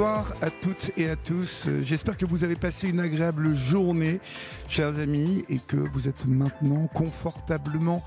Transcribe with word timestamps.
Bonsoir 0.00 0.32
à 0.40 0.48
toutes 0.48 0.92
et 0.96 1.10
à 1.10 1.16
tous. 1.16 1.68
J'espère 1.82 2.16
que 2.16 2.24
vous 2.24 2.42
avez 2.42 2.56
passé 2.56 2.88
une 2.88 3.00
agréable 3.00 3.54
journée, 3.54 4.18
chers 4.66 4.98
amis, 4.98 5.44
et 5.50 5.58
que 5.58 5.76
vous 5.76 6.08
êtes 6.08 6.24
maintenant 6.24 6.86
confortablement 6.86 8.02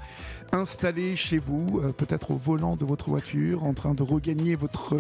installés 0.54 1.16
chez 1.16 1.40
vous, 1.40 1.82
euh, 1.84 1.92
peut-être 1.92 2.32
au 2.32 2.36
volant 2.36 2.76
de 2.76 2.86
votre 2.86 3.10
voiture, 3.10 3.64
en 3.64 3.74
train 3.74 3.94
de 3.94 4.04
regagner 4.04 4.56
votre 4.56 4.98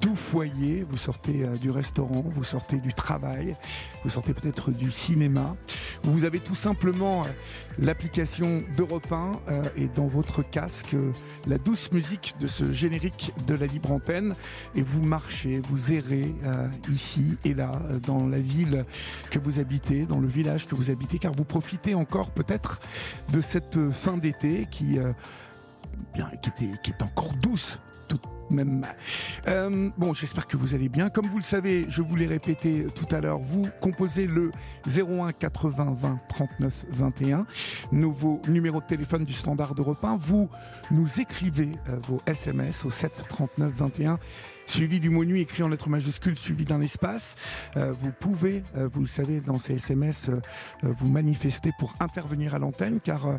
doux 0.00 0.16
foyer. 0.16 0.84
Vous 0.88 0.96
sortez 0.96 1.44
euh, 1.44 1.54
du 1.54 1.70
restaurant, 1.70 2.24
vous 2.26 2.44
sortez 2.44 2.78
du 2.78 2.92
travail, 2.92 3.56
vous 4.02 4.10
sortez 4.10 4.34
peut-être 4.34 4.70
du 4.70 4.90
cinéma. 4.90 5.56
Vous 6.02 6.24
avez 6.24 6.40
tout 6.40 6.56
simplement 6.56 7.22
euh, 7.22 7.28
l'application 7.78 8.60
d'Europe 8.76 9.10
1 9.12 9.32
et 9.76 9.88
dans 9.88 10.06
votre 10.06 10.42
casque 10.42 10.96
la 11.46 11.58
douce 11.58 11.92
musique 11.92 12.34
de 12.40 12.48
ce 12.48 12.70
générique 12.70 13.32
de 13.46 13.54
la 13.54 13.66
libre 13.66 13.92
antenne 13.92 14.34
et 14.74 14.82
vous 14.82 15.02
marchez, 15.02 15.60
vous 15.70 15.92
errez 15.92 16.34
ici 16.90 17.36
et 17.44 17.54
là 17.54 17.70
dans 18.04 18.26
la 18.26 18.40
ville 18.40 18.84
que 19.30 19.38
vous 19.38 19.60
habitez, 19.60 20.06
dans 20.06 20.18
le 20.18 20.26
village 20.26 20.66
que 20.66 20.74
vous 20.74 20.90
habitez, 20.90 21.20
car 21.20 21.32
vous 21.32 21.44
profitez 21.44 21.94
encore 21.94 22.32
peut-être 22.32 22.80
de 23.32 23.40
cette 23.40 23.92
fin 23.92 24.16
d'été 24.16 24.66
qui 24.70 24.87
euh, 24.96 25.12
est 26.16 27.02
encore 27.02 27.32
douce 27.34 27.78
tout 28.08 28.20
même. 28.50 28.86
Euh, 29.46 29.90
bon, 29.96 30.14
j'espère 30.14 30.46
que 30.46 30.56
vous 30.56 30.74
allez 30.74 30.88
bien. 30.88 31.10
Comme 31.10 31.26
vous 31.26 31.36
le 31.36 31.42
savez, 31.42 31.86
je 31.88 32.02
vous 32.02 32.16
l'ai 32.16 32.26
répété 32.26 32.86
tout 32.94 33.14
à 33.14 33.20
l'heure, 33.20 33.38
vous 33.38 33.68
composez 33.80 34.26
le 34.26 34.50
01 34.86 35.32
80 35.32 35.96
20 35.98 36.20
39 36.28 36.86
21, 36.90 37.46
nouveau 37.92 38.40
numéro 38.48 38.80
de 38.80 38.86
téléphone 38.86 39.24
du 39.24 39.34
standard 39.34 39.74
de 39.74 39.82
repas. 39.82 40.16
Vous 40.16 40.48
nous 40.90 41.20
écrivez 41.20 41.72
euh, 41.88 41.96
vos 42.02 42.20
SMS 42.26 42.84
au 42.84 42.90
7 42.90 43.26
39 43.28 43.72
21 43.72 44.18
suivi 44.66 45.00
du 45.00 45.08
mot 45.08 45.24
nuit 45.24 45.40
écrit 45.40 45.62
en 45.62 45.68
lettres 45.68 45.88
majuscules, 45.88 46.36
suivi 46.36 46.66
d'un 46.66 46.82
espace. 46.82 47.36
vous 47.74 48.12
pouvez, 48.20 48.62
vous 48.74 49.00
le 49.00 49.06
savez, 49.06 49.40
dans 49.40 49.58
ces 49.58 49.76
SMS, 49.76 50.30
vous 50.82 51.08
manifester 51.08 51.70
pour 51.78 51.94
intervenir 52.00 52.54
à 52.54 52.58
l'antenne, 52.58 53.00
car 53.00 53.38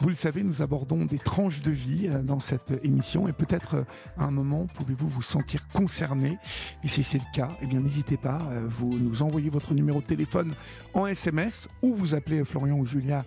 vous 0.00 0.08
le 0.08 0.14
savez, 0.14 0.42
nous 0.42 0.60
abordons 0.60 1.04
des 1.04 1.18
tranches 1.18 1.62
de 1.62 1.70
vie 1.70 2.08
euh, 2.08 2.22
dans 2.22 2.40
cette 2.40 2.72
émission 2.82 3.28
et 3.28 3.32
peut-être 3.32 3.76
euh, 3.76 3.84
à 4.18 4.24
un 4.24 4.30
moment 4.30 4.66
pouvez-vous 4.74 5.08
vous 5.08 5.22
sentir 5.22 5.68
concerné. 5.68 6.38
Et 6.82 6.88
si 6.88 7.02
c'est 7.02 7.18
le 7.18 7.24
cas, 7.32 7.48
eh 7.62 7.66
bien 7.66 7.80
n'hésitez 7.80 8.16
pas, 8.16 8.38
euh, 8.50 8.64
vous 8.66 8.98
nous 8.98 9.22
envoyez 9.22 9.50
votre 9.50 9.72
numéro 9.72 10.00
de 10.00 10.06
téléphone 10.06 10.52
en 10.94 11.06
SMS 11.06 11.68
ou 11.82 11.94
vous 11.94 12.14
appelez 12.14 12.44
Florian 12.44 12.76
ou 12.76 12.86
Julia 12.86 13.24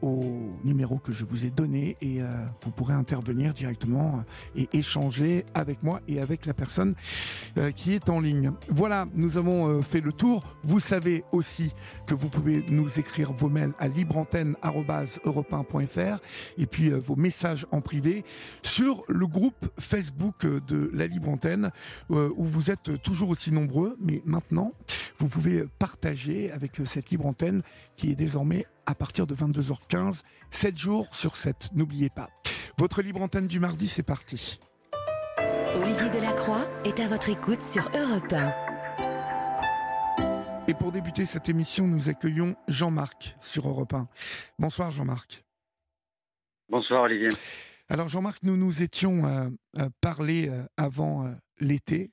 au 0.00 0.50
numéro 0.62 0.98
que 0.98 1.10
je 1.10 1.24
vous 1.24 1.44
ai 1.44 1.50
donné 1.50 1.96
et 2.00 2.20
vous 2.62 2.70
pourrez 2.70 2.94
intervenir 2.94 3.52
directement 3.52 4.22
et 4.54 4.68
échanger 4.72 5.44
avec 5.54 5.82
moi 5.82 6.00
et 6.06 6.20
avec 6.20 6.46
la 6.46 6.52
personne 6.52 6.94
qui 7.74 7.94
est 7.94 8.08
en 8.08 8.20
ligne. 8.20 8.52
Voilà, 8.68 9.08
nous 9.14 9.38
avons 9.38 9.82
fait 9.82 10.00
le 10.00 10.12
tour. 10.12 10.44
Vous 10.62 10.78
savez 10.78 11.24
aussi 11.32 11.74
que 12.06 12.14
vous 12.14 12.28
pouvez 12.28 12.64
nous 12.70 13.00
écrire 13.00 13.32
vos 13.32 13.48
mails 13.48 13.72
à 13.80 13.88
libreantenne.europe1 15.66 16.18
et 16.58 16.66
puis 16.66 16.90
euh, 16.90 16.98
vos 16.98 17.16
messages 17.16 17.66
en 17.70 17.80
privé 17.80 18.24
sur 18.62 19.04
le 19.08 19.26
groupe 19.26 19.68
Facebook 19.78 20.44
euh, 20.44 20.60
de 20.66 20.90
la 20.92 21.06
Libre 21.06 21.28
Antenne 21.28 21.70
euh, 22.10 22.30
où 22.36 22.44
vous 22.44 22.70
êtes 22.70 23.02
toujours 23.02 23.30
aussi 23.30 23.52
nombreux, 23.52 23.96
mais 24.00 24.22
maintenant 24.24 24.72
vous 25.18 25.28
pouvez 25.28 25.64
partager 25.78 26.50
avec 26.52 26.72
cette 26.84 27.10
Libre 27.10 27.26
Antenne 27.26 27.62
qui 27.96 28.10
est 28.10 28.14
désormais 28.14 28.66
à 28.86 28.94
partir 28.94 29.26
de 29.26 29.34
22h15, 29.34 30.22
7 30.50 30.78
jours 30.78 31.14
sur 31.14 31.36
7. 31.36 31.70
N'oubliez 31.74 32.10
pas. 32.10 32.28
Votre 32.78 33.02
Libre 33.02 33.22
Antenne 33.22 33.46
du 33.46 33.58
mardi, 33.58 33.88
c'est 33.88 34.02
parti. 34.02 34.60
Olivier 35.74 36.10
Delacroix 36.10 36.66
est 36.84 37.00
à 37.00 37.08
votre 37.08 37.28
écoute 37.28 37.62
sur 37.62 37.90
Europe 37.94 38.32
1. 38.32 38.66
Et 40.68 40.74
pour 40.74 40.90
débuter 40.90 41.26
cette 41.26 41.48
émission, 41.48 41.86
nous 41.86 42.08
accueillons 42.08 42.56
Jean-Marc 42.66 43.36
sur 43.38 43.68
Europe 43.68 43.94
1. 43.94 44.08
Bonsoir 44.58 44.90
Jean-Marc. 44.90 45.45
Bonsoir 46.68 47.02
Olivier. 47.02 47.28
Alors 47.88 48.08
Jean-Marc, 48.08 48.42
nous 48.42 48.56
nous 48.56 48.82
étions 48.82 49.24
euh, 49.24 49.48
euh, 49.78 49.88
parlé 50.00 50.48
euh, 50.48 50.64
avant 50.76 51.32
l'été 51.60 52.10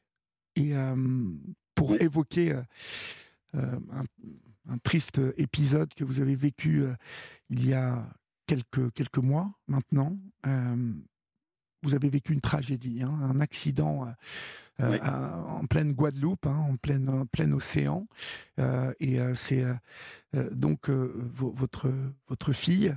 et 0.56 0.74
pour 1.74 1.96
évoquer 2.00 2.54
un, 3.54 4.78
triste 4.84 5.20
épisode 5.38 5.92
que 5.96 6.04
vous 6.04 6.22
avez 6.22 6.36
vécu 6.36 6.84
il 7.50 7.68
y 7.68 7.74
a 7.74 8.08
quelques, 8.46 8.94
quelques 8.94 9.18
mois 9.18 9.52
maintenant. 9.68 10.16
vous 11.82 11.96
avez 11.96 12.10
vécu 12.10 12.34
une 12.34 12.42
tragédie, 12.42 13.02
hein, 13.02 13.20
un 13.24 13.40
accident 13.40 14.14
en 14.78 15.66
pleine 15.66 15.94
Guadeloupe, 15.94 16.46
hein, 16.46 16.68
en, 16.70 16.76
pleine, 16.76 17.10
en 17.10 17.26
plein 17.26 17.52
océan. 17.52 18.08
et 19.00 19.20
c'est 19.34 19.66
donc 20.52 20.88
votre, 20.92 21.92
votre 22.28 22.54
fille 22.54 22.96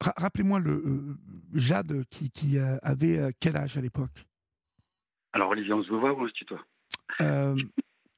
Rappelez-moi 0.00 0.60
le 0.60 0.70
euh, 0.70 1.16
Jade 1.54 2.04
qui, 2.10 2.58
euh, 2.58 2.76
avait 2.82 3.18
euh, 3.18 3.30
quel 3.40 3.56
âge 3.56 3.76
à 3.76 3.80
l'époque? 3.80 4.26
Alors 5.32 5.50
Olivier, 5.50 5.72
on 5.72 5.82
se 5.82 5.92
voit 5.92 6.12
ou 6.12 6.22
on 6.22 6.28
se 6.28 6.32
tutoie? 6.32 6.64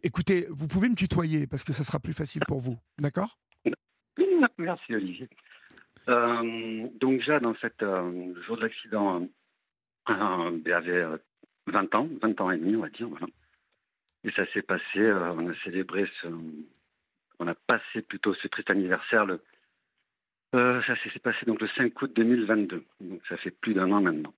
Écoutez, 0.02 0.46
vous 0.50 0.66
pouvez 0.66 0.88
me 0.88 0.94
tutoyer 0.94 1.46
parce 1.46 1.64
que 1.64 1.72
ça 1.72 1.84
sera 1.84 1.98
plus 1.98 2.12
facile 2.12 2.42
pour 2.46 2.60
vous, 2.60 2.78
d'accord? 2.98 3.38
Merci 4.58 4.94
Olivier. 4.94 5.28
donc 6.06 7.20
Jade, 7.22 7.44
en 7.44 7.54
fait, 7.54 7.74
le 7.80 8.42
jour 8.42 8.56
de 8.56 8.62
l'accident, 8.62 9.26
elle 10.08 10.72
avait 10.72 11.04
20 11.66 11.94
ans, 11.94 12.08
20 12.22 12.40
ans 12.40 12.50
et 12.50 12.58
demi, 12.58 12.76
on 12.76 12.80
va 12.80 12.90
dire, 12.90 13.08
voilà. 13.08 13.26
Et 14.24 14.30
ça 14.32 14.44
s'est 14.52 14.62
passé, 14.62 15.12
on 15.12 15.48
a 15.48 15.54
célébré 15.64 16.10
ce, 16.20 16.28
on 17.38 17.46
a 17.46 17.54
passé 17.54 18.02
plutôt 18.02 18.34
ce 18.34 18.48
triste 18.48 18.70
anniversaire 18.70 19.26
le 19.26 19.42
euh, 20.54 20.82
ça 20.86 20.94
s'est 20.96 21.18
passé 21.20 21.38
donc 21.46 21.60
le 21.60 21.68
5 21.76 22.00
août 22.02 22.12
2022. 22.14 22.84
Donc 23.00 23.20
ça 23.28 23.36
fait 23.36 23.50
plus 23.50 23.74
d'un 23.74 23.90
an 23.92 24.00
maintenant. 24.00 24.34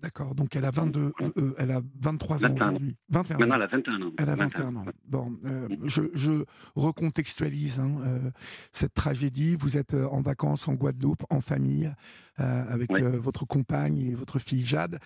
D'accord, 0.00 0.34
donc 0.34 0.56
elle 0.56 0.64
a 0.64 0.70
22, 0.70 1.00
euh, 1.00 1.30
euh, 1.36 1.54
elle 1.58 1.72
a 1.72 1.82
23 2.00 2.46
ans 2.46 2.54
aujourd'hui. 2.54 2.96
21 3.10 3.36
Maintenant, 3.36 3.56
elle 3.56 3.62
a 3.62 3.66
21 3.66 4.02
ans. 4.02 4.12
Elle 4.16 4.30
a 4.30 4.34
21, 4.34 4.76
ans. 4.76 4.84
Bon, 5.04 5.38
je, 5.84 6.04
je, 6.14 6.44
recontextualise 6.74 7.80
hein, 7.80 8.32
cette 8.72 8.94
tragédie. 8.94 9.56
Vous 9.56 9.76
êtes 9.76 9.92
en 9.92 10.22
vacances 10.22 10.68
en 10.68 10.72
Guadeloupe, 10.72 11.24
en 11.28 11.42
famille, 11.42 11.92
avec 12.38 12.90
votre 12.92 13.44
compagne 13.44 13.98
et 13.98 14.14
votre 14.14 14.38
fille 14.38 14.64
Jade. 14.64 15.00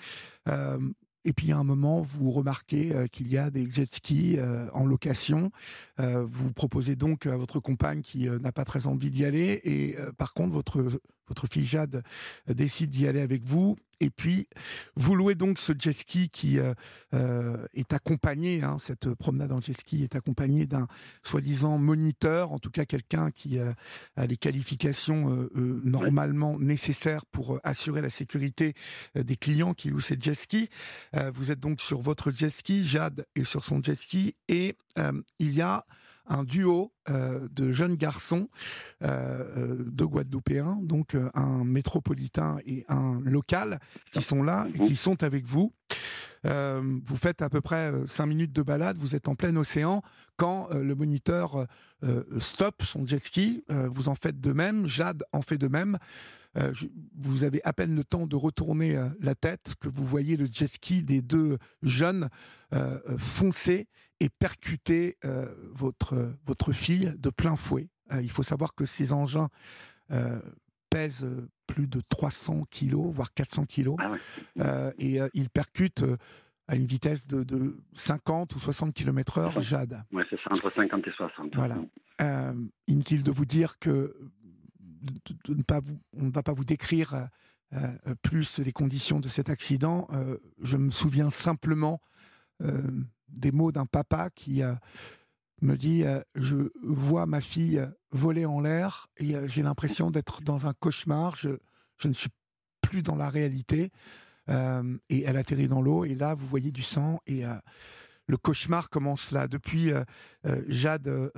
Et 1.25 1.33
puis 1.33 1.53
à 1.53 1.59
un 1.59 1.65
moment, 1.65 2.03
vous 2.03 2.31
remarquez 2.31 2.95
euh, 2.95 3.07
qu'il 3.07 3.29
y 3.33 3.39
a 3.39 3.51
des 3.51 3.71
jet 3.71 3.93
skis 3.93 4.37
euh, 4.39 4.69
en 4.73 4.85
location. 4.85 5.51
Euh, 6.01 6.25
vous 6.29 6.53
proposez 6.53 6.97
donc 6.97 7.27
à 7.27 7.37
votre 7.37 7.61
compagne 7.61 8.03
qui 8.03 8.29
n'a 8.29 8.53
pas 8.53 8.65
très 8.65 8.87
envie 8.87 9.11
d'y 9.11 9.25
aller. 9.25 9.61
Et 9.65 9.97
par 10.19 10.35
contre, 10.35 10.53
votre, 10.53 10.85
votre 11.29 11.47
fille 11.47 11.67
Jade 11.67 12.03
décide 12.49 12.91
d'y 12.91 13.07
aller 13.07 13.21
avec 13.21 13.45
vous. 13.45 13.77
Et 14.01 14.11
puis, 14.11 14.49
vous 14.97 15.15
louez 15.15 15.35
donc 15.35 15.59
ce 15.59 15.73
jet 15.79 15.93
ski 15.93 16.29
qui 16.29 16.59
euh, 16.59 16.75
euh, 17.15 17.67
est 17.75 17.93
accompagné, 17.93 18.63
hein, 18.63 18.77
cette 18.79 19.15
promenade 19.15 19.53
en 19.53 19.61
jet 19.61 19.79
ski 19.79 20.03
est 20.03 20.17
accompagnée 20.17 20.67
d'un 20.67 20.89
soi-disant 21.23 21.79
moniteur, 21.79 22.53
en 22.53 22.59
tout 22.59 22.71
cas 22.71 22.85
quelqu'un 22.85 23.31
qui 23.31 23.59
euh, 23.59 23.73
a 24.17 24.27
les 24.27 24.37
qualifications 24.37 25.49
normalement 25.55 26.59
nécessaires 26.59 27.25
pour 27.27 27.61
assurer 27.65 28.01
la 28.01 28.11
sécurité 28.11 28.75
des 29.15 29.37
clients 29.37 29.75
qui 29.75 29.91
louent 29.91 30.01
ces 30.01 30.17
jet 30.21 30.35
skis. 30.35 30.69
vous 31.33 31.51
êtes 31.51 31.61
donc 31.61 31.81
sur 31.81 32.01
votre 32.01 32.31
jet 32.31 32.51
ski, 32.51 32.85
Jade 32.85 33.27
est 33.35 33.45
sur 33.45 33.65
son 33.65 33.83
jet 33.83 34.01
ski, 34.01 34.35
et 34.49 34.77
il 35.39 35.55
y 35.55 35.63
a 35.63 35.87
un 36.27 36.45
duo 36.45 36.93
euh, 37.11 37.49
de 37.51 37.73
jeunes 37.73 37.97
garçons 37.97 38.49
euh, 39.03 39.45
euh, 39.57 39.85
de 39.87 40.05
Guadeloupéens, 40.05 40.79
donc 40.83 41.17
un 41.35 41.65
métropolitain 41.65 42.59
et 42.67 42.85
un 42.89 43.21
local, 43.25 43.79
qui 44.13 44.23
sont 44.23 44.43
là 44.43 44.67
et 44.75 44.79
qui 44.87 44.97
sont 44.97 45.23
avec 45.23 45.45
vous. 45.45 45.73
Vous 46.45 47.17
faites 47.17 47.41
à 47.41 47.49
peu 47.49 47.63
près 47.63 47.91
5 48.07 48.27
minutes 48.27 48.53
de 48.53 48.61
balade, 48.61 48.99
vous 48.99 49.17
êtes 49.17 49.29
en 49.29 49.35
plein 49.35 49.57
océan, 49.57 50.03
quand 50.37 50.69
le 50.75 50.95
moniteur 50.95 51.67
stoppe 52.39 52.83
son 52.83 53.07
jet 53.07 53.19
ski, 53.19 53.65
vous 53.71 54.11
en 54.11 54.15
faites 54.15 54.39
de 54.43 54.53
même, 54.53 54.87
Jade 54.87 55.25
en 55.33 55.41
fait 55.41 55.57
de 55.57 55.69
même. 55.69 55.97
vous 57.17 57.45
avez 57.45 57.63
à 57.65 57.73
peine 57.73 57.97
le 57.97 58.05
temps 58.05 58.27
de 58.27 58.37
retourner 58.37 59.03
la 59.21 59.35
tête 59.35 59.75
que 59.81 59.89
vous 59.89 60.05
voyez 60.05 60.37
le 60.37 60.47
jet 60.53 60.67
ski 60.67 61.03
des 61.03 61.23
deux 61.23 61.57
jeunes 61.83 62.29
foncer 63.17 63.89
et 64.21 64.29
percuter 64.29 65.19
votre, 65.73 66.33
votre 66.47 66.73
fille 66.73 67.13
de 67.19 67.31
plein 67.31 67.57
fouet. 67.57 67.89
il 68.21 68.31
faut 68.31 68.43
savoir 68.43 68.75
que 68.75 68.85
ces 68.85 69.13
engins 69.13 69.49
euh, 70.95 71.47
plus 71.67 71.87
de 71.87 72.03
300 72.11 72.67
kilos, 72.71 73.11
voire 73.11 73.33
400 73.33 73.65
kilos, 73.65 73.97
ah 73.99 74.13
euh, 74.61 74.93
et 74.99 75.21
euh, 75.21 75.29
il 75.33 75.49
percute 75.49 76.05
à 76.69 76.77
une 76.77 76.85
vitesse 76.85 77.27
de, 77.27 77.79
50 77.95 78.55
ou 78.55 78.61
60 78.61 78.93
km/h, 78.93 79.61
Jade. 79.61 80.05
Oui, 80.13 80.23
c'est 80.29 80.37
ça, 80.37 80.51
entre 80.51 80.71
50 80.73 81.09
et 81.09 81.11
60. 81.11 81.55
Voilà. 81.57 81.79
inutile 82.87 83.23
de 83.23 83.31
vous 83.31 83.47
dire 83.47 83.79
que 83.79 84.15
de, 85.01 85.55
ne 85.55 85.63
pas 85.63 85.81
vous, 85.81 85.99
on 86.17 86.27
ne 86.27 86.31
va 86.31 86.43
pas 86.43 86.53
vous 86.53 86.67
décrire 86.67 87.29
plus 88.23 88.61
les 88.61 88.73
conditions 88.73 89.21
de 89.21 89.29
cet 89.29 89.49
accident. 89.49 90.07
je 90.61 90.77
me 90.77 90.91
souviens 90.91 91.31
simplement 91.31 92.01
des 93.35 93.53
mots 93.53 93.73
d'un 93.73 93.87
papa 93.87 94.31
qui 94.31 94.63
a 94.63 94.81
me 95.65 95.77
dit 95.77 96.05
euh, 96.05 96.21
je 96.35 96.57
vois 96.83 97.27
ma 97.27 97.41
fille 97.41 97.85
voler 98.11 98.47
en 98.47 98.61
l'air 98.61 99.07
et 99.17 99.35
euh, 99.35 99.49
j'ai 99.49 99.63
l'impression 99.63 100.11
d'être 100.11 100.43
dans 100.43 100.67
un 100.67 100.73
cauchemar. 100.75 101.37
Je, 101.37 101.51
ne 102.05 102.13
suis 102.13 102.31
plus 102.81 103.03
dans 103.03 103.17
la 103.17 103.29
réalité. 103.29 103.91
Euh, 104.51 104.99
et 105.09 105.23
elle 105.23 105.39
atterrit 105.39 105.69
dans 105.69 105.81
l'eau 105.81 106.05
et 106.05 106.15
là 106.15 106.35
vous 106.35 106.47
voyez 106.47 106.71
du 106.71 106.83
sang 106.83 107.19
et 107.27 107.45
le 108.27 108.37
cauchemar 108.37 108.91
commence 108.91 109.33
là. 109.33 109.49
Depuis, 109.49 109.91
Jade 110.69 111.33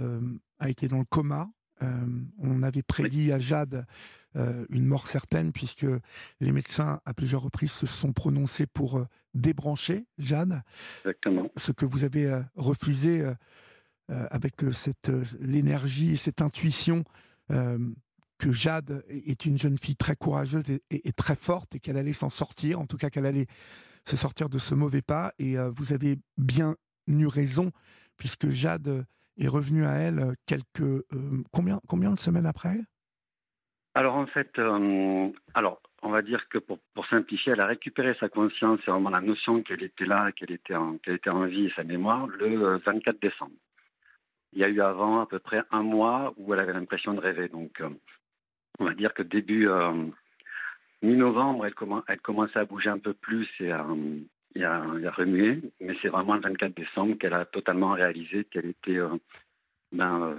a 0.58 0.68
été 0.68 0.88
dans 0.88 0.98
le 0.98 1.04
coma. 1.04 1.48
on 1.80 2.64
avait 2.64 2.82
prédit 2.82 3.30
à 3.30 3.38
Jade 3.38 3.86
une 4.68 4.84
mort 4.84 5.06
certaine 5.06 5.52
puisque 5.52 5.86
les 6.40 6.52
médecins 6.52 7.00
à 7.04 7.14
plusieurs 7.14 7.42
reprises 7.42 7.72
se 7.72 7.86
sont 7.86 8.12
prononcés 8.12 8.66
pour 8.66 9.04
débrancher 9.34 10.06
Jade. 10.18 10.62
Exactement. 11.04 11.50
Ce 11.56 11.72
que 11.72 11.86
vous 11.86 12.04
avez 12.04 12.42
refusé 12.54 13.24
euh, 14.12 14.24
avec 14.30 14.62
euh, 14.62 14.70
cette 14.70 15.08
euh, 15.08 15.24
l'énergie 15.40 16.12
et 16.12 16.16
cette 16.16 16.40
intuition 16.40 17.02
que 18.38 18.50
Jade 18.50 19.04
est 19.08 19.46
une 19.46 19.56
jeune 19.56 19.78
fille 19.78 19.94
très 19.94 20.16
courageuse 20.16 20.64
et, 20.90 21.12
très 21.12 21.36
forte 21.36 21.76
et 21.76 21.80
qu'elle 21.80 21.96
allait 21.96 22.12
s'en 22.12 22.28
sortir, 22.28 22.80
en 22.80 22.86
tout 22.86 22.96
cas 22.96 23.08
qu'elle 23.08 23.24
allait 23.24 23.46
se 24.04 24.16
sortir 24.16 24.48
de 24.48 24.58
ce 24.58 24.74
mauvais 24.74 25.00
pas. 25.00 25.32
Et 25.38 25.56
vous 25.76 25.92
avez 25.92 26.18
bien 26.36 26.74
eu 27.06 27.26
raison, 27.28 27.70
puisque 28.16 28.48
Jade 28.48 29.06
est 29.38 29.46
revenue 29.46 29.86
à 29.86 29.92
elle 29.92 30.34
quelques 30.46 31.04
combien 31.52 31.80
combien 31.86 32.10
de 32.10 32.18
semaines 32.18 32.46
après? 32.46 32.80
Alors 33.96 34.14
en 34.14 34.26
fait, 34.26 34.58
alors 35.54 35.80
on 36.02 36.10
va 36.10 36.22
dire 36.22 36.48
que 36.48 36.58
pour, 36.58 36.78
pour, 36.94 37.06
simplifier, 37.06 37.52
elle 37.52 37.60
a 37.60 37.66
récupéré 37.66 38.14
sa 38.20 38.28
conscience 38.28 38.78
et 38.86 38.90
vraiment 38.90 39.10
la 39.10 39.22
notion 39.22 39.62
qu'elle 39.62 39.82
était 39.82 40.04
là, 40.04 40.30
qu'elle 40.32 40.52
était 40.52 40.74
en, 40.74 40.98
qu'elle 40.98 41.14
était 41.14 41.30
en 41.30 41.46
vie 41.46 41.66
et 41.66 41.72
sa 41.74 41.82
mémoire 41.82 42.26
le 42.26 42.76
24 42.76 43.18
décembre 43.20 43.56
il 44.56 44.60
y 44.60 44.64
a 44.64 44.68
eu 44.68 44.80
avant 44.80 45.20
à 45.20 45.26
peu 45.26 45.38
près 45.38 45.62
un 45.70 45.82
mois 45.82 46.32
où 46.38 46.54
elle 46.54 46.60
avait 46.60 46.72
l'impression 46.72 47.12
de 47.12 47.20
rêver. 47.20 47.48
Donc, 47.48 47.78
euh, 47.82 47.90
on 48.78 48.86
va 48.86 48.94
dire 48.94 49.12
que 49.12 49.22
début 49.22 49.68
euh, 49.68 49.92
mi-novembre, 51.02 51.66
elle, 51.66 51.74
elle, 52.08 52.20
commençait 52.20 52.58
à 52.58 52.64
bouger 52.64 52.88
un 52.88 52.98
peu 52.98 53.12
plus 53.12 53.48
et 53.60 53.70
à, 53.70 53.82
remuer. 55.12 55.60
Mais 55.80 55.94
c'est 56.00 56.08
vraiment 56.08 56.34
le 56.34 56.40
24 56.40 56.74
décembre 56.74 57.18
qu'elle 57.18 57.34
a 57.34 57.44
totalement 57.44 57.92
réalisé 57.92 58.44
qu'elle 58.44 58.66
était 58.66 58.96
euh, 58.96 59.16
ben, 59.92 60.36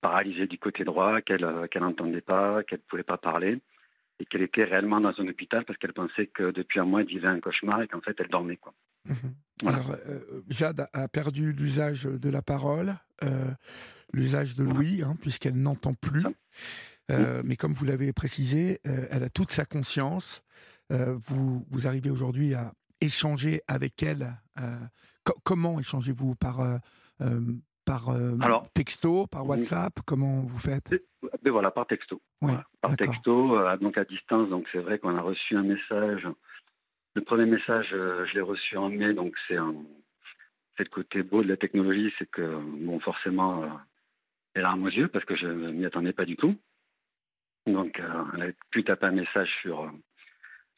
paralysée 0.00 0.46
du 0.46 0.58
côté 0.58 0.84
droit, 0.84 1.20
qu'elle 1.20 1.46
n'entendait 1.76 2.20
pas, 2.20 2.62
qu'elle 2.62 2.80
ne 2.80 2.88
pouvait 2.88 3.02
pas 3.02 3.18
parler 3.18 3.60
et 4.22 4.24
qu'elle 4.26 4.42
était 4.42 4.64
réellement 4.64 5.00
dans 5.00 5.12
un 5.18 5.26
hôpital 5.26 5.64
parce 5.64 5.78
qu'elle 5.78 5.92
pensait 5.92 6.28
que 6.28 6.52
depuis 6.52 6.78
un 6.78 6.84
mois, 6.84 7.00
elle 7.00 7.08
vivait 7.08 7.28
un 7.28 7.40
cauchemar 7.40 7.82
et 7.82 7.88
qu'en 7.88 8.00
fait, 8.00 8.14
elle 8.18 8.28
dormait. 8.28 8.56
Quoi. 8.56 8.72
Mhm. 9.06 9.34
Alors, 9.66 9.96
euh, 10.06 10.42
Jade 10.48 10.86
a 10.92 11.08
perdu 11.08 11.52
l'usage 11.52 12.04
de 12.04 12.28
la 12.28 12.42
parole, 12.42 12.94
euh, 13.24 13.50
l'usage 14.12 14.54
de 14.54 14.64
l'ouïe, 14.64 15.02
hein, 15.02 15.16
puisqu'elle 15.20 15.56
n'entend 15.56 15.94
plus. 15.94 16.24
Euh, 17.10 17.42
mais 17.44 17.56
comme 17.56 17.72
vous 17.72 17.84
l'avez 17.84 18.12
précisé, 18.12 18.80
elle 18.84 19.24
a 19.24 19.28
toute 19.28 19.50
sa 19.50 19.64
conscience. 19.64 20.42
vous, 20.88 21.66
vous 21.68 21.86
arrivez 21.86 22.10
aujourd'hui 22.10 22.54
à 22.54 22.72
échanger 23.00 23.60
avec 23.66 24.02
elle. 24.02 24.36
comment 25.42 25.80
échangez-vous 25.80 26.36
Par, 26.36 26.80
par 27.84 28.14
texto, 28.74 29.26
par 29.26 29.46
WhatsApp 29.46 29.92
Comment 30.06 30.40
vous 30.40 30.58
faites 30.58 30.94
ben 31.42 31.50
Voilà, 31.50 31.70
par 31.70 31.86
texto. 31.86 32.20
par 32.80 32.96
texto, 32.96 33.58
donc 33.78 33.98
à 33.98 34.04
distance. 34.04 34.48
Donc 34.48 34.66
c'est 34.72 34.78
vrai 34.78 34.98
qu'on 34.98 35.16
a 35.16 35.20
reçu 35.20 35.56
un 35.56 35.62
message 35.62 36.26
le 37.14 37.22
premier 37.22 37.46
message, 37.46 37.88
euh, 37.92 38.24
je 38.26 38.34
l'ai 38.34 38.40
reçu 38.40 38.76
en 38.76 38.88
mai, 38.88 39.12
donc 39.12 39.34
c'est 39.46 39.56
le 39.56 40.88
côté 40.90 41.22
beau 41.22 41.42
de 41.42 41.48
la 41.48 41.56
technologie, 41.56 42.12
c'est 42.18 42.30
que, 42.30 42.56
bon, 42.56 42.98
forcément, 43.00 43.62
euh, 43.62 43.68
elle 44.54 44.64
a 44.64 44.70
un 44.70 44.82
aux 44.82 44.88
yeux 44.88 45.08
parce 45.08 45.24
que 45.24 45.36
je 45.36 45.46
ne 45.46 45.72
m'y 45.72 45.84
attendais 45.84 46.12
pas 46.12 46.24
du 46.24 46.36
tout. 46.36 46.56
Donc, 47.66 48.00
euh, 48.00 48.24
elle 48.34 48.42
a 48.42 48.52
pu 48.70 48.82
taper 48.82 49.06
un 49.06 49.12
message 49.12 49.50
sur, 49.60 49.92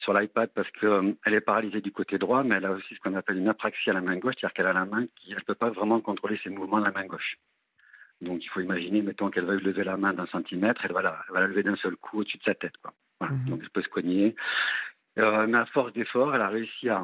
sur 0.05 0.13
l'iPad 0.13 0.49
parce 0.53 0.69
qu'elle 0.71 1.33
est 1.33 1.41
paralysée 1.41 1.81
du 1.81 1.91
côté 1.91 2.17
droit, 2.17 2.43
mais 2.43 2.55
elle 2.55 2.65
a 2.65 2.71
aussi 2.71 2.93
ce 2.95 2.99
qu'on 2.99 3.15
appelle 3.15 3.37
une 3.37 3.49
apraxie 3.49 3.89
à 3.89 3.93
la 3.93 4.01
main 4.01 4.15
gauche, 4.17 4.35
c'est-à-dire 4.39 4.53
qu'elle 4.53 4.67
a 4.67 4.73
la 4.73 4.85
main 4.85 5.05
qui 5.15 5.31
ne 5.33 5.39
peut 5.39 5.55
pas 5.55 5.71
vraiment 5.71 5.99
contrôler 5.99 6.39
ses 6.43 6.51
mouvements 6.51 6.79
de 6.79 6.85
la 6.85 6.91
main 6.91 7.05
gauche. 7.05 7.37
Donc, 8.21 8.45
il 8.45 8.47
faut 8.49 8.61
imaginer, 8.61 9.01
mettons 9.01 9.29
qu'elle 9.29 9.45
veuille 9.45 9.63
lever 9.63 9.83
la 9.83 9.97
main 9.97 10.13
d'un 10.13 10.27
centimètre, 10.27 10.81
elle 10.85 10.93
va 10.93 11.01
la, 11.01 11.25
va 11.29 11.41
la 11.41 11.47
lever 11.47 11.63
d'un 11.63 11.75
seul 11.75 11.95
coup 11.97 12.19
au-dessus 12.19 12.37
de 12.37 12.43
sa 12.43 12.53
tête. 12.53 12.77
Quoi. 12.77 12.93
Mhm. 13.21 13.49
Donc, 13.49 13.59
elle 13.63 13.69
peut 13.71 13.81
se 13.81 13.89
cogner. 13.89 14.35
Euh, 15.17 15.47
mais 15.47 15.57
à 15.57 15.65
force 15.65 15.91
d'effort, 15.93 16.33
elle 16.35 16.41
a 16.41 16.49
réussi 16.49 16.87
à 16.87 17.03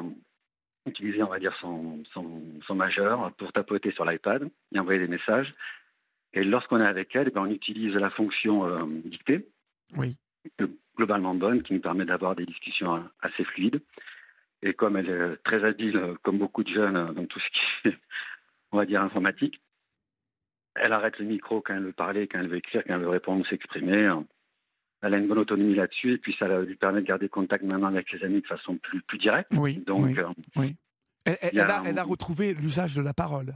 utiliser, 0.86 1.22
on 1.22 1.28
va 1.28 1.40
dire, 1.40 1.56
son, 1.60 2.02
son, 2.14 2.74
majeur 2.74 3.32
pour 3.32 3.52
tapoter 3.52 3.90
sur 3.92 4.04
l'iPad 4.04 4.48
et 4.74 4.78
envoyer 4.78 5.00
des 5.00 5.08
messages. 5.08 5.52
Et 6.34 6.44
lorsqu'on 6.44 6.80
est 6.80 6.86
avec 6.86 7.14
elle, 7.16 7.28
eh 7.28 7.30
ben, 7.30 7.42
on 7.42 7.50
utilise 7.50 7.94
la 7.94 8.10
fonction 8.10 8.66
euh, 8.66 8.84
dictée, 9.04 9.46
oui. 9.96 10.16
Globalement 10.96 11.34
bonne, 11.34 11.62
qui 11.62 11.74
nous 11.74 11.80
permet 11.80 12.04
d'avoir 12.04 12.34
des 12.36 12.46
discussions 12.46 13.04
assez 13.20 13.44
fluides. 13.44 13.80
Et 14.62 14.74
comme 14.74 14.96
elle 14.96 15.10
est 15.10 15.36
très 15.44 15.64
habile, 15.64 16.14
comme 16.22 16.38
beaucoup 16.38 16.62
de 16.62 16.72
jeunes, 16.72 17.12
dans 17.14 17.26
tout 17.26 17.40
ce 17.40 17.48
qui 17.50 17.88
est, 17.88 17.98
on 18.72 18.78
va 18.78 18.86
dire, 18.86 19.02
informatique, 19.02 19.60
elle 20.74 20.92
arrête 20.92 21.18
le 21.18 21.26
micro 21.26 21.60
quand 21.60 21.74
elle 21.74 21.84
veut 21.84 21.92
parler, 21.92 22.28
quand 22.28 22.38
elle 22.38 22.48
veut 22.48 22.56
écrire, 22.56 22.82
quand 22.86 22.94
elle 22.94 23.00
veut 23.00 23.08
répondre, 23.08 23.46
s'exprimer 23.46 24.10
elle 25.02 25.14
a 25.14 25.18
une 25.18 25.26
bonne 25.26 25.38
autonomie 25.38 25.74
là-dessus 25.74 26.14
et 26.14 26.18
puis 26.18 26.34
ça 26.38 26.46
lui 26.60 26.76
permet 26.76 27.00
de 27.02 27.06
garder 27.06 27.28
contact 27.28 27.64
maintenant 27.64 27.88
avec 27.88 28.08
ses 28.08 28.24
amis 28.24 28.40
de 28.40 28.46
façon 28.46 28.76
plus, 28.76 29.02
plus 29.02 29.18
directe. 29.18 29.50
Oui. 29.52 29.82
Donc, 29.86 30.16
oui, 30.56 30.76
euh, 31.28 31.34
Elle, 31.42 31.60
a, 31.60 31.82
elle, 31.84 31.98
a, 31.98 32.02
retrouvé 32.04 32.54
l'usage 32.54 32.94
de 32.94 33.02
la 33.02 33.12
parole. 33.12 33.54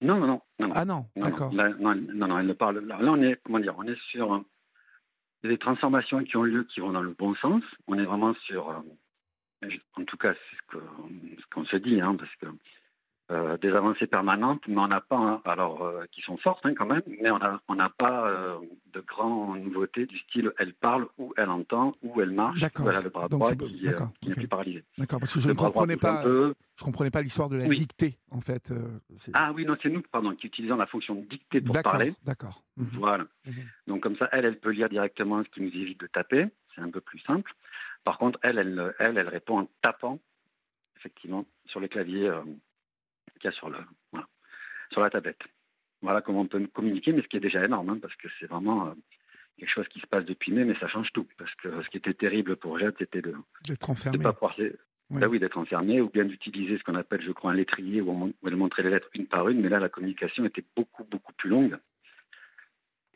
Non, 0.00 0.18
non, 0.18 0.40
non. 0.58 0.72
Ah 0.74 0.84
non, 0.84 1.06
d'accord. 1.16 1.52
Non, 1.52 1.74
non, 1.78 2.28
non, 2.28 2.38
elle 2.38 2.46
ne 2.46 2.52
parle. 2.52 2.80
Là, 2.86 2.98
on 3.00 3.22
est, 3.22 3.40
comment 3.44 3.60
dire, 3.60 3.74
on 3.78 3.84
est 3.84 3.98
sur 4.10 4.44
des 5.44 5.58
transformations 5.58 6.22
qui 6.24 6.36
ont 6.36 6.42
lieu, 6.42 6.64
qui 6.64 6.80
vont 6.80 6.92
dans 6.92 7.02
le 7.02 7.14
bon 7.18 7.34
sens. 7.36 7.62
On 7.86 7.98
est 7.98 8.04
vraiment 8.04 8.34
sur, 8.46 8.70
euh, 8.70 9.68
en 9.94 10.04
tout 10.04 10.16
cas, 10.16 10.34
c'est 10.34 10.76
ce 10.76 11.46
qu'on 11.52 11.64
se 11.64 11.76
dit, 11.76 12.00
hein, 12.00 12.16
parce 12.16 12.34
que 12.36 12.46
des 13.60 13.70
avancées 13.70 14.06
permanentes, 14.06 14.62
mais 14.68 14.78
on 14.78 14.88
n'a 14.88 15.00
pas, 15.00 15.16
hein, 15.16 15.40
alors 15.44 15.82
euh, 15.82 16.04
qui 16.12 16.20
sont 16.22 16.36
fortes 16.36 16.64
hein, 16.64 16.74
quand 16.76 16.86
même, 16.86 17.02
mais 17.20 17.30
on 17.30 17.38
n'a 17.38 17.60
on 17.68 17.76
pas 17.96 18.28
euh, 18.28 18.58
de 18.92 19.00
grandes 19.00 19.62
nouveautés 19.62 20.06
du 20.06 20.18
style 20.18 20.52
elle 20.58 20.74
parle 20.74 21.06
ou 21.18 21.32
elle 21.36 21.48
entend 21.48 21.94
ou 22.02 22.20
elle 22.20 22.30
marche 22.30 22.62
a 22.62 23.02
le 23.02 23.10
bras 23.10 23.28
droit 23.28 23.52
qui, 23.52 23.86
qui 24.20 24.28
n'est 24.28 24.34
plus 24.34 24.48
paralysé. 24.48 24.84
D'accord, 24.96 25.20
parce 25.20 25.34
que 25.34 25.40
je 25.40 25.48
ne 25.48 25.54
comprenais 25.54 25.96
pas, 25.96 26.22
je 26.24 26.84
comprenais 26.84 27.10
pas 27.10 27.22
l'histoire 27.22 27.48
de 27.48 27.56
la 27.56 27.66
dictée 27.66 28.18
en 28.30 28.40
fait. 28.40 28.72
ah 29.32 29.52
oui, 29.54 29.64
non, 29.64 29.76
c'est 29.82 29.90
nous 29.90 30.02
pardon 30.02 30.34
qui 30.34 30.46
utilisons 30.46 30.76
la 30.76 30.86
fonction 30.86 31.14
dictée 31.28 31.60
pour 31.60 31.80
parler. 31.82 32.14
D'accord. 32.24 32.62
Mhm. 32.76 32.88
Voilà. 32.94 33.24
Mhm. 33.46 33.54
Donc 33.86 34.02
comme 34.02 34.16
ça, 34.16 34.28
elle, 34.32 34.44
elle 34.44 34.58
peut 34.58 34.70
lire 34.70 34.88
directement, 34.88 35.42
ce 35.42 35.48
qui 35.50 35.60
nous 35.60 35.68
évite 35.68 36.00
de 36.00 36.06
taper. 36.06 36.46
C'est 36.74 36.80
un 36.80 36.90
peu 36.90 37.00
plus 37.00 37.20
simple. 37.20 37.52
Par 38.04 38.18
contre, 38.18 38.38
elle, 38.42 38.58
elle, 38.58 38.94
elle, 38.98 39.18
elle 39.18 39.28
répond 39.28 39.60
en 39.60 39.68
tapant 39.82 40.18
effectivement 40.96 41.44
sur 41.66 41.80
les 41.80 41.88
claviers 41.88 42.30
qu'il 43.38 43.50
y 43.50 43.52
a 43.52 43.56
sur, 43.56 43.70
le, 43.70 43.78
sur 44.90 45.00
la 45.00 45.10
tablette. 45.10 45.40
Voilà 46.02 46.22
comment 46.22 46.40
on 46.40 46.46
peut 46.46 46.64
communiquer, 46.68 47.12
mais 47.12 47.22
ce 47.22 47.28
qui 47.28 47.36
est 47.36 47.40
déjà 47.40 47.64
énorme, 47.64 47.90
hein, 47.90 47.98
parce 48.00 48.14
que 48.16 48.28
c'est 48.38 48.46
vraiment 48.46 48.88
euh, 48.88 48.92
quelque 49.58 49.72
chose 49.72 49.88
qui 49.88 50.00
se 50.00 50.06
passe 50.06 50.24
depuis 50.24 50.52
mai, 50.52 50.64
mais 50.64 50.78
ça 50.78 50.88
change 50.88 51.12
tout. 51.12 51.26
Parce 51.36 51.52
que 51.56 51.82
ce 51.82 51.88
qui 51.88 51.96
était 51.96 52.14
terrible 52.14 52.56
pour 52.56 52.78
Jade, 52.78 52.94
c'était 52.98 53.22
de 53.22 53.34
d'être 53.66 53.90
enfermé. 53.90 54.18
pas 54.18 54.32
pouvoir, 54.32 54.54
oui. 55.10 55.20
Ben 55.20 55.26
oui 55.26 55.38
d'être 55.38 55.56
enfermé, 55.56 56.02
ou 56.02 56.10
bien 56.10 56.26
d'utiliser 56.26 56.76
ce 56.76 56.84
qu'on 56.84 56.94
appelle, 56.94 57.22
je 57.22 57.32
crois, 57.32 57.52
un 57.52 57.54
lettrier 57.54 58.02
où, 58.02 58.10
on, 58.10 58.32
elle 58.46 58.56
montrait 58.56 58.82
les 58.82 58.90
lettres 58.90 59.08
une 59.14 59.26
par 59.26 59.48
une, 59.48 59.60
mais 59.60 59.70
là, 59.70 59.80
la 59.80 59.88
communication 59.88 60.44
était 60.44 60.64
beaucoup, 60.76 61.04
beaucoup 61.04 61.32
plus 61.32 61.48
longue. 61.48 61.78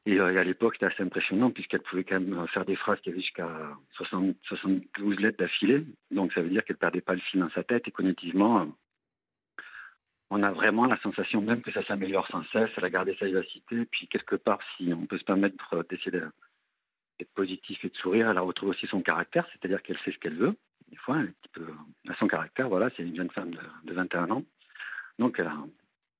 Et, 0.04 0.18
à 0.18 0.42
l'époque, 0.42 0.74
c'était 0.74 0.92
assez 0.92 1.02
impressionnant 1.02 1.50
puisqu'elle 1.50 1.82
pouvait 1.82 2.02
quand 2.02 2.18
même 2.18 2.46
faire 2.48 2.64
des 2.64 2.76
phrases 2.76 2.98
qui 3.00 3.10
avaient 3.10 3.20
jusqu'à 3.20 3.48
72 3.92 5.20
lettres 5.20 5.38
d'affilée. 5.38 5.84
Donc 6.10 6.32
ça 6.32 6.42
veut 6.42 6.48
dire 6.48 6.64
qu'elle 6.64 6.76
perdait 6.76 7.02
pas 7.02 7.14
le 7.14 7.20
fil 7.20 7.40
dans 7.40 7.50
sa 7.50 7.62
tête 7.62 7.86
et 7.86 7.92
cognitivement, 7.92 8.66
on 10.34 10.42
a 10.42 10.50
vraiment 10.50 10.86
la 10.86 10.98
sensation 11.00 11.42
même 11.42 11.60
que 11.60 11.70
ça 11.72 11.84
s'améliore 11.84 12.26
sans 12.28 12.42
cesse. 12.44 12.70
Elle 12.78 12.86
a 12.86 12.90
gardé 12.90 13.14
sa 13.18 13.26
vivacité. 13.26 13.84
Puis 13.84 14.08
quelque 14.08 14.36
part, 14.36 14.58
si 14.76 14.90
on 14.94 15.04
peut 15.04 15.18
se 15.18 15.24
permettre 15.24 15.84
d'essayer 15.90 16.10
d'être 16.10 17.32
positif 17.34 17.84
et 17.84 17.90
de 17.90 17.96
sourire, 17.96 18.30
elle 18.30 18.38
a 18.38 18.40
retrouvé 18.40 18.70
aussi 18.70 18.86
son 18.86 19.02
caractère, 19.02 19.46
c'est-à-dire 19.52 19.82
qu'elle 19.82 19.98
sait 19.98 20.10
ce 20.10 20.18
qu'elle 20.18 20.36
veut. 20.36 20.56
Des 20.88 20.96
fois, 20.96 21.18
elle, 21.20 21.34
a 22.10 22.14
son 22.16 22.28
caractère. 22.28 22.70
Voilà, 22.70 22.88
c'est 22.96 23.02
une 23.02 23.14
jeune 23.14 23.30
femme 23.30 23.50
de, 23.84 23.92
21 23.92 24.30
ans. 24.30 24.42
Donc, 25.18 25.38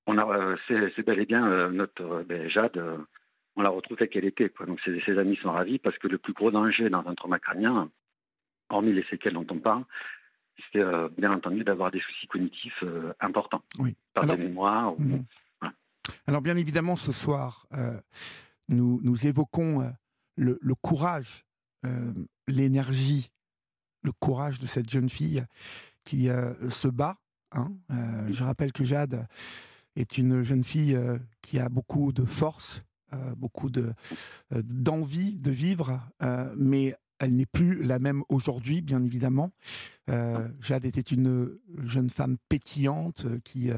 on 0.06 0.18
a, 0.18 0.26
euh, 0.26 0.56
c'est, 0.68 1.06
bel 1.06 1.18
et 1.18 1.26
bien 1.26 1.50
euh, 1.50 1.70
notre 1.70 2.02
euh, 2.02 2.24
ben, 2.24 2.50
Jade 2.50 2.78
on 3.56 3.62
la 3.62 3.70
retrouve 3.70 3.96
telle 3.96 4.08
qu'elle 4.08 4.24
était. 4.26 4.50
Donc 4.66 4.80
ses, 4.80 5.18
amis 5.18 5.36
sont 5.36 5.52
ravis 5.52 5.78
parce 5.78 5.96
que 5.98 6.08
le 6.08 6.18
plus 6.18 6.32
gros 6.32 6.50
danger 6.50 6.88
dans 6.90 7.06
un 7.06 7.14
trauma 7.14 7.38
crânien, 7.38 7.90
hormis 8.68 8.92
les 8.92 9.04
séquelles 9.04 9.34
dont 9.34 9.46
on 9.50 9.58
parle, 9.58 9.84
c'est 10.72 10.80
euh, 10.80 11.08
bien 11.16 11.32
entendu 11.32 11.64
d'avoir 11.64 11.90
des 11.90 12.00
soucis 12.00 12.26
cognitifs 12.26 12.82
euh, 12.82 13.12
importants. 13.20 13.62
Oui. 13.78 13.96
Par 14.14 14.24
Alors, 14.24 14.36
des 14.36 14.44
mémoires. 14.44 14.94
Mhm. 14.98 15.24
Alors 16.26 16.42
bien 16.42 16.56
évidemment, 16.56 16.96
ce 16.96 17.12
soir, 17.12 17.66
euh, 17.74 17.98
nous, 18.68 19.00
nous 19.02 19.26
évoquons 19.26 19.92
le, 20.36 20.74
courage, 20.74 21.44
l'énergie, 22.48 23.30
le 24.02 24.10
courage 24.12 24.58
de 24.58 24.66
cette 24.66 24.90
jeune 24.90 25.08
fille 25.08 25.44
qui 26.04 26.28
se 26.68 26.88
bat. 26.88 27.18
Hein. 27.52 27.70
Je 28.30 28.42
rappelle 28.42 28.72
que 28.72 28.82
Jade 28.82 29.28
est 29.94 30.18
une 30.18 30.42
jeune 30.42 30.64
fille 30.64 30.98
qui 31.40 31.60
a 31.60 31.68
beaucoup 31.68 32.12
de 32.12 32.24
force, 32.24 32.82
euh, 33.14 33.34
beaucoup 33.36 33.68
de 33.68 33.92
euh, 34.54 34.62
d'envie 34.64 35.34
de 35.36 35.50
vivre, 35.50 36.00
euh, 36.22 36.50
mais 36.56 36.94
elle 37.22 37.34
n'est 37.34 37.46
plus 37.46 37.82
la 37.82 37.98
même 37.98 38.24
aujourd'hui, 38.28 38.82
bien 38.82 39.02
évidemment. 39.02 39.52
Jade 40.60 40.84
était 40.84 41.00
une 41.00 41.56
jeune 41.84 42.10
femme 42.10 42.36
pétillante 42.48 43.26
qui 43.44 43.70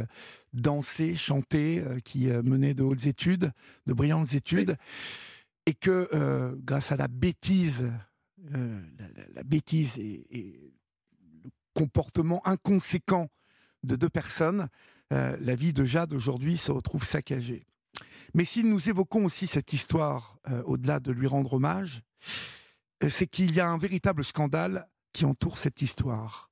dansait, 0.53 1.15
chantait, 1.15 1.85
qui 2.05 2.27
menait 2.27 2.75
de 2.75 2.83
hautes 2.83 3.07
études, 3.07 3.53
de 3.87 3.93
brillantes 3.93 4.33
études, 4.35 4.77
et 5.67 5.75
que 5.75 6.57
grâce 6.65 6.91
à 6.91 6.97
la 6.97 7.07
bêtise, 7.07 7.89
la, 8.51 9.43
bêtise 9.45 9.99
et, 9.99 10.59
le 11.45 11.51
comportement 11.75 12.45
inconséquent 12.49 13.29
de 13.83 13.95
deux 13.95 14.09
personnes, 14.09 14.69
la 15.11 15.55
vie 15.55 15.75
de 15.75 15.85
Jade 15.85 16.15
aujourd'hui 16.15 16.57
se 16.57 16.73
retrouve 16.73 17.05
saccagée. 17.05 17.67
Mais 18.35 18.45
si 18.45 18.65
nous 18.65 18.89
évoquons 18.89 19.25
aussi 19.25 19.47
cette 19.47 19.73
histoire, 19.73 20.39
euh, 20.51 20.63
au-delà 20.65 20.99
de 20.99 21.13
lui 21.13 21.29
rendre 21.29 21.55
hommage, 21.55 22.03
euh, 22.03 22.64
c'est 23.09 23.27
qu'il 23.27 23.55
y 23.55 23.61
a 23.61 23.69
un 23.69 23.79
véritable 23.79 24.25
scandale 24.25 24.89
qui 25.13 25.25
entoure 25.25 25.59
cette 25.59 25.83
histoire. 25.83 26.51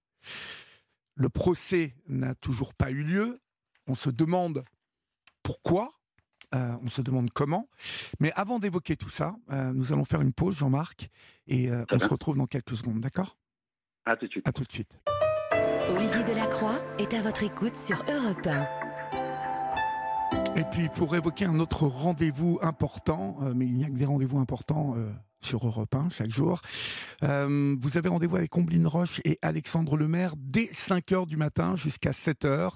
Le 1.15 1.29
procès 1.29 1.95
n'a 2.09 2.35
toujours 2.35 2.75
pas 2.75 2.91
eu 2.91 3.03
lieu. 3.03 3.41
On 3.87 3.95
se 3.95 4.11
demande 4.11 4.65
pourquoi, 5.43 5.93
euh, 6.55 6.77
on 6.83 6.89
se 6.89 7.03
demande 7.03 7.31
comment. 7.31 7.69
Mais 8.21 8.33
avant 8.33 8.59
d'évoquer 8.59 8.97
tout 8.97 9.11
ça, 9.11 9.35
nous 9.49 9.93
allons 9.93 10.05
faire 10.05 10.21
une 10.21 10.33
pause, 10.33 10.57
Jean-Marc, 10.57 11.09
et 11.47 11.71
on 11.91 11.99
se 11.99 12.09
retrouve 12.09 12.37
dans 12.37 12.47
quelques 12.47 12.77
secondes, 12.77 13.01
d'accord? 13.01 13.37
À 14.05 14.17
tout 14.17 14.27
de 14.27 14.31
suite. 14.31 14.49
À 14.49 14.53
tout 14.53 14.65
de 14.65 14.73
suite. 14.73 14.99
Olivier 15.91 16.25
Delacroix 16.25 16.81
est 16.99 17.13
à 17.15 17.23
votre 17.23 17.43
écoute 17.43 17.77
sur 17.77 18.03
Europe 18.09 18.47
1. 18.47 18.83
Et 20.57 20.65
puis 20.65 20.89
pour 20.91 21.15
évoquer 21.17 21.47
un 21.47 21.59
autre 21.59 21.87
rendez-vous 21.87 22.59
important, 22.63 23.39
euh, 23.43 23.53
mais 23.55 23.67
il 23.67 23.75
n'y 23.75 23.85
a 23.85 23.89
que 23.89 23.95
des 23.95 24.05
rendez-vous 24.05 24.39
importants 24.39 24.95
euh, 24.97 25.11
sur 25.43 25.67
Europe 25.67 25.95
1 25.95 26.09
chaque 26.11 26.33
jour, 26.33 26.61
euh, 27.23 27.77
vous 27.79 27.99
avez 27.99 28.09
rendez-vous 28.09 28.37
avec 28.37 28.57
Ombline 28.57 28.87
Roche 28.87 29.21
et 29.25 29.39
Alexandre 29.43 29.97
Lemaire 29.97 30.35
dès 30.37 30.67
5h 30.67 31.27
du 31.27 31.37
matin 31.37 31.77
jusqu'à 31.77 32.11
7h. 32.11 32.71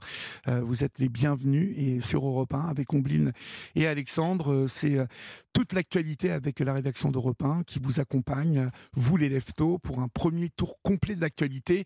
vous 0.63 0.85
êtes 0.85 0.99
les 0.99 1.09
bienvenus 1.09 1.75
et 1.77 2.01
sur 2.01 2.27
Europe 2.27 2.55
1 2.55 2.69
avec 2.69 2.93
Ombline 2.93 3.33
et 3.75 3.87
Alexandre, 3.87 4.67
c'est 4.69 4.99
toute 5.53 5.73
l'actualité 5.73 6.31
avec 6.31 6.61
la 6.61 6.75
rédaction 6.75 7.11
d'Europe 7.11 7.43
1 7.43 7.63
qui 7.65 7.79
vous 7.79 8.01
accompagne, 8.01 8.71
vous 8.93 9.17
les 9.17 9.29
leftos, 9.29 9.79
pour 9.79 10.01
un 10.01 10.09
premier 10.09 10.51
tour 10.51 10.81
complet 10.83 11.15
de 11.15 11.21
l'actualité. 11.21 11.85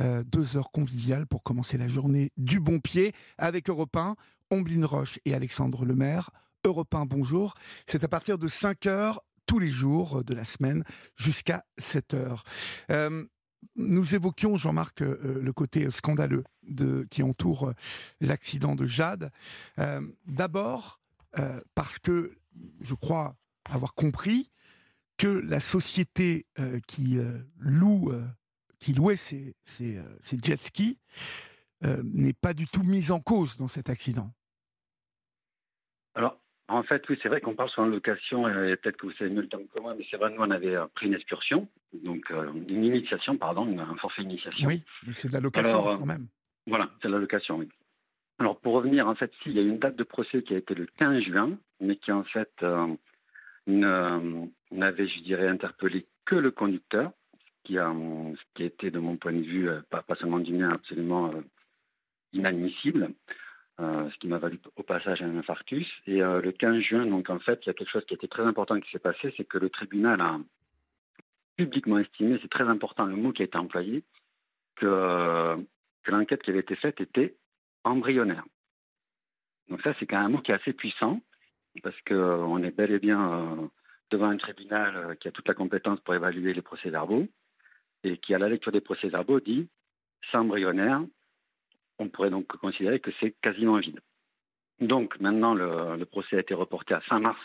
deux 0.00 0.56
heures 0.56 0.70
conviviales 0.70 1.26
pour 1.26 1.42
commencer 1.42 1.78
la 1.78 1.88
journée 1.88 2.32
du 2.36 2.60
bon 2.60 2.80
pied 2.80 3.12
avec 3.38 3.68
Europe 3.68 3.96
1. 3.96 4.16
Ombline 4.50 4.84
Roche 4.84 5.18
et 5.24 5.34
Alexandre 5.34 5.84
Lemaire. 5.84 6.30
Europe 6.64 6.94
1, 6.94 7.06
bonjour. 7.06 7.54
C'est 7.86 8.04
à 8.04 8.08
partir 8.08 8.38
de 8.38 8.48
5 8.48 8.86
heures 8.86 9.20
tous 9.46 9.58
les 9.58 9.70
jours 9.70 10.24
de 10.24 10.34
la 10.34 10.44
semaine 10.44 10.84
jusqu'à 11.16 11.64
7 11.78 12.14
heures. 12.14 12.44
Euh, 12.90 13.24
nous 13.76 14.14
évoquions, 14.14 14.56
Jean-Marc, 14.56 15.02
euh, 15.02 15.40
le 15.40 15.52
côté 15.52 15.90
scandaleux 15.90 16.44
qui 17.10 17.22
entoure 17.22 17.68
euh, 17.68 17.74
l'accident 18.20 18.74
de 18.74 18.86
Jade. 18.86 19.30
D'abord, 20.26 21.00
parce 21.74 21.98
que 21.98 22.36
je 22.80 22.94
crois 22.94 23.36
avoir 23.64 23.94
compris 23.94 24.50
que 25.16 25.28
la 25.28 25.60
société 25.60 26.46
qui 26.86 27.18
loue, 27.58 28.12
qui 28.78 28.92
louait 28.92 29.16
ces, 29.16 29.56
ces 29.64 29.98
jet 30.42 30.60
skis 30.60 30.98
n'est 31.82 32.34
pas 32.34 32.52
du 32.52 32.66
tout 32.66 32.82
mise 32.82 33.10
en 33.10 33.20
cause 33.20 33.56
dans 33.56 33.68
cet 33.68 33.88
accident. 33.88 34.32
Alors, 36.68 36.80
en 36.80 36.84
fait, 36.84 37.02
oui, 37.08 37.18
c'est 37.22 37.28
vrai 37.28 37.40
qu'on 37.40 37.54
parle 37.54 37.70
sur 37.70 37.84
une 37.84 37.90
location, 37.90 38.48
et 38.48 38.76
peut-être 38.76 38.96
que 38.96 39.06
vous 39.06 39.12
savez 39.12 39.30
mieux 39.30 39.42
le 39.42 39.48
terme 39.48 39.64
que 39.74 39.80
moi, 39.80 39.94
mais 39.96 40.06
c'est 40.10 40.16
vrai, 40.16 40.30
nous, 40.30 40.40
on 40.40 40.50
avait 40.50 40.74
euh, 40.74 40.86
pris 40.94 41.06
une 41.06 41.14
excursion, 41.14 41.68
donc 41.92 42.30
euh, 42.30 42.52
une 42.68 42.84
initiation, 42.84 43.36
pardon, 43.36 43.78
un 43.78 43.96
forfait 43.96 44.22
initiation. 44.22 44.68
Oui, 44.68 44.82
mais 45.06 45.12
c'est 45.12 45.28
de 45.28 45.32
la 45.32 45.40
location 45.40 45.82
quand 45.82 46.06
même. 46.06 46.28
Voilà, 46.66 46.90
c'est 47.00 47.08
de 47.08 47.12
la 47.12 47.18
location, 47.18 47.56
oui. 47.56 47.68
Alors, 48.38 48.58
pour 48.60 48.74
revenir, 48.74 49.08
en 49.08 49.14
fait, 49.14 49.32
s'il 49.42 49.52
y 49.52 49.58
a 49.58 49.62
une 49.62 49.78
date 49.78 49.96
de 49.96 50.04
procès 50.04 50.42
qui 50.42 50.54
a 50.54 50.58
été 50.58 50.74
le 50.74 50.86
15 50.86 51.22
juin, 51.22 51.58
mais 51.80 51.96
qui, 51.96 52.12
en 52.12 52.24
fait, 52.24 52.52
euh, 52.62 52.86
n'avait, 53.66 55.08
je 55.08 55.20
dirais, 55.20 55.48
interpellé 55.48 56.06
que 56.24 56.36
le 56.36 56.50
conducteur, 56.50 57.12
qui 57.64 57.78
a, 57.78 57.92
ce 57.92 58.42
qui 58.54 58.62
a 58.62 58.66
été, 58.66 58.90
de 58.90 58.98
mon 58.98 59.16
point 59.16 59.32
de 59.32 59.42
vue, 59.42 59.68
pas, 59.90 60.02
pas 60.02 60.16
seulement 60.16 60.38
du 60.38 60.52
mien, 60.52 60.70
absolument 60.70 61.32
inadmissible. 62.32 63.10
Euh, 63.80 64.10
ce 64.10 64.18
qui 64.18 64.28
m'a 64.28 64.36
valu 64.36 64.60
au 64.76 64.82
passage 64.82 65.22
un 65.22 65.38
infarctus. 65.38 65.88
Et 66.06 66.22
euh, 66.22 66.42
le 66.42 66.52
15 66.52 66.80
juin, 66.82 67.06
donc 67.06 67.30
en 67.30 67.38
fait, 67.38 67.58
il 67.62 67.68
y 67.68 67.70
a 67.70 67.74
quelque 67.74 67.90
chose 67.90 68.04
qui 68.04 68.12
était 68.12 68.28
très 68.28 68.42
important 68.42 68.78
qui 68.78 68.90
s'est 68.90 68.98
passé, 68.98 69.32
c'est 69.36 69.46
que 69.46 69.56
le 69.56 69.70
tribunal 69.70 70.20
a 70.20 70.38
publiquement 71.56 71.98
estimé, 71.98 72.38
c'est 72.42 72.50
très 72.50 72.68
important 72.68 73.06
le 73.06 73.16
mot 73.16 73.32
qui 73.32 73.40
a 73.40 73.46
été 73.46 73.56
employé, 73.56 74.04
que, 74.76 75.56
l'enquête 76.06 76.42
qui 76.42 76.50
avait 76.50 76.60
été 76.60 76.76
faite 76.76 77.00
était 77.00 77.34
embryonnaire. 77.82 78.44
Donc 79.68 79.80
ça, 79.80 79.94
c'est 79.98 80.06
quand 80.06 80.18
même 80.18 80.26
un 80.26 80.36
mot 80.36 80.42
qui 80.42 80.52
est 80.52 80.54
assez 80.54 80.74
puissant, 80.74 81.22
parce 81.82 81.98
qu'on 82.02 82.62
est 82.62 82.76
bel 82.76 82.90
et 82.90 82.98
bien 82.98 83.32
euh, 83.32 83.68
devant 84.10 84.28
un 84.28 84.36
tribunal 84.36 85.16
qui 85.18 85.28
a 85.28 85.32
toute 85.32 85.48
la 85.48 85.54
compétence 85.54 85.98
pour 86.00 86.14
évaluer 86.14 86.52
les 86.52 86.62
procès-verbaux, 86.62 87.26
et 88.04 88.18
qui, 88.18 88.34
à 88.34 88.38
la 88.38 88.50
lecture 88.50 88.72
des 88.72 88.82
procès-verbaux, 88.82 89.40
dit 89.40 89.66
c'est 90.30 90.36
embryonnaire, 90.36 91.02
on 92.02 92.08
pourrait 92.08 92.30
donc 92.30 92.46
considérer 92.46 93.00
que 93.00 93.10
c'est 93.20 93.34
quasiment 93.42 93.78
vide. 93.78 94.00
Donc 94.80 95.18
maintenant, 95.20 95.54
le, 95.54 96.04
procès 96.04 96.36
a 96.36 96.40
été 96.40 96.54
reporté 96.54 96.94
à 96.94 97.00
fin 97.00 97.20
mars 97.20 97.40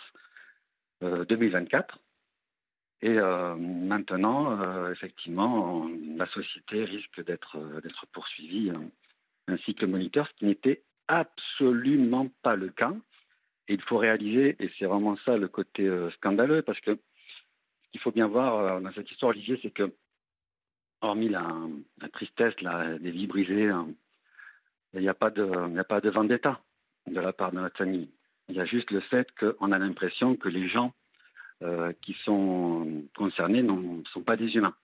2024. 1.02 1.96
Euh, 1.96 2.00
et 3.00 3.20
euh, 3.20 3.56
maintenant, 3.56 4.60
euh, 4.60 4.92
effectivement, 4.92 5.88
la 6.16 6.26
société 6.28 6.84
risque 6.84 7.24
d'être 7.24 7.58
poursuivie 8.12 8.72
ainsi 9.48 9.76
que 9.76 9.86
le 9.86 9.92
moniteur, 9.92 10.28
ce 10.28 10.34
qui 10.34 10.46
n'était 10.46 10.82
absolument 11.08 12.28
pas 12.42 12.56
le 12.56 12.70
cas. 12.70 12.94
Et 13.68 13.74
il 13.74 13.82
faut 13.82 13.98
réaliser, 13.98 14.56
et 14.60 14.72
c'est 14.80 14.86
vraiment 14.86 15.18
ça 15.26 15.38
le 15.38 15.48
côté 15.48 15.90
scandaleux, 16.16 16.62
parce 16.62 16.80
que 16.80 16.96
ce 16.96 17.92
qu'il 17.92 18.02
faut 18.02 18.12
bien 18.12 18.28
voir 18.28 18.82
dans 18.82 18.92
cette 18.94 19.12
histoire, 19.12 19.32
Olivier, 19.32 19.60
c'est 19.62 19.72
que, 19.72 19.94
hormis 21.02 21.30
la, 21.30 21.46
tristesse 22.14 22.56
des 22.56 23.12
vies 23.12 23.28
brisées, 23.28 23.68
hein, 23.68 23.90
il 24.94 25.02
n'y 25.02 25.10
a, 25.10 25.14
pas 25.14 25.30
de, 25.30 25.78
a 25.78 25.84
pas 25.84 26.02
de 26.02 26.10
vendetta 26.10 26.62
de 27.08 27.20
la 27.20 27.34
part 27.34 27.52
de 27.52 27.58
notre 27.58 27.78
famille. 27.78 28.10
Il 28.50 28.56
y 28.56 28.60
a 28.60 28.66
juste 28.66 28.92
le 28.92 29.02
fait 29.02 29.28
qu'on 29.40 29.72
a 29.72 29.80
l'impression 29.80 30.36
que 30.36 30.50
les 30.50 30.70
gens 30.70 30.94
euh, 31.64 31.92
qui 32.02 32.16
sont 32.24 33.04
concernés 33.16 33.64
ne 33.64 34.04
sont 34.14 34.22
pas 34.22 34.38
des 34.38 34.48
humains. 34.56 34.76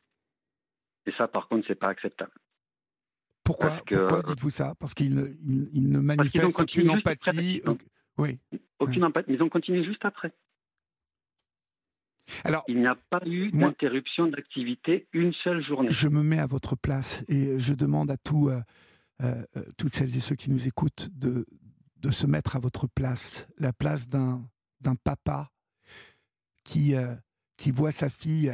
Et 1.05 1.11
ça, 1.17 1.27
par 1.27 1.47
contre, 1.47 1.65
c'est 1.67 1.75
pas 1.75 1.89
acceptable. 1.89 2.31
Pourquoi, 3.43 3.81
Pourquoi 3.85 4.23
dites-vous 4.23 4.49
ça? 4.49 4.73
Parce 4.79 4.93
qu'ils 4.93 5.15
ne, 5.15 5.27
ils, 5.73 5.89
ne 5.89 5.99
manifestent 5.99 6.59
aucune 6.59 6.89
empathie. 6.91 7.61
oui. 8.17 8.39
Aucune 8.79 9.03
empathie, 9.03 9.31
mais 9.31 9.35
ils 9.35 9.43
ont 9.43 9.49
continué 9.49 9.83
juste 9.83 10.05
après. 10.05 10.31
Alors, 12.45 12.63
il 12.67 12.79
n'y 12.79 12.87
a 12.87 12.95
pas 12.95 13.21
eu 13.25 13.51
d'interruption 13.51 14.27
d'activité 14.27 15.07
une 15.11 15.33
seule 15.43 15.63
journée. 15.63 15.89
Je 15.89 16.07
me 16.07 16.23
mets 16.23 16.39
à 16.39 16.45
votre 16.45 16.75
place 16.75 17.25
et 17.27 17.59
je 17.59 17.73
demande 17.73 18.09
à 18.11 18.17
tout. 18.17 18.49
Euh, 18.49 18.61
euh, 19.23 19.45
euh, 19.57 19.63
toutes 19.77 19.95
celles 19.95 20.15
et 20.15 20.19
ceux 20.19 20.35
qui 20.35 20.51
nous 20.51 20.67
écoutent 20.67 21.09
de, 21.13 21.45
se 22.11 22.27
mettre 22.27 22.55
à 22.57 22.59
votre 22.59 22.87
place, 22.87 23.47
la 23.57 23.71
place 23.71 24.09
d'un 24.09 24.49
papa 25.05 25.51
qui, 26.65 26.95
qui 27.55 27.71
voit 27.71 27.93
sa 27.93 28.09
fille 28.09 28.53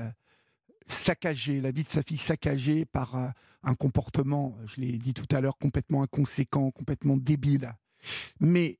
saccagée, 0.85 1.59
la 1.59 1.71
vie 1.71 1.83
de 1.83 1.89
sa 1.89 2.03
fille 2.03 2.19
saccagée 2.19 2.85
par 2.85 3.15
un 3.63 3.73
comportement, 3.73 4.55
je 4.65 4.81
l'ai 4.81 4.99
dit 4.99 5.15
tout 5.15 5.25
à 5.35 5.41
l'heure, 5.41 5.57
complètement 5.57 6.03
inconséquent, 6.03 6.69
complètement 6.69 7.17
débile, 7.17 7.73
mais 8.39 8.77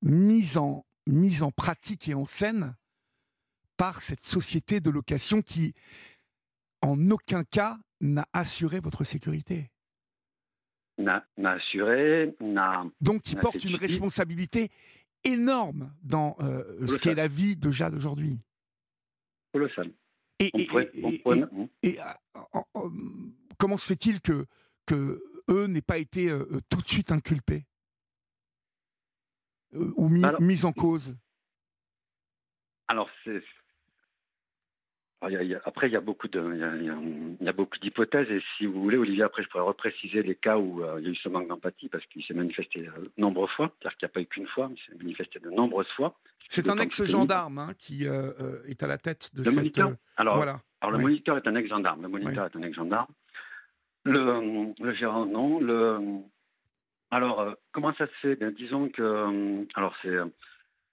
mise 0.00 0.56
en, 0.58 0.84
mise 1.08 1.42
en 1.42 1.50
pratique 1.50 2.08
et 2.08 2.14
en 2.14 2.24
scène 2.24 2.76
par 3.76 4.00
cette 4.00 4.24
société 4.24 4.80
de 4.80 4.90
location 4.90 5.42
qui, 5.42 5.74
en 6.82 7.10
aucun 7.10 7.42
cas, 7.42 7.78
n'a 8.00 8.28
assuré 8.32 8.80
votre 8.80 9.04
sécurité. 9.04 9.70
N'a 10.98 11.24
assuré, 11.44 12.34
n'a. 12.40 12.84
Donc, 13.00 13.22
qui 13.22 13.34
porte 13.34 13.64
une 13.64 13.76
responsabilité 13.76 14.70
énorme 15.24 15.92
dans 16.02 16.36
euh, 16.40 16.86
ce 16.86 16.98
qu'est 16.98 17.14
la 17.14 17.28
vie 17.28 17.56
de 17.56 17.70
Jade 17.70 17.94
aujourd'hui. 17.94 18.38
Colossal. 19.52 19.90
Et, 20.38 20.50
et, 20.54 21.22
et, 21.82 21.98
comment 23.58 23.76
se 23.76 23.86
fait-il 23.86 24.20
que, 24.20 24.46
que 24.86 25.22
eux 25.48 25.66
n'aient 25.66 25.80
pas 25.82 25.98
été 25.98 26.28
euh, 26.28 26.48
euh, 26.52 26.60
tout 26.68 26.82
de 26.82 26.88
suite 26.88 27.12
inculpés? 27.12 27.64
Ou 29.72 30.08
mis, 30.08 30.22
mis 30.40 30.64
en 30.64 30.72
cause? 30.72 31.16
Alors, 32.88 33.08
c'est 33.24 33.42
après, 35.64 35.88
il 35.88 35.92
y 35.92 35.96
a 35.96 36.00
beaucoup 36.00 36.26
de, 36.26 36.40
il 36.52 37.44
y 37.44 37.48
a, 37.48 37.52
beaucoup 37.52 37.78
d'hypothèses 37.78 38.28
et 38.30 38.42
si 38.56 38.66
vous 38.66 38.82
voulez, 38.82 38.96
Olivier, 38.96 39.22
après, 39.22 39.42
je 39.44 39.48
pourrais 39.48 39.62
repréciser 39.62 40.22
les 40.22 40.34
cas 40.34 40.56
où 40.56 40.82
euh, 40.82 40.96
il 40.98 41.04
y 41.04 41.08
a 41.08 41.10
eu 41.12 41.16
ce 41.16 41.28
manque 41.28 41.46
d'empathie 41.48 41.88
parce 41.88 42.04
qu'il 42.06 42.24
s'est 42.24 42.34
manifesté 42.34 42.80
de 42.80 42.88
euh, 42.88 43.10
nombreuses 43.16 43.50
fois, 43.50 43.70
c'est-à-dire 43.78 43.98
qu'il 43.98 44.06
n'y 44.06 44.10
a 44.10 44.14
pas 44.14 44.20
eu 44.20 44.26
qu'une 44.26 44.48
fois, 44.48 44.68
mais 44.68 44.74
il 44.76 44.92
s'est 44.92 44.98
manifesté 44.98 45.38
de 45.38 45.50
nombreuses 45.50 45.90
fois. 45.96 46.18
C'est 46.48 46.68
un 46.68 46.76
ex-gendarme 46.78 47.58
hein, 47.58 47.72
qui 47.78 48.08
euh, 48.08 48.32
est 48.66 48.82
à 48.82 48.88
la 48.88 48.98
tête 48.98 49.30
de 49.34 49.44
le 49.44 49.50
cette. 49.50 49.58
Moniteur? 49.58 49.92
Alors, 50.16 50.36
voilà. 50.36 50.60
alors 50.80 50.92
le 50.92 50.98
moniteur 50.98 51.36
est 51.36 51.46
un 51.46 51.54
ex-gendarme. 51.54 52.02
Le 52.02 52.08
moniteur 52.08 52.46
est 52.46 52.56
un 52.56 52.62
ex-gendarme. 52.62 53.08
Le, 54.04 54.74
le, 54.80 54.94
gérant, 54.94 55.26
non. 55.26 55.60
Le, 55.60 56.00
alors, 57.12 57.54
comment 57.70 57.94
ça 57.94 58.06
se 58.06 58.12
fait? 58.20 58.36
Ben, 58.36 58.50
Disons 58.50 58.88
que, 58.88 59.64
alors 59.76 59.94
c'est 60.02 60.16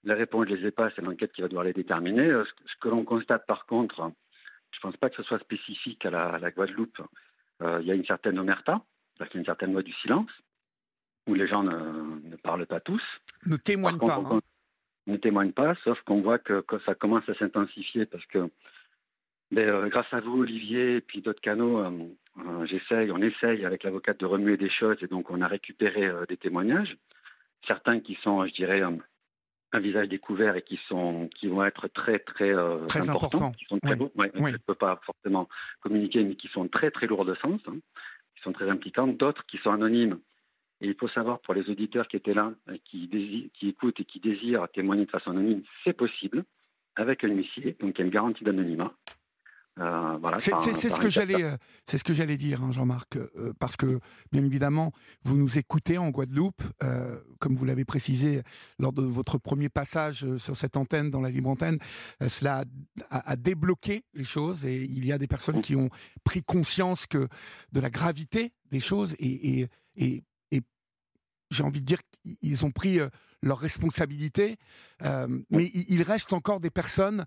les 0.03 0.13
réponses, 0.13 0.47
je 0.49 0.55
les 0.55 0.67
ai 0.67 0.71
pas, 0.71 0.89
c'est 0.95 1.01
l'enquête 1.01 1.31
qui 1.33 1.41
va 1.41 1.47
devoir 1.47 1.65
les 1.65 1.73
déterminer. 1.73 2.27
Euh, 2.27 2.45
ce 2.65 2.75
que 2.79 2.89
l'on 2.89 3.03
constate 3.03 3.45
par 3.45 3.65
contre, 3.65 4.11
je 4.71 4.77
ne 4.77 4.81
pense 4.81 4.97
pas 4.97 5.09
que 5.09 5.17
ce 5.17 5.23
soit 5.23 5.39
spécifique 5.39 6.05
à 6.05 6.09
la, 6.39 6.51
Guadeloupe. 6.51 7.01
Euh, 7.61 7.79
il 7.81 7.87
y 7.87 7.91
a 7.91 7.95
une 7.95 8.05
certaine 8.05 8.39
omerta, 8.39 8.81
c'est-à-dire 9.17 9.31
qu'il 9.31 9.37
y 9.37 9.39
a 9.39 9.41
une 9.41 9.45
certaine 9.45 9.73
loi 9.73 9.83
du 9.83 9.93
silence, 9.93 10.31
où 11.27 11.33
les 11.33 11.47
gens 11.47 11.63
ne, 11.63 12.35
parlent 12.37 12.65
pas 12.65 12.79
tous. 12.79 13.03
Ne 13.45 13.57
témoignent 13.57 13.99
pas. 13.99 14.15
Hein. 14.15 14.39
Ne 15.07 15.17
témoignent 15.17 15.51
pas, 15.51 15.75
sauf 15.83 15.99
qu'on 16.01 16.21
voit 16.21 16.39
que, 16.39 16.63
ça 16.85 16.95
commence 16.95 17.27
à 17.27 17.33
s'intensifier 17.33 18.05
parce 18.05 18.25
que 18.27 18.49
ben, 19.51 19.67
euh, 19.67 19.89
grâce 19.89 20.11
à 20.13 20.21
vous, 20.21 20.41
Olivier, 20.41 20.97
et 20.97 21.01
puis 21.01 21.21
d'autres 21.21 21.41
canaux, 21.41 21.83
j'essaye, 22.65 23.11
on 23.11 23.17
essaye 23.17 23.65
avec 23.65 23.83
l'avocate 23.83 24.19
de 24.19 24.25
remuer 24.25 24.55
des 24.55 24.69
choses 24.69 24.97
et 25.01 25.07
donc 25.07 25.29
on 25.31 25.41
a 25.41 25.47
récupéré 25.47 26.09
des 26.29 26.37
témoignages. 26.37 26.95
Certains 27.67 27.99
qui 27.99 28.17
sont, 28.23 28.45
je 28.45 28.53
dirais, 28.53 28.81
un 29.71 29.79
visage 29.79 30.09
découvert 30.09 30.55
et 30.55 30.61
qui 30.61 30.79
sont 30.87 31.29
qui 31.35 31.47
vont 31.47 31.63
être 31.63 31.87
très 31.87 32.19
très, 32.19 32.53
euh, 32.53 32.85
très 32.87 33.09
importants, 33.09 33.51
qui 33.51 33.65
sont 33.65 33.79
très 33.79 33.95
beaux. 33.95 34.11
Je 34.17 34.41
ne 34.41 34.57
peux 34.57 34.75
pas 34.75 34.99
forcément 35.05 35.47
communiquer, 35.81 36.23
mais 36.23 36.35
qui 36.35 36.47
sont 36.47 36.67
très 36.67 36.91
très 36.91 37.07
lourds 37.07 37.25
de 37.25 37.35
sens, 37.35 37.61
hein, 37.67 37.77
qui 38.35 38.41
sont 38.41 38.51
très 38.51 38.69
impliquants. 38.69 39.07
D'autres 39.07 39.45
qui 39.45 39.57
sont 39.57 39.71
anonymes. 39.71 40.19
Et 40.81 40.87
il 40.87 40.95
faut 40.95 41.09
savoir 41.09 41.39
pour 41.39 41.53
les 41.53 41.69
auditeurs 41.69 42.07
qui 42.07 42.15
étaient 42.15 42.33
là, 42.33 42.53
qui, 42.85 43.51
qui 43.53 43.67
écoutent 43.67 43.99
et 43.99 44.05
qui 44.05 44.21
désirent 44.21 44.65
témoigner 44.73 45.05
de 45.05 45.11
façon 45.11 45.31
anonyme, 45.31 45.61
c'est 45.83 45.91
possible 45.91 46.45
avec 46.95 47.23
un 47.23 47.29
huissier, 47.29 47.75
donc 47.79 47.95
il 47.95 47.99
y 47.99 48.01
a 48.01 48.05
une 48.05 48.11
garantie 48.11 48.43
d'anonymat. 48.45 48.93
Euh, 49.79 50.17
voilà, 50.19 50.39
c'est 50.39 50.51
ce 50.51 50.99
que 50.99 51.09
j'allais, 51.09 51.43
euh, 51.43 51.55
c'est 51.85 51.97
ce 51.97 52.03
que 52.03 52.13
j'allais 52.13 52.37
dire, 52.37 52.61
hein, 52.61 52.71
Jean-Marc, 52.71 53.15
euh, 53.15 53.53
parce 53.59 53.77
que 53.77 53.99
bien 54.31 54.43
évidemment, 54.43 54.91
vous 55.23 55.37
nous 55.37 55.57
écoutez 55.57 55.97
en 55.97 56.09
Guadeloupe, 56.09 56.61
comme 57.39 57.55
vous 57.55 57.65
l'avez 57.65 57.85
précisé 57.85 58.41
lors 58.77 58.91
de 58.91 59.01
votre 59.01 59.37
premier 59.37 59.69
passage 59.69 60.25
sur 60.37 60.57
cette 60.57 60.75
antenne, 60.75 61.09
dans 61.09 61.21
la 61.21 61.29
libre 61.29 61.49
antenne, 61.49 61.77
cela 62.27 62.65
a, 63.09 63.35
débloqué 63.35 64.03
les 64.13 64.23
choses 64.23 64.65
et 64.65 64.83
il 64.83 65.05
y 65.05 65.13
a 65.13 65.17
des 65.17 65.27
personnes 65.27 65.61
qui 65.61 65.75
ont 65.75 65.89
pris 66.23 66.43
conscience 66.43 67.05
que 67.05 67.27
de 67.71 67.79
la 67.79 67.89
gravité 67.89 68.53
des 68.71 68.79
choses 68.79 69.15
et, 69.19 69.61
et, 69.61 69.69
et, 69.95 70.23
et 70.51 70.61
j'ai 71.51 71.63
envie 71.63 71.79
de 71.79 71.85
dire 71.85 71.99
qu'ils 72.41 72.65
ont 72.65 72.71
pris 72.71 72.99
leurs 73.41 73.59
responsabilités, 73.59 74.57
mais 75.49 75.71
il 75.73 76.01
reste 76.03 76.33
encore 76.33 76.59
des 76.59 76.71
personnes 76.71 77.25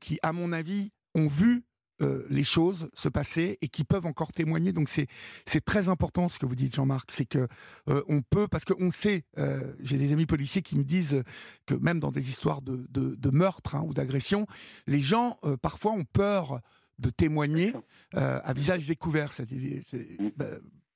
qui, 0.00 0.18
à 0.22 0.32
mon 0.32 0.52
avis, 0.52 0.92
ont 1.14 1.28
vu 1.28 1.64
euh, 2.00 2.24
les 2.30 2.44
choses 2.44 2.88
se 2.94 3.08
passer 3.08 3.58
et 3.60 3.66
qui 3.66 3.82
peuvent 3.82 4.06
encore 4.06 4.30
témoigner. 4.30 4.72
Donc 4.72 4.88
c'est 4.88 5.08
c'est 5.46 5.64
très 5.64 5.88
important 5.88 6.28
ce 6.28 6.38
que 6.38 6.46
vous 6.46 6.54
dites, 6.54 6.76
Jean-Marc, 6.76 7.10
c'est 7.10 7.24
que 7.24 7.48
euh, 7.88 8.04
on 8.06 8.22
peut 8.22 8.46
parce 8.46 8.64
qu'on 8.64 8.92
sait, 8.92 9.24
euh, 9.36 9.72
j'ai 9.80 9.98
des 9.98 10.12
amis 10.12 10.26
policiers 10.26 10.62
qui 10.62 10.76
me 10.76 10.84
disent 10.84 11.24
que 11.66 11.74
même 11.74 11.98
dans 11.98 12.12
des 12.12 12.28
histoires 12.28 12.62
de, 12.62 12.86
de, 12.88 13.30
meurtre 13.30 13.74
hein, 13.74 13.82
ou 13.84 13.94
d'agression, 13.94 14.46
les 14.86 15.00
gens 15.00 15.38
parfois 15.60 15.90
ont 15.90 16.04
peur 16.04 16.60
de 17.00 17.10
témoigner 17.10 17.72
à 18.12 18.52
visage 18.52 18.86
découvert. 18.86 19.30
Mm. 19.40 20.28
Bah, 20.36 20.46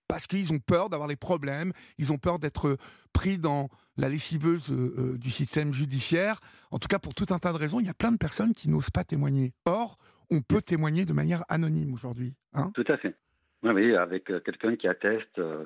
parce 0.06 0.28
qu'ils 0.28 0.52
ont 0.52 0.60
peur 0.60 0.88
d'avoir 0.88 1.08
les 1.08 1.16
problèmes, 1.16 1.72
ils 1.98 2.12
ont 2.12 2.18
peur 2.18 2.38
d'être 2.38 2.76
pris 3.12 3.38
dans 3.38 3.70
la 3.96 4.08
lessiveuse 4.08 4.70
du 4.70 5.30
système 5.30 5.72
judiciaire. 5.72 6.40
En 6.70 6.78
tout 6.78 6.88
cas, 6.88 6.98
pour 6.98 7.14
tout 7.14 7.26
un 7.30 7.38
tas 7.38 7.52
de 7.52 7.58
raisons, 7.58 7.80
il 7.80 7.86
y 7.86 7.90
a 7.90 7.94
plein 7.94 8.12
de 8.12 8.18
personnes 8.18 8.54
qui 8.54 8.70
n'osent 8.70 8.90
pas 8.90 9.04
témoigner. 9.04 9.52
Or, 9.64 9.98
on 10.30 10.40
peut 10.40 10.62
témoigner 10.62 11.04
de 11.04 11.12
manière 11.12 11.44
anonyme 11.48 11.92
aujourd'hui. 11.92 12.35
Hein? 12.54 12.70
Tout 12.74 12.85
à 12.88 12.96
fait. 12.96 13.14
Oui, 13.62 13.94
avec 13.94 14.30
euh, 14.30 14.40
quelqu'un 14.40 14.76
qui 14.76 14.88
atteste, 14.88 15.38
euh, 15.38 15.64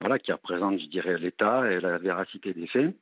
voilà, 0.00 0.18
qui 0.18 0.32
représente, 0.32 0.80
je 0.80 0.86
dirais, 0.86 1.18
l'État 1.18 1.70
et 1.70 1.80
la 1.80 1.98
véracité 1.98 2.54
des 2.54 2.66
faits. 2.66 2.96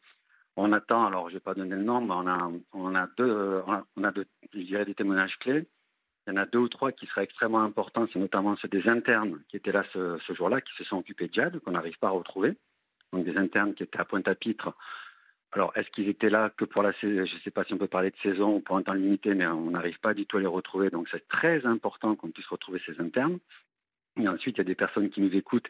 On 0.56 0.72
attend, 0.72 1.06
alors 1.06 1.28
je 1.28 1.34
ne 1.34 1.38
vais 1.38 1.42
pas 1.42 1.54
donner 1.54 1.76
le 1.76 1.82
nom, 1.82 2.00
mais 2.00 2.14
on 2.14 2.26
a, 2.26 2.50
on 2.72 2.94
a 2.94 3.08
deux, 3.16 3.62
on 3.96 4.04
a, 4.04 4.10
deux, 4.10 4.26
je 4.52 4.60
dirais, 4.60 4.84
des 4.84 4.94
témoignages 4.94 5.36
clés. 5.38 5.66
Il 6.26 6.34
y 6.34 6.38
en 6.38 6.42
a 6.42 6.46
deux 6.46 6.58
ou 6.58 6.68
trois 6.68 6.92
qui 6.92 7.06
seraient 7.06 7.24
extrêmement 7.24 7.62
importants, 7.62 8.06
c'est 8.12 8.18
notamment 8.18 8.56
ceux 8.56 8.68
des 8.68 8.86
internes 8.88 9.40
qui 9.48 9.56
étaient 9.56 9.72
là 9.72 9.84
ce, 9.92 10.18
ce 10.26 10.34
jour-là, 10.34 10.60
qui 10.60 10.72
se 10.76 10.84
sont 10.84 10.98
occupés 10.98 11.28
de 11.28 11.34
Jad, 11.34 11.58
qu'on 11.60 11.72
n'arrive 11.72 11.98
pas 11.98 12.08
à 12.08 12.10
retrouver. 12.10 12.56
Donc 13.12 13.24
des 13.24 13.36
internes 13.36 13.74
qui 13.74 13.82
étaient 13.82 13.98
à 13.98 14.04
Pointe-à-Pitre 14.04 14.74
alors, 15.52 15.72
est-ce 15.76 15.90
qu'ils 15.90 16.08
étaient 16.08 16.30
là 16.30 16.50
que 16.56 16.64
pour 16.64 16.82
la 16.82 16.92
saison 16.94 17.26
Je 17.26 17.34
ne 17.34 17.40
sais 17.40 17.50
pas 17.50 17.64
si 17.64 17.74
on 17.74 17.78
peut 17.78 17.86
parler 17.86 18.10
de 18.10 18.16
saison 18.22 18.56
ou 18.56 18.60
pour 18.60 18.76
un 18.76 18.82
temps 18.82 18.94
limité, 18.94 19.34
mais 19.34 19.46
on 19.46 19.70
n'arrive 19.70 19.98
pas 20.00 20.14
du 20.14 20.24
tout 20.24 20.38
à 20.38 20.40
les 20.40 20.46
retrouver. 20.46 20.88
Donc, 20.88 21.08
c'est 21.10 21.28
très 21.28 21.66
important 21.66 22.16
qu'on 22.16 22.30
puisse 22.30 22.46
retrouver 22.46 22.80
ces 22.86 22.98
internes. 23.00 23.38
Et 24.18 24.26
ensuite, 24.28 24.56
il 24.56 24.58
y 24.58 24.62
a 24.62 24.64
des 24.64 24.74
personnes 24.74 25.10
qui 25.10 25.20
nous 25.20 25.34
écoutent 25.34 25.68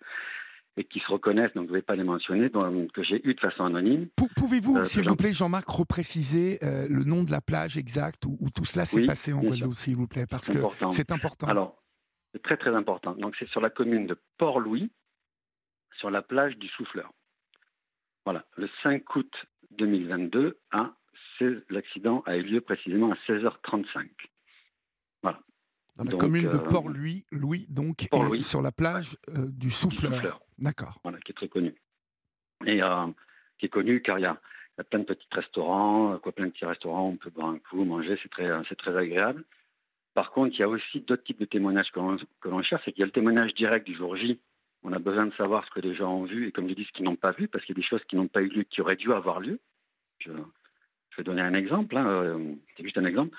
et 0.77 0.85
qui 0.85 1.01
se 1.01 1.09
reconnaissent, 1.09 1.53
donc 1.53 1.67
je 1.67 1.73
ne 1.73 1.77
vais 1.77 1.83
pas 1.83 1.97
les 1.97 2.05
mentionner, 2.05 2.49
donc, 2.49 2.93
que 2.93 3.03
j'ai 3.03 3.21
eu 3.29 3.35
de 3.35 3.41
façon 3.41 3.65
anonyme. 3.65 4.09
Pouvez-vous, 4.37 4.79
euh, 4.79 4.85
s'il 4.85 5.07
vous 5.07 5.17
plaît, 5.17 5.33
Jean-Marc, 5.33 5.69
repréciser 5.69 6.59
euh, 6.63 6.87
le 6.89 7.05
nom 7.05 7.25
de 7.25 7.31
la 7.31 7.43
plage 7.43 7.77
exacte 7.77 8.25
où, 8.25 8.39
tout 8.55 8.65
cela 8.65 8.87
s'est 8.87 9.05
passé 9.05 9.35
en 9.35 9.41
Guadeloupe, 9.41 9.75
s'il 9.75 9.97
vous 9.97 10.07
plaît, 10.07 10.27
parce 10.27 10.49
que 10.49 10.59
c'est 10.91 11.13
important. 11.13 11.49
Alors, 11.49 11.83
c'est 12.33 12.43
très 12.43 12.57
très 12.57 12.75
important. 12.75 13.15
Donc, 13.17 13.35
c'est 13.39 13.49
sur 13.49 13.61
la 13.61 13.69
commune 13.69 14.07
de 14.07 14.17
Port-Louis, 14.39 14.91
sur 15.99 16.11
la 16.11 16.23
plage 16.23 16.57
du 16.57 16.69
Souffleur. 16.69 17.13
Voilà, 18.25 18.45
le 18.57 18.71
5 18.83 19.15
août 19.17 19.31
2022, 19.79 20.59
hein, 20.73 20.95
l'accident 21.71 22.23
a 22.27 22.37
eu 22.37 22.43
lieu 22.43 22.61
précisément 22.61 23.13
à 23.13 23.17
16h35. 23.27 24.09
Voilà. 25.23 25.41
Dans 25.97 26.05
la 26.05 26.13
commune 26.13 26.49
de 26.49 26.57
euh, 26.57 26.59
Port-Louis, 26.59 27.25
Louis, 27.31 27.67
donc, 27.69 28.09
sur 28.41 28.63
la 28.63 28.73
plage 28.73 29.17
euh, 29.29 29.47
du 29.49 29.71
Souffleur. 29.71 30.41
D'accord. 30.59 31.01
Voilà, 31.03 31.19
qui 31.21 31.33
est 31.33 31.35
très 31.35 31.49
connu. 31.49 31.75
Et 32.65 32.83
euh, 32.83 33.07
qui 33.59 33.67
est 33.67 33.69
connu 33.69 34.01
car 34.03 34.19
il 34.19 34.23
y 34.23 34.27
a, 34.27 34.41
plein 34.91 35.01
de 35.01 35.05
petits 35.05 35.27
restaurants, 35.33 36.19
quoi, 36.19 36.33
plein 36.33 36.47
de 36.47 36.51
petits 36.51 36.65
restaurants, 36.65 37.09
on 37.09 37.17
peut 37.17 37.31
boire 37.31 37.49
un 37.49 37.59
coup, 37.59 37.85
manger, 37.85 38.19
c'est 38.23 38.31
très, 38.31 38.51
c'est 38.69 38.77
très 38.77 38.97
agréable. 38.97 39.45
Par 40.15 40.31
contre, 40.31 40.55
il 40.57 40.61
y 40.61 40.63
a 40.63 40.69
aussi 40.69 41.01
d'autres 41.01 41.25
types 41.25 41.41
de 41.41 41.45
témoignages 41.45 41.91
que 41.93 42.49
l'on 42.49 42.63
cherche, 42.63 42.83
c'est 42.85 42.93
qu'il 42.93 43.01
y 43.01 43.05
a 43.05 43.07
le 43.07 43.13
témoignage 43.13 43.55
direct 43.55 43.87
du 43.87 43.95
jour 43.95 44.17
J, 44.17 44.41
on 44.85 44.93
a 44.93 44.99
besoin 44.99 45.27
de 45.27 45.35
savoir 45.35 45.65
ce 45.65 45.71
que 45.71 45.81
les 45.81 45.95
gens 45.95 46.13
ont 46.13 46.25
vu 46.25 46.49
et 46.49 46.53
comme 46.53 46.69
je 46.69 46.75
dis, 46.75 46.85
ce 46.85 46.93
qu'ils 46.93 47.05
n'ont 47.05 47.17
pas 47.17 47.33
vu, 47.33 47.49
parce 47.49 47.65
qu'il 47.65 47.77
y 47.77 47.79
a 47.79 47.83
des 47.83 47.89
choses 47.89 48.03
qui 48.05 48.17
n'ont 48.17 48.29
pas 48.29 48.43
eu 48.43 48.49
lieu, 48.49 48.63
qui 48.65 48.81
auraient 48.81 48.97
dû 48.97 49.13
avoir 49.13 49.41
lieu. 49.41 49.61
Je, 50.19 50.31
vais 51.17 51.25
donner 51.25 51.43
un 51.43 51.55
exemple, 51.55 51.97
hein, 51.97 52.07
euh, 52.07 52.55
c'est 52.77 52.83
juste 52.83 52.99
un 52.99 53.05
exemple. 53.05 53.37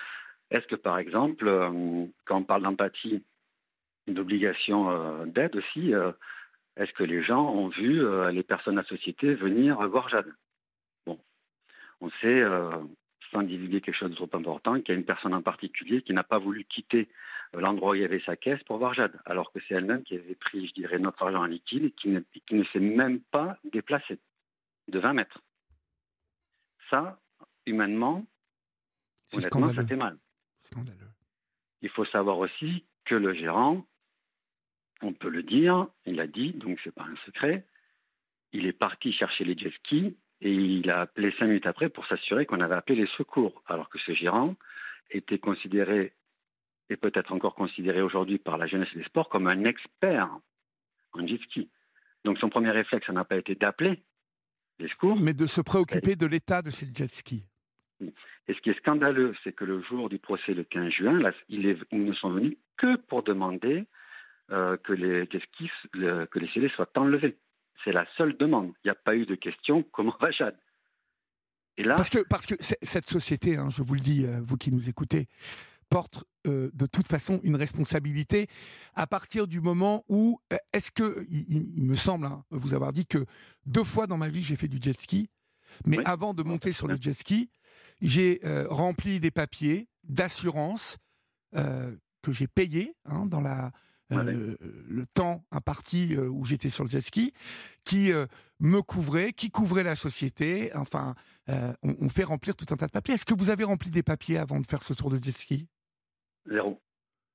Est-ce 0.52 0.68
que 0.68 0.76
par 0.76 0.98
exemple, 1.00 1.48
euh, 1.48 2.06
quand 2.26 2.38
on 2.38 2.44
parle 2.44 2.64
d'empathie, 2.64 3.24
d'obligation 4.08 4.92
euh, 4.92 5.26
d'aide 5.26 5.56
aussi, 5.56 5.94
est-ce 6.78 6.92
que 6.94 7.04
les 7.04 7.24
gens 7.24 7.50
ont 7.50 7.70
vu 7.70 8.02
les 8.32 8.44
personnes 8.44 8.76
de 8.76 8.84
société 8.84 9.34
venir 9.34 9.78
voir 9.88 10.10
Jade? 10.10 10.34
Bon, 11.06 11.20
on 12.02 12.10
sait, 12.22 12.44
sans 13.32 13.44
divulguer 13.44 13.82
quelque 13.82 13.96
chose 13.96 14.12
de 14.12 14.16
trop 14.16 14.30
important, 14.34 14.76
qu'il 14.76 14.90
y 14.90 14.92
a 14.92 15.00
une 15.00 15.06
personne 15.06 15.34
en 15.34 15.42
particulier 15.42 16.02
qui 16.02 16.14
n'a 16.14 16.24
pas 16.24 16.40
voulu 16.40 16.66
quitter 16.66 17.08
l'endroit 17.60 17.92
où 17.92 17.96
il 17.96 18.02
y 18.02 18.06
avait 18.06 18.22
sa 18.26 18.36
caisse 18.36 18.62
pour 18.64 18.78
voir 18.78 18.94
Jade, 18.94 19.20
alors 19.26 19.52
que 19.52 19.60
c'est 19.68 19.76
elle-même 19.76 20.04
qui 20.04 20.16
avait 20.16 20.36
pris, 20.36 20.68
je 20.68 20.74
dirais, 20.74 21.00
notre 21.00 21.24
argent 21.24 21.42
en 21.42 21.46
liquide 21.46 21.86
et 21.86 21.92
qui 21.92 22.10
ne, 22.10 22.20
qui 22.20 22.56
ne 22.56 22.64
s'est 22.66 22.80
même 22.80 23.20
pas 23.20 23.58
déplacée 23.64 24.20
de 24.88 25.00
20 25.00 25.14
mètres. 25.14 25.42
Ça, 26.90 27.20
humainement, 27.66 28.26
honnêtement, 29.34 29.74
ça 29.74 29.86
fait 29.86 29.96
mal. 29.96 30.18
scandaleux. 30.64 31.10
Il 31.82 31.90
faut 31.90 32.06
savoir 32.06 32.40
aussi 32.40 32.86
que 33.06 33.16
le 33.16 33.34
gérant, 33.34 33.86
on 35.02 35.14
peut 35.14 35.30
le 35.30 35.44
dire, 35.44 35.88
il 36.06 36.20
a 36.20 36.28
dit, 36.28 36.54
donc 36.54 36.80
c'est 36.84 36.94
pas 36.94 37.04
un 37.04 37.16
secret, 37.26 37.66
il 38.54 38.66
est 38.66 38.74
parti 38.74 39.12
chercher 39.12 39.44
les 39.44 39.58
jet 39.58 39.72
skis 39.72 40.16
et 40.42 40.52
il 40.52 40.90
a 40.90 41.02
appelé 41.02 41.34
cinq 41.38 41.48
minutes 41.48 41.68
après 41.68 41.90
pour 41.90 42.06
s'assurer 42.08 42.46
qu'on 42.46 42.62
avait 42.62 42.76
appelé 42.76 43.02
les 43.02 43.10
secours, 43.18 43.64
alors 43.68 43.90
que 43.90 44.00
ce 44.00 44.14
gérant 44.14 44.56
était 45.10 45.40
considéré, 45.40 46.14
et 46.90 46.98
peut-être 46.98 47.32
encore 47.32 47.56
considéré 47.56 48.02
aujourd'hui 48.02 48.38
par 48.38 48.58
la 48.58 48.68
jeunesse 48.68 48.90
et 48.94 49.00
des 49.00 49.06
sports, 49.06 49.30
comme 49.30 49.48
un 49.48 49.66
expert 49.66 50.30
en 51.14 51.28
jet 51.28 51.42
ski. 51.44 51.70
Donc 52.24 52.38
son 52.40 52.50
premier 52.50 52.72
réflexe, 52.72 53.10
n'a 53.10 53.24
pas 53.24 53.38
été 53.38 53.56
d'appeler 53.56 54.04
les 54.80 54.90
secours. 54.90 55.18
Mais 55.20 55.34
de 55.34 55.46
se 55.46 55.62
préoccuper 55.62 56.16
de 56.16 56.26
l'état 56.26 56.62
de 56.62 56.72
ces 56.72 56.88
jet 56.94 57.12
skis. 57.12 57.46
Et 58.02 58.54
ce 58.54 58.60
qui 58.62 58.70
est 58.70 58.78
scandaleux, 58.80 59.34
c'est 59.44 59.54
que 59.54 59.64
le 59.64 59.82
jour 59.82 60.10
du 60.10 60.20
procès, 60.20 60.54
le 60.54 60.64
15 60.64 60.92
juin, 60.92 61.20
là, 61.20 61.32
ils 61.48 61.78
ne 61.92 62.14
sont 62.14 62.32
venus 62.32 62.58
que 62.78 62.98
pour 62.98 63.24
demander 63.24 63.86
euh, 64.52 64.76
que 64.78 64.94
les 64.94 65.26
skis, 65.26 65.72
que 65.94 66.40
les 66.40 66.48
scellés 66.50 66.70
soient 66.70 66.90
enlevés. 66.96 67.38
C'est 67.84 67.94
la 67.94 68.06
seule 68.18 68.36
demande. 68.38 68.74
Il 68.84 68.88
n'y 68.88 68.92
a 68.92 68.96
pas 68.96 69.16
eu 69.16 69.26
de 69.26 69.36
question 69.36 69.84
comment 69.92 70.16
va 70.20 70.32
Jade? 70.32 70.58
Et 71.78 71.84
là, 71.84 71.96
parce 71.96 72.10
que, 72.10 72.20
parce 72.30 72.46
que 72.46 72.54
cette 72.60 73.10
société, 73.10 73.58
hein, 73.58 73.70
je 73.70 73.82
vous 73.82 73.96
le 73.96 74.00
dis, 74.00 74.26
euh, 74.26 74.40
vous 74.42 74.58
qui 74.58 74.72
nous 74.72 74.90
écoutez, 74.90 75.28
porte 75.94 76.24
euh, 76.48 76.72
de 76.74 76.86
toute 76.88 77.08
façon 77.08 77.40
une 77.44 77.56
responsabilité 77.56 78.48
à 78.96 79.06
partir 79.06 79.48
du 79.48 79.62
moment 79.62 80.04
où, 80.10 80.40
euh, 80.52 80.58
est-ce 80.74 80.92
que, 80.92 81.26
il, 81.30 81.84
me 81.84 81.96
semble 81.96 82.26
hein, 82.26 82.44
vous 82.50 82.74
avoir 82.74 82.94
dit 82.94 83.06
que 83.06 83.26
deux 83.66 83.84
fois 83.84 84.08
dans 84.08 84.18
ma 84.18 84.30
vie 84.30 84.44
j'ai 84.44 84.56
fait 84.56 84.68
du 84.68 84.80
jet 84.82 85.00
ski, 85.00 85.30
mais 85.86 86.00
avant 86.06 86.34
de 86.34 86.42
monter 86.42 86.74
sur 86.74 86.88
le 86.88 86.98
jet 87.00 87.14
ski, 87.14 87.50
j'ai 88.02 88.42
rempli 88.70 89.20
des 89.20 89.32
papiers 89.32 89.88
d'assurance 90.04 90.98
que 91.54 92.32
j'ai 92.32 92.48
payés 92.48 92.96
hein, 93.06 93.26
dans 93.26 93.42
la 93.42 93.72
euh, 94.12 94.56
le 94.88 95.06
temps 95.08 95.44
imparti 95.52 96.16
euh, 96.16 96.28
où 96.28 96.46
j'étais 96.46 96.70
sur 96.70 96.84
le 96.84 96.90
jet 96.90 97.02
ski, 97.02 97.34
qui 97.84 98.12
euh, 98.12 98.26
me 98.60 98.82
couvrait, 98.82 99.34
qui 99.34 99.50
couvrait 99.50 99.84
la 99.84 99.96
société. 99.96 100.72
Enfin, 100.76 101.16
on, 101.82 102.10
fait 102.10 102.24
remplir 102.24 102.56
tout 102.56 102.66
un 102.72 102.78
tas 102.78 102.88
de 102.88 102.92
papiers. 102.92 103.16
Est-ce 103.16 103.26
que 103.26 103.34
vous 103.34 103.50
avez 103.50 103.64
rempli 103.64 103.90
des 103.90 104.04
papiers 104.04 104.38
avant 104.38 104.60
de 104.60 104.66
faire 104.66 104.84
ce 104.84 104.94
tour 104.94 105.10
de 105.10 105.22
jet 105.22 105.36
ski? 105.36 105.68
Zéro. 106.46 106.82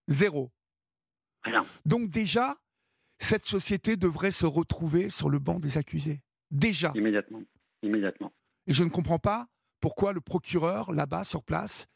Zéro. 0.07 0.51
Rien. 1.43 1.65
Donc 1.85 2.09
déjà, 2.09 2.57
cette 3.19 3.47
société 3.47 3.97
devrait 3.97 4.31
se 4.31 4.47
retrouver 4.47 5.11
sur 5.11 5.29
le 5.29 5.39
banc 5.39 5.59
des 5.59 5.79
accusés. 5.79 6.21
Déjà. 6.51 6.93
Immédiatement. 6.95 7.43
Immédiatement. 7.83 8.33
Et 8.67 8.73
je 8.73 8.85
ne 8.85 8.91
comprends 8.91 9.19
pas 9.19 9.49
pourquoi 9.81 10.13
le 10.13 10.21
procureur, 10.21 10.93
là-bas, 10.93 11.25
sur 11.25 11.43
place, 11.43 11.87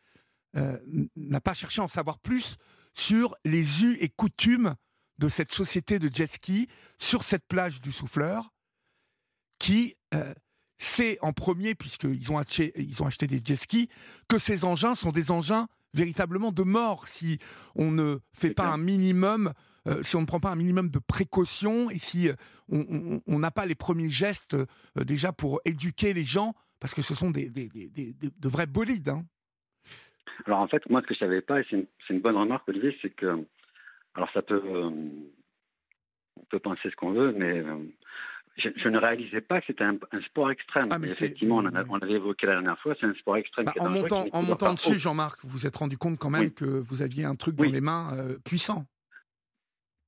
n'a 0.55 1.40
pas 1.40 1.55
cherché 1.55 1.81
à 1.81 1.85
en 1.85 1.88
savoir 1.88 2.18
plus 2.18 2.57
sur 2.94 3.35
les 3.44 3.85
us 3.85 3.96
et 4.01 4.09
coutumes 4.09 4.75
de 5.18 5.29
cette 5.29 5.53
société 5.53 5.98
de 5.98 6.12
jet 6.12 6.31
ski 6.31 6.68
sur 6.98 7.25
cette 7.25 7.46
plage 7.46 7.81
du 7.81 7.92
Souffleur, 7.92 8.51
qui 9.59 9.96
euh, 10.14 10.35
sait 10.79 11.18
en 11.22 11.33
premier, 11.33 11.75
puisqu'ils 11.75 12.33
ont, 12.33 12.38
acheté, 12.38 12.72
ils 12.77 13.03
ont 13.03 13.07
acheté 13.07 13.27
des 13.27 13.40
jet 13.42 13.57
skis, 13.57 13.88
que 14.29 14.38
ces 14.38 14.64
engins 14.64 14.94
sont 14.94 15.12
des 15.12 15.31
engins 15.31 15.68
véritablement 15.94 16.52
de 16.52 16.62
mort 16.62 17.09
si 17.09 17.38
on 17.74 17.90
ne 17.90 18.18
fait 18.33 18.55
pas 18.55 18.68
un 18.68 18.78
minimum, 18.78 19.52
euh, 19.87 20.02
si 20.02 20.16
on 20.16 20.22
ne 20.22 20.26
prend 20.26 20.40
pas 20.40 20.50
un 20.50 20.57
minimum 20.57 20.90
de 20.90 20.98
précautions 20.98 21.90
et 21.90 21.98
si 21.98 22.28
euh, 22.28 22.35
on 22.68 23.38
n'a 23.38 23.50
pas 23.50 23.66
les 23.66 23.74
premiers 23.74 24.11
gestes 24.11 24.57
déjà 24.96 25.33
pour 25.33 25.61
éduquer 25.64 26.14
les 26.14 26.24
gens, 26.24 26.55
parce 26.81 26.94
que 26.94 27.02
ce 27.02 27.14
sont 27.14 27.31
des, 27.31 27.48
de 27.48 28.48
vrais 28.48 28.66
bolides. 28.66 29.11
Hein. 29.11 29.24
Alors 30.46 30.61
en 30.61 30.68
fait, 30.68 30.88
moi 30.88 31.00
ce 31.02 31.07
que 31.07 31.14
je 31.14 31.20
savais 31.20 31.40
pas, 31.40 31.61
et 31.61 31.66
c'est 31.70 31.87
une, 32.11 32.20
bonne 32.20 32.37
remarque 32.37 32.68
Olivier, 32.68 32.96
c'est 33.02 33.11
que, 33.11 33.44
alors 34.14 34.31
ça 34.33 34.42
peut, 34.42 34.62
euh, 34.64 34.90
on 36.37 36.44
peut 36.48 36.59
penser 36.59 36.90
ce 36.90 36.96
qu'on 36.96 37.12
veut, 37.12 37.33
mais 37.33 37.62
je, 38.57 38.88
ne 38.88 38.99
réalisais 38.99 39.41
pas 39.41 39.61
que 39.61 39.67
c'était 39.69 39.85
un, 39.85 39.99
sport 40.27 40.51
extrême. 40.51 40.88
Ah, 40.91 40.99
mais 40.99 41.09
effectivement, 41.09 41.57
on, 41.57 41.67
avait 42.01 42.15
évoqué 42.15 42.47
la 42.47 42.55
dernière 42.55 42.79
fois, 42.79 42.95
c'est 43.01 43.07
un 43.07 43.15
sport 43.15 43.37
extrême. 43.37 43.67
Bah, 43.67 43.73
en, 43.81 43.88
montant, 43.88 44.27
en 44.33 44.43
montant 44.43 44.75
dessus, 44.75 44.99
Jean-Marc, 44.99 45.41
vous 45.43 45.51
vous 45.51 45.67
êtes 45.67 45.77
rendu 45.77 45.97
compte 45.97 46.19
quand 46.19 46.31
même 46.31 46.53
que 46.53 46.65
vous 46.65 47.03
aviez 47.03 47.25
un 47.25 47.35
truc 47.35 47.57
dans 47.57 47.65
les 47.65 47.81
mains 47.81 48.15
euh, 48.15 48.38
puissant. 48.45 48.87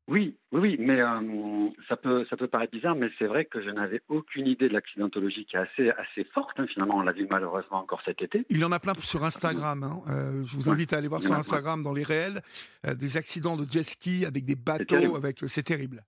Oui, 0.07 0.37
oui, 0.52 0.61
oui, 0.61 0.76
mais 0.78 1.00
euh, 1.00 1.70
ça 1.88 1.96
peut 1.96 2.26
ça 2.28 2.37
peut 2.37 2.46
paraître 2.46 2.72
bizarre, 2.72 2.94
mais 2.94 3.09
c'est 3.18 3.24
vrai 3.24 3.46
que 3.46 3.62
je 3.62 3.70
n'avais 3.70 4.02
aucune 4.09 4.46
idée 4.46 4.68
de 4.68 4.74
l'accidentologie 4.74 5.46
qui 5.46 5.57
est 5.57 5.61
assez 5.61 5.90
assez 5.92 6.24
forte. 6.24 6.61
Hein, 6.61 6.66
finalement, 6.70 6.98
on 6.98 7.00
l'a 7.00 7.12
vu 7.12 7.26
malheureusement 7.30 7.78
encore 7.78 8.02
cet 8.04 8.20
été. 8.20 8.44
Il 8.50 8.59
y 8.59 8.64
en 8.64 8.72
a 8.72 8.78
plein 8.78 8.92
sur 8.98 9.24
Instagram. 9.24 9.83
Hein. 9.83 10.02
Euh, 10.11 10.44
je 10.44 10.57
vous 10.57 10.68
invite 10.68 10.92
à 10.92 10.98
aller 10.98 11.09
voir 11.09 11.22
sur 11.22 11.33
Instagram 11.33 11.83
dans 11.83 11.94
les 11.94 12.02
réels 12.02 12.42
des 12.87 13.16
accidents 13.16 13.57
de 13.57 13.64
jet 13.70 13.83
ski 13.83 14.26
avec 14.26 14.44
des 14.44 14.57
bateaux, 14.57 15.16
avec 15.16 15.38
c'est 15.46 15.62
terrible. 15.62 16.04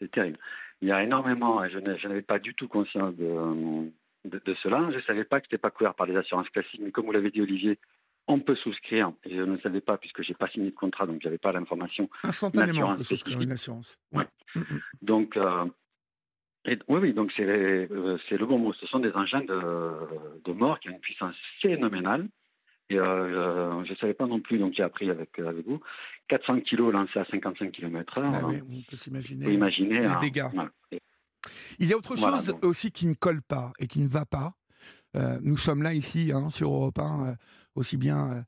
C'est 0.00 0.10
terrible. 0.10 0.38
Il 0.82 0.88
y 0.88 0.92
a 0.92 1.02
énormément. 1.02 1.66
Je 1.68 1.78
n'avais 1.78 2.22
pas 2.22 2.40
du 2.40 2.54
tout 2.54 2.68
conscience 2.68 3.14
de, 3.14 3.90
de, 4.24 4.54
cela. 4.62 4.88
Je 4.90 4.96
ne 4.96 5.02
savais 5.02 5.24
pas 5.24 5.40
que 5.40 5.46
ce 5.46 5.54
n'était 5.54 5.62
pas 5.62 5.70
couvert 5.70 5.94
par 5.94 6.06
les 6.06 6.16
assurances 6.16 6.48
classiques, 6.50 6.80
mais 6.82 6.90
comme 6.90 7.06
vous 7.06 7.12
l'avez 7.12 7.30
dit, 7.30 7.40
Olivier, 7.40 7.78
on 8.28 8.40
peut 8.40 8.56
souscrire, 8.56 9.12
et 9.24 9.34
je 9.34 9.42
ne 9.42 9.58
savais 9.58 9.80
pas 9.80 9.96
puisque 9.96 10.22
j'ai 10.22 10.34
pas 10.34 10.48
signé 10.48 10.70
de 10.70 10.74
contrat, 10.74 11.06
donc 11.06 11.20
j'avais 11.22 11.38
pas 11.38 11.52
l'information. 11.52 12.08
Instantanément, 12.24 12.90
on 12.90 12.96
peut 12.96 13.02
souscrire 13.02 13.40
une 13.40 13.52
assurance. 13.52 13.98
Ouais. 14.12 14.24
Donc, 15.02 15.36
euh, 15.36 15.64
oui, 16.66 16.76
oui, 16.88 17.12
donc 17.12 17.32
c'est 17.36 17.44
euh, 17.44 18.18
c'est 18.28 18.36
le 18.36 18.46
bon 18.46 18.58
mot. 18.58 18.72
Ce 18.74 18.86
sont 18.86 19.00
des 19.00 19.12
engins 19.12 19.42
de, 19.42 19.92
de 20.44 20.52
mort 20.52 20.78
qui 20.80 20.88
ont 20.88 20.92
une 20.92 21.00
puissance 21.00 21.34
phénoménale. 21.60 22.28
Et 22.92 22.98
euh, 22.98 23.84
je 23.84 23.90
ne 23.90 23.96
savais 23.96 24.14
pas 24.14 24.26
non 24.26 24.40
plus, 24.40 24.58
donc 24.58 24.74
j'ai 24.76 24.82
appris 24.82 25.10
avec, 25.10 25.38
avec 25.38 25.66
vous, 25.66 25.80
400 26.28 26.60
kilos 26.60 26.92
lancés 26.92 27.18
à 27.18 27.24
55 27.24 27.72
km/h. 27.72 28.30
Ah 28.34 28.46
oui, 28.46 28.60
on 28.62 28.90
peut 28.90 28.96
s'imaginer 28.96 29.52
imaginer, 29.52 30.00
les 30.00 30.16
dégâts. 30.20 30.48
Il 31.78 31.88
y 31.88 31.92
a 31.92 31.96
autre 31.96 32.16
chose 32.16 32.54
aussi 32.62 32.92
qui 32.92 33.06
ne 33.06 33.14
colle 33.14 33.42
pas 33.42 33.72
et 33.78 33.86
qui 33.86 34.00
ne 34.00 34.08
va 34.08 34.24
pas. 34.26 34.54
nous 35.42 35.56
sommes 35.56 35.82
là 35.82 35.92
ici 35.92 36.32
hein, 36.32 36.50
sur 36.50 36.72
Europe 36.72 36.98
1 36.98 37.36
aussi 37.74 37.96
bien 37.96 38.30
euh, 38.30 38.42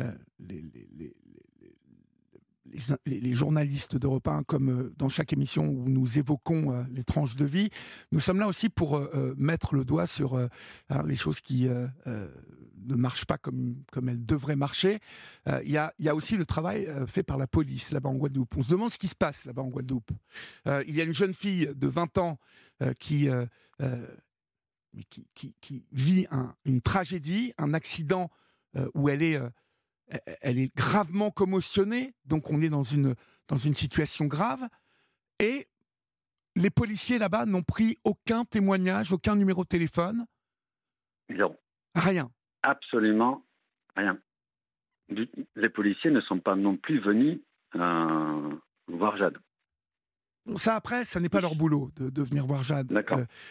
euh, 0.00 0.12
les, 0.38 0.64
les, 3.04 3.34
journalistes 3.34 3.96
d'Europe 3.96 4.28
1 4.28 4.44
comme 4.44 4.70
euh, 4.70 4.94
dans 4.96 5.08
chaque 5.08 5.32
émission 5.32 5.64
où 5.64 5.88
nous 5.88 6.18
évoquons 6.18 6.86
les 6.92 7.02
tranches 7.02 7.34
de 7.34 7.44
vie. 7.44 7.70
Nous 8.12 8.20
sommes 8.20 8.38
là 8.38 8.46
aussi 8.46 8.68
pour 8.68 9.00
mettre 9.36 9.74
le 9.74 9.84
doigt 9.84 10.06
sur 10.06 10.36
hein, 10.36 10.48
les 11.04 11.16
choses 11.16 11.40
qui 11.40 11.68
ne 12.86 12.94
marchent 12.94 13.24
pas 13.24 13.38
comme, 13.38 13.82
comme 13.92 14.08
elles 14.08 14.24
devraient 14.24 14.56
marcher. 14.56 14.98
Il 15.64 15.70
y, 15.70 15.76
a, 15.76 15.92
y, 15.98 16.08
a, 16.08 16.14
aussi 16.14 16.36
le 16.36 16.46
travail 16.46 16.88
fait 17.06 17.22
par 17.22 17.38
la 17.38 17.46
police 17.46 17.92
là-bas 17.92 18.10
en 18.10 18.14
Guadeloupe. 18.14 18.56
On 18.56 18.62
se 18.62 18.70
demande 18.70 18.90
ce 18.90 18.98
qui 18.98 19.08
se 19.08 19.14
passe 19.14 19.44
là-bas 19.44 19.62
en 19.62 19.68
Guadeloupe. 19.68 20.10
il 20.66 20.94
y 20.94 21.00
a 21.00 21.04
une 21.04 21.14
jeune 21.14 21.34
fille 21.34 21.70
de 21.74 21.86
20 21.86 22.18
ans 22.18 22.38
qui 22.98 23.28
qui, 25.08 25.54
qui, 25.60 25.86
vit 25.92 26.26
une 26.64 26.80
tragédie, 26.80 27.52
un 27.58 27.74
accident 27.74 28.30
euh, 28.76 28.88
où 28.94 29.08
elle 29.08 29.22
est, 29.22 29.36
euh, 29.36 29.48
elle 30.40 30.58
est 30.58 30.74
gravement 30.74 31.30
commotionnée, 31.30 32.14
donc 32.24 32.50
on 32.50 32.60
est 32.62 32.68
dans 32.68 32.82
une, 32.82 33.14
dans 33.48 33.58
une 33.58 33.74
situation 33.74 34.26
grave, 34.26 34.68
et 35.38 35.68
les 36.56 36.70
policiers 36.70 37.18
là-bas 37.18 37.46
n'ont 37.46 37.62
pris 37.62 37.96
aucun 38.04 38.44
témoignage, 38.44 39.12
aucun 39.12 39.36
numéro 39.36 39.62
de 39.62 39.68
téléphone 39.68 40.26
Non. 41.28 41.56
Rien. 41.94 42.30
Absolument 42.62 43.44
rien. 43.96 44.18
Les 45.56 45.68
policiers 45.68 46.10
ne 46.10 46.20
sont 46.20 46.38
pas 46.38 46.54
non 46.54 46.76
plus 46.76 47.00
venus 47.00 47.40
euh, 47.74 48.50
voir 48.86 49.16
Jade. 49.16 49.38
Ça, 50.56 50.74
après, 50.74 51.04
ça 51.04 51.20
n'est 51.20 51.28
pas 51.28 51.40
leur 51.40 51.54
boulot 51.54 51.90
de, 51.96 52.22
venir 52.22 52.46
voir 52.46 52.62
Jade, 52.62 53.04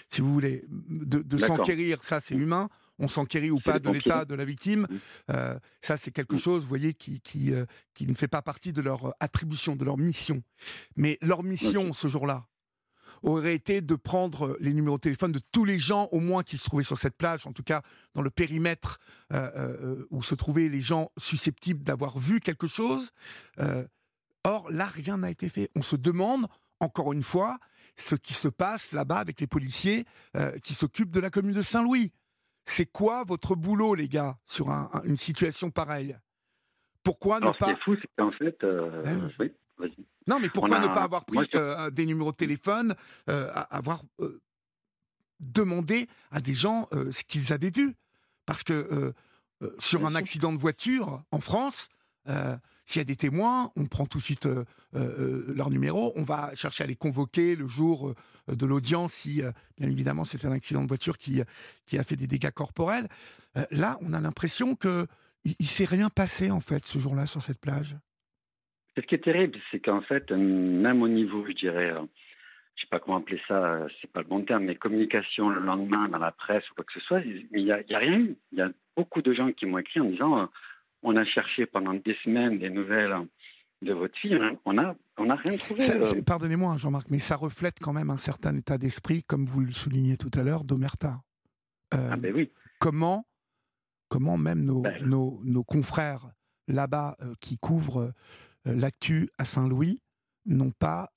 si 0.10 0.22
vous 0.22 0.34
voulez. 0.34 0.64
De, 0.70 1.22
de 1.22 1.38
s'enquérir, 1.38 2.04
ça, 2.04 2.20
c'est 2.20 2.36
humain 2.36 2.68
on 3.00 3.08
s'enquérit 3.08 3.50
ou 3.50 3.60
pas 3.60 3.80
de 3.80 3.90
l'état 3.90 4.26
de 4.26 4.36
la 4.36 4.46
victime. 4.46 4.82
Mmh. 4.82 4.98
Euh, 5.32 5.60
ça, 5.82 5.98
c'est 5.98 6.12
quelque 6.12 6.36
mmh. 6.36 6.40
chose, 6.40 6.64
vous 6.64 6.70
voyez, 6.70 6.94
qui, 6.94 7.22
qui, 7.22 7.54
euh, 7.54 7.66
qui, 7.94 8.06
ne 8.06 8.14
fait 8.14 8.28
pas 8.28 8.42
partie 8.42 8.74
de 8.74 8.82
leur 8.82 9.14
attribution, 9.20 9.76
de 9.76 9.86
leur 9.86 9.98
mission. 9.98 10.44
Mais 10.96 11.18
leur 11.22 11.44
mission, 11.44 11.94
ce 11.94 12.08
jour-là, 12.08 12.46
aurait 13.24 13.56
été 13.56 13.82
de 13.82 13.96
prendre 13.96 14.58
les 14.60 14.74
numéros 14.74 14.98
de 14.98 15.02
téléphone 15.02 15.32
de 15.32 15.42
tous 15.52 15.66
les 15.66 15.80
gens, 15.80 16.08
au 16.12 16.20
moins 16.20 16.44
qui 16.44 16.58
se 16.58 16.66
trouvaient 16.66 16.84
sur 16.84 16.98
cette 16.98 17.18
plage, 17.18 17.48
en 17.48 17.54
tout 17.54 17.64
cas 17.64 17.82
dans 18.14 18.22
le 18.22 18.30
périmètre 18.30 19.00
euh, 19.34 20.06
où 20.10 20.24
se 20.24 20.36
trouvaient 20.36 20.70
les 20.70 20.82
gens 20.82 21.12
susceptibles 21.18 21.84
d'avoir 21.84 22.20
vu 22.20 22.40
quelque 22.40 22.68
chose. 22.68 23.12
or, 24.44 24.70
là, 24.72 24.86
rien 24.86 25.18
n'a 25.18 25.30
été 25.30 25.50
fait. 25.50 25.70
On 25.76 25.82
se 25.82 25.96
demande, 25.96 26.48
encore 26.80 27.14
une 27.14 27.24
fois, 27.24 27.58
ce 27.96 28.16
qui 28.16 28.34
se 28.34 28.48
passe 28.48 28.94
là-bas 28.94 29.20
avec 29.20 29.42
les 29.42 29.48
policiers 29.48 30.06
qui 30.64 30.74
s'occupent 30.74 31.12
de 31.12 31.20
la 31.20 31.30
commune 31.30 31.56
de 31.56 31.62
Saint-Louis. 31.62 32.12
C'est 32.66 32.86
quoi 32.86 33.24
votre 33.24 33.56
boulot, 33.56 33.96
les 33.96 34.08
gars, 34.08 34.38
sur 34.46 34.70
une 35.04 35.18
situation 35.18 35.72
pareille? 35.72 36.16
Pourquoi 37.04 37.40
ne 37.40 37.46
pas. 37.48 37.54
Ce 37.54 37.66
qui 37.66 37.72
est 37.72 37.84
fou, 37.84 37.96
c'est 38.00 38.10
qu'en 38.18 38.32
fait. 38.32 38.64
Euh, 38.64 39.30
oui, 39.40 39.52
non, 40.28 40.40
mais 40.40 40.50
pourquoi 40.50 40.80
ne 40.80 40.88
pas 40.88 41.04
avoir 41.04 41.26
pris 41.26 41.50
euh, 41.56 41.90
des 41.90 42.06
numéros 42.06 42.32
de 42.32 42.38
téléphone, 42.38 42.96
euh, 43.30 43.52
avoir 43.72 44.04
demandé 45.40 46.08
à 46.32 46.42
des 46.42 46.54
gens 46.54 46.88
ce 46.92 47.24
qu'ils 47.24 47.54
avaient 47.54 47.72
vu? 47.72 47.96
Parce 48.46 48.64
que 48.64 49.14
euh, 49.62 49.76
sur 49.80 50.06
un 50.06 50.16
accident 50.16 50.54
de 50.54 50.58
voiture 50.58 51.24
en 51.32 51.40
France, 51.40 51.90
euh, 52.28 52.56
s'il 52.86 53.00
y 53.00 53.02
a 53.02 53.06
des 53.06 53.16
témoins, 53.16 53.72
on 53.76 53.86
prend 53.86 54.06
tout 54.06 54.20
de 54.20 54.24
suite 54.24 54.48
leur 54.94 55.70
numéro, 55.70 56.12
on 56.16 56.24
va 56.24 56.56
chercher 56.56 56.84
à 56.84 56.88
les 56.88 56.96
convoquer 56.96 57.56
le 57.56 57.68
jour 57.68 58.16
de 58.48 58.66
l'audience 58.66 59.14
si, 59.14 59.44
bien 59.78 59.90
évidemment, 59.90 60.24
c'est 60.24 60.44
un 60.46 60.52
accident 60.52 60.82
de 60.82 60.88
voiture 60.88 61.20
qui, 61.20 61.42
qui 61.86 62.00
a 62.00 62.04
fait 62.04 62.16
des 62.16 62.26
dégâts 62.26 62.50
corporels. 62.50 63.08
là, 63.70 64.00
on 64.02 64.14
a 64.14 64.20
l'impression 64.20 64.74
que 64.76 65.06
il, 65.46 65.56
ne 65.60 65.66
s'est 65.66 65.86
rien 65.86 66.10
passé 66.10 66.50
en 66.50 66.60
fait 66.60 66.86
ce 66.86 66.98
jour-là 66.98 67.26
sur 67.26 67.42
cette 67.42 67.60
plage. 67.60 67.96
Ce 69.02 69.06
qui 69.08 69.16
est 69.16 69.24
terrible, 69.24 69.58
c'est 69.72 69.80
qu'en 69.80 70.02
fait, 70.02 70.30
même 70.32 71.02
au 71.02 71.08
niveau, 71.08 71.46
je 71.48 71.54
dirais, 71.54 71.94
je 72.76 72.82
sais 72.82 72.90
pas 72.90 73.00
comment 73.00 73.18
appeler 73.18 73.42
ça, 73.48 73.88
c'est 74.02 74.12
pas 74.12 74.22
le 74.22 74.28
bon 74.28 74.44
terme, 74.44 74.66
mais 74.66 74.76
communication 74.76 75.50
le 75.50 75.62
lendemain 75.62 76.10
dans 76.10 76.18
la 76.18 76.32
presse 76.32 76.64
ou 76.72 76.76
quoi 76.76 76.86
que 76.86 76.94
ce 76.94 77.00
soit, 77.02 77.22
il 77.22 77.48
n'y 77.52 77.72
a, 77.72 77.76
a, 77.76 77.98
rien 77.98 78.20
eu. 78.20 78.36
Il 78.52 78.58
y 78.58 78.62
a 78.62 78.70
beaucoup 78.96 79.22
de 79.22 79.34
gens 79.34 79.52
qui 79.52 79.66
m'ont 79.66 79.78
écrit 79.78 80.00
en 80.00 80.06
disant 80.06 80.40
euh, 80.40 80.46
on 81.04 81.16
a 81.16 81.26
cherché 81.26 81.66
pendant 81.66 81.94
des 81.94 82.16
semaines 82.24 82.60
des 82.60 82.70
nouvelles 82.70 83.16
de 83.82 83.94
votre 83.94 84.18
fille, 84.18 84.38
on 84.66 84.74
n'a 84.74 84.96
on 85.18 85.30
a 85.30 85.36
rien 85.36 85.58
trouvé. 85.58 85.82
Euh. 85.92 86.22
Pardonnez-moi, 86.22 86.76
Jean-Marc, 86.78 87.08
mais 87.10 87.20
ça 87.20 87.38
reflète 87.38 87.80
quand 87.82 87.94
même 87.94 88.10
un 88.10 88.18
certain 88.18 88.56
état 88.56 88.78
d'esprit, 88.78 89.24
comme 89.24 89.46
vous 89.46 89.62
le 89.62 89.72
soulignez 89.72 90.18
tout 90.18 90.32
à 90.38 90.44
l'heure, 90.44 90.66
d'Omerta. 90.66 91.22
Euh, 91.94 92.10
ah 92.12 92.18
ben 92.18 92.34
oui. 92.34 92.52
Comment, 92.80 93.26
comment 94.10 94.38
même 94.38 94.64
nos, 94.66 94.82
ben. 94.82 95.06
nos, 95.06 95.40
nos 95.44 95.64
confrères 95.64 96.30
là-bas 96.68 97.18
qui 97.40 97.58
couvrent 97.58 98.14
l'actu 98.76 99.30
à 99.38 99.46
Saint-Louis 99.46 100.02
n'ont 100.46 100.72
pas 100.72 101.12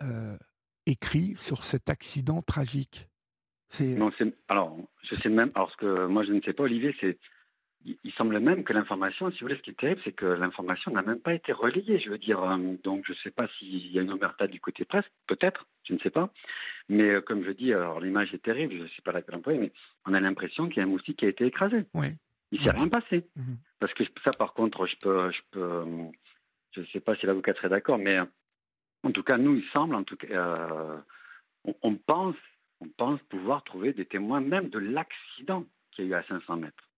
écrit 0.87 1.35
sur 1.37 1.65
cet 1.65 1.89
accident 1.89 2.43
tragique 2.43 3.09
Non, 3.81 4.11
alors, 4.49 4.77
je 5.03 5.15
sais 5.15 5.29
même, 5.29 5.51
alors 5.55 5.71
ce 5.73 5.77
que 5.77 6.07
moi 6.07 6.25
je 6.25 6.33
ne 6.33 6.41
sais 6.41 6.53
pas, 6.53 6.65
Olivier, 6.65 6.95
c'est 7.01 7.19
il, 7.85 8.13
semble 8.13 8.39
même 8.41 8.65
que 8.65 8.73
l'information, 8.73 9.31
si 9.31 9.41
vous 9.41 9.47
voulez, 9.47 9.57
ce 9.57 9.63
qui 9.63 9.71
est 9.71 9.79
terrible, 9.79 10.01
c'est 10.05 10.13
que 10.13 10.27
l'information 10.27 10.93
n'a 10.93 11.03
même 11.03 11.19
pas 11.19 11.35
été 11.35 11.53
relayée. 11.53 11.99
Je 11.99 12.11
veux 12.11 12.19
dire, 12.19 12.43
euh, 12.43 12.77
donc 12.85 13.05
je 13.07 13.13
ne 13.13 13.17
sais 13.19 13.31
pas 13.31 13.49
s'il 13.59 13.91
y 13.91 13.99
a 13.99 14.03
une 14.03 14.13
omerta 14.13 14.47
du 14.47 14.61
côté 14.61 14.85
presse, 14.85 15.05
peut-être, 15.27 15.67
je 15.85 15.95
ne 15.95 15.99
sais 15.99 16.11
pas. 16.11 16.31
Mais 16.89 17.11
euh, 17.11 17.21
comme 17.21 17.45
je 17.45 17.51
dis, 17.51 17.73
alors 17.73 18.01
l'image 18.01 18.33
est 18.35 18.43
terrible, 18.43 18.75
je 18.77 18.83
ne 18.83 18.89
sais 18.89 19.03
pas 19.05 19.13
laquelle 19.13 19.37
employer, 19.37 19.59
mais 19.59 19.73
on 20.07 20.15
a 20.15 20.21
l'impression 20.21 20.69
qu'il 20.69 20.79
y 20.79 20.81
a 20.81 20.85
un 20.85 20.89
moustique 20.89 21.19
qui 21.19 21.27
a 21.27 21.29
été 21.29 21.47
écrasé. 21.47 21.85
Oui. 21.95 22.09
Il 22.51 22.61
ne 22.61 22.65
s'est 22.65 22.71
rien 22.71 22.89
passé. 22.89 23.25
Mhm. 23.37 23.57
Parce 23.81 23.95
que 23.95 24.05
ça, 24.23 24.31
par 24.33 24.53
contre, 24.53 24.87
je 24.87 24.97
peux, 25.01 25.31
je 25.31 25.41
peux, 25.51 25.85
je 26.73 26.81
ne 26.81 26.87
sais 26.87 27.01
pas 27.01 27.15
si 27.17 27.27
l'avocat 27.27 27.55
serait 27.55 27.69
d'accord, 27.69 27.99
mais 27.99 28.19
en 29.05 29.11
tout 29.11 29.23
cas, 29.23 29.37
nous, 29.37 29.57
il 29.57 29.65
semble, 29.73 29.95
en 29.95 30.05
tout 30.05 30.17
cas, 30.17 30.29
euh, 30.31 30.99
on, 31.83 31.97
pense, 31.97 32.37
on 32.81 32.89
pense 32.89 33.21
pouvoir 33.29 33.65
trouver 33.65 33.93
des 33.93 34.07
témoins 34.07 34.41
même 34.41 34.69
de 34.69 34.79
l'accident 34.79 35.67
qu'il 35.91 36.07
y 36.07 36.15
a 36.15 36.19
eu 36.19 36.21
à 36.21 36.27
500 36.27 36.57
mètres. 36.57 36.89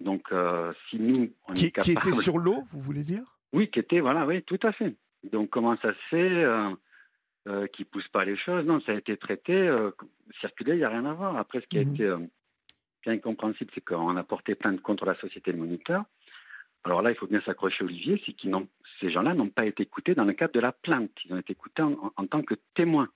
Donc, 0.00 0.30
euh, 0.32 0.72
si 0.88 0.98
nous, 0.98 1.32
on 1.48 1.52
qui, 1.52 1.66
est 1.66 1.70
capable... 1.70 2.00
Qui 2.00 2.08
était 2.08 2.18
sur 2.18 2.38
l'eau, 2.38 2.64
vous 2.70 2.80
voulez 2.80 3.02
dire? 3.02 3.24
Oui, 3.52 3.70
qui 3.70 3.78
était, 3.78 4.00
voilà, 4.00 4.26
oui, 4.26 4.42
tout 4.42 4.58
à 4.62 4.72
fait. 4.72 4.94
Donc, 5.24 5.50
comment 5.50 5.76
ça 5.78 5.92
se 5.92 5.98
fait 6.10 6.44
euh, 6.44 6.70
euh 7.48 7.66
qui 7.68 7.84
pousse 7.84 8.08
pas 8.08 8.24
les 8.24 8.36
choses? 8.36 8.66
Non, 8.66 8.80
ça 8.80 8.92
a 8.92 8.96
été 8.96 9.16
traité, 9.16 9.70
circulé, 10.40 10.72
il 10.72 10.78
n'y 10.78 10.84
a 10.84 10.90
rien 10.90 11.04
à 11.06 11.14
voir. 11.14 11.36
Après, 11.36 11.60
ce 11.60 11.66
qui 11.66 11.78
a 11.78 11.84
mhm. 11.84 11.94
été 11.94 12.14
bien 13.04 13.14
incompréhensible, 13.14 13.70
c'est 13.74 13.84
qu'on 13.84 14.16
a 14.16 14.24
porté 14.24 14.54
plainte 14.54 14.80
contre 14.82 15.06
la 15.06 15.14
société 15.16 15.52
de 15.52 15.58
moniteur. 15.58 16.04
Alors 16.84 17.00
là, 17.00 17.10
il 17.10 17.16
faut 17.16 17.26
bien 17.26 17.40
s'accrocher, 17.42 17.84
Olivier, 17.84 18.22
c'est 18.26 18.32
qu'ils 18.32 18.50
n'ont 18.50 18.68
ces 19.00 19.10
gens-là 19.10 19.34
n'ont 19.34 19.50
pas 19.50 19.66
été 19.66 19.82
écoutés 19.82 20.14
dans 20.14 20.24
le 20.24 20.32
cadre 20.32 20.52
de 20.52 20.60
la 20.60 20.72
plainte. 20.72 21.10
Ils 21.24 21.32
ont 21.32 21.38
été 21.38 21.52
écoutés 21.52 21.82
en, 21.82 22.26
tant 22.26 22.42
que 22.42 22.54
témoins. 22.74 23.08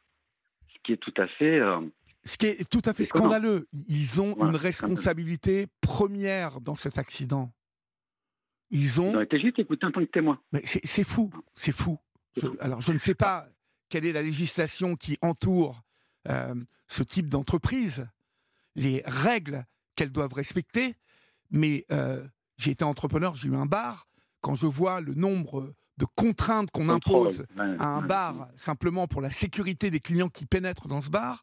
Ce 0.69 0.79
qui 0.85 0.93
est 0.93 0.97
tout 0.97 1.15
à 1.17 1.27
fait. 1.27 1.59
Euh, 1.59 1.81
ce 2.25 2.37
qui 2.37 2.47
est 2.47 2.71
tout 2.71 2.83
à 2.85 2.95
fait 2.95 3.05
scandaleux. 3.05 3.69
Ils 3.89 4.21
ont 4.21 4.37
une 4.47 4.57
responsabilité 4.57 5.67
première 5.81 6.61
dans 6.61 6.75
cet 6.75 6.99
accident. 6.99 7.53
Ils 8.71 9.01
ont. 9.01 9.11
Ils 9.11 9.17
ont 9.17 9.23
été 9.23 9.41
juste 9.41 9.59
écoutés 9.59 9.87
en 9.87 9.93
tant 9.93 10.01
que 10.01 10.11
témoins. 10.11 10.41
Mais 10.53 10.61
c'est 10.65 11.05
fou, 11.05 11.31
c'est 11.55 11.73
fou. 11.73 11.99
alors, 12.61 12.81
je 12.81 12.93
ne 12.93 12.99
sais 12.99 13.15
pas 13.15 13.49
quelle 13.89 14.05
est 14.05 14.13
la 14.13 14.23
législation 14.23 14.97
qui 14.97 15.17
entoure 15.23 15.83
euh, 16.29 16.55
ce 16.89 17.03
type 17.03 17.29
d'entreprise, 17.29 18.07
les 18.75 19.03
règles 19.07 19.65
qu'elles 19.97 20.13
doivent 20.13 20.35
respecter, 20.35 20.97
mais 21.51 21.87
euh, 21.91 22.27
j'ai 22.59 22.73
été 22.73 22.85
entrepreneur, 22.85 23.35
j'ai 23.35 23.49
eu 23.49 23.55
un 23.55 23.67
bar 23.67 24.08
quand 24.41 24.55
je 24.55 24.67
vois 24.67 25.01
le 25.01 25.15
nombre 25.15 25.75
de 25.99 26.07
contraintes 26.15 26.71
qu'on 26.71 26.89
impose 26.89 27.45
à 27.57 27.87
un 27.87 28.03
bar 28.03 28.49
simplement 28.57 29.09
pour 29.09 29.21
la 29.21 29.31
sécurité 29.31 29.91
des 29.91 30.01
clients 30.01 30.29
qui 30.29 30.47
pénètrent 30.47 30.87
dans 30.87 31.03
ce 31.03 31.11
bar, 31.11 31.43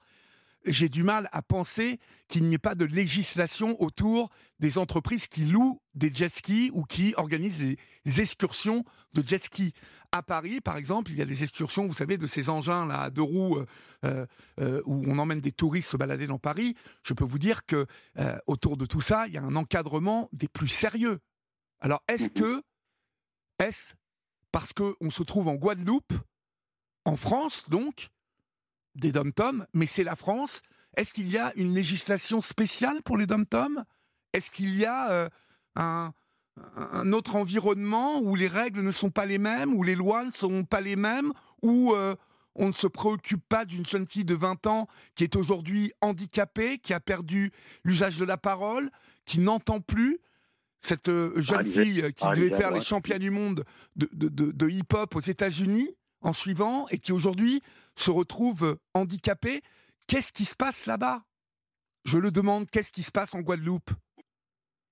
j'ai 0.66 0.90
du 0.90 1.04
mal 1.04 1.30
à 1.32 1.42
penser 1.42 2.00
qu'il 2.28 2.46
n'y 2.46 2.56
ait 2.56 2.60
pas 2.60 2.76
de 2.76 2.86
législation 2.86 3.80
autour 3.82 4.30
des 4.60 4.78
entreprises 4.78 5.28
qui 5.28 5.46
louent 5.46 5.82
des 5.94 6.12
jet 6.14 6.34
skis 6.34 6.72
ou 6.74 6.84
qui 6.84 7.14
organisent 7.18 7.78
des 8.06 8.22
excursions 8.22 8.84
de 9.14 9.24
jet 9.26 9.44
ski. 9.44 9.74
À 10.12 10.24
Paris, 10.24 10.62
par 10.62 10.78
exemple, 10.78 11.12
il 11.12 11.18
y 11.18 11.22
a 11.22 11.26
des 11.26 11.44
excursions, 11.44 11.86
vous 11.86 11.94
savez, 11.94 12.18
de 12.18 12.28
ces 12.28 12.50
engins 12.50 12.86
là 12.86 13.02
à 13.02 13.10
deux 13.10 13.22
roues 13.22 13.58
euh, 13.58 13.66
euh, 14.06 14.26
euh, 14.60 14.82
où 14.86 15.04
on 15.08 15.18
emmène 15.20 15.42
des 15.42 15.52
touristes 15.52 15.90
se 15.90 15.98
balader 15.98 16.28
dans 16.28 16.40
Paris. 16.40 16.76
Je 17.04 17.14
peux 17.14 17.26
vous 17.26 17.40
dire 17.40 17.66
que 17.66 17.86
autour 18.48 18.78
de 18.78 18.86
tout 18.86 19.02
ça, 19.02 19.28
il 19.28 19.34
y 19.34 19.38
a 19.38 19.44
un 19.44 19.56
encadrement 19.56 20.30
des 20.32 20.48
plus 20.48 20.68
sérieux. 20.68 21.20
Alors, 21.80 22.02
est-ce 22.08 22.30
mm-hmm. 22.30 22.42
que 22.42 22.64
est-ce 23.60 23.94
parce 24.52 24.72
qu'on 24.72 25.10
se 25.10 25.24
trouve 25.24 25.50
en 25.50 25.56
Guadeloupe, 25.56 26.14
en 27.04 27.18
France 27.18 27.66
donc, 27.70 28.10
des 28.96 29.12
dom-toms, 29.12 29.66
mais 29.74 29.86
c'est 29.86 30.06
la 30.06 30.16
France. 30.16 30.62
Est-ce 30.96 31.12
qu'il 31.12 31.30
y 31.30 31.38
a 31.38 31.52
une 31.58 31.74
législation 31.74 32.42
spéciale 32.42 33.02
pour 33.04 33.18
les 33.18 33.28
dom-toms? 33.28 33.84
Est-ce 34.32 34.50
qu'il 34.50 34.76
y 34.78 34.86
a 34.86 35.12
euh, 35.12 35.30
un, 35.76 36.14
autre 37.12 37.36
environnement 37.36 38.20
où 38.22 38.36
les 38.36 38.48
règles 38.48 38.82
ne 38.82 38.92
sont 38.92 39.12
pas 39.12 39.26
les 39.26 39.38
mêmes, 39.38 39.74
où 39.74 39.84
les 39.84 39.96
lois 39.96 40.24
ne 40.24 40.32
sont 40.32 40.64
pas 40.64 40.80
les 40.80 40.96
mêmes, 40.96 41.34
où 41.62 41.94
euh, 41.94 42.16
on 42.56 42.70
ne 42.70 42.74
se 42.74 42.88
préoccupe 42.88 43.46
pas 43.48 43.66
d'une 43.66 43.86
jeune 43.86 44.08
fille 44.08 44.24
de 44.24 44.36
20 44.36 44.68
ans 44.68 44.88
qui 45.16 45.26
est 45.26 45.36
aujourd'hui 45.36 45.92
handicapée, 46.02 46.78
qui 46.78 46.94
a 46.94 47.02
perdu 47.02 47.52
l'usage 47.84 48.18
de 48.18 48.26
la 48.26 48.38
parole, 48.38 48.90
qui 49.26 49.40
n'entend 49.40 49.82
plus? 49.82 50.20
Cette 50.86 51.10
euh, 51.10 51.34
jeune 51.42 51.66
fille 51.66 52.02
euh, 52.02 52.12
qui 52.12 52.26
devait 52.30 52.56
faire 52.56 52.72
les 52.72 52.82
champions 52.82 53.18
du 53.18 53.32
monde 53.32 53.64
de, 53.96 54.70
hip-hop 54.70 55.16
aux 55.16 55.20
États-Unis 55.20 55.96
en 56.22 56.34
suivant 56.34 56.88
et 56.90 56.98
qui 56.98 57.12
aujourd'hui 57.12 57.62
se 57.96 58.12
retrouve 58.12 58.64
euh, 58.64 58.76
handicapée. 58.94 59.62
Qu'est-ce 60.08 60.32
qui 60.32 60.46
se 60.46 60.56
passe 60.56 60.86
là-bas? 60.86 61.24
Je 62.06 62.18
le 62.18 62.32
demande, 62.32 62.70
qu'est-ce 62.70 62.92
qui 62.92 63.04
se 63.04 63.12
passe 63.12 63.34
en 63.34 63.42
Guadeloupe? 63.42 63.90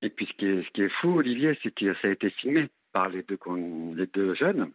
Et 0.02 0.10
puis 0.10 0.26
ce 0.26 0.34
qui 0.72 0.82
est, 0.82 0.90
fou, 1.00 1.20
Olivier, 1.20 1.58
c'est 1.62 1.74
que 1.74 1.94
ça 1.96 2.08
a 2.08 2.12
été 2.12 2.30
filmé 2.32 2.70
par 2.92 3.10
les 3.10 3.24
deux, 3.24 3.40
les 3.96 4.08
deux 4.08 4.36
jeunes. 4.36 4.72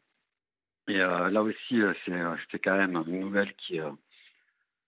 Et 0.86 0.96
là 0.96 1.42
aussi, 1.42 1.80
c'est 2.06 2.58
quand 2.60 2.76
même 2.76 2.96
une 3.06 3.20
nouvelle 3.20 3.52
qui, 3.56 3.78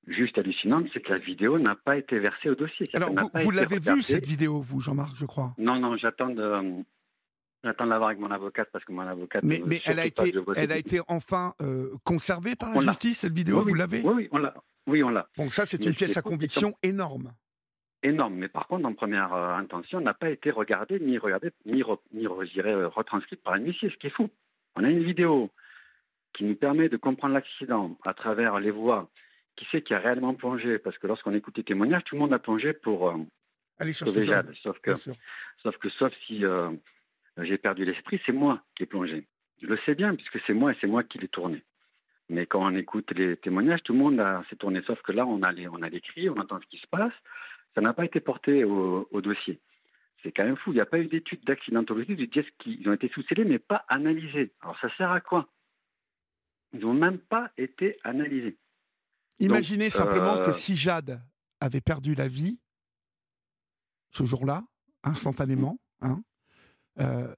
juste 0.06 0.38
hallucinante, 0.38 0.86
c'est 0.92 1.00
que 1.00 1.12
la 1.12 1.18
vidéo 1.18 1.58
n'a 1.58 1.74
pas 1.74 1.96
été 1.96 2.18
versée 2.18 2.50
au 2.50 2.54
dossier. 2.54 2.86
Alors, 2.94 3.10
vous, 3.34 3.50
l'avez 3.50 3.78
vue, 3.78 4.02
cette 4.02 4.26
vidéo, 4.26 4.60
vous, 4.60 4.80
Jean-Marc, 4.80 5.16
je 5.16 5.26
crois? 5.26 5.54
Non, 5.58 5.78
non, 5.78 5.96
j'attends 5.96 6.30
de. 6.30 6.82
J'attends 7.62 7.84
de 7.84 7.90
l'avoir 7.90 8.08
avec 8.08 8.20
mon 8.20 8.30
avocate 8.30 8.70
parce 8.72 8.84
que 8.86 8.92
mon 8.92 9.02
avocate. 9.02 9.44
Mais, 9.44 9.60
mais 9.66 9.82
elle, 9.84 9.98
a 9.98 10.06
été, 10.06 10.32
elle 10.56 10.72
a 10.72 10.78
été 10.78 11.00
enfin 11.08 11.52
euh, 11.60 11.90
conservée 12.04 12.56
par 12.56 12.72
la 12.72 12.80
justice, 12.80 13.18
cette 13.18 13.34
vidéo, 13.34 13.62
vous 13.62 13.74
l'avez? 13.74 14.00
Oui, 14.02 14.28
on 14.32 14.38
l'a. 14.38 14.54
Oui, 14.86 15.02
on 15.02 15.10
l'a. 15.10 15.28
Bon, 15.36 15.48
ça, 15.48 15.66
c'est 15.66 15.84
une 15.84 15.94
pièce 15.94 16.16
à 16.16 16.22
conviction 16.22 16.72
énorme. 16.82 17.32
Énorme, 18.02 18.34
mais 18.36 18.48
par 18.48 18.66
contre, 18.66 18.86
en 18.86 18.94
première 18.94 19.34
euh, 19.34 19.54
intention, 19.56 20.00
n'a 20.00 20.14
pas 20.14 20.30
été 20.30 20.50
regardée, 20.50 20.98
ni 21.00 21.18
regardée, 21.18 21.50
ni, 21.66 21.82
ni 22.14 22.26
euh, 22.26 22.88
retranscrite 22.88 23.42
par 23.42 23.54
un 23.54 23.58
huissier, 23.58 23.90
ce 23.90 23.96
qui 23.98 24.06
est 24.06 24.16
fou. 24.16 24.30
On 24.74 24.84
a 24.84 24.88
une 24.88 25.04
vidéo 25.04 25.50
qui 26.32 26.44
nous 26.44 26.54
permet 26.54 26.88
de 26.88 26.96
comprendre 26.96 27.34
l'accident 27.34 27.98
à 28.06 28.14
travers 28.14 28.58
les 28.58 28.70
voix 28.70 29.10
qui 29.56 29.66
c'est 29.70 29.82
qui 29.82 29.94
a 29.94 29.98
réellement 29.98 30.34
plongé? 30.34 30.78
Parce 30.78 30.98
que 30.98 31.06
lorsqu'on 31.06 31.34
écoute 31.34 31.56
les 31.56 31.64
témoignages, 31.64 32.04
tout 32.04 32.14
le 32.14 32.20
monde 32.20 32.32
a 32.32 32.38
plongé 32.38 32.72
pour 32.72 33.08
euh, 33.08 33.16
sauver 33.92 34.24
Jade. 34.24 34.52
Sauf 34.62 34.78
que, 34.80 34.94
sauf 34.94 35.76
que, 35.78 35.88
sauf 35.90 36.12
si 36.26 36.44
euh, 36.44 36.70
j'ai 37.38 37.58
perdu 37.58 37.84
l'esprit, 37.84 38.20
c'est 38.26 38.32
moi 38.32 38.62
qui 38.76 38.84
ai 38.84 38.86
plongé. 38.86 39.26
Je 39.62 39.66
le 39.66 39.78
sais 39.84 39.94
bien, 39.94 40.14
puisque 40.14 40.40
c'est 40.46 40.54
moi 40.54 40.72
et 40.72 40.76
c'est 40.80 40.86
moi 40.86 41.02
qui 41.02 41.18
l'ai 41.18 41.28
tourné. 41.28 41.62
Mais 42.28 42.46
quand 42.46 42.64
on 42.64 42.74
écoute 42.76 43.10
les 43.12 43.36
témoignages, 43.36 43.82
tout 43.82 43.92
le 43.92 43.98
monde 43.98 44.22
s'est 44.48 44.56
tourné. 44.56 44.80
Sauf 44.86 45.02
que 45.02 45.12
là, 45.12 45.26
on 45.26 45.42
a, 45.42 45.52
les, 45.52 45.68
on 45.68 45.82
a 45.82 45.88
l'écrit, 45.88 46.30
on 46.30 46.38
entend 46.38 46.60
ce 46.60 46.66
qui 46.66 46.78
se 46.78 46.86
passe. 46.86 47.12
Ça 47.74 47.80
n'a 47.80 47.92
pas 47.92 48.04
été 48.04 48.20
porté 48.20 48.64
au, 48.64 49.20
dossier. 49.20 49.58
C'est 50.22 50.32
quand 50.32 50.44
même 50.44 50.56
fou. 50.56 50.70
Il 50.70 50.74
n'y 50.74 50.80
a 50.80 50.86
pas 50.86 50.98
eu 50.98 51.06
d'études 51.06 51.44
d'accidentologie 51.44 52.14
du 52.14 52.28
jet 52.32 52.46
ski. 52.46 52.78
Ils 52.80 52.88
ont 52.88 52.92
été 52.92 53.08
sous-scellés, 53.08 53.44
mais 53.44 53.58
pas 53.58 53.84
analysés. 53.88 54.52
Alors 54.60 54.78
ça 54.80 54.94
sert 54.96 55.10
à 55.10 55.20
quoi? 55.20 55.48
Ils 56.72 56.80
n'ont 56.80 56.94
même 56.94 57.18
pas 57.18 57.50
été 57.58 57.98
analysés. 58.04 58.56
Imaginez 59.40 59.90
simplement 59.90 60.36
que 60.36 60.50
euh, 60.50 60.52
si 60.52 60.76
Jade 60.76 61.20
avait 61.60 61.80
perdu 61.80 62.14
la 62.14 62.28
vie 62.28 62.58
ce 64.12 64.24
jour-là, 64.24 64.64
instantanément, 65.02 65.78
hein, 66.00 66.22
euh, 67.00 67.34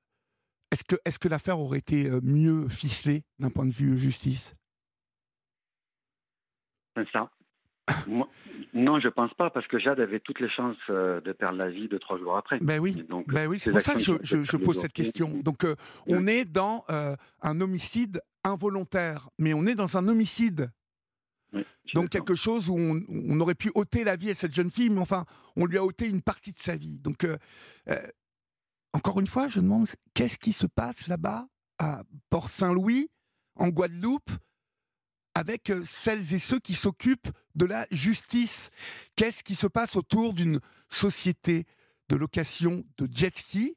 est-ce 0.71 0.85
que, 0.85 0.97
est 1.05 1.19
que 1.19 1.29
l'affaire 1.29 1.59
aurait 1.61 1.79
été 1.79 2.09
euh, 2.09 2.21
mieux 2.23 2.69
ficelée 2.69 3.25
d'un 3.38 3.51
point 3.51 3.67
de 3.67 3.73
vue 3.73 3.97
justice? 3.97 4.55
C'est 6.97 7.09
ça. 7.11 7.31
non, 8.75 9.01
je 9.01 9.09
pense 9.09 9.33
pas, 9.35 9.51
parce 9.51 9.67
que 9.67 9.79
Jade 9.79 10.01
avait 10.01 10.21
toutes 10.21 10.41
les 10.41 10.51
chances 10.51 10.77
de 10.88 11.33
perdre 11.33 11.59
la 11.59 11.71
vie 11.71 11.88
deux, 11.88 11.99
trois 11.99 12.19
jours 12.19 12.37
après. 12.37 12.59
Ben 12.61 12.79
oui, 12.79 13.05
ben 13.27 13.47
oui 13.47 13.59
c'est 13.59 13.71
pour 13.71 13.81
ça 13.81 13.95
que 13.95 14.01
je, 14.01 14.57
pose 14.57 14.79
cette 14.79 14.93
question. 14.93 15.41
Donc, 15.43 15.65
euh, 15.65 15.75
on 16.07 16.27
est 16.27 16.45
dans 16.45 16.85
euh, 16.91 17.17
un 17.43 17.61
homicide 17.61 18.21
involontaire, 18.45 19.29
mais 19.38 19.55
on 19.55 19.67
est 19.67 19.75
dans 19.75 19.97
un 19.97 20.09
homicide. 20.09 20.71
Donc, 21.95 22.09
quelque 22.11 22.35
chose 22.35 22.71
où 22.71 22.77
on, 22.79 23.41
aurait 23.41 23.55
pu 23.55 23.71
ôter 23.75 24.05
la 24.05 24.17
vie 24.17 24.31
à 24.31 24.35
cette 24.35 24.55
jeune 24.55 24.71
fille, 24.71 24.91
mais 24.91 25.01
enfin, 25.01 25.27
on 25.57 25.67
lui 25.67 25.79
a 25.79 25.85
ôté 25.85 26.09
une 26.09 26.23
partie 26.23 26.53
de 26.53 26.59
sa 26.59 26.77
vie. 26.77 26.99
Donc, 26.99 27.27
encore 28.93 29.21
une 29.21 29.27
fois, 29.27 29.49
je 29.49 29.61
demande, 29.61 29.87
qu'est-ce 30.15 30.38
qui 30.38 30.53
se 30.53 30.67
passe 30.67 31.07
là-bas, 31.09 31.49
à 31.79 32.03
Port-Saint-Louis, 32.31 33.11
en 33.57 33.69
Guadeloupe 33.69 34.31
avec 35.35 35.71
euh, 35.71 35.83
celles 35.87 36.35
et 36.35 36.38
ceux 36.38 36.61
qui 36.61 36.75
s'occupent 36.75 37.31
de 37.55 37.65
la 37.65 37.87
justice? 37.91 38.71
Qu'est-ce 39.17 39.43
qui 39.43 39.55
se 39.55 39.67
passe 39.67 39.97
autour 39.97 40.35
d'une 40.35 40.61
société 40.91 41.65
de 42.11 42.17
location 42.17 42.85
de 42.99 43.09
jet 43.11 43.37
ski 43.37 43.75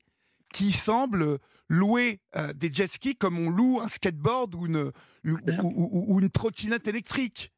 qui 0.54 0.74
semble 0.74 1.40
louer 1.70 2.20
euh, 2.36 2.52
des 2.54 2.72
jet 2.72 2.92
skis 2.92 3.16
comme 3.16 3.40
on 3.40 3.50
loue 3.50 3.80
un 3.82 3.88
skateboard 3.88 4.54
ou 4.56 4.66
une, 4.66 4.92
ou, 5.24 6.20
une 6.20 6.30
trottinette 6.30 6.88
électrique? 6.88 7.54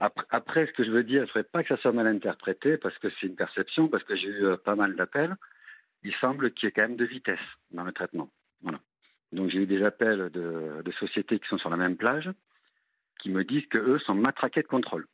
Après, 0.00 0.66
ce 0.66 0.72
que 0.72 0.84
je 0.84 0.90
veux 0.90 1.04
dire, 1.04 1.18
il 1.18 1.22
ne 1.22 1.26
faudrait 1.26 1.44
pas 1.44 1.62
que 1.62 1.68
ça 1.68 1.80
soit 1.80 1.92
mal 1.92 2.06
interprété, 2.06 2.78
parce 2.78 2.96
que 2.98 3.08
c'est 3.10 3.26
une 3.26 3.36
perception, 3.36 3.88
parce 3.88 4.02
que 4.04 4.16
j'ai 4.16 4.28
eu 4.28 4.44
euh, 4.46 4.56
pas 4.56 4.74
mal 4.74 4.96
d'appels. 4.96 5.36
Il 6.02 6.14
semble 6.14 6.52
qu'il 6.54 6.66
y 6.66 6.68
ait 6.68 6.72
quand 6.72 6.88
même 6.88 6.96
de 6.96 7.04
vitesse 7.04 7.38
dans 7.70 7.84
le 7.84 7.92
traitement. 7.92 8.32
Voilà. 8.62 8.80
Donc 9.32 9.50
j'ai 9.50 9.58
eu 9.58 9.66
des 9.66 9.84
appels 9.84 10.30
de, 10.30 10.92
sociétés 10.98 11.38
qui 11.38 11.46
sont 11.48 11.58
sur 11.58 11.70
la 11.70 11.76
même 11.76 11.96
plage 11.96 12.30
qui 13.20 13.28
me 13.28 13.44
disent 13.44 13.66
qu'eux 13.66 13.98
sont 14.00 14.14
matraqués 14.14 14.62
de 14.62 14.66
contrôle. 14.66 15.06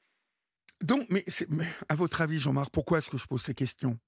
Donc, 0.80 1.06
mais, 1.10 1.24
à 1.88 1.94
votre 1.94 2.20
avis, 2.20 2.38
Jean-Marc, 2.38 2.70
pourquoi 2.72 2.98
est-ce 2.98 3.10
que 3.10 3.16
je 3.16 3.26
pose 3.26 3.42
ces 3.42 3.54
questions? 3.54 3.98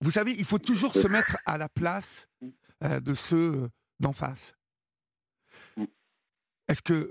Vous 0.00 0.10
savez, 0.10 0.32
il 0.32 0.44
faut 0.44 0.58
toujours 0.58 0.94
se 0.94 1.06
mettre 1.06 1.36
à 1.44 1.58
la 1.58 1.68
place 1.68 2.26
euh, 2.82 3.00
de 3.00 3.12
ceux 3.12 3.52
euh, 3.54 3.68
d'en 3.98 4.12
face. 4.12 4.54
Est-ce 6.70 6.82
que 6.82 7.10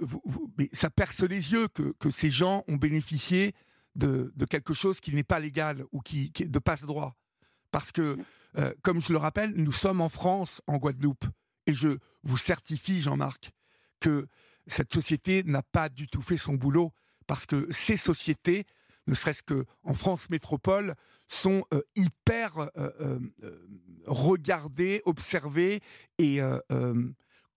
ça 0.71 0.89
perce 0.89 1.21
les 1.23 1.51
yeux 1.51 1.67
que, 1.67 1.93
que, 1.99 2.09
ces 2.09 2.29
gens 2.29 2.63
ont 2.69 2.77
bénéficié 2.77 3.53
de, 3.95 4.31
de 4.33 4.45
quelque 4.45 4.73
chose 4.73 5.01
qui 5.01 5.13
n'est 5.13 5.25
pas 5.25 5.41
légal 5.41 5.83
ou 5.91 5.99
qui, 5.99 6.31
qui 6.31 6.47
de 6.47 6.59
passe-droit 6.59 7.17
Parce 7.69 7.91
que 7.91 8.17
euh, 8.57 8.73
comme 8.83 9.01
je 9.01 9.11
le 9.11 9.17
rappelle, 9.17 9.51
nous 9.55 9.73
sommes 9.73 9.99
en 9.99 10.07
France, 10.07 10.61
en 10.65 10.77
Guadeloupe, 10.77 11.25
et 11.65 11.73
je 11.73 11.97
vous 12.23 12.37
certifie, 12.37 13.01
Jean-Marc, 13.01 13.51
que 13.99 14.27
cette 14.65 14.93
société 14.93 15.43
n'a 15.43 15.61
pas 15.61 15.89
du 15.89 16.07
tout 16.07 16.21
fait 16.21 16.37
son 16.37 16.53
boulot, 16.53 16.93
parce 17.27 17.45
que 17.45 17.67
ces 17.69 17.97
sociétés, 17.97 18.65
ne 19.07 19.13
serait-ce 19.13 19.43
qu'en 19.43 19.93
France 19.93 20.29
métropole, 20.29 20.95
sont 21.27 21.65
euh, 21.73 21.81
hyper 21.95 22.69
euh, 22.77 23.19
regardées, 24.07 25.01
observées 25.03 25.81
et 26.17 26.39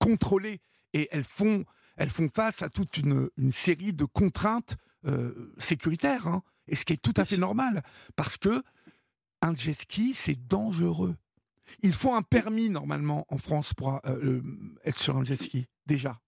contrôlées. 0.00 0.60
Et 0.94 1.08
elles 1.12 1.24
font, 1.24 1.64
elles 1.96 2.10
font 2.10 2.28
face 2.34 2.62
à 2.62 2.68
toute 2.68 2.96
une, 2.96 3.30
série 3.50 3.92
de 3.92 4.04
contraintes 4.04 4.76
sécuritaires, 5.58 6.28
hein, 6.28 6.42
et 6.68 6.76
ce 6.76 6.84
qui 6.84 6.92
est 6.92 7.02
tout 7.02 7.14
à 7.16 7.24
fait 7.24 7.36
normal, 7.36 7.82
parce 8.16 8.36
que 8.38 8.62
un 9.42 9.54
jet 9.54 9.72
ski, 9.72 10.14
c'est 10.14 10.46
dangereux. 10.48 11.16
Il 11.82 11.92
faut 11.92 12.14
un 12.14 12.22
permis 12.22 12.70
normalement 12.70 13.26
en 13.28 13.38
France 13.38 13.74
pour 13.74 14.00
euh, 14.06 14.40
être 14.84 14.98
sur 14.98 15.16
un 15.16 15.24
jet 15.24 15.36
ski, 15.36 15.66
déjà. 15.86 16.20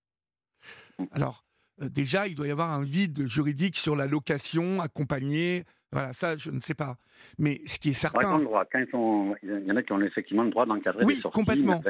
Alors, 1.13 1.45
euh, 1.81 1.89
déjà, 1.89 2.27
il 2.27 2.35
doit 2.35 2.49
y 2.49 2.51
avoir 2.51 2.73
un 2.73 2.83
vide 2.83 3.27
juridique 3.27 3.77
sur 3.77 3.95
la 3.95 4.07
location, 4.07 4.81
accompagnée. 4.81 5.65
Voilà, 5.93 6.13
ça, 6.13 6.37
je 6.37 6.51
ne 6.51 6.59
sais 6.59 6.75
pas. 6.75 6.97
Mais 7.39 7.61
ce 7.67 7.79
qui 7.79 7.91
est 7.91 7.95
certain. 7.95 8.39
droit. 8.41 8.65
il 8.73 9.65
y 9.67 9.71
en 9.71 9.77
a 9.77 9.83
qui 9.83 9.93
ont 9.93 10.01
effectivement 10.01 10.43
le 10.43 10.51
droit 10.51 10.67
d'encadrer 10.67 11.05
oui, 11.05 11.23
complètement. 11.33 11.81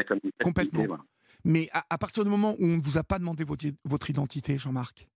complètement. 0.43 0.99
Mais 1.45 1.69
à, 1.73 1.99
partir 1.99 2.25
du 2.25 2.31
moment 2.31 2.55
où 2.59 2.65
on 2.65 2.77
ne 2.77 2.81
vous 2.81 2.97
a 2.97 3.05
pas 3.05 3.19
demandé 3.19 3.45
votre, 3.45 3.67
votre 3.85 4.09
identité, 4.09 4.57
Jean-Marc. 4.57 5.09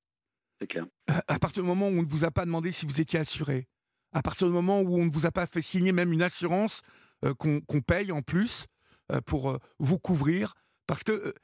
C'est 0.61 0.67
clair. 0.67 0.87
à 1.07 1.39
partir 1.39 1.63
du 1.63 1.69
moment 1.69 1.89
où 1.89 1.93
on 1.93 2.03
ne 2.03 2.09
vous 2.09 2.25
a 2.25 2.31
pas 2.31 2.45
demandé 2.45 2.71
si 2.73 2.85
vous 2.85 3.01
étiez 3.01 3.19
assuré, 3.19 3.69
à 4.13 4.23
partir 4.23 4.47
du 4.47 4.53
moment 4.53 4.81
où 4.81 4.99
on 4.99 5.05
ne 5.05 5.11
vous 5.11 5.27
a 5.27 5.31
pas 5.31 5.47
fait 5.47 5.63
signer 5.63 5.93
même 5.93 6.13
une 6.13 6.23
assurance 6.23 6.83
euh, 7.25 7.35
qu'on 7.35 7.81
paye 7.81 8.13
en 8.13 8.23
plus 8.23 8.67
euh, 9.13 9.21
pour 9.21 9.51
euh, 9.51 9.59
vous 9.79 9.99
couvrir. 9.99 10.55
Parce 10.87 11.03
que, 11.03 11.35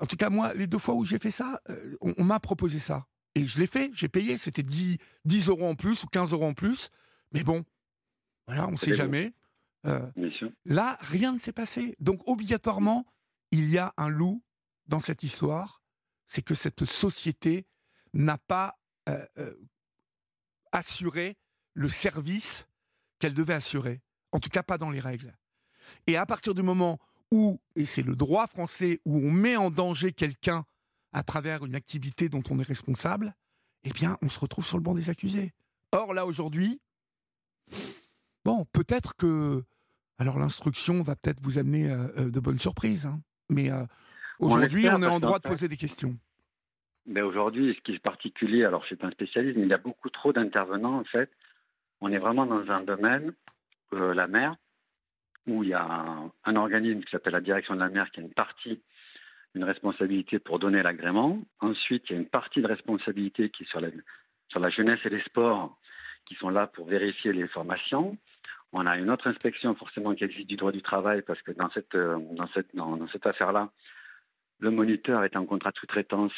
en 0.00 0.06
tout 0.06 0.16
cas, 0.16 0.30
moi, 0.30 0.52
les 0.54 0.66
deux 0.66 0.78
fois 0.78 0.94
où 0.94 1.04
j'ai 1.04 1.20
fait 1.20 1.30
ça, 1.30 1.60
on, 2.00 2.24
m'a 2.24 2.40
proposé 2.40 2.80
ça. 2.80 3.06
Et 3.36 3.46
je 3.46 3.60
l'ai 3.60 3.68
fait, 3.68 3.92
j'ai 3.94 4.08
payé, 4.08 4.36
c'était 4.36 4.64
10, 4.64 4.98
10 5.26 5.48
euros 5.48 5.68
en 5.68 5.76
plus 5.76 6.02
ou 6.02 6.08
15 6.08 6.32
euros 6.32 6.46
en 6.46 6.54
plus. 6.54 6.90
Mais 7.30 7.44
bon, 7.44 7.64
voilà, 8.48 8.66
on 8.66 8.72
ne 8.72 8.76
sait 8.76 8.96
jamais. 8.96 9.32
là, 10.64 10.98
rien 11.02 11.30
ne 11.30 11.38
s'est 11.38 11.52
passé. 11.52 11.94
Donc, 12.00 12.20
obligatoirement, 12.26 13.06
il 13.50 13.70
y 13.70 13.78
a 13.78 13.92
un 13.96 14.08
loup 14.08 14.42
dans 14.86 15.00
cette 15.00 15.22
histoire. 15.22 15.82
C'est 16.26 16.42
que 16.42 16.54
cette 16.54 16.84
société 16.84 17.66
n'a 18.12 18.38
pas 18.38 18.78
assuré 20.72 21.36
le 21.74 21.88
service 21.88 22.66
qu'elle 23.18 23.34
devait 23.34 23.54
assurer. 23.54 24.00
En 24.32 24.38
tout 24.38 24.48
cas, 24.48 24.62
pas 24.62 24.78
dans 24.78 24.90
les 24.90 25.00
règles. 25.00 25.36
Et 26.06 26.16
à 26.16 26.26
partir 26.26 26.54
du 26.54 26.62
moment 26.62 26.98
où, 27.30 27.60
et 27.76 27.86
c'est 27.86 28.02
le 28.02 28.16
droit 28.16 28.46
français, 28.46 29.00
où 29.04 29.16
on 29.16 29.30
met 29.30 29.56
en 29.56 29.70
danger 29.70 30.12
quelqu'un 30.12 30.64
à 31.12 31.22
travers 31.22 31.64
une 31.64 31.74
activité 31.74 32.28
dont 32.28 32.42
on 32.50 32.58
est 32.58 32.66
responsable, 32.66 33.34
eh 33.84 33.90
bien, 33.90 34.18
on 34.22 34.28
se 34.28 34.38
retrouve 34.38 34.66
sur 34.66 34.76
le 34.76 34.82
banc 34.82 34.94
des 34.94 35.10
accusés. 35.10 35.52
Or, 35.92 36.14
là, 36.14 36.26
aujourd'hui, 36.26 36.80
bon, 38.44 38.66
peut-être 38.72 39.16
que. 39.16 39.64
Alors, 40.18 40.38
l'instruction 40.38 41.02
va 41.02 41.16
peut-être 41.16 41.42
vous 41.42 41.56
amener 41.56 41.90
euh, 41.90 42.08
euh, 42.18 42.30
de 42.30 42.40
bonnes 42.40 42.58
surprises, 42.58 43.06
hein. 43.06 43.22
Mais 43.50 43.70
euh, 43.70 43.84
aujourd'hui, 44.38 44.88
on, 44.88 45.02
est 45.02 45.06
en 45.06 45.20
droit 45.20 45.38
de 45.38 45.48
poser 45.48 45.68
des 45.68 45.76
questions. 45.76 46.16
Mais 47.06 47.22
aujourd'hui, 47.22 47.74
ce 47.74 47.80
qui 47.80 47.92
est 47.92 47.98
particulier, 47.98 48.64
alors 48.64 48.82
je 48.82 48.88
suis 48.88 48.96
pas 48.96 49.08
un 49.08 49.12
spécialiste, 49.12 49.56
mais 49.56 49.64
il 49.64 49.70
y 49.70 49.74
a 49.74 49.78
beaucoup 49.78 50.10
trop 50.10 50.32
d'intervenants, 50.32 50.98
en 50.98 51.04
fait, 51.04 51.30
on 52.00 52.12
est 52.12 52.18
vraiment 52.18 52.46
dans 52.46 52.70
un 52.70 52.82
domaine, 52.82 53.32
euh, 53.92 54.14
la 54.14 54.26
mer, 54.26 54.56
où 55.46 55.62
il 55.64 55.70
y 55.70 55.74
a 55.74 56.30
un, 56.44 56.56
organisme 56.56 57.02
qui 57.02 57.10
s'appelle 57.10 57.32
la 57.32 57.40
direction 57.40 57.74
de 57.74 57.80
la 57.80 57.88
mer 57.88 58.10
qui 58.10 58.20
a 58.20 58.22
une 58.22 58.32
partie, 58.32 58.80
une 59.54 59.64
responsabilité 59.64 60.38
pour 60.38 60.58
donner 60.58 60.82
l'agrément. 60.82 61.42
Ensuite, 61.60 62.04
il 62.08 62.12
y 62.12 62.16
a 62.16 62.18
une 62.20 62.28
partie 62.28 62.62
de 62.62 62.68
responsabilité 62.68 63.50
qui 63.50 63.64
est 63.64 63.66
sur 63.66 63.80
la, 63.80 63.88
sur 64.48 64.60
la 64.60 64.70
jeunesse 64.70 65.00
et 65.04 65.10
les 65.10 65.22
sports, 65.22 65.76
qui 66.26 66.34
sont 66.36 66.50
là 66.50 66.66
pour 66.66 66.86
vérifier 66.86 67.32
les 67.32 67.48
formations. 67.48 68.16
On 68.72 68.86
a 68.86 68.96
une 68.96 69.10
autre 69.10 69.26
inspection 69.26 69.74
forcément 69.74 70.14
qui 70.14 70.24
existe 70.24 70.48
du 70.48 70.56
droit 70.56 70.72
du 70.72 70.82
travail 70.82 71.22
parce 71.22 71.42
que 71.42 71.52
dans 71.52 71.70
cette, 71.70 71.94
euh, 71.94 72.18
dans 72.32 72.46
cette, 72.48 72.74
dans 72.74 73.08
cette 73.08 73.26
affaire-là, 73.26 73.70
le 74.60 74.70
moniteur 74.70 75.24
est 75.24 75.36
en 75.36 75.46
contrat 75.46 75.70
de 75.70 75.76
sous-traitance 75.78 76.32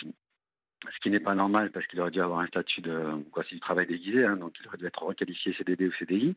ce 0.90 0.98
qui 1.00 1.10
n'est 1.10 1.20
pas 1.20 1.34
normal 1.34 1.70
parce 1.70 1.86
qu'il 1.86 2.00
aurait 2.00 2.10
dû 2.10 2.20
avoir 2.20 2.40
un 2.40 2.46
statut 2.46 2.80
de 2.80 3.22
quoi 3.30 3.44
c'est 3.48 3.54
du 3.54 3.60
travail 3.60 3.86
déguisé, 3.86 4.24
hein, 4.24 4.36
donc 4.36 4.54
il 4.60 4.66
aurait 4.66 4.78
dû 4.78 4.86
être 4.86 5.02
requalifié 5.02 5.54
CDD 5.54 5.86
ou 5.86 5.92
CDI, 5.92 6.34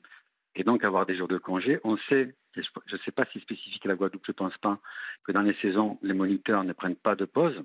et 0.56 0.64
donc 0.64 0.84
avoir 0.84 1.06
des 1.06 1.18
jours 1.18 1.28
de 1.28 1.38
congé. 1.38 1.80
On 1.84 1.98
sait, 2.10 2.36
je 2.56 2.62
ne 2.62 2.98
sais 3.00 3.12
pas 3.12 3.26
si 3.32 3.40
spécifique 3.40 3.86
à 3.86 3.90
la 3.90 3.96
Guadeloupe, 3.96 4.26
je 4.26 4.32
ne 4.32 4.36
pense 4.36 4.58
pas, 4.58 4.80
que 5.24 5.32
dans 5.32 5.42
les 5.42 5.56
saisons, 5.56 5.98
les 6.02 6.14
moniteurs 6.14 6.64
ne 6.64 6.74
prennent 6.74 6.96
pas 6.96 7.16
de 7.16 7.26
pause, 7.26 7.64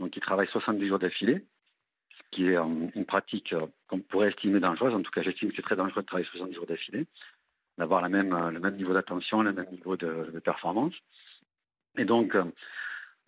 donc 0.00 0.16
ils 0.16 0.22
travaillent 0.22 0.48
70 0.48 0.88
jours 0.88 0.98
d'affilée, 0.98 1.44
ce 2.10 2.36
qui 2.36 2.46
est 2.48 2.56
euh, 2.56 2.88
une 2.94 3.04
pratique 3.06 3.52
euh, 3.52 3.66
qu'on 3.88 4.00
pourrait 4.00 4.28
estimer 4.28 4.60
dangereuse. 4.60 4.94
En 4.94 5.02
tout 5.02 5.10
cas, 5.10 5.22
j'estime 5.22 5.50
que 5.50 5.56
c'est 5.56 5.62
très 5.62 5.76
dangereux 5.76 6.02
de 6.02 6.06
travailler 6.06 6.28
70 6.32 6.54
jours 6.54 6.66
d'affilée, 6.66 7.06
d'avoir 7.78 8.04
euh, 8.04 8.08
le 8.50 8.60
même 8.60 8.76
niveau 8.76 8.94
d'attention, 8.94 9.42
le 9.42 9.52
même 9.52 9.70
niveau 9.70 9.96
de, 9.96 10.40
performance. 10.44 10.94
Et 11.98 12.04
donc, 12.04 12.36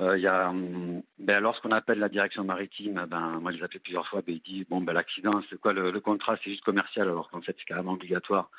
euh, 0.00 0.16
il 0.16 0.22
y 0.22 0.26
a, 0.28 0.50
hum, 0.50 1.02
ben, 1.18 1.40
lorsqu'on 1.40 1.72
appelle 1.72 1.98
la 1.98 2.08
direction 2.08 2.44
maritime, 2.44 3.04
ben, 3.08 3.40
moi 3.40 3.52
je 3.52 3.62
appelé 3.64 3.80
plusieurs 3.80 4.06
fois, 4.06 4.22
ben, 4.24 4.34
il 4.34 4.40
dit 4.42 4.64
bon 4.68 4.80
ben 4.80 4.92
l'accident, 4.92 5.42
c'est 5.50 5.60
quoi 5.60 5.72
le, 5.72 5.98
contrat, 6.00 6.36
c'est 6.42 6.50
juste 6.50 6.64
commercial, 6.64 7.08
alors 7.08 7.28
qu'en 7.30 7.40
fait 7.40 7.56
c'est 7.58 7.64
carrément 7.64 7.92
obligatoire. 7.94 8.50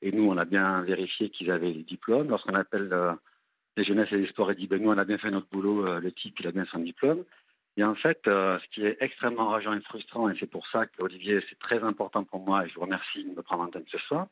Et 0.00 0.12
nous, 0.12 0.24
on 0.30 0.36
a 0.38 0.44
bien 0.44 0.82
vérifié 0.82 1.28
qu'ils 1.28 1.50
avaient 1.50 1.72
les 1.72 1.82
diplômes. 1.82 2.28
Lorsqu'on 2.28 2.54
appelle 2.54 2.88
euh, 2.92 3.12
les 3.76 3.84
jeunesses 3.84 4.12
et 4.12 4.16
les 4.16 4.28
sports, 4.28 4.50
il 4.52 4.56
dit 4.56 4.66
ben 4.66 4.80
nous 4.82 4.90
on 4.90 4.96
a 4.98 5.04
bien 5.04 5.18
fait 5.18 5.30
notre 5.30 5.48
boulot, 5.50 5.86
euh, 5.86 6.00
le 6.00 6.12
type 6.12 6.40
il 6.40 6.46
a 6.46 6.52
bien 6.52 6.64
son 6.72 6.78
diplôme. 6.78 7.24
Et 7.76 7.84
en 7.84 7.94
fait, 7.94 8.20
ce 8.24 8.68
qui 8.72 8.84
est 8.84 8.96
extrêmement 8.98 9.50
rageant 9.50 9.72
et 9.72 9.80
frustrant, 9.82 10.28
et 10.28 10.36
c'est 10.40 10.50
pour 10.50 10.66
ça 10.66 10.86
qu'Olivier, 10.86 11.40
c'est 11.48 11.58
très 11.60 11.80
important 11.84 12.24
pour 12.24 12.40
moi, 12.40 12.66
et 12.66 12.68
je 12.68 12.74
vous 12.74 12.80
remercie 12.80 13.22
de 13.22 13.30
me 13.30 13.40
prendre 13.42 13.62
en 13.62 13.68
tête 13.68 13.86
ce 13.88 13.98
soir, 13.98 14.26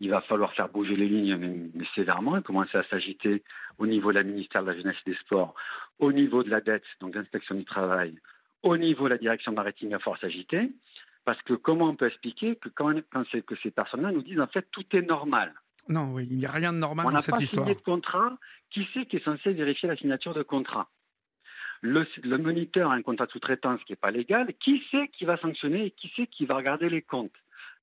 il 0.00 0.10
va 0.10 0.20
falloir 0.22 0.52
faire 0.54 0.68
bouger 0.68 0.96
les 0.96 1.08
lignes, 1.08 1.36
mais, 1.74 1.84
sévèrement, 1.94 2.36
et 2.36 2.42
commencer 2.42 2.78
à 2.78 2.84
s'agiter 2.84 3.42
au 3.78 3.86
niveau 3.86 4.10
de 4.10 4.16
la 4.16 4.22
ministère 4.22 4.62
de 4.62 4.68
la 4.68 4.76
Jeunesse 4.76 4.96
et 5.06 5.10
des 5.10 5.16
Sports, 5.18 5.54
au 5.98 6.12
niveau 6.12 6.42
de 6.42 6.50
la 6.50 6.60
dette, 6.60 6.84
donc 7.00 7.14
l'inspection 7.14 7.54
du 7.54 7.64
travail, 7.64 8.14
au 8.62 8.76
niveau 8.76 9.04
de 9.04 9.10
la 9.10 9.18
direction 9.18 9.52
maritime, 9.52 9.88
il 9.88 9.92
va 9.92 9.98
falloir 9.98 10.20
s'agiter. 10.20 10.70
Parce 11.24 11.42
que 11.42 11.52
comment 11.52 11.88
on 11.88 11.96
peut 11.96 12.06
expliquer 12.06 12.56
que 12.56 12.70
quand, 12.70 12.94
que 12.94 13.56
ces 13.62 13.70
personnes-là 13.70 14.12
nous 14.12 14.22
disent 14.22 14.40
en 14.40 14.46
fait 14.46 14.66
tout 14.70 14.84
est 14.92 15.02
normal? 15.02 15.52
Non, 15.88 16.12
oui, 16.14 16.26
il 16.30 16.38
n'y 16.38 16.46
a 16.46 16.50
rien 16.50 16.72
de 16.72 16.78
normal 16.78 17.12
dans 17.12 17.18
cette 17.18 17.38
histoire. 17.40 17.66
On 17.66 17.68
n'a 17.68 17.74
pas 17.74 17.78
signé 17.78 17.80
de 17.80 17.84
contrat. 17.84 18.38
Qui 18.70 18.88
c'est 18.92 19.06
qui 19.06 19.16
est 19.16 19.24
censé 19.24 19.52
vérifier 19.52 19.88
la 19.88 19.96
signature 19.96 20.32
de 20.32 20.42
contrat? 20.42 20.88
Le, 21.80 22.06
le 22.22 22.38
moniteur 22.38 22.90
a 22.90 22.94
un 22.94 23.02
contrat 23.02 23.26
de 23.26 23.30
sous-traitance 23.30 23.82
qui 23.84 23.92
n'est 23.92 23.96
pas 23.96 24.10
légal, 24.10 24.52
qui 24.60 24.82
c'est 24.90 25.08
qui 25.08 25.24
va 25.24 25.36
sanctionner 25.36 25.86
et 25.86 25.90
qui 25.90 26.10
c'est 26.16 26.26
qui 26.26 26.46
va 26.46 26.56
regarder 26.56 26.88
les 26.88 27.02
comptes? 27.02 27.30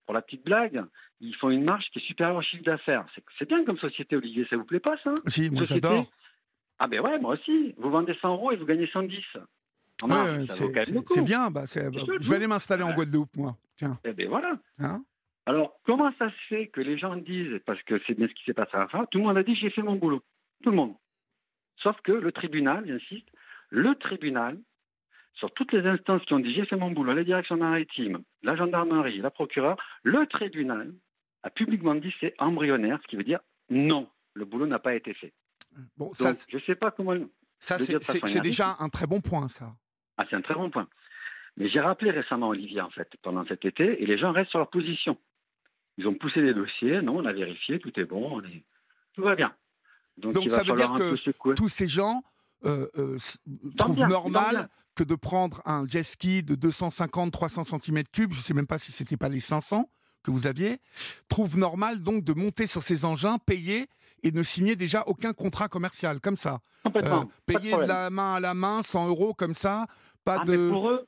Pour 0.06 0.14
la 0.14 0.22
petite 0.22 0.43
blague, 0.45 0.84
ils 1.20 1.36
font 1.36 1.49
une 1.49 1.64
marge 1.64 1.86
qui 1.91 1.99
est 1.99 2.01
supérieure 2.03 2.36
au 2.38 2.41
chiffre 2.41 2.64
d'affaires. 2.64 3.06
C'est- 3.38 3.47
bien 3.47 3.64
comme 3.66 3.78
société, 3.80 4.16
Olivier, 4.16 4.45
ça 4.49 4.56
vous 4.58 4.66
plaît 4.66 4.80
pas 4.80 4.97
ça 5.03 5.14
Si, 5.28 5.49
moi 5.49 5.64
j'adore. 5.64 6.06
Ah 6.78 6.88
ben 6.88 6.99
ouais, 6.99 7.18
moi 7.20 7.34
aussi. 7.36 7.74
Vous 7.78 7.89
vendez 7.89 8.14
100 8.22 8.34
euros 8.34 8.51
et 8.51 8.56
vous 8.58 8.66
gagnez 8.66 8.88
110. 8.88 9.24
En 10.03 10.08
marge, 10.08 10.38
Ouais, 10.39 10.45
ça 10.47 10.53
c'est 10.56 11.22
bien. 11.22 11.49
Bah, 11.49 11.64
je 11.66 12.30
vais 12.30 12.36
aller 12.36 12.47
m'installer 12.47 12.84
en. 12.84 12.93
Guadeloupe, 12.93 13.36
moi. 13.38 13.56
Tiens. 13.78 13.97
Eh 14.03 14.14
ben 14.14 14.28
voilà. 14.28 14.58
Hein 14.80 15.03
Alors, 15.45 15.80
comment 15.86 16.12
ça 16.20 16.30
se 16.30 16.36
fait 16.49 16.68
que 16.68 16.82
les 16.82 16.97
gens 16.97 17.16
disent, 17.16 17.60
parce 17.66 17.82
que 17.84 18.01
c'est 18.06 18.14
bien 18.14 18.28
ce 18.28 18.34
qui 18.34 18.43
s'est 18.45 18.53
passé 18.53 18.72
à 18.74 18.80
la 18.80 18.88
fin, 18.89 19.06
tout 19.06 19.20
le 19.20 19.24
monde 19.24 19.38
a 19.38 19.43
dit 19.43 19.56
j'ai 19.56 19.70
fait 19.70 19.82
mon 19.84 19.95
boulot. 19.95 20.22
Tout 20.64 20.72
le 20.72 20.76
monde. 20.76 20.95
Sauf 21.78 21.95
que 22.01 22.12
le 22.12 22.32
tribunal, 22.32 22.86
j'insiste, 22.88 23.28
le 23.70 23.95
tribunal, 23.95 24.58
sur 25.36 25.52
toutes 25.54 25.74
les 25.74 25.86
instances 25.86 26.24
qui 26.26 26.34
ont 26.34 26.40
dit 26.40 26.54
j'ai 26.54 26.66
fait 26.66 26.76
mon 26.76 26.92
boulot, 26.92 27.14
la 27.14 27.24
direction 27.24 27.58
maritime, 27.58 28.24
la 28.44 28.56
gendarmerie, 28.56 29.20
la 29.20 29.32
procureure, 29.32 29.78
le 30.04 30.26
tribunal 30.28 30.94
a 31.44 31.50
publiquement 31.50 31.96
dit 31.96 32.14
c'est 32.20 32.34
embryonnaire, 32.40 33.00
ce 33.04 33.08
qui 33.08 33.16
veut 33.16 33.24
dire 33.24 33.40
non, 33.70 34.08
le 34.34 34.46
boulot 34.46 34.68
n'a 34.68 34.80
pas 34.80 34.96
été 34.96 35.14
fait. 35.14 35.34
Bon, 35.98 36.06
Donc, 36.06 36.16
ça, 36.16 36.34
je 36.50 36.58
ne 36.58 36.62
sais 36.62 36.76
pas 36.76 36.92
comment. 36.92 37.16
ça 37.60 37.78
c'est 37.80 38.42
déjà 38.42 38.76
un 38.80 38.90
très 38.90 39.08
bon 39.08 39.22
point, 39.22 39.48
ça. 39.48 39.74
Ah, 40.18 40.26
c'est 40.30 40.36
un 40.36 40.42
très 40.42 40.54
bon 40.54 40.70
point. 40.70 40.88
Mais 41.58 41.70
j'ai 41.70 41.80
rappelé 41.80 42.12
récemment 42.12 42.50
Olivier, 42.50 42.82
en 42.82 42.90
fait, 42.90 43.10
pendant 43.22 43.46
cet 43.46 43.66
été, 43.66 44.02
et 44.02 44.06
les 44.06 44.18
gens 44.18 44.32
restent 44.32 44.52
sur 44.52 44.60
leur 44.60 44.70
position. 44.70 45.18
Ils 45.98 46.08
ont 46.08 46.14
poussé 46.14 46.42
des 46.42 46.54
dossiers, 46.54 47.02
non, 47.02 47.18
on 47.18 47.26
a 47.26 47.34
vérifié, 47.34 47.80
tout 47.80 47.98
est 48.00 48.06
bon, 48.06 48.38
on 48.38 48.44
est... 48.44 48.64
tout 49.14 49.22
va 49.22 49.36
bien. 49.36 49.54
Donc, 50.18 50.34
Donc, 50.34 50.46
il 50.46 50.52
ça 50.52 50.64
veut 50.64 50.76
dire 50.76 50.94
que. 50.94 51.54
Tous 51.54 51.70
ces 51.70 51.88
gens 51.88 52.24
euh, 52.66 52.88
euh, 52.97 53.18
bien, 53.45 53.93
ils 53.95 54.07
normal 54.07 54.70
que 54.95 55.03
de 55.03 55.16
prendre 55.16 55.61
un 55.66 55.86
jet 55.88 56.03
ski 56.03 56.41
de 56.41 56.55
250-300 56.55 57.70
cm3, 57.70 58.05
je 58.16 58.24
ne 58.28 58.34
sais 58.34 58.53
même 58.53 58.68
pas 58.68 58.78
si 58.78 58.91
c'était 58.91 59.18
pas 59.18 59.30
les 59.30 59.39
500 59.39 59.89
que 60.24 60.32
vous 60.32 60.47
aviez, 60.47 60.80
trouvent 61.30 61.57
normal 61.57 62.01
donc 62.01 62.24
de 62.24 62.34
monter 62.34 62.66
sur 62.66 62.82
ces 62.82 63.05
engins, 63.05 63.38
payer 63.38 63.88
et 64.24 64.32
ne 64.32 64.41
signer 64.41 64.76
déjà 64.76 65.03
aucun 65.05 65.34
contrat 65.34 65.68
commercial, 65.68 66.20
comme 66.20 66.38
ça. 66.38 66.59
Euh, 66.88 66.89
de 67.01 67.28
payer 67.45 67.76
de, 67.76 67.82
la 67.82 68.09
main 68.09 68.36
à 68.36 68.39
la 68.39 68.53
main, 68.53 68.82
100 68.82 69.07
euros 69.09 69.34
comme 69.34 69.53
ça, 69.53 69.86
pas 70.24 70.38
Ah, 70.39 70.43
mais 70.47 70.57
de... 70.57 70.70
pour 70.70 70.89
eux, 70.89 71.07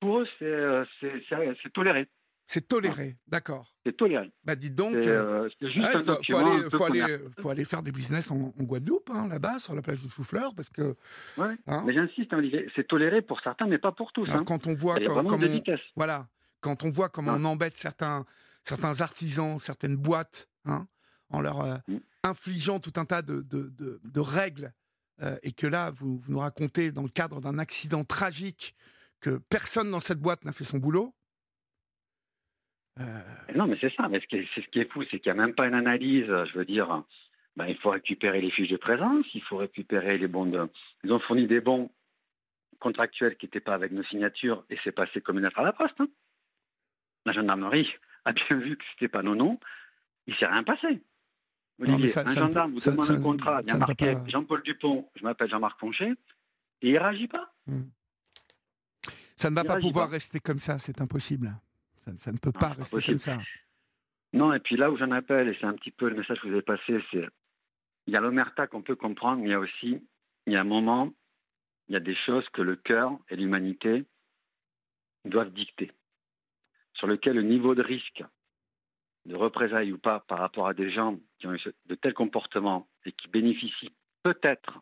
pour 0.00 0.20
eux 0.20 0.28
c'est, 0.38 0.44
euh, 0.44 0.84
c'est 1.00 1.72
toléré. 1.72 2.06
C'est 2.52 2.66
toléré, 2.66 3.16
d'accord. 3.28 3.72
C'est 3.86 3.96
toléré. 3.96 4.32
Bah 4.42 4.56
dites 4.56 4.74
donc, 4.74 4.96
euh, 4.96 5.44
euh, 5.44 5.48
c'est 5.60 5.70
juste 5.70 5.86
ouais, 5.86 5.94
un 5.94 6.02
faut, 6.02 6.36
aller, 6.36 6.50
un 6.50 6.62
peu 6.68 6.76
faut, 6.78 6.84
aller, 6.84 7.00
commercial. 7.00 7.20
faut 7.38 7.50
aller 7.50 7.64
faire 7.64 7.82
des 7.84 7.92
business 7.92 8.30
en, 8.32 8.52
en 8.58 8.62
Guadeloupe, 8.64 9.08
hein, 9.14 9.28
là-bas, 9.28 9.60
sur 9.60 9.72
la 9.76 9.82
plage 9.82 10.02
du 10.02 10.08
Souffleur, 10.10 10.52
parce 10.56 10.68
que 10.68 10.96
Ouais. 11.38 11.54
hein, 11.68 11.84
Mais 11.86 11.94
j'insiste, 11.94 12.32
hein, 12.32 12.42
c'est 12.74 12.88
toléré 12.88 13.22
pour 13.22 13.40
certains, 13.42 13.68
mais 13.68 13.78
pas 13.78 13.92
pour 13.92 14.12
tous. 14.12 14.24
alors, 14.28 14.40
Hein. 14.40 14.44
quand 14.44 14.66
on 14.66 14.74
voit 14.74 14.96
quand- 14.98 15.22
comme 15.24 15.44
on-. 15.44 15.62
Voilà, 15.94 16.26
quand 16.60 16.82
on 16.82 16.90
voit 16.90 17.08
comment 17.08 17.34
on 17.34 17.44
embête 17.44 17.76
certains, 17.76 18.24
certains 18.64 19.00
artisans, 19.00 19.60
certaines 19.60 19.96
boîtes, 19.96 20.48
en 21.32 21.40
leur 21.40 21.60
euh, 21.60 21.76
Mm. 21.86 21.98
infligeant 22.24 22.80
tout 22.80 22.94
un 22.96 23.04
tas 23.04 23.22
de, 23.22 23.42
de- 23.42 23.68
de- 23.78 24.00
de 24.02 24.20
règles, 24.20 24.72
euh, 25.22 25.38
et 25.44 25.52
que 25.52 25.68
là, 25.68 25.92
vous, 25.92 26.18
vous 26.18 26.32
nous 26.32 26.40
racontez 26.40 26.90
dans 26.90 27.02
le 27.04 27.08
cadre 27.10 27.40
d'un 27.40 27.58
accident 27.60 28.02
tragique 28.02 28.74
que 29.20 29.38
personne 29.50 29.88
dans 29.92 30.00
cette 30.00 30.18
boîte 30.18 30.44
n'a 30.44 30.50
fait 30.50 30.64
son 30.64 30.78
boulot. 30.78 31.14
Euh, 32.98 33.20
Non, 33.54 33.66
mais 33.66 33.76
c'est 33.80 33.94
ça. 33.94 34.08
Mais 34.08 34.20
ce 34.20 34.26
qui 34.26 34.36
est, 34.36 34.48
c'est 34.54 34.62
ce 34.62 34.68
qui 34.68 34.80
est 34.80 34.90
fou, 34.90 35.02
c'est 35.10 35.20
qu'il 35.20 35.32
n'y 35.32 35.38
a 35.38 35.42
même 35.46 35.54
pas 35.54 35.66
une 35.66 35.74
analyse. 35.74 36.26
Je 36.26 36.58
veux 36.58 36.64
dire, 36.64 37.02
ben, 37.56 37.66
il 37.66 37.76
faut 37.78 37.90
récupérer 37.90 38.40
les 38.40 38.50
fiches 38.50 38.70
de 38.70 38.76
présence, 38.76 39.26
il 39.34 39.42
faut 39.42 39.56
récupérer 39.58 40.18
les 40.18 40.28
bons 40.28 40.46
de. 40.46 40.68
Ils 41.04 41.12
ont 41.12 41.20
fourni 41.20 41.46
des 41.46 41.60
bons 41.60 41.90
contractuels 42.78 43.36
qui 43.36 43.46
n'étaient 43.46 43.60
pas 43.60 43.74
avec 43.74 43.92
nos 43.92 44.02
signatures 44.04 44.64
et 44.70 44.78
c'est 44.82 44.92
passé 44.92 45.20
comme 45.20 45.36
une 45.38 45.44
lettre 45.44 45.58
à 45.58 45.64
la 45.64 45.72
poste. 45.72 46.00
hein. 46.00 46.08
La 47.26 47.32
gendarmerie 47.32 47.88
a 48.24 48.32
bien 48.32 48.56
vu 48.56 48.76
que 48.78 48.84
c'était 48.92 49.08
pas 49.08 49.22
nos 49.22 49.34
noms. 49.34 49.60
Il 50.26 50.34
s'est 50.36 50.46
rien 50.46 50.64
passé. 50.64 51.02
Olivier, 51.78 52.08
ça- 52.08 52.20
un 52.22 52.28
ça 52.28 52.40
ne 52.40 52.46
gendarme 52.46 52.72
vous 52.74 52.90
demande 52.90 53.10
un 53.10 53.20
contrat, 53.22 53.60
il 53.62 53.68
y 53.68 53.70
a 53.70 53.74
ne 53.74 53.78
marqué 53.80 54.14
pas- 54.14 54.24
Jean-Paul 54.28 54.62
Dupont, 54.62 55.10
je 55.16 55.22
m'appelle 55.22 55.48
Jean-Marc 55.48 55.78
Poncher, 55.80 56.12
et 56.82 56.90
il 56.90 56.98
réagit 56.98 57.26
pas. 57.26 57.52
ça 59.36 59.48
ne 59.50 59.54
va 59.54 59.62
Il 59.62 59.66
pas 59.66 59.80
pouvoir 59.80 60.06
pas. 60.08 60.12
rester 60.12 60.40
comme 60.40 60.58
ça, 60.58 60.78
c'est 60.78 61.00
impossible. 61.00 61.52
Ça, 62.18 62.24
ça 62.24 62.32
ne 62.32 62.38
peut 62.38 62.52
pas 62.52 62.68
rester 62.68 62.96
possible. 62.96 63.12
comme 63.12 63.18
ça. 63.18 63.38
Non, 64.32 64.52
et 64.52 64.60
puis 64.60 64.76
là 64.76 64.90
où 64.90 64.96
j'en 64.96 65.10
appelle, 65.10 65.48
et 65.48 65.56
c'est 65.60 65.66
un 65.66 65.74
petit 65.74 65.90
peu 65.90 66.08
le 66.08 66.16
message 66.16 66.40
que 66.40 66.46
vous 66.46 66.52
avez 66.52 66.62
passé, 66.62 67.02
c'est 67.10 67.26
il 68.06 68.14
y 68.14 68.16
a 68.16 68.20
l'omerta 68.20 68.66
qu'on 68.66 68.82
peut 68.82 68.96
comprendre, 68.96 69.42
mais 69.42 69.48
il 69.48 69.52
y 69.52 69.54
a 69.54 69.60
aussi, 69.60 70.02
il 70.46 70.52
y 70.52 70.56
a 70.56 70.60
un 70.60 70.64
moment, 70.64 71.12
il 71.88 71.94
y 71.94 71.96
a 71.96 72.00
des 72.00 72.14
choses 72.14 72.48
que 72.50 72.62
le 72.62 72.76
cœur 72.76 73.12
et 73.28 73.36
l'humanité 73.36 74.04
doivent 75.24 75.52
dicter, 75.52 75.92
sur 76.94 77.06
lequel 77.06 77.36
le 77.36 77.42
niveau 77.42 77.74
de 77.74 77.82
risque 77.82 78.24
de 79.26 79.36
représailles 79.36 79.92
ou 79.92 79.98
pas 79.98 80.20
par 80.20 80.38
rapport 80.38 80.66
à 80.66 80.74
des 80.74 80.90
gens 80.90 81.18
qui 81.38 81.46
ont 81.46 81.54
eu 81.54 81.60
de 81.86 81.94
tels 81.94 82.14
comportements 82.14 82.88
et 83.04 83.12
qui 83.12 83.28
bénéficient 83.28 83.92
peut-être, 84.22 84.80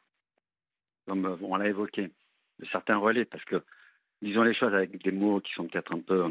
comme 1.07 1.27
euh, 1.27 1.37
on 1.43 1.57
l'a 1.57 1.69
évoqué, 1.69 2.13
de 2.59 2.67
certains 2.67 2.97
relais, 2.97 3.25
parce 3.25 3.45
que 3.45 3.65
disons 4.23 4.43
les 4.43 4.55
choses 4.55 4.75
avec 4.75 5.03
des 5.03 5.13
mots 5.13 5.41
qui 5.41 5.53
sont 5.55 5.67
peut-être 5.67 5.93
un 5.93 6.01
peu, 6.01 6.25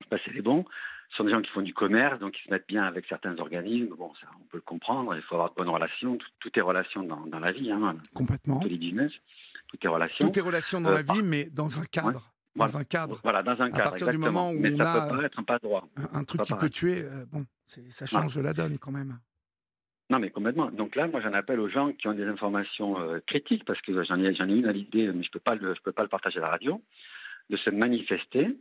je 0.00 0.04
sais 0.04 0.08
pas 0.10 0.18
si 0.18 0.24
c'est 0.26 0.32
les 0.34 0.42
bons, 0.42 0.64
ce 1.10 1.16
sont 1.18 1.24
des 1.24 1.32
gens 1.32 1.40
qui 1.42 1.50
font 1.50 1.62
du 1.62 1.74
commerce, 1.74 2.18
donc 2.20 2.36
ils 2.38 2.44
se 2.46 2.50
mettent 2.50 2.66
bien 2.66 2.82
avec 2.84 3.06
certains 3.06 3.36
organismes. 3.38 3.94
Bon, 3.96 4.12
ça, 4.20 4.26
on 4.40 4.44
peut 4.46 4.56
le 4.58 4.62
comprendre, 4.62 5.14
il 5.14 5.22
faut 5.22 5.34
avoir 5.36 5.50
de 5.50 5.54
bonnes 5.54 5.68
relations. 5.68 6.16
Tout, 6.16 6.26
tout 6.40 6.50
est 6.58 6.62
relation 6.62 7.02
dans, 7.02 7.20
dans 7.26 7.38
la 7.38 7.52
vie, 7.52 7.70
hein, 7.70 7.96
Complètement. 8.14 8.58
tous 8.60 8.68
les 8.68 8.78
business, 8.78 9.12
tout 9.68 9.76
est 9.82 9.88
relation. 9.88 10.28
Tout 10.30 10.38
est 10.38 10.42
relation 10.42 10.80
dans 10.80 10.90
Euh, 10.90 10.94
la 10.94 11.02
vie, 11.02 11.22
mais 11.22 11.44
dans 11.50 11.78
un 11.78 11.84
cadre. 11.84 12.12
Dans 12.56 12.66
Voilà. 12.66 12.78
un 12.78 12.84
cadre. 12.84 13.20
Voilà, 13.22 13.42
dans 13.42 13.52
un 13.52 13.70
cadre, 13.70 13.82
partir 13.90 14.06
du 14.08 14.14
exactement. 14.14 14.42
moment 14.42 14.50
où 14.52 14.60
Mais 14.60 14.74
on 14.74 14.76
ça 14.78 14.92
a- 14.92 15.00
peut 15.02 15.08
paraître 15.16 15.38
un 15.38 15.42
pas 15.44 15.58
droit. 15.58 15.88
Un, 15.96 16.20
un 16.20 16.24
truc 16.24 16.42
qui 16.42 16.54
peut 16.54 16.70
tuer, 16.70 17.02
euh, 17.02 17.24
bon, 17.32 17.44
ça 17.66 18.06
change 18.06 18.38
la 18.38 18.52
donne 18.52 18.78
quand 18.78 18.92
même. 18.92 19.18
Non, 20.10 20.18
mais 20.18 20.30
complètement. 20.30 20.70
Donc 20.70 20.96
là, 20.96 21.08
moi, 21.08 21.20
j'en 21.22 21.32
appelle 21.32 21.58
aux 21.60 21.68
gens 21.68 21.92
qui 21.92 22.06
ont 22.08 22.12
des 22.12 22.26
informations 22.26 23.00
euh, 23.00 23.20
critiques, 23.26 23.64
parce 23.64 23.80
que 23.80 24.04
j'en 24.04 24.20
ai, 24.20 24.26
ai 24.28 24.36
une 24.38 24.66
à 24.66 24.72
l'idée, 24.72 25.10
mais 25.12 25.22
je 25.22 25.30
peux 25.30 25.40
pas 25.40 25.54
le, 25.54 25.74
je 25.74 25.80
peux 25.80 25.92
pas 25.92 26.02
le 26.02 26.08
partager 26.08 26.38
à 26.38 26.42
la 26.42 26.50
radio, 26.50 26.82
de 27.50 27.56
se 27.56 27.70
manifester 27.70 28.56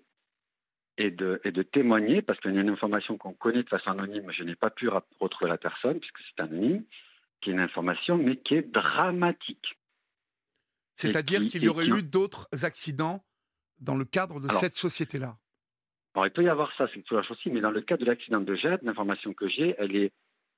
et 0.98 1.10
de, 1.12 1.42
et 1.44 1.52
de 1.52 1.64
témoigner, 1.64 2.22
parce 2.22 2.40
qu'il 2.40 2.54
y 2.54 2.58
a 2.58 2.62
une 2.62 2.70
information 2.70 3.18
qu'on 3.18 3.34
connaît 3.34 3.64
de 3.64 3.70
façon 3.70 3.92
anonyme, 3.92 4.32
je 4.32 4.44
n'ai 4.44 4.56
pas 4.56 4.70
pu 4.70 4.90
retrouver 5.20 5.50
la 5.50 5.58
personne, 5.58 6.00
puisque 6.00 6.20
c'est 6.20 6.42
anonyme, 6.44 6.84
qui 7.42 7.50
est 7.50 7.54
une 7.54 7.60
information, 7.60 8.18
mais 8.18 8.38
qui 8.38 8.56
est 8.56 8.72
dramatique. 8.72 9.78
C'est-à-dire 10.96 11.42
qui- 11.42 11.48
qu'il 11.48 11.64
y 11.64 11.70
aurait 11.70 11.86
qui- 11.86 11.92
eu 11.92 12.04
d'autres 12.04 12.48
accidents 12.64 13.24
dans 13.80 13.96
le 13.96 14.06
cadre 14.06 14.40
de 14.40 14.48
Alors, 14.48 14.60
cette 14.60 14.76
société-là? 14.76 15.36
Alors, 16.14 16.28
il 16.28 16.32
peut 16.32 16.44
y 16.44 16.50
avoir 16.50 16.72
ça, 16.78 16.88
c'est 16.94 17.02
toujours 17.02 17.22
la 17.22 17.28
chose 17.28 17.38
aussi, 17.38 17.50
mais 17.50 17.60
dans 17.62 17.72
le 17.72 17.82
cas 17.82 17.98
de 17.98 18.06
l'accident 18.06 18.40
de 18.40 18.56
Jade, 18.56 18.82
l'information 18.84 19.34
que 19.34 19.48
j'ai, 19.50 19.76
elle 19.80 19.96
est, 19.96 20.14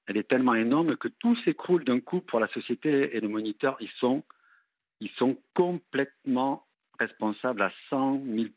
elle 0.07 0.17
est 0.17 0.27
tellement 0.27 0.53
énorme 0.53 0.97
que 0.97 1.07
tout 1.07 1.35
s'écroule 1.45 1.85
d'un 1.85 2.01
coup 2.01 2.19
pour 2.19 2.39
la 2.41 2.49
société 2.49 3.15
et 3.15 3.19
le 3.21 3.29
moniteur. 3.29 3.77
Ils 3.79 3.89
sont, 3.99 4.23
ils 4.99 5.09
sont 5.11 5.41
complètement 5.53 6.67
responsables 6.99 7.61
à 7.61 7.71
100 7.89 8.21
000 8.25 8.49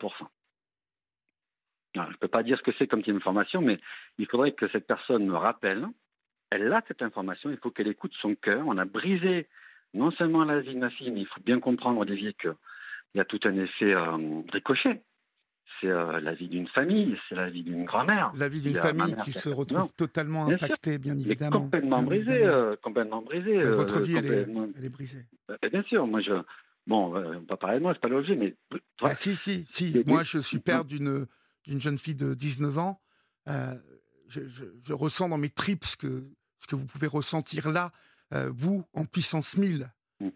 Alors, 1.99 2.11
Je 2.11 2.17
ne 2.17 2.19
peux 2.19 2.29
pas 2.29 2.43
dire 2.43 2.59
ce 2.59 2.63
que 2.63 2.73
c'est 2.79 2.87
comme 2.87 3.03
type 3.03 3.15
d'information, 3.15 3.61
mais 3.61 3.79
il 4.19 4.27
faudrait 4.27 4.53
que 4.53 4.69
cette 4.69 4.87
personne 4.87 5.27
me 5.27 5.37
rappelle. 5.37 5.87
Elle 6.51 6.73
a 6.73 6.83
cette 6.89 7.03
information, 7.03 7.51
il 7.51 7.59
faut 7.59 7.71
qu'elle 7.71 7.89
écoute 7.89 8.13
son 8.21 8.35
cœur. 8.35 8.63
On 8.67 8.79
a 8.79 8.85
brisé 8.85 9.49
non 9.95 10.11
seulement 10.13 10.45
la 10.45 10.61
vie 10.61 10.75
de 10.75 10.79
ma 10.81 10.91
fille, 10.91 11.11
mais 11.11 11.21
il 11.21 11.27
faut 11.27 11.41
bien 11.45 11.61
comprendre, 11.61 12.01
Olivier, 12.01 12.35
qu'il 12.35 12.55
y 13.15 13.21
a 13.21 13.25
tout 13.25 13.41
un 13.45 13.55
effet 13.57 13.93
euh, 13.95 14.43
ricochet 14.53 15.03
c'est 15.81 15.89
euh, 15.89 16.19
la 16.21 16.35
vie 16.35 16.49
d'une 16.49 16.67
famille, 16.69 17.17
c'est 17.29 17.35
la 17.35 17.51
vie 17.51 17.63
d'une 17.63 17.85
grand-mère. 17.85 18.33
La 18.35 18.49
vie 18.49 18.63
d'une 18.63 18.73
ma 18.73 18.81
famille 18.81 19.15
qui 19.17 19.33
se 19.33 19.51
80 19.51 19.55
retrouve 19.55 19.93
totalement 19.95 20.47
Bien 20.47 20.57
sûr. 20.57 20.65
impactée, 20.65 20.99
bien 20.99 21.17
évidemment. 21.17 21.61
complètement 21.61 21.99
bien 21.99 22.07
brisée, 22.07 22.33
évidemment. 22.33 22.53
euh, 22.57 22.77
complètement 22.83 23.23
brisée. 23.23 23.57
Euh, 23.59 23.75
Votre 23.77 24.01
vie, 24.01 24.17
elle 24.17 24.25
est, 24.25 24.29
complètement- 24.29 24.69
elle 24.77 24.85
est 24.85 24.89
brisée. 24.89 25.25
Euh, 25.51 25.57
Bien 25.71 25.83
sûr, 25.85 26.07
moi 26.07 26.21
je. 26.21 26.33
Bon, 26.87 27.15
euh, 27.15 27.35
on 27.37 27.41
va 27.41 27.47
pas 27.47 27.57
parler 27.59 27.79
de 27.79 27.83
moi, 27.83 27.93
c'est 27.93 28.01
pas 28.01 28.09
l'objet, 28.09 28.35
mais. 28.35 28.57
Ah, 29.03 29.15
si, 29.15 29.37
si, 29.37 29.65
si. 29.67 30.03
Moi, 30.07 30.23
je 30.23 30.39
suis 30.39 30.59
père 30.59 30.85
d'une 30.87 31.27
d'une 31.69 31.81
jeune 31.81 31.99
fille 31.99 32.15
de 32.15 32.35
19 32.35 32.79
ans. 32.79 33.01
Euh, 33.49 33.75
je, 34.27 34.47
je- 34.49 34.65
je 34.83 34.93
ressens 34.95 35.29
dans 35.29 35.39
mes 35.39 35.51
tripes 35.51 35.85
ce 35.85 35.97
que, 35.97 36.31
ce 36.61 36.67
que 36.67 36.75
vous 36.77 36.87
pouvez 36.87 37.07
ressentir 37.07 37.71
là, 37.71 37.93
euh, 38.35 38.51
vous, 38.53 38.85
en 38.95 39.05
puissance 39.05 39.57
1000. 39.57 39.91
Mm. 40.21 40.29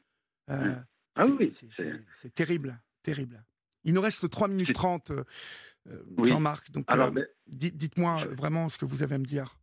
Euh, 0.51 0.65
Mm. 0.67 0.85
Ah 1.17 1.27
oui, 1.27 1.51
c'est- 1.51 2.35
terrible, 2.35 2.81
terrible. 3.03 3.45
Il 3.85 3.93
nous 3.93 4.01
reste 4.01 4.31
3 4.31 4.49
minutes 4.49 4.69
C'est- 4.69 4.73
30, 4.75 5.11
euh, 5.11 5.25
euh, 5.89 6.03
Oui. 6.17 6.29
Jean-Marc. 6.29 6.71
Donc, 6.71 6.87
mais- 7.13 7.27
dites-moi 7.47 8.25
vraiment 8.31 8.69
ce 8.71 8.79
que 8.79 8.87
vous 8.87 9.03
avez 9.03 9.17
à 9.17 9.19
me 9.19 9.25
dire. 9.27 9.57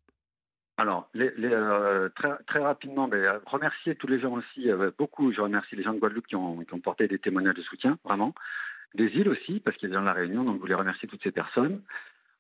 Alors, 0.78 1.10
les, 1.14 1.32
les, 1.38 1.50
euh, 1.52 2.08
très, 2.16 2.38
très 2.48 2.60
rapidement, 2.60 3.10
euh, 3.12 3.40
remercier 3.48 3.96
tous 3.96 4.08
les 4.08 4.20
gens 4.20 4.32
aussi, 4.34 4.70
euh, 4.70 4.92
beaucoup. 4.98 5.34
Je 5.34 5.42
remercie 5.42 5.76
les 5.76 5.84
gens 5.84 5.94
de 5.94 6.00
Guadeloupe 6.00 6.28
qui 6.28 6.36
ont, 6.36 6.64
qui 6.64 6.74
ont 6.74 6.80
porté 6.80 7.08
des 7.08 7.20
témoignages 7.20 7.56
de 7.56 7.64
soutien, 7.64 7.98
vraiment. 8.06 8.34
Des 8.96 9.06
îles 9.06 9.30
aussi, 9.30 9.60
parce 9.60 9.78
qu'il 9.78 9.90
y 9.90 9.96
a 9.96 10.00
de 10.00 10.06
la 10.06 10.14
Réunion, 10.14 10.44
donc 10.44 10.56
je 10.56 10.62
voulais 10.62 10.76
remercier 10.76 11.08
toutes 11.08 11.24
ces 11.24 11.32
personnes. 11.32 11.82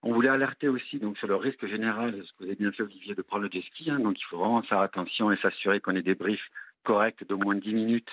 On 0.02 0.14
voulait 0.14 0.30
alerter 0.30 0.68
aussi 0.68 0.97
donc 0.97 1.18
sur 1.18 1.28
le 1.28 1.36
risque 1.36 1.66
général, 1.68 2.14
ce 2.26 2.32
que 2.34 2.38
vous 2.39 2.45
avez 2.45 2.56
bien 2.56 2.72
fait 2.72 2.84
Olivier, 2.84 3.16
de 3.16 3.22
prendre 3.22 3.43
le 3.43 3.50
jet 3.52 3.62
ski. 3.62 3.91
hein, 3.91 4.00
donc 4.00 4.20
il 4.20 4.24
faut 4.24 4.38
vraiment 4.38 4.62
faire 4.64 4.80
attention 4.80 5.32
et 5.32 5.38
s'assurer 5.38 5.82
qu'on 5.82 5.95
ait 5.95 6.02
des 6.02 6.16
briefs 6.16 6.50
corrects 6.84 7.28
d'au 7.28 7.38
moins 7.38 7.56
10 7.56 7.74
minutes 7.74 8.10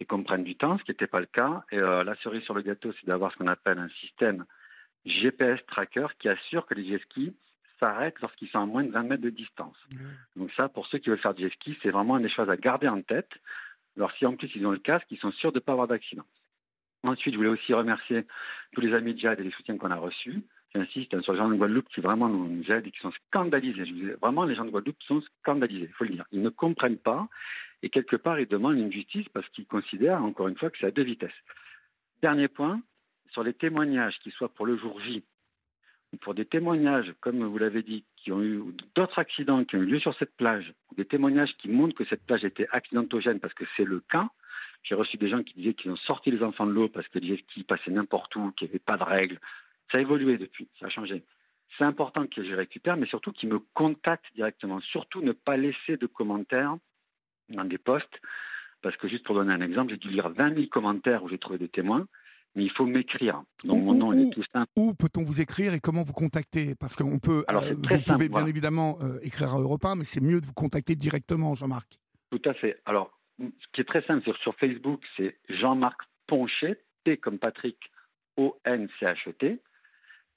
et 0.00 0.04
qu'on 0.04 0.22
prenne 0.22 0.44
du 0.44 0.54
temps, 0.56 0.76
ce 0.78 0.84
qui 0.84 0.90
n'était 0.90 1.06
pas 1.06 1.20
le 1.20 1.26
cas. 1.26 1.64
Et 1.72 1.78
la 1.78 2.14
cerise 2.22 2.42
sur 2.42 2.54
le 2.54 2.62
gâteau, 2.62 2.92
c'est 2.92 3.06
d'avoir 3.06 3.32
ce 3.32 3.38
qu'on 3.38 3.46
appelle 3.46 3.78
un 3.78 3.88
système 4.00 4.44
GPS 5.06 5.60
tracker 5.66 6.06
qui 6.18 6.28
assure 6.28 6.66
que 6.66 6.74
les 6.74 6.86
jet 6.86 7.02
skis 7.04 7.32
s'arrêtent 7.80 8.20
lorsqu'ils 8.20 8.48
sont 8.48 8.60
à 8.60 8.66
moins 8.66 8.84
de 8.84 8.90
20 8.90 9.02
mètres 9.04 9.22
de 9.22 9.30
distance. 9.30 9.76
Donc 10.36 10.50
ça, 10.56 10.68
pour 10.68 10.86
ceux 10.88 10.98
qui 10.98 11.10
veulent 11.10 11.18
faire 11.18 11.34
du 11.34 11.44
jet 11.44 11.54
ski, 11.54 11.76
c'est 11.82 11.90
vraiment 11.90 12.16
une 12.18 12.24
des 12.24 12.30
choses 12.30 12.50
à 12.50 12.56
garder 12.56 12.88
en 12.88 13.02
tête. 13.02 13.30
Alors 13.96 14.12
si 14.12 14.26
en 14.26 14.34
plus 14.36 14.50
ils 14.54 14.66
ont 14.66 14.72
le 14.72 14.78
casque, 14.78 15.06
ils 15.10 15.18
sont 15.18 15.32
sûrs 15.32 15.52
de 15.52 15.58
ne 15.58 15.60
pas 15.64 15.72
avoir 15.72 15.88
d'accident. 15.88 16.24
Ensuite, 17.04 17.34
je 17.34 17.38
voulais 17.38 17.50
aussi 17.50 17.74
remercier 17.74 18.24
tous 18.72 18.80
les 18.80 18.94
amis 18.94 19.14
de 19.14 19.18
Jade 19.18 19.40
et 19.40 19.44
les 19.44 19.50
soutiens 19.50 19.76
qu'on 19.76 19.90
a 19.90 19.96
reçus. 19.96 20.42
J'insiste 20.74 21.20
sur 21.20 21.32
les 21.32 21.38
gens 21.38 21.48
de 21.48 21.54
Guadeloupe 21.54 21.88
qui 21.88 22.00
vraiment 22.00 22.28
nous 22.28 22.64
aident 22.70 22.86
et 22.86 22.90
qui 22.90 22.98
sont 22.98 23.12
scandalisés. 23.28 23.84
Je 23.86 24.16
vraiment, 24.20 24.44
les 24.44 24.54
gens 24.56 24.64
de 24.64 24.70
Guadeloupe 24.70 25.00
sont 25.06 25.22
scandalisés, 25.40 25.86
il 25.88 25.92
faut 25.92 26.04
le 26.04 26.10
dire. 26.10 26.24
Ils 26.32 26.42
ne 26.42 26.48
comprennent 26.48 26.98
pas 26.98 27.28
et 27.82 27.90
quelque 27.90 28.16
part, 28.16 28.40
ils 28.40 28.48
demandent 28.48 28.78
une 28.78 28.90
justice 28.90 29.28
parce 29.28 29.46
qu'ils 29.50 29.66
considèrent, 29.66 30.24
encore 30.24 30.48
une 30.48 30.56
fois, 30.56 30.70
que 30.70 30.78
c'est 30.78 30.86
à 30.86 30.90
deux 30.90 31.02
vitesses. 31.02 31.30
Dernier 32.22 32.48
point, 32.48 32.80
sur 33.30 33.42
les 33.42 33.52
témoignages, 33.52 34.18
qu'ils 34.20 34.32
soient 34.32 34.48
pour 34.48 34.64
le 34.64 34.78
jour 34.78 34.98
J 35.02 35.22
ou 36.12 36.16
pour 36.16 36.34
des 36.34 36.46
témoignages, 36.46 37.12
comme 37.20 37.44
vous 37.44 37.58
l'avez 37.58 37.82
dit, 37.82 38.04
qui 38.16 38.32
ont 38.32 38.42
eu 38.42 38.62
d'autres 38.94 39.18
accidents 39.18 39.64
qui 39.64 39.76
ont 39.76 39.80
eu 39.80 39.86
lieu 39.86 40.00
sur 40.00 40.16
cette 40.16 40.34
plage, 40.36 40.72
des 40.96 41.04
témoignages 41.04 41.52
qui 41.58 41.68
montrent 41.68 41.94
que 41.94 42.06
cette 42.06 42.24
plage 42.24 42.44
était 42.44 42.68
accidentogène 42.70 43.38
parce 43.38 43.52
que 43.52 43.64
c'est 43.76 43.84
le 43.84 44.00
cas. 44.00 44.30
J'ai 44.84 44.94
reçu 44.94 45.16
des 45.16 45.28
gens 45.28 45.42
qui 45.42 45.54
disaient 45.54 45.74
qu'ils 45.74 45.90
ont 45.90 45.96
sorti 45.96 46.30
les 46.30 46.42
enfants 46.42 46.66
de 46.66 46.72
l'eau 46.72 46.88
parce 46.88 47.08
que 47.08 47.18
les 47.18 47.36
skis 47.38 47.64
passaient 47.64 47.90
n'importe 47.90 48.36
où, 48.36 48.52
qu'il 48.52 48.68
n'y 48.68 48.72
avait 48.72 48.78
pas 48.78 48.96
de 48.96 49.02
règles. 49.02 49.40
Ça 49.90 49.98
a 49.98 50.00
évolué 50.00 50.38
depuis, 50.38 50.68
ça 50.78 50.86
a 50.86 50.90
changé. 50.90 51.24
C'est 51.76 51.84
important 51.84 52.26
que 52.26 52.44
je 52.44 52.54
récupère, 52.54 52.96
mais 52.96 53.06
surtout 53.06 53.32
qu'ils 53.32 53.48
me 53.48 53.58
contactent 53.72 54.32
directement. 54.34 54.80
Surtout 54.80 55.22
ne 55.22 55.32
pas 55.32 55.56
laisser 55.56 55.96
de 55.96 56.06
commentaires 56.06 56.76
dans 57.48 57.64
des 57.64 57.78
posts, 57.78 58.20
parce 58.82 58.96
que 58.96 59.08
juste 59.08 59.24
pour 59.24 59.34
donner 59.34 59.52
un 59.52 59.60
exemple, 59.60 59.90
j'ai 59.90 59.96
dû 59.96 60.10
lire 60.10 60.28
20 60.28 60.54
000 60.54 60.66
commentaires 60.68 61.24
où 61.24 61.28
j'ai 61.28 61.38
trouvé 61.38 61.58
des 61.58 61.68
témoins 61.68 62.06
mais 62.54 62.64
il 62.64 62.70
faut 62.70 62.86
m'écrire. 62.86 63.42
Donc 63.64 63.78
où, 63.78 63.84
mon 63.84 63.94
nom 63.94 64.12
est 64.12 64.30
tout 64.32 64.44
simple. 64.52 64.70
Où 64.76 64.94
peut-on 64.94 65.24
vous 65.24 65.40
écrire 65.40 65.74
et 65.74 65.80
comment 65.80 66.02
vous 66.02 66.12
contacter? 66.12 66.74
Parce 66.74 66.94
qu'on 66.96 67.18
peut, 67.18 67.44
Alors, 67.48 67.64
euh, 67.64 67.74
vous 67.74 68.12
pouvez 68.12 68.28
bien 68.28 68.46
évidemment 68.46 68.98
euh, 69.02 69.18
écrire 69.22 69.54
à 69.54 69.58
Europe 69.58 69.84
1, 69.84 69.96
mais 69.96 70.04
c'est 70.04 70.20
mieux 70.20 70.40
de 70.40 70.46
vous 70.46 70.52
contacter 70.52 70.94
directement, 70.94 71.54
Jean-Marc. 71.54 71.98
Tout 72.30 72.42
à 72.44 72.54
fait. 72.54 72.80
Alors, 72.84 73.18
ce 73.38 73.66
qui 73.72 73.80
est 73.80 73.84
très 73.84 74.02
simple, 74.02 74.22
sur, 74.42 74.54
Facebook, 74.56 75.02
c'est 75.16 75.36
Jean-Marc 75.48 76.00
Ponchet, 76.26 76.80
P 77.04 77.16
comme 77.16 77.38
Patrick, 77.38 77.78
O-N-C-H-E-T. 78.36 79.60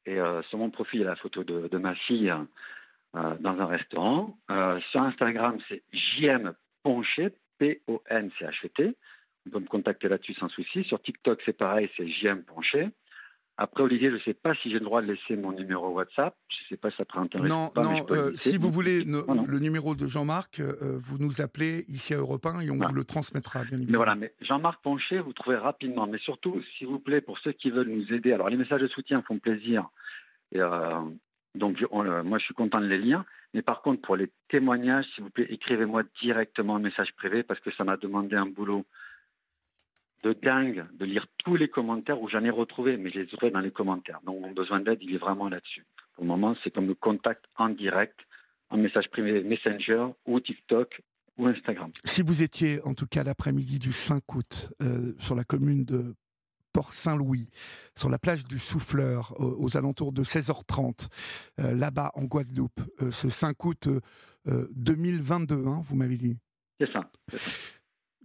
Et 0.06 0.20
euh, 0.20 0.42
sur 0.44 0.58
mon 0.58 0.70
profil, 0.70 1.02
il 1.02 1.04
y 1.04 1.06
a 1.06 1.10
la 1.10 1.16
photo 1.16 1.44
de, 1.44 1.78
ma 1.78 1.96
fille 1.96 2.34
dans 3.14 3.60
un 3.60 3.66
restaurant. 3.66 4.38
sur 4.92 5.02
Instagram, 5.02 5.60
c'est 5.68 5.84
JM 5.92 6.54
Ponchet, 6.84 7.34
P-O-N-C-H-E-T. 7.60 8.96
On 9.48 9.50
peut 9.50 9.60
me 9.60 9.68
contacter 9.68 10.10
là-dessus 10.10 10.34
sans 10.34 10.50
souci. 10.50 10.84
Sur 10.84 11.02
TikTok, 11.02 11.42
c'est 11.46 11.58
pareil, 11.58 11.90
c'est 11.96 12.08
JM 12.08 12.44
Penché. 12.44 12.90
Après, 13.60 13.82
Olivier, 13.82 14.12
je 14.12 14.16
ne 14.16 14.20
sais 14.20 14.36
pas 14.36 14.54
si 14.56 14.70
j'ai 14.70 14.78
le 14.78 14.86
droit 14.86 15.02
de 15.02 15.08
laisser 15.08 15.36
mon 15.36 15.52
numéro 15.52 15.90
WhatsApp. 15.90 16.36
Je 16.48 16.64
ne 16.64 16.68
sais 16.70 16.78
pas 16.78 16.92
si 16.92 16.98
ça 16.98 17.06
peut 17.06 17.18
intéresser. 17.18 17.50
Non, 17.50 17.72
non 17.76 18.06
euh, 18.12 18.32
si 18.36 18.58
vous 18.58 18.70
voulez 18.70 19.04
le 19.04 19.60
numéro 19.60 19.96
de 19.96 20.06
Jean-Marc, 20.06 20.60
euh, 20.60 20.76
vous 21.00 21.18
nous 21.18 21.42
appelez 21.42 21.84
ici 21.88 22.14
à 22.14 22.18
Europe 22.18 22.46
1 22.46 22.60
et 22.60 22.70
on 22.70 22.78
vous 22.78 22.94
le 22.94 23.04
transmettra, 23.04 23.64
bien 23.64 23.78
évidemment. 23.78 23.92
Mais 23.92 23.98
voilà, 23.98 24.16
mais 24.16 24.34
Jean-Marc 24.42 24.84
Poncher, 24.84 25.20
vous 25.20 25.34
trouvez 25.34 25.58
rapidement. 25.58 26.06
Mais 26.06 26.20
surtout, 26.20 26.62
s'il 26.78 26.86
vous 26.86 27.00
plaît, 27.00 27.20
pour 27.20 27.40
ceux 27.40 27.52
qui 27.52 27.72
veulent 27.72 27.90
nous 27.90 28.14
aider, 28.14 28.32
alors 28.32 28.50
les 28.50 28.58
messages 28.58 28.82
de 28.82 28.88
soutien 28.88 29.24
font 29.24 29.40
plaisir. 29.40 29.90
Et, 30.52 30.62
euh, 30.62 31.02
donc, 31.56 31.84
moi, 31.92 32.38
je 32.38 32.44
suis 32.44 32.54
content 32.54 32.80
de 32.80 32.86
les 32.86 33.00
lire. 33.00 33.24
Mais 33.56 33.64
par 33.64 33.82
contre, 33.82 34.02
pour 34.04 34.16
les 34.16 34.30
témoignages, 34.50 35.06
s'il 35.16 35.24
vous 35.24 35.32
plaît, 35.32 35.48
écrivez-moi 35.50 36.04
directement 36.22 36.76
un 36.76 36.80
message 36.80 37.12
privé 37.16 37.42
parce 37.42 37.60
que 37.60 37.72
ça 37.72 37.84
m'a 37.84 37.98
demandé 37.98 38.36
un 38.36 38.46
boulot 38.46 38.86
de 40.24 40.34
dingue 40.34 40.86
de 40.98 41.06
lire 41.06 41.28
tous 41.38 41.56
les 41.56 41.68
commentaires 41.68 42.22
où 42.22 42.30
j'en 42.30 42.44
ai 42.44 42.50
retrouvé, 42.50 42.98
mais 42.98 43.12
je 43.12 43.20
les 43.20 43.34
aurai 43.36 43.52
dans 43.52 43.60
les 43.60 43.72
commentaires. 43.72 44.20
Donc 44.26 44.42
mon 44.42 44.52
besoin 44.52 44.80
d'aide, 44.80 45.00
il 45.02 45.14
est 45.14 45.20
vraiment 45.20 45.50
là-dessus. 45.50 45.86
Pour 46.16 46.24
le 46.24 46.30
moment, 46.30 46.56
c'est 46.64 46.72
comme 46.72 46.88
le 46.88 46.96
contact 46.96 47.46
en 47.56 47.70
direct, 47.70 48.20
en 48.70 48.78
message 48.78 49.10
privé 49.10 49.44
Messenger 49.44 50.08
ou 50.26 50.40
TikTok 50.40 51.02
ou 51.38 51.48
Instagram. 51.48 51.92
Si 52.04 52.24
vous 52.24 52.42
étiez 52.42 52.82
en 52.84 52.94
tout 52.94 53.06
cas 53.06 53.24
l'après-midi 53.24 53.80
du 53.80 53.92
5 53.92 54.36
août 54.36 54.70
euh, 54.82 55.14
sur 55.20 55.36
la 55.36 55.44
commune 55.44 55.84
de 55.84 56.16
Port-Saint-Louis, 56.74 57.50
sur 57.96 58.10
la 58.10 58.20
plage 58.20 58.46
du 58.46 58.60
Souffleur, 58.60 59.34
aux, 59.40 59.78
alentours 59.78 60.12
de 60.12 60.24
16h30, 60.24 61.08
euh, 61.60 61.74
là-bas 61.74 62.12
en 62.16 62.24
Guadeloupe, 62.24 62.82
euh, 63.02 63.12
ce 63.12 63.30
5 63.30 63.66
août 63.66 63.90
2022, 64.46 65.66
hein, 65.68 65.82
vous 65.84 65.96
m'avez 65.98 66.16
dit? 66.16 66.38
C'est 66.80 66.90
ça 66.94 67.12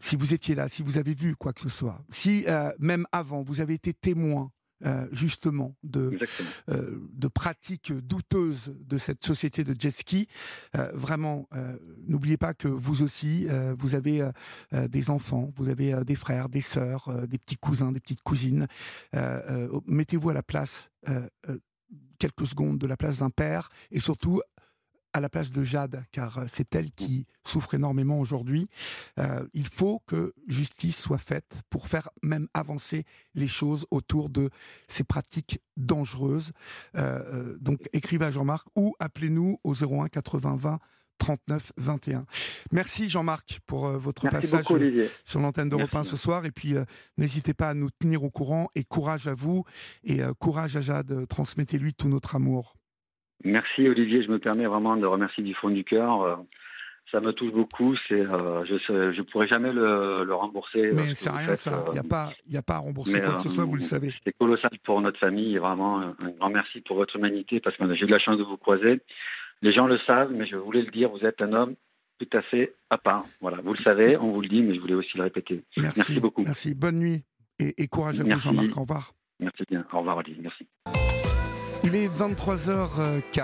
si 0.02 0.16
vous 0.16 0.34
étiez 0.34 0.54
là, 0.54 0.68
si 0.68 0.82
vous 0.82 0.98
avez 0.98 1.14
vu 1.14 1.36
quoi 1.36 1.52
que 1.52 1.60
ce 1.60 1.68
soit, 1.68 2.04
si 2.08 2.44
euh, 2.48 2.72
même 2.78 3.06
avant 3.12 3.42
vous 3.42 3.60
avez 3.60 3.74
été 3.74 3.94
témoin 3.94 4.50
euh, 4.84 5.06
justement 5.12 5.76
de, 5.84 6.18
euh, 6.68 6.98
de 7.12 7.28
pratiques 7.28 7.92
douteuses 7.92 8.74
de 8.80 8.98
cette 8.98 9.24
société 9.24 9.62
de 9.62 9.80
jet 9.80 9.92
ski. 9.92 10.26
vraiment, 10.92 11.48
n'oubliez 12.08 12.36
pas 12.36 12.52
que 12.52 12.66
vous 12.66 13.02
aussi, 13.02 13.46
vous 13.78 13.94
avez 13.94 14.28
des 14.72 15.10
enfants, 15.10 15.52
vous 15.56 15.68
avez 15.68 16.04
des 16.04 16.16
frères, 16.16 16.48
des 16.48 16.60
sœurs, 16.60 17.08
des 17.28 17.38
petits 17.38 17.56
cousins, 17.56 17.92
des 17.92 18.00
petites 18.00 18.22
cousines. 18.22 18.66
Mettez-vous 19.86 20.30
à 20.30 20.34
la 20.34 20.42
place 20.42 20.90
quelques 22.18 22.46
secondes 22.46 22.78
de 22.78 22.86
la 22.86 22.96
place 22.96 23.18
d'un 23.18 23.30
père 23.30 23.68
et 23.92 24.00
surtout 24.00 24.42
à 25.12 25.20
la 25.20 25.28
place 25.28 25.52
de 25.52 25.62
Jade, 25.62 26.04
car 26.12 26.38
euh, 26.38 26.44
c'est 26.48 26.74
elle 26.74 26.90
qui 26.90 27.26
souffre 27.44 27.74
énormément 27.74 28.18
aujourd'hui. 28.20 28.68
Euh, 29.18 29.46
il 29.52 29.66
faut 29.66 30.02
que 30.06 30.34
justice 30.48 30.96
soit 31.00 31.18
faite 31.18 31.62
pour 31.70 31.86
faire 31.86 32.08
même 32.22 32.48
avancer 32.54 33.04
les 33.34 33.46
choses 33.46 33.86
autour 33.90 34.30
de 34.30 34.50
ces 34.88 35.04
pratiques 35.04 35.60
dangereuses. 35.76 36.52
Euh, 36.96 37.56
donc 37.60 37.80
écrivez 37.92 38.26
à 38.26 38.30
Jean-Marc 38.30 38.66
ou 38.76 38.94
appelez-nous 39.00 39.58
au 39.64 39.74
01 39.74 40.08
80 40.08 40.56
20 40.56 40.78
39 41.18 41.72
21. 41.76 42.26
Merci 42.72 43.08
Jean-Marc 43.08 43.60
pour 43.66 43.88
votre 43.90 44.28
passage 44.28 44.64
sur 45.24 45.40
l'antenne 45.40 45.68
d'Europe 45.68 45.94
1 45.94 46.02
ce 46.02 46.16
soir. 46.16 46.44
Et 46.46 46.50
puis 46.50 46.74
n'hésitez 47.16 47.54
pas 47.54 47.68
à 47.68 47.74
nous 47.74 47.90
tenir 47.90 48.24
au 48.24 48.30
courant 48.30 48.68
et 48.74 48.82
courage 48.82 49.28
à 49.28 49.34
vous 49.34 49.64
et 50.02 50.20
courage 50.40 50.76
à 50.76 50.80
Jade. 50.80 51.26
Transmettez-lui 51.28 51.94
tout 51.94 52.08
notre 52.08 52.34
amour. 52.34 52.74
Merci 53.44 53.88
Olivier, 53.88 54.22
je 54.22 54.30
me 54.30 54.38
permets 54.38 54.66
vraiment 54.66 54.96
de 54.96 55.06
remercier 55.06 55.42
du 55.42 55.54
fond 55.54 55.70
du 55.70 55.84
cœur. 55.84 56.22
Euh, 56.22 56.36
ça 57.10 57.20
me 57.20 57.32
touche 57.32 57.52
beaucoup. 57.52 57.94
C'est, 58.08 58.20
euh, 58.20 58.64
je 58.64 59.18
ne 59.18 59.22
pourrais 59.22 59.48
jamais 59.48 59.72
le, 59.72 60.32
rembourser. 60.34 60.90
Mais 60.94 61.14
c'est 61.14 61.30
rien 61.30 61.54
ça. 61.56 61.84
Il 61.88 61.92
n'y 61.92 61.98
a, 61.98 62.02
pas, 62.02 62.32
a 62.54 62.62
pas 62.62 62.74
à 62.76 62.78
rembourser 62.78 63.20
quoi 63.20 63.36
que 63.36 63.42
ce 63.42 63.48
soit, 63.50 63.64
vous 63.64 63.76
le 63.76 63.80
savez. 63.80 64.12
C'est 64.24 64.36
colossal 64.36 64.70
pour 64.84 65.00
notre 65.00 65.18
famille. 65.18 65.56
vraiment, 65.58 66.00
un 66.00 66.30
grand 66.38 66.50
merci 66.50 66.80
pour 66.80 66.96
votre 66.96 67.16
humanité 67.16 67.60
parce 67.60 67.76
que 67.76 67.94
j'ai 67.94 68.04
eu 68.04 68.08
la 68.08 68.18
chance 68.18 68.38
de 68.38 68.44
vous 68.44 68.56
croiser. 68.56 69.00
Les 69.60 69.72
gens 69.72 69.86
le 69.86 69.98
savent, 70.06 70.32
mais 70.32 70.46
je 70.46 70.56
voulais 70.56 70.82
le 70.82 70.90
dire, 70.90 71.10
vous 71.10 71.24
êtes 71.24 71.40
un 71.40 71.52
homme 71.52 71.74
tout 72.18 72.36
à 72.36 72.42
fait 72.42 72.74
à 72.90 72.98
part. 72.98 73.26
Voilà, 73.40 73.58
vous 73.62 73.74
le 73.74 73.82
savez, 73.82 74.16
on 74.16 74.32
vous 74.32 74.40
le 74.40 74.48
dit, 74.48 74.62
mais 74.62 74.74
je 74.74 74.80
voulais 74.80 74.94
aussi 74.94 75.16
le 75.16 75.24
répéter. 75.24 75.62
Merci, 75.76 76.20
beaucoup. 76.20 76.42
Merci. 76.42 76.74
Bonne 76.74 76.98
nuit 76.98 77.24
et, 77.58 77.86
courage 77.88 78.20
à 78.20 78.24
vous, 78.24 78.38
Jean-Marc. 78.38 78.76
Au 78.76 78.80
revoir. 78.82 79.12
Merci 79.38 79.64
bien. 79.68 79.84
Au 79.92 79.98
revoir, 79.98 80.18
Olivier. 80.18 80.42
Merci. 80.42 80.66
Il 81.84 81.96
est 81.96 82.08
23h04, 82.08 83.42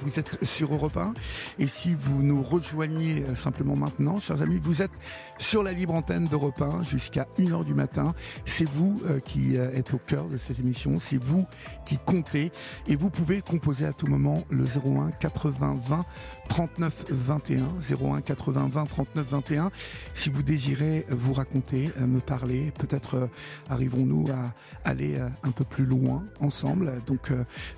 vous 0.00 0.18
êtes 0.18 0.42
sur 0.42 0.72
Europe 0.72 0.96
1 0.96 1.12
et 1.58 1.66
si 1.66 1.94
vous 1.94 2.22
nous 2.22 2.42
rejoignez 2.42 3.22
euh, 3.28 3.34
simplement 3.34 3.76
maintenant, 3.76 4.18
chers 4.20 4.40
amis, 4.40 4.58
vous 4.62 4.80
êtes 4.80 4.90
sur 5.38 5.62
la 5.62 5.72
libre 5.72 5.92
antenne 5.92 6.24
d'Europe 6.24 6.62
1 6.62 6.82
jusqu'à 6.82 7.26
1h 7.38 7.62
du 7.64 7.74
matin. 7.74 8.14
C'est 8.46 8.66
vous 8.66 8.94
euh, 9.04 9.20
qui 9.20 9.58
euh, 9.58 9.70
êtes 9.74 9.92
au 9.92 9.98
cœur 9.98 10.28
de 10.28 10.38
cette 10.38 10.58
émission, 10.58 10.98
c'est 10.98 11.22
vous 11.22 11.44
qui 11.84 11.98
comptez. 11.98 12.52
Et 12.86 12.96
vous 12.96 13.10
pouvez 13.10 13.42
composer 13.42 13.84
à 13.84 13.92
tout 13.92 14.06
moment 14.06 14.44
le 14.48 14.64
01 14.64 15.10
80 15.20 15.78
20 15.86 16.04
39 16.48 17.06
21 17.10 17.64
01 17.90 18.20
80 18.20 18.68
20 18.70 18.84
39 18.86 19.26
21 19.28 19.70
si 20.14 20.30
vous 20.30 20.42
désirez 20.42 21.06
vous 21.08 21.32
raconter, 21.32 21.90
me 21.98 22.20
parler, 22.20 22.72
peut-être 22.78 23.28
arriverons-nous 23.68 24.28
à 24.30 24.52
aller 24.88 25.16
un 25.42 25.50
peu 25.50 25.64
plus 25.64 25.84
loin 25.84 26.24
ensemble. 26.40 26.92
Donc 27.06 27.30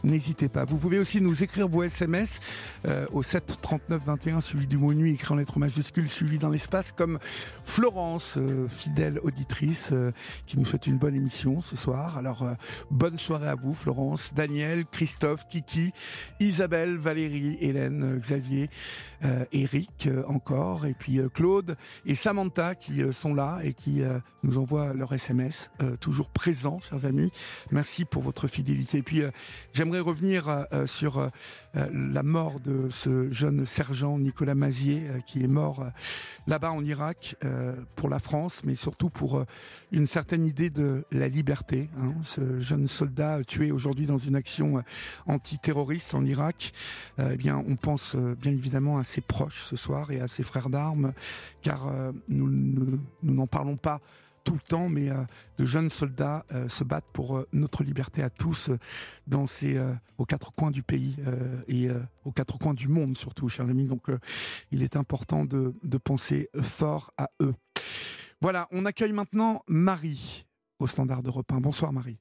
n'hésitez 0.04 0.48
pas. 0.48 0.64
Vous 0.64 0.76
pouvez 0.76 0.98
aussi 0.98 1.20
nous 1.20 1.42
écrire 1.42 1.68
vos 1.68 1.82
SMS 1.82 2.40
euh, 2.86 3.06
au 3.12 3.22
7 3.22 3.58
39 3.60 4.02
21, 4.04 4.40
suivi 4.40 4.66
du 4.66 4.76
mot 4.76 4.94
nuit, 4.94 5.14
écrit 5.14 5.32
en 5.32 5.36
lettres 5.36 5.58
majuscules, 5.58 6.08
suivi 6.08 6.38
dans 6.38 6.48
l'espace, 6.48 6.92
comme 6.92 7.18
Florence, 7.64 8.36
euh, 8.36 8.68
fidèle 8.68 9.18
auditrice, 9.22 9.90
euh, 9.92 10.12
qui 10.46 10.58
nous 10.58 10.64
souhaite 10.64 10.86
une 10.86 10.98
bonne 10.98 11.14
émission 11.14 11.60
ce 11.60 11.76
soir. 11.76 12.18
Alors, 12.18 12.46
bonne 12.90 13.18
soirée 13.18 13.48
à 13.48 13.54
vous, 13.54 13.74
Florence, 13.74 14.34
Daniel, 14.34 14.84
Christophe, 14.86 15.46
Kiki, 15.48 15.92
Isabelle, 16.40 16.96
Valérie, 16.96 17.56
Hélène, 17.60 18.18
Xavier, 18.18 18.55
Eric 19.52 20.09
encore, 20.26 20.86
et 20.86 20.94
puis 20.94 21.20
Claude 21.34 21.76
et 22.04 22.14
Samantha 22.14 22.74
qui 22.74 23.02
sont 23.12 23.34
là 23.34 23.61
et 23.62 23.72
qui 23.72 24.02
nous 24.42 24.59
envoient 24.59 24.92
leur 24.92 25.12
SMS, 25.12 25.70
toujours 26.00 26.30
présents, 26.30 26.80
chers 26.80 27.04
amis. 27.04 27.32
Merci 27.70 28.04
pour 28.04 28.22
votre 28.22 28.46
fidélité. 28.46 28.98
Et 28.98 29.02
puis, 29.02 29.22
j'aimerais 29.72 30.00
revenir 30.00 30.66
euh, 30.72 30.86
sur 30.86 31.18
euh, 31.18 31.28
la 31.76 32.22
mort 32.22 32.60
de 32.60 32.88
ce 32.90 33.30
jeune 33.30 33.66
sergent 33.66 34.18
Nicolas 34.18 34.54
Mazier 34.54 35.02
qui 35.26 35.44
est 35.44 35.48
mort 35.48 35.84
là-bas 36.46 36.72
en 36.72 36.84
Irak 36.84 37.36
pour 37.94 38.08
la 38.08 38.18
France, 38.18 38.62
mais 38.64 38.76
surtout 38.76 39.10
pour 39.10 39.44
une 39.92 40.06
certaine 40.06 40.46
idée 40.46 40.70
de 40.70 41.04
la 41.12 41.28
liberté. 41.28 41.90
Hein. 42.00 42.14
Ce 42.22 42.60
jeune 42.60 42.86
soldat 42.86 43.44
tué 43.44 43.70
aujourd'hui 43.72 44.06
dans 44.06 44.18
une 44.18 44.36
action 44.36 44.82
antiterroriste 45.26 46.14
en 46.14 46.24
Irak, 46.24 46.72
eh 47.18 47.36
bien, 47.36 47.62
on 47.66 47.76
pense 47.76 48.16
bien 48.16 48.52
évidemment 48.52 48.98
à 48.98 49.04
ses 49.04 49.20
proches 49.20 49.62
ce 49.64 49.76
soir 49.76 50.10
et 50.10 50.20
à 50.20 50.28
ses 50.28 50.42
frères 50.42 50.70
d'armes, 50.70 51.12
car 51.62 51.92
nous 52.28 53.00
n'en 53.22 53.46
parlons 53.46 53.76
pas 53.76 54.00
tout 54.47 54.55
le 54.55 54.61
temps, 54.61 54.88
mais 54.88 55.11
euh, 55.11 55.16
de 55.59 55.64
jeunes 55.64 55.90
soldats 55.90 56.47
euh, 56.53 56.68
se 56.68 56.84
battent 56.84 57.11
pour 57.12 57.36
euh, 57.36 57.49
notre 57.53 57.82
liberté 57.82 58.22
à 58.22 58.30
tous 58.30 58.70
dans 59.26 59.47
ces, 59.47 59.78
aux 60.18 60.24
quatre 60.24 60.53
coins 60.53 60.70
du 60.70 60.82
pays 60.82 61.16
et 61.68 61.88
aux 62.24 62.30
quatre 62.30 62.59
coins 62.59 62.74
du 62.74 62.86
monde 62.86 63.18
surtout, 63.18 63.49
chers 63.49 63.68
amis. 63.68 63.86
Donc 63.86 64.07
il 64.70 64.82
est 64.82 64.97
important 64.97 65.44
de, 65.44 65.74
de 65.82 65.99
penser 65.99 66.49
fort 66.62 67.12
à 67.18 67.30
eux. 67.42 67.55
Voilà, 68.40 68.68
on 68.70 68.86
accueille 68.86 69.12
maintenant 69.12 69.62
Marie 69.66 70.47
au 70.78 70.86
standard 70.86 71.22
de 71.22 71.30
1. 71.30 71.61
Bonsoir 71.61 71.92
Marie. 71.92 72.18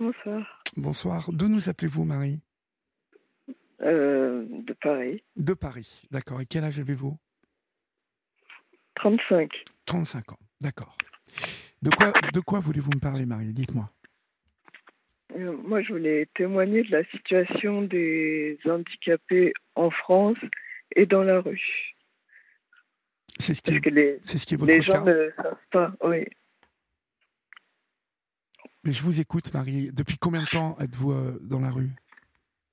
Bonsoir. 0.00 0.62
Bonsoir. 0.76 1.30
D'où 1.32 1.48
nous 1.48 1.68
appelez-vous 1.68 2.04
Marie? 2.04 2.40
De 3.80 4.74
Paris. 4.80 5.22
De 5.36 5.54
Paris, 5.54 6.02
d'accord. 6.10 6.40
Et 6.40 6.46
quel 6.46 6.64
âge 6.64 6.80
avez-vous? 6.80 7.16
35. 8.96 9.50
35 9.86 10.32
ans, 10.32 10.38
d'accord. 10.60 10.96
De 11.82 11.90
quoi, 11.90 12.12
de 12.32 12.40
quoi 12.40 12.60
voulez-vous 12.60 12.90
me 12.94 13.00
parler, 13.00 13.26
Marie? 13.26 13.52
Dites-moi. 13.52 13.90
Euh, 15.36 15.56
moi, 15.64 15.82
je 15.82 15.92
voulais 15.92 16.26
témoigner 16.34 16.82
de 16.82 16.90
la 16.90 17.04
situation 17.04 17.82
des 17.82 18.58
handicapés 18.64 19.52
en 19.74 19.90
France 19.90 20.38
et 20.96 21.06
dans 21.06 21.22
la 21.22 21.40
rue. 21.40 21.94
C'est 23.38 23.54
ce, 23.54 23.62
qui 23.62 23.74
est, 23.74 23.90
les, 23.90 24.18
ce 24.24 24.44
qui 24.44 24.54
est 24.54 24.56
votre 24.56 24.72
les 24.72 24.82
gens 24.82 25.04
ne 25.04 25.30
savent 25.36 25.56
pas, 25.70 25.92
oui. 26.02 26.24
Mais 28.82 28.92
je 28.92 29.02
vous 29.02 29.20
écoute, 29.20 29.52
Marie. 29.54 29.90
Depuis 29.92 30.18
combien 30.18 30.42
de 30.42 30.48
temps 30.48 30.76
êtes-vous 30.80 31.12
euh, 31.12 31.38
dans 31.42 31.60
la 31.60 31.70
rue? 31.70 31.90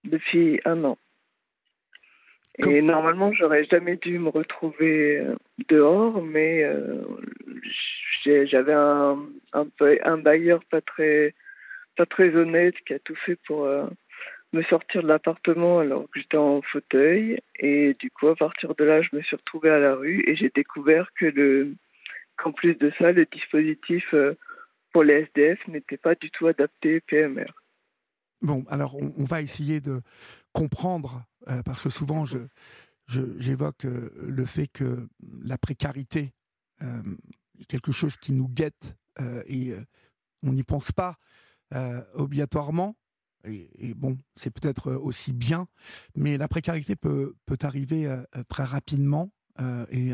Depuis 0.03 0.60
un 0.66 0.84
an. 0.84 0.97
Et 2.60 2.82
normalement, 2.82 3.34
j'aurais 3.34 3.66
jamais 3.66 3.97
dû 3.97 4.18
me 4.18 4.30
retrouver 4.30 5.18
euh, 5.18 5.36
dehors, 5.68 6.24
mais 6.24 6.64
j'avais 8.26 8.73
un, 8.73 10.17
bailleur 10.17 10.63
pas 10.65 10.82
très, 10.82 11.34
pas 11.95 12.05
très 12.05 12.36
honnête 12.36 12.76
qui 12.86 12.93
a 12.93 12.99
tout 12.99 13.15
fait 13.26 13.38
pour 13.47 13.65
euh, 13.65 13.86
me 14.53 14.63
sortir 14.63 15.03
de 15.03 15.07
l'appartement 15.07 15.80
alors 15.80 16.03
que 16.11 16.19
j'étais 16.19 16.38
en 16.38 16.61
fauteuil. 16.61 17.39
Et 17.59 17.95
du 17.99 18.09
coup, 18.11 18.28
à 18.28 18.36
partir 18.36 18.76
de 18.76 18.84
là, 18.84 19.01
je 19.01 19.15
me 19.15 19.21
suis 19.21 19.36
retrouvée 19.36 19.69
à 19.69 19.80
la 19.80 19.95
rue 19.95 20.23
et 20.28 20.36
j'ai 20.36 20.51
découvert 20.53 21.09
que 21.15 21.26
le, 21.26 21.76
qu'en 22.38 22.51
plus 22.51 22.76
de 22.76 22.91
ça, 22.97 23.11
le 23.11 23.26
dispositif 23.26 24.05
euh, 24.13 24.36
pour 24.91 25.03
les 25.03 25.28
SDF 25.36 25.67
n'était 25.67 25.97
pas 25.97 26.15
du 26.15 26.32
tout 26.32 26.47
adapté 26.47 27.01
PMR. 27.01 27.51
Bon, 28.41 28.65
alors 28.69 28.95
on, 28.95 29.23
va 29.23 29.41
essayer 29.41 29.80
de 29.80 30.01
comprendre, 30.51 31.23
euh, 31.47 31.61
parce 31.63 31.84
que 31.84 31.89
souvent 31.89 32.26
je, 32.26 32.38
j'évoque 33.07 33.84
le 33.86 34.45
fait 34.45 34.67
que 34.67 35.07
la 35.43 35.57
précarité 35.57 36.34
quelque 37.68 37.91
chose 37.91 38.18
qui 38.18 38.32
nous 38.32 38.47
guette 38.47 38.97
euh, 39.20 39.43
et 39.47 39.72
euh, 39.72 39.84
on 40.43 40.53
n'y 40.53 40.64
pense 40.64 40.91
pas 40.91 41.18
euh, 41.74 42.03
obligatoirement. 42.14 42.95
Et, 43.47 43.93
bon, 43.93 44.18
c'est 44.36 44.49
peut-être 44.49 44.93
aussi 44.93 45.32
bien, 45.32 45.68
mais 46.16 46.36
la 46.36 46.47
précarité 46.47 46.95
peut, 46.95 47.36
peut 47.45 47.60
arriver 47.62 48.12
très 48.49 48.64
rapidement 48.64 49.30
et 49.91 50.14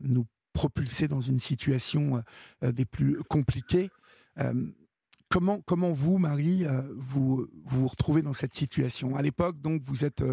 nous 0.00 0.26
propulser 0.54 1.08
dans 1.08 1.20
une 1.20 1.38
situation 1.38 2.24
des 2.62 2.86
plus 2.86 3.22
compliquées. 3.24 3.90
Comment, 5.28 5.60
comment 5.60 5.92
vous, 5.92 6.16
Marie, 6.16 6.64
vous, 6.94 7.48
vous 7.66 7.86
retrouvez 7.86 8.22
dans 8.22 8.32
cette 8.32 8.54
situation? 8.54 9.14
À 9.14 9.20
l'époque, 9.20 9.60
donc, 9.60 9.82
vous 9.84 10.06
êtes, 10.06 10.24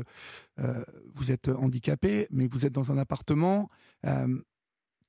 vous 1.14 1.32
êtes 1.34 1.50
handicapé, 1.50 2.30
mais 2.32 2.48
vous 2.48 2.66
êtes 2.66 2.72
dans 2.72 2.94
un 2.94 2.98
appartement 2.98 3.70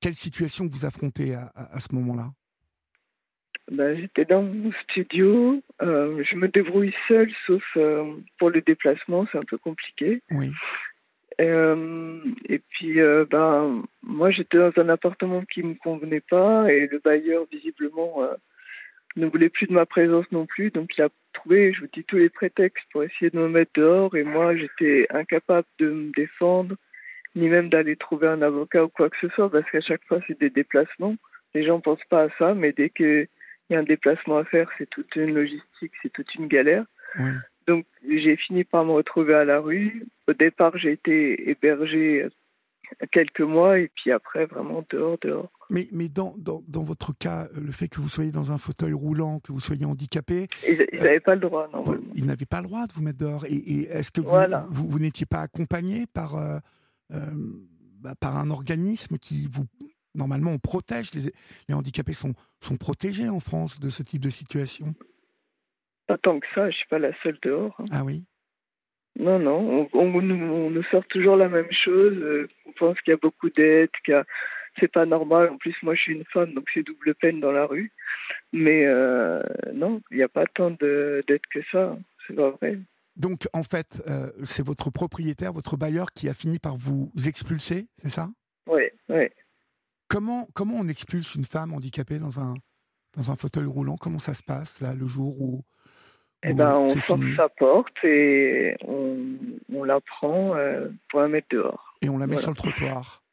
quelle 0.01 0.15
situation 0.15 0.67
vous 0.67 0.85
affrontez 0.85 1.33
à, 1.33 1.51
à, 1.55 1.79
ce 1.79 1.93
moment-là? 1.95 2.31
Ben, 3.71 3.97
J'étais 3.99 4.25
dans 4.25 4.43
mon 4.43 4.71
studio. 4.83 5.61
Euh, 5.81 6.23
je 6.29 6.35
me 6.35 6.47
débrouille 6.47 6.93
seule, 7.07 7.31
sauf 7.47 7.63
euh, 7.77 8.13
pour 8.37 8.49
le 8.49 8.61
déplacement, 8.61 9.25
c'est 9.31 9.37
un 9.37 9.47
peu 9.47 9.57
compliqué. 9.57 10.21
Oui. 10.31 10.51
Euh, 11.41 12.19
et 12.47 12.59
puis, 12.59 12.99
ben, 13.29 13.83
moi, 14.03 14.31
j'étais 14.31 14.57
dans 14.57 14.71
un 14.77 14.89
appartement 14.89 15.43
qui 15.45 15.63
ne 15.63 15.69
me 15.69 15.75
convenait 15.75 16.21
pas 16.21 16.71
et 16.71 16.87
le 16.87 16.99
bailleur, 16.99 17.45
visiblement, 17.51 18.21
ne 19.17 19.25
voulait 19.25 19.49
plus 19.49 19.67
de 19.67 19.73
ma 19.73 19.85
présence 19.85 20.25
non 20.31 20.45
plus. 20.45 20.71
Donc, 20.71 20.91
il 20.97 21.01
a 21.01 21.09
trouvé, 21.33 21.73
je 21.73 21.81
vous 21.81 21.87
dis, 21.93 22.03
tous 22.03 22.17
les 22.17 22.29
prétextes 22.29 22.85
pour 22.91 23.03
essayer 23.03 23.31
de 23.31 23.37
me 23.37 23.49
mettre 23.49 23.71
dehors. 23.75 24.15
Et 24.15 24.23
moi, 24.23 24.55
j'étais 24.55 25.07
incapable 25.09 25.67
de 25.79 25.89
me 25.89 26.11
défendre 26.11 26.75
ni 27.35 27.49
même 27.49 27.67
d'aller 27.67 27.95
trouver 27.95 28.27
un 28.27 28.41
avocat 28.41 28.85
ou 28.85 28.89
quoi 28.89 29.09
que 29.09 29.17
ce 29.21 29.27
soit, 29.29 29.49
parce 29.49 29.69
qu'à 29.69 29.81
chaque 29.81 30.03
fois, 30.05 30.19
c'est 30.27 30.39
des 30.39 30.49
déplacements. 30.49 31.15
Les 31.53 31.65
gens 31.65 31.77
ne 31.77 31.81
pensent 31.81 31.99
pas 32.09 32.23
à 32.23 32.29
ça, 32.37 32.53
mais 32.53 32.71
dès 32.71 32.89
qu'il 32.89 33.27
y 33.69 33.75
a 33.75 33.79
un 33.79 33.83
déplacement 33.83 34.37
à 34.37 34.45
faire, 34.45 34.69
c'est 34.77 34.89
toute 34.89 35.15
une 35.15 35.33
logistique, 35.33 35.91
c'est 36.01 36.11
toute 36.11 36.33
une 36.35 36.47
galère. 36.47 36.85
Donc, 37.67 37.85
j'ai 38.07 38.35
fini 38.35 38.63
par 38.63 38.85
me 38.85 38.91
retrouver 38.91 39.33
à 39.33 39.45
la 39.45 39.59
rue. 39.59 40.05
Au 40.27 40.33
départ, 40.33 40.77
j'ai 40.77 40.91
été 40.91 41.49
hébergée 41.49 42.27
quelques 43.11 43.41
mois, 43.41 43.79
et 43.79 43.89
puis 43.95 44.11
après, 44.11 44.45
vraiment 44.45 44.85
dehors, 44.89 45.17
dehors. 45.21 45.49
Mais, 45.69 45.87
mais 45.91 46.07
dans, 46.09 46.35
dans, 46.37 46.63
dans, 46.67 46.83
votre 46.83 47.17
cas, 47.17 47.47
le 47.55 47.71
fait 47.71 47.87
que 47.87 47.99
vous 47.99 48.09
soyez 48.09 48.31
dans 48.31 48.51
un 48.51 48.57
fauteuil 48.57 48.93
roulant, 48.93 49.39
que 49.39 49.51
vous 49.51 49.59
soyez 49.59 49.85
handicapé. 49.85 50.47
Ils 50.67 50.77
n'avaient 50.99 51.19
pas 51.19 51.35
le 51.35 51.41
droit, 51.41 51.67
non. 51.73 51.83
Ils 52.13 52.27
n'avaient 52.27 52.45
pas 52.45 52.61
le 52.61 52.67
droit 52.67 52.85
de 52.85 52.93
vous 52.93 53.01
mettre 53.01 53.17
dehors. 53.17 53.45
Et, 53.45 53.83
est-ce 53.89 54.11
que 54.11 54.21
vous, 54.21 54.35
vous, 54.69 54.87
vous 54.87 54.99
n'étiez 54.99 55.25
pas 55.25 55.41
accompagné 55.41 56.05
par, 56.13 56.35
euh, 56.35 56.41
euh, 56.45 56.59
bah, 57.09 58.15
par 58.19 58.37
un 58.37 58.49
organisme 58.49 59.17
qui 59.17 59.47
vous 59.51 59.65
normalement 60.13 60.51
on 60.51 60.59
protège 60.59 61.13
les, 61.13 61.31
les 61.67 61.75
handicapés 61.75 62.13
sont 62.13 62.33
sont 62.61 62.77
protégés 62.77 63.29
en 63.29 63.39
France 63.39 63.79
de 63.79 63.89
ce 63.89 64.03
type 64.03 64.21
de 64.21 64.29
situation? 64.29 64.93
Pas 66.07 66.17
tant 66.17 66.39
que 66.39 66.47
ça, 66.53 66.69
je 66.69 66.75
suis 66.75 66.87
pas 66.87 66.99
la 66.99 67.11
seule 67.23 67.39
dehors. 67.41 67.75
Hein. 67.79 67.85
Ah 67.91 68.03
oui? 68.03 68.23
Non, 69.17 69.39
non, 69.39 69.87
on, 69.93 69.99
on, 69.99 70.69
nous 70.69 70.83
sort 70.91 71.05
toujours 71.07 71.37
la 71.37 71.47
même 71.47 71.71
chose. 71.71 72.13
Euh, 72.17 72.47
on 72.65 72.73
pense 72.73 72.99
qu'il 73.01 73.11
y 73.11 73.13
a 73.13 73.17
beaucoup 73.17 73.49
d'aides, 73.49 73.89
que 74.03 74.23
c'est 74.79 74.91
pas 74.91 75.05
normal. 75.05 75.49
En 75.49 75.57
plus, 75.57 75.75
moi, 75.83 75.95
je 75.95 76.01
suis 76.01 76.13
une 76.13 76.25
femme, 76.25 76.53
donc 76.53 76.65
c'est 76.73 76.83
double 76.83 77.15
peine 77.15 77.39
dans 77.39 77.53
la 77.53 77.65
rue. 77.65 77.91
Mais 78.51 78.85
euh, 78.85 79.41
non, 79.73 80.01
il 80.11 80.17
n'y 80.17 80.23
a 80.23 80.27
pas 80.27 80.45
tant 80.47 80.71
d'aides 80.71 81.47
que 81.49 81.59
ça. 81.71 81.97
C'est 82.27 82.35
pas 82.35 82.51
vrai. 82.51 82.77
Donc, 83.15 83.47
en 83.53 83.63
fait, 83.63 84.03
euh, 84.07 84.31
c'est 84.43 84.65
votre 84.65 84.89
propriétaire, 84.89 85.53
votre 85.53 85.77
bailleur 85.77 86.11
qui 86.11 86.27
a 86.27 86.33
fini 86.33 86.59
par 86.59 86.75
vous 86.75 87.11
expulser, 87.25 87.87
c'est 87.97 88.09
ça? 88.09 88.29
Oui, 88.67 88.83
oui. 89.09 89.27
Comment, 90.07 90.47
comment 90.53 90.75
on 90.75 90.87
expulse 90.87 91.35
une 91.35 91.45
femme 91.45 91.73
handicapée 91.73 92.19
dans 92.19 92.39
un, 92.39 92.53
dans 93.15 93.31
un 93.31 93.35
fauteuil 93.35 93.65
roulant? 93.65 93.95
Comment 93.97 94.19
ça 94.19 94.33
se 94.33 94.43
passe, 94.43 94.81
là, 94.81 94.93
le 94.93 95.07
jour 95.07 95.41
où. 95.41 95.63
eh 96.43 96.53
ben, 96.53 96.75
on 96.75 96.89
force 96.89 97.21
sa 97.37 97.49
porte 97.49 98.03
et 98.03 98.75
on, 98.81 99.17
on 99.73 99.83
la 99.83 100.01
prend 100.01 100.55
euh, 100.55 100.89
pour 101.09 101.21
la 101.21 101.27
mettre 101.27 101.47
dehors. 101.51 101.95
Et 102.01 102.09
on 102.09 102.17
la 102.17 102.27
met 102.27 102.37
sur 102.37 102.51
le 102.51 102.55
trottoir 102.55 103.23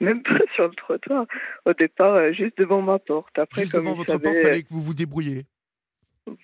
Même 0.00 0.22
pas 0.22 0.38
sur 0.54 0.68
le 0.68 0.74
trottoir. 0.74 1.26
Au 1.64 1.72
départ, 1.72 2.14
euh, 2.14 2.32
juste 2.32 2.58
devant 2.58 2.82
ma 2.82 2.98
porte. 2.98 3.38
Après, 3.38 3.62
juste 3.62 3.74
devant 3.74 3.94
votre 3.94 4.18
porte, 4.18 4.34
il 4.36 4.42
fallait 4.42 4.62
que 4.62 4.68
vous 4.68 4.82
vous 4.82 4.94
débrouilliez. 4.94 5.46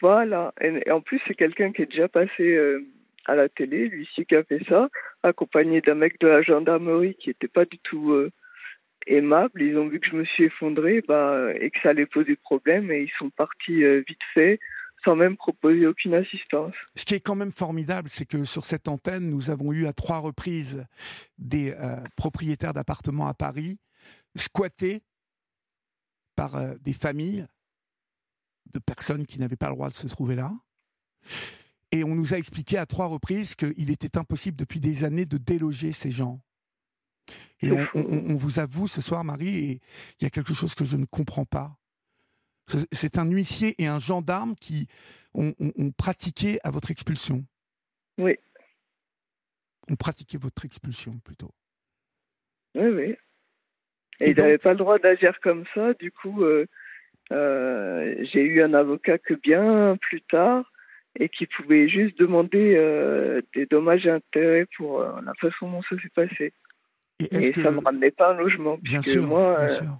Voilà. 0.01 0.53
Et, 0.61 0.91
en 0.91 1.01
plus, 1.01 1.20
c'est 1.26 1.35
quelqu'un 1.35 1.72
qui 1.72 1.83
est 1.83 1.91
déjà 1.91 2.09
passé 2.09 2.43
euh, 2.43 2.85
à 3.26 3.35
la 3.35 3.49
télé, 3.49 3.89
lui 3.89 4.09
qui 4.29 4.35
a 4.35 4.45
fait 4.45 4.62
ça, 4.68 4.89
accompagné 5.22 5.81
d'un 5.81 5.95
mec 5.95 6.20
de 6.20 6.29
la 6.29 6.43
gendarmerie 6.43 7.14
qui 7.16 7.31
n'était 7.31 7.49
pas 7.49 7.64
du 7.64 7.79
tout 7.79 8.12
euh, 8.12 8.31
aimable. 9.07 9.62
Ils 9.62 9.76
ont 9.79 9.89
vu 9.89 10.01
que 10.01 10.09
je 10.09 10.16
me 10.16 10.24
suis 10.24 10.45
effondrée 10.45 11.03
bah, 11.07 11.53
et 11.61 11.70
que 11.70 11.79
ça 11.83 11.91
allait 11.91 12.07
poser 12.07 12.37
problème 12.37 12.91
et 12.91 13.03
ils 13.03 13.12
sont 13.18 13.31
partis 13.31 13.85
euh, 13.85 14.03
vite 14.07 14.18
fait 14.35 14.59
sans 15.05 15.14
même 15.14 15.37
proposer 15.37 15.87
aucune 15.87 16.14
assistance. 16.14 16.74
Ce 16.97 17.05
qui 17.05 17.14
est 17.14 17.20
quand 17.20 17.37
même 17.37 17.53
formidable, 17.53 18.09
c'est 18.11 18.26
que 18.26 18.45
sur 18.45 18.64
cette 18.64 18.89
antenne, 18.89 19.31
nous 19.31 19.51
avons 19.51 19.72
eu 19.72 19.87
à 19.87 19.93
trois 19.93 20.18
reprises 20.18 20.85
des 21.39 21.72
propriétaires 22.16 22.74
d'appartements 22.74 23.29
à 23.29 23.33
Paris 23.33 23.79
squattés 24.35 25.03
par 26.35 26.74
des 26.81 26.93
familles 26.93 27.47
de 28.73 28.79
personnes 28.79 29.27
qui 29.27 29.39
n'avaient 29.39 29.57
pas 29.57 29.69
le 29.69 29.75
droit 29.75 29.91
de 29.91 29.95
se 29.95 30.07
trouver 30.07 30.35
là. 30.35 30.53
Et 31.91 32.05
on 32.05 32.14
nous 32.14 32.35
a 32.35 32.39
expliqué 32.39 32.77
à 32.77 32.87
trois 32.87 33.07
reprises 33.07 33.55
qu'il 33.55 33.91
était 33.91 34.19
impossible 34.19 34.57
depuis 34.57 34.81
des 34.81 35.05
années 35.05 35.25
de 35.25 35.39
déloger 35.39 35.93
ces 35.93 36.11
gens. 36.11 36.41
Et 37.61 37.71
on, 37.73 38.37
vous 38.37 38.59
avoue 38.59 38.89
ce 38.89 39.01
soir, 39.01 39.25
Marie, 39.25 39.57
et 39.57 39.81
il 40.21 40.25
y 40.25 40.27
a 40.27 40.31
quelque 40.31 40.55
chose 40.55 40.75
que 40.75 40.85
je 40.85 40.97
ne 40.97 41.07
comprends 41.07 41.45
pas. 41.45 41.77
C'est 42.93 43.19
un 43.19 43.29
huissier 43.29 43.75
et 43.79 43.87
un 43.87 43.99
gendarme 43.99 44.55
qui 44.55 44.87
ont, 45.35 45.53
pratiqué 45.97 46.59
à 46.62 46.71
votre 46.71 46.91
expulsion. 46.91 47.45
Oui. 48.19 48.37
Ont 49.91 49.97
pratiqué 49.97 50.39
votre 50.39 50.64
expulsion 50.64 51.19
plutôt. 51.21 51.53
Oui, 52.75 52.89
oui. 52.89 53.16
Et, 54.21 54.31
ils 54.31 54.37
n'avaient 54.37 54.59
pas 54.59 54.73
le 54.73 54.79
droit 54.79 54.99
d'agir 54.99 55.39
comme 55.41 55.64
ça. 55.75 55.95
Du 55.95 56.12
coup, 56.12 56.43
euh, 56.43 56.66
j'ai 57.31 58.43
eu 58.43 58.62
un 58.62 58.74
avocat 58.74 59.18
que 59.18 59.35
bien 59.35 59.97
plus 60.01 60.22
tard 60.22 60.70
et 61.18 61.29
qui 61.29 61.47
pouvait 61.47 61.89
juste 61.89 62.18
demander 62.18 62.74
euh, 62.76 63.41
des 63.55 63.66
dommages 63.66 64.07
et 64.07 64.11
intérêts 64.11 64.66
pour 64.76 65.01
la 65.01 65.35
façon 65.35 65.70
dont 65.70 65.83
ça 65.83 65.97
s'est 66.01 66.12
passé. 66.14 66.53
Et, 67.20 67.53
ça 67.53 67.70
ne 67.70 67.76
me 67.76 67.81
ramenait 67.81 68.12
pas 68.12 68.31
un 68.31 68.37
logement. 68.37 68.79
Bien 68.81 69.03
sûr, 69.03 69.26
moi, 69.26 69.57
bien 69.59 69.68
sûr. 69.68 69.99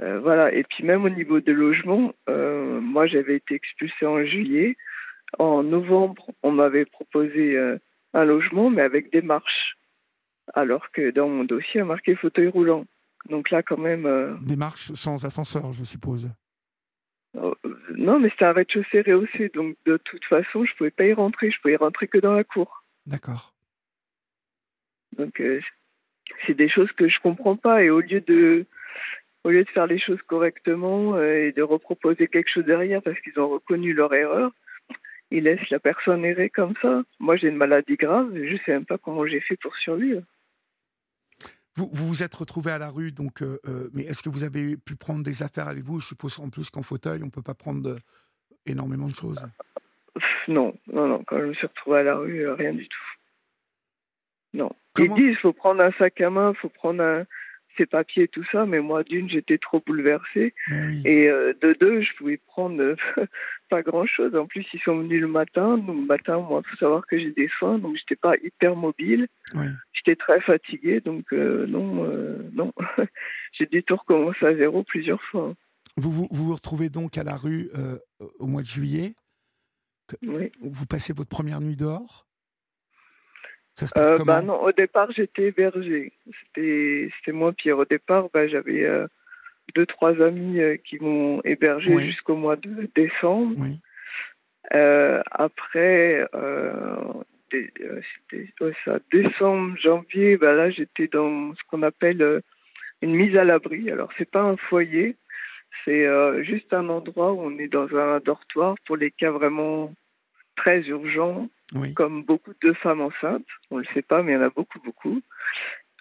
Euh, 0.00 0.20
voilà. 0.20 0.52
Et 0.52 0.64
puis 0.64 0.84
même 0.84 1.04
au 1.04 1.10
niveau 1.10 1.40
des 1.40 1.52
logements, 1.52 2.14
euh, 2.28 2.80
moi 2.80 3.06
j'avais 3.06 3.36
été 3.36 3.54
expulsée 3.54 4.06
en 4.06 4.24
juillet. 4.24 4.76
En 5.38 5.62
novembre, 5.62 6.30
on 6.42 6.50
m'avait 6.50 6.84
proposé 6.84 7.56
euh, 7.56 7.78
un 8.14 8.24
logement, 8.24 8.70
mais 8.70 8.82
avec 8.82 9.10
des 9.12 9.22
marches. 9.22 9.76
Alors 10.54 10.90
que 10.92 11.10
dans 11.10 11.28
mon 11.28 11.44
dossier, 11.44 11.80
a 11.80 11.84
marqué 11.84 12.14
fauteuil 12.14 12.48
roulant. 12.48 12.84
Donc 13.28 13.50
là, 13.50 13.62
quand 13.62 13.78
même. 13.78 14.38
Des 14.42 14.56
marches 14.56 14.92
sans 14.92 15.24
ascenseur, 15.24 15.72
je 15.72 15.84
suppose. 15.84 16.30
Oh, 17.34 17.54
non, 17.96 18.20
mais 18.20 18.28
c'était 18.30 18.44
un 18.44 18.52
rez-de-chaussée 18.52 19.02
rehaussé. 19.02 19.50
Donc 19.54 19.76
de 19.86 19.96
toute 19.96 20.24
façon, 20.24 20.64
je 20.64 20.74
pouvais 20.76 20.90
pas 20.90 21.04
y 21.04 21.12
rentrer. 21.12 21.50
Je 21.50 21.60
pouvais 21.60 21.74
y 21.74 21.76
rentrer 21.76 22.08
que 22.08 22.18
dans 22.18 22.34
la 22.34 22.44
cour. 22.44 22.84
D'accord. 23.06 23.54
Donc 25.16 25.42
c'est 26.46 26.54
des 26.54 26.68
choses 26.68 26.90
que 26.92 27.08
je 27.08 27.20
comprends 27.20 27.56
pas. 27.56 27.82
Et 27.82 27.90
au 27.90 28.00
lieu 28.00 28.20
de 28.20 28.66
au 29.44 29.50
lieu 29.50 29.64
de 29.64 29.70
faire 29.70 29.86
les 29.86 29.98
choses 29.98 30.22
correctement 30.22 31.16
euh, 31.16 31.48
et 31.48 31.52
de 31.52 31.62
reproposer 31.62 32.28
quelque 32.28 32.50
chose 32.50 32.64
derrière 32.64 33.02
parce 33.02 33.18
qu'ils 33.20 33.38
ont 33.40 33.48
reconnu 33.48 33.92
leur 33.92 34.14
erreur, 34.14 34.52
ils 35.30 35.44
laissent 35.44 35.70
la 35.70 35.80
personne 35.80 36.24
errer 36.24 36.50
comme 36.50 36.74
ça. 36.80 37.02
Moi, 37.18 37.36
j'ai 37.36 37.48
une 37.48 37.56
maladie 37.56 37.96
grave, 37.96 38.30
je 38.34 38.52
ne 38.52 38.58
sais 38.58 38.72
même 38.72 38.84
pas 38.84 38.98
comment 38.98 39.26
j'ai 39.26 39.40
fait 39.40 39.56
pour 39.56 39.74
survivre. 39.76 40.22
Vous 41.76 41.88
vous, 41.92 42.22
êtes 42.22 42.34
retrouvé 42.34 42.70
à 42.70 42.78
la 42.78 42.90
rue, 42.90 43.12
donc, 43.12 43.42
euh, 43.42 43.58
euh, 43.66 43.88
mais 43.94 44.02
est-ce 44.02 44.22
que 44.22 44.28
vous 44.28 44.44
avez 44.44 44.76
pu 44.76 44.94
prendre 44.94 45.22
des 45.22 45.42
affaires 45.42 45.68
avec 45.68 45.84
vous? 45.84 46.00
Je 46.00 46.06
suppose 46.08 46.38
en 46.38 46.50
plus 46.50 46.68
qu'en 46.68 46.82
fauteuil, 46.82 47.22
on 47.22 47.26
ne 47.26 47.30
peut 47.30 47.42
pas 47.42 47.54
prendre 47.54 47.96
énormément 48.66 49.08
de 49.08 49.14
choses. 49.14 49.46
Non, 50.48 50.74
non, 50.92 51.08
non. 51.08 51.24
Quand 51.26 51.38
je 51.38 51.46
me 51.46 51.54
suis 51.54 51.66
retrouvé 51.66 52.00
à 52.00 52.02
la 52.02 52.16
rue, 52.16 52.50
rien 52.50 52.74
du 52.74 52.86
tout. 52.88 52.98
Non. 54.54 54.70
Ils 54.98 55.14
disent 55.14 55.30
il 55.30 55.36
faut 55.36 55.54
prendre 55.54 55.82
un 55.82 55.92
sac 55.92 56.20
à 56.20 56.28
main, 56.28 56.52
il 56.54 56.58
faut 56.58 56.68
prendre 56.68 57.02
un, 57.02 57.24
ces 57.76 57.86
papiers 57.86 58.24
et 58.24 58.28
tout 58.28 58.44
ça, 58.52 58.66
mais 58.66 58.80
moi, 58.80 59.02
d'une, 59.02 59.28
j'étais 59.28 59.58
trop 59.58 59.82
bouleversée. 59.84 60.54
Et 61.04 61.28
euh, 61.28 61.52
de 61.60 61.76
deux, 61.78 62.02
je 62.02 62.14
pouvais 62.16 62.36
prendre 62.36 62.96
pas 63.70 63.82
grand-chose. 63.82 64.34
En 64.34 64.46
plus, 64.46 64.66
ils 64.72 64.80
sont 64.80 64.98
venus 64.98 65.20
le 65.20 65.28
matin. 65.28 65.78
Donc, 65.78 65.96
le 65.96 66.06
matin, 66.06 66.38
moi, 66.38 66.62
il 66.64 66.70
faut 66.70 66.76
savoir 66.76 67.06
que 67.06 67.18
j'ai 67.18 67.32
des 67.32 67.48
soins, 67.58 67.78
donc 67.78 67.96
j'étais 67.96 68.16
pas 68.16 68.34
hyper 68.42 68.76
mobile. 68.76 69.28
J'étais 69.92 70.16
très 70.16 70.40
fatiguée, 70.40 71.00
donc 71.00 71.32
euh, 71.32 71.66
non, 71.66 72.04
euh, 72.04 72.38
non. 72.52 72.72
j'ai 73.52 73.66
dû 73.66 73.82
tout 73.82 73.96
recommencer 73.96 74.44
à 74.44 74.56
zéro 74.56 74.82
plusieurs 74.82 75.22
fois. 75.24 75.54
Vous 75.96 76.10
vous, 76.10 76.28
vous, 76.30 76.54
retrouvez 76.54 76.88
donc 76.88 77.18
à 77.18 77.22
la 77.22 77.36
rue 77.36 77.70
au 78.38 78.46
mois 78.46 78.62
de 78.62 78.66
juillet. 78.66 79.14
Oui. 80.22 80.50
Vous 80.60 80.86
passez 80.86 81.12
votre 81.12 81.28
première 81.28 81.60
nuit 81.60 81.76
dehors 81.76 82.26
euh, 83.96 84.18
bah 84.24 84.42
non, 84.42 84.62
au 84.62 84.72
départ, 84.72 85.10
j'étais 85.12 85.44
hébergée. 85.44 86.12
C'était 86.54 87.32
moi, 87.32 87.52
Pierre. 87.52 87.78
Au 87.78 87.84
départ, 87.84 88.28
bah, 88.32 88.46
j'avais 88.46 88.84
euh, 88.84 89.06
deux, 89.74 89.86
trois 89.86 90.20
amis 90.20 90.60
euh, 90.60 90.76
qui 90.76 90.98
m'ont 90.98 91.40
hébergé 91.42 92.00
jusqu'au 92.02 92.36
mois 92.36 92.56
de 92.56 92.90
décembre. 92.94 93.56
Oui. 93.58 93.78
après, 94.70 96.26
c'était 97.50 98.72
ça, 98.84 98.98
décembre, 99.10 99.76
janvier, 99.78 100.36
bah, 100.36 100.52
là, 100.52 100.70
j'étais 100.70 101.08
dans 101.08 101.54
ce 101.54 101.60
qu'on 101.68 101.82
appelle 101.82 102.42
une 103.00 103.14
mise 103.14 103.36
à 103.36 103.44
l'abri. 103.44 103.90
Alors, 103.90 104.10
c'est 104.18 104.30
pas 104.30 104.42
un 104.42 104.56
foyer, 104.56 105.16
c'est 105.84 106.06
juste 106.44 106.72
un 106.72 106.88
endroit 106.88 107.32
où 107.32 107.40
on 107.40 107.58
est 107.58 107.68
dans 107.68 107.88
un 107.96 108.20
dortoir 108.20 108.76
pour 108.86 108.96
les 108.96 109.10
cas 109.10 109.30
vraiment 109.30 109.92
très 110.56 110.82
urgents 110.82 111.48
comme 111.94 112.24
beaucoup 112.24 112.52
de 112.62 112.72
femmes 112.74 113.00
enceintes. 113.00 113.46
On 113.70 113.76
ne 113.76 113.82
le 113.82 113.88
sait 113.94 114.02
pas, 114.02 114.22
mais 114.22 114.32
il 114.32 114.34
y 114.36 114.38
en 114.38 114.42
a 114.42 114.50
beaucoup, 114.50 114.80
beaucoup. 114.80 115.20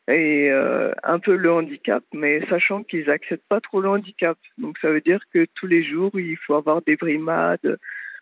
Et 0.07 0.49
euh, 0.51 0.91
un 1.03 1.19
peu 1.19 1.35
le 1.35 1.51
handicap, 1.51 2.03
mais 2.13 2.45
sachant 2.47 2.83
qu'ils 2.83 3.05
n'acceptent 3.05 3.47
pas 3.47 3.61
trop 3.61 3.81
le 3.81 3.89
handicap. 3.89 4.37
Donc 4.57 4.77
ça 4.79 4.89
veut 4.89 5.01
dire 5.01 5.21
que 5.33 5.45
tous 5.55 5.67
les 5.67 5.83
jours, 5.83 6.11
il 6.19 6.37
faut 6.37 6.55
avoir 6.55 6.81
des 6.81 6.95
brimades. 6.95 7.77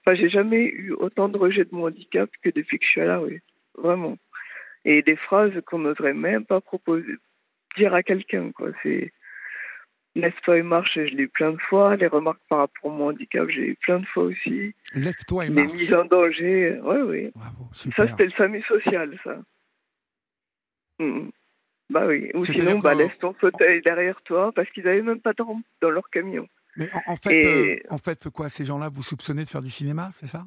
Enfin, 0.06 0.16
j'ai 0.16 0.30
jamais 0.30 0.66
eu 0.66 0.92
autant 0.92 1.30
de 1.30 1.38
rejet 1.38 1.64
de 1.64 1.74
mon 1.74 1.88
handicap 1.88 2.30
que 2.42 2.50
depuis 2.50 2.80
que 2.80 2.86
je 2.86 2.92
suis 2.92 3.02
à 3.02 3.06
la 3.06 3.20
rue. 3.20 3.42
Vraiment. 3.78 4.18
Et 4.86 5.02
des 5.02 5.16
phrases 5.16 5.54
qu'on 5.66 5.80
n'oserait 5.80 6.14
même 6.14 6.46
pas 6.46 6.62
proposer, 6.62 7.14
dire 7.78 7.94
à 7.94 8.04
quelqu'un, 8.04 8.52
quoi. 8.52 8.70
C'est 8.84 9.12
Lève-toi 10.20 10.58
et 10.58 10.62
marche, 10.62 10.92
je 10.96 11.16
l'ai 11.16 11.24
eu 11.24 11.28
plein 11.30 11.52
de 11.52 11.62
fois. 11.70 11.96
Les 11.96 12.08
remarques 12.08 12.42
par 12.50 12.60
rapport 12.60 12.86
au 12.86 12.90
mon 12.90 13.10
handicap, 13.10 13.48
j'ai 13.50 13.70
eu 13.70 13.76
plein 13.76 14.00
de 14.00 14.06
fois 14.08 14.24
aussi. 14.24 14.74
Lève-toi 14.94 15.46
et 15.46 15.50
marche. 15.50 15.72
Les 15.72 15.74
mises 15.74 15.94
en 15.94 16.06
danger, 16.06 16.80
oui, 16.84 16.98
oui. 17.08 17.32
Ça, 17.74 18.08
c'était 18.08 18.26
le 18.26 18.32
SAMU 18.32 18.62
social, 18.64 19.20
ça. 19.24 19.38
Mm. 21.00 21.30
Bah 21.90 22.06
oui. 22.06 22.30
Ou 22.34 22.44
sinon, 22.44 22.80
bah, 22.80 22.94
laisse 22.94 23.18
ton 23.20 23.34
fauteuil 23.34 23.82
derrière 23.82 24.22
toi, 24.24 24.52
parce 24.54 24.70
qu'ils 24.72 24.84
n'avaient 24.84 25.02
même 25.02 25.22
pas 25.22 25.34
de 25.34 25.42
rampe 25.42 25.66
dans 25.82 25.90
leur 25.90 26.10
camion. 26.10 26.48
Mais 26.78 26.90
en, 27.08 27.16
fait, 27.16 27.46
euh, 27.46 27.78
en 27.90 27.98
fait, 27.98 28.30
quoi, 28.30 28.48
ces 28.50 28.66
gens-là, 28.66 28.90
vous 28.90 29.04
soupçonnez 29.04 29.44
de 29.44 29.50
faire 29.50 29.62
du 29.62 29.72
cinéma, 29.72 30.10
c'est 30.12 30.28
ça? 30.28 30.46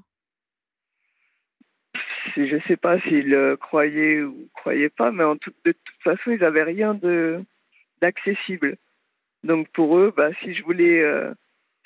Je 2.36 2.54
ne 2.54 2.60
sais 2.68 2.76
pas 2.76 3.00
s'ils 3.00 3.34
euh, 3.34 3.56
croyaient 3.56 4.22
ou 4.22 4.48
croyaient 4.54 4.88
pas, 4.88 5.10
mais 5.10 5.24
en 5.24 5.36
toute, 5.36 5.56
de 5.64 5.72
toute 5.72 6.02
façon, 6.02 6.30
ils 6.30 6.40
n'avaient 6.40 6.62
rien 6.62 6.98
d'accessible. 8.00 8.76
Donc 9.44 9.68
pour 9.70 9.98
eux, 9.98 10.12
bah, 10.16 10.30
si 10.42 10.54
je 10.54 10.62
voulais 10.62 11.00
euh, 11.00 11.32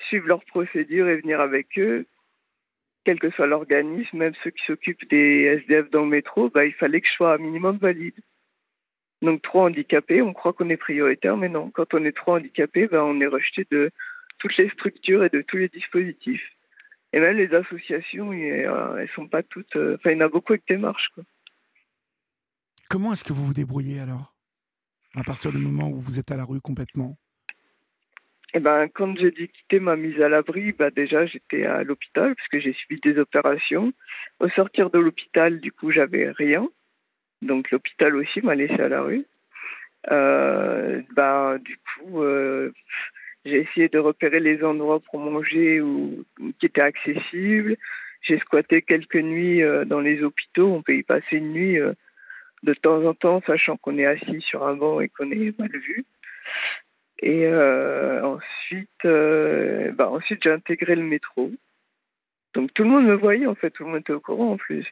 suivre 0.07 0.27
leur 0.27 0.43
procédure 0.45 1.07
et 1.07 1.21
venir 1.21 1.41
avec 1.41 1.77
eux, 1.77 2.05
quel 3.03 3.19
que 3.19 3.31
soit 3.31 3.47
l'organisme, 3.47 4.17
même 4.17 4.33
ceux 4.43 4.51
qui 4.51 4.63
s'occupent 4.65 5.09
des 5.09 5.61
SDF 5.63 5.89
dans 5.89 6.03
le 6.03 6.09
métro, 6.09 6.49
bah, 6.49 6.65
il 6.65 6.73
fallait 6.73 7.01
que 7.01 7.07
je 7.07 7.13
sois 7.13 7.33
un 7.35 7.37
minimum 7.37 7.77
valide. 7.77 8.19
Donc 9.21 9.41
trop 9.41 9.61
handicapé, 9.61 10.21
on 10.21 10.33
croit 10.33 10.53
qu'on 10.53 10.69
est 10.69 10.77
prioritaire, 10.77 11.37
mais 11.37 11.49
non. 11.49 11.71
Quand 11.71 11.93
on 11.93 12.05
est 12.05 12.15
trop 12.15 12.35
handicapé, 12.35 12.87
bah, 12.87 13.03
on 13.03 13.19
est 13.19 13.27
rejeté 13.27 13.65
de 13.71 13.91
toutes 14.39 14.55
les 14.57 14.69
structures 14.69 15.23
et 15.23 15.29
de 15.29 15.41
tous 15.41 15.57
les 15.57 15.69
dispositifs. 15.69 16.47
Et 17.13 17.19
même 17.19 17.37
les 17.37 17.53
associations, 17.55 18.33
elles 18.33 19.09
sont 19.15 19.27
pas 19.27 19.41
toutes. 19.41 19.75
Euh, 19.75 19.95
enfin, 19.95 20.11
il 20.11 20.17
y 20.17 20.21
en 20.21 20.25
a 20.25 20.29
beaucoup 20.29 20.53
avec 20.53 20.67
des 20.67 20.77
marches. 20.77 21.09
Quoi. 21.15 21.23
Comment 22.89 23.13
est-ce 23.13 23.23
que 23.23 23.33
vous 23.33 23.45
vous 23.45 23.53
débrouillez 23.53 23.99
alors? 23.99 24.35
À 25.15 25.23
partir 25.23 25.51
du 25.51 25.57
moment 25.57 25.89
où 25.89 25.99
vous 25.99 26.19
êtes 26.19 26.31
à 26.31 26.37
la 26.37 26.43
rue 26.43 26.61
complètement? 26.61 27.17
Eh 28.53 28.59
ben, 28.59 28.87
quand 28.87 29.17
j'ai 29.17 29.31
dû 29.31 29.49
quitter 29.49 29.79
ma 29.79 29.95
mise 29.95 30.21
à 30.21 30.29
l'abri, 30.29 30.71
bah 30.71 30.89
déjà 30.89 31.25
j'étais 31.25 31.65
à 31.65 31.83
l'hôpital 31.83 32.33
parce 32.35 32.47
que 32.47 32.59
j'ai 32.59 32.73
subi 32.73 32.99
des 33.01 33.19
opérations. 33.19 33.93
Au 34.39 34.49
sortir 34.49 34.89
de 34.89 34.99
l'hôpital, 34.99 35.59
du 35.59 35.71
coup, 35.71 35.91
j'avais 35.91 36.31
rien. 36.31 36.67
Donc 37.41 37.71
l'hôpital 37.71 38.15
aussi 38.15 38.41
m'a 38.41 38.55
laissé 38.55 38.79
à 38.79 38.89
la 38.89 39.01
rue. 39.01 39.25
Euh, 40.11 41.01
bah, 41.15 41.57
du 41.59 41.77
coup, 41.77 42.23
euh, 42.23 42.71
j'ai 43.45 43.61
essayé 43.61 43.89
de 43.89 43.99
repérer 43.99 44.39
les 44.39 44.63
endroits 44.63 44.99
pour 44.99 45.19
manger 45.19 45.81
ou, 45.81 46.23
qui 46.59 46.65
étaient 46.65 46.81
accessibles. 46.81 47.77
J'ai 48.21 48.39
squatté 48.39 48.81
quelques 48.81 49.15
nuits 49.15 49.63
euh, 49.63 49.85
dans 49.85 50.01
les 50.01 50.23
hôpitaux. 50.23 50.73
On 50.73 50.81
peut 50.81 50.95
y 50.95 51.03
passer 51.03 51.37
une 51.37 51.51
nuit 51.51 51.79
euh, 51.79 51.93
de 52.63 52.73
temps 52.73 53.03
en 53.05 53.13
temps, 53.13 53.41
sachant 53.45 53.77
qu'on 53.77 53.97
est 53.97 54.05
assis 54.05 54.41
sur 54.41 54.65
un 54.65 54.75
banc 54.75 54.99
et 54.99 55.09
qu'on 55.09 55.31
est 55.31 55.57
mal 55.59 55.71
vu. 55.71 56.05
Et 57.27 57.45
euh, 57.45 58.23
ensuite, 58.23 59.03
euh, 59.03 59.91
bah 59.91 60.09
ensuite 60.09 60.39
j'ai 60.41 60.49
intégré 60.49 60.95
le 60.95 61.03
métro. 61.03 61.51
Donc 62.53 62.73
tout 62.73 62.83
le 62.83 62.89
monde 62.89 63.05
me 63.05 63.15
voyait 63.15 63.47
en 63.47 63.53
fait, 63.53 63.69
tout 63.71 63.83
le 63.83 63.89
monde 63.89 63.99
était 63.99 64.13
au 64.13 64.21
courant 64.21 64.53
en 64.53 64.57
plus. 64.57 64.87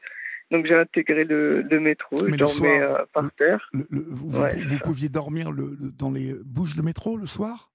Donc 0.52 0.66
j'ai 0.66 0.76
intégré 0.76 1.24
le, 1.24 1.62
le 1.62 1.80
métro, 1.80 2.18
je 2.28 2.36
dormais 2.36 2.82
euh, 2.82 3.06
par 3.14 3.32
terre. 3.38 3.70
vous, 3.72 4.80
pouviez 4.84 5.08
dormir 5.08 5.50
le, 5.50 5.78
dans 5.98 6.12
les 6.12 6.34
bouches 6.44 6.76
de 6.76 6.82
métro 6.82 7.16
le 7.16 7.26
soir? 7.26 7.72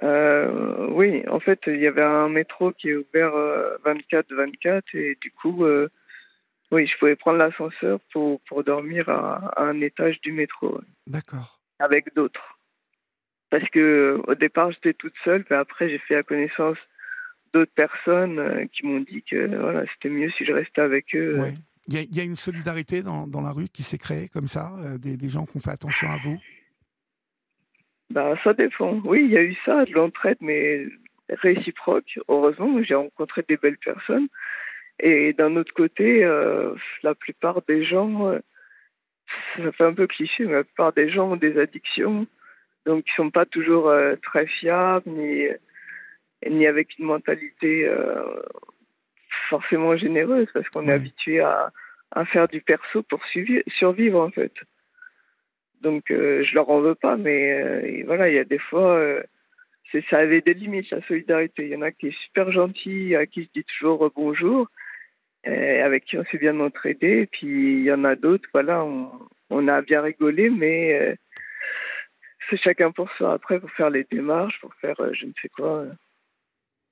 Oui, 0.00 1.24
en 1.28 1.40
fait 1.40 1.62
il 1.66 1.80
y 1.80 1.88
avait 1.88 2.02
un 2.02 2.28
métro 2.28 2.70
qui 2.70 2.90
est 2.90 2.94
ouvert 2.94 3.32
24-24 3.84 4.82
et 4.94 5.18
du 5.20 5.32
coup, 5.32 5.64
oui, 6.70 6.86
je 6.86 6.98
pouvais 7.00 7.16
prendre 7.16 7.38
l'ascenseur 7.38 7.98
pour, 8.12 8.40
pour 8.42 8.62
dormir 8.62 9.08
à, 9.08 9.48
à 9.56 9.64
un 9.64 9.80
étage 9.80 10.20
du 10.20 10.30
métro. 10.30 10.80
D'accord. 11.08 11.60
Avec 11.80 12.14
d'autres 12.14 12.54
parce 13.54 13.70
que 13.70 14.20
au 14.26 14.34
départ 14.34 14.72
j'étais 14.72 14.94
toute 14.94 15.14
seule, 15.22 15.44
puis 15.44 15.54
après 15.54 15.88
j'ai 15.88 15.98
fait 15.98 16.14
la 16.14 16.22
connaissance 16.24 16.76
d'autres 17.52 17.72
personnes 17.72 18.40
euh, 18.40 18.64
qui 18.72 18.84
m'ont 18.84 18.98
dit 18.98 19.22
que 19.22 19.46
voilà 19.46 19.84
c'était 19.92 20.08
mieux 20.08 20.28
si 20.32 20.44
je 20.44 20.50
restais 20.50 20.80
avec 20.80 21.14
eux. 21.14 21.52
Il 21.86 22.16
y, 22.16 22.20
a 22.20 22.24
une 22.24 22.34
solidarité 22.34 23.02
dans, 23.02 23.28
dans 23.28 23.42
la 23.42 23.52
rue 23.52 23.68
qui 23.68 23.84
s'est 23.84 23.98
créée 23.98 24.28
comme 24.28 24.48
ça, 24.48 24.72
euh, 24.80 24.98
des, 24.98 25.16
des, 25.16 25.28
gens 25.28 25.44
qui 25.44 25.58
ont 25.58 25.60
fait 25.60 25.70
attention 25.70 26.10
à 26.10 26.16
vous? 26.16 26.40
Bah, 28.10 28.34
ça 28.42 28.54
dépend. 28.54 29.00
Oui, 29.04 29.20
il 29.22 29.30
y 29.30 29.36
a 29.36 29.42
eu 29.42 29.54
ça, 29.64 29.84
de 29.84 29.92
l'entraide, 29.92 30.38
mais 30.40 30.86
réciproque. 31.28 32.18
Heureusement, 32.26 32.82
j'ai 32.82 32.94
rencontré 32.96 33.44
des 33.48 33.56
belles 33.56 33.78
personnes. 33.78 34.26
Et 34.98 35.32
d'un 35.34 35.54
autre 35.54 35.74
côté, 35.74 36.24
euh, 36.24 36.74
la 37.04 37.14
plupart 37.14 37.62
des 37.68 37.84
gens, 37.84 38.28
euh, 38.28 38.38
ça 39.58 39.70
fait 39.70 39.84
un 39.84 39.94
peu 39.94 40.08
cliché, 40.08 40.44
mais 40.44 40.54
la 40.54 40.64
plupart 40.64 40.92
des 40.92 41.08
gens 41.10 41.32
ont 41.32 41.36
des 41.36 41.56
addictions, 41.58 42.26
donc 42.86 43.04
ils 43.06 43.14
sont 43.16 43.30
pas 43.30 43.46
toujours 43.46 43.88
euh, 43.88 44.16
très 44.22 44.46
fiables, 44.46 45.08
ni, 45.10 45.46
ni 46.48 46.66
avec 46.66 46.98
une 46.98 47.06
mentalité 47.06 47.90
forcément 49.48 49.96
généreuse, 49.96 50.48
parce 50.52 50.68
qu'on 50.68 50.88
est 50.88 50.92
habitué 50.92 51.40
à, 51.40 51.72
à 52.12 52.24
faire 52.24 52.48
du 52.48 52.60
perso 52.60 53.02
pour 53.02 53.20
survivre 53.78 54.20
en 54.20 54.30
fait. 54.30 54.52
Donc 55.80 56.04
je 56.08 56.54
leur 56.54 56.70
en 56.70 56.80
veux 56.80 56.94
pas, 56.94 57.16
mais 57.16 58.02
voilà, 58.04 58.28
il 58.28 58.34
y 58.34 58.38
a 58.38 58.44
des 58.44 58.58
fois 58.58 59.22
ça 60.10 60.18
avait 60.18 60.40
des 60.40 60.54
limites, 60.54 60.90
la 60.90 61.02
solidarité. 61.02 61.64
Il 61.64 61.70
y 61.70 61.76
en 61.76 61.82
a 61.82 61.92
qui 61.92 62.08
est 62.08 62.22
super 62.24 62.50
gentil, 62.50 63.14
à 63.14 63.26
qui 63.26 63.44
je 63.44 63.60
dis 63.60 63.64
toujours 63.64 64.10
bonjour, 64.14 64.68
avec 65.44 66.04
qui 66.04 66.18
on 66.18 66.24
s'est 66.24 66.38
bien 66.38 66.58
entraidé. 66.60 67.22
Et 67.22 67.26
puis 67.26 67.78
il 67.78 67.84
y 67.84 67.92
en 67.92 68.04
a 68.04 68.16
d'autres, 68.16 68.48
voilà, 68.52 68.84
on, 68.84 69.68
a 69.68 69.82
bien 69.82 70.02
rigolé, 70.02 70.50
mais 70.50 70.98
euh, 71.00 71.14
c'est 72.50 72.56
chacun 72.56 72.90
pour 72.90 73.10
soi. 73.12 73.34
Après, 73.34 73.60
pour 73.60 73.70
faire 73.72 73.90
les 73.90 74.04
démarches, 74.04 74.58
pour 74.60 74.74
faire 74.74 74.98
euh, 75.00 75.12
je 75.12 75.26
ne 75.26 75.32
sais 75.40 75.48
quoi. 75.48 75.84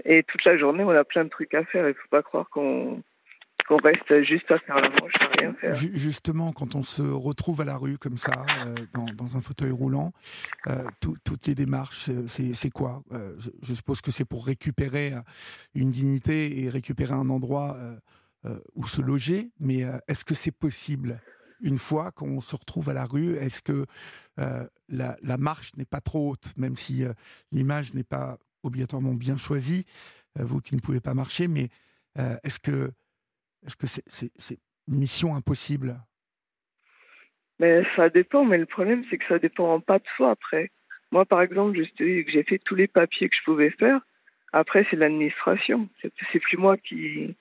Et 0.05 0.23
toute 0.25 0.45
la 0.45 0.57
journée, 0.57 0.83
on 0.83 0.91
a 0.91 1.05
plein 1.05 1.25
de 1.25 1.29
trucs 1.29 1.55
à 1.55 1.65
faire. 1.65 1.85
Il 1.85 1.91
ne 1.91 1.95
faut 1.95 2.09
pas 2.11 2.23
croire 2.23 2.49
qu'on 2.51 3.03
qu'on 3.67 3.77
reste 3.77 4.23
juste 4.25 4.51
à 4.51 4.59
faire 4.59 4.81
la 4.81 4.89
manche, 4.89 5.13
à 5.21 5.29
rien 5.39 5.55
faire. 5.55 5.75
Justement, 5.75 6.53
quand 6.53 6.75
on 6.75 6.83
se 6.83 7.03
retrouve 7.03 7.61
à 7.61 7.65
la 7.65 7.77
rue 7.77 7.99
comme 7.99 8.17
ça, 8.17 8.45
euh, 8.67 8.75
dans, 9.15 9.37
un 9.37 9.41
fauteuil 9.41 9.71
roulant, 9.71 10.13
euh, 10.69 10.85
toutes 11.01 11.47
les 11.47 11.55
démarches, 11.55 12.09
euh, 12.09 12.27
c'est 12.27 12.71
quoi 12.71 13.03
je, 13.63 13.75
suppose 13.75 14.01
que 14.01 14.11
c'est 14.11 14.25
pour 14.25 14.47
récupérer 14.47 15.13
une 15.75 15.91
dignité 15.91 16.61
et 16.63 16.69
récupérer 16.69 17.15
un 17.15 17.29
endroit 17.29 17.77
où 18.75 18.87
se 18.87 19.01
loger, 19.01 19.51
mais 19.61 19.85
est-ce 20.09 20.25
que 20.25 20.35
c'est 20.35 20.57
possible? 20.57 21.21
Une 21.63 21.79
fois 21.79 22.11
qu'on 22.13 22.41
se 22.41 22.57
retrouve 22.57 22.89
à 22.91 22.93
la 22.93 23.05
rue 23.05 23.37
Est-ce 23.37 23.63
que 23.63 23.87
la, 24.37 25.17
la, 25.23 25.37
marche 25.39 25.75
n'est 25.77 25.85
pas 25.85 26.01
trop 26.01 26.31
haute, 26.31 26.53
même 26.57 26.77
si 26.77 27.05
l'image 27.53 27.95
n'est 27.95 28.05
pas 28.05 28.39
obligatoirement 28.63 29.15
bien 29.15 29.37
choisie, 29.37 29.87
vous 30.37 30.61
qui 30.61 30.75
ne 30.75 30.81
pouvez 30.81 31.01
pas 31.01 31.15
marcher, 31.15 31.49
mais 31.49 31.69
est-ce 32.17 32.59
que 32.59 32.93
est-ce 33.67 33.77
que 33.77 33.87
c'est 33.87 34.59
une 34.89 34.99
mission 34.99 35.35
impossible? 35.37 36.01
Mais 37.59 37.85
Ça 37.97 38.09
dépend, 38.09 38.45
mais 38.45 38.59
le 38.59 38.67
problème, 38.67 39.05
c'est 39.09 39.19
que 39.19 39.27
ça 39.29 39.39
dépend 39.39 39.79
pas 39.81 39.99
de 39.99 40.05
soi 40.17 40.31
après. 40.31 40.71
Moi, 41.13 41.25
par 41.25 41.43
exemple, 41.43 41.79
j'ai 41.99 42.43
fait 42.43 42.59
tous 42.59 42.75
les 42.75 42.89
papiers 42.89 43.29
que 43.29 43.37
je 43.37 43.45
pouvais 43.45 43.71
faire. 43.71 44.01
Après, 44.53 44.87
c'est 44.91 44.97
l'administration. 44.97 45.89
C'est 46.01 46.41
plus 46.41 46.57
moi 46.57 46.77
qui, 46.77 47.37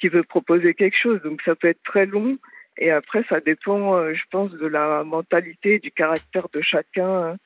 qui 0.00 0.08
veut 0.08 0.24
proposer 0.24 0.74
quelque 0.74 0.98
chose. 0.98 1.22
Donc, 1.22 1.40
ça 1.42 1.54
peut 1.54 1.68
être 1.68 1.82
très 1.84 2.06
long. 2.06 2.38
Et 2.80 2.90
après, 2.90 3.22
ça 3.28 3.40
dépend, 3.40 3.94
euh, 3.96 4.14
je 4.14 4.22
pense, 4.30 4.50
de 4.52 4.66
la 4.66 5.04
mentalité, 5.04 5.78
du 5.78 5.92
caractère 5.92 6.48
de 6.52 6.62
chacun 6.62 7.32
hein, 7.32 7.36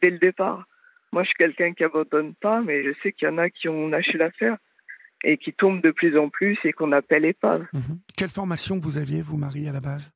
dès 0.00 0.10
le 0.10 0.18
départ. 0.18 0.66
Moi, 1.12 1.22
je 1.22 1.28
suis 1.28 1.36
quelqu'un 1.38 1.72
qui 1.72 1.82
abandonne 1.82 2.34
pas, 2.34 2.60
mais 2.60 2.84
je 2.84 2.90
sais 3.02 3.12
qu'il 3.12 3.26
y 3.26 3.30
en 3.30 3.38
a 3.38 3.48
qui 3.48 3.68
ont 3.70 3.88
lâché 3.88 4.18
l'affaire 4.18 4.58
et 5.24 5.38
qui 5.38 5.54
tombe 5.54 5.80
de 5.80 5.90
plus 5.90 6.18
en 6.18 6.28
plus 6.28 6.58
et 6.64 6.72
qu'on 6.72 6.92
appelle 6.92 7.24
épave. 7.24 7.66
Mhm. 7.72 7.98
Quelle 8.18 8.28
formation 8.28 8.78
vous 8.78 8.98
aviez, 8.98 9.22
vous, 9.22 9.38
Marie, 9.38 9.66
à 9.66 9.72
la 9.72 9.80
base? 9.80 10.12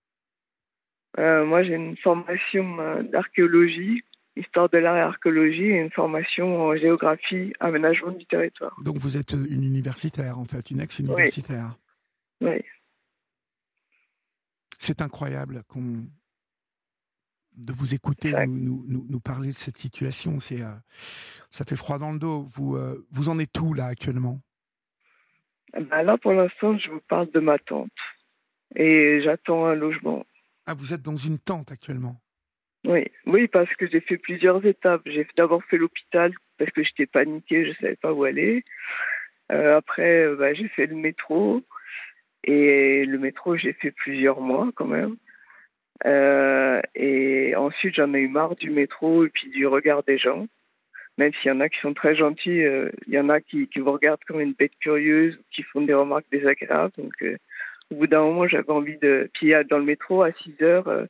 Euh, 1.18 1.46
Moi, 1.46 1.62
j'ai 1.62 1.74
une 1.74 1.96
formation 1.96 2.78
euh, 2.80 3.02
d'archéologie, 3.02 4.04
histoire 4.36 4.68
de 4.68 4.76
l'art 4.76 4.96
et 4.96 5.00
archéologie, 5.00 5.70
et 5.70 5.80
une 5.80 5.90
formation 5.90 6.60
en 6.60 6.76
géographie, 6.76 7.54
aménagement 7.60 8.12
du 8.12 8.26
territoire. 8.26 8.76
Donc 8.84 8.98
vous 8.98 9.16
êtes 9.16 9.32
une 9.32 9.64
universitaire, 9.64 10.38
en 10.38 10.44
fait, 10.44 10.70
une 10.70 10.80
ex-universitaire. 10.80 11.76
Oui. 12.42 12.62
C'est 14.80 15.02
incroyable 15.02 15.62
qu'on 15.68 16.08
de 17.56 17.72
vous 17.72 17.94
écouter 17.94 18.32
nous, 18.46 18.84
nous, 18.88 19.06
nous, 19.08 19.20
parler 19.20 19.52
de 19.52 19.58
cette 19.58 19.76
situation. 19.76 20.40
C'est, 20.40 20.62
euh, 20.62 20.72
ça 21.50 21.64
fait 21.64 21.76
froid 21.76 21.98
dans 21.98 22.10
le 22.10 22.18
dos. 22.18 22.48
Vous, 22.54 22.78
vous 23.12 23.28
en 23.28 23.38
êtes 23.38 23.60
où 23.60 23.74
là 23.74 23.86
actuellement? 23.86 24.40
Bah 25.78 26.02
là, 26.02 26.18
pour 26.18 26.32
l'instant, 26.32 26.76
je 26.78 26.90
vous 26.90 27.00
parle 27.00 27.30
de 27.30 27.40
ma 27.40 27.58
tante. 27.58 27.90
Et 28.74 29.20
j'attends 29.22 29.66
un 29.66 29.74
logement. 29.74 30.24
Ah, 30.66 30.74
vous 30.74 30.92
êtes 30.92 31.02
dans 31.02 31.16
une 31.16 31.38
tente 31.38 31.72
actuellement? 31.72 32.20
Oui, 32.84 33.04
oui, 33.26 33.48
parce 33.48 33.72
que 33.74 33.86
j'ai 33.86 34.00
fait 34.00 34.16
plusieurs 34.16 34.64
étapes. 34.64 35.02
J'ai 35.04 35.26
d'abord 35.36 35.62
fait 35.64 35.76
l'hôpital 35.76 36.32
parce 36.58 36.70
que 36.70 36.82
j'étais 36.82 37.06
paniquée, 37.06 37.64
je 37.64 37.70
ne 37.70 37.74
savais 37.74 37.96
pas 37.96 38.12
où 38.12 38.24
aller. 38.24 38.64
Euh, 39.52 39.76
après, 39.76 40.24
euh, 40.24 40.36
bah, 40.36 40.54
j'ai 40.54 40.68
fait 40.68 40.86
le 40.86 40.96
métro. 40.96 41.62
Et 42.44 43.04
le 43.04 43.18
métro, 43.18 43.56
j'ai 43.56 43.72
fait 43.74 43.90
plusieurs 43.90 44.40
mois 44.40 44.70
quand 44.74 44.86
même. 44.86 45.16
Euh, 46.06 46.80
et 46.94 47.54
ensuite, 47.56 47.94
j'en 47.94 48.14
ai 48.14 48.20
eu 48.20 48.28
marre 48.28 48.56
du 48.56 48.70
métro 48.70 49.24
et 49.24 49.28
puis 49.28 49.50
du 49.50 49.66
regard 49.66 50.02
des 50.02 50.18
gens 50.18 50.46
même 51.20 51.32
s'il 51.34 51.50
y 51.50 51.54
en 51.54 51.60
a 51.60 51.68
qui 51.68 51.78
sont 51.80 51.92
très 51.92 52.16
gentils, 52.16 52.62
euh, 52.62 52.90
il 53.06 53.12
y 53.12 53.18
en 53.18 53.28
a 53.28 53.40
qui, 53.40 53.68
vous 53.76 53.92
regardent 53.92 54.24
comme 54.26 54.40
une 54.40 54.54
bête 54.54 54.72
curieuse, 54.80 55.38
qui 55.54 55.62
font 55.62 55.82
des 55.82 55.92
remarques 55.92 56.24
désagréables. 56.32 56.94
Donc, 56.96 57.12
euh, 57.22 57.36
au 57.90 57.96
bout 57.96 58.06
d'un 58.06 58.22
moment, 58.22 58.48
j'avais 58.48 58.70
envie 58.70 58.96
de. 58.96 59.28
Puis, 59.34 59.52
dans 59.68 59.78
le 59.78 59.84
métro, 59.84 60.22
à 60.22 60.32
6 60.32 60.62
heures, 60.62 61.06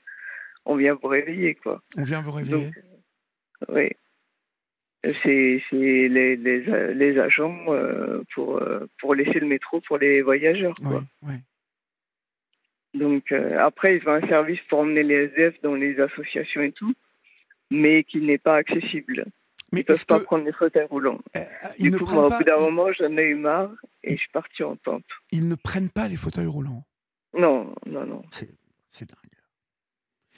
on 0.64 0.74
vient 0.74 0.98
vous 1.00 1.08
réveiller, 1.08 1.54
quoi. 1.54 1.80
On 1.96 2.02
vient 2.02 2.22
vous 2.22 2.32
réveiller 2.32 2.72
Oui. 3.68 3.90
C'est 5.02 5.62
les, 5.72 6.08
les, 6.08 6.36
les, 6.36 7.18
agents 7.18 7.56
pour, 8.34 8.62
pour 8.98 9.14
laisser 9.14 9.40
le 9.40 9.46
métro 9.46 9.80
pour 9.80 9.96
les 9.96 10.20
voyageurs, 10.20 10.74
quoi. 10.74 11.02
Oui, 11.22 11.34
Donc, 12.92 13.32
après, 13.32 13.96
ils 13.96 14.06
ont 14.06 14.12
un 14.12 14.28
service 14.28 14.60
pour 14.68 14.80
emmener 14.80 15.02
les 15.02 15.24
SDF 15.24 15.54
dans 15.62 15.74
les 15.74 15.98
associations 15.98 16.60
et 16.60 16.72
tout, 16.72 16.94
mais 17.70 18.04
qui 18.04 18.20
n'est 18.20 18.38
pas 18.38 18.56
accessible. 18.56 19.24
Mais 19.72 19.80
ils 19.80 19.82
ne 19.82 19.86
peuvent 19.86 20.06
pas 20.06 20.20
prendre 20.20 20.44
les 20.44 20.52
fauteuils 20.52 20.86
roulants. 20.86 21.20
Euh, 21.36 21.44
du 21.78 21.92
coup, 21.92 22.16
au 22.16 22.28
bout 22.28 22.44
d'un 22.44 22.58
moment, 22.58 22.92
j'en 22.92 23.16
ai 23.16 23.22
eu 23.22 23.36
marre 23.36 23.70
et 24.02 24.14
je 24.14 24.18
suis 24.18 24.30
parti 24.32 24.64
en 24.64 24.76
tente. 24.76 25.04
Ils 25.30 25.48
ne 25.48 25.54
prennent 25.54 25.90
pas 25.90 26.08
les 26.08 26.16
fauteuils 26.16 26.46
roulants? 26.46 26.84
Non, 27.38 27.72
non, 27.86 28.04
non. 28.04 28.22
C'est 28.30 29.08
dingue. 29.08 29.16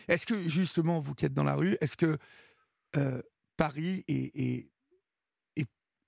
Est-ce 0.08 0.26
que, 0.26 0.36
justement, 0.46 1.00
vous 1.00 1.14
qui 1.14 1.24
êtes 1.24 1.32
dans 1.32 1.44
la 1.44 1.54
rue, 1.54 1.76
est-ce 1.80 1.96
que 1.96 2.18
euh, 2.96 3.22
Paris 3.62 4.04
est, 4.08 4.34
est, 4.34 4.70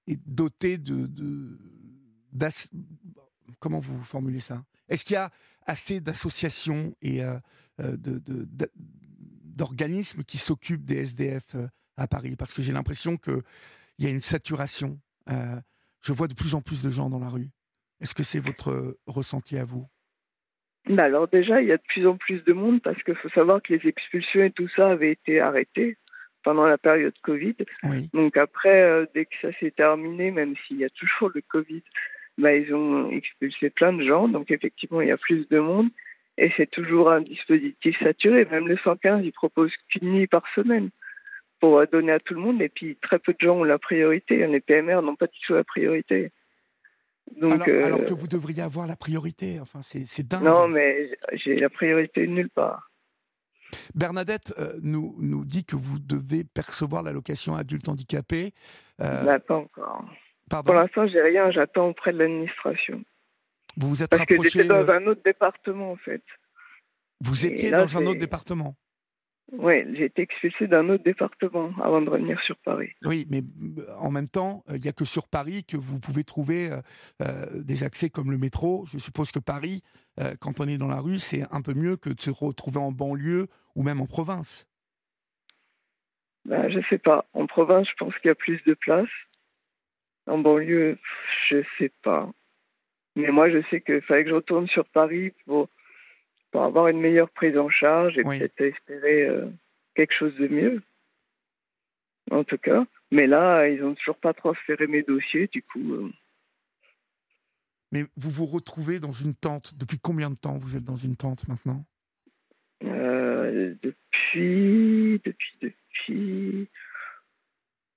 est, 0.09 0.21
doté 0.27 0.77
de. 0.77 1.07
de 1.07 2.49
comment 3.61 3.79
vous 3.79 4.03
formulez 4.03 4.41
ça? 4.41 4.65
Est-ce 4.89 5.05
qu'il 5.05 5.15
y 5.15 5.19
a 5.19 5.31
assez 5.65 6.01
d'associations 6.01 6.97
et 7.01 7.23
euh, 7.23 7.39
d'organismes 9.45 10.19
de, 10.19 10.25
qui 10.25 10.37
s'occupent 10.37 10.85
des 10.85 10.97
SDF 10.97 11.55
à 11.97 12.09
Paris? 12.09 12.35
Parce 12.35 12.53
que 12.53 12.61
j'ai 12.61 12.73
l'impression 12.73 13.17
qu'il 13.17 13.45
y 14.01 14.07
a 14.07 14.11
une 14.11 14.21
saturation. 14.21 14.99
Euh, 15.31 15.61
je 16.01 16.13
vois 16.13 16.27
de 16.27 16.35
plus 16.35 16.57
en 16.57 16.61
plus 16.61 16.83
de 16.83 16.91
gens 16.91 17.09
dans 17.09 17.21
la 17.21 17.29
rue. 17.29 17.51
Est-ce 18.01 18.17
que 18.17 18.25
c'est 18.25 18.41
votre 18.41 18.99
ressenti 19.07 19.59
à 19.59 19.65
vous? 19.65 19.87
Bah 20.89 21.05
Alors 21.05 21.29
déjà, 21.29 21.63
il 21.63 21.69
y 21.69 21.73
a 21.73 21.77
de 21.77 21.83
plus 21.87 22.05
en 22.09 22.17
plus 22.17 22.43
de 22.43 22.53
monde 22.53 22.83
parce 22.83 23.01
qu'il 23.05 23.15
faut 23.15 23.31
savoir 23.31 23.63
que 23.63 23.73
les 23.75 23.89
expulsions 23.89 24.43
et 24.43 24.51
tout 24.51 24.69
ça 24.75 24.91
avaient 24.91 25.13
été 25.13 25.39
arrêtés 25.39 25.97
pendant 26.45 26.67
la 26.67 26.79
période 26.79 27.15
Covid. 27.23 27.57
Donc 28.13 28.37
après, 28.37 28.83
euh, 28.83 29.07
dès 29.15 29.25
que 29.25 29.35
ça 29.43 29.49
s'est 29.59 29.73
terminé, 29.73 30.31
même 30.31 30.55
s'il 30.67 30.79
y 30.79 30.85
a 30.85 30.91
toujours 30.91 31.31
le 31.35 31.41
Covid, 31.41 31.83
bah, 32.39 32.55
ils 32.55 32.73
ont 32.73 33.11
expulsé 33.11 33.71
plein 33.71 33.93
de 33.93 34.05
gens. 34.05 34.29
Donc 34.29 34.51
effectivement, 34.51 35.01
il 35.01 35.09
y 35.09 35.13
a 35.13 35.17
plus 35.17 35.49
de 35.49 35.59
monde. 35.59 35.89
Et 36.37 36.53
c'est 36.57 36.71
toujours 36.71 37.11
un 37.11 37.21
dispositif 37.21 37.97
saturé. 38.01 38.45
Même 38.51 38.69
le 38.69 38.77
115, 38.77 39.25
il 39.25 39.33
propose 39.33 39.73
qu'une 39.89 40.13
nuit 40.13 40.27
par 40.27 40.43
semaine 40.55 40.91
pour 41.61 41.85
donner 41.87 42.13
à 42.13 42.19
tout 42.19 42.35
le 42.35 42.41
monde. 42.41 42.61
Et 42.61 42.69
puis 42.69 42.97
très 43.01 43.19
peu 43.19 43.33
de 43.33 43.39
gens 43.41 43.57
ont 43.57 43.65
la 43.65 43.79
priorité. 43.79 44.47
Les 44.47 44.61
PMR 44.61 45.01
n'ont 45.03 45.17
pas 45.17 45.27
du 45.27 45.39
tout 45.47 45.55
la 45.55 45.65
priorité. 45.65 46.31
Donc, 47.41 47.67
alors, 47.69 48.01
euh, 48.01 48.05
que 48.05 48.15
vous 48.15 48.29
devriez 48.29 48.63
avoir 48.63 48.87
la 48.87 48.97
priorité. 48.97 49.59
Enfin, 49.61 49.81
c'est 49.83 50.27
dingue. 50.27 50.43
Non, 50.43 50.69
mais 50.69 51.17
j'ai 51.33 51.57
la 51.57 51.71
priorité 51.71 52.27
nulle 52.27 52.51
part. 52.51 52.91
Bernadette 53.95 54.55
euh, 54.59 54.75
nous, 54.83 55.17
nous 55.19 55.45
dit 55.45 55.65
que 55.65 55.77
vous 55.77 55.99
devez 55.99 56.45
percevoir 56.45 57.03
l'allocation 57.03 57.55
adulte 57.55 57.89
handicapé. 57.89 58.53
Euh... 59.01 59.39
pas 59.41 59.57
encore. 59.57 60.05
Pour 60.49 60.75
l'instant, 60.75 61.07
j'ai 61.09 61.23
rien. 61.23 61.51
J'attends 61.51 61.89
auprès 61.89 62.13
de 62.13 62.19
l'administration. 62.19 63.03
Vous 63.77 63.89
vous 63.89 64.03
êtes 64.03 64.11
Parce 64.11 64.25
que 64.25 64.43
j'étais 64.43 64.65
dans 64.65 64.89
euh, 64.89 64.99
un 64.99 65.07
autre 65.07 65.23
département, 65.25 65.93
en 65.93 65.97
fait. 65.97 66.23
Vous 67.21 67.47
étiez 67.47 67.71
dans 67.71 67.97
un 67.97 68.07
autre 68.07 68.21
département 68.21 68.77
oui, 69.53 69.85
j'ai 69.95 70.07
été 70.07 70.23
expulsé 70.23 70.67
d'un 70.67 70.89
autre 70.89 71.05
département 71.05 71.71
avant 71.83 72.01
de 72.01 72.09
revenir 72.09 72.41
sur 72.43 72.57
Paris. 72.59 72.93
Oui, 73.05 73.27
mais 73.29 73.43
euh, 73.79 73.87
en 73.99 74.11
même 74.11 74.29
temps, 74.29 74.65
euh, 74.69 74.77
il 74.77 74.81
n'y 74.81 74.89
a 74.89 74.93
que 74.93 75.05
sur 75.05 75.29
Paris 75.29 75.65
que 75.65 75.77
vous 75.77 76.01
pouvez 76.01 76.25
trouver 76.25 76.71
euh, 77.21 77.47
des 77.55 77.85
accès 77.85 78.09
comme 78.09 78.31
le 78.31 78.39
métro. 78.39 78.85
Je 78.87 78.99
suppose 78.99 79.33
que 79.33 79.39
Paris, 79.39 79.83
quand 80.41 80.61
on 80.61 80.69
est 80.69 80.79
dans 80.79 80.89
la 80.89 81.01
rue, 81.01 81.19
c'est 81.19 81.43
un 81.51 81.61
peu 81.61 81.75
mieux 81.75 81.97
que 81.97 82.11
de 82.11 82.21
se 82.21 82.31
retrouver 82.31 82.79
en 82.79 82.93
banlieue 82.93 83.49
ou 83.75 83.83
même 83.83 84.01
en 84.01 84.07
province. 84.07 84.67
ben, 86.45 86.71
Je 86.71 86.79
sais 86.89 86.99
pas. 86.99 87.27
En 87.33 87.47
province, 87.47 87.89
je 87.89 87.95
pense 87.99 88.17
qu'il 88.19 88.29
y 88.29 88.31
a 88.31 88.37
plus 88.37 88.63
de 88.65 88.75
place. 88.75 89.09
En 90.27 90.39
banlieue, 90.39 90.99
je 91.51 91.63
sais 91.79 91.93
pas. 92.03 92.31
Mais 93.17 93.31
moi, 93.31 93.51
je 93.51 93.61
sais 93.71 93.81
qu'il 93.81 94.03
fallait 94.03 94.23
que 94.23 94.31
je 94.31 94.37
retourne 94.37 94.69
sur 94.69 94.87
Paris 94.87 95.33
pour, 95.47 95.69
pour 96.55 96.63
avoir 96.63 96.87
une 96.87 97.01
meilleure 97.01 97.31
prise 97.31 97.59
en 97.59 97.69
charge 97.69 98.17
et 98.17 98.23
peut-être 98.23 98.61
espérer 98.61 99.27
euh, 99.27 99.51
quelque 99.97 100.15
chose 100.15 100.37
de 100.37 100.47
mieux. 100.47 100.83
En 102.31 102.45
tout 102.45 102.59
cas. 102.59 102.87
Mais 103.11 103.27
là, 103.27 103.67
ils 103.67 103.81
n'ont 103.81 103.97
toujours 103.97 104.19
pas 104.19 104.33
transféré 104.35 104.87
mes 104.87 105.03
dossiers, 105.03 105.49
du 105.49 105.65
coup. 105.65 105.95
Euh. 105.95 106.13
Mais 107.91 108.05
vous 108.17 108.31
vous 108.31 108.47
retrouvez 108.47 109.01
dans 109.01 109.11
une 109.13 109.35
tente. 109.35 109.75
Depuis 109.77 109.99
combien 109.99 110.31
de 110.31 110.37
temps 110.37 110.57
vous 110.57 110.77
êtes 110.77 110.85
dans 110.85 110.97
une 110.97 111.17
tente 111.17 111.49
maintenant? 111.49 111.85
Euh, 112.85 113.75
Depuis. 113.83 115.21
Depuis. 115.25 115.59
Depuis. 115.61 116.69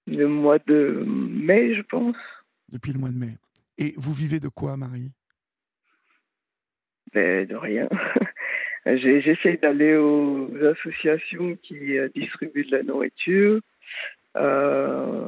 Le 0.07 0.27
mois 0.27 0.57
de 0.57 1.03
mai, 1.05 1.75
je 1.75 1.83
pense. 1.83 2.17
Depuis 2.69 2.91
le 2.91 2.97
mois 2.97 3.09
de 3.09 3.19
mai. 3.19 3.37
Et 3.77 3.93
vous 3.97 4.13
vivez 4.13 4.39
de 4.39 4.49
quoi, 4.49 4.77
Marie? 4.77 5.11
Ben, 7.13 7.45
De 7.45 7.55
rien. 7.55 7.87
J'essaie 8.95 9.57
d'aller 9.57 9.95
aux 9.95 10.49
associations 10.63 11.55
qui 11.63 11.97
euh, 11.97 12.09
distribuent 12.15 12.65
de 12.65 12.77
la 12.77 12.83
nourriture. 12.83 13.59
Euh, 14.35 15.27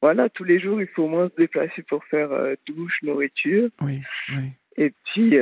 voilà, 0.00 0.28
tous 0.28 0.44
les 0.44 0.60
jours, 0.60 0.80
il 0.80 0.88
faut 0.88 1.04
au 1.04 1.08
moins 1.08 1.28
se 1.28 1.36
déplacer 1.36 1.82
pour 1.82 2.04
faire 2.04 2.32
euh, 2.32 2.54
douche, 2.66 2.98
nourriture. 3.02 3.70
Oui, 3.80 4.02
oui. 4.30 4.52
Et 4.76 4.92
puis, 5.04 5.36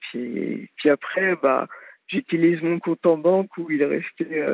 puis, 0.00 0.70
puis 0.76 0.90
après, 0.90 1.34
bah, 1.42 1.66
j'utilise 2.08 2.60
mon 2.62 2.78
compte 2.78 3.04
en 3.06 3.16
banque 3.16 3.56
où 3.56 3.70
il 3.70 3.82
restait, 3.82 4.44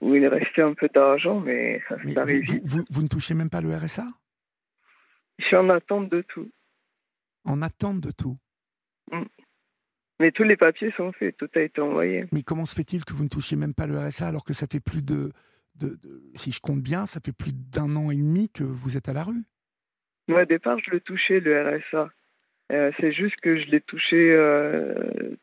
où 0.00 0.14
il 0.14 0.26
restait 0.26 0.62
un 0.62 0.72
peu 0.72 0.88
d'argent, 0.92 1.40
mais 1.40 1.82
ça, 1.88 2.22
arrive 2.22 2.42
vous, 2.64 2.84
vous, 2.88 3.02
ne 3.02 3.08
touchez 3.08 3.34
même 3.34 3.50
pas 3.50 3.60
le 3.60 3.76
RSA 3.76 4.06
je 5.40 5.46
suis 5.46 5.56
en 5.56 5.70
attente 5.70 6.08
de 6.10 6.22
tout. 6.22 6.50
En 7.44 7.62
attente 7.62 8.00
de 8.00 8.10
tout? 8.10 8.36
Mm. 9.10 9.22
Mais 10.20 10.30
tous 10.32 10.44
les 10.44 10.56
papiers 10.56 10.92
sont 10.98 11.12
faits, 11.12 11.36
tout 11.38 11.48
a 11.54 11.60
été 11.60 11.80
envoyé. 11.80 12.26
Mais 12.30 12.42
comment 12.42 12.66
se 12.66 12.74
fait-il 12.74 13.06
que 13.06 13.14
vous 13.14 13.24
ne 13.24 13.28
touchiez 13.30 13.56
même 13.56 13.74
pas 13.74 13.86
le 13.86 13.98
RSA 13.98 14.28
alors 14.28 14.44
que 14.44 14.52
ça 14.52 14.66
fait 14.70 14.78
plus 14.78 15.02
de, 15.02 15.32
de, 15.76 15.98
si 16.34 16.52
je 16.52 16.60
compte 16.60 16.82
bien, 16.82 17.06
ça 17.06 17.20
fait 17.24 17.32
plus 17.32 17.52
d'un 17.54 17.96
an 17.96 18.10
et 18.10 18.16
demi 18.16 18.50
que 18.50 18.62
vous 18.62 18.98
êtes 18.98 19.08
à 19.08 19.14
la 19.14 19.24
rue? 19.24 19.42
Moi, 20.28 20.42
au 20.42 20.44
départ, 20.44 20.78
je 20.84 20.90
le 20.90 21.00
touchais, 21.00 21.40
le 21.40 21.78
RSA. 21.78 22.10
Euh, 22.70 22.92
c'est 23.00 23.12
juste 23.12 23.36
que 23.40 23.56
je 23.56 23.68
l'ai 23.70 23.80
touché 23.80 24.30
euh, 24.30 24.94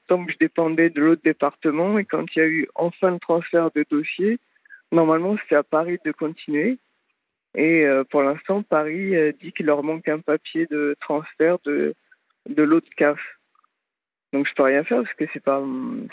tant 0.07 0.23
que 0.23 0.32
je 0.32 0.38
dépendais 0.38 0.89
de 0.89 1.01
l'autre 1.01 1.23
département 1.23 1.97
et 1.97 2.05
quand 2.05 2.23
il 2.36 2.39
y 2.39 2.41
a 2.41 2.47
eu 2.47 2.67
enfin 2.75 3.11
le 3.11 3.19
transfert 3.19 3.69
de 3.75 3.84
dossier, 3.89 4.39
normalement 4.93 5.36
c'était 5.41 5.55
à 5.55 5.63
Paris 5.63 5.97
de 6.05 6.11
continuer. 6.11 6.78
Et 7.55 7.86
euh, 7.86 8.03
pour 8.05 8.21
l'instant, 8.21 8.61
Paris 8.61 9.13
dit 9.41 9.51
qu'il 9.51 9.65
leur 9.65 9.84
manque 9.84 10.07
un 10.07 10.19
papier 10.19 10.67
de 10.67 10.95
transfert 11.01 11.57
de, 11.65 11.95
de 12.47 12.63
l'autre 12.63 12.89
CAF. 12.95 13.19
Donc 14.34 14.47
je 14.47 14.53
peux 14.55 14.63
rien 14.63 14.84
faire 14.84 15.03
parce 15.03 15.13
que 15.15 15.25
c'est 15.34 15.43
pas 15.43 15.63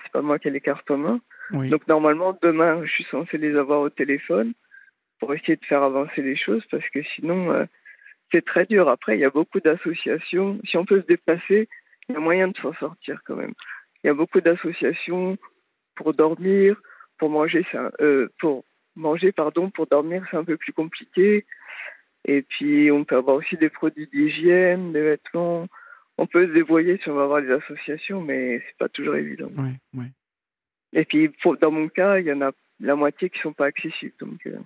c'est 0.02 0.12
pas 0.12 0.22
moi 0.22 0.38
qui 0.38 0.48
ai 0.48 0.50
les 0.50 0.60
cartes 0.60 0.90
en 0.90 0.98
main. 0.98 1.20
Donc 1.50 1.86
normalement 1.88 2.38
demain 2.42 2.84
je 2.84 2.90
suis 2.90 3.06
censé 3.10 3.38
les 3.38 3.56
avoir 3.56 3.80
au 3.80 3.90
téléphone 3.90 4.52
pour 5.18 5.34
essayer 5.34 5.56
de 5.56 5.64
faire 5.64 5.82
avancer 5.82 6.22
les 6.22 6.36
choses 6.36 6.64
parce 6.70 6.88
que 6.90 7.02
sinon 7.14 7.50
euh, 7.52 7.64
c'est 8.30 8.44
très 8.44 8.66
dur. 8.66 8.88
Après 8.88 9.16
il 9.16 9.20
y 9.20 9.24
a 9.24 9.30
beaucoup 9.30 9.60
d'associations. 9.60 10.60
Si 10.64 10.76
on 10.76 10.84
peut 10.84 11.00
se 11.00 11.06
déplacer, 11.06 11.68
il 12.08 12.14
y 12.14 12.16
a 12.16 12.20
moyen 12.20 12.48
de 12.48 12.56
s'en 12.58 12.72
sortir 12.74 13.20
quand 13.26 13.36
même. 13.36 13.54
Il 14.02 14.06
y 14.06 14.10
a 14.10 14.14
beaucoup 14.14 14.40
d'associations 14.40 15.36
pour 15.96 16.14
dormir, 16.14 16.80
pour 17.18 17.30
manger, 17.30 17.66
euh, 18.00 18.28
pour 18.38 18.64
manger 18.96 19.32
pardon 19.32 19.70
pour 19.70 19.86
dormir 19.86 20.24
c'est 20.30 20.36
un 20.36 20.44
peu 20.44 20.56
plus 20.56 20.72
compliqué 20.72 21.44
et 22.24 22.42
puis 22.42 22.90
on 22.92 23.04
peut 23.04 23.16
avoir 23.16 23.36
aussi 23.36 23.56
des 23.56 23.68
produits 23.68 24.06
d'hygiène 24.06 24.92
des 24.92 25.02
vêtements 25.02 25.66
on 26.18 26.26
peut 26.26 26.46
se 26.46 26.52
dévoyer 26.52 26.98
si 27.02 27.08
on 27.08 27.14
va 27.14 27.24
avoir 27.24 27.42
des 27.42 27.50
associations 27.50 28.20
mais 28.20 28.62
c'est 28.66 28.78
pas 28.78 28.88
toujours 28.88 29.16
évident 29.16 29.50
et 30.92 31.04
puis 31.04 31.30
dans 31.60 31.70
mon 31.70 31.88
cas 31.88 32.18
il 32.18 32.26
y 32.26 32.32
en 32.32 32.40
a 32.42 32.52
la 32.80 32.96
moitié 32.96 33.30
qui 33.30 33.38
sont 33.40 33.52
pas 33.52 33.66
accessibles 33.66 34.14
donc 34.20 34.46
euh. 34.46 34.58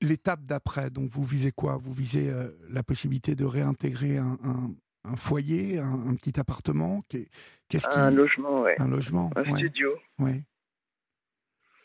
L'étape 0.00 0.40
d'après, 0.46 0.88
donc 0.88 1.10
vous 1.10 1.22
visez 1.22 1.52
quoi? 1.52 1.76
Vous 1.76 1.92
visez 1.92 2.30
euh, 2.30 2.48
la 2.70 2.82
possibilité 2.82 3.34
de 3.34 3.44
réintégrer 3.44 4.16
un, 4.16 4.38
un, 5.04 5.16
foyer, 5.16 5.78
un, 5.78 6.14
petit 6.14 6.40
appartement? 6.40 7.04
Qu'est-ce 7.10 7.86
qui... 7.86 7.98
Un 7.98 8.10
logement, 8.10 8.62
oui. 8.62 8.70
Un 8.78 8.88
logement. 8.88 9.30
Un 9.36 9.44
studio. 9.58 9.94
Oui 10.18 10.44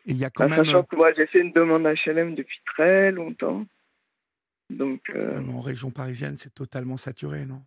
il 0.06 0.18
y 0.18 0.26
a 0.26 0.30
quand 0.30 0.48
bah, 0.48 0.58
même... 0.58 0.66
Sachant 0.66 0.84
que 0.84 0.96
moi, 0.96 1.12
j'ai 1.14 1.26
fait 1.28 1.40
une 1.40 1.52
demande 1.52 1.84
HLM 1.84 2.36
depuis 2.36 2.60
très 2.66 3.12
longtemps. 3.12 3.66
Donc, 4.70 5.10
euh, 5.10 5.42
En 5.48 5.62
région 5.62 5.92
parisienne, 5.92 6.38
c'est 6.38 6.54
totalement 6.54 6.98
saturé, 6.98 7.46
non? 7.46 7.64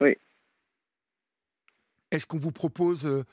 Oui. 0.00 0.16
Est-ce 2.10 2.26
qu'on 2.26 2.38
vous 2.38 2.52
propose 2.52 3.06
euh, 3.06 3.24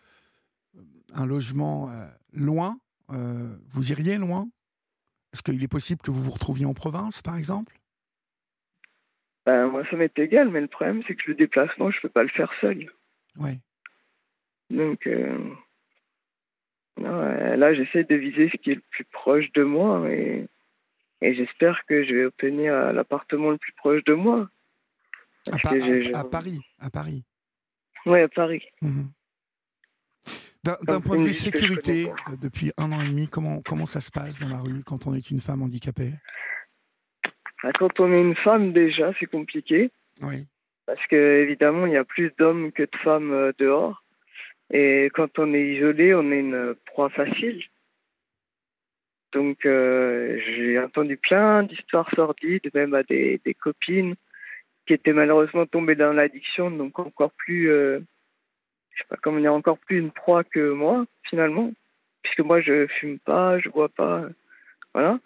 un 1.14 1.26
logement 1.26 1.90
euh, 1.92 2.08
loin? 2.34 2.80
Vous 3.10 3.92
iriez 3.92 4.20
loin? 4.20 4.48
Est-ce 5.34 5.42
qu'il 5.42 5.64
est 5.64 5.68
possible 5.68 6.00
que 6.02 6.12
vous 6.12 6.22
vous 6.22 6.30
retrouviez 6.30 6.66
en 6.66 6.76
province, 6.76 7.24
par 7.24 7.38
exemple? 7.38 7.76
Ben, 9.48 9.68
Moi, 9.68 9.84
ça 9.90 9.96
m'est 9.96 10.18
égal, 10.20 10.50
mais 10.50 10.62
le 10.62 10.68
problème, 10.68 11.02
c'est 11.08 11.16
que 11.16 11.24
le 11.28 11.34
déplacement, 11.34 11.90
je 11.90 11.98
ne 11.98 12.02
peux 12.04 12.10
pas 12.10 12.22
le 12.22 12.30
faire 12.30 12.52
seul. 12.62 12.92
Oui. 13.38 13.60
Donc, 14.70 15.10
là, 16.98 17.74
j'essaie 17.74 18.04
de 18.04 18.16
viser 18.16 18.50
ce 18.52 18.58
qui 18.58 18.72
est 18.72 18.76
le 18.76 18.84
plus 18.92 19.06
proche 19.06 19.52
de 19.54 19.64
moi 19.64 20.08
et, 20.12 20.48
et 21.22 21.36
j'espère 21.36 21.86
que 21.86 22.04
je 22.04 22.14
vais 22.14 22.26
obtenir 22.26 22.94
l'appartement 22.94 23.52
le 23.52 23.58
plus 23.58 23.74
proche 23.74 24.04
de 24.06 24.14
moi. 24.14 24.50
À, 25.52 25.58
Paris, 26.24 26.62
à 26.80 26.90
Paris. 26.90 27.24
Oui, 28.06 28.20
à 28.20 28.28
Paris. 28.28 28.64
Mhm. 28.82 29.10
D'un 30.64 31.00
point 31.00 31.18
de 31.18 31.24
vue 31.24 31.34
sécurité, 31.34 32.10
euh, 32.10 32.36
depuis 32.42 32.72
un 32.78 32.92
an 32.92 33.02
et 33.02 33.08
demi, 33.08 33.30
comment, 33.30 33.62
comment 33.62 33.86
ça 33.86 34.02
se 34.02 34.12
passe 34.12 34.38
dans 34.40 34.50
la 34.50 34.60
rue 34.60 34.84
quand 34.84 35.08
on 35.08 35.16
est 35.16 35.32
une 35.32 35.40
femme 35.40 35.62
handicapée? 35.62 36.12
Bah, 37.64 37.72
Quand 37.80 38.00
on 38.02 38.12
est 38.12 38.22
une 38.22 38.36
femme, 38.36 38.74
déjà, 38.74 39.14
c'est 39.20 39.26
compliqué. 39.26 39.90
Oui. 40.22 40.46
Parce 40.86 41.06
que 41.08 41.44
évidemment, 41.44 41.86
il 41.86 41.94
y 41.94 41.98
a 41.98 42.04
plus 42.04 42.34
d'hommes 42.38 42.74
que 42.74 42.84
de 42.84 42.98
femmes 43.04 43.32
euh, 43.32 43.52
dehors. 43.58 44.04
Et 44.72 45.10
quand 45.14 45.40
on 45.40 45.54
est 45.54 45.76
isolé, 45.76 46.14
on 46.14 46.30
est 46.32 46.40
une 46.40 46.76
proie 46.86 47.10
facile. 47.10 47.64
Donc 49.32 49.66
euh, 49.66 50.40
j'ai 50.46 50.80
entendu 50.80 51.18
plein 51.18 51.64
d'histoires 51.64 52.10
sordides, 52.16 52.70
même 52.74 52.94
à 52.94 53.04
des, 53.04 53.40
des, 53.46 53.54
copines 53.54 54.16
qui 54.88 54.94
étaient 54.94 55.14
malheureusement 55.14 55.68
tombées 55.68 55.96
dans 55.96 56.14
l'addiction, 56.14 56.72
donc 56.72 56.98
encore 56.98 57.32
plus, 57.34 57.70
euh, 57.70 58.00
je 58.92 59.00
sais 59.00 59.08
pas 59.08 59.18
comment 59.22 59.40
dire, 59.40 59.54
encore 59.54 59.78
plus 59.78 60.00
une 60.00 60.12
proie 60.12 60.44
que 60.44 60.72
moi 60.72 61.06
finalement, 61.30 61.72
puisque 62.24 62.40
moi 62.40 62.60
je 62.60 62.88
fume 62.88 63.20
pas, 63.20 63.60
je 63.60 63.70
bois 63.70 63.90
pas, 63.90 64.26
voilà. 64.94 65.20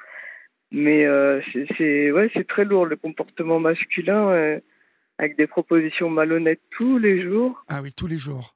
Mais 0.71 1.05
euh, 1.05 1.39
c'est 1.77 2.11
ouais, 2.11 2.29
c'est 2.33 2.47
très 2.47 2.65
lourd 2.65 2.85
le 2.85 2.97
comportement 2.97 3.59
masculin 3.59 4.29
euh, 4.31 4.59
avec 5.17 5.37
des 5.37 5.47
propositions 5.47 6.09
malhonnêtes 6.09 6.61
tous 6.71 6.97
les 6.97 7.21
jours. 7.21 7.63
Ah 7.69 7.81
oui, 7.81 7.93
tous 7.93 8.07
les 8.07 8.17
jours. 8.17 8.55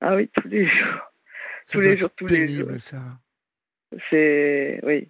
Ah 0.00 0.16
oui, 0.16 0.30
tous 0.34 0.48
les 0.48 0.66
jours. 0.66 1.12
tous 1.70 1.80
les 1.80 1.98
jours, 1.98 2.10
tous 2.16 2.26
les 2.26 2.48
jours. 2.48 2.70
ça. 2.78 3.02
C'est. 4.10 4.80
Oui. 4.82 5.08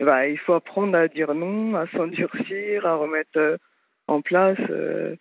Bah, 0.00 0.26
il 0.26 0.38
faut 0.38 0.54
apprendre 0.54 0.96
à 0.96 1.08
dire 1.08 1.34
non, 1.34 1.74
à 1.76 1.86
s'endurcir, 1.88 2.86
à 2.86 2.96
remettre 2.96 3.36
euh, 3.36 3.56
en 4.06 4.22
place. 4.22 4.58
Euh... 4.70 5.16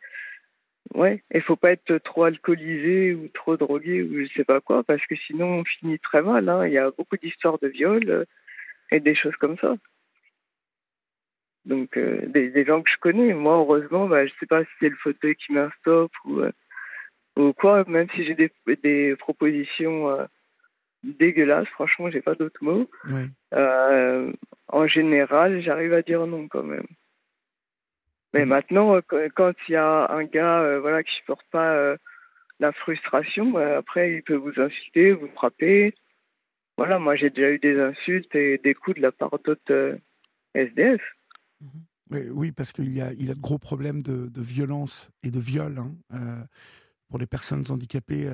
Ouais, 0.95 1.21
il 1.33 1.41
faut 1.41 1.57
pas 1.57 1.71
être 1.73 1.97
trop 1.99 2.23
alcoolisé 2.23 3.13
ou 3.13 3.27
trop 3.27 3.57
drogué 3.57 4.01
ou 4.01 4.23
je 4.23 4.33
sais 4.33 4.43
pas 4.45 4.59
quoi, 4.61 4.83
parce 4.83 5.05
que 5.05 5.15
sinon 5.15 5.59
on 5.59 5.63
finit 5.65 5.99
très 5.99 6.21
mal. 6.21 6.49
Hein. 6.49 6.65
Il 6.65 6.73
y 6.73 6.77
a 6.77 6.89
beaucoup 6.91 7.17
d'histoires 7.17 7.59
de 7.59 7.67
viol 7.67 8.09
euh, 8.09 8.25
et 8.91 8.99
des 8.99 9.15
choses 9.15 9.35
comme 9.35 9.57
ça. 9.57 9.75
Donc 11.65 11.97
euh, 11.97 12.25
des, 12.27 12.65
gens 12.65 12.81
que 12.81 12.89
je 12.91 12.97
connais. 12.99 13.33
Moi, 13.33 13.55
heureusement, 13.57 14.07
bah, 14.07 14.25
je 14.25 14.33
sais 14.39 14.47
pas 14.47 14.63
si 14.63 14.71
c'est 14.79 14.89
le 14.89 14.95
fauteuil 14.95 15.35
qui 15.35 15.53
stop 15.81 16.11
ou 16.25 16.41
ou 17.35 17.53
quoi, 17.53 17.83
même 17.87 18.07
si 18.15 18.25
j'ai 18.25 18.35
des 18.65 19.15
propositions 19.17 20.27
euh, 21.05 21.13
dégueulasses, 21.19 21.67
franchement, 21.69 22.09
j'ai 22.09 22.21
pas 22.21 22.35
d'autres 22.35 22.63
mots. 22.63 22.89
Euh, 23.53 24.31
en 24.67 24.87
général, 24.87 25.61
j'arrive 25.61 25.93
à 25.93 26.01
dire 26.01 26.25
non 26.27 26.47
quand 26.47 26.63
même. 26.63 26.87
Mais 28.33 28.45
maintenant, 28.45 28.95
euh, 28.95 29.29
quand 29.35 29.53
il 29.67 29.71
y 29.71 29.75
a 29.75 30.11
un 30.11 30.23
gars 30.23 30.79
voilà, 30.79 31.03
qui 31.03 31.13
supporte 31.15 31.45
pas 31.51 31.95
la 32.59 32.71
frustration, 32.73 33.57
après, 33.57 34.13
il 34.13 34.23
peut 34.23 34.35
vous 34.35 34.59
insulter, 34.59 35.13
vous 35.13 35.29
frapper. 35.29 35.93
Voilà, 36.77 36.99
moi, 36.99 37.15
j'ai 37.15 37.29
déjà 37.29 37.51
eu 37.51 37.59
des 37.59 37.79
insultes 37.79 38.33
et 38.35 38.57
des 38.57 38.73
coups 38.73 38.97
de 38.97 39.01
la 39.01 39.11
part 39.11 39.37
d'autres 39.43 39.97
SDF. 40.53 41.01
Mhm. 41.61 41.69
Oui, 42.31 42.51
parce 42.51 42.73
qu'il 42.73 42.91
y 42.91 43.01
a, 43.01 43.13
il 43.19 43.29
a 43.29 43.35
de 43.35 43.39
gros 43.39 43.59
problèmes 43.59 44.01
de, 44.01 44.29
de 44.29 44.41
violence 44.41 45.11
et 45.21 45.29
de 45.29 45.39
viol. 45.39 45.77
Hein 46.11 46.47
pour 47.09 47.19
les 47.19 47.25
personnes 47.25 47.65
handicapées 47.69 48.29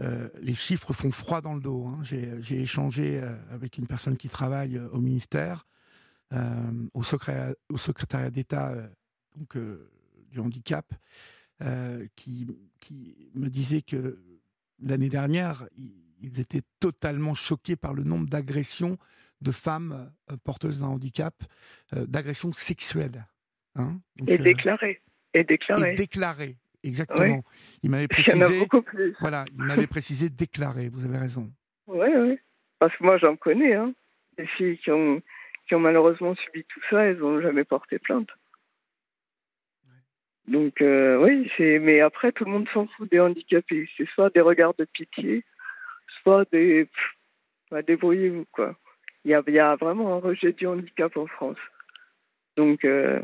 euh, 0.00 0.28
les 0.40 0.54
chiffres 0.54 0.92
font 0.92 1.10
froid 1.10 1.40
dans 1.40 1.54
le 1.54 1.60
dos. 1.60 1.86
Hein. 1.86 1.98
J'ai 2.02 2.60
échangé 2.60 3.20
avec 3.50 3.78
une 3.78 3.86
personne 3.86 4.16
qui 4.16 4.28
travaille 4.28 4.78
au 4.78 4.98
ministère, 4.98 5.66
au, 6.94 7.02
secrétariat, 7.02 7.54
au 7.68 7.76
secrétariat 7.76 8.30
d'État 8.30 8.74
donc 9.36 9.56
du 10.30 10.38
handicap, 10.38 10.94
qui, 12.14 12.46
qui 12.78 13.30
me 13.34 13.48
disait 13.48 13.82
que 13.82 14.18
l'année 14.80 15.08
dernière, 15.08 15.66
ils 16.22 16.40
étaient 16.40 16.62
totalement 16.78 17.34
choqués 17.34 17.76
par 17.76 17.92
le 17.92 18.04
nombre 18.04 18.28
d'agressions 18.28 18.96
de 19.40 19.52
femmes 19.52 20.12
porteuses 20.44 20.80
d'un 20.80 20.86
handicap, 20.86 21.34
d'agressions 21.92 22.52
sexuelles. 22.52 23.26
Hein. 23.76 24.00
et 24.26 24.38
déclarées. 24.38 25.00
Et 25.34 25.44
déclarées. 25.44 25.92
Et 25.92 25.96
déclarées. 25.96 26.56
Exactement. 26.82 27.42
Il 27.82 27.90
m'avait 27.90 28.08
précisé. 28.08 28.36
Il 28.36 28.40
y 28.40 28.44
en 28.44 28.46
a 28.46 28.58
beaucoup 28.60 28.82
plus. 28.82 29.14
Voilà, 29.20 29.44
il 29.52 29.64
m'avait 29.64 29.86
précisé 29.86 30.28
déclaré. 30.28 30.88
Vous 30.88 31.04
avez 31.04 31.18
raison. 31.18 31.50
Oui, 31.86 32.08
oui. 32.16 32.38
Parce 32.78 32.96
que 32.96 33.04
moi, 33.04 33.18
j'en 33.18 33.36
connais. 33.36 33.74
Hein. 33.74 33.92
Des 34.38 34.46
filles 34.46 34.78
qui 34.78 34.90
ont, 34.90 35.20
qui 35.68 35.74
ont 35.74 35.80
malheureusement 35.80 36.34
subi 36.34 36.64
tout 36.64 36.80
ça, 36.88 37.04
elles 37.04 37.18
n'ont 37.18 37.40
jamais 37.40 37.64
porté 37.64 37.98
plainte. 37.98 38.28
Donc, 40.46 40.80
euh, 40.80 41.16
oui, 41.18 41.50
c'est. 41.56 41.78
Mais 41.78 42.00
après, 42.00 42.32
tout 42.32 42.44
le 42.44 42.50
monde 42.50 42.68
s'en 42.72 42.86
fout 42.88 43.10
des 43.10 43.20
handicapés. 43.20 43.88
C'est 43.96 44.08
soit 44.10 44.30
des 44.30 44.40
regards 44.40 44.74
de 44.78 44.84
pitié, 44.84 45.44
soit 46.22 46.44
des. 46.50 46.88
Bah, 47.70 47.82
débrouillez-vous, 47.82 48.46
quoi. 48.50 48.76
Il 49.24 49.30
y 49.30 49.34
a, 49.34 49.42
y 49.46 49.58
a, 49.58 49.76
vraiment 49.76 50.14
un 50.14 50.18
rejet 50.18 50.52
du 50.52 50.66
handicap 50.66 51.16
en 51.16 51.26
France. 51.26 51.58
Donc, 52.56 52.84
euh, 52.84 53.20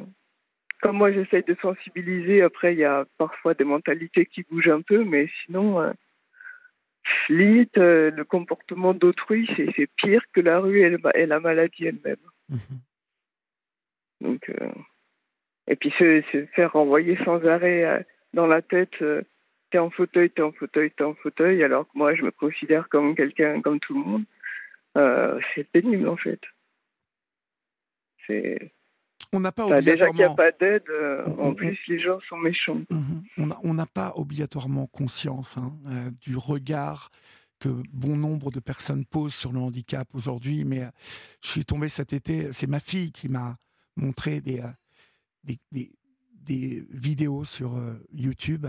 comme 0.81 0.99
moi 0.99 1.13
j'essaye 1.13 1.43
de 1.43 1.57
sensibiliser, 1.61 2.43
après 2.43 2.75
il 2.75 2.79
y 2.79 2.85
a 2.85 3.07
parfois 3.19 3.55
des 3.55 3.65
mentalités 3.65 4.27
qui 4.27 4.43
bougent 4.43 4.69
un 4.69 4.83
peu, 4.83 5.05
mais 5.05 5.29
sinon, 5.45 5.81
euh, 5.81 5.93
limite, 7.29 7.79
euh, 7.79 8.11
le 8.11 8.25
comportement 8.25 8.95
d'autrui, 8.95 9.49
c'est 9.57 9.91
pire 9.97 10.23
que 10.33 10.41
la 10.41 10.59
rue 10.59 10.81
et, 10.81 11.27
la 11.27 11.41
maladie 11.41 11.87
elle-même. 11.87 12.17
Mhm. 12.49 12.81
Donc, 14.21 14.49
euh, 14.49 14.73
et 15.67 15.77
puis 15.77 15.93
se, 15.99 16.47
faire 16.55 16.73
renvoyer 16.73 17.17
sans 17.25 17.45
arrêt 17.47 18.07
dans 18.35 18.47
la 18.47 18.63
tête, 18.63 19.03
t'es 19.71 19.79
en 19.79 19.91
fauteuil, 19.91 20.31
t'es 20.31 20.43
en 20.43 20.53
fauteuil, 20.53 20.91
t'es 20.91 21.05
en 21.05 21.15
fauteuil, 21.15 21.63
alors 21.65 21.87
que 21.87 21.99
moi 21.99 22.15
je 22.15 22.23
me 22.23 22.31
considère 22.31 22.89
comme 22.89 23.17
quelqu'un, 23.17 23.61
comme 23.63 23.81
tout 23.81 23.95
le 23.95 24.01
monde, 24.01 24.25
c'est 25.55 25.69
pénible 25.71 26.09
en 26.09 26.17
fait. 26.17 26.41
C'est 28.27 28.73
on 29.37 29.41
n'a 29.41 29.53
pas 29.53 29.67
obligatoirement. 29.67 29.95
Déjà 29.95 30.09
qu'il 30.09 30.17
n'y 30.17 30.25
a 30.25 30.35
pas 30.35 30.53
d'aide, 30.53 30.89
euh, 30.89 31.27
en 31.39 31.55
plus 31.55 31.79
les 31.89 32.01
gens 32.01 32.19
sont 32.29 32.39
méchants. 32.39 32.81
Mhm. 32.91 33.55
On 33.63 33.75
n'a 33.75 33.87
pas 33.87 34.13
obligatoirement 34.17 34.87
conscience 34.87 35.57
hein, 35.59 35.77
euh, 35.89 36.11
du 36.21 36.37
regard 36.37 37.11
que 37.59 37.69
bon 37.93 38.17
nombre 38.17 38.51
de 38.51 38.61
personnes 38.61 39.05
posent 39.05 39.35
sur 39.35 39.53
le 39.53 39.61
handicap 39.61 40.09
aujourd'hui, 40.15 40.65
mais 40.65 40.85
euh, 40.85 40.91
je 41.43 41.51
suis 41.51 41.65
tombé 41.65 41.89
cet 41.89 42.13
été, 42.13 42.53
c'est 42.53 42.67
ma 42.67 42.81
fille 42.81 43.13
qui 43.13 43.29
m'a 43.29 43.57
montré 43.97 44.41
des, 44.41 44.63
des, 45.45 45.59
des, 45.73 46.85
vidéos 46.91 47.47
sur 47.47 47.81
YouTube 48.13 48.67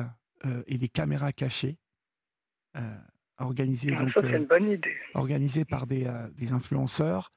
et 0.67 0.77
des 0.77 0.87
caméras 0.87 1.33
cachées 1.33 1.77
organisées, 3.37 3.93
ah, 3.93 4.05
donc, 4.05 4.15
une 4.23 4.45
bonne 4.45 4.71
idée. 4.71 4.95
organisées 5.15 5.65
par 5.65 5.85
des, 5.85 6.09
des 6.37 6.53
influenceurs 6.53 7.33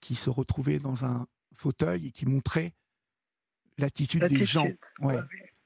qui 0.00 0.14
se 0.14 0.30
retrouvaient 0.30 0.78
dans 0.78 1.04
un 1.04 1.26
fauteuil 1.58 2.06
et 2.06 2.10
qui 2.12 2.26
montrait 2.26 2.74
l'attitude 3.76 4.24
des 4.24 4.44
gens. 4.44 4.68
Ouais. 5.00 5.18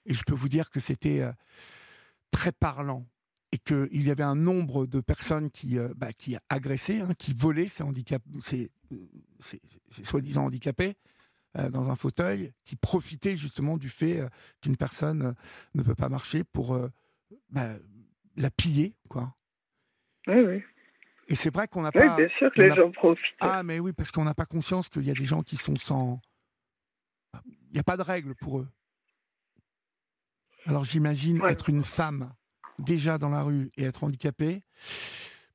Et 0.06 0.14
je 0.14 0.22
peux 0.24 0.34
vous 0.34 0.48
dire 0.48 0.70
que 0.70 0.80
c'était 0.80 1.20
euh, 1.20 1.32
très 2.30 2.52
parlant 2.52 3.06
et 3.52 3.58
qu'il 3.58 4.02
y 4.02 4.10
avait 4.10 4.22
un 4.22 4.34
nombre 4.34 4.86
de 4.86 5.00
personnes 5.00 5.50
qui, 5.50 5.78
euh, 5.78 5.92
bah, 5.94 6.12
qui 6.12 6.36
agressaient, 6.48 7.00
hein, 7.00 7.14
qui 7.18 7.34
volaient 7.34 7.68
ces, 7.68 7.82
handicap... 7.82 8.22
ces, 8.42 8.70
ces, 9.38 9.60
soi-disant 10.04 10.46
handicapés 10.46 10.96
euh, 11.58 11.70
dans 11.70 11.90
un 11.90 11.96
fauteuil, 11.96 12.52
qui 12.64 12.76
profitaient 12.76 13.36
justement 13.36 13.76
du 13.76 13.90
fait 13.90 14.22
qu'une 14.62 14.76
personne 14.76 15.34
ne 15.74 15.82
peut 15.82 15.94
pas 15.94 16.08
marcher 16.08 16.44
pour 16.44 16.78
bah, 17.50 17.76
la 18.36 18.50
piller. 18.50 18.96
Quoi. 19.08 19.36
Oui, 20.26 20.40
oui. 20.40 20.62
Et 21.32 21.34
c'est 21.34 21.52
vrai 21.52 21.66
qu'on 21.66 21.80
n'a 21.80 21.90
pas. 21.90 22.14
Oui, 22.14 22.26
bien 22.26 22.28
sûr 22.36 22.52
que 22.52 22.60
les 22.60 22.68
gens 22.68 22.90
profitent. 22.90 23.24
Ah, 23.40 23.62
mais 23.62 23.80
oui, 23.80 23.94
parce 23.94 24.12
qu'on 24.12 24.24
n'a 24.24 24.34
pas 24.34 24.44
conscience 24.44 24.90
qu'il 24.90 25.04
y 25.04 25.10
a 25.10 25.14
des 25.14 25.24
gens 25.24 25.40
qui 25.40 25.56
sont 25.56 25.76
sans. 25.76 26.20
Il 27.46 27.72
n'y 27.72 27.80
a 27.80 27.82
pas 27.82 27.96
de 27.96 28.02
règles 28.02 28.34
pour 28.34 28.58
eux. 28.58 28.68
Alors 30.66 30.84
j'imagine 30.84 31.42
être 31.48 31.70
une 31.70 31.84
femme 31.84 32.34
déjà 32.78 33.16
dans 33.16 33.30
la 33.30 33.42
rue 33.42 33.70
et 33.78 33.84
être 33.84 34.04
handicapée. 34.04 34.60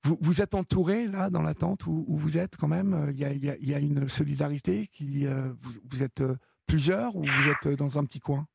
Vous, 0.03 0.17
vous 0.19 0.41
êtes 0.41 0.55
entouré 0.55 1.05
là 1.05 1.29
dans 1.29 1.43
la 1.43 1.53
tente 1.53 1.85
où, 1.85 2.03
vous 2.07 2.39
êtes 2.39 2.57
quand 2.57 2.67
même? 2.67 3.11
Il 3.11 3.19
y 3.19 3.25
a, 3.25 3.31
il 3.31 3.69
y 3.69 3.75
a, 3.75 3.77
une 3.77 4.09
solidarité 4.09 4.87
qui. 4.91 5.27
Euh, 5.27 5.53
vous, 5.61 5.73
vous, 5.91 6.01
êtes 6.01 6.21
euh, 6.21 6.37
plusieurs 6.65 7.15
ou 7.15 7.21
vous 7.21 7.49
êtes 7.49 7.67
euh, 7.67 7.75
dans 7.75 7.99
un 7.99 8.05
petit 8.05 8.19
coin? 8.19 8.47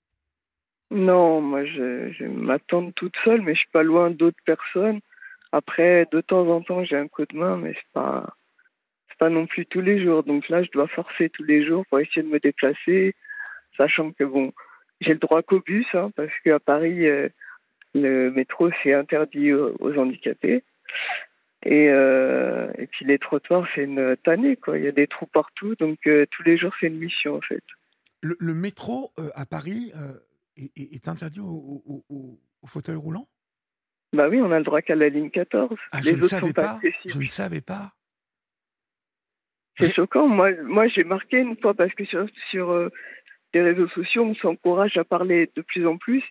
Non, 0.91 1.41
moi 1.41 1.65
je, 1.67 2.11
je 2.19 2.25
m'attends 2.25 2.91
toute 2.91 3.15
seule, 3.25 3.43
mais 3.43 3.55
je 3.55 3.61
suis 3.61 3.71
pas 3.71 3.85
loin 3.85 4.11
d'autres 4.11 4.43
personnes. 4.45 5.01
Après, 5.53 6.09
de 6.11 6.23
temps 6.23 6.49
en 6.49 6.63
temps, 6.63 6.83
j'ai 6.83 6.97
un 6.97 7.09
coup 7.09 7.27
de 7.27 7.37
main, 7.37 7.59
mais 7.59 7.75
c'est 7.75 7.93
pas, 7.93 8.35
c'est 9.09 9.19
pas 9.19 9.29
non 9.29 9.47
plus 9.47 9.67
tous 9.67 9.83
les 9.83 10.03
jours. 10.03 10.25
Donc 10.25 10.49
là, 10.49 10.63
je 10.63 10.71
dois 10.71 10.89
forcer 10.89 11.29
tous 11.29 11.45
les 11.45 11.65
jours 11.65 11.85
pour 11.87 12.01
essayer 12.01 12.23
de 12.23 12.29
me 12.29 12.41
déplacer, 12.41 13.15
sachant 13.77 14.13
que 14.13 14.25
bon, 14.25 14.53
j'ai 15.03 15.13
le 15.13 15.19
droit 15.19 15.43
qu'au 15.43 15.61
bus, 15.61 15.87
hein, 15.93 16.11
parce 16.17 16.33
qu'à 16.43 16.59
Paris, 16.59 17.07
euh, 17.07 17.29
le 17.95 18.31
métro 18.31 18.71
c'est 18.83 18.95
interdit 18.95 19.53
aux, 19.53 19.99
handicapés. 19.99 20.65
Et, 21.65 21.91
euh, 21.91 22.73
et 22.79 22.87
puis 22.87 23.05
les 23.05 23.19
trottoirs, 23.19 23.69
c'est 23.75 23.85
une 23.85 24.17
tannée, 24.25 24.57
quoi. 24.57 24.79
Il 24.79 24.85
y 24.85 24.89
a 24.89 24.93
des 24.93 25.07
trous 25.07 25.27
partout, 25.27 25.75
donc 25.77 25.99
euh, 26.07 26.27
tous 26.31 26.43
les 26.43 26.57
jours, 26.57 26.73
c'est 26.81 26.87
une 26.87 26.99
mission, 26.99 27.37
en 27.37 27.41
fait. 27.41 27.63
Le, 28.23 28.55
métro 28.55 29.13
à 29.35 29.45
Paris 29.47 29.93
est, 30.57 31.09
interdit 31.09 31.41
aux 31.41 31.83
au, 32.09 32.39
fauteuils 32.67 32.97
roulants 32.97 33.29
bah 34.13 34.29
oui, 34.29 34.41
on 34.41 34.53
a 34.53 34.59
le 34.59 34.65
droit 34.65 34.83
qu'à 34.83 34.95
la 34.95 35.09
ligne 35.09 35.31
14. 35.31 35.77
Ah, 35.91 36.01
Les 36.05 36.11
je 36.11 36.17
ne 36.17 36.23
savais 36.23 36.53
pas. 36.53 36.79
je 37.07 37.19
ne 37.19 37.27
savais 37.27 37.61
pas. 37.61 37.93
C'est 39.79 39.93
choquant. 39.95 40.29
Moi, 40.29 40.53
moi 40.63 40.87
j'ai 40.89 41.05
marqué 41.05 41.39
une 41.39 41.57
fois 41.57 41.75
parce 41.75 41.93
que 41.95 42.05
sur, 42.05 42.27
sur 42.51 42.71
euh, 42.71 42.91
les 43.55 43.63
réseaux 43.63 43.89
sociaux, 43.89 44.25
on 44.25 44.35
s'encourage 44.35 44.97
à 44.97 45.05
parler 45.05 45.51
de 45.57 45.63
plus 45.63 45.87
en 45.87 45.97
plus. 45.97 46.23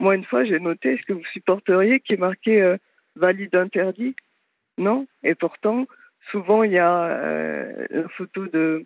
Moi, 0.00 0.16
une 0.16 0.24
fois, 0.24 0.44
j'ai 0.44 0.58
noté 0.58 0.94
est-ce 0.94 1.02
que 1.02 1.12
vous 1.12 1.24
supporteriez 1.32 2.00
qui 2.00 2.14
est 2.14 2.18
marqué 2.18 2.60
euh, 2.60 2.76
valide 3.14 3.54
interdit 3.54 4.16
Non. 4.78 5.06
Et 5.22 5.34
pourtant, 5.34 5.86
souvent, 6.30 6.64
il 6.64 6.72
y 6.72 6.78
a 6.78 7.04
euh, 7.04 7.86
une 7.90 8.08
photo 8.10 8.46
de 8.46 8.84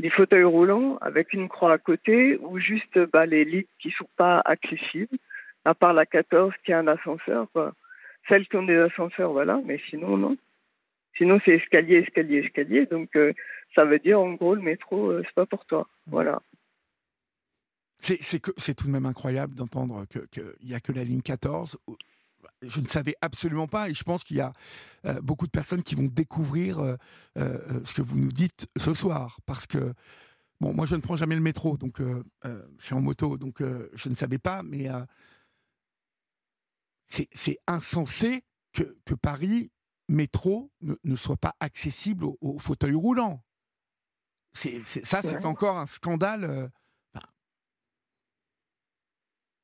des 0.00 0.10
fauteuils 0.10 0.44
roulants 0.44 0.96
avec 1.02 1.34
une 1.34 1.48
croix 1.48 1.74
à 1.74 1.78
côté 1.78 2.38
ou 2.40 2.58
juste 2.58 2.98
bah, 3.12 3.26
les 3.26 3.44
lits 3.44 3.68
qui 3.78 3.90
sont 3.90 4.08
pas 4.16 4.40
accessibles 4.46 5.18
à 5.64 5.74
part 5.74 5.92
la 5.92 6.06
14 6.06 6.52
qui 6.64 6.72
a 6.72 6.78
un 6.78 6.86
ascenseur, 6.86 7.46
quoi. 7.52 7.74
Celles 8.28 8.46
qui 8.48 8.56
ont 8.56 8.62
des 8.62 8.76
ascenseurs, 8.76 9.32
voilà, 9.32 9.60
mais 9.64 9.80
sinon, 9.88 10.16
non. 10.16 10.36
Sinon, 11.16 11.40
c'est 11.44 11.52
escalier, 11.52 11.96
escalier, 11.96 12.38
escalier. 12.38 12.86
Donc, 12.86 13.14
euh, 13.16 13.32
ça 13.74 13.84
veut 13.84 13.98
dire, 13.98 14.20
en 14.20 14.32
gros, 14.34 14.54
le 14.54 14.62
métro, 14.62 15.10
euh, 15.10 15.22
c'est 15.24 15.34
pas 15.34 15.46
pour 15.46 15.66
toi. 15.66 15.88
Mmh. 16.06 16.10
Voilà. 16.10 16.42
C'est 17.98 18.74
tout 18.74 18.86
de 18.86 18.90
même 18.90 19.04
incroyable 19.04 19.54
d'entendre 19.54 20.06
qu'il 20.06 20.54
n'y 20.62 20.74
a 20.74 20.80
que 20.80 20.92
la 20.92 21.04
ligne 21.04 21.20
14. 21.20 21.76
Je 22.62 22.80
ne 22.80 22.86
savais 22.86 23.14
absolument 23.20 23.66
pas 23.66 23.90
et 23.90 23.94
je 23.94 24.02
pense 24.02 24.24
qu'il 24.24 24.38
y 24.38 24.40
a 24.40 24.54
euh, 25.04 25.20
beaucoup 25.20 25.46
de 25.46 25.50
personnes 25.50 25.82
qui 25.82 25.94
vont 25.94 26.08
découvrir 26.10 26.96
ce 27.36 27.94
que 27.94 28.00
vous 28.00 28.16
nous 28.16 28.32
dites 28.32 28.68
ce 28.78 28.94
soir. 28.94 29.38
Parce 29.44 29.66
que, 29.66 29.92
bon, 30.62 30.72
moi 30.72 30.86
je 30.86 30.96
ne 30.96 31.02
prends 31.02 31.16
jamais 31.16 31.34
le 31.34 31.42
métro, 31.42 31.76
donc 31.76 32.00
je 32.00 32.84
suis 32.84 32.94
en 32.94 33.02
moto, 33.02 33.36
donc 33.36 33.58
je 33.60 34.08
ne 34.08 34.14
savais 34.14 34.38
pas, 34.38 34.62
mais 34.62 34.88
c'est 37.10 37.58
insensé 37.66 38.42
que, 38.72 38.96
que, 39.04 39.14
Paris 39.14 39.70
métro 40.08 40.70
ne, 40.80 41.16
soit 41.16 41.36
pas 41.36 41.54
accessible 41.60 42.24
aux, 42.40 42.58
fauteuils 42.58 42.94
roulants. 42.94 43.42
C'est 44.52 44.84
ça, 44.84 45.22
c'est 45.22 45.44
encore 45.44 45.78
un 45.78 45.86
scandale. 45.86 46.44
Euh, 46.44 46.68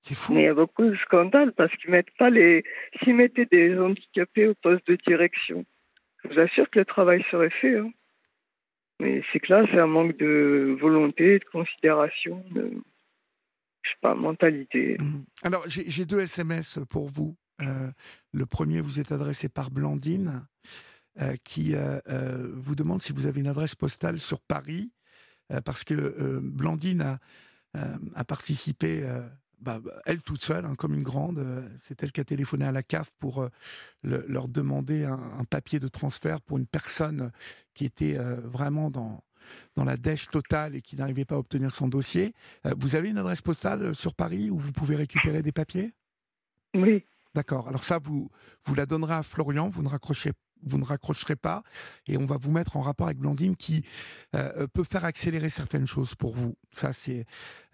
c'est 0.01 0.15
fou. 0.15 0.35
Mais 0.35 0.43
il 0.43 0.45
y 0.45 0.49
a 0.49 0.55
beaucoup 0.55 0.85
de 0.85 0.97
scandales 0.97 1.53
parce 1.53 1.75
qu'ils 1.77 1.91
mettent 1.91 2.15
pas 2.17 2.31
les. 2.31 2.65
S'ils 3.03 3.17
mettaient 3.17 3.47
des 3.47 3.77
handicapés 3.77 4.47
au 4.47 4.55
poste 4.55 4.87
de 4.87 4.97
direction, 5.07 5.65
je 6.23 6.29
vous 6.29 6.39
assure 6.39 6.71
que 6.71 6.79
le 6.79 6.85
travail 6.85 7.25
serait 7.31 7.51
fait. 7.51 7.77
Hein. 7.77 7.91
Mais 9.01 9.23
c'est 9.33 9.41
que 9.41 9.53
là, 9.53 9.67
c'est 9.71 9.79
un 9.79 9.89
manque 9.89 10.17
de 10.17 10.77
volonté, 10.81 11.41
de 11.41 11.45
considération. 11.47 12.45
De 12.53 12.71
je 13.87 13.91
sais 13.93 13.99
pas, 14.01 14.15
mentalité. 14.15 14.97
Mmh. 14.99 15.25
Alors, 15.43 15.65
j'ai 15.67 16.05
deux 16.05 16.21
SMS 16.21 16.79
pour 16.89 17.09
vous. 17.09 17.37
Euh, 17.63 17.91
le 18.33 18.47
premier 18.47 18.81
vous 18.81 19.01
est 19.01 19.13
adressé 19.13 19.49
par 19.49 19.71
Blandine, 19.71 20.47
euh, 21.21 21.37
qui 21.45 21.75
euh, 21.75 22.01
vous 22.55 22.75
demande 22.75 23.03
si 23.03 23.13
vous 23.13 23.27
avez 23.27 23.41
une 23.41 23.47
adresse 23.47 23.75
postale 23.75 24.19
sur 24.19 24.41
Paris, 24.41 24.93
parce 25.65 25.85
que 25.85 26.41
Blandine 26.43 27.21
a, 27.75 28.25
participé 28.25 29.09
bah, 29.61 29.81
elle 30.05 30.21
toute 30.21 30.43
seule, 30.43 30.65
hein, 30.65 30.75
comme 30.75 30.93
une 30.93 31.05
grande, 31.05 31.41
c'est 31.79 32.03
elle 32.03 32.11
qui 32.11 32.21
a 32.21 32.25
téléphoné 32.25 32.65
à 32.65 32.73
la 32.73 32.83
CAF 32.83 33.15
pour 33.21 33.49
leur 34.03 34.49
demander 34.49 35.05
un, 35.05 35.45
papier 35.49 35.79
de 35.79 35.87
transfert 35.87 36.41
pour 36.41 36.59
une 36.59 36.67
personne 36.67 37.31
qui 37.75 37.85
était 37.85 38.19
vraiment 38.19 38.91
dans, 38.91 39.23
dans 39.77 39.85
la 39.85 39.97
dèche 39.97 40.29
totale 40.29 40.77
et 40.77 40.83
qui 40.83 40.97
n'arrivait 40.97 41.25
pas 41.25 41.37
à 41.37 41.39
obtenir 41.39 41.75
son 41.75 41.89
dossier. 41.89 42.35
vous 42.77 42.97
avez 42.97 43.11
une 43.11 43.19
adresse 43.19 43.43
postale 43.43 43.95
sur 43.95 44.15
Paris 44.15 44.51
où 44.51 44.59
vous 44.59 44.73
pouvez 44.73 44.97
récupérer 44.97 45.43
des 45.43 45.53
papiers? 45.53 45.93
Oui. 46.75 47.05
D'accord. 47.35 47.69
Alors 47.69 47.85
ça, 47.85 47.99
vous, 47.99 48.31
vous 48.65 48.75
la 48.75 48.87
donnerez 48.87 49.15
à 49.15 49.23
Florian, 49.23 49.69
vous 49.69 49.83
ne 49.83 49.89
raccrochez 49.89 50.33
vous 50.63 50.79
ne 50.79 50.85
raccrocherez 50.85 51.37
pas 51.37 51.63
et 52.07 52.17
on 52.17 52.27
va 52.27 52.37
vous 52.37 52.51
mettre 52.51 52.77
en 52.77 52.81
rapport 52.81 53.07
avec 53.07 53.19
Blandine 53.19 53.57
qui 53.57 53.85
euh, 54.35 54.51
euh, 54.57 54.67
peut 54.67 54.85
faire 54.85 55.05
accélérer 55.05 55.49
certaines 55.49 55.87
choses 55.87 56.15
pour 56.15 56.35
vous. 56.35 56.57
Ça, 56.71 56.93
c'est. 56.93 57.25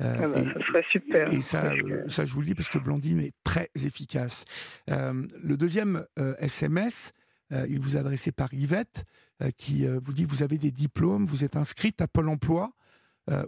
Euh, 0.01 0.17
ah 0.19 0.29
bah, 0.29 0.45
ça 0.53 0.67
serait 0.67 0.85
super. 0.91 1.33
Et 1.33 1.43
ça, 1.43 1.73
ça, 2.09 2.25
je 2.25 2.33
vous 2.33 2.41
le 2.41 2.47
dis 2.47 2.55
parce 2.55 2.69
que 2.69 2.79
Blandine 2.79 3.21
est 3.21 3.35
très 3.45 3.71
efficace. 3.75 4.45
le 4.89 5.57
deuxième 5.57 6.05
SMS, 6.39 7.13
il 7.51 7.81
vous 7.81 7.97
est 7.97 8.01
adressé 8.01 8.33
par 8.33 8.53
Yvette 8.53 9.05
qui 9.57 9.87
vous 9.87 10.13
dit 10.13 10.25
vous 10.25 10.43
avez 10.43 10.59
des 10.59 10.71
diplômes, 10.71 11.25
vous 11.25 11.45
êtes 11.45 11.57
inscrite 11.57 12.01
à 12.01 12.09
Pôle 12.09 12.29
emploi 12.29 12.73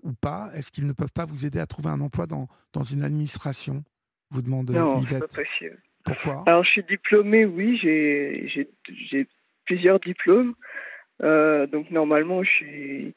ou 0.03 0.12
pas 0.12 0.51
Est-ce 0.55 0.71
qu'ils 0.71 0.87
ne 0.87 0.93
peuvent 0.93 1.12
pas 1.12 1.25
vous 1.25 1.45
aider 1.45 1.59
à 1.59 1.66
trouver 1.66 1.91
un 1.91 2.01
emploi 2.01 2.27
dans, 2.27 2.49
dans 2.73 2.85
une 2.85 3.03
administration? 3.03 3.85
Vous 4.31 4.43
demande 4.43 4.71
non, 4.71 5.01
Yvette. 5.01 5.21
Pas 5.21 5.43
possible. 5.43 5.79
Pourquoi? 6.05 6.43
Alors, 6.47 6.65
je 6.65 6.71
suis 6.71 6.85
diplômée, 6.85 7.45
oui, 7.45 7.79
j'ai 7.79 9.29
plusieurs 9.65 10.01
diplômes. 10.01 10.55
Euh, 11.23 11.66
donc, 11.66 11.91
normalement, 11.91 12.43
je 12.43 12.51
suis, 12.51 13.15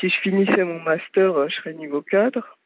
si 0.00 0.08
je 0.08 0.20
finissais 0.22 0.64
mon 0.64 0.80
master, 0.80 1.48
je 1.48 1.54
serais 1.56 1.74
niveau 1.74 2.02
cadre. 2.02 2.58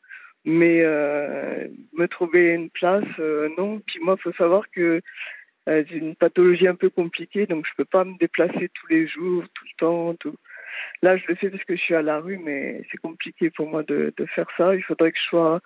Mais 0.45 0.81
euh, 0.83 1.69
me 1.93 2.07
trouver 2.09 2.55
une 2.55 2.71
place, 2.71 3.05
euh, 3.21 3.49
non. 3.57 3.81
Puis 3.87 4.01
moi, 4.03 4.17
il 4.19 4.23
faut 4.23 4.33
savoir 4.33 4.65
que 4.71 5.01
c'est 5.67 5.91
une 5.91 6.17
pathologie 6.17 6.67
un 6.67 6.75
peu 6.75 6.91
compliquée, 6.91 7.47
donc 7.47 7.65
je 7.67 7.73
ne 7.73 7.77
peux 7.77 7.85
pas 7.85 8.05
me 8.05 8.19
déplacer 8.19 8.71
tous 8.75 8.87
les 8.89 9.07
jours, 9.07 9.45
tout 9.55 9.65
le 9.65 9.79
temps. 9.79 10.15
Tout. 10.15 10.37
Là, 11.03 11.17
je 11.17 11.25
le 11.29 11.35
fais 11.35 11.51
parce 11.51 11.65
que 11.65 11.77
je 11.77 11.81
suis 11.81 11.95
à 11.95 12.03
la 12.03 12.21
rue, 12.21 12.39
mais 12.39 12.85
c'est 12.91 12.99
compliqué 12.99 13.51
pour 13.51 13.69
moi 13.69 13.83
de, 13.83 14.13
de 14.17 14.27
faire 14.27 14.49
ça. 14.57 14.75
Il 14.75 14.83
faudrait 14.83 15.13
que 15.13 15.19
je 15.19 15.29
sois 15.29 15.61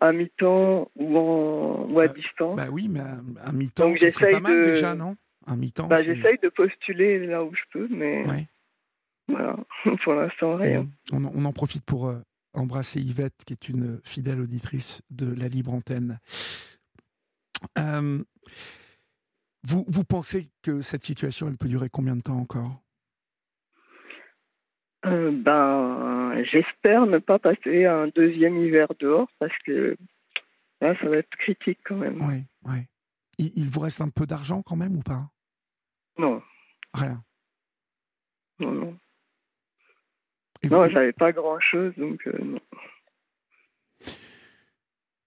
à 0.00 0.12
mi-temps 0.12 0.90
ou, 0.96 1.18
en, 1.18 1.86
ou 1.90 2.00
à 2.00 2.06
bah, 2.06 2.12
distance. 2.12 2.56
Bah 2.56 2.68
oui, 2.70 2.88
mais 2.88 3.00
à, 3.00 3.52
mi-temps, 3.52 3.94
c'est 3.96 4.30
pas 4.30 4.40
mal 4.40 4.62
déjà, 4.62 4.94
non? 4.94 5.16
Un 5.46 5.56
mi-temps. 5.56 5.88
Bah, 5.88 6.02
J'essaye 6.02 6.38
de 6.38 6.48
postuler 6.48 7.26
là 7.26 7.44
où 7.44 7.52
je 7.54 7.62
peux, 7.72 7.88
mais 7.90 8.24
voilà, 9.28 9.56
pour 10.04 10.14
l'instant, 10.14 10.56
rien. 10.56 10.86
On, 11.12 11.24
on, 11.24 11.44
en 11.44 11.52
profite 11.52 11.84
pour 11.84 12.08
euh, 12.08 12.20
embrasser 12.54 13.00
Yvette, 13.00 13.44
qui 13.46 13.52
est 13.52 13.68
une 13.68 14.00
fidèle 14.04 14.40
auditrice 14.40 15.02
de 15.10 15.32
la 15.34 15.48
Libre 15.48 15.72
Antenne. 15.72 16.18
Euh, 17.78 18.18
vous, 19.64 19.84
vous 19.88 20.04
pensez 20.04 20.50
que 20.62 20.80
cette 20.80 21.04
situation, 21.04 21.48
elle 21.48 21.56
peut 21.56 21.68
durer 21.68 21.88
combien 21.88 22.16
de 22.16 22.22
temps 22.22 22.38
encore? 22.38 22.82
Euh, 25.04 25.32
ben, 25.32 26.42
j'espère 26.44 27.06
ne 27.06 27.18
pas 27.18 27.38
passer 27.38 27.86
un 27.86 28.08
deuxième 28.08 28.56
hiver 28.58 28.86
dehors 29.00 29.28
parce 29.38 29.56
que 29.64 29.96
là, 30.80 30.96
ça 31.00 31.08
va 31.08 31.16
être 31.18 31.30
critique 31.30 31.80
quand 31.84 31.96
même. 31.96 32.20
Oui, 32.22 32.44
oui. 32.64 32.86
Il, 33.38 33.68
vous 33.68 33.80
reste 33.80 34.00
un 34.00 34.10
peu 34.10 34.26
d'argent 34.26 34.62
quand 34.62 34.76
même 34.76 34.96
ou 34.96 35.02
pas? 35.02 35.28
Non. 36.18 36.40
Rien. 36.94 37.24
Non, 38.60 38.70
non. 38.70 38.98
non, 40.62 40.88
j'avais 40.88 41.12
pas 41.12 41.32
grand-chose, 41.32 41.92
donc 41.96 42.24
euh, 42.28 42.38
non. 42.38 42.60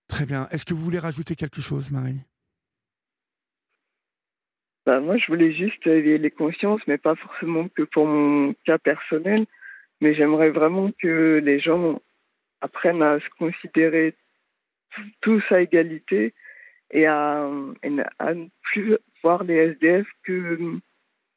Très 0.08 0.26
bien. 0.26 0.48
Est-ce 0.52 0.64
que 0.64 0.74
vous 0.74 0.82
voulez 0.82 1.00
rajouter 1.00 1.36
quelque 1.36 1.60
chose, 1.60 1.92
Marie? 1.92 2.22
Bah, 4.86 5.00
Moi, 5.00 5.18
je 5.18 5.28
voulais 5.28 5.54
juste 5.54 5.86
éveiller 5.88 6.18
les 6.18 6.32
consciences, 6.32 6.82
mais 6.88 6.98
pas 6.98 7.16
forcément 7.16 7.68
que 7.70 7.84
pour 7.84 8.06
mon 8.06 8.54
cas 8.66 8.78
personnel. 8.78 9.46
Mais 10.02 10.14
j'aimerais 10.14 10.50
vraiment 10.50 10.92
que 11.02 11.42
les 11.44 11.60
gens 11.60 12.02
apprennent 12.62 13.02
à 13.02 13.20
se 13.20 13.30
considérer 13.38 14.16
tous 15.22 15.44
à 15.50 15.62
égalité 15.62 16.34
et 16.92 17.06
à, 17.06 17.50
ne 17.84 18.48
plus 18.62 18.98
voir 19.24 19.44
les 19.44 19.56
SDF 19.56 20.08
que 20.24 20.80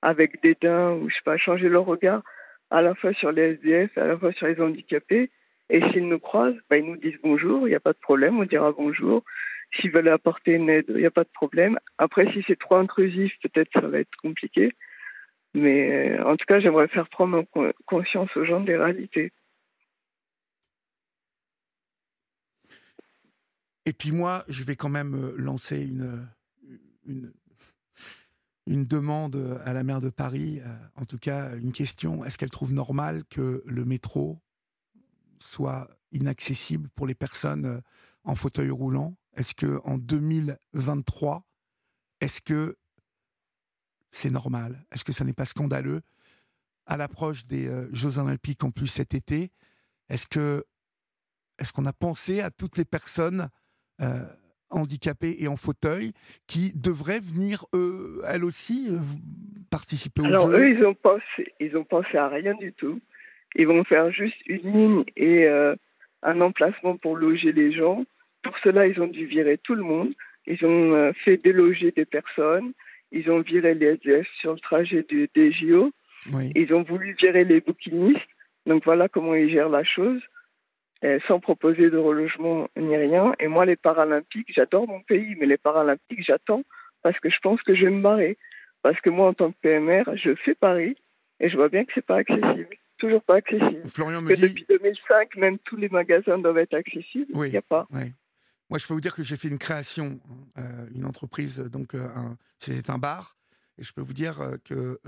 avec 0.03 0.41
dédain 0.43 0.93
ou 0.93 1.09
je 1.09 1.15
sais 1.15 1.23
pas 1.25 1.37
changer 1.37 1.69
leur 1.69 1.85
regard 1.85 2.23
à 2.71 2.83
la 2.83 2.95
fois 2.95 3.13
sur 3.15 3.33
les 3.33 3.55
SDF 3.55 3.97
à 3.99 4.07
la 4.07 4.19
fois 4.19 4.33
sur 4.33 4.47
les 4.47 4.61
handicapés 4.61 5.31
et 5.71 5.81
s'ils 5.91 6.07
nous 6.07 6.21
croisent 6.21 6.61
bah, 6.71 6.77
ils 6.77 6.85
nous 6.85 6.97
disent 6.97 7.19
bonjour 7.23 7.67
il 7.67 7.71
n'y 7.71 7.77
a 7.77 7.81
pas 7.81 7.95
de 7.95 7.99
problème 7.99 8.39
on 8.39 8.45
dira 8.45 8.73
bonjour 8.73 9.25
s'ils 9.75 9.91
veulent 9.91 10.09
apporter 10.09 10.53
une 10.53 10.71
aide 10.71 10.87
il 10.89 10.97
n'y 10.97 11.07
a 11.07 11.11
pas 11.11 11.25
de 11.25 11.31
problème 11.33 11.79
après 11.99 12.31
si 12.33 12.43
c'est 12.47 12.59
trop 12.59 12.77
intrusif 12.77 13.33
peut-être 13.43 13.71
ça 13.73 13.87
va 13.87 13.99
être 13.99 14.17
compliqué 14.23 14.75
mais 15.55 16.19
euh, 16.19 16.25
en 16.25 16.37
tout 16.37 16.45
cas, 16.47 16.61
j'aimerais 16.61 16.89
faire 16.89 17.09
prendre 17.09 17.45
conscience 17.87 18.35
aux 18.37 18.45
gens 18.45 18.61
des 18.61 18.77
réalités. 18.77 19.33
Et 23.87 23.93
puis 23.93 24.13
moi, 24.13 24.45
je 24.49 24.63
vais 24.65 24.77
quand 24.77 24.91
même 24.91 25.15
euh, 25.15 25.35
lancer 25.39 25.83
une, 25.83 26.29
une, 27.07 27.33
une 28.67 28.85
demande 28.85 29.61
à 29.65 29.73
la 29.73 29.83
maire 29.83 30.03
de 30.03 30.11
Paris, 30.11 30.61
euh, 30.61 30.69
en 30.95 31.07
tout 31.07 31.19
cas 31.19 31.57
une 31.57 31.73
question. 31.73 32.25
Est-ce 32.25 32.37
qu'elle 32.37 32.51
trouve 32.51 32.75
normal 32.75 33.25
que 33.31 33.63
le 33.65 33.85
métro 33.85 34.39
soit 35.39 35.89
inaccessible 36.13 36.91
pour 36.95 37.07
les 37.07 37.15
personnes 37.15 37.83
en 38.25 38.35
fauteuil 38.35 38.71
roulant? 38.71 39.17
Est-ce 39.39 39.55
que 39.55 39.81
en 39.85 39.99
2023, 39.99 41.45
est-ce 42.21 42.43
que 42.43 42.77
c'est 44.11 44.31
normal? 44.31 44.85
Est-ce 44.93 45.05
que 45.05 45.13
ça 45.13 45.25
n'est 45.25 45.33
pas 45.33 45.45
scandaleux? 45.45 46.03
À 46.87 46.97
l'approche 46.97 47.47
des 47.47 47.69
euh, 47.69 47.89
Jeux 47.95 48.19
Olympiques 48.19 48.65
en 48.65 48.73
plus 48.73 48.89
cet 48.89 49.15
été, 49.15 49.53
est-ce 50.09 50.27
que 50.27 50.65
est-ce 51.61 51.73
qu'on 51.73 51.87
a 51.87 51.93
pensé 51.93 52.41
à 52.41 52.51
toutes 52.51 52.77
les 52.79 52.85
personnes 52.85 53.49
euh, 54.01 54.25
handicapées 54.71 55.37
et 55.39 55.47
en 55.47 55.57
fauteuil 55.57 56.13
qui 56.49 56.73
devraient 56.75 57.21
venir 57.21 57.65
elles 58.27 58.45
aussi 58.45 58.89
euh, 58.91 58.99
participer 59.71 60.23
aux 60.23 60.27
Alors, 60.27 60.47
Jeux 60.47 60.55
Alors 60.55 60.67
eux, 60.67 60.71
ils 60.71 60.85
ont 60.85 60.95
pensé, 60.95 61.55
ils 61.61 61.77
ont 61.77 61.85
pensé 61.85 62.17
à 62.17 62.29
rien 62.29 62.55
du 62.55 62.73
tout. 62.73 63.01
Ils 63.55 63.69
vont 63.69 63.85
faire 63.85 64.11
juste 64.11 64.37
une 64.47 64.73
ligne 64.73 65.05
et 65.17 65.49
un 66.23 66.41
emplacement 66.41 66.97
pour 66.97 67.17
loger 67.17 67.53
les 67.53 67.73
gens. 67.73 68.05
Pour 68.43 68.57
cela, 68.63 68.87
ils 68.87 69.01
ont 69.01 69.07
dû 69.07 69.27
virer 69.27 69.59
tout 69.59 69.75
le 69.75 69.83
monde. 69.83 70.13
Ils 70.47 70.65
ont 70.65 71.13
fait 71.25 71.37
déloger 71.37 71.91
des 71.93 72.05
personnes. 72.05 72.73
Ils 73.13 73.31
ont 73.31 73.41
viré 73.41 73.75
les 73.75 73.87
SDF 73.95 74.27
sur 74.41 74.53
le 74.53 74.61
trajet 74.61 75.05
du, 75.09 75.29
des 75.35 75.53
JO. 75.53 75.91
Ils 76.55 76.75
ont 76.75 76.83
voulu 76.83 77.17
virer 77.21 77.45
les 77.45 77.61
bouquinistes. 77.61 78.21
Donc 78.67 78.85
voilà 78.85 79.09
comment 79.09 79.35
ils 79.35 79.51
gèrent 79.51 79.71
la 79.71 79.85
chose, 79.85 80.21
euh, 81.05 81.19
sans 81.27 81.41
proposer 81.41 81.91
de 81.91 81.97
relogement 81.97 82.69
ni 82.77 82.97
rien. 82.97 83.35
Et 83.41 83.49
moi, 83.49 83.65
les 83.65 83.77
Paralympiques, 83.77 84.53
j'adore 84.55 84.87
mon 84.87 85.01
pays, 85.01 85.37
mais 85.39 85.47
les 85.47 85.57
Paralympiques, 85.57 86.25
j'attends 86.25 86.63
parce 87.03 87.19
que 87.21 87.31
je 87.31 87.39
pense 87.43 87.63
que 87.63 87.75
je 87.75 87.85
vais 87.85 87.91
me 87.91 88.03
barrer. 88.03 88.37
Parce 88.83 89.01
que 89.01 89.11
moi, 89.11 89.29
en 89.29 89.35
tant 89.35 89.51
que 89.51 89.57
PMR, 89.63 90.05
je 90.17 90.35
fais 90.35 90.55
Paris 90.55 90.97
et 91.41 91.49
je 91.49 91.57
vois 91.57 91.69
bien 91.69 91.85
que 91.85 91.93
c'est 91.95 92.05
pas 92.05 92.17
accessible. 92.17 92.69
Toujours 92.99 93.23
pas 93.23 93.37
accessible. 93.37 93.83
Florian 93.87 94.21
me 94.21 94.35
dit... 94.35 94.43
Depuis 94.43 94.67
2005, 94.69 95.37
même 95.37 95.59
tous 95.61 95.77
les 95.77 95.89
magasins 95.89 96.39
doivent 96.39 96.59
être 96.59 96.75
accessibles. 96.75 97.33
Il 97.33 97.51
n'y 97.51 97.57
a 97.57 97.63
pas. 97.63 97.87
Moi, 98.71 98.79
je 98.79 98.87
peux 98.87 98.95
vous 98.95 99.01
dire 99.01 99.15
que 99.15 99.23
j'ai 99.23 99.37
fait 99.37 99.49
une 99.49 99.59
création, 99.59 100.21
euh, 100.59 100.87
une 100.95 101.07
entreprise, 101.07 101.59
donc 101.59 101.95
euh, 101.95 102.09
c'était 102.59 102.91
un 102.91 102.99
bar, 102.99 103.37
et 103.79 103.83
je 103.83 103.93
peux 103.93 104.03
vous 104.03 104.13
dire 104.13 104.41
euh, 104.41 104.57
que 104.65 105.01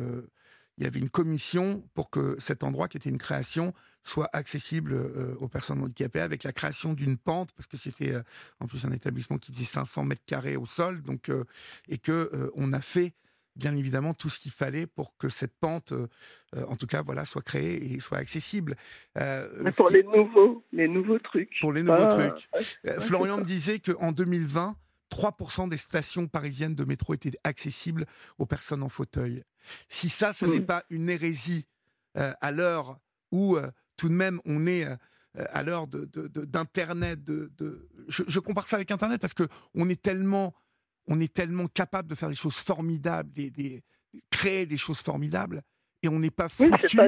il 0.78 0.84
y 0.84 0.86
avait 0.86 1.00
une 1.00 1.10
commission 1.10 1.86
pour 1.92 2.08
que 2.08 2.36
cet 2.38 2.64
endroit, 2.64 2.88
qui 2.88 2.96
était 2.96 3.10
une 3.10 3.18
création, 3.18 3.74
soit 4.02 4.30
accessible 4.32 4.94
aux 5.38 5.48
personnes 5.48 5.82
handicapées, 5.82 6.22
avec 6.22 6.42
la 6.42 6.54
création 6.54 6.94
d'une 6.94 7.18
pente, 7.18 7.52
parce 7.52 7.66
que 7.66 7.76
c'était 7.76 8.14
en 8.60 8.66
plus 8.66 8.86
un 8.86 8.92
établissement 8.92 9.36
qui 9.36 9.52
faisait 9.52 9.64
500 9.64 10.04
mètres 10.04 10.24
carrés 10.24 10.56
au 10.56 10.64
sol, 10.64 11.02
donc 11.02 11.30
et 11.88 11.98
que 11.98 12.50
on 12.54 12.72
a 12.72 12.80
fait 12.80 13.12
bien 13.56 13.76
évidemment 13.76 14.14
tout 14.14 14.28
ce 14.28 14.38
qu'il 14.38 14.50
fallait 14.50 14.86
pour 14.86 15.16
que 15.16 15.28
cette 15.28 15.54
pente, 15.58 15.92
euh, 15.92 16.08
euh, 16.56 16.64
en 16.66 16.76
tout 16.76 16.86
cas, 16.86 17.02
voilà, 17.02 17.24
soit 17.24 17.42
créée 17.42 17.92
et 17.92 18.00
soit 18.00 18.18
accessible. 18.18 18.76
Euh, 19.18 19.70
pour 19.76 19.90
les 19.90 20.02
nouveaux, 20.02 20.64
les 20.72 20.88
nouveaux 20.88 21.18
trucs. 21.18 21.56
Pour 21.60 21.72
les 21.72 21.82
nouveaux 21.82 22.08
trucs. 22.08 22.48
Florian 23.00 23.38
me 23.38 23.44
disait 23.44 23.78
qu'en 23.78 24.12
2020, 24.12 24.76
3% 25.10 25.68
des 25.68 25.76
stations 25.76 26.28
parisiennes 26.28 26.74
de 26.74 26.84
métro 26.84 27.14
étaient 27.14 27.36
accessibles 27.44 28.06
aux 28.38 28.46
personnes 28.46 28.82
en 28.82 28.88
fauteuil. 28.88 29.42
Si 29.88 30.08
ça, 30.08 30.32
ce 30.32 30.46
n'est 30.46 30.60
mm. 30.60 30.66
pas 30.66 30.84
une 30.88 31.10
hérésie 31.10 31.66
à 32.14 32.50
l'heure 32.52 32.98
où 33.32 33.58
tout 33.96 34.08
de 34.08 34.14
même 34.14 34.40
on 34.44 34.66
est 34.66 34.86
à 35.34 35.62
l'heure 35.62 35.86
d'Internet, 35.86 37.22
de, 37.24 37.52
de, 37.58 37.88
Je, 38.08 38.22
je, 38.26 38.40
compare 38.40 38.66
ça 38.66 38.76
avec 38.76 38.90
Internet 38.90 39.20
parce 39.20 39.34
que 39.34 39.46
on 39.74 39.88
est 39.88 40.00
tellement 40.00 40.54
on 41.10 41.20
est 41.20 41.32
tellement 41.32 41.66
capable 41.66 42.08
de 42.08 42.14
faire 42.14 42.28
des 42.30 42.34
choses 42.36 42.56
formidables, 42.58 43.30
des, 43.32 43.82
créer 44.30 44.64
des 44.64 44.76
choses 44.78 45.00
formidables, 45.00 45.62
et 46.02 46.08
on 46.08 46.18
n'est 46.18 46.30
pas 46.30 46.48
foutu, 46.48 46.98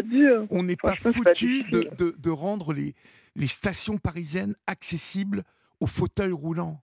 on 0.50 0.62
n'est 0.64 0.76
pas 0.76 0.96
foutu 0.96 1.62
de, 1.70 2.30
rendre 2.30 2.74
les, 2.74 2.94
les 3.36 3.46
stations 3.46 3.96
parisiennes 3.96 4.54
accessibles 4.66 5.44
au 5.80 5.86
fauteuil 5.86 6.32
roulant. 6.32 6.82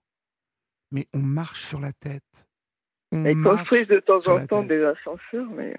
Mais 0.90 1.06
on 1.14 1.20
marche 1.20 1.62
sur 1.62 1.78
la 1.78 1.92
tête. 1.92 2.48
On 3.12 3.24
Ils 3.24 3.40
construisent 3.42 3.86
de 3.88 4.00
temps 4.00 4.26
en 4.28 4.44
temps 4.46 4.64
des 4.64 4.82
ascenseurs, 4.82 5.48
mais 5.54 5.76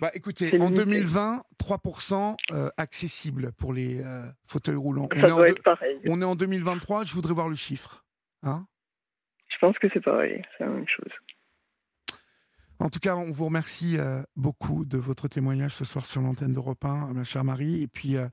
Bah 0.00 0.10
écoutez, 0.14 0.52
en 0.60 0.66
limité. 0.70 0.84
2020, 0.84 1.42
3% 1.60 2.36
euh, 2.52 2.70
accessible 2.76 3.52
pour 3.52 3.72
les 3.72 4.00
euh, 4.04 4.22
fauteuils 4.46 4.76
roulants. 4.76 5.08
On 5.12 5.20
ça 5.20 5.26
est, 5.28 5.32
en 5.32 5.36
doit 5.36 5.46
deux- 5.46 5.52
être 5.54 5.62
pareil. 5.64 5.98
on 6.06 6.22
est 6.22 6.24
en 6.24 6.36
2023, 6.36 7.04
je 7.04 7.14
voudrais 7.14 7.34
voir 7.34 7.48
le 7.48 7.56
chiffre. 7.56 8.04
Hein 8.44 8.66
Je 9.60 9.66
pense 9.66 9.78
que 9.80 9.88
c'est 9.92 10.00
pareil, 10.00 10.40
c'est 10.56 10.64
la 10.64 10.70
même 10.70 10.86
chose. 10.86 11.12
en 12.78 12.90
tout 12.90 13.00
cas, 13.00 13.16
on 13.16 13.32
vous 13.32 13.46
remercie 13.46 13.98
euh, 13.98 14.22
beaucoup 14.36 14.84
de 14.84 14.98
votre 14.98 15.26
témoignage 15.26 15.74
ce 15.74 15.84
soir 15.84 16.06
sur 16.06 16.20
l'antenne 16.20 16.52
d'Europe 16.52 16.84
1, 16.84 17.12
ma 17.12 17.24
chère 17.24 17.42
Marie. 17.42 17.82
Et 17.82 17.88
puis, 17.88 18.16
euh, 18.16 18.28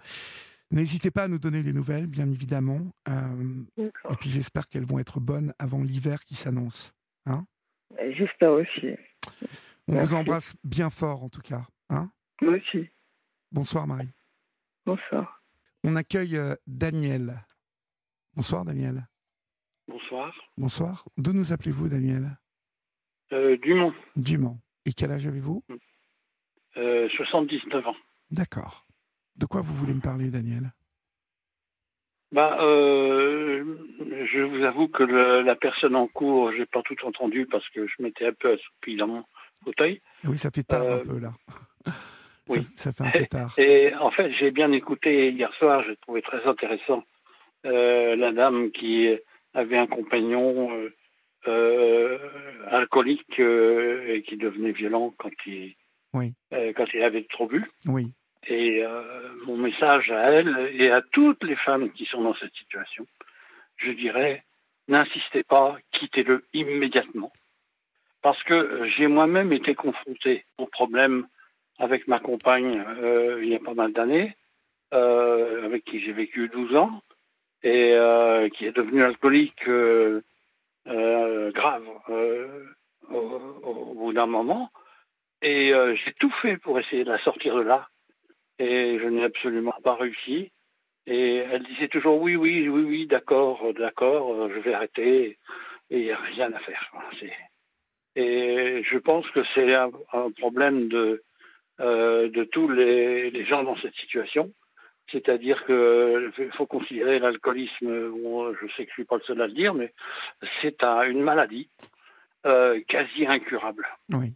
n'hésitez 0.69 1.09
pas 1.09 1.23
à 1.23 1.27
nous 1.27 1.39
donner 1.39 1.63
des 1.63 1.73
nouvelles, 1.73 2.05
bien 2.05 2.29
évidemment. 2.31 2.79
Euh, 3.09 3.63
et 3.79 4.15
puis, 4.19 4.29
j'espère 4.29 4.67
qu'elles 4.69 4.85
vont 4.85 4.99
être 4.99 5.19
bonnes 5.19 5.51
avant 5.57 5.81
l'hiver 5.81 6.23
qui 6.25 6.35
s'annonce. 6.35 6.93
Et 7.99 8.13
J'espère 8.13 8.51
aussi. 8.51 8.95
On 9.87 9.93
Merci. 9.93 10.09
vous 10.09 10.15
embrasse 10.15 10.55
bien 10.63 10.91
fort, 10.91 11.23
en 11.23 11.29
tout 11.29 11.41
cas. 11.41 11.65
Hein 11.89 12.11
Moi 12.41 12.57
aussi. 12.57 12.87
Bonsoir, 13.51 13.87
Marie. 13.87 14.09
Bonsoir. 14.85 15.41
On 15.83 15.95
accueille 15.95 16.39
Daniel. 16.67 17.43
Bonsoir, 18.35 18.63
Daniel. 18.63 19.07
Bonsoir. 19.87 20.33
Bonsoir. 20.57 21.05
D'où 21.17 21.33
nous 21.33 21.53
appelez-vous, 21.53 21.87
Daniel? 21.89 22.37
Euh, 23.31 23.57
Dumont, 23.57 23.93
Du 24.15 24.37
Mans. 24.37 24.57
Et 24.85 24.93
quel 24.93 25.11
âge 25.11 25.25
avez-vous? 25.27 25.63
Euh, 26.77 27.07
79 27.09 27.87
ans. 27.87 27.95
D'accord. 28.31 28.85
De 29.39 29.45
quoi 29.45 29.61
vous 29.61 29.73
voulez 29.75 29.93
me 29.93 30.01
parler, 30.01 30.29
Daniel? 30.29 30.71
Bah, 32.31 32.57
euh, 32.61 33.63
je 34.31 34.41
vous 34.41 34.63
avoue 34.63 34.87
que 34.87 35.03
le- 35.03 35.41
la 35.41 35.55
personne 35.55 35.95
en 35.95 36.07
cours, 36.07 36.51
j'ai 36.51 36.65
pas 36.65 36.81
tout 36.83 36.95
entendu 37.05 37.45
parce 37.45 37.67
que 37.69 37.87
je 37.87 37.93
m'étais 38.01 38.27
un 38.27 38.33
peu 38.33 38.53
assoupi 38.53 38.95
dans 38.97 39.07
mon 39.07 39.23
fauteuil. 39.63 40.01
Oui, 40.25 40.37
ça 40.37 40.51
fait 40.51 40.63
tard 40.63 40.83
Euh, 40.83 41.01
un 41.01 41.05
peu, 41.05 41.19
là. 41.19 41.31
oui. 42.49 42.63
Ça, 42.75 42.91
ça 42.91 42.93
fait 42.93 43.03
un 43.17 43.21
peu 43.21 43.27
tard. 43.27 43.53
Et 43.57 43.93
en 43.95 44.11
fait, 44.11 44.31
j'ai 44.33 44.51
bien 44.51 44.71
écouté 44.71 45.31
hier 45.31 45.53
soir, 45.55 45.83
j'ai 45.87 45.95
trouvé 45.97 46.21
très 46.21 46.43
intéressant 46.45 47.03
euh, 47.65 48.15
la 48.15 48.31
dame 48.31 48.71
qui 48.71 49.07
avait 49.55 49.77
un 49.77 49.87
compagnon 49.87 50.71
euh, 50.71 50.93
euh, 51.47 52.17
alcoolique 52.67 53.39
euh, 53.39 54.13
et 54.13 54.21
qui 54.21 54.37
devenait 54.37 54.71
violent 54.71 55.13
quand 55.17 55.31
il, 55.45 55.75
Oui. 56.13 56.33
quand 56.51 56.85
il 56.93 57.01
avait 57.01 57.23
trop 57.23 57.47
bu. 57.47 57.63
Oui. 57.87 58.11
Et 58.47 58.83
mon 59.47 59.57
message 59.57 60.11
à 60.11 60.29
elle 60.31 60.71
et 60.79 60.91
à 60.91 61.01
toutes 61.01 61.43
les 61.43 61.55
femmes 61.55 61.91
qui 61.93 62.05
sont 62.05 62.21
dans 62.21 62.35
cette 62.35 62.53
situation, 62.53 63.07
je 63.77 63.91
dirais, 63.91 64.43
n'insistez 64.87 65.41
pas, 65.43 65.77
quittez-le 65.93 66.45
immédiatement. 66.53 67.33
Parce 68.21 68.41
que 68.43 68.87
j'ai 68.95 69.07
moi-même 69.07 69.51
été 69.51 69.73
confronté 69.73 70.45
au 70.59 70.67
problème 70.67 71.27
avec 71.79 72.07
ma 72.07 72.19
compagne 72.19 72.71
euh, 72.77 73.39
il 73.43 73.49
y 73.49 73.55
a 73.55 73.59
pas 73.59 73.73
mal 73.73 73.91
d'années, 73.93 74.35
euh, 74.93 75.65
avec 75.65 75.83
qui 75.85 75.99
j'ai 76.01 76.13
vécu 76.13 76.47
12 76.49 76.75
ans, 76.75 77.01
et 77.65 77.93
euh, 77.93 78.47
qui 78.49 78.67
est 78.67 78.75
devenue 78.75 79.03
alcoolique 79.03 79.67
euh, 79.67 80.21
euh, 80.87 81.51
grave 81.51 81.83
au, 83.09 83.93
bout 83.95 84.13
d'un 84.13 84.27
moment. 84.27 84.69
Et 85.41 85.73
j'ai 86.03 86.13
tout 86.13 86.31
fait 86.41 86.57
pour 86.57 86.79
essayer 86.79 87.03
de 87.03 87.11
la 87.11 87.23
sortir 87.23 87.55
de 87.55 87.61
là 87.61 87.89
et 88.57 88.97
je 88.99 89.07
n'ai 89.07 89.23
absolument 89.23 89.75
pas 89.83 89.95
réussi. 89.95 90.51
Et 91.07 91.37
elle 91.37 91.63
disait 91.63 91.87
toujours 91.87 92.21
oui, 92.21 92.35
oui, 92.35 92.67
oui, 92.69 92.83
oui, 92.83 93.07
d'accord, 93.07 93.73
d'accord, 93.73 94.49
je 94.49 94.59
vais 94.59 94.73
arrêter, 94.73 95.37
et 95.89 95.99
il 95.99 96.05
n'y 96.05 96.11
a 96.11 96.17
rien 96.17 96.51
à 96.53 96.59
faire. 96.59 96.91
Et 98.15 98.81
je 98.83 98.97
pense 98.97 99.29
que 99.31 99.41
c'est 99.53 99.75
un, 99.75 99.91
problème 100.39 100.87
de, 100.87 101.23
de 101.79 102.43
tous 102.45 102.69
les 102.69 103.45
gens 103.45 103.63
dans 103.63 103.77
cette 103.77 103.95
situation. 103.95 104.51
C'est-à-dire 105.15 105.65
qu'il 105.65 106.51
faut 106.57 106.65
considérer 106.65 107.19
l'alcoolisme, 107.19 108.09
bon, 108.09 108.53
je 108.53 108.67
sais 108.75 108.85
que 108.85 108.91
je 108.91 109.01
ne 109.01 109.03
suis 109.03 109.05
pas 109.05 109.15
le 109.15 109.21
seul 109.21 109.41
à 109.41 109.47
le 109.47 109.53
dire, 109.53 109.73
mais 109.73 109.93
c'est 110.61 110.83
un- 110.83 111.03
une 111.03 111.21
maladie 111.21 111.69
euh, 112.45 112.81
quasi 112.89 113.25
incurable. 113.25 113.87
Oui. 114.11 114.33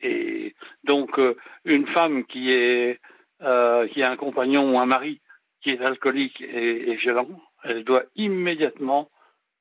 Et 0.00 0.56
donc, 0.82 1.18
euh, 1.20 1.36
une 1.64 1.86
femme 1.86 2.24
qui, 2.24 2.50
est, 2.50 2.98
euh, 3.42 3.86
qui 3.88 4.02
a 4.02 4.10
un 4.10 4.16
compagnon 4.16 4.74
ou 4.74 4.78
un 4.80 4.86
mari 4.86 5.20
qui 5.62 5.70
est 5.70 5.80
alcoolique 5.80 6.40
et, 6.40 6.90
et 6.90 6.96
violent, 6.96 7.28
elle 7.62 7.84
doit 7.84 8.02
immédiatement 8.16 9.08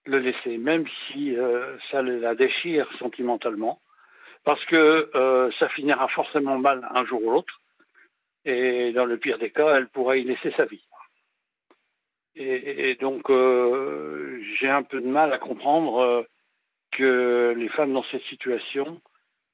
le 0.06 0.18
laisser, 0.18 0.58
même 0.58 0.86
si 1.08 1.38
euh, 1.38 1.78
ça 1.92 2.02
la 2.02 2.34
déchire 2.34 2.90
sentimentalement, 2.98 3.80
parce 4.44 4.66
que 4.66 5.12
euh, 5.14 5.52
ça 5.60 5.70
finira 5.70 6.08
forcément 6.08 6.58
mal 6.58 6.88
un 6.96 7.06
jour 7.06 7.24
ou 7.24 7.30
l'autre. 7.32 7.61
Et 8.46 8.92
dans 8.94 9.06
le 9.06 9.18
pire 9.18 9.38
des 9.38 9.52
cas, 9.52 9.76
elle 9.78 9.88
pourrait 9.90 10.22
y 10.22 10.24
laisser 10.24 10.52
sa 10.58 10.66
vie. 10.66 10.84
Et, 12.36 12.92
et 12.92 12.96
donc, 12.96 13.30
euh, 13.30 14.42
j'ai 14.60 14.70
un 14.70 14.84
peu 14.84 15.02
de 15.02 15.08
mal 15.08 15.32
à 15.34 15.38
comprendre 15.38 16.00
euh, 16.00 16.24
que 16.92 17.54
les 17.58 17.70
femmes 17.70 17.94
dans 17.94 18.04
cette 18.12 18.24
situation 18.24 19.02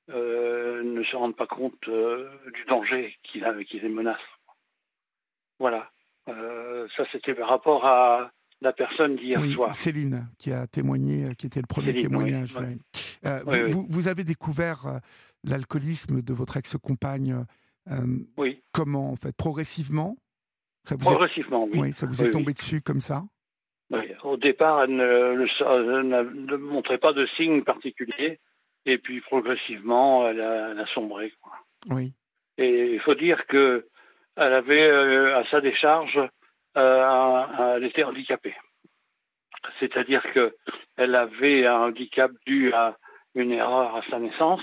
euh, 0.09 0.83
ne 0.83 1.03
se 1.03 1.15
rendent 1.15 1.35
pas 1.35 1.47
compte 1.47 1.87
euh, 1.87 2.29
du 2.53 2.63
danger 2.65 3.15
qui, 3.23 3.43
a- 3.43 3.63
qui 3.63 3.79
les 3.79 3.89
menace. 3.89 4.21
Voilà. 5.59 5.89
Ça, 6.27 7.05
c'était 7.13 7.33
par 7.33 7.47
rapport 7.47 7.85
à 7.85 8.31
la 8.59 8.73
personne 8.73 9.15
d'hier 9.15 9.39
Oui, 9.41 9.53
soir. 9.53 9.73
Céline, 9.73 10.27
qui 10.37 10.51
a 10.51 10.67
témoigné, 10.67 11.33
qui 11.35 11.45
était 11.47 11.61
le 11.61 11.67
premier 11.67 11.87
Céline, 11.93 12.01
témoignage. 12.09 12.57
oui, 12.57 12.63
ouais. 12.65 12.77
Euh, 13.25 13.43
Oui, 13.67 13.85
vous, 13.87 14.07
avez 14.09 14.23
découvert 14.25 14.99
l'alcoolisme 15.45 16.21
de 16.21 16.33
votre 16.33 16.57
ex-compagne 16.57 17.45
Oui, 18.37 18.61
comment, 18.73 19.11
en 19.11 19.15
fait 19.15 19.35
Progressivement 19.35 20.15
ça 20.83 20.95
vous, 20.95 21.01
est, 21.01 21.11
progressivement, 21.11 21.63
oui. 21.65 21.79
oui, 21.79 21.93
ça 21.93 22.05
vous 22.05 22.21
Oui, 22.21 22.27
est 22.27 22.31
tombé 22.31 22.47
oui. 22.47 22.53
dessus 22.53 22.81
comme 22.81 23.01
ça? 23.01 23.23
Oui. 23.89 23.99
Au 24.23 24.37
départ, 24.37 24.83
elle 24.83 24.95
ne, 24.95 25.45
elle 26.49 26.57
montrait 26.57 26.97
pas 26.97 27.13
de 27.13 27.25
signes 27.37 27.63
particuliers, 27.63 28.39
et 28.85 28.97
puis 28.97 29.21
progressivement, 29.21 30.27
elle 30.27 30.41
a, 30.41 30.71
elle 30.71 30.79
a 30.79 30.85
sombré. 30.87 31.33
quoi. 31.41 31.53
Oui. 31.89 32.13
Et 32.57 32.93
il 32.93 32.99
faut 33.01 33.15
dire 33.15 33.45
que 33.47 33.87
elle 34.35 34.53
avait 34.53 34.89
euh, 34.89 35.37
à 35.39 35.45
sa 35.49 35.61
décharge, 35.61 36.19
euh, 36.77 37.03
un- 37.05 37.75
elle 37.75 37.83
était 37.85 38.03
handicapée. 38.03 38.55
C'est-à-dire 39.79 40.23
que 40.33 40.55
elle 40.95 41.15
avait 41.15 41.65
un 41.65 41.87
handicap 41.87 42.31
dû 42.45 42.71
à 42.73 42.97
une 43.35 43.51
erreur 43.51 43.95
à 43.95 44.01
sa 44.09 44.19
naissance 44.19 44.61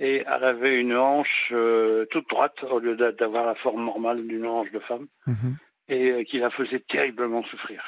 et 0.00 0.24
elle 0.26 0.44
avait 0.44 0.76
une 0.80 0.96
hanche 0.96 1.48
euh, 1.52 2.06
toute 2.10 2.28
droite 2.28 2.62
au 2.64 2.78
lieu 2.78 2.96
d'a- 2.96 3.12
d'avoir 3.12 3.46
la 3.46 3.54
forme 3.56 3.84
normale 3.84 4.26
d'une 4.26 4.46
hanche 4.46 4.70
de 4.72 4.78
femme 4.80 5.06
Mhm. 5.26 5.56
et 5.88 6.10
euh, 6.10 6.24
qui 6.24 6.38
la 6.38 6.50
faisait 6.50 6.80
terriblement 6.88 7.42
souffrir. 7.44 7.82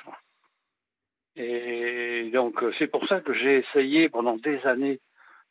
Et 1.37 2.31
donc 2.32 2.62
euh, 2.62 2.73
c'est 2.78 2.89
pour 2.89 3.07
ça 3.07 3.20
que 3.20 3.32
j'ai 3.32 3.59
essayé 3.59 4.09
pendant 4.09 4.37
des 4.37 4.59
années 4.66 5.01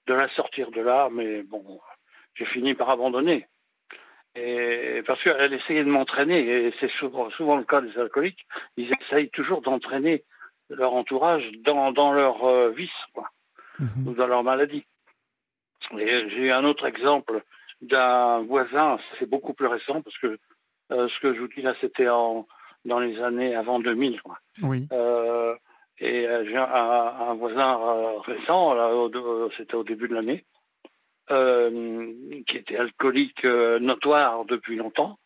de 0.08 0.14
la 0.14 0.28
sortir 0.36 0.72
de 0.72 0.82
là, 0.82 1.10
mais 1.12 1.44
bon, 1.44 1.80
j'ai 2.36 2.46
fini 2.46 2.74
par 2.74 2.90
abandonner. 2.90 3.48
Et 4.36 5.02
parce 5.08 5.22
qu'elle 5.24 5.54
essayait 5.54 5.84
de 5.84 5.90
m'entraîner, 5.90 6.40
et 6.68 6.74
c'est 6.80 6.92
souvent, 7.00 7.30
souvent 7.32 7.58
le 7.58 7.64
cas 7.64 7.82
des 7.82 7.98
alcooliques, 7.98 8.46
ils 8.78 8.92
essayent 9.02 9.30
toujours 9.32 9.62
d'entraîner 9.62 10.24
leur 10.70 10.94
entourage 10.94 11.44
dans, 11.64 11.92
dans 11.92 12.14
leur 12.14 12.44
euh, 12.46 12.70
vice, 12.70 12.90
quoi, 13.14 13.30
Mhm. 13.80 14.08
ou 14.08 14.14
dans 14.14 14.28
leur 14.28 14.44
maladie. 14.44 14.86
Et 15.98 16.30
j'ai 16.30 16.52
un 16.52 16.64
autre 16.66 16.86
exemple 16.86 17.42
d'un 17.82 18.42
voisin, 18.42 19.00
c'est 19.18 19.30
beaucoup 19.30 19.54
plus 19.54 19.68
récent, 19.68 20.02
parce 20.02 20.18
que 20.18 20.38
euh, 20.92 21.08
ce 21.08 21.20
que 21.22 21.34
je 21.34 21.40
vous 21.40 21.48
dis 21.48 21.62
là, 21.62 21.74
c'était 21.82 22.10
en, 22.10 22.48
dans 22.86 23.00
les 23.00 23.22
années 23.22 23.56
avant 23.56 23.80
2000. 23.80 24.22
Quoi. 24.22 24.38
Oui. 24.62 24.88
Euh, 24.92 25.56
et 26.00 26.28
euh, 26.28 26.46
j'ai 26.46 26.58
un, 26.58 26.64
un 26.64 27.34
voisin 27.36 27.78
récent, 28.22 28.76
c'était 29.58 29.76
au 29.76 29.84
début 29.84 30.08
de 30.08 30.16
l'année, 30.16 30.46
euh, 31.32 32.14
qui 32.48 32.58
était 32.58 32.78
alcoolique 32.78 33.44
notoire 33.44 34.46
depuis 34.46 34.76
longtemps. 34.76 35.18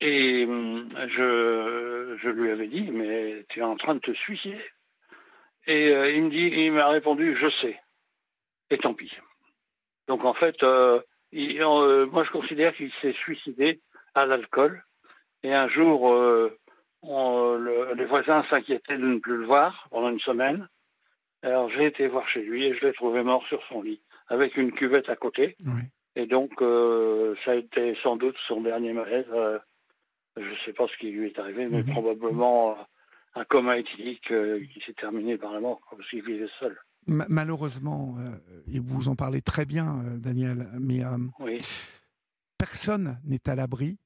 Et 0.00 0.46
je, 0.46 2.18
je 2.22 2.28
lui 2.28 2.50
avais 2.50 2.66
dit, 2.66 2.90
mais 2.90 3.46
tu 3.48 3.60
es 3.60 3.62
en 3.62 3.76
train 3.76 3.94
de 3.94 4.00
te 4.00 4.12
suicider. 4.12 4.60
Et 5.66 5.88
il 6.14 6.24
me 6.24 6.30
dit, 6.30 6.64
il 6.64 6.72
m'a 6.72 6.88
répondu, 6.88 7.36
je 7.40 7.48
sais. 7.62 7.80
Et 8.70 8.78
tant 8.78 8.92
pis. 8.92 9.10
Donc 10.08 10.24
en 10.24 10.34
fait, 10.34 10.62
euh, 10.62 11.00
il- 11.32 11.60
euh, 11.62 12.06
moi 12.06 12.24
je 12.24 12.30
considère 12.30 12.74
qu'il 12.74 12.92
s'est 13.00 13.12
suicidé 13.14 13.80
à 14.14 14.26
l'alcool. 14.26 14.82
Et 15.42 15.52
un 15.52 15.68
jour, 15.68 16.12
euh, 16.12 16.56
on- 17.02 17.54
le- 17.56 17.94
les 17.94 18.04
voisins 18.04 18.44
s'inquiétaient 18.50 18.98
de 18.98 19.04
ne 19.06 19.18
plus 19.18 19.36
le 19.36 19.46
voir 19.46 19.86
pendant 19.90 20.08
une 20.10 20.20
semaine. 20.20 20.68
Alors 21.42 21.68
j'ai 21.70 21.86
été 21.86 22.06
voir 22.08 22.28
chez 22.28 22.42
lui 22.42 22.64
et 22.64 22.74
je 22.74 22.84
l'ai 22.86 22.92
trouvé 22.92 23.22
mort 23.22 23.46
sur 23.46 23.62
son 23.68 23.82
lit, 23.82 24.00
avec 24.28 24.56
une 24.56 24.72
cuvette 24.72 25.08
à 25.08 25.16
côté. 25.16 25.56
Oui. 25.64 25.82
Et 26.16 26.26
donc, 26.26 26.50
euh, 26.62 27.34
ça 27.44 27.52
a 27.52 27.54
été 27.56 27.94
sans 28.02 28.16
doute 28.16 28.36
son 28.48 28.62
dernier 28.62 28.92
malaise. 28.94 29.26
Je 30.36 30.42
ne 30.42 30.56
sais 30.64 30.72
pas 30.72 30.86
ce 30.88 30.96
qui 30.96 31.10
lui 31.10 31.26
est 31.28 31.38
arrivé, 31.38 31.66
mais 31.66 31.82
Mhm. 31.82 31.92
probablement 31.92 32.76
un 33.34 33.44
coma 33.44 33.78
éthylique 33.78 34.28
qui 34.72 34.80
s'est 34.84 34.94
terminé 34.94 35.36
par 35.36 35.52
la 35.52 35.60
mort 35.60 35.80
parce 35.90 36.08
qu'il 36.08 36.22
vivait 36.22 36.48
seul. 36.58 36.76
Malheureusement, 37.06 38.16
et 38.66 38.80
vous 38.80 39.08
en 39.08 39.16
parlez 39.16 39.42
très 39.42 39.64
bien, 39.64 40.02
Daniel, 40.18 40.68
mais 40.80 41.02
personne 42.58 43.20
n'est 43.24 43.48
à 43.48 43.54
l'abri. 43.54 43.98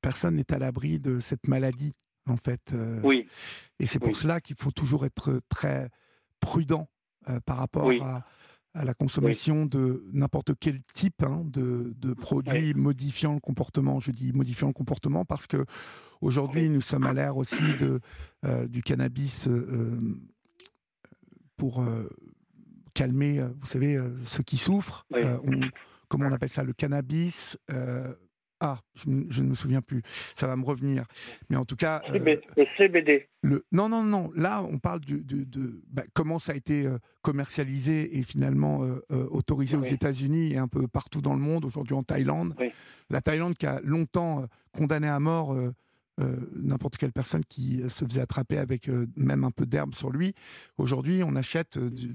personne 0.00 0.36
n'est 0.36 0.52
à 0.52 0.58
l'abri 0.58 0.98
de 1.00 1.20
cette 1.20 1.48
maladie, 1.48 1.94
en 2.28 2.36
fait. 2.36 2.74
oui. 3.02 3.26
Et 3.80 3.86
c'est 3.86 3.98
pour 3.98 4.16
cela 4.16 4.40
qu'il 4.40 4.56
faut 4.56 4.70
toujours 4.70 5.04
être 5.06 5.40
très 5.48 5.90
prudent 6.40 6.88
par 7.44 7.56
rapport 7.56 7.90
à, 8.02 8.24
à 8.78 8.84
la 8.84 8.94
consommation 8.94 9.66
de 9.66 10.04
n'importe 10.12 10.52
quel 10.58 10.82
type 10.94 11.22
hein, 11.22 11.42
de, 11.44 12.14
produits 12.14 12.74
modifiant 12.74 13.34
le 13.34 13.40
comportement. 13.40 13.98
Je 13.98 14.12
dis 14.12 14.32
modifiant 14.32 14.68
le 14.68 14.72
comportement 14.72 15.24
parce 15.24 15.46
que 15.46 15.64
aujourd'hui 16.20 16.68
nous 16.68 16.80
sommes 16.80 17.04
à 17.04 17.12
l'ère 17.12 17.36
aussi 17.36 17.74
de, 17.78 18.00
euh, 18.44 18.68
du 18.68 18.82
cannabis 18.82 19.48
euh, 19.48 19.50
euh, 19.50 20.00
pour 21.58 21.84
calmer, 22.94 23.40
vous 23.60 23.66
savez, 23.66 23.98
ceux 24.24 24.42
qui 24.42 24.56
souffrent. 24.56 25.06
comment 26.08 26.26
on 26.26 26.32
appelle 26.32 26.48
ça 26.48 26.62
Le 26.62 26.72
cannabis 26.72 27.58
ah, 28.60 28.78
je, 28.96 29.10
ne 29.10 29.48
me 29.48 29.54
souviens 29.54 29.80
plus. 29.80 30.02
Ça 30.34 30.46
va 30.48 30.56
me 30.56 30.64
revenir. 30.64 31.04
Mais 31.48 31.56
en 31.56 31.64
tout 31.64 31.76
cas. 31.76 32.02
Euh, 32.10 32.36
le 32.56 32.66
CBD. 32.76 33.28
Le, 33.42 33.64
non, 33.70 33.88
non, 33.88 34.02
non. 34.02 34.32
Là, 34.34 34.62
on 34.64 34.78
parle 34.78 35.00
de, 35.00 35.20
de, 35.22 35.80
bah, 35.88 36.02
comment 36.12 36.38
ça 36.40 36.52
a 36.52 36.54
été 36.56 36.84
euh, 36.84 36.98
commercialisé 37.22 38.18
et 38.18 38.22
finalement 38.22 38.82
euh, 38.82 39.00
autorisé 39.30 39.76
aux 39.76 39.84
États-Unis 39.84 40.54
et 40.54 40.58
un 40.58 40.66
peu 40.66 40.88
partout 40.88 41.20
dans 41.20 41.34
le 41.34 41.40
monde, 41.40 41.64
aujourd'hui 41.64 41.94
en 41.94 42.02
Thaïlande. 42.02 42.54
La 43.10 43.20
Thaïlande 43.20 43.54
qui 43.54 43.66
a 43.66 43.80
longtemps 43.82 44.44
condamné 44.72 45.08
à 45.08 45.20
mort 45.20 45.56
n'importe 46.56 46.96
quelle 46.96 47.12
personne 47.12 47.44
qui 47.44 47.82
se 47.88 48.04
faisait 48.04 48.20
attraper 48.20 48.58
avec 48.58 48.90
même 49.16 49.44
un 49.44 49.50
peu 49.50 49.66
d'herbe 49.66 49.94
sur 49.94 50.10
lui. 50.10 50.34
Aujourd'hui, 50.76 51.22
on 51.24 51.36
achète 51.36 51.78
du, 51.78 52.14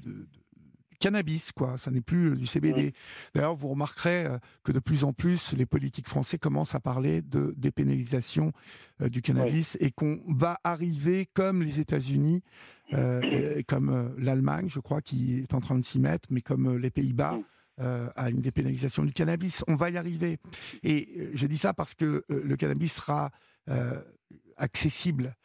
cannabis, 1.04 1.52
quoi. 1.52 1.78
Ça 1.78 1.92
n'est 1.92 2.02
plus 2.02 2.32
euh, 2.32 2.36
du 2.36 2.46
CBD. 2.46 2.94
D'ailleurs, 3.36 3.56
vous 3.56 3.68
remarquerez 3.68 4.26
euh, 4.26 4.38
que 4.64 4.72
de 4.72 4.80
plus 4.80 5.04
en 5.04 5.12
plus, 5.12 5.52
les 5.54 5.66
politiques 5.66 6.08
français 6.08 6.38
commencent 6.38 6.76
à 6.76 6.80
parler 6.80 7.22
de 7.22 7.54
dépénalisation 7.58 8.54
euh, 9.02 9.10
du 9.10 9.22
cannabis 9.22 9.78
et 9.82 9.92
qu'on 9.92 10.22
va 10.30 10.60
arriver 10.64 11.28
comme 11.34 11.62
les 11.62 11.82
États-Unis, 11.82 12.42
comme 13.68 14.14
l'Allemagne, 14.18 14.68
je 14.70 14.80
crois, 14.80 15.02
qui 15.02 15.40
est 15.40 15.54
en 15.54 15.60
train 15.60 15.76
de 15.76 15.84
s'y 15.84 16.00
mettre, 16.00 16.30
mais 16.32 16.42
comme 16.42 16.78
les 16.78 16.92
Pays-Bas. 16.92 17.40
à 17.80 18.30
une 18.30 18.40
dépénalisation 18.40 19.04
du 19.04 19.14
cannabis. 19.14 19.64
On 19.68 19.76
va 19.76 19.90
y 19.90 19.98
arriver. 19.98 20.38
Et 20.84 21.32
je 21.34 21.48
dis 21.48 21.58
ça 21.58 21.74
parce 21.74 21.96
que 21.96 22.24
le 22.30 22.56
cannabis 22.56 22.94
sera 22.94 23.32
accessible. 24.58 25.36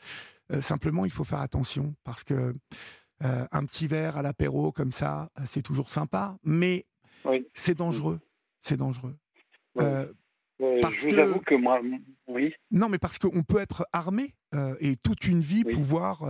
simplement, 0.60 1.04
il 1.04 1.10
faut 1.10 1.24
faire 1.24 1.40
attention 1.40 1.94
parce 2.04 2.24
que 2.24 2.54
euh, 3.24 3.46
un 3.50 3.64
petit 3.64 3.88
verre 3.88 4.16
à 4.16 4.22
l'apéro 4.22 4.70
comme 4.70 4.92
ça, 4.92 5.30
euh, 5.38 5.42
c'est 5.46 5.62
toujours 5.62 5.90
sympa, 5.90 6.38
mais 6.44 6.86
c'est 7.52 7.76
dangereux. 7.76 8.20
C'est 8.60 8.76
dangereux. 8.76 9.16
Euh, 9.78 10.06
parce 10.80 10.94
je 10.94 11.08
vous 11.08 11.18
avoue 11.18 11.40
que 11.40 11.54
moi, 11.54 11.80
oui. 12.28 12.52
Non, 12.70 12.88
mais 12.88 12.98
parce 12.98 13.18
qu'on 13.18 13.42
peut 13.42 13.58
être 13.58 13.86
armé 13.92 14.34
et 14.80 14.96
toute 14.96 15.26
une 15.26 15.40
vie 15.40 15.62
pouvoir 15.62 16.24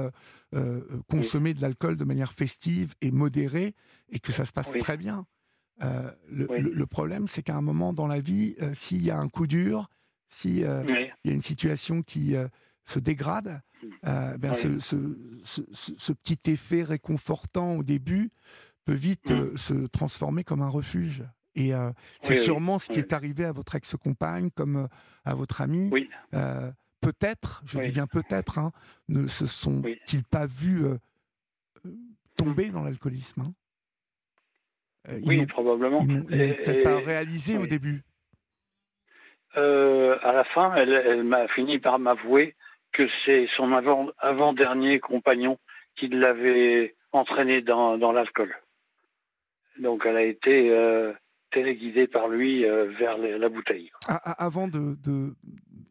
consommer 1.08 1.54
de 1.54 1.62
l'alcool 1.62 1.96
de 1.96 2.04
manière 2.04 2.32
festive 2.32 2.94
et 3.00 3.10
modérée 3.10 3.74
et 4.10 4.18
que 4.18 4.32
ça 4.32 4.44
se 4.44 4.52
passe 4.52 4.72
très 4.72 4.96
bien. 4.96 5.26
Le, 5.80 6.84
problème, 6.84 7.26
c'est 7.26 7.42
qu'à 7.42 7.56
un 7.56 7.62
moment 7.62 7.92
dans 7.94 8.06
la 8.06 8.20
vie, 8.20 8.56
s'il 8.74 9.02
y 9.02 9.10
a 9.10 9.18
un 9.18 9.28
coup 9.28 9.46
dur, 9.46 9.88
s'il 10.28 10.58
y 10.58 10.64
a 10.64 11.04
une 11.24 11.42
situation 11.42 12.02
qui 12.02 12.36
se 12.84 12.98
dégrade, 12.98 13.60
euh, 14.06 14.36
ben 14.38 14.54
ce, 14.54 14.78
ce, 14.78 16.12
petit 16.12 16.50
effet 16.50 16.82
réconfortant 16.82 17.76
au 17.76 17.82
début 17.82 18.30
peut 18.84 18.94
vite 18.94 19.30
euh, 19.30 19.56
se 19.56 19.86
transformer 19.86 20.44
comme 20.44 20.62
un 20.62 20.68
refuge. 20.68 21.24
Et 21.54 21.74
euh, 21.74 21.90
c'est 22.20 22.34
sûrement 22.34 22.78
ce 22.78 22.90
qui 22.90 22.98
est 22.98 23.12
arrivé 23.12 23.44
à 23.44 23.52
votre 23.52 23.74
ex-compagne, 23.74 24.50
comme 24.50 24.88
à 25.24 25.34
votre 25.34 25.60
ami. 25.60 25.90
peut-être, 27.00 27.62
je 27.66 27.78
dis 27.80 27.90
bien 27.90 28.06
peut-être, 28.06 28.58
hein, 28.58 28.72
ne 29.08 29.26
se 29.26 29.46
sont-ils 29.46 30.24
pas 30.24 30.46
vus 30.46 30.84
tomber 32.36 32.70
dans 32.70 32.82
l'alcoolisme 32.82 33.42
hein? 33.42 33.54
Oui, 35.24 35.46
probablement. 35.46 36.00
Ils 36.00 36.18
n'ont 36.18 36.24
peut-être 36.24 36.82
pas 36.82 36.98
réalisé 36.98 37.56
au 37.56 37.66
début. 37.66 38.02
À 39.54 40.32
la 40.32 40.44
fin, 40.54 40.74
elle, 40.74 40.92
elle 40.92 41.24
m'a 41.24 41.48
fini 41.48 41.78
par 41.78 41.98
m'avouer 41.98 42.54
que 42.92 43.08
c'est 43.24 43.48
son 43.56 43.72
avant-dernier 44.18 45.00
compagnon 45.00 45.58
qui 45.96 46.08
l'avait 46.08 46.94
entraîné 47.12 47.62
dans, 47.62 48.12
l'alcool. 48.12 48.54
Donc 49.78 50.04
elle 50.06 50.16
a 50.16 50.22
été 50.22 50.70
euh, 50.70 51.12
téléguidée 51.50 52.06
par 52.06 52.28
lui 52.28 52.64
euh, 52.64 52.86
vers 52.98 53.16
la 53.18 53.48
bouteille. 53.48 53.90
Ah, 54.08 54.20
ah, 54.24 54.44
avant 54.44 54.68
de, 54.68 54.96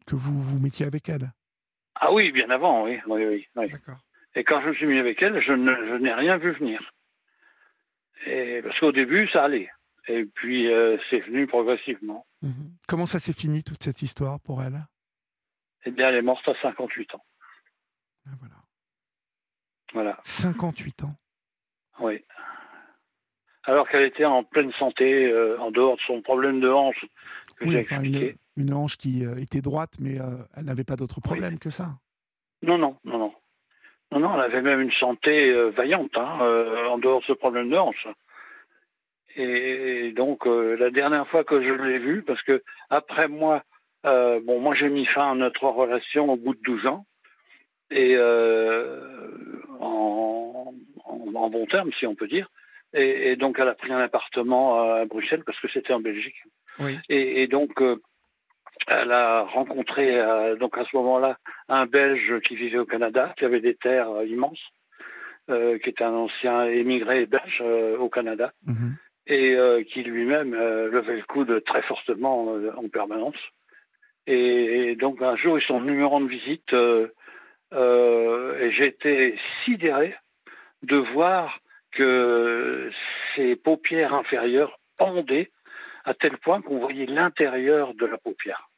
que 0.06 0.14
vous 0.14 0.40
vous 0.40 0.62
mettiez 0.62 0.86
avec 0.86 1.08
elle? 1.08 1.32
Ah 1.94 2.12
oui, 2.12 2.30
bien 2.30 2.50
avant, 2.50 2.84
oui. 2.84 2.98
oui, 3.06 3.46
oui, 3.56 3.72
Et 4.34 4.44
quand 4.44 4.60
je 4.62 4.68
me 4.68 4.74
suis 4.74 4.86
mis 4.86 4.98
avec 4.98 5.20
elle, 5.22 5.42
je, 5.42 5.52
n'ai 5.52 6.14
rien 6.14 6.36
vu 6.36 6.52
venir. 6.52 6.80
Et, 8.26 8.60
parce 8.62 8.78
qu'au 8.78 8.92
début, 8.92 9.28
ça 9.28 9.44
allait. 9.44 9.68
Et 10.08 10.24
puis, 10.24 10.72
euh, 10.72 10.96
c'est 11.10 11.20
venu 11.20 11.46
progressivement. 11.46 12.26
Mhm. 12.42 12.72
Comment 12.86 13.06
ça 13.06 13.18
s'est 13.18 13.34
fini, 13.34 13.62
toute 13.62 13.82
cette 13.82 14.02
histoire 14.02 14.40
pour 14.40 14.62
elle? 14.62 14.86
Eh 15.84 15.90
bien, 15.90 16.08
elle 16.08 16.16
est 16.16 16.22
morte 16.22 16.46
à 16.48 16.54
58 16.62 17.14
ans. 17.14 17.24
Ah, 18.26 18.30
voilà. 18.40 18.54
Voilà. 19.92 20.18
58 20.24 21.04
ans? 21.04 21.14
Oui. 22.00 22.24
Alors 23.64 23.88
qu'elle 23.88 24.04
était 24.04 24.24
en 24.24 24.44
pleine 24.44 24.72
santé, 24.72 25.26
euh, 25.26 25.60
en 25.60 25.70
dehors 25.70 25.96
de 25.96 26.02
son 26.02 26.22
problème 26.22 26.60
de 26.60 26.70
hanche. 26.70 27.04
oui, 27.60 27.78
enfin, 27.78 28.02
une, 28.02 28.72
hanche 28.72 28.96
qui 28.96 29.26
euh, 29.26 29.36
était 29.36 29.60
droite, 29.60 29.94
mais 30.00 30.16
elle 30.56 30.64
n'avait 30.64 30.84
pas 30.84 30.96
d'autre 30.96 31.20
problème 31.20 31.58
que 31.58 31.70
ça. 31.70 31.90
Non, 32.62 32.78
non, 32.78 32.96
non, 33.04 33.18
non. 33.18 33.34
Non, 34.10 34.20
non, 34.20 34.34
elle 34.34 34.40
avait 34.40 34.62
même 34.62 34.80
une 34.80 34.92
santé 34.92 35.52
vaillante, 35.72 36.16
hein, 36.16 36.38
en 36.88 36.96
dehors 36.96 37.20
de 37.20 37.26
ce 37.26 37.32
problème 37.34 37.68
de 37.68 37.76
hanche. 37.76 38.08
Et 39.40 40.12
donc, 40.12 40.46
la 40.46 40.90
dernière 40.90 41.28
fois 41.28 41.44
que 41.44 41.62
je 41.62 41.72
l'ai 41.72 41.98
vue, 41.98 42.22
parce 42.22 42.42
que 42.42 42.62
après 42.90 43.28
moi, 43.28 43.62
euh, 44.06 44.40
bon, 44.44 44.60
moi 44.60 44.74
j'ai 44.74 44.88
mis 44.88 45.06
fin 45.06 45.32
à 45.32 45.34
notre 45.34 45.64
relation 45.64 46.30
au 46.32 46.36
bout 46.36 46.54
de 46.54 46.60
12 46.62 46.86
ans 46.86 47.04
et 47.90 48.14
euh, 48.16 49.00
en, 49.80 50.72
en, 51.04 51.50
bon 51.50 51.66
terme, 51.66 51.90
si 51.98 52.06
on 52.06 52.14
peut 52.14 52.28
dire. 52.28 52.48
Et, 52.94 53.36
donc 53.36 53.58
elle 53.58 53.68
a 53.68 53.74
pris 53.74 53.92
un 53.92 53.98
appartement 53.98 54.82
à 54.82 55.04
Bruxelles 55.04 55.42
parce 55.44 55.58
que 55.60 55.68
c'était 55.68 55.92
en 55.92 56.00
Belgique. 56.00 56.42
Oui. 56.78 56.98
Et, 57.08 57.46
donc 57.48 57.82
euh, 57.82 58.00
elle 58.86 59.12
a 59.12 59.42
rencontré 59.42 60.22
donc 60.58 60.78
à 60.78 60.84
ce 60.84 60.96
moment-là 60.96 61.36
un 61.68 61.86
Belge 61.86 62.40
qui 62.46 62.54
vivait 62.54 62.78
au 62.78 62.86
Canada, 62.86 63.34
qui 63.36 63.44
avait 63.44 63.60
des 63.60 63.74
terres 63.74 64.22
immenses, 64.24 64.62
qui 65.48 65.90
était 65.90 66.04
un 66.04 66.14
ancien 66.14 66.64
émigré 66.64 67.26
belge 67.26 67.62
au 67.98 68.08
Canada. 68.08 68.52
Mhm. 68.64 68.96
Et 69.30 69.86
qui 69.92 70.02
lui-même 70.02 70.54
levait 70.54 71.16
le 71.16 71.22
coude 71.24 71.62
très 71.64 71.82
fortement 71.82 72.54
en 72.76 72.88
permanence. 72.88 73.36
Et, 74.28 74.94
donc 74.96 75.22
un 75.22 75.36
jour, 75.36 75.58
ils 75.58 75.64
sont 75.64 75.80
venus 75.80 75.96
me 75.96 76.06
rendre 76.06 76.28
visite 76.28 76.72
euh, 76.74 77.08
euh, 77.72 78.58
et 78.60 78.72
j'ai 78.72 78.88
été 78.88 79.38
sidéré 79.64 80.14
de 80.82 80.96
voir 80.96 81.60
que 81.92 82.90
ses 83.34 83.56
paupières 83.56 84.12
inférieures 84.12 84.78
pendaient 84.98 85.50
à 86.04 86.12
tel 86.12 86.36
point 86.36 86.60
qu'on 86.60 86.78
voyait 86.78 87.06
l'intérieur 87.06 87.94
de 87.94 88.04
la 88.04 88.18
paupière. 88.18 88.68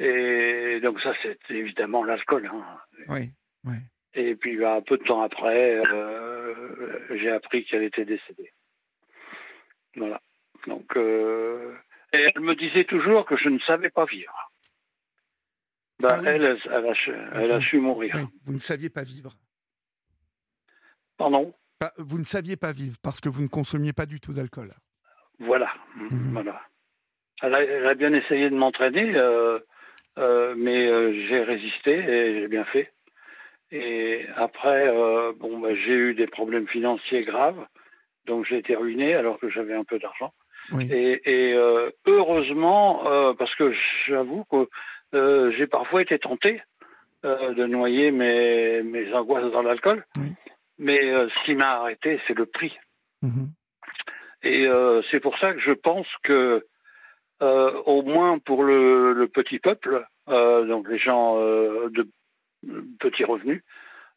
Et 0.00 0.80
donc 0.82 1.00
ça, 1.00 1.12
c'est 1.22 1.38
évidemment 1.50 2.02
l'alcool. 2.02 2.50
Hein. 2.52 2.64
Oui, 3.08 3.30
oui. 3.64 3.76
Et 4.14 4.34
puis 4.34 4.56
bah, 4.56 4.74
un 4.74 4.82
peu 4.82 4.98
de 4.98 5.04
temps 5.04 5.22
après, 5.22 5.80
euh, 5.92 6.54
j'ai 7.10 7.30
appris 7.30 7.64
qu'elle 7.64 7.84
était 7.84 8.04
décédée. 8.04 8.50
Voilà. 9.96 10.20
Donc 10.66 10.96
et 12.14 12.26
elle 12.34 12.42
me 12.42 12.54
disait 12.54 12.84
toujours 12.84 13.26
que 13.26 13.36
je 13.36 13.48
ne 13.48 13.58
savais 13.60 13.90
pas 13.90 14.04
vivre. 14.04 14.50
Ben, 15.98 16.08
ah 16.10 16.22
elle, 16.26 16.58
elle, 17.32 17.52
a, 17.52 17.60
su 17.60 17.78
mourir. 17.78 18.14
vous 18.44 18.52
ne 18.52 18.58
saviez 18.58 18.90
pas 18.90 19.02
vivre. 19.02 19.32
Pardon? 21.16 21.52
Vous 21.98 22.18
ne 22.18 22.24
saviez 22.24 22.56
pas 22.56 22.72
vivre 22.72 22.96
parce 23.02 23.20
que 23.20 23.28
vous 23.28 23.42
ne 23.42 23.48
consommiez 23.48 23.92
pas 23.92 24.06
du 24.06 24.20
tout 24.20 24.32
d'alcool. 24.32 24.72
Voilà. 25.38 25.72
Mhm. 25.96 26.32
voilà. 26.32 26.60
Elle 27.42 27.86
a, 27.86 27.94
bien 27.94 28.12
essayé 28.14 28.48
de 28.48 28.54
m'entraîner, 28.54 29.14
euh, 29.16 29.58
euh, 30.18 30.54
mais 30.56 30.86
euh, 30.86 31.12
j'ai 31.28 31.42
résisté 31.42 31.92
et 31.92 32.40
j'ai 32.40 32.48
bien 32.48 32.64
fait. 32.64 32.92
Et 33.72 34.26
après, 34.36 34.88
bon, 35.36 35.58
bah, 35.58 35.74
j'ai 35.74 35.92
eu 35.92 36.14
des 36.14 36.28
problèmes 36.28 36.68
financiers 36.68 37.24
graves, 37.24 37.66
donc 38.26 38.46
j'ai 38.46 38.58
été 38.58 38.74
ruiné 38.74 39.14
alors 39.14 39.38
que 39.38 39.48
j'avais 39.48 39.74
un 39.74 39.84
peu 39.84 39.98
d'argent. 39.98 40.32
Et, 40.80 41.52
euh, 41.54 41.90
heureusement, 42.06 43.06
euh, 43.06 43.34
parce 43.34 43.54
que 43.56 43.72
j'avoue 44.06 44.44
que 44.44 44.68
euh, 45.14 45.52
j'ai 45.56 45.66
parfois 45.66 46.02
été 46.02 46.18
tenté 46.18 46.62
de 47.22 47.64
noyer 47.64 48.10
mes, 48.10 48.82
mes 48.82 49.10
angoisses 49.14 49.50
dans 49.50 49.62
l'alcool. 49.62 50.04
Oui. 50.18 50.34
Mais 50.78 50.98
ce 50.98 51.44
qui 51.46 51.54
m'a 51.54 51.78
arrêté, 51.78 52.20
c'est 52.26 52.36
le 52.36 52.44
prix. 52.44 52.76
Mhm. 53.22 53.48
Et 54.42 54.66
c'est 55.10 55.20
pour 55.20 55.38
ça 55.38 55.54
que 55.54 55.60
je 55.60 55.72
pense 55.72 56.06
que, 56.22 56.66
au 57.40 58.02
moins 58.02 58.38
pour 58.40 58.62
le, 58.62 59.14
le 59.14 59.26
petit 59.28 59.58
peuple, 59.58 60.04
donc 60.26 60.86
les 60.86 60.98
gens 60.98 61.36
de 61.38 62.06
petits 63.00 63.24
revenus, 63.24 63.62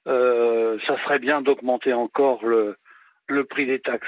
ça 0.05 1.03
serait 1.05 1.19
bien 1.19 1.41
d'augmenter 1.41 1.93
encore 1.93 2.45
le, 2.45 2.75
le 3.29 3.43
prix 3.45 3.65
des 3.65 3.79
taxes 3.79 4.07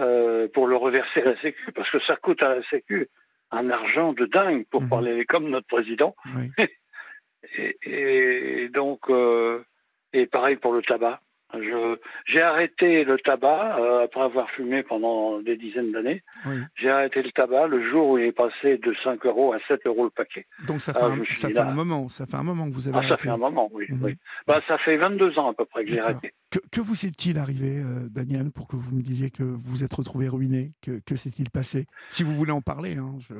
euh, 0.00 0.48
pour 0.54 0.66
le 0.66 0.76
reverser 0.76 1.20
à 1.22 1.24
la 1.24 1.40
Sécu, 1.40 1.72
parce 1.72 1.90
que 1.90 2.00
ça 2.06 2.16
coûte 2.16 2.42
à 2.42 2.54
la 2.56 2.62
Sécu 2.70 3.08
un 3.50 3.68
argent 3.70 4.12
de 4.12 4.26
dingue, 4.26 4.64
pour 4.70 4.82
Mhm. 4.82 4.88
parler 4.88 5.24
comme 5.26 5.48
notre 5.50 5.66
président. 5.66 6.14
Oui. 6.36 6.50
Et, 7.56 7.78
et 8.64 8.68
donc, 8.68 9.08
euh, 9.08 9.64
et 10.12 10.26
pareil 10.26 10.56
pour 10.56 10.72
le 10.74 10.82
tabac. 10.82 11.20
J'ai 12.26 12.40
arrêté 12.42 13.04
le 13.04 13.18
tabac 13.18 13.78
euh, 13.78 14.04
après 14.04 14.20
avoir 14.20 14.48
fumé 14.50 14.82
pendant 14.82 15.40
des 15.40 15.56
dizaines 15.56 15.92
d'années. 15.92 16.22
Oui. 16.46 16.56
J'ai 16.76 16.90
arrêté 16.90 17.22
le 17.22 17.30
tabac 17.32 17.66
le 17.66 17.88
jour 17.90 18.10
où 18.10 18.18
il 18.18 18.24
est 18.26 18.32
passé 18.32 18.78
de 18.78 18.94
5 19.02 19.24
euros 19.26 19.52
à 19.52 19.58
7 19.68 19.86
euros 19.86 20.04
le 20.04 20.10
paquet. 20.10 20.46
Donc 20.66 20.80
ça 20.80 20.92
fait, 20.92 21.00
Ah, 21.02 21.06
un, 21.06 21.16
me 21.16 21.24
suis 21.24 21.34
ça 21.34 21.48
fait 21.48 21.58
un 21.58 21.72
moment, 21.72 22.08
ça 22.08 22.26
fait 22.26 22.36
un 22.36 22.42
moment 22.42 22.68
que 22.68 22.74
vous 22.74 22.88
avez 22.88 22.98
Ah, 22.98 23.02
ça 23.02 23.06
arrêté. 23.08 23.22
fait 23.24 23.28
un 23.30 23.36
moment, 23.36 23.68
oui. 23.72 23.86
Oui. 24.00 24.16
Bah, 24.46 24.60
ça 24.68 24.78
fait 24.78 24.96
22 24.96 25.38
ans 25.38 25.50
à 25.50 25.54
peu 25.54 25.64
près 25.64 25.84
que 25.84 25.90
j'ai 25.90 26.00
arrêté. 26.00 26.32
Que, 26.50 26.58
que 26.72 26.80
vous 26.80 27.04
est-il 27.06 27.38
arrivé, 27.38 27.78
euh, 27.78 28.08
Daniel, 28.10 28.50
pour 28.52 28.68
que 28.68 28.76
vous 28.76 28.94
me 28.94 29.02
disiez 29.02 29.30
que 29.30 29.42
vous 29.42 29.58
vous 29.64 29.84
êtes 29.84 29.94
retrouvé 29.94 30.28
ruiné 30.28 30.72
Que, 30.82 31.00
que 31.06 31.16
s'est-il 31.16 31.50
passé? 31.50 31.86
Si 32.10 32.22
vous 32.22 32.34
voulez 32.34 32.52
en 32.52 32.60
parler, 32.62 32.96
hein, 32.96 33.14
je... 33.20 33.34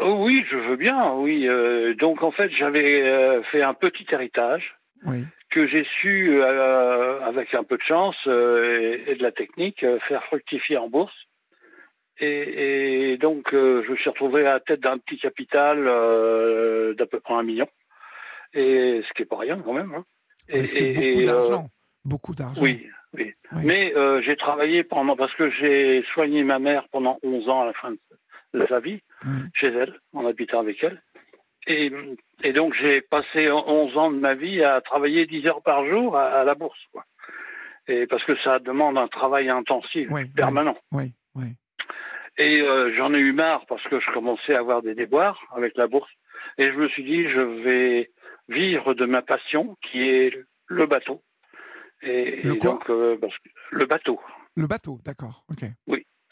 Oh, 0.00 0.24
oui, 0.24 0.42
je 0.50 0.56
veux 0.56 0.76
bien, 0.76 1.12
oui. 1.16 1.46
euh, 1.46 1.94
donc 1.94 2.22
en 2.22 2.30
fait, 2.32 2.50
j'avais 2.58 3.42
fait 3.50 3.62
un 3.62 3.74
petit 3.74 4.06
héritage 4.10 4.74
Oui. 5.04 5.24
Que 5.52 5.66
j'ai 5.68 5.84
su, 6.00 6.40
euh, 6.42 7.20
avec 7.20 7.54
un 7.54 7.62
peu 7.62 7.76
de 7.76 7.82
chance 7.82 8.16
euh, 8.26 9.00
et, 9.06 9.12
et 9.12 9.14
de 9.16 9.22
la 9.22 9.32
technique, 9.32 9.82
euh, 9.84 9.98
faire 10.08 10.24
fructifier 10.24 10.76
en 10.78 10.88
bourse. 10.88 11.14
Et, 12.18 13.12
et 13.12 13.16
donc, 13.18 13.48
je 13.52 13.90
me 13.90 13.96
suis 13.96 14.10
retrouvé 14.10 14.42
à 14.46 14.54
la 14.54 14.60
tête 14.60 14.80
d'un 14.80 14.98
petit 14.98 15.18
capital 15.18 15.84
d'à 16.96 17.06
peu 17.06 17.20
près 17.20 17.34
un 17.34 17.42
million. 17.42 17.66
Et 18.54 19.02
ce 19.08 19.12
qui 19.14 19.22
est 19.22 19.26
pas 19.26 19.38
rien 19.38 19.58
quand 19.64 19.72
même. 19.72 19.94
hein. 19.94 20.04
Et, 20.48 20.62
beaucoup 20.94 21.24
d'argent. 21.24 21.66
Beaucoup 22.04 22.34
d'argent. 22.34 22.62
oui, 22.62 22.86
oui. 23.14 23.32
Oui. 23.52 23.62
Mais 23.64 23.92
j'ai 24.24 24.36
travaillé 24.36 24.84
pendant, 24.84 25.16
parce 25.16 25.34
que 25.34 25.50
j'ai 25.50 26.04
soigné 26.12 26.44
ma 26.44 26.58
mère 26.58 26.84
pendant 26.92 27.18
11 27.22 27.48
ans 27.48 27.62
à 27.62 27.66
la 27.66 27.72
fin 27.72 27.90
de, 27.90 27.98
de 28.60 28.66
sa 28.66 28.78
vie, 28.80 29.00
Oui. 29.24 29.32
chez 29.54 29.68
elle, 29.68 29.98
en 30.12 30.26
habitant 30.26 30.60
avec 30.60 30.82
elle. 30.84 31.02
Et, 31.66 31.92
et 32.42 32.52
donc 32.52 32.74
j'ai 32.74 33.00
passé 33.02 33.50
11 33.50 33.96
ans 33.96 34.10
de 34.10 34.18
ma 34.18 34.34
vie 34.34 34.62
à 34.64 34.80
travailler 34.80 35.26
10 35.26 35.46
heures 35.46 35.62
par 35.62 35.86
jour 35.86 36.16
à, 36.16 36.40
à 36.40 36.44
la 36.44 36.54
bourse. 36.54 36.78
Quoi. 36.92 37.04
Et 37.88 38.06
parce 38.06 38.24
que 38.24 38.36
ça 38.42 38.58
demande 38.58 38.98
un 38.98 39.08
travail 39.08 39.48
intensif, 39.48 40.06
Oui, 40.10 40.24
permanent. 40.26 40.76
Oui, 40.92 41.12
oui. 41.34 41.46
Et 42.38 42.60
euh, 42.62 42.92
j'en 42.96 43.12
ai 43.14 43.18
eu 43.18 43.32
marre 43.32 43.66
parce 43.66 43.82
que 43.84 44.00
je 44.00 44.10
commençais 44.12 44.54
à 44.54 44.60
avoir 44.60 44.82
des 44.82 44.94
déboires 44.94 45.40
avec 45.54 45.76
la 45.76 45.86
bourse. 45.86 46.10
Et 46.58 46.66
je 46.70 46.76
me 46.76 46.88
suis 46.88 47.04
dit, 47.04 47.28
je 47.28 47.40
vais 47.40 48.10
vivre 48.48 48.94
de 48.94 49.04
ma 49.06 49.22
passion, 49.22 49.76
qui 49.82 50.00
est 50.02 50.32
le 50.66 50.86
bateau. 50.86 51.22
Et, 52.02 52.42
Le 52.42 52.54
et 52.54 52.58
donc, 52.58 52.88
euh, 52.90 53.16
parce 53.20 53.36
que- 53.38 53.48
le 53.70 53.86
bateau, 53.86 54.20
Le 54.56 54.66
bateau, 54.66 54.98
d'accord. 55.04 55.44
Ok. 55.50 55.64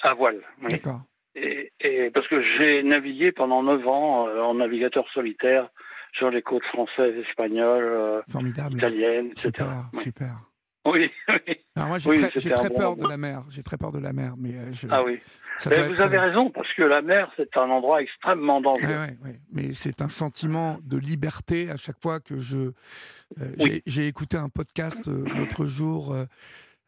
à 0.02 0.14
voile. 0.14 0.40
oui. 0.62 0.68
D'accord. 0.70 1.02
Et, 1.36 1.72
et 1.80 2.10
parce 2.10 2.26
que 2.28 2.42
j'ai 2.58 2.82
navigué 2.82 3.30
pendant 3.32 3.62
9 3.62 3.86
ans 3.88 4.28
euh, 4.28 4.40
en 4.40 4.54
navigateur 4.54 5.04
solitaire 5.14 5.68
sur 6.14 6.30
les 6.30 6.42
côtes 6.42 6.64
françaises, 6.64 7.14
espagnoles, 7.28 7.84
euh, 7.84 8.20
italiennes, 8.72 9.26
etc. 9.30 9.50
Super, 9.52 9.84
Oui. 9.92 10.00
super. 10.02 10.36
Oui, 10.86 11.10
oui. 11.46 11.56
Alors 11.76 11.88
moi, 11.90 11.98
j'ai 11.98 12.08
Oui, 12.10 12.18
très, 12.20 12.68
bon 12.70 12.74
peur 12.74 12.90
moment. 12.96 13.04
de 13.04 13.08
la 13.10 13.16
mer. 13.18 13.42
J'ai 13.50 13.62
très 13.62 13.76
peur 13.76 13.92
de 13.92 13.98
la 13.98 14.12
mer, 14.12 14.32
mais 14.38 14.54
euh, 14.54 14.72
je, 14.72 14.86
Ah 14.90 15.04
oui. 15.04 15.20
Mais 15.68 15.86
vous 15.86 15.92
être, 15.92 16.00
avez 16.00 16.18
raison, 16.18 16.50
parce 16.50 16.72
que 16.72 16.82
la 16.82 17.02
mer, 17.02 17.30
c'est 17.36 17.54
un 17.58 17.68
endroit 17.68 18.00
extrêmement 18.00 18.62
dangereux. 18.62 18.86
Ouais, 18.88 18.96
ouais, 18.96 19.16
ouais. 19.22 19.40
Mais 19.52 19.74
c'est 19.74 20.00
un 20.00 20.08
sentiment 20.08 20.78
de 20.82 20.96
liberté 20.96 21.70
à 21.70 21.76
chaque 21.76 22.00
fois 22.02 22.18
que 22.18 22.38
je. 22.38 22.58
euh, 23.40 23.54
j'ai- 23.86 24.06
écouté 24.06 24.38
un 24.38 24.48
podcast 24.48 25.06
l'autre 25.06 25.66
jour. 25.66 26.16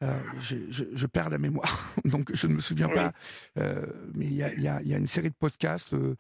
Euh, 0.02 0.18
je, 0.40 0.56
je 0.92 1.06
perds 1.06 1.30
la 1.30 1.38
mémoire, 1.38 1.92
donc 2.04 2.30
je 2.34 2.46
ne 2.46 2.54
me 2.54 2.60
souviens 2.60 2.88
Oui. 2.88 2.94
pas. 2.94 3.12
euh, 3.58 3.86
mais 4.14 4.26
il 4.26 4.34
y 4.34 4.42
a, 4.42 4.52
il 4.52 4.60
y 4.62 4.68
a- 4.68 4.82
il 4.82 4.88
y 4.88 4.94
a 4.94 4.98
une 4.98 5.06
série 5.06 5.30
de 5.30 5.34
podcasts, 5.34 5.94
euh, 5.94 6.16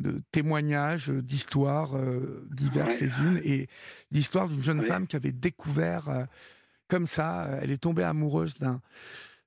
de 0.00 0.20
témoignages, 0.32 1.08
d'histoires 1.10 1.94
diverses 2.50 2.96
Oui. 3.00 3.08
les 3.08 3.26
unes, 3.26 3.40
et 3.44 3.68
l'histoire 4.10 4.48
d'une 4.48 4.62
jeune 4.62 4.80
Oui. 4.80 4.86
femme 4.86 5.06
qui 5.06 5.16
avait 5.16 5.32
découvert 5.32 6.26
comme 6.88 7.06
ça. 7.06 7.48
Elle 7.62 7.70
est 7.70 7.82
tombée 7.82 8.02
amoureuse 8.04 8.54
d'un. 8.54 8.80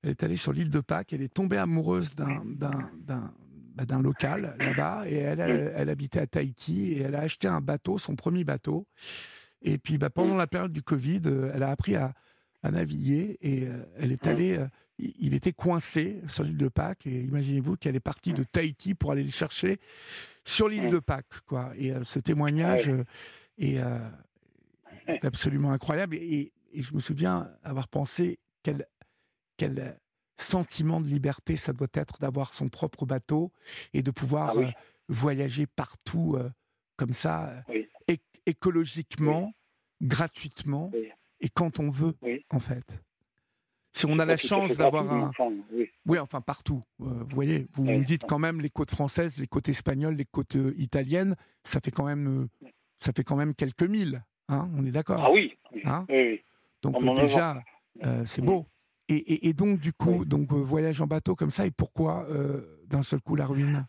Elle 0.02 0.12
est 0.12 0.24
allée 0.24 0.38
sur 0.38 0.52
l'île 0.54 0.70
de 0.72 0.80
Pâques. 0.80 1.14
Elle 1.14 1.22
est 1.22 1.34
tombée 1.34 1.58
amoureuse 1.58 2.16
d'un 2.16 2.42
bah, 2.46 2.72
local 4.02 4.56
là-bas 4.60 5.04
et 5.08 5.16
elle, 5.18 5.40
elle, 5.40 5.72
elle 5.76 5.90
habitait 5.90 6.20
à 6.20 6.28
Tahiti 6.28 6.94
et 6.94 7.02
elle 7.02 7.16
a 7.16 7.20
acheté 7.22 7.48
un 7.48 7.62
bateau, 7.62 7.98
son 7.98 8.16
premier 8.16 8.44
bateau. 8.44 8.88
Et 9.62 9.78
puis 9.78 9.98
bah, 9.98 10.10
pendant 10.10 10.36
la 10.38 10.48
période 10.48 10.72
du 10.74 10.82
Covid, 10.82 11.22
elle 11.54 11.64
a 11.64 11.70
appris 11.70 11.96
à, 11.96 12.14
à 12.64 12.72
naviguer 12.72 13.38
et 13.42 13.68
euh, 13.68 13.84
elle 13.98 14.12
est 14.12 14.28
allée. 14.28 14.58
euh, 14.58 14.68
il 15.02 15.34
était 15.34 15.54
coincé 15.54 16.22
sur 16.28 16.44
l'île 16.44 16.58
de 16.58 16.68
Pâques 16.68 17.08
et 17.08 17.22
imaginez-vous 17.22 17.78
qu'elle 17.78 17.96
est 17.96 18.02
partie 18.02 18.34
de 18.34 18.44
Tahiti 18.44 18.96
pour 18.96 19.14
aller 19.14 19.24
le 19.24 19.30
chercher 19.30 19.80
sur 20.44 20.68
l'île 20.68 20.90
de 20.90 21.00
Pâques. 21.00 21.40
Quoi. 21.46 21.72
Et 21.78 21.94
euh, 21.94 22.04
ce 22.04 22.20
témoignage 22.20 22.92
est, 23.58 23.78
est 25.08 25.26
absolument 25.26 25.72
incroyable. 25.72 26.16
Et, 26.18 26.52
et 26.74 26.82
je 26.84 26.94
me 26.94 27.00
souviens 27.00 27.50
avoir 27.64 27.88
pensé 27.88 28.40
quel, 28.62 28.86
quel 29.56 29.98
sentiment 30.38 31.00
de 31.00 31.08
liberté 31.08 31.56
ça 31.56 31.72
doit 31.72 31.88
être 31.94 32.20
d'avoir 32.20 32.54
son 32.54 32.68
propre 32.68 33.06
bateau 33.06 33.54
et 33.94 34.02
de 34.04 34.12
pouvoir 34.12 34.50
Ah 34.50 34.60
oui. 34.60 34.66
voyager 35.08 35.66
partout 35.66 36.38
comme 36.98 37.14
ça, 37.14 37.64
Oui. 37.70 37.88
écologiquement, 38.46 39.54
gratuitement. 40.02 40.92
Et 41.42 41.50
quand 41.50 41.80
on 41.80 41.90
veut, 41.90 42.16
Oui. 42.22 42.46
en 42.52 42.60
fait. 42.60 43.02
Si 43.92 44.06
on 44.06 44.20
a 44.20 44.26
la 44.26 44.38
chance 44.38 44.78
d'avoir 44.78 45.12
un, 45.12 45.32
oui. 45.72 45.90
oui, 46.06 46.20
enfin 46.20 46.42
partout. 46.42 46.84
Euh, 47.02 47.06
vous 47.06 47.36
voyez, 47.36 47.66
vous 47.74 47.86
Oui. 47.88 47.98
me 48.00 48.04
dites 48.04 48.24
quand 48.24 48.38
même 48.40 48.62
les 48.62 48.70
côtes 48.70 48.92
françaises, 48.92 49.38
les 49.38 49.48
côtes 49.48 49.68
espagnoles, 49.68 50.14
les 50.16 50.26
côtes 50.26 50.56
euh, 50.56 50.74
italiennes, 50.78 51.36
ça 51.64 51.80
fait 51.84 51.90
quand 51.92 52.06
même, 52.06 52.44
euh, 52.64 52.68
ça 53.00 53.12
fait 53.16 53.24
quand 53.24 53.36
même 53.36 53.56
quelques 53.56 53.84
milles. 53.84 54.24
Hein, 54.48 54.70
on 54.78 54.86
est 54.86 54.92
d'accord. 54.92 55.24
Ah 55.26 55.32
oui, 55.32 55.58
Hein 55.86 56.06
donc 56.82 57.04
déjà, 57.16 57.62
c'est 58.26 58.42
Oui. 58.42 58.48
beau. 58.48 58.66
Et, 59.10 59.16
et- 59.16 59.48
et 59.50 59.54
donc 59.54 59.80
du 59.80 59.92
coup, 59.92 60.24
donc 60.24 60.52
voyage 60.52 61.02
en 61.02 61.08
bateau 61.08 61.36
comme 61.36 61.52
ça. 61.52 61.66
Et 61.66 61.72
pourquoi 61.72 62.28
d'un 62.86 63.02
seul 63.02 63.22
coup 63.22 63.36
la 63.36 63.46
ruine? 63.48 63.88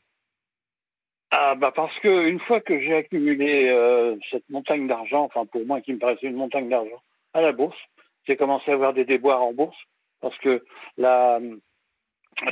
Ah 1.31 1.55
bah 1.55 1.73
parce 1.77 1.97
que 2.01 2.29
une 2.29 2.41
fois 2.41 2.61
que 2.61 2.81
j'ai 2.81 2.95
accumulé 2.95 3.71
cette 4.31 4.49
montagne 4.51 4.89
d'argent, 4.89 5.25
enfin 5.25 5.47
pour 5.47 5.65
moi 5.67 5.81
qui 5.81 5.93
me 5.93 5.99
paraissait 5.99 6.27
une 6.27 6.37
montagne 6.37 6.69
d'argent, 6.69 7.03
à 7.35 7.41
la 7.41 7.53
bourse, 7.53 7.79
j'ai 8.27 8.37
commencé 8.37 8.71
à 8.71 8.75
avoir 8.75 8.93
des 8.93 9.05
déboires 9.05 9.43
en 9.43 9.53
bourse 9.53 9.77
parce 10.21 10.37
que 10.39 10.63
la, 10.99 11.41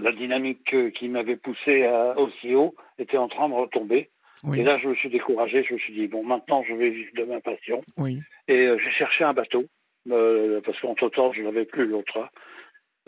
la 0.00 0.12
dynamique 0.12 0.74
qui 0.94 1.08
m'avait 1.08 1.36
poussé 1.36 1.84
à- 1.84 2.18
aussi 2.18 2.54
haut 2.54 2.74
était 2.98 3.18
en 3.18 3.28
train 3.28 3.48
de 3.48 3.54
retomber. 3.54 4.10
Oui, 4.44 4.60
Et 4.60 4.62
là, 4.62 4.78
je 4.78 4.88
me 4.88 4.94
suis 4.94 5.08
découragé. 5.10 5.64
Je 5.64 5.74
me 5.74 5.78
suis 5.78 5.92
dit 5.92 6.06
bon, 6.06 6.22
maintenant, 6.22 6.62
je 6.62 6.72
vais 6.74 6.90
vivre 6.90 7.10
de 7.14 7.24
ma 7.24 7.40
passion. 7.40 7.82
oui, 7.96 8.20
Et 8.46 8.66
euh, 8.66 8.78
j'ai 8.78 8.90
cherché 8.92 9.24
un 9.24 9.32
bateau 9.34 9.64
euh, 10.10 10.60
parce 10.64 10.78
qu'en 10.80 10.94
total, 10.94 11.32
je 11.34 11.42
n'avais 11.42 11.64
plus 11.64 11.86
l'autre. 11.86 12.28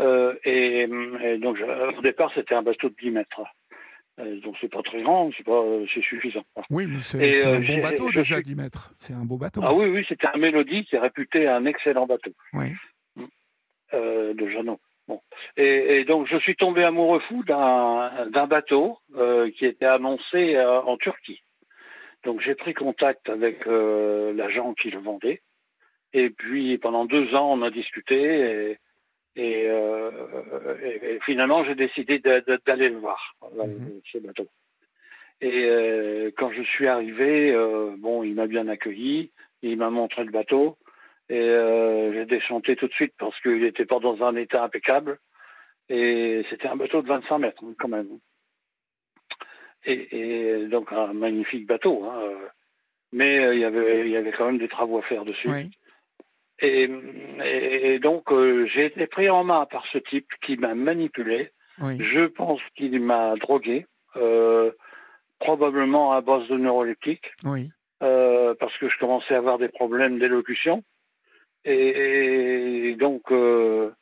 Euh, 0.00 0.34
et, 0.44 0.82
et 1.22 1.38
donc, 1.38 1.56
je- 1.56 1.96
au 1.98 2.02
départ, 2.02 2.32
c'était 2.34 2.54
un 2.54 2.62
bateau 2.62 2.88
de 2.88 2.94
10 3.00 3.10
mètres. 3.10 3.42
Euh, 4.20 4.40
donc, 4.40 4.56
c'est 4.60 4.70
pas 4.70 4.82
très 4.82 5.02
grand, 5.02 5.30
c'est 5.36 5.44
pas, 5.44 5.62
c'est 5.94 6.02
suffisant. 6.02 6.44
oui, 6.70 6.86
mais 6.88 7.00
c'est 7.00 7.46
euh, 7.46 7.56
un 7.56 7.60
bon 7.60 7.82
bateau 7.82 8.10
déjà 8.10 8.36
suis- 8.36 8.44
10 8.44 8.56
mètres. 8.56 8.92
C'est 8.98 9.14
un 9.14 9.24
beau 9.24 9.38
bateau. 9.38 9.60
Ah 9.64 9.72
oui, 9.74 9.86
oui, 9.88 10.04
c'était 10.08 10.26
un 10.32 10.36
Mélodie 10.38 10.84
qui 10.84 10.96
est 10.96 10.98
réputé 11.00 11.46
un 11.48 11.64
excellent 11.64 12.06
bateau 12.06 12.32
Oui, 12.52 12.72
euh, 13.94 14.34
de 14.34 14.48
Jeannot. 14.48 14.80
Bon. 15.08 15.20
Et, 15.56 16.00
et 16.00 16.04
donc, 16.04 16.28
je 16.28 16.36
suis 16.38 16.54
tombé 16.54 16.84
amoureux 16.84 17.20
fou 17.28 17.42
d'un 17.44 18.26
d'un 18.30 18.46
bateau 18.46 18.98
euh, 19.16 19.50
qui 19.50 19.66
était 19.66 19.86
annoncé 19.86 20.54
euh, 20.54 20.80
en 20.82 20.96
Turquie. 20.96 21.42
Donc, 22.24 22.40
j'ai 22.42 22.54
pris 22.54 22.74
contact 22.74 23.28
avec 23.28 23.66
euh, 23.66 24.32
l'agent 24.34 24.74
qui 24.74 24.90
le 24.90 25.00
vendait. 25.00 25.40
Et 26.12 26.30
puis, 26.30 26.76
pendant 26.78 27.06
deux 27.06 27.34
ans, 27.34 27.50
on 27.52 27.62
a 27.62 27.70
discuté. 27.70 28.16
Et, 28.72 28.78
et, 29.36 29.64
euh, 29.68 30.10
et- 30.82 31.14
et 31.14 31.20
finalement, 31.20 31.64
j'ai 31.64 31.74
décidé 31.74 32.18
d'aller 32.18 32.88
le 32.88 32.98
voir, 32.98 33.34
euh, 33.58 33.66
Mhm. 33.66 34.00
ce 34.12 34.18
bateau. 34.18 34.46
Et 35.40 35.64
euh, 35.64 36.30
quand 36.36 36.50
je 36.52 36.62
suis 36.62 36.86
arrivé, 36.86 37.50
euh, 37.52 37.94
bon, 37.98 38.22
il 38.22 38.34
m'a 38.34 38.46
bien 38.46 38.68
accueilli, 38.68 39.30
il 39.62 39.76
m'a 39.78 39.88
montré 39.90 40.24
le 40.24 40.30
bateau, 40.30 40.76
et 41.30 41.38
euh, 41.38 42.12
j'ai 42.12 42.26
déchanté 42.26 42.76
tout 42.76 42.88
de 42.88 42.92
suite 42.92 43.14
parce 43.18 43.38
qu'il 43.40 43.60
n'était 43.62 43.86
pas 43.86 44.00
dans 44.00 44.22
un 44.22 44.36
état 44.36 44.62
impeccable, 44.64 45.18
et 45.88 46.44
c'était 46.50 46.68
un 46.68 46.76
bateau 46.76 47.00
de 47.02 47.08
25 47.08 47.38
mètres 47.38 47.64
hein, 47.64 47.74
quand 47.78 47.88
même. 47.88 48.18
Et, 49.86 50.60
et 50.60 50.66
donc 50.66 50.92
un 50.92 51.12
magnifique 51.14 51.66
bateau. 51.66 52.04
Hein. 52.04 52.20
mais 53.12 53.38
euh, 53.38 53.54
il 53.54 53.60
y 53.60 53.64
avait 53.64 54.00
il 54.02 54.10
y 54.10 54.16
avait 54.16 54.32
quand 54.32 54.44
même 54.46 54.58
des 54.58 54.68
travaux 54.68 54.98
à 54.98 55.02
faire 55.02 55.24
dessus. 55.24 55.48
Oui. 55.48 55.70
Et, 56.62 57.98
donc 58.00 58.30
euh, 58.32 58.66
j'ai 58.66 58.86
été 58.86 59.06
pris 59.06 59.30
en 59.30 59.44
main 59.44 59.66
par 59.66 59.84
ce 59.92 59.98
type 59.98 60.28
qui 60.44 60.56
m'a 60.56 60.74
manipulé. 60.74 61.50
Oui. 61.80 61.96
Je 61.98 62.26
pense 62.26 62.60
qu'il 62.76 63.00
m'a 63.00 63.36
drogué, 63.36 63.86
euh, 64.16 64.70
probablement 65.38 66.12
à 66.12 66.20
base 66.20 66.46
de 66.48 66.56
neuroleptiques, 66.56 67.32
Oui. 67.44 67.70
euh, 68.02 68.54
parce 68.60 68.76
que 68.78 68.90
je 68.90 68.98
commençais 68.98 69.34
à 69.34 69.38
avoir 69.38 69.58
des 69.58 69.68
problèmes 69.68 70.18
d'élocution. 70.18 70.84
Et, 71.64 72.90
et 72.90 72.96
donc, 72.96 73.22
il 73.30 73.92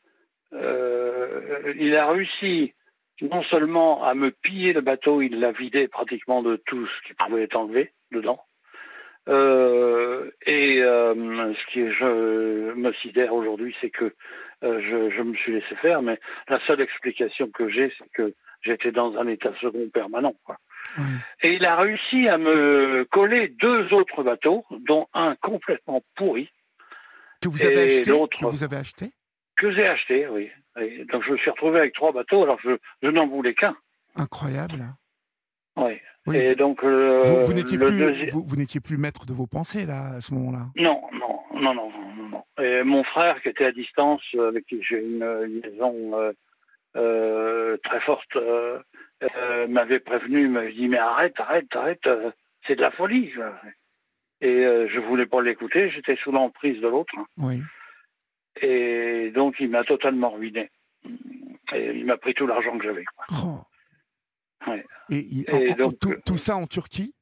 a 1.96 2.10
réussi 2.10 2.74
non 3.20 3.42
seulement 3.44 4.04
à 4.04 4.14
me 4.14 4.30
piller 4.30 4.72
le 4.72 4.80
bateau, 4.80 5.22
il 5.22 5.40
l'a 5.40 5.52
vidé 5.52 5.88
pratiquement 5.88 6.42
de 6.42 6.56
tout 6.66 6.86
ce 6.86 7.08
qui 7.08 7.14
pouvait 7.14 7.44
être 7.44 7.56
enlevé 7.56 7.92
dedans. 8.12 8.40
Euh, 9.28 10.30
et 10.46 10.82
euh, 10.82 11.14
ce 11.54 11.72
qui 11.72 11.80
je 11.92 12.72
me 12.74 12.92
sidère 12.94 13.34
aujourd'hui, 13.34 13.74
c'est 13.80 13.90
que 13.90 14.14
euh, 14.64 14.80
je, 14.80 15.14
je 15.14 15.22
me 15.22 15.34
suis 15.34 15.52
laissé 15.52 15.74
faire, 15.76 16.02
mais 16.02 16.18
la 16.48 16.58
seule 16.66 16.80
explication 16.80 17.48
que 17.50 17.68
j'ai, 17.68 17.92
c'est 17.98 18.10
que 18.12 18.34
j'étais 18.62 18.90
dans 18.90 19.16
un 19.16 19.26
état 19.28 19.52
second 19.60 19.88
permanent. 19.92 20.34
Quoi. 20.44 20.56
Oui. 20.98 21.04
Et 21.42 21.52
il 21.54 21.64
a 21.64 21.76
réussi 21.76 22.28
à 22.28 22.38
me 22.38 23.06
coller 23.10 23.48
deux 23.48 23.92
autres 23.92 24.22
bateaux, 24.22 24.64
dont 24.86 25.06
un 25.14 25.36
complètement 25.36 26.02
pourri, 26.16 26.50
Que 27.42 27.48
vous 27.48 27.64
avez 27.64 27.94
Et 27.94 27.98
acheté 28.00 28.12
Que 28.40 28.46
vous 28.46 28.64
avez 28.64 28.76
acheté? 28.76 29.12
Que 29.56 29.70
j'ai 29.72 29.86
acheté, 29.86 30.26
oui. 30.28 30.50
Et 30.80 31.04
donc 31.04 31.22
je 31.24 31.32
me 31.32 31.36
suis 31.36 31.50
retrouvé 31.50 31.80
avec 31.80 31.94
trois 31.94 32.12
bateaux, 32.12 32.44
alors 32.44 32.58
je, 32.62 32.70
je 33.02 33.08
n'en 33.08 33.26
voulais 33.26 33.54
qu'un. 33.54 33.76
Incroyable. 34.16 34.84
Oui. 35.76 35.98
Oui. 36.28 36.36
Et 36.36 36.54
donc 36.54 36.84
euh, 36.84 37.22
vous 37.24 37.44
vous 37.46 37.52
n'étiez 37.52 37.78
plus, 37.78 37.98
deuxi- 37.98 38.30
vous, 38.30 38.44
vous 38.46 38.56
n'étiez 38.56 38.80
plus 38.80 38.96
maître 38.96 39.26
de 39.26 39.32
vos 39.32 39.46
pensées 39.46 39.86
là 39.86 40.16
à 40.16 40.20
ce 40.20 40.34
moment-là? 40.34 40.66
Non, 40.76 41.00
non, 41.12 41.40
non, 41.60 41.74
non, 41.74 41.90
non. 42.30 42.44
Et 42.62 42.82
mon 42.82 43.04
frère, 43.04 43.40
qui 43.42 43.48
était 43.48 43.64
à 43.66 43.72
distance, 43.72 44.22
avec 44.38 44.66
qui 44.66 44.82
j'ai 44.82 45.00
une 45.00 45.24
liaison 45.44 46.18
euh, 46.18 46.32
euh, 46.96 47.76
très 47.84 48.00
forte, 48.00 48.36
euh, 48.36 48.78
m'avait 49.68 50.00
prévenu, 50.00 50.48
m'avait 50.48 50.72
dit 50.72 50.88
mais 50.88 50.98
arrête, 50.98 51.34
arrête, 51.38 51.74
arrête, 51.74 52.08
c'est 52.66 52.76
de 52.76 52.82
la 52.82 52.90
folie. 52.90 53.32
Et 54.40 54.62
je 54.62 55.00
voulais 55.00 55.26
pas 55.26 55.42
l'écouter, 55.42 55.90
j'étais 55.90 56.16
sous 56.16 56.32
l'emprise 56.32 56.80
de 56.80 56.88
l'autre. 56.88 57.14
Oui. 57.38 57.60
Et 58.60 59.30
donc 59.34 59.56
il 59.60 59.70
m'a 59.70 59.84
totalement 59.84 60.30
ruiné. 60.30 60.70
Et 61.74 61.92
il 61.94 62.06
m'a 62.06 62.16
pris 62.16 62.34
tout 62.34 62.46
l'argent 62.46 62.76
que 62.78 62.84
j'avais. 62.84 63.04
Oh. 63.32 63.60
Ouais. 64.66 64.84
Et, 65.10 65.44
en- 65.52 65.76
donc, 65.76 65.98
tout, 66.00 66.10
euh, 66.12 66.20
tout 66.24 66.36
ça 66.38 66.56
en 66.56 66.66
Turquie, 66.66 67.14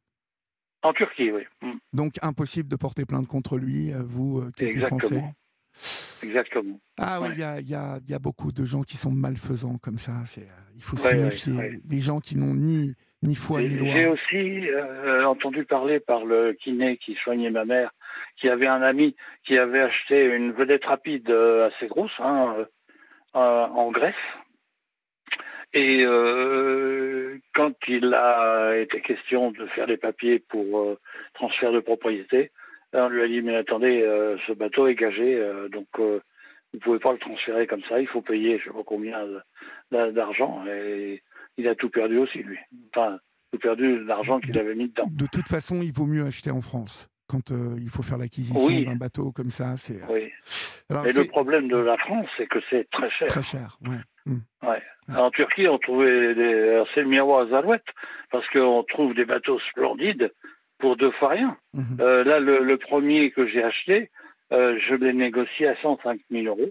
En 0.83 0.93
Turquie, 0.93 1.31
oui. 1.33 1.43
Mm, 1.63 1.73
donc 1.93 2.15
impossible 2.23 2.69
de 2.69 2.77
porter 2.77 3.05
plainte 3.05 3.27
contre 3.29 3.59
lui, 3.59 3.93
euh, 3.93 4.03
vous 4.03 4.41
euh, 4.41 4.51
qui 4.57 4.65
êtes 4.65 4.85
français? 4.87 5.23
Exactement. 6.23 6.81
Ah 6.99 7.21
oui, 7.21 7.29
Ouais. 7.29 7.35
il 7.35 7.41
y, 7.69 7.75
a, 7.75 7.99
y, 7.99 8.13
y 8.15 8.19
beaucoup 8.19 8.51
de 8.53 8.65
gens 8.65 8.83
qui 8.83 8.97
sont 8.97 9.11
malfaisants 9.11 9.77
comme 9.83 9.99
ça. 9.99 10.13
Il 10.75 10.83
faut 10.83 10.97
se 10.97 11.09
Ouais, 11.09 11.17
méfier. 11.17 11.81
Des 11.85 12.01
gens 12.01 12.19
qui 12.21 12.37
n'ont 12.37 12.55
ni, 12.55 12.95
ni 13.23 13.35
foi 13.35 13.61
ni 13.61 13.71
J'ai 13.71 13.93
j'ai 13.93 14.05
loi. 14.05 14.13
aussi 14.15 14.69
euh, 14.71 15.25
entendu 15.27 15.65
parler 15.65 16.01
par 16.01 16.25
le 16.25 16.55
kiné 16.55 16.97
qui 16.97 17.15
soignait 17.23 17.51
ma 17.51 17.65
mère, 17.67 17.91
qui 18.41 18.49
avait 18.49 18.67
un 18.67 18.81
ami 18.83 19.15
qui 19.47 19.59
avait 19.59 19.81
acheté 19.83 20.25
une 20.25 20.53
vedette 20.53 20.85
rapide 20.87 21.31
assez 21.31 21.89
grosse 21.89 22.13
hein, 22.21 22.57
euh, 23.35 23.67
en 23.67 23.91
Grèce. 23.91 24.15
Et 25.77 26.03
euh, 26.07 27.39
quand 27.55 27.75
il 27.87 28.15
a 28.15 28.79
été 28.79 29.03
question 29.03 29.51
de 29.51 29.67
faire 29.67 29.87
les 29.87 29.99
papiers 29.99 30.39
pour 30.39 30.79
euh, 30.81 30.99
transfert 31.35 31.71
de 31.71 31.81
propriété, 31.81 32.51
on 32.95 33.11
lui 33.11 33.21
a 33.23 33.29
dit 33.29 33.43
mais 33.43 33.57
attendez, 33.57 34.01
euh, 34.01 34.39
ce 34.47 34.53
bateau 34.53 34.87
est 34.87 34.95
gagé, 34.95 35.39
donc 35.71 35.87
vous 35.99 36.79
pouvez 36.81 36.99
pas 36.99 37.13
le 37.13 37.19
transférer 37.19 37.67
comme 37.67 37.83
ça, 37.91 38.01
il 38.01 38.07
faut 38.07 38.23
payer 38.23 38.59
je 38.59 38.65
sais 38.65 38.71
pas 38.71 38.85
combien 38.87 39.19
d'argent. 39.91 40.65
Et 40.67 41.23
il 41.59 41.69
a 41.69 41.75
tout 41.75 41.91
perdu 41.91 42.17
aussi 42.17 42.39
lui. 42.39 42.59
Enfin, 42.95 43.19
tout 43.53 43.59
perdu 43.59 44.03
l'argent 44.03 44.41
qu'il 44.41 44.59
avait 44.59 44.75
mis 44.75 44.89
dedans. 44.89 45.09
De 45.11 45.27
toute 45.31 45.49
façon, 45.49 45.83
il 45.83 45.93
vaut 45.93 46.07
mieux 46.07 46.25
acheter 46.25 46.51
en 46.51 46.63
France 46.63 47.11
quand 47.29 47.51
euh, 47.51 47.77
il 47.79 47.89
faut 47.89 48.03
faire 48.03 48.19
l'acquisition 48.19 48.65
Oui. 48.65 48.87
d'un 48.87 48.97
bateau 48.97 49.33
comme 49.33 49.51
ça. 49.51 49.77
C'est 49.77 50.01
Oui. 50.09 50.31
alors, 50.89 51.05
Mais 51.05 51.13
le 51.13 51.25
problème 51.25 51.69
de 51.69 51.77
la 51.77 51.97
France, 51.99 52.27
c'est 52.37 52.47
que 52.47 52.61
c'est 52.71 52.89
très 52.91 53.11
cher. 53.11 53.29
très 53.29 53.43
cher. 53.43 53.79
Ouais. 53.87 53.99
Mm. 54.27 54.39
Ouais. 54.67 54.83
En 55.15 55.31
Turquie, 55.31 55.69
on 55.69 55.79
trouvait 55.79 56.35
des. 56.35 56.83
C'est 56.95 57.03
le 57.03 57.09
miroir 57.09 57.47
aux 57.49 57.55
alouettes, 57.55 57.85
parce 58.31 58.49
qu'on 58.51 58.83
trouve 58.85 59.15
des 59.15 59.25
bateaux 59.25 59.59
splendides 59.71 60.33
pour 60.79 60.97
deux 60.97 61.13
fois 61.13 61.29
rien. 61.31 61.57
Mhm. 61.75 61.99
Euh, 62.01 62.25
là, 62.25 62.41
le, 62.41 62.59
le 62.65 62.77
premier 62.77 63.31
que 63.31 63.47
j'ai 63.47 63.63
acheté, 63.63 64.11
euh, 64.53 64.79
je 64.89 64.95
l'ai 64.95 65.13
négocié 65.13 65.69
à 65.69 65.77
105 65.81 66.21
000 66.31 66.47
euros. 66.47 66.71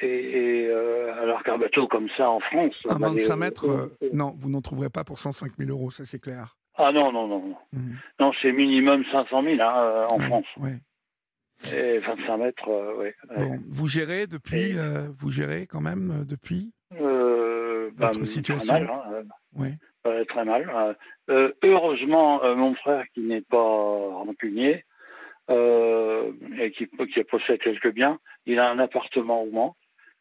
Et, 0.00 0.06
et, 0.06 0.66
euh, 0.68 1.12
alors 1.22 1.42
qu'un 1.42 1.58
bateau 1.58 1.86
comme 1.86 2.08
ça 2.16 2.28
en 2.30 2.40
France. 2.40 2.80
Un 2.88 2.98
bah, 2.98 3.08
25 3.10 3.34
les- 3.34 3.38
mètres, 3.40 3.90
non, 4.12 4.34
vous 4.38 4.48
n'en 4.48 4.62
trouverez 4.62 4.88
pas 4.88 5.04
pour 5.04 5.18
105 5.18 5.52
000 5.58 5.70
euros, 5.70 5.90
ça 5.90 6.04
c'est 6.06 6.18
clair. 6.18 6.56
Ah 6.76 6.90
non, 6.90 7.12
non, 7.12 7.28
non. 7.28 7.38
Non, 7.40 7.56
Mhm. 7.74 7.96
non 8.18 8.32
c'est 8.40 8.52
minimum 8.52 9.04
500 9.12 9.42
000 9.42 9.60
hein, 9.60 10.06
en 10.08 10.18
Ouais, 10.18 10.26
France. 10.26 10.46
ouais. 10.56 10.78
Et 11.72 11.98
25 12.00 12.36
mètres, 12.38 12.68
euh, 12.68 12.96
ouais. 12.96 13.14
Bon, 13.36 13.58
vous 13.68 13.86
gérez 13.86 14.26
depuis, 14.26 14.70
Et- 14.72 14.78
euh, 14.78 15.06
vous 15.20 15.30
gérez 15.30 15.66
quand 15.68 15.82
même 15.82 16.22
euh, 16.22 16.24
depuis? 16.24 16.72
Bah, 17.96 18.10
situation 18.24 18.66
Très 18.66 18.80
mal, 18.80 18.90
hein, 18.90 19.24
euh, 19.60 19.70
euh, 20.06 20.24
très 20.24 20.44
mal. 20.44 20.70
Euh, 20.74 20.94
euh, 21.30 21.52
heureusement, 21.62 22.42
euh, 22.44 22.54
mon 22.54 22.74
frère, 22.74 23.04
qui 23.14 23.20
n'est 23.20 23.42
pas 23.42 23.58
rancunier 23.58 24.84
euh, 25.50 26.32
et 26.58 26.70
qui, 26.72 26.88
qui 26.88 27.24
possède 27.24 27.60
quelques 27.60 27.92
biens, 27.92 28.18
il 28.46 28.58
a 28.58 28.70
un 28.70 28.78
appartement 28.78 29.42
au 29.42 29.50
Mans 29.50 29.76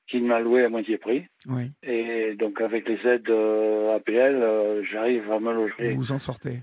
qu'il 0.08 0.24
m'a 0.26 0.40
loué 0.40 0.64
à 0.66 0.70
moitié 0.70 0.98
prix. 0.98 1.26
Oui. 1.48 1.72
Et 1.84 2.36
donc, 2.36 2.60
avec 2.60 2.88
les 2.88 3.00
aides 3.08 3.30
APL, 3.30 4.84
j'arrive 4.92 5.32
à 5.32 5.40
me 5.40 5.54
loger 5.54 5.92
Vous 5.92 5.98
vous 5.98 6.12
en 6.12 6.20
sortez. 6.20 6.60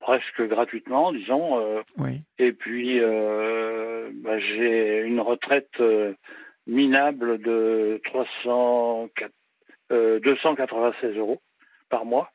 presque 0.00 0.42
gratuitement, 0.48 1.12
disons. 1.12 1.62
Oui. 1.98 2.22
et 2.38 2.52
puis, 2.52 2.98
bah, 3.00 4.38
j'ai 4.40 5.02
une 5.02 5.20
retraite 5.20 5.80
minable 6.66 7.38
de 7.40 8.00
300, 8.04 9.10
euh, 9.92 10.18
296 10.20 11.16
euros 11.16 11.40
par 11.88 12.04
mois. 12.04 12.32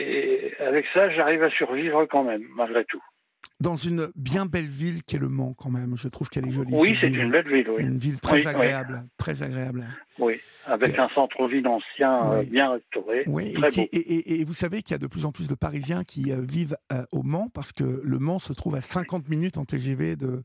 Et 0.00 0.52
avec 0.60 0.86
ça, 0.94 1.10
j'arrive 1.10 1.42
à 1.42 1.50
survivre 1.50 2.04
quand 2.06 2.22
même, 2.24 2.42
malgré 2.54 2.84
tout. 2.84 3.02
Dans 3.60 3.74
une 3.74 4.08
bien 4.14 4.46
belle 4.46 4.68
ville 4.68 5.02
qu'est 5.02 5.18
Le 5.18 5.28
Mans 5.28 5.52
quand 5.54 5.70
même. 5.70 5.96
Je 5.96 6.06
trouve 6.06 6.28
qu'elle 6.28 6.46
est 6.46 6.52
jolie. 6.52 6.70
Oui, 6.72 6.96
c'est 7.00 7.08
une 7.08 7.30
belle 7.32 7.48
ville, 7.48 7.68
oui. 7.70 7.82
Une 7.82 7.98
ville 7.98 8.20
très 8.20 8.36
Oui, 8.36 8.42
oui. 8.42 8.46
agréable, 8.48 9.02
très 9.16 9.42
agréable. 9.42 9.84
oui. 10.18 10.34
Avec 10.66 10.94
Et- 10.94 10.98
un 11.00 11.08
centre-ville 11.08 11.66
ancien 11.66 12.30
euh, 12.30 12.42
bien 12.44 12.70
restauré. 12.72 13.24
Oui, 13.26 13.48
et, 13.48 13.52
Très 13.54 13.68
qui- 13.70 13.80
beau. 13.80 13.86
et- 13.92 13.96
et- 13.98 14.40
et 14.40 14.44
vous 14.44 14.52
savez 14.52 14.82
qu'il 14.82 14.92
y 14.92 14.94
a 14.94 14.98
de 14.98 15.06
plus 15.06 15.24
en 15.24 15.32
plus 15.32 15.48
de 15.48 15.54
Parisiens 15.54 16.04
qui 16.04 16.30
euh, 16.30 16.40
vivent 16.42 16.76
euh, 16.92 17.04
au 17.10 17.22
Mans 17.22 17.48
parce 17.54 17.72
que 17.72 18.02
le 18.04 18.18
Mans 18.18 18.38
se 18.38 18.52
trouve 18.52 18.74
à 18.76 18.80
50 18.82 19.28
minutes 19.30 19.56
en 19.58 19.64
TGV 19.64 20.14
de. 20.16 20.42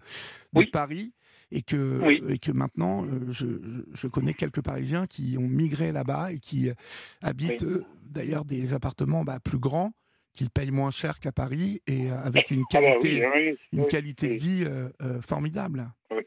Paris 0.71 1.11
et 1.55 1.61
que, 1.61 1.99
Oui. 2.03 2.21
et 2.27 2.39
que 2.39 2.51
maintenant, 2.51 3.05
euh, 3.05 3.31
je, 3.31 4.07
connais 4.07 4.33
quelques 4.33 4.61
Parisiens 4.61 5.05
qui 5.05 5.37
ont 5.37 5.47
migré 5.47 5.91
là-bas 5.91 6.31
et 6.33 6.39
qui 6.39 6.69
euh, 6.69 6.73
habitent 7.21 7.61
Oui. 7.61 7.73
euh, 7.73 7.83
d'ailleurs 8.01 8.43
des 8.43 8.73
appartements 8.73 9.23
bah, 9.23 9.39
plus 9.39 9.59
grands, 9.59 9.93
qu'ils 10.33 10.49
payent 10.49 10.71
moins 10.71 10.89
cher 10.91 11.19
qu'à 11.19 11.31
Paris 11.31 11.81
et 11.85 12.11
euh, 12.11 12.17
avec 12.23 12.49
une 12.49 12.63
Ah 12.73 12.81
bah 12.81 12.81
qualité, 12.99 13.23
oui, 13.35 13.57
une 13.71 13.87
qualité 13.87 14.29
de 14.29 14.33
vie 14.33 14.65
euh, 14.65 15.21
formidable. 15.21 15.89
oui, 16.11 16.23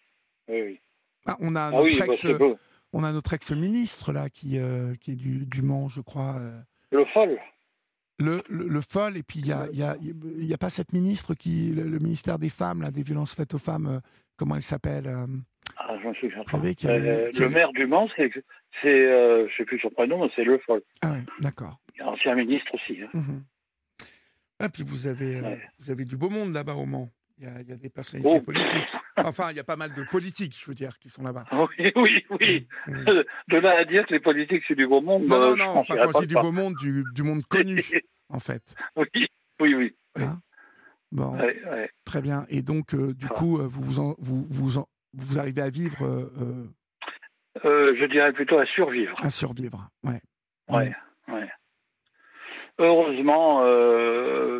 oui. 0.48 0.80
Ah, 1.26 1.36
on 1.40 1.56
a 1.56 1.66
Ah 1.66 1.70
bah, 1.72 1.88
ex, 1.88 2.26
on 2.92 3.02
a 3.02 3.12
notre 3.12 3.32
ex-ministre 3.34 4.12
là 4.12 4.30
qui, 4.30 4.58
euh, 4.58 4.94
qui 4.94 5.10
est 5.10 5.16
du, 5.16 5.44
du 5.44 5.60
Mans, 5.62 5.88
je 5.88 6.00
crois. 6.00 6.40
Le 6.92 7.04
fol. 7.06 7.36
le, 8.20 8.44
le, 8.48 8.68
le 8.68 8.80
folle, 8.80 9.16
et 9.16 9.24
puis 9.24 9.40
il 9.40 9.46
y 9.48 9.52
a, 9.52 9.66
il 9.72 9.78
y, 9.78 9.82
a, 9.82 9.96
il 10.00 10.46
y 10.46 10.54
a 10.54 10.58
pas 10.58 10.70
cette 10.70 10.92
ministre 10.92 11.34
qui, 11.34 11.72
le, 11.72 11.82
le 11.82 11.98
ministère 11.98 12.38
des 12.38 12.48
femmes, 12.48 12.80
là, 12.82 12.92
des 12.92 13.02
violences 13.02 13.34
faites 13.34 13.54
aux 13.54 13.58
femmes, 13.58 14.00
comment 14.36 14.56
elle 14.56 14.62
s'appelle 14.62 15.06
euh, 15.06 15.26
Ah, 15.76 15.96
je 16.02 16.08
me 16.08 16.14
souviens 16.14 16.38
Vous 16.38 16.44
pas. 16.44 16.50
savez 16.52 16.74
qu'il 16.74 16.88
y 16.88 16.92
avait- 16.92 17.08
Euh, 17.08 17.30
le 17.38 17.48
maire 17.48 17.72
du 17.72 17.86
Mans, 17.86 18.08
c'est, 18.16 18.30
c'est 18.82 18.88
euh, 19.06 19.48
je 19.48 19.56
sais 19.56 19.64
plus 19.64 19.78
son 19.80 19.90
prénom, 19.90 20.22
mais 20.24 20.30
c'est 20.36 20.44
Le 20.44 20.58
Foll. 20.58 20.82
Ah 21.02 21.12
oui, 21.14 21.20
d'accord. 21.40 21.78
Ancien 22.02 22.34
ministre 22.34 22.74
aussi. 22.74 23.00
hein. 23.02 23.08
Mhm. 23.14 23.42
Ah, 24.58 24.68
puis 24.68 24.82
vous 24.84 25.06
avez, 25.06 25.36
euh, 25.36 25.56
vous 25.78 25.90
avez 25.90 26.04
du 26.04 26.16
beau 26.16 26.30
monde 26.30 26.52
là-bas 26.54 26.74
au 26.74 26.86
Mans. 26.86 27.10
Il 27.38 27.44
y 27.44 27.46
a, 27.46 27.60
il 27.60 27.68
y 27.68 27.72
a 27.72 27.76
des 27.76 27.90
personnalités 27.90 28.38
Oh. 28.38 28.40
politiques. 28.40 28.70
Enfin, 29.18 29.50
il 29.50 29.56
y 29.56 29.60
a 29.60 29.64
pas 29.64 29.76
mal 29.76 29.92
de 29.94 30.02
politiques, 30.10 30.56
je 30.58 30.66
veux 30.70 30.74
dire, 30.74 30.98
qui 30.98 31.08
sont 31.10 31.22
là-bas. 31.22 31.44
Oui, 31.52 31.92
oui, 31.96 32.24
oui. 32.30 32.68
Mhm. 32.86 33.24
De 33.48 33.56
là 33.58 33.78
à 33.78 33.84
dire 33.84 34.06
que 34.06 34.14
les 34.14 34.20
politiques, 34.20 34.62
c'est 34.68 34.74
du 34.74 34.86
beau 34.86 35.00
monde, 35.02 35.24
Non, 35.26 35.40
non, 35.40 35.56
non, 35.56 35.68
enfin, 35.78 35.96
quand 35.96 36.20
je 36.20 36.26
dis 36.26 36.34
du 36.34 36.40
beau 36.40 36.52
monde, 36.52 36.74
du, 36.80 37.04
du 37.14 37.22
monde 37.22 37.44
connu, 37.46 37.82
en 38.30 38.40
fait. 38.40 38.74
oui, 38.96 39.06
oui, 39.60 39.74
oui. 39.74 39.96
Hein 40.18 40.40
bon, 41.16 41.36
Ouais, 41.36 41.60
ouais. 41.70 41.90
très 42.04 42.20
bien. 42.22 42.46
Et 42.48 42.62
donc, 42.62 42.94
euh, 42.94 43.12
du 43.14 43.26
Ah. 43.30 43.34
coup, 43.34 43.58
euh, 43.58 43.66
vous, 43.66 43.82
vous, 43.82 43.98
en- 44.00 44.14
vous, 44.18 44.46
vous, 44.48 44.78
en- 44.78 44.86
vous 45.14 45.38
arrivez 45.38 45.62
à 45.62 45.70
vivre, 45.70 46.04
euh, 46.04 46.68
je 47.64 48.04
dirais 48.06 48.32
plutôt 48.32 48.58
à 48.58 48.66
survivre. 48.66 49.14
à 49.22 49.30
survivre. 49.30 49.88
Ouais. 50.04 50.20
Ouais, 50.68 50.92
ouais. 51.28 51.48
Heureusement, 52.78 53.60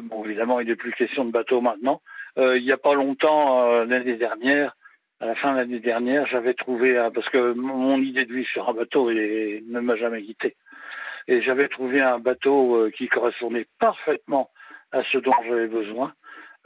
bon, 0.03 0.24
évidemment, 0.24 0.61
il 0.61 0.69
n'est 0.69 0.77
plus 0.77 0.93
question 0.93 1.24
de 1.24 1.31
bateau 1.31 1.61
maintenant. 1.61 2.01
il 2.39 2.62
n'y 2.62 2.73
a 2.73 2.77
pas 2.78 2.95
longtemps, 2.95 3.85
l'année 3.85 4.16
dernière, 4.16 4.77
à 5.20 5.27
la 5.27 5.35
fin 5.35 5.53
de 5.53 5.59
l'année 5.59 5.81
dernière, 5.81 6.27
j'avais 6.27 6.55
trouvé, 6.55 6.95
parce 7.15 7.28
que 7.31 7.53
mon 7.55 7.99
idée 8.01 8.24
de 8.24 8.33
vivre 8.35 8.49
sur 8.49 8.69
un 8.69 8.73
bateau 8.74 9.11
ne 9.11 9.81
m'a 9.81 9.97
jamais 9.97 10.23
quitté. 10.23 10.57
Et 11.28 11.43
j'avais 11.43 11.69
trouvé 11.69 12.01
un 12.01 12.19
bateau 12.19 12.89
qui 12.97 13.09
correspondait 13.09 13.66
parfaitement 13.78 14.51
à 14.93 15.03
ce 15.11 15.19
dont 15.19 15.33
j'avais 15.49 15.66
besoin 15.66 16.12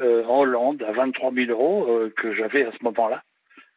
en 0.00 0.40
Hollande 0.40 0.82
à 0.82 0.92
23 0.92 1.32
000 1.32 1.50
euros 1.50 1.86
euh, 1.88 2.12
que 2.16 2.34
j'avais 2.34 2.64
à 2.64 2.72
ce 2.72 2.82
moment-là. 2.84 3.22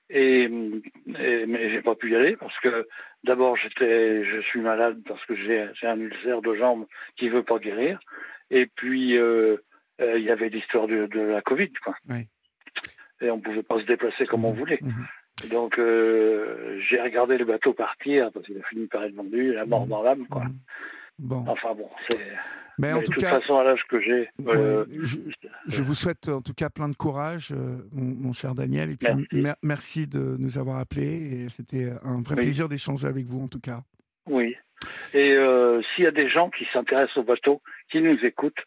Et, 0.09 0.43
et, 0.43 1.45
mais 1.45 1.71
j'ai 1.71 1.81
pas 1.81 1.95
pu 1.95 2.11
y 2.11 2.15
aller 2.15 2.35
parce 2.35 2.57
que 2.59 2.87
d'abord 3.23 3.55
j'étais 3.57 4.25
je 4.25 4.41
suis 4.41 4.59
malade 4.59 5.01
parce 5.07 5.23
que 5.25 5.35
j'ai 5.35 5.87
un 5.87 5.99
ulcère 5.99 6.41
de 6.41 6.53
jambe 6.55 6.85
qui 7.17 7.29
veut 7.29 7.43
pas 7.43 7.57
guérir 7.57 7.99
et 8.51 8.67
puis 8.67 9.17
euh, 9.17 9.57
il 9.99 10.21
y 10.21 10.29
avait 10.29 10.49
l'histoire 10.49 10.87
de, 10.87 11.07
de, 11.07 11.21
la 11.21 11.41
Covid 11.41 11.71
quoi. 11.83 11.95
Oui. 12.09 12.27
Et 13.21 13.31
on 13.31 13.39
pouvait 13.39 13.63
pas 13.63 13.79
se 13.79 13.85
déplacer 13.85 14.25
comme 14.25 14.43
on 14.43 14.53
mmh. 14.53 14.57
voulait. 14.57 14.79
Mmh. 14.81 15.47
Donc 15.49 15.77
j'ai 15.77 17.01
regardé 17.01 17.37
le 17.37 17.45
bateau 17.45 17.73
partir 17.73 18.29
parce 18.33 18.45
qu'il 18.45 18.57
a 18.59 18.63
fini 18.63 18.87
par 18.87 19.05
être 19.05 19.15
vendu, 19.15 19.53
la 19.53 19.65
mort 19.65 19.85
mmh. 19.85 19.89
dans 19.89 20.03
l'âme 20.03 20.27
quoi. 20.27 20.43
Bon. 21.19 21.45
Enfin 21.47 21.73
bon, 21.75 21.89
c'est 22.09 22.19
mais, 22.79 22.91
en 22.91 23.01
tout 23.01 23.11
de 23.11 23.15
toute 23.15 23.23
façon, 23.23 23.57
à 23.57 23.63
l'âge 23.63 23.83
que 23.87 23.99
j'ai. 24.01 24.29
Euh, 24.47 24.85
je, 25.67 25.83
vous 25.83 25.93
souhaite 25.93 26.27
en 26.27 26.41
tout 26.41 26.53
cas 26.53 26.69
plein 26.69 26.89
de 26.89 26.95
courage, 26.95 27.51
euh, 27.51 27.77
mon, 27.91 28.33
cher 28.33 28.55
Daniel. 28.55 28.91
Et 28.91 28.95
puis 28.95 29.09
merci. 29.61 30.07
de 30.07 30.35
nous 30.39 30.57
avoir 30.57 30.79
appelés. 30.79 31.43
Et 31.43 31.49
c'était 31.49 31.91
un 32.03 32.21
vrai 32.21 32.35
plaisir 32.35 32.67
d'échanger 32.67 33.07
avec 33.07 33.25
vous, 33.25 33.43
en 33.43 33.47
tout 33.47 33.59
cas. 33.59 33.81
Oui. 34.27 34.55
Et 35.13 35.33
euh, 35.33 35.81
s'il 35.95 36.03
y 36.03 36.07
a 36.07 36.11
des 36.11 36.29
gens 36.29 36.49
qui 36.49 36.65
s'intéressent 36.73 37.17
au 37.17 37.23
bateau, 37.23 37.61
qui 37.89 38.01
nous 38.01 38.17
écoutent, 38.25 38.59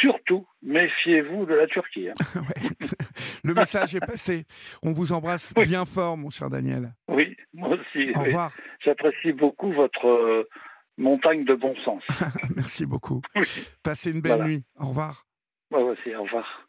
surtout 0.00 0.46
méfiez-vous 0.62 1.46
de 1.46 1.54
la 1.54 1.66
Turquie. 1.66 2.08
Hein. 2.08 2.14
Le 3.44 3.54
message 3.54 3.94
est 3.94 4.04
passé. 4.04 4.44
On 4.82 4.92
vous 4.92 5.12
embrasse 5.12 5.54
bien 5.54 5.86
fort, 5.86 6.16
mon 6.16 6.30
cher 6.30 6.50
Daniel. 6.50 6.92
Oui, 7.08 7.36
moi 7.54 7.70
aussi. 7.70 8.10
Au 8.16 8.22
revoir. 8.22 8.52
J'apprécie 8.84 9.32
beaucoup 9.32 9.72
votre 9.72 10.46
montagne 10.98 11.44
de 11.44 11.54
bon 11.54 11.74
sens. 11.84 12.02
Merci 12.56 12.86
beaucoup. 12.86 13.20
Passez 13.82 14.10
une 14.10 14.20
belle 14.20 14.42
nuit. 14.42 14.64
Au 14.78 14.86
revoir. 14.86 15.26
Moi 15.70 15.80
aussi, 15.82 16.14
au 16.14 16.22
revoir. 16.22 16.66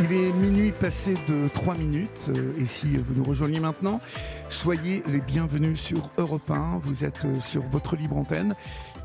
Il 0.00 0.12
est 0.12 0.32
minuit 0.32 0.70
passé 0.70 1.14
de 1.26 1.48
3 1.48 1.74
minutes 1.74 2.30
euh, 2.30 2.52
et 2.56 2.66
si 2.66 2.96
vous 2.98 3.14
nous 3.14 3.24
rejoignez 3.24 3.58
maintenant, 3.58 4.00
soyez 4.48 5.02
les 5.08 5.20
bienvenus 5.20 5.80
sur 5.80 6.12
Europe 6.18 6.48
1. 6.48 6.78
Vous 6.78 7.04
êtes 7.04 7.24
euh, 7.24 7.40
sur 7.40 7.62
votre 7.62 7.96
libre 7.96 8.16
antenne 8.16 8.54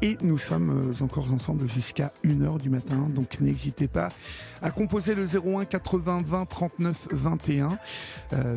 et 0.03 0.17
nous 0.21 0.37
sommes 0.37 0.91
euh, 0.91 1.03
encore 1.03 1.33
ensemble 1.33 1.67
jusqu'à 1.67 2.11
1h 2.23 2.61
du 2.61 2.69
matin. 2.69 3.09
Donc 3.09 3.41
n'hésitez 3.41 3.87
pas 3.87 4.09
à 4.61 4.69
composer 4.69 5.15
le 5.15 5.25
01 5.25 5.65
80 5.65 6.21
20 6.27 6.45
39 6.45 7.07
21, 7.09 7.69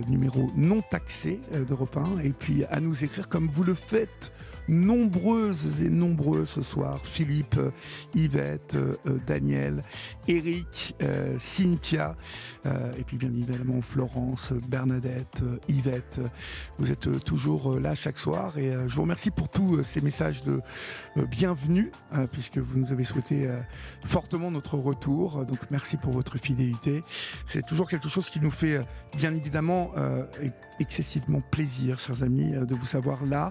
numéro 0.06 0.50
non 0.56 0.82
taxé 0.82 1.40
d'Europe 1.66 1.96
1 1.96 2.20
et 2.20 2.30
puis 2.38 2.64
à 2.66 2.80
nous 2.80 3.02
écrire 3.02 3.30
comme 3.30 3.48
vous 3.48 3.64
le 3.64 3.74
faites 3.74 4.30
nombreuses 4.68 5.82
et 5.82 5.90
nombreux 5.90 6.44
ce 6.44 6.62
soir. 6.62 7.05
Philippe, 7.05 7.56
euh, 7.59 7.70
Yvette, 8.14 8.74
euh, 8.74 8.97
euh, 9.06 9.18
Daniel, 9.26 9.82
Eric, 10.28 10.94
Cynthia, 11.38 12.16
et 12.64 13.05
puis 13.05 13.16
bien 13.16 13.28
évidemment 13.28 13.80
Florence, 13.80 14.52
Bernadette, 14.68 15.43
Yvette. 15.68 16.20
Vous 16.78 16.90
êtes 16.90 17.24
toujours 17.24 17.78
là 17.78 17.94
chaque 17.94 18.18
soir 18.18 18.59
et 18.59 18.72
je 18.86 18.94
vous 18.94 19.02
remercie 19.02 19.30
pour 19.30 19.48
tous 19.48 19.84
ces 19.84 20.01
messages 20.01 20.43
de 20.43 20.60
bienvenue 21.30 21.93
puisque 22.32 22.59
vous 22.59 22.78
nous 22.78 22.93
avez 22.93 23.05
souhaité 23.05 23.48
fortement 24.05 24.51
notre 24.51 24.76
retour. 24.76 25.44
Donc 25.44 25.59
merci 25.70 25.97
pour 25.97 26.12
votre 26.12 26.38
fidélité. 26.38 27.02
C'est 27.47 27.64
toujours 27.64 27.88
quelque 27.88 28.09
chose 28.09 28.28
qui 28.28 28.40
nous 28.40 28.51
fait 28.51 28.80
bien 29.16 29.34
évidemment 29.34 29.93
excessivement 30.80 31.40
plaisir, 31.40 32.01
chers 32.01 32.24
amis, 32.24 32.51
de 32.51 32.74
vous 32.74 32.86
savoir 32.86 33.24
là 33.24 33.36
euh, 33.47 33.51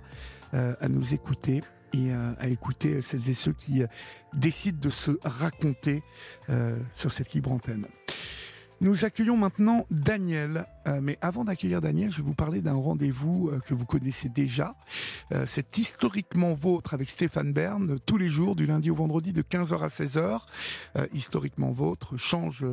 à 0.79 0.87
nous 0.87 1.13
écouter 1.13 1.61
et 1.95 2.11
euh, 2.11 2.33
à 2.39 2.47
écouter 2.47 3.01
celles 3.01 3.29
et 3.29 3.33
ceux 3.33 3.53
qui 3.53 3.83
euh, 3.83 3.87
décident 4.33 4.79
de 4.79 4.89
se 4.89 5.11
raconter 5.23 6.03
sur 6.93 7.11
cette 7.11 7.33
libre 7.33 7.51
antenne. 7.51 7.87
Nous 8.81 9.05
accueillons 9.05 9.37
maintenant 9.37 9.85
Daniel. 9.89 10.65
Euh, 10.87 10.99
mais 11.01 11.17
avant 11.21 11.43
d'accueillir 11.43 11.81
Daniel, 11.81 12.11
je 12.11 12.17
vais 12.17 12.23
vous 12.23 12.33
parler 12.33 12.61
d'un 12.61 12.73
rendez-vous 12.73 13.49
euh, 13.49 13.59
que 13.59 13.73
vous 13.73 13.85
connaissez 13.85 14.29
déjà. 14.29 14.75
Euh, 15.33 15.43
c'est 15.45 15.77
historiquement 15.77 16.53
vôtre 16.53 16.93
avec 16.93 17.09
Stéphane 17.09 17.53
Bern, 17.53 17.97
tous 18.05 18.17
les 18.17 18.29
jours, 18.29 18.55
du 18.55 18.65
lundi 18.65 18.91
au 18.91 18.95
vendredi, 18.95 19.33
de 19.33 19.41
15h 19.41 19.83
à 19.83 19.87
16h. 19.87 20.41
historiquement 21.13 21.71
vôtre 21.71 22.17
change 22.17 22.65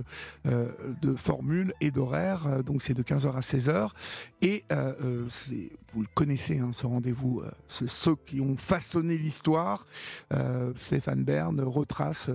de 0.45 1.15
formule 1.15 1.73
et 1.81 1.91
d'horaire, 1.91 2.63
donc 2.65 2.83
c'est 2.83 2.95
de 2.95 3.03
15h 3.03 3.37
à 3.37 3.41
16h. 3.41 3.91
Et 4.43 4.65
vous 5.95 6.03
le 6.03 6.09
connaissez, 6.15 6.59
hein, 6.59 6.71
ce 6.73 6.87
rendez-vous, 6.87 7.43
ceux 7.69 8.17
qui 8.17 8.41
ont 8.41 8.57
façonné 8.57 9.19
l'histoire. 9.19 9.87
Stéphane 10.77 11.23
Bern 11.23 11.61
retrace 11.61 12.31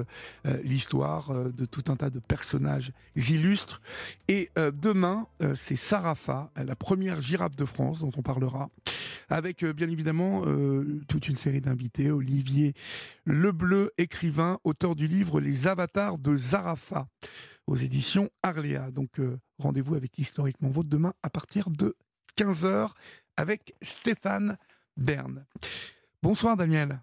l'histoire 0.64 1.34
de 1.34 1.66
tout 1.66 1.84
un 1.92 1.96
tas 1.96 2.10
de 2.10 2.20
personnages 2.20 2.92
illustres 3.16 3.82
et 4.28 4.50
demain, 4.74 5.28
c'est 5.68 5.76
Sarafa, 5.76 6.50
la 6.56 6.78
première 6.78 7.20
girafe 7.20 7.58
de 7.58 7.66
France 7.66 8.00
dont 8.00 8.12
on 8.16 8.22
parlera, 8.22 8.70
avec 9.28 9.64
euh, 9.64 9.74
bien 9.74 9.90
évidemment 9.90 10.44
toute 11.10 11.28
une 11.28 11.36
série 11.36 11.60
d'invités. 11.60 12.10
Olivier 12.10 12.74
Lebleu, 13.26 13.92
écrivain, 13.98 14.60
auteur 14.64 14.96
du 14.96 15.08
livre 15.08 15.42
Les 15.42 15.68
avatars 15.68 16.20
de 16.20 16.38
Zarafa 16.38 17.08
aux 17.68 17.76
éditions 17.76 18.30
Arléa. 18.44 18.92
Donc 18.92 19.20
rendez-vous 19.60 19.96
avec 19.96 20.18
Historiquement 20.18 20.70
Votre 20.70 20.88
demain 20.88 21.14
à 21.22 21.30
partir 21.30 21.70
de 21.70 21.98
15h 22.38 22.92
avec 23.36 23.76
Stéphane 23.82 24.58
Bern. 24.96 25.46
Bonsoir 26.24 26.56
Daniel. 26.56 27.02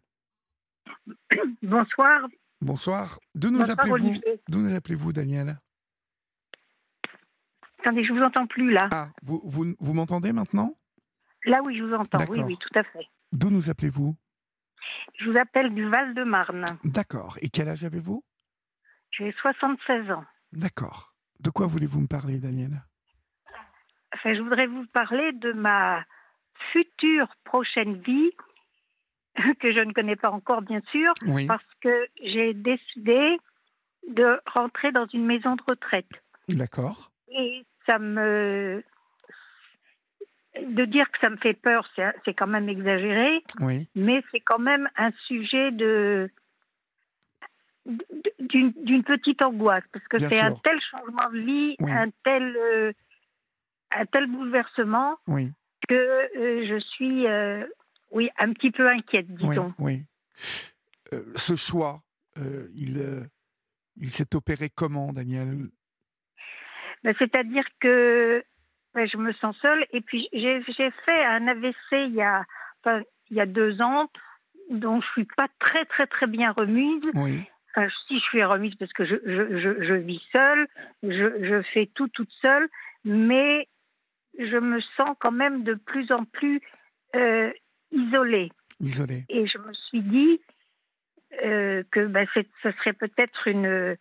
Bonsoir. 1.63 2.29
Bonsoir. 2.63 3.19
D'où 3.35 3.51
nous 3.51 3.71
appelez-vous 3.71 4.21
D'où 4.49 4.61
nous 4.61 4.75
appelez-vous 4.75 5.13
Daniel? 5.13 5.61
Attendez, 7.85 8.03
je 8.03 8.15
vous 8.15 8.23
entends 8.23 8.47
plus 8.47 8.71
là. 8.71 8.89
Ah, 8.95 9.09
vous, 9.23 9.43
vous, 9.45 9.75
vous 9.79 9.93
m'entendez 9.93 10.33
maintenant? 10.33 10.75
Là, 11.45 11.61
oui, 11.63 11.77
je 11.77 11.85
vous 11.85 11.93
entends. 11.93 12.25
Oui, 12.31 12.41
oui, 12.43 12.57
tout 12.57 12.79
à 12.79 12.83
fait. 12.83 13.07
D'où 13.33 13.51
nous 13.51 13.69
appelez-vous? 13.69 14.17
Je 15.19 15.31
vous 15.31 15.37
appelle 15.37 15.75
du 15.75 15.87
Val-de-Marne. 15.91 16.65
D'accord. 16.85 17.37
Et 17.43 17.51
quel 17.51 17.69
âge 17.69 17.85
avez-vous? 17.85 18.25
J'ai 19.11 19.33
76 19.33 20.11
ans. 20.13 20.25
D'accord. 20.53 21.15
De 21.41 21.51
quoi 21.51 21.67
voulez-vous 21.67 22.01
me 22.01 22.07
parler, 22.07 22.39
Daniel? 22.39 22.83
Enfin, 24.15 24.33
Je 24.35 24.41
voudrais 24.41 24.67
vous 24.67 24.87
parler 24.87 25.33
de 25.33 25.53
ma 25.53 26.07
future 26.73 27.29
prochaine 27.45 28.01
vie, 28.01 28.31
que 29.61 29.75
je 29.75 29.81
ne 29.81 29.93
connais 29.93 30.17
pas 30.17 30.31
encore, 30.31 30.63
bien 30.63 30.81
sûr, 30.91 31.13
parce 31.47 31.75
que 31.83 32.09
j'ai 32.23 32.55
décidé 32.55 33.37
de 34.09 34.41
rentrer 34.47 34.91
dans 34.91 35.07
une 35.13 35.27
maison 35.27 35.55
de 35.55 35.63
retraite. 35.67 36.09
D'accord. 36.49 37.11
Et 37.29 37.67
ça 37.87 37.99
me 37.99 38.83
de 40.61 40.85
dire 40.85 41.11
que 41.11 41.19
ça 41.21 41.31
me 41.31 41.37
fait 41.37 41.55
peur, 41.55 41.89
c'est 41.97 42.35
quand 42.35 42.47
même 42.47 42.69
exagéré. 42.69 43.43
Oui. 43.61 43.89
Mais 43.95 44.23
c'est 44.31 44.41
quand 44.41 44.59
même 44.59 44.89
un 44.97 45.11
sujet 45.27 45.71
de 45.73 46.31
d'une 48.39 49.05
petite 49.05 49.43
angoisse 49.43 49.85
parce 49.93 50.07
que 50.09 50.19
c'est 50.19 50.41
un 50.41 50.55
tel 50.55 50.81
changement 50.91 51.31
de 51.31 51.39
vie, 51.39 51.77
un 51.81 52.09
tel 52.25 52.57
euh, 52.57 52.93
un 53.91 54.07
tel 54.07 54.27
bouleversement 54.27 55.17
oui. 55.27 55.53
que 55.87 55.95
euh, 55.95 56.67
je 56.67 56.79
suis 56.81 57.27
euh, 57.27 57.67
oui 58.11 58.31
un 58.39 58.55
petit 58.55 58.71
peu 58.71 58.89
inquiète, 58.89 59.27
disons. 59.35 59.75
Oui. 59.79 60.03
ce 61.37 61.57
choix, 61.57 62.03
il 62.75 63.29
il 63.97 64.11
s'est 64.11 64.35
opéré 64.35 64.71
comment, 64.71 65.13
Daniel? 65.13 65.69
Ben, 67.05 67.15
c'est-à-dire 67.19 67.65
que 67.81 68.43
ben, 68.95 69.07
je 69.07 69.17
me 69.19 69.33
sens 69.35 69.57
seule. 69.61 69.87
Et 69.93 70.01
puis, 70.01 70.29
j'ai 70.33 70.63
fait 71.05 71.25
un 71.25 71.47
AVC 71.47 71.77
il 71.93 72.15
y, 72.15 72.23
a, 72.23 72.45
il 73.31 73.37
y 73.37 73.41
a 73.41 73.47
deux 73.47 73.81
ans, 73.83 74.09
dont 74.71 75.01
je 75.01 75.07
suis 75.09 75.29
pas 75.37 75.49
très, 75.59 75.85
très, 75.85 76.07
très 76.07 76.27
bien 76.27 76.53
remise. 76.53 77.03
Oui. 77.15 77.43
si 78.09 78.19
je 78.19 78.25
suis 78.25 78.43
remise 78.43 78.75
parce 78.77 78.93
que 78.93 79.05
je, 79.05 79.17
je, 79.25 79.85
je, 79.85 79.95
vis 79.95 80.23
seule, 80.33 80.67
je, 81.03 81.45
je, 81.45 81.63
fais 81.75 81.91
tout 81.95 82.09
toute 82.09 82.31
seule, 82.41 82.69
mais 83.05 83.69
je 84.39 84.57
me 84.57 84.81
sens 84.97 85.15
quand 85.21 85.33
même 85.33 85.63
de 85.65 85.75
plus 85.75 86.11
en 86.11 86.25
plus 86.25 86.61
euh, 87.15 87.53
isolée. 87.93 88.51
Isolée. 88.81 89.25
Et 89.29 89.47
je 89.47 89.59
me 89.59 89.73
suis 89.73 90.03
dit 90.03 90.41
euh, 91.45 91.83
que 91.91 92.07
ben, 92.07 92.27
ce 92.35 92.71
serait 92.73 92.93
peut-être 92.93 93.49
une, 93.49 93.97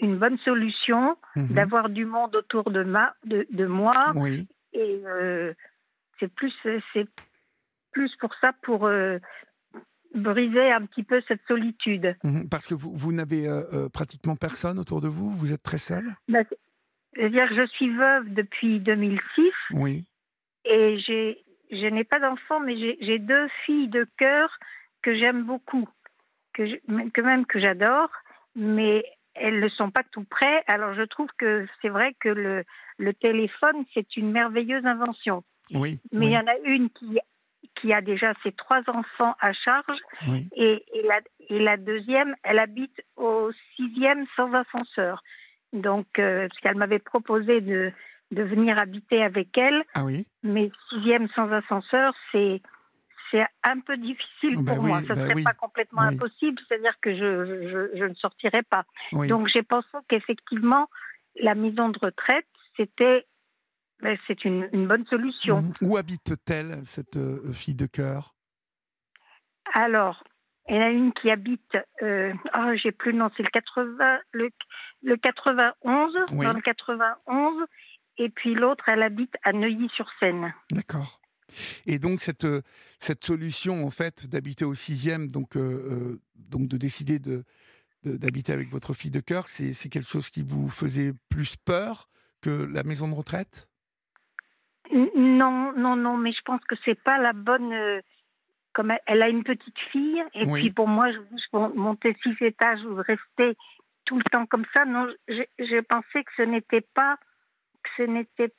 une 0.00 0.18
bonne 0.18 0.38
solution 0.38 1.16
mhm. 1.36 1.48
d'avoir 1.48 1.88
du 1.88 2.04
monde 2.04 2.34
autour 2.36 2.70
de, 2.70 2.82
ma, 2.82 3.14
de, 3.24 3.46
de 3.50 3.66
moi. 3.66 3.94
Oui. 4.14 4.46
Et 4.72 5.02
euh, 5.06 5.52
c'est 6.18 6.32
plus, 6.32 6.52
c'est 6.92 7.06
plus 7.92 8.14
pour 8.16 8.34
ça, 8.40 8.52
pour, 8.62 8.86
euh, 8.86 9.18
briser 10.14 10.72
un 10.72 10.86
petit 10.86 11.04
peu 11.04 11.22
cette 11.28 11.42
solitude. 11.46 12.16
Mhm, 12.24 12.48
parce 12.48 12.66
que 12.66 12.74
vous, 12.74 12.92
vous 12.92 13.12
n'avez 13.12 13.48
pratiquement 13.92 14.36
personne 14.36 14.78
autour 14.78 15.00
de 15.00 15.08
vous? 15.08 15.30
Vous 15.30 15.52
êtes 15.52 15.62
très 15.62 15.78
seule 15.78 16.16
ben, 16.28 16.44
C'est-à-dire 17.14 17.48
que 17.48 17.54
je 17.54 17.66
suis 17.68 17.94
veuve 17.94 18.32
depuis 18.34 18.80
2006. 18.80 19.52
Oui. 19.74 20.04
Et 20.64 20.98
j'ai, 20.98 21.44
je 21.70 21.86
n'ai 21.86 22.04
pas 22.04 22.18
d'enfants, 22.18 22.60
mais 22.60 22.76
j'ai 23.00 23.18
deux 23.18 23.48
filles 23.64 23.88
de 23.88 24.06
cœur 24.18 24.50
que 25.02 25.16
j'aime 25.16 25.44
beaucoup, 25.44 25.88
que, 26.52 26.62
que 27.10 27.22
même 27.22 27.46
que 27.46 27.60
j'adore, 27.60 28.10
mais 28.54 29.04
elles 29.34 29.60
ne 29.60 29.68
sont 29.68 29.90
pas 29.90 30.02
tout 30.10 30.24
près. 30.24 30.64
Alors 30.66 30.94
je 30.94 31.02
trouve 31.02 31.28
que 31.38 31.66
c'est 31.80 31.88
vrai 31.88 32.14
que 32.20 32.28
le, 32.28 32.64
le 32.98 33.14
téléphone, 33.14 33.84
c'est 33.94 34.16
une 34.16 34.30
merveilleuse 34.30 34.84
invention. 34.84 35.42
Oui. 35.72 36.00
Mais 36.12 36.26
il 36.26 36.32
y 36.32 36.36
en 36.36 36.46
a 36.46 36.56
une 36.64 36.90
qui, 36.90 37.18
qui 37.76 37.92
a 37.92 38.00
déjà 38.00 38.34
ses 38.42 38.52
trois 38.52 38.82
enfants 38.88 39.34
à 39.40 39.52
charge. 39.52 39.98
Et, 40.56 40.84
et, 40.94 41.02
la, 41.02 41.20
et 41.48 41.58
la 41.60 41.76
deuxième, 41.76 42.34
elle 42.42 42.58
habite 42.58 43.00
au 43.16 43.50
sixième 43.76 44.26
sans 44.36 44.52
ascenseur. 44.52 45.22
Donc, 45.72 46.06
euh, 46.18 46.48
parce 46.48 46.60
qu'elle 46.60 46.76
m'avait 46.76 46.98
proposé 46.98 47.60
de, 47.60 47.92
de 48.32 48.42
venir 48.42 48.78
habiter 48.78 49.22
avec 49.22 49.56
elle. 49.56 49.84
Ah 49.94 50.04
oui. 50.04 50.26
Mais 50.42 50.72
sixième 50.88 51.28
sans 51.28 51.50
ascenseur, 51.52 52.12
c'est 52.32 52.60
c'est 53.30 53.44
un 53.62 53.80
peu 53.80 53.96
difficile 53.96 54.56
bah 54.58 54.74
pour 54.74 54.82
moi. 54.82 55.00
Ce 55.06 55.12
ne 55.12 55.14
bah 55.14 55.28
serait 55.28 55.42
pas 55.42 55.54
complètement 55.54 56.02
impossible, 56.02 56.60
c'est-à-dire 56.68 56.94
que 57.00 57.14
je, 57.14 57.68
je, 57.68 57.98
je, 57.98 58.04
ne 58.04 58.14
sortirais 58.14 58.62
pas. 58.62 58.84
Donc 59.12 59.48
j'ai 59.48 59.62
pensé 59.62 59.88
qu'effectivement, 60.08 60.88
la 61.36 61.54
maison 61.54 61.88
de 61.88 61.98
retraite, 61.98 62.46
c'était 62.76 63.26
ben, 64.02 64.16
c'est 64.26 64.44
une, 64.44 64.68
une, 64.72 64.86
bonne 64.86 65.04
solution. 65.06 65.60
Mmh. 65.60 65.72
Où 65.82 65.96
habite-t-elle, 65.98 66.84
cette 66.84 67.16
euh, 67.16 67.52
fille 67.52 67.74
de 67.74 67.84
cœur? 67.84 68.34
Alors, 69.74 70.24
il 70.68 70.76
y 70.76 70.78
en 70.78 70.82
a 70.82 70.88
une 70.88 71.12
qui 71.12 71.30
habite, 71.30 71.76
euh, 72.02 72.32
oh, 72.56 72.72
j'ai 72.82 72.92
plus 72.92 73.12
le 73.12 73.18
nom, 73.18 73.30
c'est 73.36 73.42
le 73.42 73.50
80, 73.50 74.18
le, 74.32 74.50
le 75.02 75.16
91, 75.16 76.12
dans 76.32 76.52
le 76.52 76.60
91, 76.62 77.66
et 78.18 78.28
puis 78.30 78.54
l'autre, 78.54 78.88
elle 78.88 79.02
habite 79.02 79.34
à 79.42 79.52
Neuilly-sur-Seine. 79.52 80.54
D'accord. 80.70 81.19
Et 81.86 81.98
donc 81.98 82.20
cette, 82.20 82.44
euh, 82.44 82.62
cette 82.98 83.24
solution 83.24 83.84
en 83.84 83.90
fait 83.90 84.28
d'habiter 84.28 84.64
au 84.64 84.74
sixième, 84.74 85.28
donc, 85.28 85.56
euh, 85.56 85.60
euh, 85.60 86.20
donc 86.34 86.68
de 86.68 86.76
décider 86.76 87.18
de, 87.18 87.44
d'habiter 88.04 88.52
avec 88.52 88.68
votre 88.68 88.94
fille 88.94 89.10
de 89.10 89.20
cœur, 89.20 89.48
c'est, 89.48 89.88
quelque 89.88 90.08
chose 90.08 90.30
qui 90.30 90.42
vous 90.42 90.68
faisait 90.68 91.12
plus 91.28 91.56
peur 91.56 92.08
que 92.40 92.50
la 92.50 92.82
maison 92.82 93.08
de 93.08 93.14
retraite? 93.14 93.68
Non, 94.92 95.72
non, 95.76 95.96
non, 95.96 96.16
mais 96.16 96.32
je 96.32 96.40
pense 96.44 96.60
que 96.66 96.74
c'est 96.84 97.00
pas 97.00 97.18
la 97.18 97.32
bonne. 97.32 97.72
comme 98.72 98.92
elle, 99.06 99.22
a 99.22 99.28
une 99.28 99.44
petite 99.44 99.78
fille, 99.92 100.22
et 100.34 100.46
puis 100.46 100.70
pour 100.70 100.88
moi, 100.88 101.12
je, 101.12 101.18
je 101.18 101.58
monter 101.76 102.16
six 102.22 102.34
étages 102.40 102.82
ou 102.84 102.94
rester 102.96 103.56
tout 104.06 104.16
le 104.16 104.24
temps 104.32 104.46
comme 104.46 104.64
ça. 104.74 104.84
Non, 104.86 105.06
j'ai, 105.28 105.48
j'ai 105.58 105.82
pensé 105.82 106.24
que 106.24 106.30
ce 106.36 106.42
n'était 106.42 106.84
pas 106.94 107.18
que 107.82 107.90
ce 107.96 108.02
n'était 108.02 108.52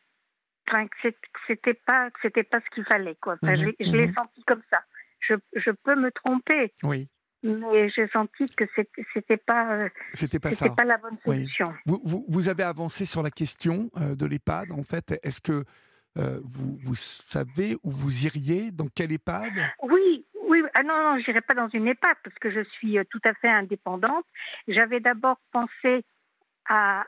enfin, 0.68 0.88
que 0.88 1.14
c'était 1.48 1.74
pas 1.74 2.10
que 2.12 2.20
c'était 2.22 2.44
pas 2.44 2.60
ce 2.60 2.76
qu'il 2.76 2.86
fallait 2.86 3.16
quoi. 3.16 3.38
Enfin, 3.42 3.56
je, 3.56 3.70
je 3.80 3.92
l'ai 3.92 4.08
mhm. 4.08 4.14
senti 4.14 4.44
comme 4.44 4.62
ça. 4.72 4.82
Je, 5.20 5.36
je 5.56 5.72
peux 5.72 5.96
me 5.96 6.12
tromper. 6.12 6.74
Oui. 6.84 7.08
Mais 7.44 7.90
j'ai 7.90 8.08
senti 8.10 8.46
que 8.56 8.66
c'était 9.14 9.38
pas 9.38 9.74
euh, 9.74 9.90
c'était 10.14 10.40
pas 10.40 10.52
ça. 10.52 10.70
pas 10.70 10.84
la 10.84 10.98
bonne 10.98 11.18
solution. 11.26 11.74
Vous, 11.88 12.00
vous, 12.04 12.26
vous, 12.28 12.50
avez 12.50 12.62
avancé 12.62 13.06
sur 13.06 13.24
la 13.24 13.32
question 13.32 13.90
euh, 13.98 14.14
de 14.14 14.28
l'EHPAD 14.28 14.72
en 14.72 14.84
fait. 14.84 15.20
Est-ce 15.24 15.42
que 15.42 15.66
euh, 16.20 16.40
vous, 16.44 16.78
vous 16.84 16.94
savez 16.96 17.78
où 17.84 17.90
vous 17.90 18.26
iriez? 18.26 18.70
Dans 18.70 18.88
quel 18.94 19.12
EHPAD? 19.12 19.54
Oui, 19.82 20.26
oui, 20.48 20.62
ah 20.76 20.84
non, 20.84 20.94
non, 21.04 21.20
j'irai 21.26 21.42
pas 21.42 21.56
dans 21.56 21.70
une 21.70 21.88
EHPAD 21.88 22.18
parce 22.24 22.38
que 22.38 22.52
je 22.52 22.64
suis 22.76 23.00
tout 23.10 23.22
à 23.24 23.34
fait 23.34 23.50
indépendante. 23.50 24.26
J'avais 24.68 25.00
d'abord 25.00 25.38
pensé 25.52 26.06
à 26.70 27.08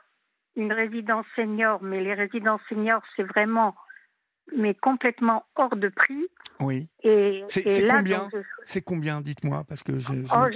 une 0.56 0.72
résidence 0.72 1.26
senior, 1.36 1.82
mais 1.82 2.00
les 2.00 2.14
résidences 2.14 2.60
seniors, 2.68 3.02
c'est 3.16 3.24
vraiment 3.24 3.74
mais 4.56 4.74
complètement 4.74 5.46
hors 5.56 5.76
de 5.76 5.88
prix. 5.88 6.26
Oui. 6.60 6.88
Et, 7.02 7.44
c'est 7.48 7.86
combien 7.88 8.28
C'est 8.64 8.82
combien 8.82 9.20
Dites-moi, 9.20 9.64
parce 9.68 9.82
que 9.82 9.92
oh, 9.92 10.48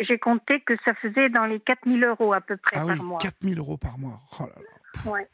j'ai 0.00 0.18
compté 0.18 0.60
que 0.60 0.74
ça 0.84 0.94
faisait 0.94 1.28
dans 1.28 1.46
les 1.46 1.60
4000 1.60 2.04
euros 2.04 2.32
à 2.32 2.40
peu 2.40 2.56
près 2.56 2.76
ah 2.76 2.86
par 2.86 2.96
oui, 2.98 3.02
mois. 3.02 3.18
4000 3.18 3.58
euros 3.58 3.76
par 3.76 3.98
mois. 3.98 4.20
Oh 4.38 4.44
là 4.44 4.54
là. 4.56 5.10
Ouais. 5.10 5.28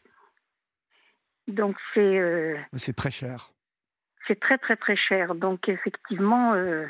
Donc 1.48 1.76
c'est. 1.94 2.18
Euh, 2.18 2.56
c'est 2.74 2.96
très 2.96 3.10
cher. 3.10 3.52
C'est 4.26 4.40
très 4.40 4.58
très 4.58 4.76
très 4.76 4.96
cher. 4.96 5.34
Donc 5.34 5.68
effectivement, 5.68 6.54
euh, 6.54 6.86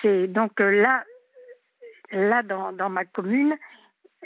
c'est 0.00 0.28
donc 0.28 0.60
euh, 0.60 0.70
là, 0.70 1.04
là 2.12 2.42
dans, 2.44 2.72
dans 2.72 2.88
ma 2.88 3.04
commune, 3.04 3.56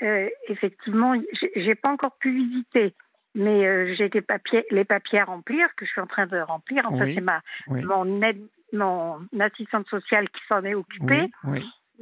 euh, 0.03 0.29
effectivement, 0.49 1.15
j'ai 1.55 1.75
pas 1.75 1.91
encore 1.91 2.17
pu 2.19 2.33
visiter, 2.33 2.95
mais 3.35 3.67
euh, 3.67 3.95
j'ai 3.97 4.09
des 4.09 4.21
papiers, 4.21 4.65
les 4.71 4.85
papiers 4.85 5.21
à 5.21 5.25
remplir 5.25 5.69
que 5.77 5.87
je 5.87 5.91
suis 5.91 6.01
en 6.01 6.07
train 6.07 6.27
de 6.27 6.39
remplir. 6.39 6.83
Enfin, 6.87 7.07
c'est 7.13 7.21
ma 7.21 7.41
mon 7.69 8.23
aide, 8.23 8.47
mon 8.73 9.27
assistante 9.41 9.89
sociale 9.89 10.29
qui 10.29 10.41
s'en 10.49 10.65
est 10.65 10.75
occupée. 10.75 11.31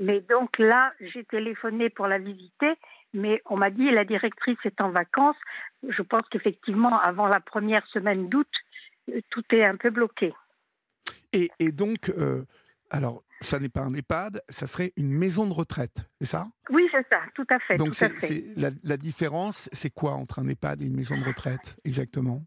mais 0.00 0.20
donc 0.22 0.58
là, 0.58 0.92
j'ai 1.00 1.24
téléphoné 1.24 1.88
pour 1.88 2.08
la 2.08 2.18
visiter, 2.18 2.74
mais 3.12 3.40
on 3.46 3.56
m'a 3.56 3.70
dit 3.70 3.90
la 3.90 4.04
directrice 4.04 4.58
est 4.64 4.80
en 4.80 4.90
vacances. 4.90 5.36
Je 5.88 6.02
pense 6.02 6.26
qu'effectivement, 6.30 6.98
avant 6.98 7.28
la 7.28 7.40
première 7.40 7.86
semaine 7.88 8.28
d'août, 8.28 8.50
euh, 9.10 9.20
tout 9.30 9.44
est 9.52 9.64
un 9.64 9.76
peu 9.76 9.90
bloqué. 9.90 10.34
Et, 11.32 11.50
et 11.58 11.72
donc, 11.72 12.12
alors, 12.90 13.23
ça 13.40 13.58
n'est 13.58 13.68
pas 13.68 13.82
un 13.82 13.94
EHPAD, 13.94 14.42
ça 14.48 14.66
serait 14.66 14.92
une 14.96 15.12
maison 15.12 15.46
de 15.46 15.52
retraite, 15.52 16.08
c'est 16.20 16.26
ça? 16.26 16.46
Oui, 16.70 16.88
c'est 16.90 17.06
ça, 17.12 17.20
tout 17.34 17.46
à 17.50 17.58
fait. 17.60 17.76
Donc, 17.76 17.94
La, 18.56 18.96
différence, 18.96 19.68
c'est 19.72 19.90
quoi 19.90 20.12
entre 20.12 20.38
un 20.38 20.48
EHPAD 20.48 20.82
et 20.82 20.86
une 20.86 20.96
maison 20.96 21.18
de 21.18 21.24
retraite, 21.24 21.76
exactement? 21.84 22.42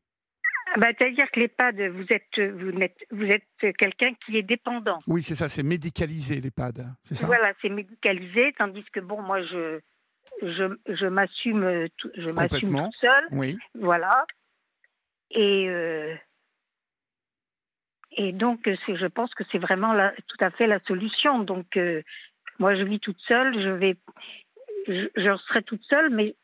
Bah, 0.77 0.88
C'est-à-dire 0.97 1.30
que 1.31 1.39
l'EHPAD, 1.39 1.81
vous 1.91 2.05
êtes, 2.09 2.51
vous 2.53 2.81
êtes, 2.81 2.97
vous 3.11 3.26
êtes 3.26 3.77
quelqu'un 3.77 4.14
qui 4.26 4.38
est 4.38 4.43
dépendant. 4.43 4.97
Oui, 5.07 5.23
c'est 5.23 5.35
ça, 5.35 5.49
c'est 5.49 5.64
médicalisé 5.64 6.41
l'EHPAD, 6.41 6.85
c'est 7.03 7.15
ça? 7.15 7.27
Voilà, 7.27 7.53
c'est 7.61 7.69
médicalisé, 7.69 8.53
tandis 8.57 8.84
que, 8.91 8.99
bon, 8.99 9.22
moi, 9.22 9.41
je, 9.43 9.80
je, 10.41 10.77
je 10.88 11.05
m'assume 11.07 11.88
je 12.15 12.31
m'assume 12.31 12.84
toute 12.84 12.95
seule. 12.99 13.27
Oui. 13.31 13.57
Voilà. 13.76 14.26
Et. 15.31 15.68
Euh, 15.69 16.15
et 18.18 18.31
donc, 18.31 18.61
je 18.65 19.06
pense 19.06 19.34
que 19.35 19.44
c'est 19.52 19.60
vraiment 19.60 19.94
tout 20.27 20.44
à 20.44 20.49
fait 20.49 20.65
la 20.65 20.80
solution. 20.88 21.39
Donc, 21.39 21.77
euh, 21.77 22.02
moi, 22.57 22.76
je 22.76 22.84
vis 22.84 22.99
toute 22.99 23.19
seule, 23.27 23.53
je 23.53 23.69
vais, 23.69 23.95
je, 24.88 25.38
serai 25.48 25.61
toute 25.61 25.84
seule, 25.84 26.10
mais, 26.10 26.35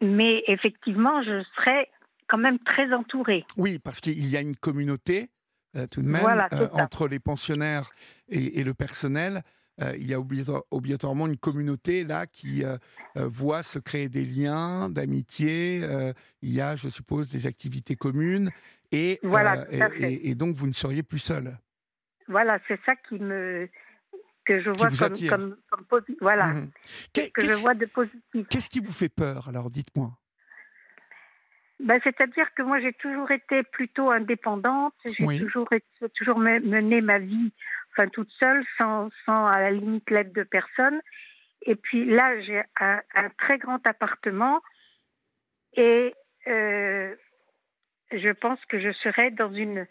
mais 0.00 0.42
effectivement, 0.48 1.22
je 1.22 1.44
serai 1.56 1.88
quand 2.26 2.38
même 2.38 2.58
très 2.58 2.92
entourée. 2.92 3.44
Oui, 3.56 3.78
parce 3.78 4.00
qu'il 4.00 4.26
y 4.28 4.36
a 4.36 4.40
une 4.40 4.56
communauté, 4.56 5.30
euh, 5.76 5.86
tout 5.86 6.02
de 6.02 6.08
même, 6.08 6.26
euh, 6.52 6.68
entre 6.72 7.06
les 7.06 7.20
pensionnaires 7.20 7.90
et, 8.28 8.64
le 8.64 8.74
personnel. 8.74 9.42
il 9.78 10.10
y 10.10 10.14
a 10.14 10.20
obligatoirement 10.70 11.28
une 11.28 11.36
communauté 11.36 12.02
là 12.02 12.26
qui 12.26 12.64
voit 13.14 13.62
se 13.62 13.78
créer 13.78 14.08
des 14.08 14.24
liens 14.24 14.88
d'amitié. 14.88 15.86
il 16.40 16.52
y 16.52 16.60
a, 16.60 16.74
je 16.74 16.88
suppose, 16.88 17.28
des 17.28 17.46
activités 17.46 17.94
communes 17.94 18.50
et, 18.92 19.18
voilà, 19.22 19.66
euh, 19.72 19.88
et, 19.98 20.34
donc, 20.34 20.54
vous 20.54 20.66
ne 20.66 20.72
seriez 20.72 21.02
plus 21.02 21.18
seul. 21.18 21.58
Voilà, 22.28 22.58
c'est 22.68 22.78
ça 22.84 22.94
qui 22.96 23.18
me 23.18 23.68
que 24.44 24.60
je 24.60 24.70
vois 24.70 24.88
comme, 25.28 25.56
comme, 25.70 26.00
voilà 26.20 26.46
mmh 26.46 26.70
que 27.32 27.42
je 27.42 27.52
vois 27.60 27.74
de 27.74 27.86
positif. 27.86 28.48
Qu'est-ce 28.48 28.68
qui 28.68 28.80
vous 28.80 28.92
fait 28.92 29.08
peur 29.08 29.48
alors 29.48 29.70
Dites-moi? 29.70 30.10
Ben, 31.78 32.00
c'est-à-dire 32.02 32.52
que 32.54 32.62
moi 32.62 32.80
j'ai 32.80 32.92
toujours 32.94 33.30
été 33.30 33.62
plutôt 33.62 34.10
indépendante, 34.10 34.94
j'ai 35.04 35.38
toujours 35.38 35.68
toujours 36.14 36.38
mené 36.38 37.00
ma 37.00 37.18
vie 37.18 37.52
enfin 37.92 38.08
toute 38.08 38.30
seule 38.38 38.64
sans, 38.78 39.10
sans 39.24 39.46
à 39.46 39.60
la 39.60 39.70
limite 39.70 40.08
l'aide 40.10 40.32
de 40.32 40.42
personne. 40.42 41.00
Et 41.62 41.76
puis 41.76 42.04
là 42.04 42.40
j'ai 42.40 42.62
un, 42.80 43.00
un, 43.14 43.28
très 43.38 43.58
grand 43.58 43.84
appartement 43.86 44.60
et 45.74 46.14
euh, 46.46 47.14
je 48.12 48.30
pense 48.30 48.58
que 48.66 48.80
je 48.80 48.92
serai 48.92 49.30
dans 49.30 49.52
une 49.52 49.86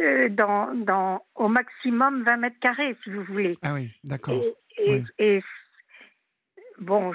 euh, 0.00 0.28
dans, 0.28 0.74
dans 0.74 1.24
au 1.34 1.48
maximum 1.48 2.22
20 2.22 2.36
mètres 2.36 2.60
carrés, 2.60 2.96
si 3.02 3.10
vous 3.10 3.24
voulez. 3.24 3.56
Ah 3.62 3.74
oui, 3.74 3.90
d'accord. 4.04 4.42
Et, 5.18 5.42
bon, 6.78 7.12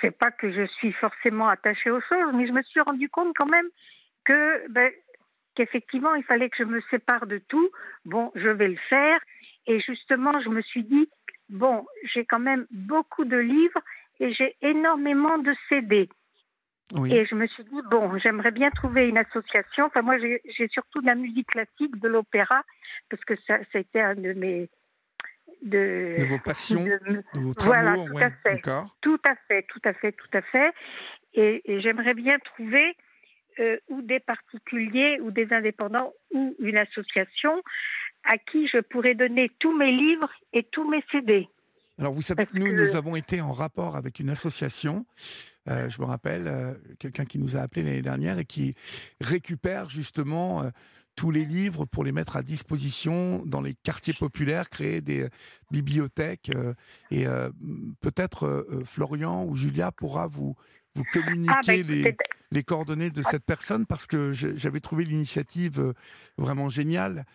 c'est 0.00 0.16
pas 0.16 0.30
que 0.30 0.52
je 0.52 0.66
suis 0.78 0.92
forcément 0.92 1.48
attachée 1.48 1.90
aux 1.90 2.00
choses, 2.00 2.32
mais 2.34 2.46
je 2.46 2.52
me 2.52 2.62
suis 2.62 2.80
rendu 2.80 3.08
compte 3.08 3.34
quand 3.36 3.46
même 3.46 3.68
que 4.24 4.70
ben, 4.70 4.92
qu'effectivement 5.54 6.14
il 6.14 6.24
fallait 6.24 6.50
que 6.50 6.56
je 6.58 6.64
me 6.64 6.80
sépare 6.90 7.26
de 7.26 7.38
tout. 7.38 7.70
Bon, 8.04 8.30
je 8.34 8.48
vais 8.48 8.68
le 8.68 8.78
faire. 8.88 9.18
Et 9.66 9.80
justement, 9.80 10.40
je 10.40 10.50
me 10.50 10.62
suis 10.62 10.84
dit 10.84 11.08
bon, 11.48 11.86
j'ai 12.12 12.24
quand 12.24 12.40
même 12.40 12.66
beaucoup 12.70 13.24
de 13.24 13.36
livres 13.36 13.80
et 14.20 14.32
j'ai 14.34 14.56
énormément 14.62 15.38
de 15.38 15.54
CD. 15.68 16.08
Et 16.92 17.26
je 17.26 17.34
me 17.34 17.46
suis 17.46 17.64
dit, 17.64 17.80
bon, 17.90 18.18
j'aimerais 18.18 18.50
bien 18.50 18.70
trouver 18.70 19.08
une 19.08 19.18
association. 19.18 19.86
Enfin, 19.86 20.02
moi, 20.02 20.16
j'ai 20.18 20.68
surtout 20.68 21.00
de 21.00 21.06
la 21.06 21.14
musique 21.14 21.48
classique, 21.48 21.98
de 21.98 22.08
l'opéra, 22.08 22.62
parce 23.08 23.24
que 23.24 23.34
ça, 23.46 23.58
été 23.74 24.00
un 24.00 24.14
de 24.14 24.32
mes. 24.34 24.68
De, 25.62 26.16
de 26.18 26.24
vos 26.24 26.38
passions, 26.38 26.84
de, 26.84 27.22
votre 27.34 27.64
voilà, 27.64 27.92
amour, 27.92 28.08
tout 28.08 28.18
à 28.18 28.30
fait. 28.30 28.62
Tout 29.00 29.20
à 29.26 29.34
fait, 29.48 29.62
tout 29.62 29.80
à 29.84 29.94
fait, 29.94 30.12
tout 30.12 30.28
à 30.34 30.42
fait. 30.42 30.72
Et, 31.32 31.62
j'aimerais 31.80 32.14
bien 32.14 32.38
trouver 32.38 32.96
euh, 33.60 33.78
ou 33.88 34.02
des 34.02 34.20
particuliers 34.20 35.18
ou 35.20 35.30
des 35.30 35.52
indépendants 35.52 36.12
ou 36.32 36.54
une 36.58 36.76
association 36.76 37.62
à 38.24 38.36
qui 38.36 38.68
je 38.68 38.78
pourrais 38.78 39.14
donner 39.14 39.50
tous 39.58 39.74
mes 39.74 39.92
livres 39.92 40.30
et 40.52 40.64
tous 40.64 40.88
mes 40.88 41.02
CD. 41.10 41.48
Alors, 41.98 42.12
vous 42.12 42.22
savez 42.22 42.46
que 42.46 42.58
nous, 42.58 42.72
nous 42.72 42.96
avons 42.96 43.14
été 43.14 43.40
en 43.40 43.52
rapport 43.52 43.96
avec 43.96 44.18
une 44.18 44.30
association. 44.30 45.06
Euh, 45.68 45.88
je 45.88 46.00
me 46.00 46.06
rappelle, 46.06 46.48
euh, 46.48 46.74
quelqu'un 46.98 47.24
qui 47.24 47.38
nous 47.38 47.56
a 47.56 47.60
appelé 47.60 47.82
l'année 47.82 48.02
dernière 48.02 48.38
et 48.38 48.44
qui 48.44 48.74
récupère 49.20 49.88
justement 49.88 50.62
euh, 50.62 50.70
tous 51.14 51.30
les 51.30 51.44
livres 51.44 51.84
pour 51.84 52.02
les 52.02 52.10
mettre 52.10 52.36
à 52.36 52.42
disposition 52.42 53.44
dans 53.46 53.60
les 53.60 53.74
quartiers 53.74 54.14
populaires, 54.14 54.68
créer 54.68 55.00
des 55.00 55.28
bibliothèques. 55.70 56.50
et 57.12 57.26
peut-être 58.00 58.66
Florian 58.84 59.44
ou 59.44 59.54
Julia 59.54 59.92
pourra 59.92 60.26
vous, 60.26 60.56
vous 60.96 61.04
ah, 61.06 61.10
bah, 61.14 61.20
communiquer 61.20 61.84
les, 61.84 62.16
les, 62.50 62.64
coordonnées 62.64 63.10
de 63.10 63.22
cette 63.22 63.44
personne 63.44 63.86
parce 63.86 64.08
que 64.08 64.32
j'avais 64.32 64.80
trouvé 64.80 65.04
l'initiative 65.04 65.94
vraiment 66.36 66.68
géniale. 66.68 67.26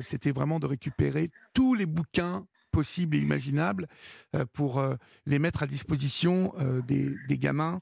C'était 0.00 0.32
vraiment 0.32 0.58
de 0.58 0.66
récupérer 0.66 1.30
tous 1.54 1.74
les 1.74 1.86
bouquins 1.86 2.44
possibles 2.72 3.16
et 3.16 3.20
imaginables 3.20 3.86
euh, 4.34 4.44
pour 4.52 4.80
euh, 4.80 4.94
les 5.26 5.38
mettre 5.38 5.62
à 5.62 5.66
disposition 5.66 6.52
euh, 6.58 6.80
des, 6.82 7.10
des, 7.28 7.38
gamins 7.38 7.80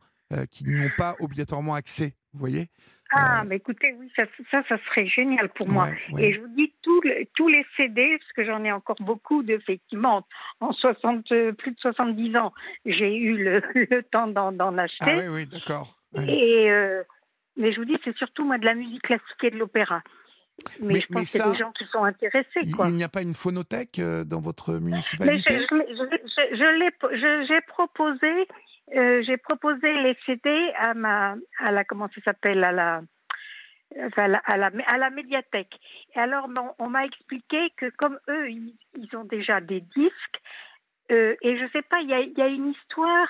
qui 0.53 0.65
n'y 0.65 0.81
ont 0.81 0.93
pas 0.97 1.17
obligatoirement 1.19 1.75
accès. 1.75 2.15
Vous 2.33 2.39
voyez? 2.39 2.69
Ah, 3.11 3.43
mais 3.45 3.57
écoutez, 3.57 3.93
oui, 3.99 4.09
ça, 4.15 4.23
ça, 4.49 4.63
ça, 4.69 4.79
serait 4.87 5.09
génial 5.09 5.49
pour 5.49 5.69
moi. 5.69 5.89
Et 6.19 6.33
je 6.33 6.41
vous 6.41 6.55
dis, 6.55 6.73
tous, 6.83 7.01
tous 7.35 7.49
les 7.49 7.67
CD, 7.77 8.17
parce 8.17 8.33
que 8.35 8.45
j'en 8.45 8.63
ai 8.63 8.71
encore 8.71 8.95
beaucoup, 9.01 9.43
effectivement, 9.43 10.25
en 10.61 10.73
60, 10.73 11.25
plus 11.55 11.73
de 11.73 11.81
70 11.81 12.37
ans, 12.37 12.53
j'ai 12.87 13.17
eu 13.17 13.43
le, 13.43 13.61
le 13.91 14.03
temps 14.05 14.29
d'en 14.29 14.79
acheter. 14.79 15.11
Ah 15.11 15.17
oui, 15.17 15.29
oui, 15.29 15.47
d'accord. 15.47 15.97
Et, 16.17 16.71
mais 17.57 17.73
je 17.73 17.81
vous 17.81 17.85
dis, 17.85 17.97
c'est 18.05 18.17
surtout 18.17 18.45
moi 18.45 18.59
de 18.59 18.65
la 18.67 18.75
musique 18.75 19.03
classique 19.03 19.43
et 19.43 19.51
de 19.51 19.59
l'opéra. 19.59 20.03
Mais, 20.81 21.01
je 21.01 21.07
pense 21.07 21.31
qu'il 21.31 21.41
y 21.41 21.43
a 21.43 21.51
des 21.51 21.59
gens 21.59 21.73
qui 21.73 21.85
sont 21.87 22.05
intéressés. 22.05 22.61
Quoi. 22.75 22.89
Il 22.89 22.95
n'y 22.95 23.05
a 23.05 23.09
pas 23.09 23.23
une 23.23 23.35
phonothèque 23.35 23.99
euh, 23.99 24.25
dans 24.25 24.41
votre 24.41 24.75
municipalité? 24.75 25.67
J'ai 26.53 27.61
proposé, 27.67 28.49
euh, 28.97 29.23
j'ai 29.27 29.37
proposé 29.37 29.93
les 30.03 30.17
CD 30.27 30.73
à 30.79 30.95
ma, 30.95 31.37
à 31.59 31.71
la 31.71 31.85
comment 31.85 32.09
ça 32.15 32.21
s'appelle, 32.23 32.65
à 32.65 32.73
la, 32.73 33.03
à 34.17 34.29
la, 34.29 34.39
à 34.45 34.57
la, 34.57 34.71
à 34.87 34.99
la 34.99 35.11
médiathèque. 35.11 35.75
Et 36.15 36.19
alors, 36.19 36.49
on, 36.79 36.89
m'a 36.89 37.05
expliqué 37.05 37.71
que 37.77 37.91
comme 37.97 38.19
eux, 38.29 38.51
ils, 38.51 39.17
ont 39.17 39.25
déjà 39.25 39.61
des 39.61 39.81
disques, 39.81 40.41
euh, 41.11 41.35
et 41.43 41.59
je 41.59 41.71
sais 41.73 41.83
pas, 41.83 42.01
il 42.01 42.09
y 42.09 42.15
a, 42.15 42.21
y 42.21 42.43
a, 42.43 42.49
une 42.49 42.71
histoire, 42.71 43.29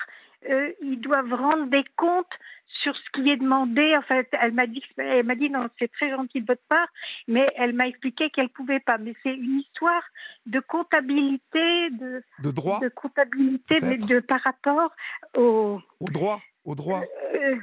ils 0.49 0.99
doivent 0.99 1.33
rendre 1.33 1.67
des 1.67 1.83
comptes 1.97 2.37
sur 2.83 2.95
ce 2.95 3.09
qui 3.13 3.29
est 3.29 3.37
demandé. 3.37 3.95
En 3.95 4.01
fait, 4.01 4.27
elle 4.39 4.53
m'a 4.53 4.67
dit, 4.67 4.83
elle 4.97 5.25
m'a 5.25 5.35
dit 5.35 5.49
non, 5.49 5.67
c'est 5.79 5.91
très 5.91 6.09
gentil 6.09 6.41
de 6.41 6.47
votre 6.47 6.63
part, 6.67 6.87
mais 7.27 7.47
elle 7.55 7.73
m'a 7.73 7.87
expliqué 7.87 8.29
qu'elle 8.29 8.49
pouvait 8.49 8.79
pas. 8.79 8.97
Mais 8.97 9.13
c'est 9.23 9.33
une 9.33 9.59
histoire 9.59 10.03
de 10.45 10.59
comptabilité, 10.59 11.89
de, 11.91 12.23
de 12.43 12.51
droit, 12.51 12.79
de 12.79 12.89
comptabilité, 12.89 13.77
mais 13.81 13.97
de 13.97 14.19
par 14.19 14.41
rapport 14.41 14.91
au 15.35 15.79
au 15.99 16.09
droit, 16.09 16.41
au 16.65 16.75
droit. 16.75 17.01
Euh, 17.35 17.55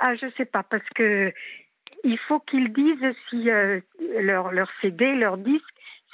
ah, 0.00 0.14
je 0.16 0.26
sais 0.36 0.44
pas 0.44 0.62
parce 0.62 0.88
que 0.94 1.32
il 2.04 2.18
faut 2.18 2.40
qu'ils 2.40 2.72
disent 2.72 3.14
si 3.28 3.50
euh, 3.50 3.80
leur 4.20 4.52
leur 4.52 4.70
CD, 4.80 5.14
leur 5.14 5.38
disque, 5.38 5.64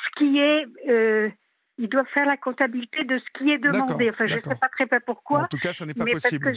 ce 0.05 0.19
qui 0.19 0.39
est 0.39 0.66
euh, 0.89 1.31
ils 1.78 1.89
doivent 1.89 2.09
faire 2.12 2.27
la 2.27 2.36
comptabilité 2.36 3.05
de 3.05 3.19
ce 3.19 3.39
qui 3.39 3.51
est 3.51 3.59
demandé. 3.59 4.11
Enfin, 4.11 4.27
je 4.27 4.36
ne 4.36 4.40
sais 4.40 4.55
pas 4.55 4.69
très 4.69 4.86
bien 4.86 5.01
pourquoi. 5.05 5.43
En 5.43 5.48
tout 5.48 5.59
cas, 5.59 5.73
ça 5.73 5.86
n'est 5.86 5.94
pas 5.94 6.05
possible. 6.05 6.55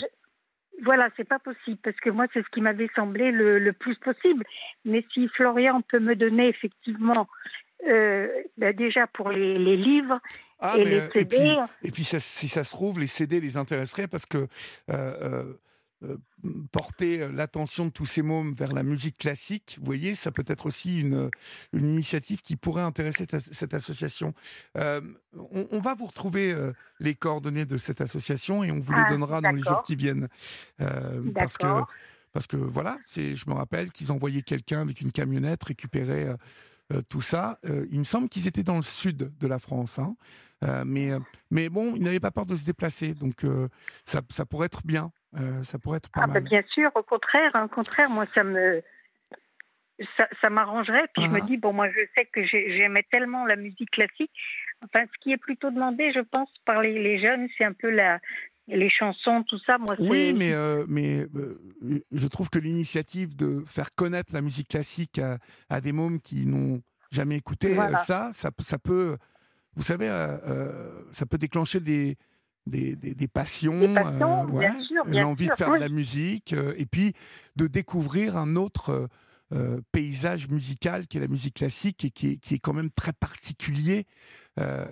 Voilà, 0.84 1.10
c'est 1.18 1.28
pas 1.28 1.40
possible 1.40 1.78
parce 1.84 1.98
que 1.98 2.10
moi 2.10 2.26
c'est 2.34 2.42
ce 2.42 2.50
qui 2.54 2.62
m'avait 2.62 2.90
semblé 2.96 3.32
le, 3.32 3.74
plus 3.74 3.96
possible. 3.96 4.46
Mais 4.86 5.06
si 5.14 5.28
Florian 5.28 5.82
peut 5.82 6.00
me 6.00 6.16
donner 6.16 6.48
effectivement 6.48 7.28
euh, 7.88 8.28
ben 8.58 8.74
déjà 8.76 9.08
pour 9.08 9.30
les, 9.30 9.78
livres 9.78 10.20
ah, 10.60 10.76
et 10.78 10.86
les 10.86 11.02
CD. 11.12 11.38
Euh, 11.38 11.66
et 11.84 11.92
puis, 11.92 12.04
si 12.04 12.48
ça 12.48 12.64
se 12.64 12.72
trouve, 12.72 13.00
les 13.00 13.08
CD 13.08 13.40
les 13.40 13.58
intéresseraient 13.58 14.08
parce 14.08 14.26
que 14.26 14.48
euh, 14.90 15.54
euh, 16.02 16.16
porter 16.72 17.28
l'attention 17.28 17.88
de 17.88 17.90
tous 17.90 18.06
ces 18.06 18.22
mômes 18.22 18.54
vers 18.54 18.72
la 18.72 18.84
musique 18.84 19.18
classique, 19.18 19.76
vous 19.80 19.86
voyez, 19.86 20.16
ça 20.16 20.32
peut 20.32 20.46
être 20.48 20.66
aussi 20.66 21.02
une, 21.02 21.30
une 21.74 21.90
initiative 21.90 22.42
qui 22.42 22.56
pourrait 22.56 22.84
intéresser 22.84 23.26
cette 23.30 23.74
association. 23.74 24.34
Euh, 24.78 25.02
on, 25.34 25.80
va 25.82 25.96
vous 25.96 26.06
retrouver 26.06 26.54
euh, 26.54 26.72
les 27.02 27.16
coordonnées 27.16 27.66
de 27.66 27.78
cette 27.78 28.00
association 28.00 28.64
et 28.64 28.72
on 28.72 28.80
vous 28.80 28.94
les 28.94 29.04
ah, 29.06 29.10
donnera 29.10 29.42
dans 29.42 29.52
les 29.52 29.62
jours 29.62 29.84
qui 29.84 29.98
viennent. 29.98 30.30
parce 31.36 31.58
que 31.58 31.68
parce 32.32 32.48
que 32.48 32.56
voilà, 32.56 32.98
c'est, 33.04 33.36
je 33.36 33.50
me 33.50 33.56
rappelle 33.56 33.92
qu'ils 33.92 34.14
envoyaient 34.14 34.44
quelqu'un 34.44 34.82
avec 34.82 35.02
une 35.02 35.12
camionnette 35.12 35.64
récupérer 35.66 36.30
tout 37.10 37.22
ça. 37.22 37.60
il 37.92 38.00
me 38.00 38.04
semble 38.06 38.30
qu'ils 38.30 38.48
étaient 38.48 38.64
dans 38.64 38.78
le 38.78 38.84
sud 38.84 39.34
de 39.38 39.48
la 39.48 39.60
France. 39.60 40.00
Hein. 40.00 40.16
mais, 40.86 41.12
mais 41.52 41.68
bon, 41.68 41.96
ils 41.96 42.04
n'avaient 42.04 42.20
pas 42.22 42.32
peur 42.32 42.46
de 42.46 42.56
se 42.56 42.64
déplacer, 42.64 43.16
donc 43.16 43.46
ça, 44.06 44.22
ça 44.30 44.46
pourrait 44.46 44.68
être 44.68 44.86
bien. 44.86 45.12
Euh, 45.38 45.64
ça 45.64 45.78
pourrait 45.78 45.98
être 45.98 46.10
pas 46.10 46.22
ah, 46.24 46.28
bah, 46.28 46.34
mal. 46.34 46.44
bien 46.44 46.64
sûr, 46.74 46.90
au 46.96 47.04
contraire, 47.04 47.52
hein, 47.54 47.66
au 47.66 47.68
contraire, 47.68 48.10
moi 48.10 48.26
ça 48.34 48.44
me 48.44 48.82
ça, 50.42 50.50
m'arrangerait. 50.50 51.08
Puis 51.14 51.26
je 51.26 51.30
me 51.30 51.40
ah. 51.42 51.46
dis 51.46 51.58
bon, 51.58 51.74
moi 51.74 51.90
je 51.90 52.00
sais 52.18 52.26
que 52.26 52.44
j'aimais 52.46 53.06
tellement 53.12 53.46
la 53.46 53.56
musique 53.56 53.92
classique. 53.92 54.32
Enfin, 54.82 55.06
ce 55.06 55.20
qui 55.22 55.32
est 55.32 55.38
plutôt 55.38 55.72
demandé, 55.72 56.12
je 56.14 56.22
pense, 56.22 56.50
par 56.66 56.82
les, 56.82 57.20
jeunes, 57.22 57.48
c'est 57.58 57.66
un 57.66 57.74
peu 57.74 57.90
la 57.90 58.20
les 58.68 58.90
chansons, 58.90 59.44
tout 59.44 59.60
ça. 59.66 59.78
Moi, 59.78 59.96
oui, 60.00 60.34
mais 60.38 60.54
euh, 60.54 60.86
mais 60.88 61.26
euh, 61.36 61.60
je 62.12 62.28
trouve 62.28 62.50
que 62.50 62.60
l'initiative 62.60 63.36
de 63.36 63.64
faire 63.68 63.94
connaître 63.94 64.34
la 64.34 64.42
musique 64.42 64.70
classique 64.70 65.20
à, 65.70 65.82
des 65.82 65.92
mômes 65.92 66.22
qui 66.22 66.46
n'ont 66.46 66.82
jamais 67.12 67.36
écouté 67.36 67.76
ça, 68.06 68.30
ça, 68.32 68.52
ça 68.60 68.78
peut, 68.78 69.18
vous 69.76 69.82
savez, 69.82 70.08
ça 71.12 71.26
peut 71.26 71.40
déclencher 71.40 71.80
des 71.80 72.16
des, 72.70 72.96
des, 72.96 73.28
passions, 73.28 73.94
l'envie 75.06 75.48
de 75.48 75.54
faire 75.54 75.72
de 75.72 75.80
la 75.80 75.90
musique, 75.90 76.54
euh, 76.54 76.74
et 76.78 76.86
puis 76.86 77.14
de 77.56 77.68
découvrir 77.68 78.38
un 78.38 78.56
autre 78.56 78.90
euh, 78.92 79.08
euh, 79.52 79.82
paysage 79.92 80.48
musical 80.48 81.08
qui 81.08 81.18
est 81.18 81.22
la 81.22 81.28
musique 81.28 81.56
classique 81.56 82.06
et 82.06 82.12
qui 82.12 82.28
est, 82.28 82.38
qui 82.38 82.56
est 82.56 82.60
quand 82.60 82.74
même 82.74 82.92
très 82.92 83.14
particulier 83.14 84.06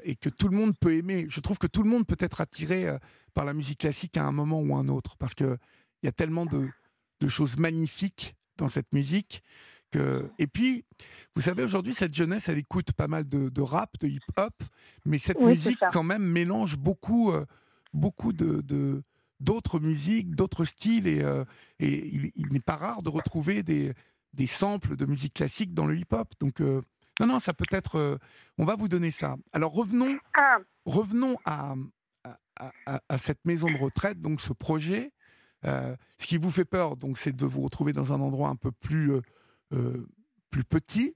et 0.04 0.16
que 0.16 0.30
tout 0.30 0.48
le 0.48 0.56
monde 0.56 0.78
peut 0.80 0.96
aimer. 0.96 1.26
Je 1.28 1.42
trouve 1.42 1.58
que 1.58 1.68
tout 1.68 1.84
le 1.84 1.90
monde 1.90 2.08
peut 2.08 2.16
être 2.20 2.40
attiré 2.40 2.88
par 3.34 3.44
la 3.44 3.54
musique 3.54 3.80
classique 3.80 4.16
à 4.16 4.24
un 4.24 4.32
moment 4.32 4.62
ou 4.62 4.74
un 4.76 4.88
autre, 4.88 5.18
parce 5.18 5.36
qu'il 5.36 5.58
y 6.04 6.08
a 6.08 6.14
tellement 6.14 6.46
de, 6.46 6.70
de, 7.20 7.28
choses 7.28 7.58
magnifiques 7.58 8.38
dans 8.56 8.70
cette 8.70 8.94
musique. 8.94 9.44
Que... 9.92 10.32
Et 10.40 10.48
puis, 10.48 10.86
vous 11.36 11.42
savez, 11.42 11.64
aujourd'hui, 11.64 11.94
cette 11.94 12.16
jeunesse, 12.16 12.48
elle 12.48 12.60
écoute 12.60 12.94
pas 12.94 13.10
mal 13.10 13.28
de, 13.28 13.50
de 13.50 13.62
rap, 13.62 13.92
de 14.00 14.08
hip-hop, 14.08 14.54
mais 15.04 15.18
cette 15.18 15.42
musique, 15.42 15.80
quand 15.92 16.04
même, 16.04 16.24
mélange 16.24 16.78
beaucoup 16.78 17.34
beaucoup 17.94 18.34
de, 18.34 18.62
d'autres 19.40 19.80
musiques, 19.80 20.36
d'autres 20.36 20.66
styles, 20.66 21.08
et, 21.08 21.22
euh, 21.22 21.46
et 21.80 22.08
il, 22.36 22.48
n'est 22.52 22.60
pas 22.60 22.76
rare 22.76 23.02
de 23.02 23.10
retrouver 23.10 23.64
des, 23.64 23.94
des 24.34 24.48
samples 24.48 24.96
de 24.96 25.06
musique 25.06 25.34
classique 25.34 25.74
dans 25.74 25.86
le 25.86 25.98
hip-hop. 25.98 26.34
Donc, 26.40 26.62
euh, 26.62 26.82
non, 27.20 27.28
non, 27.28 27.40
ça 27.40 27.54
peut 27.54 27.66
être. 27.72 27.98
Euh, 27.98 28.18
on 28.58 28.66
va 28.66 28.76
vous 28.76 28.88
donner 28.88 29.12
ça. 29.12 29.38
Alors, 29.54 29.74
revenons, 29.74 30.18
ah. 30.36 30.58
revenons 30.86 31.38
à, 31.46 31.76
à, 32.86 33.18
cette 33.18 33.46
maison 33.46 33.70
de 33.70 33.78
retraite, 33.78 34.20
donc 34.20 34.42
ce 34.42 34.54
projet. 34.54 35.12
ce 35.64 36.26
qui 36.26 36.38
vous 36.38 36.52
fait 36.52 36.66
peur, 36.66 36.98
donc, 36.98 37.18
c'est 37.18 37.36
de 37.36 37.46
vous 37.46 37.62
retrouver 37.62 37.94
dans 37.94 38.14
un 38.14 38.22
endroit 38.22 38.50
un 38.50 38.56
peu 38.56 38.72
plus, 38.72 39.12
plus 39.70 40.64
petit. 40.64 41.16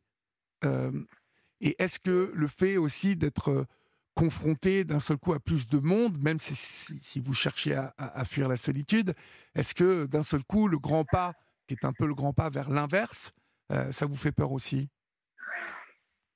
et 0.63 1.75
est-ce 1.81 1.99
que 1.99 2.31
le 2.33 2.47
fait 2.47 2.77
aussi 2.77 3.15
d'être 3.15 3.65
confronté 4.21 4.83
d'un 4.83 4.99
seul 4.99 5.17
coup 5.17 5.33
à 5.33 5.39
plus 5.39 5.65
de 5.65 5.79
monde, 5.79 6.15
même 6.21 6.39
si, 6.39 6.53
si, 6.53 7.19
vous 7.19 7.33
cherchez 7.33 7.73
à, 7.75 8.23
fuir 8.23 8.47
la 8.47 8.55
solitude, 8.55 9.13
est-ce 9.55 9.73
que 9.73 10.05
d'un 10.05 10.21
seul 10.21 10.43
coup, 10.43 10.67
le 10.67 10.77
grand 10.77 11.03
pas, 11.03 11.33
qui 11.67 11.73
est 11.73 11.85
un 11.85 11.91
peu 11.91 12.05
le 12.05 12.13
grand 12.13 12.31
pas 12.31 12.51
vers 12.51 12.69
l'inverse, 12.69 13.33
euh, 13.71 13.91
ça 13.91 14.05
vous 14.05 14.15
fait 14.15 14.31
peur 14.31 14.51
aussi? 14.51 14.89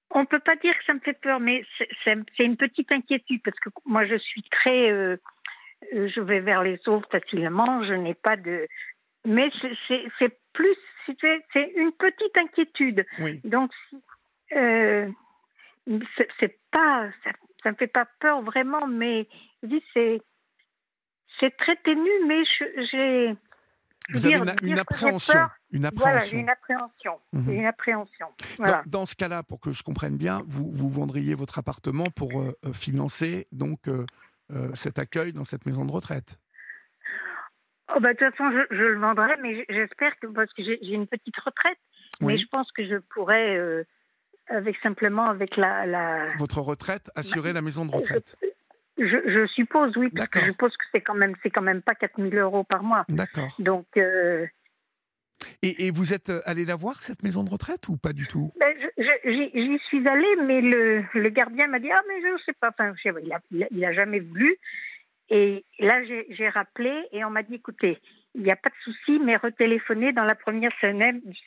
On 0.10 0.22
ne 0.22 0.26
peut 0.26 0.40
pas 0.40 0.56
dire 0.56 0.76
que 0.76 0.84
ça 0.86 0.95
me 0.95 0.99
fait 0.99 1.20
peur, 1.22 1.40
mais 1.40 1.64
c'est 2.03 2.44
une 2.44 2.57
petite 2.57 2.91
inquiétude, 2.91 3.41
parce 3.44 3.60
que 3.60 3.70
moi, 3.86 4.03
je 4.07 4.18
suis 4.18 4.44
très... 4.49 4.90
Euh, 4.90 5.18
euh, 5.94 6.07
je 6.07 6.22
vais 6.22 6.40
vers 6.40 6.64
les 6.64 6.80
autres 6.88 7.10
facilement, 7.12 7.84
je 7.84 7.94
n'ai 7.94 8.16
pas 8.16 8.36
de... 8.36 8.68
Mais 9.26 9.52
c'est 9.88 10.40
plus... 10.53 10.76
C'est 11.06 11.72
une 11.76 11.91
petite 11.91 12.36
inquiétude. 12.36 13.06
Oui. 13.20 13.41
Donc, 13.44 13.70
euh, 14.53 15.07
c'est 16.40 16.57
pas 16.72 17.12
ça 17.24 17.32
me 17.71 17.75
fait 17.75 17.87
pas 17.87 18.07
peur 18.19 18.41
vraiment, 18.41 18.87
mais 18.87 19.27
c'est 19.93 20.21
c'est 21.39 21.55
très 21.57 21.75
ténu, 21.77 22.09
mais 22.27 22.43
j'ai 22.91 23.35
vous 24.09 24.25
avez 24.27 24.35
une, 24.61 24.77
appréhension. 24.77 25.33
Une 25.71 25.85
appréhension. 25.85 26.11
Voilà, 26.11 26.19
j'ai 26.19 26.37
une 26.37 26.49
appréhension. 26.49 27.19
Mhm. 27.33 27.51
Une 27.51 27.65
appréhension. 27.65 28.27
Dans, 28.85 29.07
ce 29.07 29.15
cas-là, 29.15 29.41
pour 29.41 29.59
que 29.59 29.71
je 29.71 29.81
comprenne 29.81 30.15
bien, 30.15 30.43
vous, 30.45 30.71
vous 30.71 30.89
vendriez 30.89 31.33
votre 31.33 31.57
appartement 31.57 32.11
pour 32.11 32.39
euh, 32.39 32.55
euh, 32.65 32.73
financer 32.73 33.47
donc 33.51 33.79
cet 34.75 34.99
accueil 34.99 35.33
dans 35.33 35.43
cette 35.43 35.65
maison 35.65 35.85
de 35.85 35.91
retraite. 35.91 36.39
Oh 37.95 37.99
bah, 37.99 38.13
de 38.13 38.19
toute 38.19 38.35
façon, 38.35 38.51
je, 38.69 38.75
le 38.75 38.99
vendrai, 38.99 39.37
mais 39.41 39.65
j'espère 39.69 40.17
que 40.19 40.27
parce 40.27 40.53
que 40.53 40.63
j'ai 40.63 40.93
une 40.93 41.07
petite 41.07 41.37
retraite, 41.37 41.79
mais 42.21 42.37
je 42.37 42.45
pense 42.51 42.71
que 42.71 42.87
je 42.87 42.97
pourrais 42.97 43.85
avec 44.47 44.76
simplement 44.81 45.27
avec 45.27 45.57
la, 45.57 46.26
votre 46.38 46.59
retraite 46.59 47.09
assurer 47.15 47.53
la 47.53 47.61
maison 47.61 47.85
de 47.85 47.91
retraite. 47.91 48.35
Je, 48.97 49.45
suppose, 49.53 49.95
oui, 49.97 50.09
parce 50.09 50.30
que 50.30 50.39
je 50.39 50.51
suppose 50.51 50.72
que 50.77 50.85
c'est 50.93 51.01
quand 51.01 51.15
même, 51.15 51.35
c'est 51.43 51.49
quand 51.49 51.61
même 51.61 51.81
pas 51.81 51.95
4000 51.95 52.38
euros 52.38 52.63
par 52.63 52.84
mois. 52.84 53.05
D'accord. 53.09 53.53
Donc. 53.59 53.85
Euh, 53.97 54.45
et, 55.61 55.91
vous 55.91 56.13
êtes 56.13 56.30
euh, 56.30 56.41
allé 56.45 56.63
la 56.63 56.76
voir, 56.76 57.03
cette 57.03 57.22
maison 57.22 57.43
de 57.43 57.49
retraite, 57.49 57.89
ou 57.89 57.97
pas 57.97 58.13
du 58.13 58.26
tout? 58.26 58.53
Ben, 58.57 58.73
J'y 58.97 59.80
suis 59.89 60.07
allée, 60.07 60.35
mais 60.45 60.61
le, 60.61 61.03
le 61.13 61.30
gardien 61.30 61.67
m'a 61.67 61.80
dit 61.80 61.91
Ah, 61.91 62.01
mais 62.07 62.22
je 62.22 62.34
ne 62.34 62.38
sais 62.45 62.53
pas. 62.53 62.69
Enfin, 62.69 62.93
il 63.03 63.27
n'a 63.27 63.67
il 63.72 63.85
a, 63.85 63.91
jamais 63.91 64.19
voulu. 64.19 64.55
Et 65.30 65.65
là, 65.80 66.01
j'ai 66.05 66.49
rappelé 66.49 66.93
et 67.11 67.26
on 67.26 67.31
m'a 67.31 67.43
dit 67.43 67.55
Écoutez, 67.55 67.99
il 68.34 68.43
n'y 68.43 68.51
a 68.51 68.55
pas 68.55 68.69
de 68.69 68.76
souci, 68.84 69.19
mais 69.19 69.35
retéléphonez 69.35 70.13
dans 70.13 70.23
la 70.23 70.35
première 70.35 70.72
semaine 70.80 71.19
du 71.26 71.38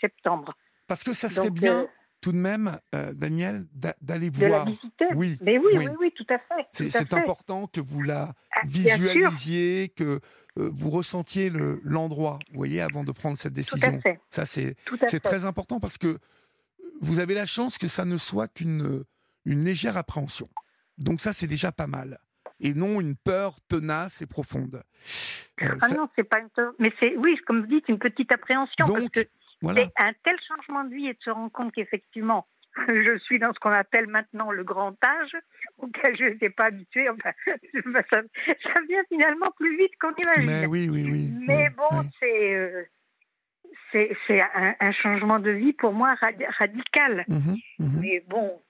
septembre. 0.00 0.54
Parce 0.88 1.04
que 1.04 1.12
ça 1.12 1.28
serait 1.28 1.50
bien. 1.50 1.80
Euh, 1.80 1.86
tout 2.20 2.32
de 2.32 2.36
même, 2.36 2.78
euh, 2.94 3.12
Daniel, 3.12 3.66
d'aller 4.00 4.30
voir. 4.30 4.66
Oui, 5.14 5.38
Mais 5.40 5.58
oui, 5.58 5.72
oui, 5.76 5.88
oui, 6.00 6.12
tout 6.14 6.26
à 6.30 6.38
fait. 6.38 6.90
C'est 6.90 7.12
important 7.12 7.66
que 7.66 7.80
vous 7.80 8.02
la 8.02 8.34
ah, 8.52 8.60
visualisiez, 8.64 9.92
que 9.94 10.20
euh, 10.58 10.70
vous 10.72 10.90
ressentiez 10.90 11.50
l'endroit, 11.82 12.38
vous 12.50 12.56
voyez, 12.56 12.80
avant 12.80 13.04
de 13.04 13.12
prendre 13.12 13.38
cette 13.38 13.52
décision. 13.52 13.92
Tout 13.92 13.96
à 13.96 14.00
fait. 14.00 14.20
Ça, 14.30 14.44
c'est 14.44 15.20
très 15.20 15.44
important 15.44 15.80
parce 15.80 15.98
que 15.98 16.18
vous 17.00 17.20
avez 17.20 17.34
la 17.34 17.46
chance 17.46 17.78
que 17.78 17.86
ça 17.86 18.04
ne 18.04 18.16
soit 18.16 18.48
qu'une 18.48 19.04
une 19.44 19.64
légère 19.64 19.96
appréhension. 19.96 20.48
Donc 20.98 21.20
ça, 21.20 21.32
c'est 21.32 21.46
déjà 21.46 21.72
pas 21.72 21.86
mal. 21.86 22.18
Et 22.60 22.74
non 22.74 23.00
une 23.00 23.16
peur 23.16 23.56
tenace 23.68 24.20
et 24.20 24.26
profonde. 24.26 24.82
Euh, 25.62 25.76
ah 25.80 25.88
non, 25.90 26.08
c'est 26.16 26.24
pas 26.24 26.40
une 26.40 26.50
peur. 26.50 26.72
Mais 26.78 26.92
c'est, 26.98 27.16
oui, 27.16 27.36
comme 27.46 27.60
vous 27.60 27.66
dites, 27.66 27.88
une 27.88 28.00
petite 28.00 28.32
appréhension. 28.32 28.84
Donc, 28.84 29.12
parce 29.14 29.26
que 29.26 29.30
c'est 29.62 29.90
un 29.96 30.12
tel 30.24 30.36
changement 30.46 30.84
de 30.84 30.94
vie 30.94 31.08
et 31.08 31.14
de 31.14 31.18
se 31.20 31.30
rendre 31.30 31.52
compte 31.52 31.72
qu'effectivement, 31.72 32.46
je 32.88 33.18
suis 33.24 33.38
dans 33.38 33.52
ce 33.52 33.58
qu'on 33.58 33.70
appelle 33.70 34.06
maintenant 34.06 34.50
le 34.50 34.64
grand 34.64 34.96
âge, 35.04 35.36
auquel 35.78 36.16
je 36.16 36.24
n'étais 36.24 36.50
pas 36.50 36.66
habituée. 36.66 37.08
Enfin, 37.08 37.32
ça, 38.10 38.22
vient 38.88 39.02
finalement 39.08 39.50
plus 39.56 39.76
vite 39.76 39.92
qu'on 40.00 40.14
imagine. 40.14 40.46
Mais 40.46 40.66
oui, 40.66 40.88
oui, 40.90 41.08
oui. 41.10 41.32
Mais 41.46 41.70
bon, 41.70 42.04
euh, 42.22 42.82
c'est 43.92 44.16
c'est 44.26 44.40
un, 44.40 44.74
un, 44.80 44.92
changement 44.92 45.38
de 45.38 45.50
vie 45.50 45.72
pour 45.72 45.92
moi 45.92 46.14
radical. 46.58 47.24
Mmh 47.28 47.54
mmh 47.78 48.00
Mais 48.00 48.24
bon. 48.28 48.60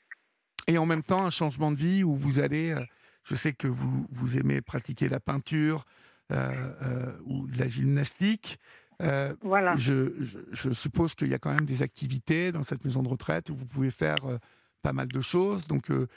Et 0.67 0.79
en 0.79 0.87
même 0.87 1.03
temps, 1.03 1.25
un 1.25 1.31
changement 1.31 1.71
de 1.71 1.77
vie 1.77 2.05
où 2.05 2.15
vous 2.15 2.41
allez. 2.41 2.73
Euh, 2.73 2.81
je 3.25 3.35
sais 3.35 3.53
que 3.53 3.69
vous, 3.69 4.07
vous 4.11 4.39
aimez 4.39 4.63
pratiquer 4.63 5.07
la 5.07 5.21
peinture 5.21 5.85
euh, 6.33 7.13
ou 7.27 7.47
de 7.47 7.59
la 7.59 7.69
gymnastique. 7.69 8.59
Euh, 9.03 9.35
voilà. 9.43 9.77
Je, 9.77 10.13
je, 10.51 10.71
suppose 10.71 11.15
qu'il 11.15 11.29
y 11.29 11.35
a 11.35 11.39
quand 11.39 11.55
même 11.55 11.67
des 11.67 11.83
activités 11.83 12.53
dans 12.53 12.63
cette 12.63 12.85
maison 12.85 13.03
de 13.03 13.09
retraite 13.09 13.49
où 13.51 13.55
vous 13.55 13.67
pouvez 13.67 13.91
faire 13.91 14.25
euh, 14.25 14.39
pas 14.83 14.93
mal 14.93 15.09
de 15.09 15.21
choses. 15.21 15.67
Donc, 15.67 15.91
euh, 15.91 16.09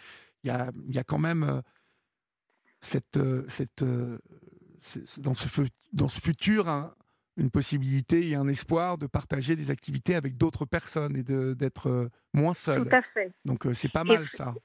il 0.43 0.47
y, 0.47 0.51
a, 0.51 0.71
y, 0.87 0.97
a, 0.97 1.03
quand 1.03 1.19
même 1.19 1.61
cette, 2.79 3.19
cette, 3.47 3.83
dans, 5.19 5.33
ce, 5.35 5.61
dans 5.93 6.09
ce 6.09 6.19
futur 6.19 6.95
une 7.37 7.51
possibilité 7.51 8.27
et 8.27 8.35
un 8.35 8.47
espoir 8.47 8.97
de 8.97 9.05
partager 9.05 9.55
des 9.55 9.69
activités 9.69 10.15
avec 10.15 10.37
d'autres 10.37 10.65
personnes 10.65 11.15
et 11.15 11.23
d'être 11.23 12.09
moins 12.33 12.55
seul. 12.55 12.83
Tout 12.83 12.95
à 12.95 13.03
fait. 13.13 13.31
Donc, 13.45 13.67
c'est 13.73 13.91
pas 13.91 14.03
mal 14.03 14.27
ça. 14.29 14.55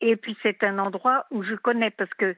Et 0.00 0.16
puis 0.16 0.36
c'est 0.42 0.62
un 0.64 0.78
endroit 0.78 1.26
où 1.30 1.42
je 1.42 1.54
connais 1.54 1.90
parce 1.90 2.12
que 2.14 2.34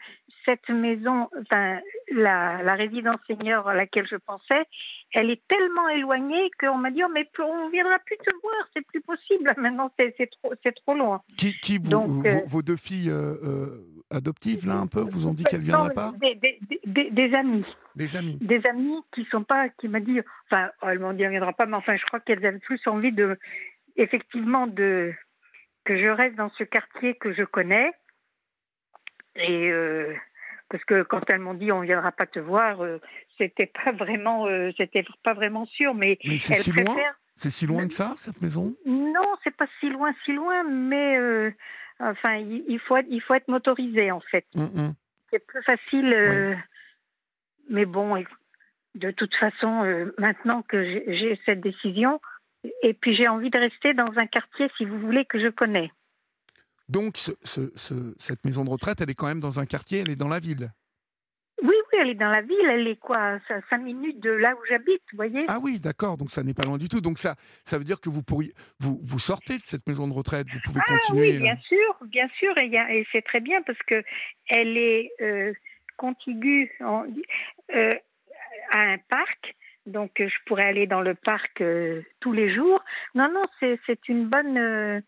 cette 0.47 0.69
maison, 0.69 1.29
enfin 1.41 1.81
la, 2.13 2.63
la 2.63 2.75
résidence 2.75 3.19
seigneur 3.27 3.67
à 3.69 3.75
laquelle 3.75 4.07
je 4.09 4.17
pensais, 4.17 4.65
elle 5.13 5.31
est 5.31 5.43
tellement 5.49 5.89
éloignée 5.89 6.51
qu'on 6.61 6.79
m'a 6.79 6.91
dit 6.91 7.03
oh, 7.05 7.11
mais 7.13 7.29
on 7.41 7.69
viendra 7.69 7.99
plus 7.99 8.17
te 8.19 8.35
voir, 8.41 8.69
c'est 8.75 8.87
plus 8.87 9.01
possible. 9.01 9.53
Maintenant 9.59 9.91
c'est 9.99 10.15
trop 10.31 10.53
c'est 10.63 10.75
trop 10.75 10.95
loin. 10.95 11.23
Qui, 11.37 11.59
qui 11.61 11.79
vous, 11.79 11.91
Donc, 11.91 12.27
euh, 12.27 12.41
vos, 12.47 12.63
deux 12.63 12.77
filles 12.77 13.11
euh, 13.11 13.35
euh, 13.43 13.85
adoptives 14.11 14.67
là 14.67 14.77
un 14.77 14.87
peu 14.87 15.01
vous 15.01 15.27
ont 15.27 15.35
dit 15.35 15.45
qu'elles 15.45 15.61
viendraient 15.61 15.95
pas 15.95 16.13
des, 16.21 16.39
des, 16.87 17.11
des, 17.11 17.35
amis. 17.35 17.65
Des 17.97 18.17
amis. 18.17 18.39
Des 18.41 18.63
amis 18.69 19.01
qui 19.13 19.25
sont 19.25 19.43
pas 19.43 19.69
qui 19.71 19.89
m'a 19.89 20.01
dit 20.01 20.21
enfin 20.51 20.71
elles 20.83 21.01
m'ont 21.01 21.13
dit 21.13 21.23
elle 21.23 21.31
viendra 21.31 21.53
pas 21.53 21.67
mais 21.67 21.77
enfin 21.77 21.97
je 21.97 22.05
crois 22.05 22.21
qu'elles 22.21 22.45
avaient 22.47 22.59
plus 22.59 22.81
envie 22.87 23.13
de 23.13 23.37
effectivement 23.97 24.67
de 24.67 25.13
que 25.87 25.97
je 25.97 26.09
reste 26.09 26.35
dans 26.35 26.51
ce 26.51 26.65
quartier 26.65 27.15
que 27.15 27.33
je 27.33 27.45
connais. 27.45 27.91
Et 29.37 29.71
euh, 29.71 30.15
parce 30.69 30.85
que 30.85 31.03
quand 31.05 31.23
elles 31.31 31.39
m'ont 31.39 31.55
dit 31.55 31.73
on 31.73 31.81
viendra 31.81 32.13
pas 32.13 32.27
te 32.27 32.41
voir, 32.41 32.83
euh, 32.83 33.01
c'était 33.39 33.73
pas 33.85 33.93
vraiment, 33.93 34.47
euh, 34.47 34.71
c'était 34.77 35.05
pas 35.23 35.33
vraiment 35.33 35.65
sûr. 35.67 35.95
Mais, 35.95 36.19
c'est 36.39 36.55
si 36.55 36.73
loin. 36.73 36.97
C'est 37.37 37.51
si 37.51 37.67
loin 37.67 37.87
que 37.87 37.95
ça 37.95 38.15
cette 38.19 38.43
maison? 38.43 38.75
Non, 38.85 39.35
c'est 39.45 39.55
pas 39.55 39.67
si 39.81 39.89
loin, 39.89 40.13
si 40.25 40.33
loin, 40.33 40.65
mais 40.65 41.55
enfin 42.01 42.35
il, 42.37 42.81
faut 42.81 42.99
il 43.09 43.21
faut 43.21 43.35
être 43.35 43.49
motorisé 43.49 44.11
en 44.11 44.21
fait. 44.21 44.47
Mm, 44.55 44.63
mm. 44.63 44.95
C'est 45.31 45.47
plus 45.47 45.63
facile. 45.63 46.57
Mais 47.69 47.85
bon, 47.85 48.25
de 48.95 49.11
toute 49.11 49.35
façon, 49.35 50.13
maintenant 50.19 50.63
que 50.63 50.83
j'ai 50.83 51.39
cette 51.45 51.61
décision, 51.61 52.21
et 52.83 52.95
puis 52.95 53.17
j'ai 53.17 53.29
envie 53.29 53.51
de 53.51 53.59
rester 53.59 53.95
dans 53.95 54.13
un 54.17 54.27
quartier, 54.27 54.69
si 54.77 54.85
vous 54.85 54.99
voulez, 54.99 55.25
que 55.25 55.41
je 55.41 55.49
connais. 55.49 55.91
Donc 56.89 57.17
cette 57.17 58.45
maison 58.45 58.65
de 58.65 58.71
retraite, 58.71 59.01
elle 59.01 59.11
est 59.11 59.15
quand 59.15 59.27
même 59.27 59.41
dans 59.41 59.59
un 59.59 59.67
quartier, 59.67 60.01
elle 60.01 60.11
est 60.11 60.17
dans 60.17 60.29
la 60.29 60.39
ville 60.39 60.71
Oui, 61.61 61.75
oui, 61.75 61.99
elle 62.01 62.11
est 62.11 62.15
dans 62.15 62.31
la 62.31 62.43
ville, 62.43 62.69
elle 62.71 62.87
est 62.87 62.99
quoi 62.99 63.39
Cinq 63.69 63.79
minutes 63.79 64.21
de 64.21 64.31
là 64.31 64.55
où 64.55 64.59
j'habite, 64.69 65.03
vous 65.13 65.17
voyez 65.17 65.45
Ah 65.49 65.59
oui, 65.61 65.81
d'accord, 65.81 66.17
donc 66.17 66.31
ça 66.31 66.45
n'est 66.45 66.55
pas 66.55 66.65
loin 66.65 66.79
du 66.79 66.89
tout. 66.89 67.01
Donc 67.01 67.19
ça, 67.19 67.35
ça 67.65 67.79
veut 67.79 67.85
dire 67.85 68.01
que 68.01 68.09
vous 68.09 68.23
pourriez, 68.23 68.53
vous, 68.79 69.01
vous 69.03 69.19
sortez 69.19 69.59
de 69.59 69.65
cette 69.65 69.87
maison 69.89 70.07
de 70.07 70.13
retraite, 70.13 70.47
vous 70.53 70.61
pouvez 70.65 70.81
ah, 70.87 70.93
continuer. 70.93 71.33
Oui, 71.33 71.39
bien 71.39 71.57
sûr, 71.67 71.97
bien 72.07 72.29
sûr, 72.39 72.57
et, 72.59 72.67
et 72.67 73.07
c'est 73.11 73.23
très 73.23 73.41
bien 73.41 73.63
parce 73.63 73.79
que 73.87 74.05
elle 74.49 74.77
est 74.77 75.11
euh, 75.21 75.53
contiguë 75.97 76.71
euh, 76.81 77.93
à 78.71 78.79
un 78.79 78.99
parc 79.09 79.57
donc 79.87 80.21
euh, 80.21 80.29
je 80.29 80.45
pourrais 80.47 80.65
aller 80.65 80.87
dans 80.87 81.01
le 81.01 81.15
parc 81.15 81.61
euh, 81.61 82.03
tous 82.21 82.33
les 82.33 82.55
jours. 82.55 82.83
Non, 83.15 83.31
non, 83.33 83.45
c'est 83.61 84.09
une 84.09 84.29
bonne. 84.29 84.59
Euh, 84.59 85.01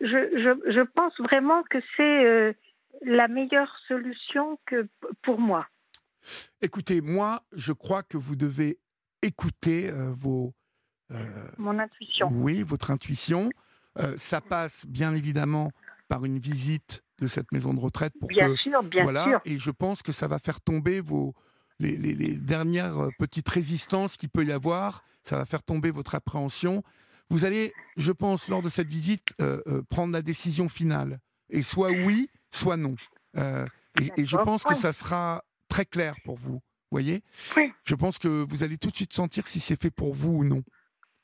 je, 0.00 0.06
je, 0.06 0.72
je, 0.72 0.80
pense 0.80 1.18
vraiment 1.20 1.62
que 1.62 1.78
c'est 1.96 2.56
la 3.02 3.28
meilleure 3.28 3.74
solution 3.88 4.58
que 4.66 4.88
pour 5.22 5.38
moi. 5.38 5.66
Écoutez, 6.60 7.00
moi, 7.00 7.42
je 7.52 7.72
crois 7.72 8.02
que 8.02 8.18
vous 8.18 8.36
devez 8.36 8.78
écouter 9.22 9.90
vos. 10.10 10.52
Mon 11.56 11.78
intuition. 11.78 12.28
Oui, 12.30 12.62
votre 12.62 12.90
intuition. 12.90 13.50
ça 14.16 14.40
passe 14.42 14.86
bien 14.86 15.14
évidemment 15.14 15.70
par 16.08 16.24
une 16.24 16.38
visite 16.38 17.02
de 17.18 17.26
cette 17.26 17.50
maison 17.52 17.72
de 17.72 17.80
retraite 17.80 18.12
pour 18.18 18.28
bien 18.28 18.54
sûr, 18.56 18.82
bien 18.82 19.02
voilà, 19.02 19.24
sûr. 19.24 19.40
Et 19.46 19.58
je 19.58 19.70
pense 19.70 20.02
que 20.02 20.12
ça 20.12 20.28
va 20.28 20.38
faire 20.38 20.60
tomber 20.60 21.00
vos 21.00 21.34
les, 21.80 22.36
dernières 22.36 22.98
euh, 22.98 23.10
petites 23.18 23.48
résistances 23.48 24.16
qu'il 24.16 24.28
peut 24.28 24.44
y 24.44 24.52
avoir. 24.52 25.04
Ça 25.22 25.36
va 25.36 25.44
faire 25.44 25.62
tomber 25.62 25.90
votre 25.90 26.14
appréhension. 26.14 26.82
Vous 27.28 27.44
allez, 27.44 27.72
je 27.96 28.12
pense, 28.12 28.48
lors 28.48 28.62
de 28.62 28.68
cette 28.68 28.88
visite, 28.88 29.28
euh, 29.40 29.62
euh, 29.66 29.82
prendre 29.88 30.12
la 30.12 30.22
décision 30.22 30.68
finale. 30.68 31.20
Et 31.50 31.62
soit 31.62 31.90
oui, 31.90 32.30
soit 32.50 32.76
non. 32.76 32.96
et, 33.36 34.24
je 34.24 34.36
pense 34.36 34.62
que 34.62 34.74
ça 34.74 34.92
sera 34.92 35.44
très 35.68 35.84
clair 35.84 36.14
pour 36.24 36.36
vous. 36.36 36.60
voyez 36.90 37.22
Je 37.84 37.94
pense 37.94 38.18
que 38.18 38.46
vous 38.48 38.62
allez 38.62 38.78
tout 38.78 38.90
de 38.90 38.96
suite 38.96 39.12
sentir 39.12 39.46
si 39.46 39.58
c'est 39.60 39.80
fait 39.80 39.90
pour 39.90 40.14
vous 40.14 40.38
ou 40.38 40.44
non. 40.44 40.62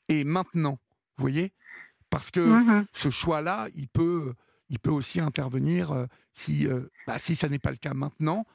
Et 0.09 0.23
maintenant, 0.25 0.79
vous 1.17 1.21
voyez 1.21 1.53
Parce 2.09 2.29
que 2.29 2.41
mm-hmm. 2.41 2.85
ce 2.93 3.09
choix-là, 3.09 3.67
il 3.73 3.87
peut, 3.87 4.33
il 4.69 4.79
peut 4.79 4.91
aussi 4.91 5.21
intervenir 5.21 6.07
si, 6.33 6.67
bah, 7.07 7.19
si 7.19 7.35
ça 7.35 7.47
n'est 7.47 7.59
pas 7.59 7.71
le 7.71 7.77
cas 7.77 7.93
maintenant. 7.93 8.45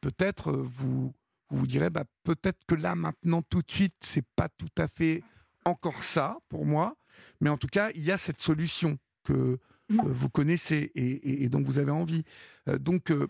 peut-être 0.00 0.52
vous, 0.52 1.12
vous 1.50 1.58
vous 1.58 1.66
direz 1.66 1.90
bah, 1.90 2.04
peut-être 2.24 2.64
que 2.66 2.74
là, 2.74 2.94
maintenant, 2.94 3.42
tout 3.42 3.62
de 3.62 3.70
suite, 3.70 3.94
c'est 4.00 4.24
pas 4.36 4.48
tout 4.48 4.70
à 4.78 4.88
fait 4.88 5.22
encore 5.64 6.02
ça 6.02 6.38
pour 6.48 6.64
moi, 6.64 6.96
mais 7.40 7.50
en 7.50 7.56
tout 7.56 7.66
cas, 7.66 7.90
il 7.94 8.04
y 8.04 8.12
a 8.12 8.16
cette 8.16 8.40
solution 8.40 8.98
que 9.24 9.58
mmh. 9.88 10.00
euh, 10.00 10.02
vous 10.06 10.28
connaissez 10.28 10.92
et, 10.94 11.48
dont 11.48 11.62
vous 11.62 11.78
avez 11.78 11.90
envie. 11.90 12.24
Euh, 12.68 12.78
donc, 12.78 13.10
euh, 13.10 13.26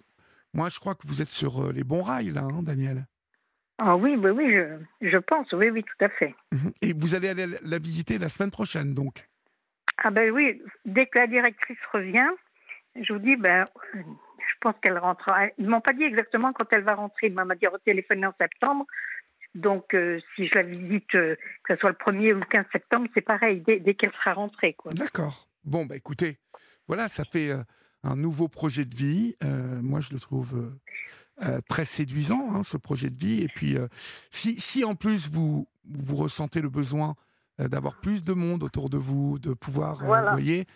moi, 0.53 0.69
je 0.69 0.79
crois 0.79 0.95
que 0.95 1.07
vous 1.07 1.23
êtes 1.23 1.29
sur 1.29 1.73
les 1.73 1.85
bons 1.85 2.03
rails, 2.03 2.31
là, 2.31 2.43
hein, 2.43 2.63
Daniel. 2.63 3.07
Ah 3.79 3.97
oui, 3.97 4.15
oui, 4.17 4.31
oui, 4.31 4.53
je, 5.01 5.17
pense, 5.17 5.51
oui, 5.53 5.71
oui, 5.71 5.83
tout 5.83 6.05
à 6.05 6.09
fait. 6.11 6.35
Mmh 6.53 6.69
et 6.83 6.93
vous 6.93 7.15
allez 7.15 7.29
aller 7.31 7.47
la 7.63 7.79
visiter 7.79 8.19
la 8.19 8.29
semaine 8.29 8.51
prochaine, 8.51 8.93
donc 8.93 9.27
Ah 9.97 10.11
ben 10.11 10.31
oui, 10.33 10.61
dès 10.85 11.07
que 11.07 11.19
la 11.19 11.27
directrice 11.27 11.79
revient, 11.93 12.29
je 13.01 13.13
vous 13.13 13.19
dis, 13.21 13.37
ben, 13.37 13.65
je 14.51 14.59
pense 14.61 14.75
qu'elle 14.83 14.99
rentrera. 14.99 15.47
Ils 15.59 15.69
m'ont 15.69 15.81
pas 15.81 15.93
dit 15.93 16.05
exactement 16.05 16.53
quand 16.53 16.67
elle 16.73 16.83
va 16.83 16.95
rentrer. 16.95 17.29
Elle 17.29 17.35
m'a 17.35 17.55
dit 17.55 17.67
au 17.67 17.79
téléphone 17.79 18.25
en 18.27 18.35
septembre. 18.41 18.87
Donc, 19.55 19.97
si 20.37 20.47
je 20.47 20.55
la 20.55 20.63
visite, 20.63 21.11
que 21.11 21.37
ce 21.69 21.77
soit 21.77 21.91
le 21.91 21.97
1er 21.97 22.35
ou 22.35 22.39
le 22.39 22.45
15 22.45 22.67
septembre, 22.73 23.09
c'est 23.15 23.21
pareil, 23.21 23.63
dès, 23.67 23.95
qu'elle 23.95 24.13
sera 24.13 24.35
rentrée. 24.35 24.77
D'accord. 24.93 25.49
Bon, 25.65 25.87
bah 25.87 25.97
écoutez, 25.97 26.39
voilà, 26.87 27.09
ça 27.09 27.25
fait 27.25 27.51
un 28.05 28.17
nouveau 28.17 28.49
projet 28.49 28.85
de 28.85 28.95
vie. 28.95 29.37
moi, 29.43 30.01
je 30.01 30.13
le 30.13 30.21
trouve 30.21 30.73
très 31.69 31.85
séduisant, 31.85 32.55
hein, 32.55 32.63
ce 32.63 32.77
projet 32.77 33.11
de 33.11 33.19
vie. 33.19 33.43
Et 33.43 33.49
puis, 33.49 33.77
si, 34.31 34.61
si 34.61 34.85
en 34.85 34.95
plus 34.95 35.29
vous 35.29 35.67
ressentez 36.15 36.61
le 36.61 36.69
besoin 36.69 37.17
d'avoir 37.69 37.97
plus 38.01 38.25
de 38.25 38.33
monde 38.33 38.63
autour 38.63 38.91
de 38.91 38.97
vous, 38.97 39.39
de 39.39 39.53
pouvoir, 39.53 39.99
vous 39.99 40.31
voyez, 40.33 40.67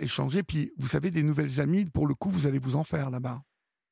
échanger. 0.00 0.42
Puis, 0.42 0.72
vous 0.78 0.86
savez, 0.86 1.10
des 1.10 1.22
nouvelles 1.22 1.60
amies, 1.60 1.86
pour 1.86 2.06
le 2.06 2.14
coup, 2.14 2.30
vous 2.30 2.46
allez 2.46 2.58
vous 2.58 2.76
en 2.76 2.84
faire 2.84 3.10
là-bas. 3.10 3.40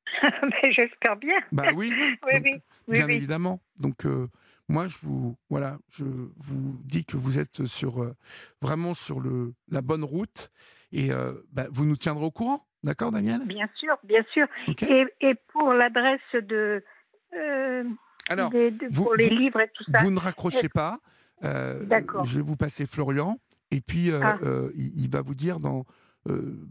J'espère 0.63 1.15
bien. 1.17 1.39
Bah 1.51 1.71
oui. 1.75 1.91
oui, 2.25 2.39
oui, 2.43 2.61
Bien 2.87 3.07
évidemment. 3.07 3.59
Donc, 3.79 4.05
moi, 4.69 4.87
je 4.87 4.97
vous, 5.01 5.35
voilà, 5.49 5.77
je 5.91 6.03
vous 6.03 6.79
dis 6.83 7.05
que 7.05 7.17
vous 7.17 7.39
êtes 7.39 7.65
sur, 7.65 8.13
vraiment 8.61 8.93
sur 8.93 9.19
le, 9.19 9.53
la 9.69 9.81
bonne 9.81 10.03
route 10.03 10.51
et 10.91 11.09
bah, 11.51 11.67
vous 11.71 11.85
nous 11.85 11.97
tiendrez 11.97 12.25
au 12.25 12.31
courant. 12.31 12.67
D'accord, 12.83 13.11
Daniel? 13.11 13.41
Bien 13.45 13.67
sûr, 13.75 13.97
bien 14.03 14.23
sûr. 14.31 14.47
Et, 14.81 15.05
et, 15.21 15.35
pour 15.51 15.73
l'adresse 15.73 16.21
de. 16.33 16.83
Euh, 17.33 17.83
Alors, 18.29 18.51
vous, 18.91 19.03
pour 19.03 19.15
les 19.15 19.29
livres 19.29 19.59
et 19.59 19.69
tout 19.73 19.83
ça. 19.91 20.01
Vous 20.01 20.11
ne 20.11 20.19
raccrochez 20.19 20.69
pas. 20.69 20.99
Euh, 21.43 21.83
D'accord. 21.85 22.25
Je 22.25 22.35
vais 22.35 22.41
vous 22.41 22.55
passer 22.55 22.85
Florian. 22.85 23.39
Et 23.71 23.81
puis, 23.81 24.11
euh, 24.11 24.19
ah. 24.23 24.37
il, 24.75 25.09
va 25.09 25.21
vous 25.21 25.35
dire 25.35 25.59
dans. 25.59 25.85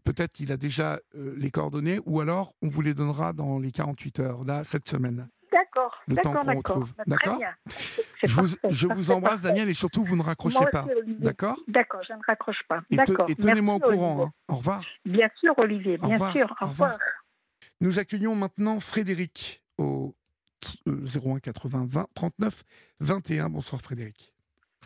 Peut-être 0.05 0.35
qu'il 0.35 0.53
a 0.53 0.59
déjà 0.59 1.01
les 1.15 1.51
coordonnées, 1.51 1.99
ou 2.05 2.21
alors 2.21 2.53
on 2.63 2.69
vous 2.69 2.83
les 2.83 2.93
donnera 2.93 3.33
dans 3.33 3.59
les 3.59 3.73
48 3.73 4.21
heures, 4.21 4.45
là, 4.45 4.65
cette 4.65 4.89
semaine. 4.89 5.29
D'accord. 5.57 6.03
Le 6.07 6.17
temps 6.17 6.33
qu'on 6.35 6.57
retrouve. 6.57 6.95
Bah, 6.97 7.05
d'accord 7.07 7.41
je, 8.23 8.35
vous, 8.35 8.47
je 8.69 8.87
vous, 8.89 9.11
embrasse, 9.11 9.43
Daniel, 9.43 9.69
et 9.69 9.73
surtout, 9.73 10.05
vous 10.05 10.17
ne 10.17 10.23
raccrochez 10.23 10.65
pas. 10.71 10.85
D'accord 11.07 11.59
D'accord, 11.69 12.03
je 12.07 12.13
ne 12.13 12.21
raccroche 12.27 12.63
pas. 12.69 12.83
Et, 12.91 13.35
tenez-moi 13.35 13.77
au 13.77 13.81
courant. 13.81 14.27
Hein. 14.27 14.33
Au 14.49 14.57
revoir. 14.57 14.85
Bien 15.05 15.31
sûr, 15.41 15.55
Olivier, 15.59 15.99
bien 15.99 16.31
sûr. 16.33 16.55
Au 16.61 16.67
revoir. 16.67 16.99
Nous 17.81 17.99
accueillons 17.99 18.35
maintenant 18.35 18.81
Frédéric 18.81 19.63
au 19.79 20.15
01 20.87 21.41
80 21.41 21.87
20 21.89 22.07
39 22.15 22.63
21. 23.01 23.51
Bonsoir, 23.51 23.81
Frédéric. 23.81 24.36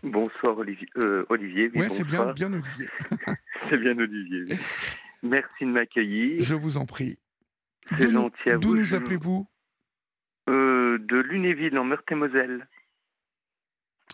Bonsoir, 0.02 0.56
Olivier. 0.56 0.88
Euh, 0.96 1.26
Olivier 1.28 1.70
oui, 1.74 1.86
c'est 1.90 2.04
bien, 2.04 2.32
bien 2.32 2.52
Olivier. 2.52 2.88
c'est 3.68 3.76
bien 3.76 3.98
Olivier. 3.98 4.56
Merci 5.22 5.64
de 5.64 5.70
m'accueillir. 5.70 6.42
Je 6.42 6.54
vous 6.54 6.78
en 6.78 6.86
prie. 6.86 7.18
C'est 7.98 8.10
gentil 8.10 8.50
à 8.50 8.54
vous. 8.54 8.60
D'où 8.60 8.76
nous 8.76 8.94
appelez-vous 8.94 9.46
euh, 10.48 10.98
De 10.98 11.16
Lunéville, 11.18 11.78
en 11.78 11.84
Meurthe-et-Moselle. 11.84 12.66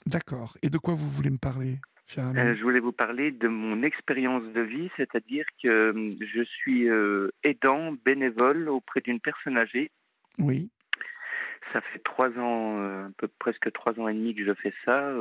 D'accord. 0.06 0.56
Et 0.62 0.70
de 0.70 0.78
quoi 0.78 0.94
vous 0.94 1.08
voulez 1.08 1.30
me 1.30 1.38
parler 1.38 1.78
euh, 2.18 2.54
je 2.54 2.62
voulais 2.62 2.78
vous 2.78 2.92
parler 2.92 3.32
de 3.32 3.48
mon 3.48 3.82
expérience 3.82 4.44
de 4.52 4.60
vie, 4.60 4.88
c'est-à-dire 4.96 5.44
que 5.60 5.92
je 6.20 6.42
suis 6.44 6.86
aidant 7.42 7.96
bénévole 8.04 8.68
auprès 8.68 9.00
d'une 9.00 9.18
personne 9.18 9.58
âgée. 9.58 9.90
Oui. 10.38 10.70
Ça 11.72 11.80
fait 11.80 11.98
trois 12.04 12.30
ans, 12.38 12.80
un 12.80 13.10
peu 13.18 13.26
presque 13.40 13.72
trois 13.72 13.98
ans 13.98 14.06
et 14.06 14.14
demi 14.14 14.36
que 14.36 14.44
je 14.44 14.54
fais 14.54 14.72
ça, 14.84 15.12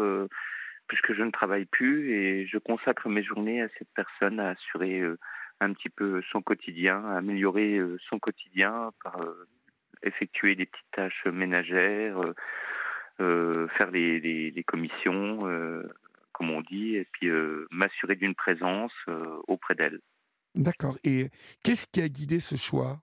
puisque 0.88 1.14
je 1.14 1.24
ne 1.24 1.32
travaille 1.32 1.66
plus 1.66 2.12
et 2.12 2.48
je 2.48 2.57
consacre 2.57 3.10
mes 3.10 3.24
journées 3.24 3.62
à 3.62 3.70
cette 3.78 3.90
personne 3.95 4.40
à 4.40 4.49
assurer 4.49 5.02
un 5.60 5.74
petit 5.74 5.90
peu 5.90 6.22
son 6.32 6.41
quotidien, 6.41 7.03
à 7.06 7.18
améliorer 7.18 7.80
son 8.10 8.20
quotidien 8.20 8.91
par 9.03 9.20
effectuer 10.06 10.56
des 10.56 10.66
petites 10.66 10.91
tâches 10.91 11.26
ménagères, 11.26 12.20
euh, 12.20 12.34
euh, 13.20 13.68
faire 13.78 13.91
les, 13.91 14.64
commissions, 14.68 15.48
euh, 15.48 15.84
comme 16.32 16.52
on 16.52 16.62
dit, 16.62 16.95
et 16.95 17.07
puis 17.12 17.30
m'assurer 17.72 18.16
d'une 18.16 18.36
présence 18.36 18.94
auprès 19.48 19.76
d'elle. 19.76 19.99
D'accord. 20.53 20.98
Et 21.03 21.30
qu'est-ce 21.64 21.88
qui 21.88 22.02
a 22.02 22.10
guidé 22.10 22.40
ce 22.40 22.56
choix? 22.56 22.99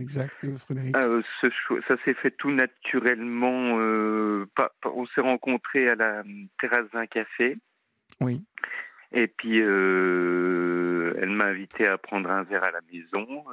Exact, 0.00 0.34
Frédéric 0.58 0.96
ce 1.40 1.48
Ça 1.88 1.96
s'est 2.04 2.14
fait 2.14 2.30
tout 2.32 2.50
naturellement. 2.50 3.76
on 3.76 5.06
s'est 5.14 5.20
rencontrés 5.20 5.88
à 5.88 5.94
la 5.94 6.22
terrasse 6.60 6.90
d'un 6.92 7.06
café. 7.06 7.56
Oui. 8.20 8.42
Et 9.12 9.26
puis, 9.28 9.58
elle 9.58 11.30
m'a 11.30 11.44
invité 11.44 11.86
à 11.86 11.98
prendre 11.98 12.30
un 12.30 12.42
verre 12.42 12.64
à 12.64 12.70
la 12.70 12.80
maison 12.92 13.44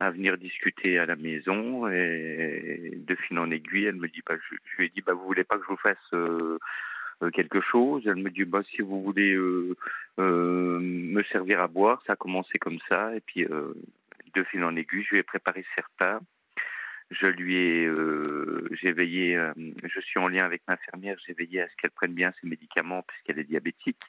à 0.00 0.10
venir 0.10 0.36
discuter 0.36 0.98
à 0.98 1.06
la 1.06 1.16
maison 1.16 1.88
et 1.88 2.92
de 2.96 3.14
fil 3.14 3.38
en 3.38 3.50
aiguille, 3.50 3.86
elle 3.86 3.96
me 3.96 4.08
dit, 4.08 4.22
bah, 4.26 4.34
je, 4.36 4.76
lui 4.76 4.86
ai 4.86 4.88
dit, 4.90 5.00
bah, 5.00 5.14
vous 5.14 5.24
voulez 5.24 5.44
pas 5.44 5.56
que 5.56 5.62
je 5.62 5.68
vous 5.68 5.78
fasse 5.78 5.96
euh, 6.12 6.58
euh, 7.22 7.30
quelque 7.30 7.60
chose? 7.60 8.02
Elle 8.06 8.22
me 8.22 8.30
dit, 8.30 8.44
bah, 8.44 8.62
si 8.70 8.82
vous 8.82 9.02
voulez 9.02 9.32
euh, 9.32 9.74
me 10.18 11.22
servir 11.24 11.60
à 11.60 11.68
boire, 11.68 12.02
ça 12.06 12.12
a 12.12 12.16
commencé 12.16 12.58
comme 12.58 12.78
ça 12.90 13.14
et 13.16 13.20
puis 13.20 13.46
de 14.36 14.44
fil 14.44 14.62
en 14.64 14.76
aiguille, 14.76 15.04
je 15.04 15.14
lui 15.14 15.18
ai 15.18 15.22
préparé 15.22 15.64
certains. 15.74 16.20
Je 17.10 17.26
lui 17.26 17.56
ai, 17.56 17.88
j'ai 18.80 18.92
veillé, 18.92 19.40
je 19.56 20.00
suis 20.00 20.18
en 20.18 20.26
lien 20.26 20.44
avec 20.44 20.62
l'infirmière, 20.66 21.16
j'ai 21.24 21.34
veillé 21.34 21.62
à 21.62 21.68
ce 21.68 21.76
qu'elle 21.76 21.92
prenne 21.92 22.14
bien 22.14 22.32
ses 22.40 22.48
médicaments 22.48 23.02
puisqu'elle 23.02 23.38
est 23.38 23.44
diabétique. 23.44 24.02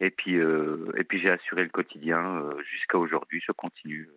Et 0.00 0.10
puis, 0.10 0.34
et 0.34 1.04
puis 1.04 1.18
j'ai 1.18 1.30
assuré 1.30 1.62
le 1.62 1.70
quotidien 1.70 2.42
jusqu'à 2.70 2.98
aujourd'hui. 2.98 3.42
Je 3.46 3.52
continue 3.52 4.10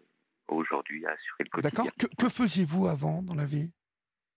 aujourd'hui 0.52 1.06
à 1.06 1.12
assurer 1.12 1.44
le 1.44 1.50
quotidien. 1.50 1.84
D'accord. 1.86 2.10
Que, 2.18 2.30
faisiez-vous 2.30 2.88
avant 2.88 3.22
dans 3.22 3.36
la 3.36 3.46
vie? 3.46 3.72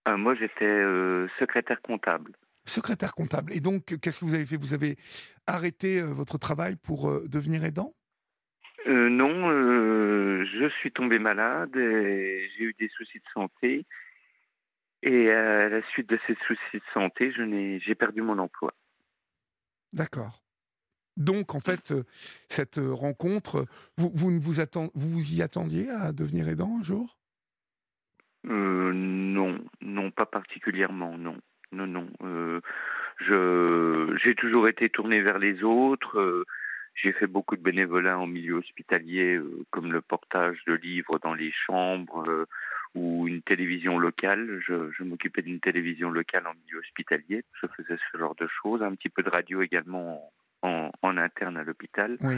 Euh, 0.08 0.16
Moi, 0.16 0.34
j'étais 0.34 0.64
euh, 0.64 1.28
secrétaire 1.38 1.80
comptable. 1.82 2.32
Secrétaire 2.64 3.14
comptable. 3.14 3.52
Et 3.52 3.60
donc, 3.60 3.98
qu'est-ce 4.00 4.20
que 4.20 4.24
vous 4.24 4.34
avez 4.34 4.46
fait? 4.46 4.56
Vous 4.56 4.74
avez 4.74 4.96
arrêté 5.46 6.00
euh, 6.00 6.06
votre 6.06 6.38
travail 6.38 6.76
pour 6.76 7.28
devenir 7.28 7.64
aidant? 7.64 7.94
Non, 8.86 9.50
je 10.44 10.68
suis 10.78 10.92
tombé 10.92 11.18
malade 11.18 11.76
et 11.76 12.48
j'ai 12.56 12.64
eu 12.64 12.74
des 12.78 12.88
soucis 12.88 13.18
de 13.18 13.28
santé. 13.32 13.86
Et 15.02 15.30
à 15.30 15.68
la 15.68 15.82
suite 15.88 16.08
de 16.08 16.18
ces 16.26 16.36
soucis 16.46 16.78
de 16.78 16.92
santé, 16.94 17.32
j'ai 17.80 17.94
perdu 17.94 18.22
mon 18.22 18.38
emploi. 18.38 18.72
D'accord. 19.92 20.42
Donc, 21.16 21.54
en 21.54 21.60
fait, 21.60 21.92
euh, 21.92 22.04
cette 22.48 22.78
euh, 22.78 22.92
rencontre, 22.92 23.66
vous, 23.98 24.10
vous, 24.14 24.30
ne 24.30 24.40
vous, 24.40 24.54
vous, 24.94 25.32
y 25.32 25.42
attendiez 25.42 25.90
à 25.90 26.12
devenir 26.12 26.48
aidant 26.48 26.78
un 26.80 26.82
jour? 26.82 27.18
Euh, 28.46 28.92
Non, 28.92 29.58
non, 29.82 30.10
pas 30.10 30.26
particulièrement, 30.26 31.18
non. 31.18 31.36
Non, 31.72 31.86
non. 31.86 32.06
je, 33.18 34.18
j'ai 34.22 34.34
toujours 34.34 34.68
été 34.68 34.90
tourné 34.90 35.22
vers 35.22 35.38
les 35.38 35.62
autres. 35.62 36.44
J'ai 36.94 37.12
fait 37.12 37.26
beaucoup 37.26 37.56
de 37.56 37.62
bénévolat 37.62 38.18
en 38.18 38.26
milieu 38.26 38.54
hospitalier, 38.54 39.40
comme 39.70 39.92
le 39.92 40.00
portage 40.00 40.62
de 40.66 40.74
livres 40.74 41.18
dans 41.18 41.34
les 41.34 41.50
chambres 41.50 42.46
ou 42.94 43.26
une 43.26 43.42
télévision 43.42 43.98
locale. 43.98 44.60
Je, 44.66 44.90
je 44.92 45.02
m'occupais 45.02 45.42
d'une 45.42 45.60
télévision 45.60 46.10
locale 46.10 46.46
en 46.46 46.54
milieu 46.54 46.78
hospitalier. 46.80 47.44
Je 47.60 47.66
faisais 47.76 47.98
ce 48.12 48.18
genre 48.18 48.34
de 48.34 48.46
choses. 48.46 48.82
Un 48.82 48.94
petit 48.94 49.08
peu 49.08 49.22
de 49.22 49.30
radio 49.30 49.62
également 49.62 50.30
en, 50.62 50.90
interne 51.02 51.56
à 51.56 51.64
l'hôpital. 51.64 52.16
Oui. 52.22 52.36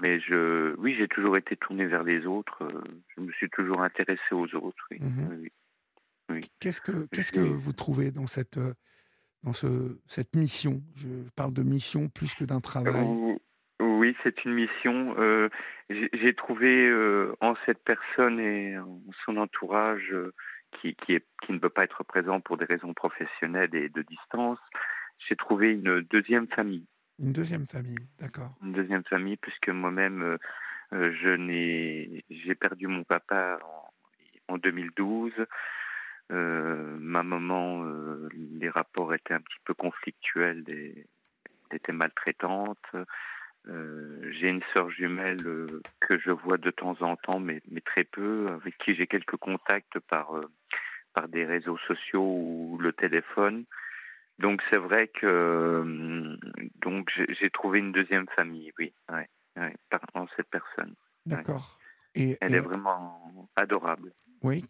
Mais 0.00 0.20
je, 0.20 0.74
oui, 0.78 0.94
j'ai 0.98 1.08
toujours 1.08 1.36
été 1.36 1.56
tourné 1.56 1.86
vers 1.86 2.02
les 2.02 2.26
autres. 2.26 2.62
Euh, 2.62 2.82
je 3.14 3.20
me 3.20 3.32
suis 3.32 3.50
toujours 3.50 3.82
intéressé 3.82 4.32
aux 4.32 4.54
autres. 4.54 4.86
Oui. 4.90 4.98
Mhm. 5.00 5.48
oui. 6.30 6.40
Qu'est-ce 6.60 6.80
que, 6.80 7.06
qu'est-ce 7.12 7.32
que 7.32 7.40
vous 7.40 7.72
trouvez 7.72 8.10
dans 8.10 8.26
cette, 8.26 8.56
euh, 8.56 8.72
dans 9.42 9.52
ce, 9.52 10.00
cette 10.06 10.34
mission? 10.34 10.82
Je 10.96 11.08
parle 11.36 11.52
de 11.52 11.62
mission 11.62 12.08
plus 12.08 12.34
que 12.34 12.44
d'un 12.44 12.60
travail. 12.60 13.06
Oui, 14.02 14.16
c'est 14.24 14.44
une 14.44 14.54
mission. 14.54 15.14
Euh, 15.18 15.48
j'ai 15.88 16.34
trouvé 16.34 16.92
en 17.40 17.54
cette 17.64 17.84
personne 17.84 18.40
et 18.40 18.76
en 18.76 19.00
son 19.24 19.36
entourage 19.36 20.12
qui, 20.80 20.96
qui, 20.96 21.14
est, 21.14 21.24
qui 21.44 21.52
ne 21.52 21.58
peut 21.58 21.70
pas 21.70 21.84
être 21.84 22.02
présent 22.02 22.40
pour 22.40 22.56
des 22.56 22.64
raisons 22.64 22.94
professionnelles 22.94 23.74
et 23.74 23.88
de 23.88 24.02
distance, 24.02 24.58
j'ai 25.28 25.36
trouvé 25.36 25.72
une 25.72 26.00
deuxième 26.02 26.48
famille. 26.48 26.86
Une 27.18 27.32
deuxième 27.32 27.66
famille, 27.66 28.08
d'accord. 28.18 28.54
Une 28.62 28.72
deuxième 28.72 29.04
famille, 29.04 29.36
puisque 29.36 29.68
moi-même, 29.68 30.22
euh, 30.22 30.38
euh, 30.92 31.14
je 31.22 31.28
n'ai, 31.28 32.24
j'ai 32.30 32.54
perdu 32.54 32.86
mon 32.86 33.04
papa 33.04 33.58
en, 34.48 34.58
2012. 34.58 35.32
Euh, 36.30 36.96
ma 36.98 37.22
maman, 37.22 37.84
les 38.32 38.68
rapports 38.68 39.14
étaient 39.14 39.34
un 39.34 39.40
petit 39.40 39.58
peu 39.64 39.74
conflictuels, 39.74 40.64
elle 40.68 41.04
était 41.72 41.92
maltraitante. 41.92 42.84
J'ai 43.66 44.48
une 44.48 44.62
sœur 44.74 44.90
jumelle 44.90 45.42
que 46.00 46.18
je 46.18 46.30
vois 46.30 46.58
de 46.58 46.70
temps 46.70 46.96
en 47.00 47.16
temps, 47.16 47.38
mais, 47.38 47.62
mais 47.70 47.80
très 47.80 48.04
peu, 48.04 48.48
avec 48.48 48.76
qui 48.78 48.94
j'ai 48.94 49.06
quelques 49.06 49.36
contacts 49.36 49.98
par, 50.00 50.32
par 51.14 51.28
des 51.28 51.44
réseaux 51.44 51.78
sociaux 51.86 52.22
ou 52.22 52.78
le 52.80 52.92
téléphone. 52.92 53.64
Donc 54.38 54.62
c'est 54.70 54.78
vrai 54.78 55.08
que 55.08 55.26
euh, 55.26 56.36
donc 56.80 57.10
j'ai 57.40 57.50
trouvé 57.50 57.78
une 57.78 57.92
deuxième 57.92 58.26
famille, 58.34 58.72
oui, 58.78 58.92
ouais, 59.10 59.28
ouais, 59.56 59.74
en 60.14 60.26
cette 60.36 60.48
personne. 60.48 60.94
D'accord. 61.26 61.78
Et 62.14 62.36
elle 62.40 62.54
est 62.54 62.60
vraiment 62.60 63.48
adorable. 63.56 64.12
Oui, 64.42 64.64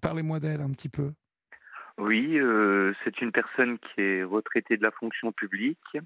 parlez-moi 0.00 0.38
d'elle 0.38 0.60
un 0.60 0.70
petit 0.70 0.88
peu. 0.88 1.12
Oui, 1.98 2.38
euh, 2.38 2.94
c'est 3.02 3.20
une 3.20 3.32
personne 3.32 3.78
qui 3.78 4.00
est 4.00 4.22
retraitée 4.22 4.76
de 4.76 4.84
la 4.84 4.92
fonction 4.92 5.32
publique, 5.32 5.96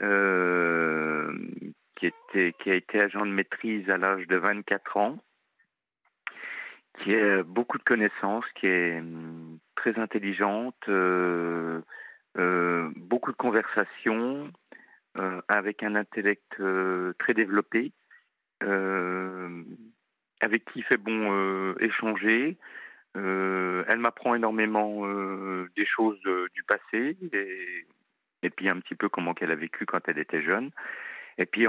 euh, 0.00 1.32
qui, 1.96 2.06
était, 2.06 2.54
qui 2.58 2.70
a 2.70 2.74
été 2.74 3.02
agent 3.02 3.24
de 3.24 3.30
maîtrise 3.30 3.88
à 3.90 3.96
l'âge 3.96 4.26
de 4.26 4.36
24 4.36 4.96
ans, 4.96 5.18
qui 6.98 7.14
a 7.14 7.42
beaucoup 7.42 7.78
de 7.78 7.84
connaissances, 7.84 8.44
qui 8.54 8.66
est 8.66 8.98
hum, 8.98 9.58
très 9.76 9.98
intelligente, 9.98 10.88
euh, 10.88 11.80
beaucoup 12.96 13.32
de 13.32 13.36
conversations, 13.36 14.50
avec 15.46 15.84
un 15.84 15.94
intellect 15.94 16.60
très 17.20 17.34
développé, 17.34 17.92
avec 18.60 20.64
qui 20.64 20.80
il 20.80 20.84
fait 20.84 20.96
bon 20.96 21.76
échanger. 21.78 22.58
Euh, 23.16 23.84
elle 23.88 23.98
m'apprend 23.98 24.34
énormément 24.34 25.06
euh, 25.06 25.68
des 25.76 25.86
choses 25.86 26.18
euh, 26.26 26.48
du 26.54 26.64
passé 26.64 27.16
et, 28.44 28.50
puis 28.50 28.68
un 28.68 28.78
petit 28.80 28.94
peu 28.94 29.08
comment 29.08 29.34
qu'elle 29.34 29.50
a 29.50 29.56
vécu 29.56 29.86
quand 29.86 30.08
elle 30.08 30.18
était 30.18 30.42
jeune. 30.42 30.70
Et 31.38 31.46
puis 31.46 31.66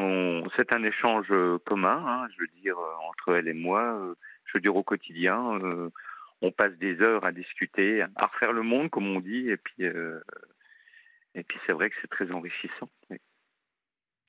c'est 0.56 0.74
un 0.74 0.84
échange 0.84 1.28
commun, 1.66 2.04
hein, 2.06 2.28
je 2.36 2.42
veux 2.42 2.50
dire 2.62 2.78
entre 3.10 3.36
elle 3.36 3.48
et 3.48 3.54
moi. 3.54 4.16
je 4.46 4.52
veux 4.54 4.62
dire 4.62 4.76
au 4.76 4.84
quotidien, 4.84 5.60
on 6.42 6.52
passe 6.52 6.74
des 6.74 7.02
heures 7.02 7.26
à 7.26 7.32
discuter, 7.32 8.04
à 8.04 8.28
refaire 8.28 8.54
le 8.54 8.62
monde 8.62 8.92
comme 8.92 9.08
on 9.08 9.20
dit. 9.20 9.50
Et 9.50 9.58
puis 9.58 9.84
et 11.34 11.44
puis 11.44 11.58
c'est 11.66 11.74
vrai 11.74 11.90
que 11.90 11.96
c'est 12.02 12.10
très 12.10 12.32
enrichissant. 12.32 12.90
Oui, 13.10 13.18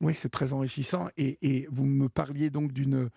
oui 0.01 0.14
c'est 0.14 0.31
très 0.31 0.55
enrichissant. 0.55 1.09
Et, 1.18 1.36
et, 1.43 1.66
vous 1.70 1.85
me 1.85 2.09
parliez 2.09 2.48
donc 2.48 2.73
d'une 2.73 3.10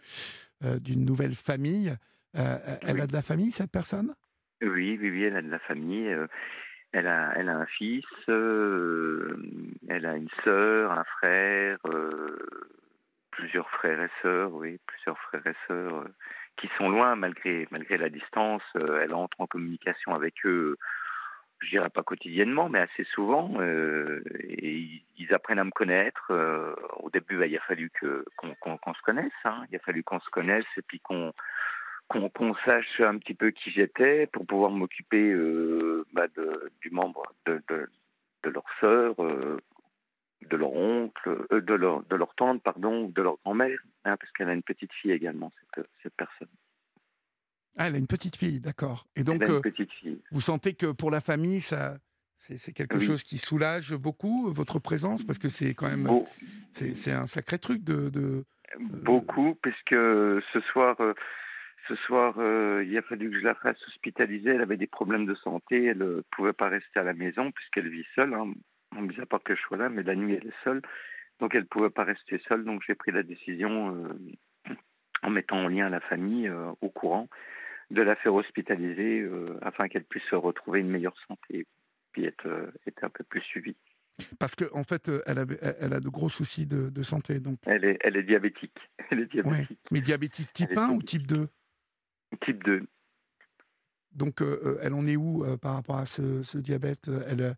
d'une 0.62 1.06
nouvelle 1.06 1.36
famille. 1.36 1.96
Euh, 2.38 2.58
elle 2.82 3.02
a 3.02 3.08
de 3.08 3.14
la 3.14 3.22
famille, 3.22 3.52
cette 3.52 3.72
personne? 3.72 4.14
Oui, 4.62 4.98
oui, 5.00 5.10
oui, 5.10 5.24
elle 5.24 5.38
a 5.38 5.42
de 5.42 5.50
la 5.50 5.60
famille. 5.60 6.10
Euh, 6.96 7.00
elle 7.00 7.08
a, 7.08 7.34
elle 7.36 7.50
a 7.50 7.56
un 7.56 7.66
fils, 7.66 8.06
euh, 8.30 9.38
elle 9.88 10.06
a 10.06 10.16
une 10.16 10.30
sœur, 10.44 10.92
un 10.92 11.04
frère, 11.04 11.78
plusieurs 13.32 13.70
frères 13.72 14.02
et 14.02 14.10
sœurs, 14.22 14.54
oui, 14.54 14.80
plusieurs 14.88 15.18
frères 15.20 15.46
et 15.48 15.56
sœurs 15.68 16.06
qui 16.58 16.70
sont 16.78 16.90
loin 16.90 17.16
malgré 17.16 17.68
malgré 17.72 17.98
la 17.98 18.10
distance. 18.10 18.64
elle 18.76 19.14
entre 19.14 19.40
en 19.40 19.48
communication 19.48 20.14
avec 20.14 20.46
eux 20.46 20.78
je 21.62 21.70
dirais 21.72 21.90
pas 21.90 22.04
quotidiennement, 22.04 22.70
mais 22.70 22.80
assez 22.80 23.04
souvent. 23.14 23.62
et 23.62 25.02
ils, 25.18 25.34
apprennent 25.34 25.60
à 25.60 25.66
me 25.66 25.72
connaître. 25.72 26.32
au 27.04 27.10
début, 27.10 27.38
bah, 27.38 27.48
il 27.48 27.58
a 27.58 27.62
fallu 27.62 27.92
qu'on 28.38 28.94
se 28.94 29.02
connaisse. 29.02 29.32
Hein. 29.44 29.66
Il 29.70 29.76
a 29.76 29.80
fallu 29.80 30.02
qu'on 30.04 30.22
se 30.22 30.30
connaisse 30.30 30.66
et 30.78 30.82
puis 30.82 31.02
qu'on 31.02 31.34
qu'on 32.10 32.56
sache 32.66 33.00
un 33.00 33.18
petit 33.18 33.36
peu 33.36 33.52
qui 33.52 33.72
j'étais 33.72 34.28
pour 34.28 34.46
pouvoir 34.46 34.72
m'occuper 34.72 35.32
euh, 35.32 36.06
bah, 36.12 36.28
du 36.82 36.90
membre 36.90 37.24
de, 37.46 37.62
de, 37.70 38.50
leur 38.50 38.66
sœur, 38.80 39.16
euh, 39.24 39.60
de 40.50 40.58
leur 40.58 40.74
oncle, 40.74 41.46
euh, 41.52 41.62
de, 41.62 41.74
leur, 41.74 42.04
de 42.04 42.16
leur 42.16 42.34
tante, 42.36 42.64
pardon, 42.64 43.06
ou 43.06 43.12
de 43.12 43.22
leur 43.22 43.38
grand-mère, 43.46 43.80
hein, 44.06 44.18
parce 44.18 44.32
qu'elle 44.32 44.50
a 44.50 44.54
une 44.54 44.64
petite 44.64 44.92
fille 44.94 45.12
également, 45.12 45.52
cette, 45.76 45.86
cette 46.02 46.16
personne. 46.16 46.50
Ah, 47.78 47.88
elle 47.88 47.96
a 47.96 48.00
une 48.00 48.08
petite 48.08 48.36
fille, 48.36 48.60
d'accord. 48.60 49.06
Et 49.16 49.24
donc, 49.24 49.44
une 49.48 49.62
petite 49.62 49.92
fille. 49.94 50.20
vous 50.32 50.42
sentez 50.42 50.74
que 50.74 50.88
pour 50.88 51.12
la 51.12 51.22
famille, 51.22 51.62
ça, 51.62 51.98
c'est 52.38 52.74
quelque 52.74 52.98
chose 52.98 53.24
qui 53.24 53.38
soulage 53.38 53.94
beaucoup 53.94 54.52
votre 54.52 54.80
présence, 54.80 55.24
parce 55.24 55.38
que 55.38 55.48
c'est 55.48 55.76
quand 55.76 55.88
même, 55.88 56.10
c'est 56.72 57.12
un 57.12 57.28
sacré 57.28 57.60
truc 57.60 57.84
de. 57.84 58.10
de 58.10 58.46
Beaucoup, 58.80 59.56
puisque 59.62 59.96
ce 59.96 60.60
soir, 60.72 60.96
ce 61.90 61.96
soir, 61.96 62.36
euh, 62.38 62.84
il 62.86 62.96
a 62.98 63.02
fallu 63.02 63.32
que 63.32 63.40
je 63.40 63.44
la 63.44 63.56
fasse 63.56 63.82
hospitaliser. 63.88 64.52
Elle 64.52 64.62
avait 64.62 64.78
des 64.78 64.88
problèmes 64.88 65.26
de 65.26 65.36
santé. 65.36 65.86
Elle 65.86 65.98
ne 65.98 66.06
euh, 66.06 66.24
pouvait 66.32 66.54
pas 66.54 66.70
rester 66.70 67.00
à 67.00 67.04
la 67.04 67.14
maison 67.14 67.52
puisqu'elle 67.52 67.90
vit 67.90 68.06
seule. 68.16 68.34
Hein. 68.34 68.54
On 68.96 69.02
ne 69.02 69.26
pas 69.26 69.40
que 69.40 69.56
je 69.56 69.62
sois 69.62 69.78
là, 69.78 69.90
mais 69.90 70.04
la 70.04 70.16
nuit, 70.16 70.36
elle 70.36 70.48
est 70.48 70.64
seule. 70.64 70.82
Donc, 71.40 71.56
elle 71.56 71.62
ne 71.62 71.68
pouvait 71.68 71.90
pas 71.90 72.04
rester 72.04 72.40
seule. 72.48 72.64
Donc, 72.64 72.84
j'ai 72.86 72.96
pris 72.96 73.12
la 73.12 73.24
décision, 73.24 73.96
euh, 73.96 74.74
en 75.24 75.30
mettant 75.32 75.58
en 75.58 75.68
lien 75.68 75.90
la 75.90 76.00
famille 76.00 76.52
au 76.82 76.90
courant, 76.90 77.28
de 77.92 78.02
la 78.02 78.16
faire 78.16 78.34
hospitaliser 78.34 79.28
afin 79.62 79.88
qu'elle 79.88 80.04
puisse 80.04 80.24
se 80.30 80.36
retrouver 80.36 80.80
une 80.80 80.90
meilleure 80.90 81.18
santé 81.28 81.66
puis 82.14 82.26
être, 82.26 82.72
être 82.88 83.04
un 83.04 83.10
peu 83.10 83.24
plus 83.24 83.42
suivie. 83.42 83.76
Parce 84.40 84.56
qu'en 84.56 84.80
en 84.80 84.84
fait, 84.84 85.12
elle, 85.26 85.40
avait, 85.40 85.60
elle 85.80 85.94
a 85.94 86.00
de 86.00 86.10
gros 86.10 86.30
soucis 86.30 86.66
de, 86.66 87.04
santé. 87.04 87.40
Donc. 87.40 87.60
Elle, 87.66 87.86
est, 87.86 87.98
elle 88.02 88.18
est 88.18 88.24
diabétique. 88.24 88.78
Elle 89.12 89.22
est 89.22 89.32
diabétique. 89.32 89.80
Mais 89.92 90.02
diabétique 90.02 90.54
type 90.54 90.78
1 90.78 90.90
ou 90.90 91.02
type 91.02 91.26
2 91.26 91.50
Type 92.42 92.64
2. 92.64 92.88
Donc, 94.14 94.42
euh, 94.42 94.60
euh, 94.66 94.78
elle 94.82 94.94
en 94.94 95.06
est 95.06 95.16
où 95.16 95.44
euh, 95.44 95.58
par 95.58 95.76
rapport 95.76 95.98
à 95.98 96.06
ce, 96.06 96.58
diabète 96.58 97.10
elle, 97.30 97.56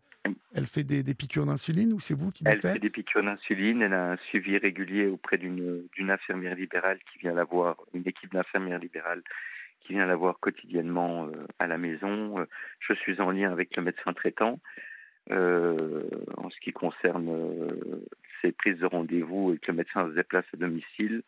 elle 0.54 0.66
fait 0.66 0.84
des, 0.84 1.02
piqûres 1.14 1.46
d'insuline 1.46 1.92
ou 1.92 2.00
c'est 2.00 2.14
vous 2.14 2.30
qui 2.30 2.44
le 2.44 2.50
faites 2.50 2.64
Elle 2.64 2.72
fait 2.74 2.78
des 2.78 2.90
piqûres 2.90 3.24
d'insuline. 3.24 3.82
Elle 3.82 3.94
a 3.94 4.12
un 4.12 4.16
suivi 4.28 4.58
régulier 4.58 5.06
auprès 5.06 5.38
d'une 5.38 5.88
infirmière 6.10 6.54
libérale 6.54 6.98
qui 7.10 7.18
vient 7.18 7.32
la 7.32 7.44
voir, 7.44 7.76
une 7.94 8.06
équipe 8.06 8.32
d'infirmières 8.32 8.78
libérales 8.78 9.22
qui 9.80 9.94
vient 9.94 10.06
la 10.06 10.14
voir 10.14 10.38
quotidiennement 10.38 11.28
à 11.58 11.66
la 11.66 11.76
maison. 11.76 12.36
je 12.78 12.94
suis 12.94 13.20
en 13.20 13.32
lien 13.32 13.50
avec 13.50 13.74
le 13.76 13.82
médecin 13.82 14.12
traitant 14.12 14.60
en 15.28 16.50
ce 16.50 16.60
qui 16.60 16.72
concerne 16.72 17.74
ses 18.40 18.52
prises 18.52 18.78
de 18.78 18.86
rendez-vous 18.86 19.54
et 19.54 19.58
que 19.58 19.72
le 19.72 19.78
médecin 19.78 20.08
se 20.08 20.14
déplace 20.14 20.44
à 20.54 20.56
domicile. 20.56 21.22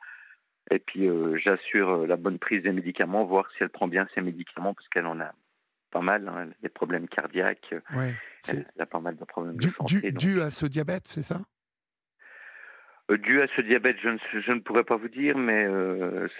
Et 0.70 0.78
puis 0.78 1.06
euh, 1.06 1.36
j'assure 1.36 1.90
euh, 1.90 2.06
la 2.06 2.16
bonne 2.16 2.38
prise 2.38 2.62
des 2.62 2.72
médicaments, 2.72 3.24
voir 3.24 3.48
si 3.52 3.62
elle 3.62 3.68
prend 3.68 3.88
bien 3.88 4.06
ses 4.14 4.20
médicaments, 4.20 4.74
parce 4.74 4.88
qu'elle 4.88 5.06
en 5.06 5.20
a 5.20 5.32
pas 5.90 6.00
mal, 6.00 6.26
hein, 6.28 6.48
des 6.62 6.68
problèmes 6.68 7.08
cardiaques. 7.08 7.74
Ouais, 7.94 8.14
elle, 8.48 8.66
a 8.78 8.86
pas 8.86 9.00
mal 9.00 9.16
de 9.16 9.24
problèmes 9.24 9.56
de 9.56 9.68
santé. 9.70 10.12
Dû, 10.12 10.40
à 10.40 10.50
ce 10.50 10.66
diabète, 10.66 11.06
c'est 11.06 11.22
ça? 11.22 11.40
Euh, 13.10 13.18
Dû 13.18 13.42
à 13.42 13.46
ce 13.54 13.60
diabète, 13.60 13.98
je 14.02 14.08
ne, 14.08 14.18
je 14.40 14.52
ne 14.52 14.60
pourrais 14.60 14.84
pas 14.84 14.96
vous 14.96 15.08
dire, 15.08 15.36
mais 15.36 15.66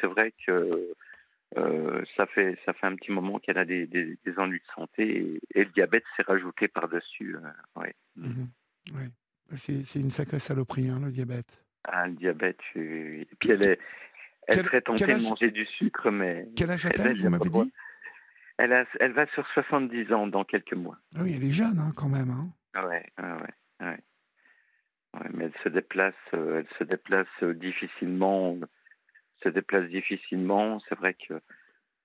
c'est 0.01 0.07
vrai 0.07 0.33
que 0.47 0.95
ça, 2.17 2.27
fait, 2.27 2.59
ça 2.67 2.73
fait 2.73 2.87
un 2.87 2.97
petit 2.97 3.13
moment 3.13 3.39
qu'elle 3.39 3.59
a 3.59 3.65
des, 3.65 3.87
des, 3.87 4.19
ennuis 4.39 4.59
de 4.59 4.75
santé 4.75 5.39
et, 5.55 5.65
le 5.65 5.71
diabète 5.71 6.03
s'est 6.17 6.25
rajouté 6.27 6.67
par-dessus. 6.67 7.37
ouais. 7.77 7.95
Mhm. 8.17 8.49
C'est 9.57 10.01
une 10.01 10.11
sacrée 10.11 10.41
saloperie, 10.41 10.89
hein, 10.89 11.01
le 11.05 11.13
diabète. 11.13 11.65
Ah, 11.85 12.07
le 12.09 12.15
diabète, 12.15 12.61
et 12.75 13.29
puis 13.39 13.51
elle 13.51 13.65
est, 13.67 13.79
elle 14.49 14.65
serait 14.65 14.81
tentée 14.81 15.07
de 15.07 15.23
manger 15.23 15.51
du 15.51 15.66
sucre, 15.66 16.11
mais. 16.11 16.49
Quel 16.57 16.71
âge 16.71 16.87
a-t-elle, 16.87 17.16
vous 17.16 17.29
m'avez 17.29 17.49
dit 17.49 17.73
elle, 18.59 18.73
a, 18.73 18.85
elle 19.01 19.12
va 19.12 19.27
sur 19.29 19.47
70 19.49 20.12
ans 20.12 20.27
dans 20.27 20.45
quelques 20.45 20.75
mois. 20.75 20.97
Ah 21.16 21.23
oui, 21.23 21.35
elle 21.37 21.45
est 21.45 21.51
jeune 21.51 21.79
hein, 21.79 21.93
quand 21.97 22.09
même. 22.09 22.31
Hein. 22.31 22.49
Ah 22.75 22.87
ouais, 22.87 23.05
ah 23.16 23.37
ouais, 23.37 23.87
ouais. 23.87 23.99
ouais. 25.15 25.29
mais 25.33 25.45
elle 25.47 25.62
se 25.62 25.69
déplace, 25.69 26.15
euh, 26.35 26.61
elle 26.61 26.79
se 26.79 26.85
déplace 26.85 27.27
euh, 27.43 27.55
difficilement, 27.55 28.57
se 29.43 29.49
déplace 29.49 29.89
difficilement. 29.89 30.79
C'est 30.89 30.97
vrai 30.97 31.15
que 31.15 31.41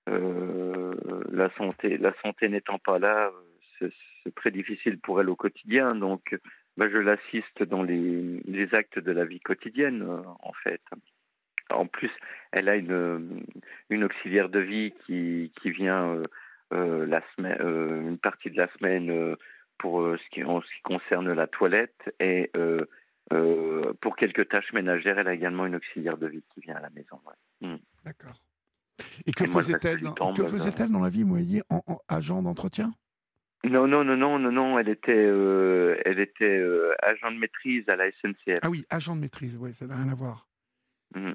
euh, 0.08 0.94
la 1.30 1.50
santé, 1.56 1.98
la 1.98 2.14
santé 2.20 2.48
n'étant 2.48 2.78
pas 2.78 2.98
là, 2.98 3.30
c'est 3.78 4.34
très 4.34 4.50
difficile 4.50 4.98
pour 4.98 5.20
elle 5.20 5.30
au 5.30 5.36
quotidien. 5.36 5.94
Donc, 5.94 6.36
bah, 6.76 6.88
je 6.90 6.98
l'assiste 6.98 7.62
dans 7.62 7.82
les, 7.82 8.40
les, 8.44 8.74
actes 8.74 8.98
de 8.98 9.12
la 9.12 9.24
vie 9.24 9.40
quotidienne, 9.40 10.02
en 10.40 10.52
fait. 10.64 10.82
En 11.72 11.86
plus, 11.86 12.10
elle 12.52 12.68
a 12.68 12.76
une, 12.76 13.44
une 13.90 14.04
auxiliaire 14.04 14.48
de 14.48 14.60
vie 14.60 14.92
qui, 15.06 15.52
qui 15.60 15.70
vient 15.70 16.14
euh, 16.14 16.22
euh, 16.72 17.06
la 17.06 17.22
semaine, 17.34 17.58
euh, 17.60 18.08
une 18.08 18.18
partie 18.18 18.50
de 18.50 18.56
la 18.56 18.68
semaine 18.78 19.36
pour 19.78 20.02
ce, 20.02 20.28
qui, 20.30 20.44
en 20.44 20.60
ce 20.60 20.66
qui 20.66 20.82
concerne 20.82 21.32
la 21.32 21.46
toilette 21.46 22.14
et 22.18 22.50
pour 24.00 24.16
quelques 24.16 24.48
tâches 24.48 24.72
ménagères, 24.72 25.18
elle 25.18 25.28
a 25.28 25.34
également 25.34 25.66
une 25.66 25.76
auxiliaire 25.76 26.18
de 26.18 26.26
vie 26.26 26.44
qui 26.52 26.60
vient 26.60 26.76
à 26.76 26.80
la 26.80 26.90
maison. 26.90 27.20
Hmm. 27.60 27.76
D'accord. 28.04 28.36
Et 29.26 29.32
que 29.32 29.46
faisait-elle 29.46 30.00
dans, 30.00 30.34
que 30.34 30.46
faisait 30.46 30.88
dans 30.88 31.00
la 31.00 31.08
vie, 31.08 31.22
vous 31.22 31.30
voyez, 31.30 31.62
en, 31.70 31.82
agent 32.08 32.42
d'entretien? 32.42 32.92
Non, 33.64 33.86
non, 33.86 34.04
non, 34.04 34.16
non, 34.16 34.38
non, 34.38 34.52
non, 34.52 34.78
elle 34.78 34.88
était, 34.88 35.12
elle 36.04 36.18
était 36.18 36.62
agent 37.02 37.30
de 37.30 37.38
maîtrise 37.38 37.88
à 37.88 37.96
la 37.96 38.10
SNCF. 38.10 38.58
Ah 38.62 38.68
oui, 38.68 38.84
agent 38.90 39.16
de 39.16 39.20
maîtrise, 39.20 39.56
oui, 39.58 39.72
ça 39.74 39.86
n'a 39.86 39.96
rien 39.96 40.10
à 40.10 40.14
voir. 40.14 40.46
Hmm. 41.14 41.32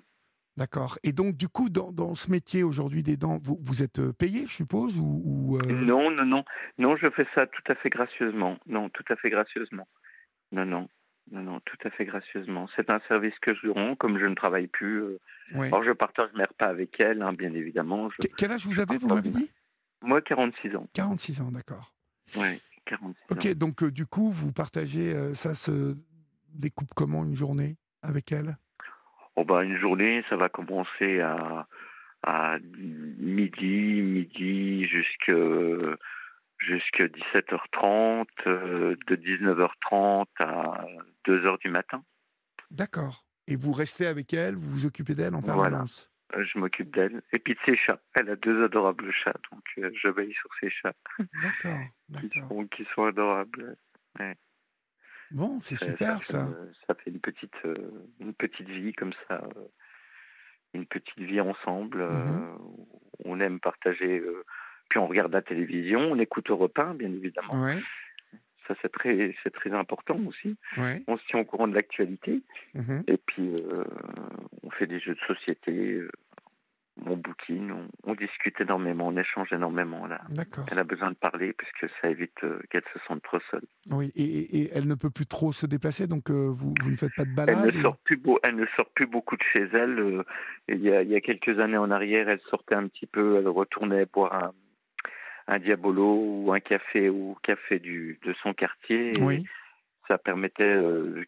D'accord. 0.58 0.98
Et 1.04 1.12
donc, 1.12 1.36
du 1.36 1.50
coup, 1.50 1.70
dans, 1.70 1.92
dans 1.92 2.16
ce 2.16 2.32
métier 2.32 2.64
aujourd'hui 2.64 3.04
des 3.04 3.18
dents, 3.18 3.38
vous, 3.42 3.60
vous 3.62 3.84
êtes 3.84 4.00
euh, 4.00 4.14
payé, 4.14 4.46
je 4.48 4.54
suppose 4.54 4.98
ou, 4.98 5.58
euh 5.58 5.66
Non, 5.66 6.10
non, 6.12 6.26
non. 6.26 6.46
Non, 6.78 6.96
je 6.96 7.10
fais 7.10 7.28
ça 7.36 7.46
tout 7.46 7.64
à 7.68 7.76
fait 7.76 7.90
gracieusement. 7.90 8.58
Non, 8.66 8.90
tout 8.90 9.04
à 9.10 9.18
fait 9.18 9.30
gracieusement. 9.30 9.88
Non, 10.54 10.66
non. 10.66 10.88
Non, 11.32 11.42
non, 11.42 11.60
tout 11.66 11.78
à 11.84 11.90
fait 11.90 12.06
gracieusement. 12.06 12.70
C'est 12.76 12.90
un 12.90 13.02
service 13.08 13.34
que 13.42 13.54
je 13.54 13.68
rends, 13.68 13.96
comme 13.96 14.18
je 14.18 14.26
ne 14.26 14.36
travaille 14.36 14.68
plus. 14.68 15.02
Euh... 15.02 15.20
Alors, 15.56 15.84
je 15.84 15.92
partage 15.92 16.30
mes 16.36 16.46
repas 16.46 16.68
avec 16.68 17.00
elle, 17.00 17.22
hein, 17.24 17.34
bien 17.38 17.54
évidemment. 17.54 18.10
Quel 18.38 18.52
âge 18.52 18.66
vous 18.66 18.80
avez, 18.80 18.98
vous 18.98 19.08
m'avez 19.08 19.32
dit? 19.32 19.50
Moi, 20.04 20.22
46 20.22 20.76
ans. 20.76 20.88
46 20.94 21.42
ans, 21.42 21.52
d'accord. 21.52 21.94
Oui, 22.38 22.62
46 22.86 23.18
Ok, 23.32 23.54
donc 23.56 23.84
euh, 23.84 23.92
du 23.92 24.06
coup, 24.06 24.32
vous 24.32 24.52
partagez, 24.54 25.34
ça 25.34 25.56
se 25.56 25.98
découpe 26.54 26.94
comment 26.96 27.26
une 27.26 27.36
journée 27.36 27.78
avec 28.04 28.32
elle? 28.32 28.58
Oh 29.36 29.44
bah, 29.44 29.64
une 29.64 29.78
journée, 29.78 30.24
ça 30.30 30.38
va 30.38 30.50
commencer 30.50 31.20
à, 31.20 31.68
à 32.24 32.58
midi, 32.78 34.02
midi 34.02 34.88
jusqu'à 34.88 35.34
17h30, 37.06 38.26
de 38.46 39.16
19h30 39.16 40.26
à 40.40 40.86
2h 41.28 41.60
du 41.60 41.70
matin. 41.70 42.04
D'accord. 42.72 43.26
Et 43.48 43.56
vous 43.56 43.74
restez 43.74 44.08
avec 44.08 44.34
elle, 44.34 44.56
vous 44.56 44.70
vous 44.72 44.86
occupez 44.86 45.14
d'elle 45.14 45.36
en 45.36 45.42
permanence? 45.42 46.10
Voilà. 46.32 46.48
Je 46.52 46.58
m'occupe 46.58 46.94
d'elle. 46.94 47.22
Et 47.32 47.40
puis 47.40 47.54
de 47.54 47.60
ses 47.66 47.78
chats. 47.78 48.02
Elle 48.16 48.30
a 48.30 48.36
deux 48.36 48.64
adorables 48.64 49.12
chats, 49.12 49.38
donc 49.52 49.62
je 49.78 50.08
veille 50.08 50.34
sur 50.34 50.50
ses 50.60 50.70
chats. 50.70 50.96
D'accord. 51.20 51.80
qui, 52.20 52.30
sont, 52.40 52.68
qui 52.68 52.88
sont 52.96 53.04
adorables. 53.04 53.78
Bon, 55.32 55.60
c'est 55.60 55.76
super 55.76 56.24
ça. 56.24 56.48
Ça 56.88 56.96
fait 56.96 57.10
une 57.12 57.20
petite, 57.20 57.58
une 58.20 58.34
petite 58.34 58.70
vie 58.70 58.94
comme 58.94 59.14
ça 59.28 59.42
une 60.76 60.86
petite 60.86 61.18
vie 61.18 61.42
ensemble. 61.42 62.02
Euh, 62.02 62.12
mhm. 62.12 62.58
on 63.24 63.40
aime 63.40 63.60
partager. 63.60 64.20
Euh, 64.20 64.44
puis 64.90 65.00
on 65.00 65.08
regarde 65.08 65.34
la 65.34 65.42
télévision, 65.42 66.00
on 66.00 66.20
écoute 66.20 66.50
au 66.52 66.58
repas, 66.58 66.94
bien 66.94 67.12
évidemment. 67.12 67.68
Ça, 68.68 68.74
c'est 68.82 68.92
très, 68.92 69.36
c'est 69.44 69.54
très 69.54 69.72
important 69.72 70.20
aussi. 70.28 70.58
On 71.08 71.18
se 71.18 71.26
tient 71.28 71.40
au 71.40 71.46
courant 71.46 71.68
de 71.68 71.76
l'actualité. 71.76 72.42
Mhm. 72.74 73.04
Et 73.08 73.18
puis, 73.18 73.56
euh, 73.56 73.84
on 74.64 74.70
fait 74.72 74.88
des 74.88 75.00
jeux 75.00 75.16
de 75.16 75.36
société 75.36 76.02
on 77.06 77.18
bouquine, 77.18 77.74
on, 78.04 78.16
discute 78.16 78.60
énormément, 78.62 79.08
on 79.08 79.18
échange 79.18 79.52
énormément. 79.52 80.08
Là. 80.08 80.22
Elle 80.72 80.80
a 80.80 80.84
besoin 80.84 81.10
de 81.10 81.16
parler 81.16 81.54
puisque 81.54 81.92
ça 82.02 82.10
évite 82.10 82.44
euh, 82.44 82.60
qu'elle 82.70 82.84
se 82.94 83.00
sente 83.08 83.22
trop 83.24 83.40
seule. 83.52 83.66
Oui, 83.92 84.12
et, 84.16 84.70
elle 84.74 84.88
ne 84.88 84.96
peut 84.96 85.10
plus 85.10 85.26
trop 85.26 85.52
se 85.52 85.66
déplacer, 85.66 86.08
donc 86.08 86.30
euh, 86.30 86.50
vous, 86.50 86.74
ne 86.90 86.96
faites 86.96 87.14
pas 87.16 87.26
de 87.26 87.36
balade 87.36 87.60
elle 87.64 87.76
ne, 87.76 87.82
sort 87.82 87.98
plus 87.98 88.20
elle 88.44 88.56
ne 88.56 88.66
sort 88.78 88.90
plus 88.96 89.08
beaucoup 89.08 89.36
de 89.36 89.44
chez 89.54 89.68
elle. 89.74 90.00
Euh, 90.00 90.24
il, 90.70 90.82
y 90.82 91.16
a, 91.16 91.22
quelques 91.22 91.60
années 91.60 91.78
en 91.78 91.92
arrière, 91.92 92.30
elle 92.30 92.42
sortait 92.50 92.76
un 92.76 92.88
petit 92.88 93.08
peu, 93.08 93.38
elle 93.38 93.48
retournait 93.50 94.06
boire 94.06 94.34
un, 94.34 94.54
un 95.48 95.60
diabolo 95.60 96.16
ou 96.16 96.54
un 96.54 96.60
café 96.60 97.10
ou 97.10 97.36
café 97.44 97.80
du, 97.80 98.20
de 98.24 98.34
son 98.42 98.54
quartier. 98.54 99.12
oui 99.20 99.46
ça 100.08 100.18
permettait 100.18 100.80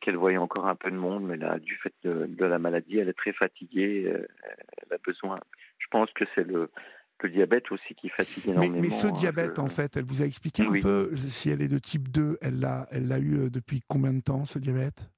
qu'elle 0.02 0.18
voyait 0.18 0.38
encore 0.38 0.68
un 0.68 0.76
peu 0.76 0.92
de 0.92 0.96
monde, 0.96 1.26
mais 1.26 1.38
là, 1.38 1.58
du 1.60 1.76
fait 1.78 1.94
de, 2.04 2.46
la 2.46 2.60
maladie, 2.60 3.00
elle 3.00 3.10
est 3.10 3.14
très 3.14 3.34
fatiguée, 3.34 4.04
elle 4.08 4.94
a 4.94 4.98
besoin 5.06 5.40
je 5.88 5.98
pense 5.98 6.12
que 6.12 6.26
c'est 6.36 6.44
le, 6.44 6.70
diabète 7.24 7.72
aussi 7.72 7.96
qui 7.96 8.10
fatigue 8.10 8.50
énormément. 8.50 8.80
Mais, 8.80 8.90
ce 8.90 9.08
hein, 9.08 9.12
diabète, 9.12 9.58
en 9.60 9.70
fait, 9.70 9.98
elle 9.98 10.06
vous 10.06 10.22
a 10.22 10.26
expliqué 10.26 10.64
un 10.64 10.80
peu 10.80 11.10
si 11.16 11.50
elle 11.50 11.62
est 11.62 11.68
de 11.68 11.80
type 11.80 12.10
2, 12.10 12.38
elle 12.42 12.60
l'a 12.60 12.88
elle 12.92 13.08
l'a 13.08 13.20
eu 13.20 13.38
euh, 13.38 13.50
depuis 13.50 13.82
combien 13.88 14.14
de 14.14 14.22
temps, 14.22 14.46
ce 14.46 14.60
diabète? 14.60 15.10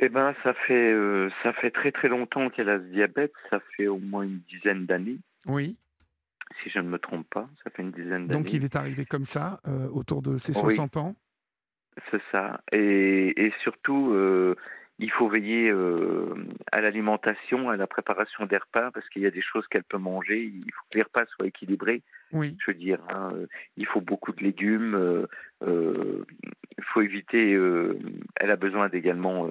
Eh 0.00 0.08
ben, 0.08 0.34
ça 0.42 0.54
fait 0.54 0.92
euh, 0.92 1.30
ça 1.42 1.52
fait 1.52 1.70
très 1.70 1.92
très 1.92 2.08
longtemps 2.08 2.50
qu'elle 2.50 2.68
a 2.68 2.78
ce 2.78 2.84
diabète. 2.84 3.32
Ça 3.50 3.60
fait 3.76 3.86
au 3.86 3.98
moins 3.98 4.24
une 4.24 4.40
dizaine 4.50 4.86
d'années. 4.86 5.18
Oui. 5.46 5.78
Si 6.62 6.70
je 6.70 6.78
ne 6.78 6.88
me 6.88 6.98
trompe 6.98 7.28
pas, 7.30 7.48
ça 7.62 7.70
fait 7.70 7.82
une 7.82 7.92
dizaine 7.92 8.26
d'années. 8.26 8.42
Donc 8.42 8.52
il 8.52 8.64
est 8.64 8.74
arrivé 8.74 9.04
comme 9.04 9.26
ça, 9.26 9.60
euh, 9.68 9.88
autour 9.90 10.22
de 10.22 10.38
ses 10.38 10.54
60 10.54 10.96
ans? 10.96 11.14
C'est 12.10 12.22
ça. 12.32 12.60
Et, 12.72 13.46
et 13.46 13.52
surtout, 13.62 14.14
il 14.98 15.10
faut 15.12 15.28
veiller 15.28 15.70
euh, 15.70 16.34
à 16.72 16.80
l'alimentation, 16.80 17.70
à 17.70 17.76
la 17.76 17.86
préparation 17.86 18.46
des 18.46 18.56
repas, 18.56 18.90
parce 18.90 19.08
qu'il 19.10 19.22
y 19.22 19.26
a 19.26 19.30
des 19.30 19.42
choses 19.42 19.66
qu'elle 19.68 19.84
peut 19.84 19.98
manger. 19.98 20.42
Il 20.42 20.72
faut 20.72 20.84
que 20.90 20.98
les 20.98 21.04
repas 21.04 21.24
soient 21.36 21.46
équilibrés. 21.46 22.02
Oui. 22.32 22.56
Je 22.60 22.72
veux 22.72 22.76
dire, 22.76 22.98
hein, 23.08 23.30
euh, 23.34 23.46
il 23.76 23.86
faut 23.86 24.00
beaucoup 24.00 24.32
de 24.32 24.42
légumes. 24.42 24.94
Euh, 24.94 25.26
euh 25.62 26.24
il 26.76 26.84
faut 26.92 27.00
éviter. 27.00 27.54
Euh, 27.54 27.98
elle 28.36 28.50
a 28.50 28.56
besoin 28.56 28.88
également, 28.90 29.48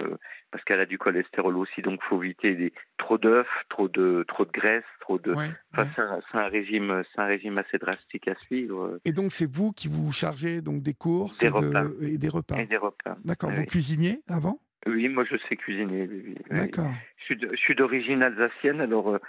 parce 0.49 0.64
qu'elle 0.64 0.80
a 0.80 0.86
du 0.86 0.98
cholestérol 0.98 1.57
aussi, 1.57 1.82
donc 1.82 1.99
il 2.02 2.07
faut 2.07 2.24
éviter 2.24 2.56
des, 2.56 2.74
trop 2.98 3.18
d'œufs, 3.18 3.48
trop 3.69 3.90
de 3.90 4.24
trop 4.28 4.45
de 4.45 4.52
graisse, 4.52 4.86
trop 5.02 5.19
de. 5.19 5.34
enfin, 5.34 6.22
C'est 6.32 6.38
un, 6.38 6.48
régime, 6.48 7.03
c'est 7.14 7.22
un 7.22 7.26
régime 7.26 7.57
assez 7.57 7.78
drastique 7.78 8.30
à 8.30 8.36
suivre. 8.36 8.99
Et 9.03 9.11
donc 9.11 9.34
c'est 9.34 9.49
vous 9.49 9.74
qui 9.74 9.90
vous 9.90 10.11
chargez 10.14 10.61
donc 10.61 10.82
des 10.82 10.94
courses 10.94 11.40
des 11.40 11.48
et, 11.48 11.49
repas. 11.49 11.84
et 12.02 12.18
des 12.18 12.30
repas. 12.30 12.57
Et 12.57 12.65
des 12.65 12.78
repas. 12.78 13.18
D'accord. 13.26 13.52
Vous 13.52 13.65
cuisiniez 13.65 14.22
avant? 14.30 14.61
Oui, 14.86 15.10
moi 15.10 15.24
je 15.30 15.38
sais 15.49 15.56
cuisiner. 15.56 16.08
D'accord. 16.49 16.91
Je 17.28 17.56
suis 17.56 17.76
d'origine 17.76 18.24
alsacienne, 18.24 18.82
alors 18.82 19.10
euh, 19.10 19.20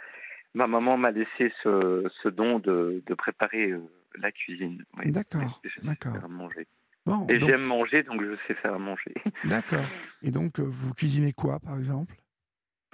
ma 0.55 0.67
maman 0.67 0.97
m'a 0.97 1.11
laissé 1.11 1.53
ce, 1.63 2.05
ce 2.23 2.29
don 2.29 2.59
de, 2.59 3.03
de 3.07 3.15
préparer 3.15 3.71
euh, 3.71 3.81
la 4.17 4.31
cuisine. 4.31 4.85
D'accord. 5.07 5.61
D'accord. 5.83 6.29
manger. 6.29 6.67
Bon, 7.07 7.27
Et 7.29 7.41
j'aime 7.41 7.63
manger, 7.63 8.03
donc 8.03 8.23
je 8.23 8.37
sais 8.47 8.55
faire 8.55 8.75
à 8.75 8.79
manger. 8.79 9.15
D'accord. 9.45 9.87
Et 10.23 10.31
donc, 10.31 10.61
euh, 10.61 10.65
vous 10.65 10.93
cuisinez 10.93 11.33
quoi, 11.33 11.59
par 11.59 11.79
exemple? 11.79 12.15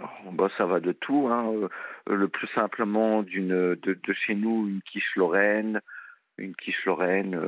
Oh, 0.01 0.31
bah, 0.33 0.49
Ça 0.57 0.67
va 0.67 0.79
de 0.79 0.93
tout. 0.93 1.29
Hein. 1.29 1.69
le 2.07 2.29
plus 2.29 2.49
simplement, 2.55 3.23
d'une 3.23 3.49
de, 3.49 3.79
de, 4.01 4.13
chez 4.13 4.37
nous, 4.37 4.69
une 4.69 4.83
quiche 4.83 5.17
lorraine, 5.17 5.81
une 6.39 6.55
quiche 6.55 6.85
lorraine, 6.85 7.39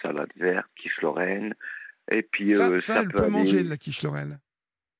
salade 0.00 0.30
verte, 0.36 0.68
quiche 0.76 1.00
lorraine, 1.02 1.54
et 2.10 2.22
puis, 2.22 2.54
ça, 2.54 2.68
euh, 2.68 2.78
ça, 2.78 3.00
elle 3.00 3.08
peut, 3.08 3.28
manger 3.28 3.62
de 3.62 3.68
la 3.68 3.76
quiche 3.76 4.02
Lorraine 4.02 4.40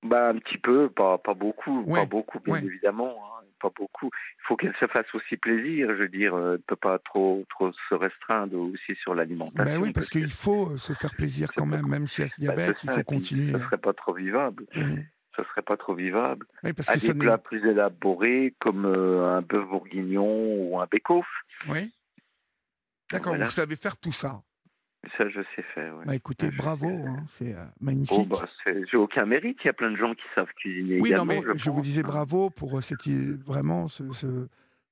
bah, 0.03 0.31
Un 0.31 0.39
petit 0.39 0.59
peu, 0.59 0.89
pas, 0.89 1.19
pas 1.19 1.35
beaucoup, 1.35 1.85
pas 1.85 2.07
beaucoup, 2.07 2.41
bien 2.41 2.57
évidemment. 2.57 3.17
Hein, 3.27 3.41
pas 3.61 3.71
beaucoup. 3.77 4.11
Il 4.13 4.43
faut 4.49 4.57
qu'elle 4.57 4.75
se 4.81 4.87
fasse 4.87 5.07
aussi 5.15 5.37
plaisir. 5.37 5.89
Je 5.91 6.03
veux 6.03 6.09
dire, 6.09 6.37
elle 6.37 6.53
ne 6.53 6.57
peut 6.57 6.77
pas 6.77 6.99
trop, 6.99 7.45
trop 7.51 7.71
se 7.89 7.95
restreindre 7.95 8.59
aussi 8.59 8.95
sur 9.03 9.15
l'alimentation. 9.15 9.65
Ben 9.65 9.79
oui, 9.79 9.93
parce, 9.93 10.09
qu'il 10.09 10.31
faut 10.31 10.71
euh, 10.71 10.77
se 10.77 10.93
faire 10.93 11.15
plaisir 11.15 11.53
quand 11.55 11.67
même, 11.67 11.87
même 11.87 12.07
si 12.07 12.23
elle 12.23 12.29
a 12.29 12.47
bah, 12.47 12.55
diabète, 12.57 12.83
il 12.85 12.91
faut 12.91 13.03
continuer. 13.05 13.53
Ça 13.53 13.59
ne 13.59 13.65
serait 13.65 13.79
pas 13.79 13.93
trop 13.93 14.15
vivable. 14.15 14.67
Ça 14.75 14.81
mmh. 14.81 15.05
Ça 15.37 15.45
serait 15.45 15.63
pas 15.63 15.77
trop 15.77 15.95
vivable. 15.95 16.45
Oui, 16.65 16.73
parce 16.73 16.89
que 16.89 17.13
des 17.13 17.19
plats 17.19 17.39
plus 17.39 17.65
élaborés 17.65 18.55
comme 18.59 18.85
euh, 18.85 19.37
un 19.37 19.43
bœuf 19.43 19.65
bourguignon 19.69 20.27
ou 20.27 20.81
un 20.81 20.87
bake-off. 20.91 21.27
Oui. 21.69 21.93
D'accord, 23.13 23.37
vous 23.37 23.51
savez 23.51 23.77
faire 23.77 23.97
tout 23.97 24.13
ça. 24.13 24.43
Ça, 25.17 25.29
je 25.31 25.41
sais 25.57 25.63
faire. 25.75 25.95
Bah, 26.05 26.15
écoutez, 26.15 26.51
bravo, 26.51 26.89
hein, 26.89 27.23
c'est 27.27 27.55
euh, 27.55 27.65
magnifique. 27.81 28.19
Oh, 28.21 28.27
bah, 28.27 28.47
j'ai 28.67 28.99
aucun 28.99 29.25
mérite. 29.25 29.59
Il 29.65 29.67
y 29.67 29.71
a 29.71 29.73
plein 29.73 29.91
de 29.91 29.97
gens 29.97 30.15
qui 30.15 30.25
savent 30.35 30.53
cuisiner. 30.57 31.01
Oui, 31.01 31.13
non, 31.13 31.25
mais 31.25 31.41
je, 31.57 31.71
vous 31.71 31.81
disais 31.81 32.03
bravo 32.03 32.51
pour 32.51 32.77
euh, 32.77 32.81
cette, 32.83 33.09
vraiment 33.47 33.89
ce, 33.89 34.05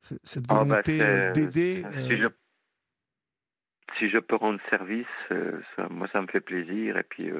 cette 0.01 0.45
ah, 0.49 0.55
bah, 0.55 0.65
volonté 0.65 1.03
euh, 1.03 1.33
d'aider. 1.33 1.85
Si, 3.99 4.09
je, 4.09 4.19
peux 4.19 4.37
rendre 4.37 4.61
service, 4.71 5.07
ça, 5.77 5.89
moi, 5.91 6.09
ça 6.11 6.23
me 6.23 6.27
fait 6.29 6.41
plaisir. 6.41 6.97
Et 6.97 7.03
puis, 7.03 7.31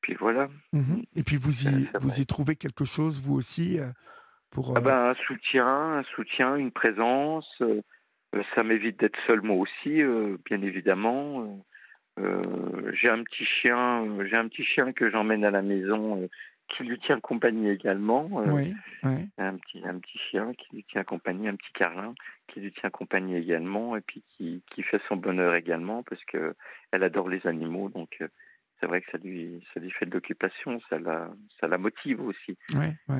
puis 0.00 0.14
voilà. 0.14 0.48
Mmh 0.72 1.02
et 1.14 1.22
puis, 1.22 1.36
vous 1.36 1.68
y, 1.68 1.90
vous 2.00 2.20
y 2.20 2.26
trouvez 2.26 2.56
quelque 2.56 2.86
chose, 2.86 3.20
vous 3.20 3.34
aussi, 3.34 3.78
pour. 4.48 4.78
Ah 4.78 4.80
ben, 4.80 5.10
un 5.10 5.14
soutien, 5.26 5.66
un 5.66 6.04
soutien, 6.04 6.56
une 6.56 6.70
présence. 6.70 7.62
Euh, 8.34 8.42
ça 8.54 8.62
m'évite 8.62 9.00
d'être 9.00 9.18
seul 9.26 9.42
moi 9.42 9.56
aussi, 9.56 10.02
euh, 10.02 10.36
bien 10.44 10.62
évidemment. 10.62 11.62
Euh, 12.18 12.92
j'ai 12.92 13.08
un 13.08 13.22
petit 13.22 13.44
chien, 13.44 14.06
j'ai 14.26 14.36
un 14.36 14.48
petit 14.48 14.64
chien 14.64 14.92
que 14.92 15.10
j'emmène 15.10 15.44
à 15.44 15.50
la 15.50 15.62
maison 15.62 16.28
qui 16.68 16.84
lui 16.84 16.98
tient 17.00 17.18
compagnie 17.18 17.70
également. 17.70 18.28
oui, 18.32 18.74
Un 19.38 19.56
petit, 19.56 19.82
un 19.84 19.98
petit 19.98 20.18
chien 20.18 20.52
qui 20.54 20.76
lui 20.76 20.84
tient 20.84 21.02
compagnie, 21.02 21.48
un 21.48 21.56
petit 21.56 21.72
carlin 21.72 22.14
qui 22.48 22.60
lui 22.60 22.72
tient 22.72 22.90
compagnie 22.90 23.36
également, 23.36 23.96
et 23.96 24.00
puis 24.00 24.22
qui, 24.30 24.62
qui 24.72 24.82
fait 24.82 25.00
son 25.08 25.16
bonheur 25.16 25.54
également 25.54 26.02
parce 26.02 26.22
que 26.24 26.54
elle 26.92 27.04
adore 27.04 27.28
les 27.28 27.44
animaux, 27.46 27.88
donc 27.88 28.18
c'est 28.80 28.86
vrai 28.86 29.02
que 29.02 29.10
ça 29.10 29.18
lui, 29.18 29.62
ça 29.72 29.80
lui 29.80 29.90
fait 29.90 30.06
de 30.06 30.12
l'occupation, 30.12 30.80
ça 30.88 30.98
la, 30.98 31.30
ça 31.60 31.68
la 31.68 31.78
motive 31.78 32.20
aussi. 32.22 32.56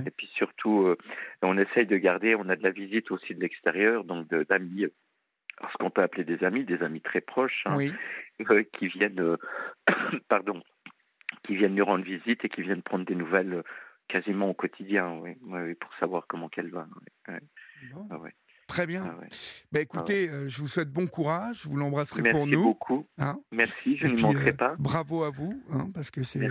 Et 0.07 0.11
puis 0.11 0.27
surtout, 0.35 0.87
euh, 0.87 0.97
on 1.43 1.59
essaye 1.59 1.87
de 1.87 1.97
garder, 1.97 2.35
on 2.35 2.49
a 2.49 2.57
de 2.57 2.63
la 2.63 2.71
visite 2.71 3.11
aussi 3.11 3.35
de 3.35 3.41
l'extérieur, 3.41 4.05
donc 4.05 4.29
d'amis, 4.29 4.87
ce 5.61 5.77
qu'on 5.79 5.91
peut 5.91 6.03
appeler 6.03 6.25
des 6.25 6.43
amis, 6.45 6.65
des 6.65 6.83
amis 6.83 7.03
très 7.03 7.21
proches, 7.21 7.63
hein, 7.67 7.77
euh, 8.51 8.65
qui 8.73 8.89
viennent, 8.89 9.21
euh, 9.21 9.37
pardon, 10.29 10.63
qui 11.45 11.57
viennent 11.57 11.75
nous 11.75 11.85
rendre 11.85 12.05
visite 12.05 12.45
et 12.45 12.49
qui 12.49 12.63
viennent 12.63 12.83
prendre 12.83 13.05
des 13.05 13.15
nouvelles 13.15 13.63
quasiment 14.09 14.49
au 14.51 14.55
quotidien, 14.55 15.21
oui, 15.21 15.37
pour 15.75 15.95
savoir 16.01 16.27
comment 16.27 16.49
qu'elle 16.49 16.71
va. 16.71 16.89
Bon. 17.93 18.09
Ah 18.11 18.19
Très 18.71 18.87
bien. 18.87 19.03
Ah 19.05 19.25
bah, 19.73 19.81
écoutez, 19.81 20.29
euh, 20.29 20.47
je 20.47 20.61
vous 20.61 20.69
souhaite 20.69 20.93
bon 20.93 21.09
courage. 21.09 21.67
Vous 21.67 21.77
l'embrasserez 21.77 22.31
pour 22.31 22.47
nous. 22.47 22.53
Merci 22.53 22.65
beaucoup. 22.65 23.07
Hein. 23.19 23.41
Merci, 23.51 23.97
je 23.97 24.07
ne 24.07 24.17
manquerai 24.21 24.51
euh, 24.51 24.53
pas. 24.53 24.77
Bravo 24.79 25.25
à 25.25 25.31
vous, 25.31 25.61
hein, 25.73 25.89
parce 25.93 26.13
que 26.13 26.23
c'est 26.23 26.49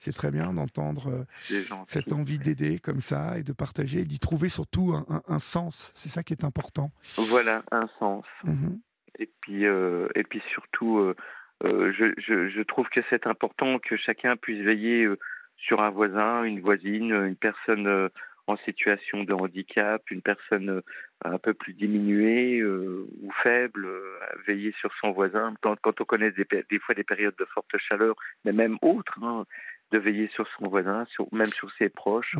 c'est 0.00 0.12
très 0.12 0.32
bien 0.32 0.52
d'entendre 0.52 1.24
euh, 1.50 1.62
cette 1.86 2.12
envie 2.12 2.40
d'aider 2.40 2.80
comme 2.80 3.00
ça 3.00 3.38
et 3.38 3.44
de 3.44 3.52
partager 3.52 4.00
et 4.00 4.04
d'y 4.04 4.18
trouver 4.18 4.48
surtout 4.48 4.96
un, 5.28 5.38
sens. 5.38 5.92
C'est 5.94 6.08
ça 6.08 6.24
qui 6.24 6.32
est 6.32 6.42
important. 6.44 6.90
Voilà, 7.16 7.62
un 7.70 7.88
sens. 8.00 8.24
Mmh 8.42 8.74
et 9.20 9.30
puis 9.42 9.62
et 9.62 10.24
puis 10.28 10.42
surtout, 10.52 11.14
je, 11.62 12.12
je, 12.18 12.48
je, 12.48 12.62
trouve 12.62 12.88
que 12.88 12.98
c'est 13.10 13.28
important 13.28 13.78
que 13.78 13.96
chacun 13.96 14.36
puisse 14.36 14.60
veiller 14.60 15.08
sur 15.56 15.82
un 15.82 15.90
voisin, 15.90 16.42
une 16.42 16.60
voisine, 16.60 17.12
une 17.12 17.36
personne 17.36 18.10
en 18.46 18.56
situation 18.58 19.24
de 19.24 19.32
handicap, 19.32 20.02
une 20.10 20.22
personne 20.22 20.68
euh, 20.68 20.80
un 21.24 21.38
peu 21.38 21.54
plus 21.54 21.72
diminuée 21.72 22.60
euh, 22.60 23.08
ou 23.22 23.30
faible, 23.42 23.86
euh, 23.86 24.18
veiller 24.46 24.74
sur 24.80 24.92
son 25.00 25.12
voisin. 25.12 25.54
Quand, 25.62 25.76
quand 25.80 26.00
on 26.00 26.04
connaît 26.04 26.30
des, 26.32 26.46
des, 26.70 26.78
fois 26.78 26.94
des 26.94 27.04
périodes 27.04 27.36
de 27.38 27.44
forte 27.46 27.76
chaleur, 27.78 28.14
mais 28.44 28.52
même 28.52 28.78
autres, 28.82 29.18
hein, 29.22 29.46
de 29.92 29.98
veiller 29.98 30.28
sur 30.34 30.46
son 30.58 30.68
voisin, 30.68 31.06
sur, 31.06 31.32
même 31.32 31.46
sur 31.46 31.70
ses 31.78 31.88
proches, 31.88 32.36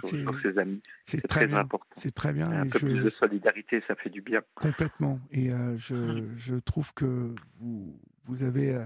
sur, 0.00 0.40
ses 0.42 0.58
amis. 0.58 0.82
C'est 1.04 1.26
très, 1.26 1.52
important. 1.54 1.86
C'est 1.92 2.14
très 2.14 2.32
bien. 2.32 2.50
Un 2.50 2.68
peu 2.68 2.78
plus 2.78 3.02
de 3.02 3.10
solidarité, 3.10 3.82
ça 3.88 3.94
fait 3.96 4.10
du 4.10 4.20
bien. 4.20 4.42
Complètement. 4.54 5.18
Et 5.32 5.50
euh, 5.50 5.76
je, 5.76 5.94
mmh. 5.94 6.34
je, 6.36 6.54
trouve 6.56 6.92
que 6.94 7.34
vous, 7.58 7.98
vous 8.26 8.42
avez, 8.42 8.78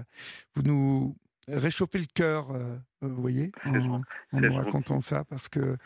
vous 0.55 0.63
nous 0.63 1.15
réchauffez 1.47 1.99
le 1.99 2.07
cœur, 2.13 2.51
euh, 2.51 2.77
vous 3.01 3.21
voyez, 3.21 3.51
en, 3.65 4.01
en 4.31 4.39
nous 4.39 4.53
racontant 4.53 5.01
ça, 5.01 5.23
parce 5.25 5.49
que 5.49 5.77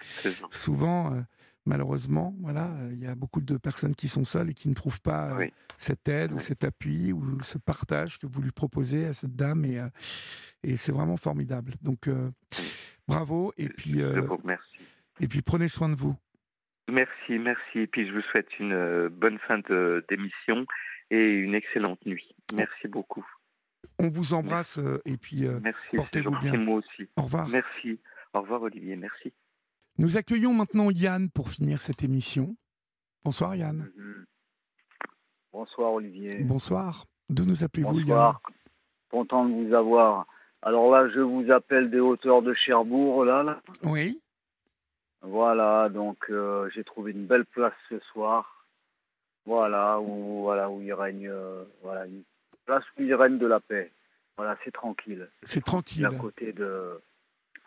souvent 0.52 1.24
malheureusement, 1.66 2.34
voilà, 2.40 2.72
il 2.92 3.00
y 3.00 3.08
a 3.08 3.14
beaucoup 3.14 3.42
de 3.42 3.58
personnes 3.58 3.94
qui 3.94 4.08
sont 4.08 4.24
seules 4.24 4.52
et 4.52 4.54
qui 4.54 4.70
ne 4.70 4.74
trouvent 4.74 5.02
pas 5.02 5.38
cette 5.78 6.08
aide 6.08 6.34
ou 6.34 6.40
cet 6.40 6.64
appui 6.64 7.12
ou 7.12 7.42
ce 7.42 7.58
partage 7.58 8.18
que 8.20 8.26
vous 8.26 8.42
lui 8.42 8.52
proposez 8.52 9.06
à 9.06 9.14
cette 9.14 9.36
dame 9.36 9.66
et, 9.66 9.82
et 10.64 10.78
c'est 10.78 10.94
vraiment 10.94 11.18
formidable. 11.18 11.74
Donc 11.82 12.10
bravo 13.08 13.54
et 13.58 13.68
puis 13.68 14.00
et 15.20 15.28
puis 15.28 15.42
prenez 15.42 15.68
soin 15.68 15.90
de 15.90 15.96
vous. 15.96 16.16
Merci, 16.90 17.38
merci. 17.38 17.80
Et 17.80 17.88
puis 17.88 18.08
je 18.08 18.14
vous 18.14 18.22
souhaite 18.32 18.48
une 18.60 19.10
bonne 19.10 19.38
fin 19.40 19.60
d'émission 20.10 20.66
et 21.12 21.22
une 21.22 21.54
excellente 21.54 22.06
nuit. 22.06 22.34
Merci 22.56 22.88
beaucoup. 22.88 23.26
On 24.00 24.10
vous 24.10 24.34
embrasse 24.34 24.80
et 25.06 25.18
puis 25.18 25.46
portez-vous 25.96 26.38
bien. 26.42 26.58
Moi 26.58 26.76
aussi. 26.78 27.10
Au 27.16 27.24
revoir. 27.24 27.48
Merci. 27.50 28.00
Au 28.34 28.42
revoir 28.42 28.62
Olivier. 28.62 28.96
Merci. 28.96 29.34
Nous 29.98 30.18
accueillons 30.18 30.54
maintenant 30.54 30.92
Yann 30.92 31.30
pour 31.30 31.50
finir 31.50 31.82
cette 31.82 32.04
émission. 32.04 32.56
Bonsoir 33.24 33.56
Yann. 33.56 33.92
Mhm. 33.96 34.26
Bonsoir 35.52 35.94
Olivier. 35.94 36.44
Bonsoir. 36.44 37.06
D'où 37.30 37.46
nous 37.46 37.64
appelez-vous 37.64 38.02
Yann 38.02 38.34
Content 39.10 39.46
de 39.46 39.54
vous 39.54 39.74
avoir. 39.74 40.28
Alors 40.62 40.92
là, 40.92 41.10
je 41.10 41.20
vous 41.20 41.50
appelle 41.52 41.90
des 41.90 42.00
hauteurs 42.00 42.42
de 42.42 42.54
Cherbourg, 42.54 43.26
là. 43.26 43.62
Oui. 43.84 44.22
Voilà, 45.22 45.90
donc 45.90 46.18
euh, 46.30 46.70
j'ai 46.74 46.84
trouvé 46.84 47.12
une 47.12 47.26
belle 47.26 47.46
place 47.46 47.74
ce 47.90 48.00
soir. 48.12 48.68
Voilà, 49.46 50.00
où, 50.00 50.42
voilà, 50.42 50.70
où 50.70 50.82
il 50.82 50.94
règne, 50.94 51.28
euh, 51.30 51.64
voilà, 51.82 52.06
une 52.06 52.24
il 52.98 53.14
règne 53.14 53.38
de 53.38 53.48
la 53.48 53.60
paix. 53.60 53.92
Voilà, 54.38 54.58
c'est 54.64 54.72
tranquille. 54.72 55.28
C'est 55.44 55.64
tranquille. 55.64 56.06
À 56.06 56.12
côté 56.12 56.54
de, 56.54 57.00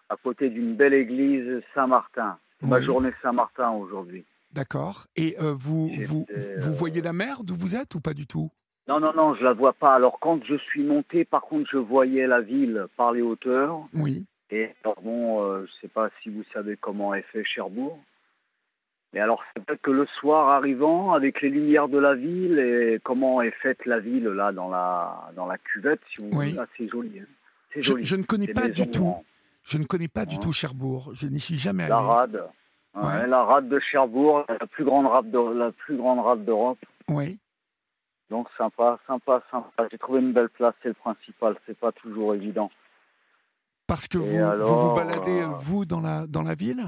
à 0.09 0.17
côté 0.17 0.51
d'une 0.51 0.77
belle 0.77 0.95
église 0.95 1.63
Saint-Martin. 1.75 2.39
Ma 2.63 2.81
journée 2.81 3.13
Saint-Martin 3.23 3.71
aujourd'hui. 3.71 4.25
D'accord. 4.53 5.07
Et 5.17 5.37
euh, 5.41 5.55
vous, 5.57 5.89
vous, 6.07 6.27
vous 6.59 6.75
voyez 6.75 7.01
la 7.01 7.13
mer 7.13 7.43
d'où 7.43 7.55
vous 7.55 7.75
êtes 7.75 7.95
ou 7.95 8.01
pas 8.01 8.13
du 8.13 8.27
tout? 8.27 8.51
Non, 8.87 9.01
non, 9.01 9.13
non, 9.15 9.35
je 9.35 9.45
la 9.45 9.53
vois 9.53 9.73
pas. 9.73 9.95
Alors 9.95 10.19
quand 10.21 10.45
je 10.45 10.57
suis 10.57 10.83
monté, 10.83 11.25
par 11.25 11.43
contre, 11.43 11.71
je 11.71 11.79
voyais 11.79 12.27
la 12.27 12.41
ville 12.41 12.87
par 12.97 13.13
les 13.13 13.23
hauteurs. 13.23 13.81
Oui. 13.95 14.25
Et 14.51 14.75
bon, 14.85 15.45
euh, 15.45 15.59
je 15.59 15.63
ne 15.63 15.81
sais 15.81 15.89
pas 15.89 16.11
si 16.23 16.29
vous 16.29 16.43
savez 16.53 16.77
comment 16.77 17.15
est 17.15 17.23
fait 17.33 17.45
Cherbourg. 17.45 17.99
Mais 19.13 19.21
alors, 19.21 19.43
c'est 19.53 19.65
peut-être 19.65 19.83
que 19.83 19.91
le 19.91 20.07
soir 20.07 20.49
arrivant, 20.49 21.13
avec 21.13 21.43
les 21.43 21.49
lumières 21.49 21.89
de 21.89 21.99
la 21.99 22.15
ville 22.15 22.59
et 22.59 23.01
comment 23.03 23.43
est 23.43 23.51
faite 23.51 23.85
la 23.85 23.99
ville 23.99 24.29
là 24.29 24.53
dans 24.53 24.69
la 24.69 25.33
dans 25.35 25.47
la 25.47 25.59
cuvette, 25.59 26.01
si 26.15 26.23
vous 26.23 26.39
oui. 26.39 26.57
c'est 26.77 26.89
joli. 26.89 27.19
Hein. 27.19 27.25
C'est 27.75 27.83
joli. 27.83 28.05
Je, 28.05 28.15
ne 28.15 28.23
connais 28.23 28.47
pas 28.47 28.69
du 28.69 28.89
tout. 28.89 29.17
Je 29.65 29.79
ne 29.79 29.85
connais 29.85 30.09
pas 30.09 30.27
du 30.27 30.39
tout 30.39 30.53
Cherbourg. 30.53 31.11
Je 31.13 31.27
n'y 31.27 31.41
suis 31.41 31.57
jamais 31.57 31.85
allé. 31.85 31.91
La 31.91 32.01
rade. 32.01 32.45
La 32.95 33.45
rade 33.45 33.69
de 33.69 33.81
Cherbourg, 33.81 34.45
la 34.49 34.67
plus 34.67 34.85
grande 34.85 35.07
rade 35.07 35.31
de, 35.31 35.59
la 35.59 35.73
plus 35.73 35.97
grande 35.97 36.21
rade 36.21 36.45
d'Europe. 36.45 36.79
Oui. 37.09 37.39
Donc 38.31 38.49
sympa, 38.57 38.99
sympa, 39.09 39.43
sympa. 39.51 39.89
J'ai 39.91 39.99
trouvé 39.99 40.21
une 40.21 40.33
belle 40.33 40.51
place, 40.51 40.75
c'est 40.83 40.89
le 40.89 40.95
principal. 40.95 41.57
C'est 41.67 41.77
pas 41.77 41.91
toujours 41.91 42.35
évident. 42.35 42.71
Parce 43.89 44.07
que 44.07 44.19
vous, 44.19 44.27
vous, 44.29 44.95
baladez 44.95 45.41
euh, 45.41 45.49
vous 45.59 45.85
dans 45.85 46.01
la 46.01 46.29
dans 46.29 46.43
la 46.43 46.55
ville? 46.55 46.85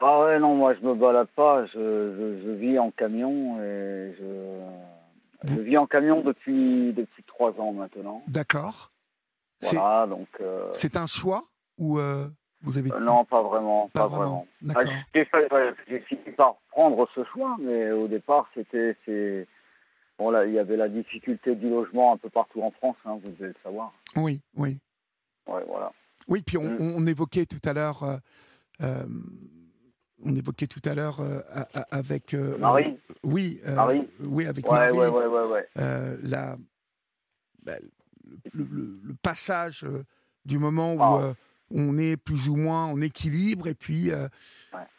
Ah 0.00 0.20
ouais 0.20 0.38
non 0.38 0.54
moi 0.54 0.74
je 0.74 0.80
me 0.80 0.94
balade 0.94 1.28
pas. 1.36 1.66
Je, 1.66 2.40
je, 2.44 2.50
vis 2.52 2.78
en 2.78 2.90
camion 2.90 3.60
et 3.62 4.14
je, 4.18 4.60
je 5.44 5.60
vis 5.60 5.76
en 5.76 5.86
camion 5.86 6.22
depuis 6.22 6.92
depuis 6.92 7.22
trois 7.24 7.52
ans 7.60 7.72
maintenant. 7.72 8.22
D'accord. 8.26 8.90
Voilà 9.60 10.06
donc. 10.06 10.28
Euh, 10.40 10.68
c'est 10.72 10.96
un 10.96 11.06
choix 11.06 11.44
ou 11.76 11.98
euh, 11.98 12.28
vous 12.62 12.78
avez 12.78 12.92
euh, 12.92 13.00
Non, 13.00 13.24
pas 13.24 13.42
vraiment, 13.42 13.90
pas, 13.92 14.06
vraiment. 14.06 14.46
Ah, 14.74 14.80
j'ai 15.12 16.00
fini 16.00 16.22
par 16.36 16.56
prendre 16.70 17.06
ce 17.14 17.24
choix, 17.24 17.56
mais 17.60 17.90
au 17.90 18.08
départ, 18.08 18.48
c'était 18.54 19.46
bon 20.18 20.30
là, 20.30 20.46
il 20.46 20.54
y 20.54 20.58
avait 20.58 20.76
la 20.76 20.88
difficulté 20.88 21.54
du 21.54 21.68
logement 21.68 22.14
un 22.14 22.16
peu 22.16 22.30
partout 22.30 22.62
en 22.62 22.70
France, 22.70 22.96
hein, 23.04 23.18
vous 23.22 23.30
devez 23.32 23.48
le 23.48 23.54
savoir. 23.62 23.92
Oui, 24.16 24.40
oui. 24.56 24.78
Ouais, 25.46 25.62
voilà. 25.66 25.92
Oui, 26.28 26.42
puis 26.42 26.56
on, 26.56 27.00
mm. 27.00 27.08
évoquait 27.08 27.46
tout 27.46 27.60
à 27.64 27.72
l'heure. 27.72 28.20
Euh, 30.20 30.30
on 30.30 30.34
évoquait 30.34 30.66
tout 30.66 30.82
à 30.84 30.94
l'heure 30.94 31.20
avec 31.90 32.34
Marie. 32.34 32.98
oui, 33.22 33.60
Marie. 33.66 34.08
oui, 34.20 34.46
avec 34.46 34.70
ouais, 34.70 34.92
Marie. 34.92 34.98
Ouais, 34.98 35.08
ouais, 35.08 35.26
ouais, 35.26 35.66
la, 36.22 36.56
bah, 37.62 37.76
le, 38.52 39.14
passage 39.22 39.86
du 40.44 40.58
moment 40.58 40.94
où 40.94 41.02
ah 41.02 41.34
on 41.70 41.98
est 41.98 42.16
plus 42.16 42.48
ou 42.48 42.56
moins 42.56 42.86
en 42.86 43.00
équilibre 43.00 43.68
et 43.68 43.74
puis 43.74 44.10
euh, 44.10 44.28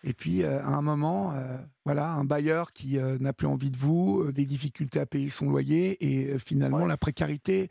et 0.03 0.13
puis 0.13 0.43
euh, 0.43 0.61
à 0.61 0.69
un 0.69 0.81
moment 0.81 1.33
euh, 1.33 1.57
voilà 1.85 2.11
un 2.11 2.23
bailleur 2.23 2.71
qui 2.73 2.97
n'a 2.97 3.33
plus 3.33 3.47
envie 3.47 3.71
de 3.71 3.77
vous 3.77 4.31
des 4.31 4.45
difficultés 4.45 4.99
à 4.99 5.05
payer 5.05 5.29
son 5.29 5.49
loyer 5.49 5.97
et 6.05 6.39
finalement 6.39 6.85
la 6.85 6.97
précarité 6.97 7.69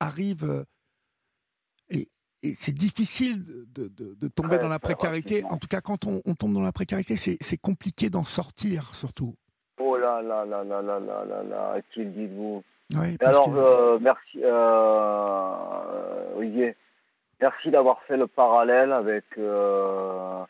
arrive 0.00 0.64
et, 2.42 2.54
c'est 2.54 2.72
difficile 2.72 3.42
de, 3.74 4.28
tomber 4.28 4.58
dans 4.58 4.68
la 4.68 4.78
précarité. 4.78 5.44
en 5.44 5.56
tout 5.56 5.68
cas 5.68 5.80
quand 5.80 6.06
on, 6.06 6.34
tombe 6.34 6.54
dans 6.54 6.62
la 6.62 6.72
précarité 6.72 7.16
c'est 7.16 7.58
compliqué 7.58 8.10
d'en 8.10 8.24
sortir 8.24 8.94
surtout. 8.94 9.34
Oh 9.78 9.96
là 9.96 10.22
là 10.22 10.44
là 10.44 10.64
là 10.64 10.82
là 10.82 11.00
là 11.00 11.24
là 11.24 11.42
là 11.42 11.76
qu'il 11.92 12.12
dites-vous 12.12 12.62
oui, 12.94 13.16
alors 13.20 13.50
merci 14.00 14.38
Olivier 16.36 16.76
Merci 17.40 17.70
d'avoir 17.70 18.00
fait 18.02 18.16
le 18.16 18.26
parallèle 18.26 18.92
avec 18.92 19.24
euh, 19.36 20.42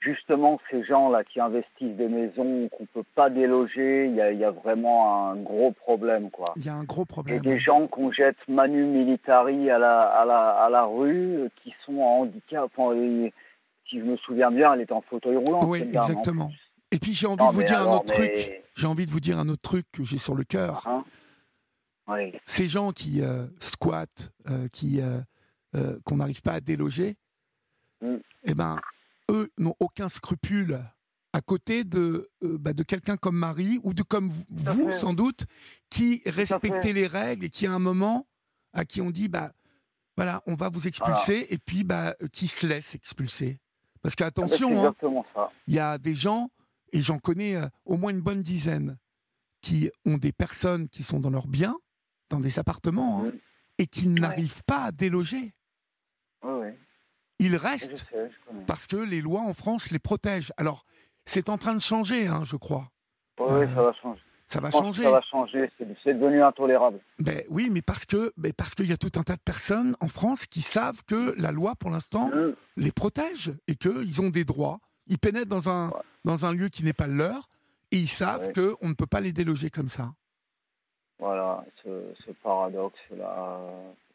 justement 0.00 0.60
ces 0.70 0.82
gens-là 0.84 1.24
qui 1.24 1.40
investissent 1.40 1.96
des 1.96 2.08
maisons 2.08 2.68
qu'on 2.70 2.82
ne 2.82 2.88
peut 2.92 3.08
pas 3.14 3.30
déloger. 3.30 4.06
Il 4.06 4.14
y, 4.14 4.44
a, 4.44 4.50
vraiment 4.50 5.30
un 5.30 5.36
gros 5.36 5.72
problème. 5.72 6.30
Quoi. 6.30 6.46
Il 6.56 6.64
y 6.64 6.68
a 6.68 6.74
un 6.74 6.84
gros 6.84 7.04
problème. 7.04 7.38
Et 7.38 7.40
des 7.40 7.58
gens 7.58 7.86
qu'on 7.86 8.10
jette 8.10 8.36
manu 8.48 8.84
militari 8.84 9.70
à 9.70 9.78
la, 9.78 10.02
à, 10.02 10.24
la, 10.24 10.50
à 10.50 10.70
la 10.70 10.84
rue 10.84 11.48
qui 11.62 11.74
sont 11.84 11.98
en 11.98 12.20
handicap. 12.20 12.70
si 12.76 13.98
je 13.98 14.04
me 14.04 14.16
souviens 14.16 14.50
bien, 14.50 14.74
elle 14.74 14.80
est 14.80 14.92
en 14.92 15.02
fauteuil 15.02 15.36
roulant. 15.36 15.64
Oui, 15.66 15.82
exactement. 15.82 16.50
Et 16.92 16.98
puis 16.98 17.12
j'ai 17.12 17.26
envie 17.26 17.46
de 17.46 17.52
vous 17.52 17.62
dire 17.62 17.80
un 17.80 17.92
autre 17.92 18.12
truc. 18.14 18.62
J'ai 18.74 18.86
envie 18.86 19.06
de 19.06 19.10
vous 19.10 19.20
dire 19.20 19.38
un 19.38 19.48
autre 19.48 19.62
truc 19.62 19.86
que 19.92 20.02
j'ai 20.02 20.18
sur 20.18 20.34
le 20.34 20.44
cœur. 20.44 20.86
Hein 20.86 21.04
oui. 22.08 22.32
Ces 22.44 22.66
gens 22.66 22.92
qui 22.92 23.22
euh, 23.22 23.46
squattent, 23.60 24.32
euh, 24.48 24.66
qui 24.72 25.00
euh, 25.00 25.20
qu'on 26.04 26.16
n'arrive 26.16 26.42
pas 26.42 26.52
à 26.52 26.60
déloger, 26.60 27.16
mm. 28.00 28.16
eh 28.44 28.54
ben, 28.54 28.80
eux 29.30 29.50
n'ont 29.58 29.74
aucun 29.80 30.08
scrupule 30.08 30.82
à 31.32 31.40
côté 31.40 31.84
de, 31.84 32.30
euh, 32.42 32.58
bah, 32.58 32.72
de 32.72 32.82
quelqu'un 32.82 33.16
comme 33.16 33.36
Marie 33.36 33.78
ou 33.82 33.94
de 33.94 34.02
comme 34.02 34.30
vous, 34.48 34.92
sans 34.92 35.14
doute, 35.14 35.46
qui 35.88 36.22
respectez 36.26 36.92
les 36.92 37.06
règles 37.06 37.44
et 37.44 37.50
qui 37.50 37.66
à 37.66 37.72
un 37.72 37.78
moment 37.78 38.26
à 38.72 38.84
qui 38.84 39.00
on 39.00 39.10
dit 39.10 39.28
bah 39.28 39.52
voilà 40.16 40.42
on 40.46 40.54
va 40.54 40.68
vous 40.68 40.86
expulser 40.86 41.46
et 41.50 41.58
puis 41.58 41.84
bah 41.84 42.14
qui 42.32 42.48
se 42.48 42.66
laisse 42.66 42.94
expulser. 42.94 43.60
Parce 44.02 44.14
qu'attention 44.14 44.86
ah 44.86 44.94
bah, 45.34 45.52
il 45.66 45.74
y 45.74 45.78
a 45.78 45.98
des 45.98 46.14
gens 46.14 46.50
et 46.92 47.00
j'en 47.00 47.18
connais 47.18 47.56
euh, 47.56 47.66
au 47.84 47.96
moins 47.96 48.10
une 48.10 48.22
bonne 48.22 48.42
dizaine 48.42 48.98
qui 49.60 49.90
ont 50.04 50.18
des 50.18 50.32
personnes 50.32 50.88
qui 50.88 51.02
sont 51.02 51.20
dans 51.20 51.30
leurs 51.30 51.46
biens 51.46 51.76
dans 52.30 52.40
des 52.40 52.58
appartements 52.58 53.24
hein, 53.24 53.26
mm. 53.26 53.38
et 53.78 53.86
qui 53.86 54.08
n'arrivent 54.08 54.62
pas 54.64 54.84
à 54.84 54.92
déloger 54.92 55.54
il 57.40 57.56
reste 57.56 58.06
parce 58.66 58.86
que 58.86 58.96
les 58.96 59.20
lois 59.20 59.40
en 59.40 59.54
France 59.54 59.90
les 59.90 59.98
protègent. 59.98 60.52
Alors, 60.56 60.84
c'est 61.24 61.48
en 61.48 61.58
train 61.58 61.74
de 61.74 61.80
changer, 61.80 62.28
hein, 62.28 62.42
je 62.44 62.56
crois. 62.56 62.90
Oui, 63.38 63.66
ça 63.74 63.82
va 63.82 63.92
changer. 63.94 64.20
Ça 64.46 64.60
va 64.60 64.70
changer. 64.70 65.02
Ça 65.04 65.10
va 65.10 65.22
changer. 65.22 65.70
C'est 66.04 66.14
devenu 66.14 66.42
intolérable. 66.42 66.98
Ben, 67.18 67.42
oui, 67.48 67.68
mais 67.70 67.82
parce 67.82 68.04
que 68.04 68.32
ben, 68.36 68.52
parce 68.52 68.74
qu'il 68.74 68.86
y 68.86 68.92
a 68.92 68.96
tout 68.96 69.12
un 69.16 69.22
tas 69.22 69.36
de 69.36 69.40
personnes 69.40 69.96
en 70.00 70.08
France 70.08 70.46
qui 70.46 70.60
savent 70.60 71.02
que 71.06 71.34
la 71.38 71.52
loi, 71.52 71.74
pour 71.76 71.90
l'instant, 71.90 72.28
mmh. 72.28 72.54
les 72.76 72.92
protège 72.92 73.52
et 73.68 73.76
qu'ils 73.76 74.20
ont 74.20 74.30
des 74.30 74.44
droits. 74.44 74.80
Ils 75.06 75.18
pénètrent 75.18 75.48
dans 75.48 75.70
un, 75.70 75.92
dans 76.24 76.46
un 76.46 76.52
lieu 76.52 76.68
qui 76.68 76.84
n'est 76.84 76.92
pas 76.92 77.06
le 77.06 77.14
leur 77.14 77.48
et 77.90 77.96
ils 77.96 78.08
savent 78.08 78.52
qu'on 78.52 78.88
ne 78.88 78.94
peut 78.94 79.06
pas 79.06 79.20
les 79.20 79.32
déloger 79.32 79.70
comme 79.70 79.88
ça. 79.88 80.12
Voilà, 81.18 81.64
ce, 81.84 82.32
paradoxe-là. 82.42 83.60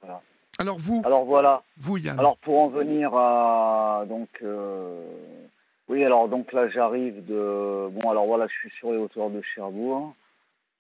Voilà. 0.02 0.22
Alors 0.60 0.78
vous 0.80 1.02
Alors 1.06 1.26
voilà. 1.26 1.64
Vous 1.78 1.98
Yann. 1.98 2.20
Alors 2.20 2.38
pour 2.38 2.60
en 2.60 2.70
venir 2.70 3.14
à 3.14 4.06
donc 4.08 4.30
euh, 4.42 5.06
oui 5.90 6.04
alors 6.04 6.30
donc 6.30 6.54
là 6.54 6.70
j'arrive 6.70 7.26
de 7.26 7.90
bon 7.92 8.10
alors 8.10 8.26
voilà 8.26 8.48
je 8.48 8.54
suis 8.54 8.70
sur 8.78 8.92
les 8.92 8.98
hauteurs 8.98 9.30
de 9.30 9.42
Cherbourg. 9.42 10.14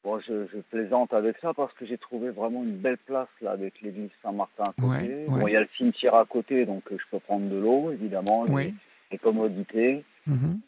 Bon, 0.05 0.19
je, 0.19 0.45
plaisante 0.69 1.13
avec 1.15 1.35
ça 1.41 1.51
parce 1.55 1.73
que 1.73 1.85
j'ai 1.87 1.97
trouvé 1.97 2.29
vraiment 2.29 2.63
une 2.63 2.77
belle 2.77 2.99
place 2.99 3.27
là 3.41 3.51
avec 3.51 3.81
l'église 3.81 4.11
Saint-Martin 4.21 4.63
à 4.63 4.73
côté. 4.79 5.25
Bon, 5.27 5.47
il 5.47 5.53
y 5.53 5.57
a 5.57 5.61
le 5.61 5.69
cimetière 5.75 6.13
à 6.13 6.25
côté, 6.25 6.67
donc 6.67 6.83
je 6.91 7.03
peux 7.09 7.19
prendre 7.19 7.49
de 7.49 7.57
l'eau, 7.57 7.91
évidemment, 7.91 8.43
les, 8.43 8.75
les, 9.11 9.17
commodités. 9.17 10.05
Mhm. 10.27 10.59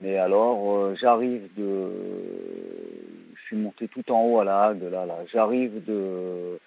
Mais 0.00 0.16
alors, 0.16 0.78
euh, 0.78 0.96
j'arrive 1.00 1.48
de. 1.56 1.92
Je 3.36 3.40
suis 3.46 3.56
monté 3.56 3.86
tout 3.86 4.10
en 4.10 4.20
haut 4.20 4.40
à 4.40 4.44
la 4.44 4.64
Hague, 4.64 4.82
là, 4.82 5.06
là. 5.06 5.18
J'arrive 5.32 5.84
de 5.84 6.58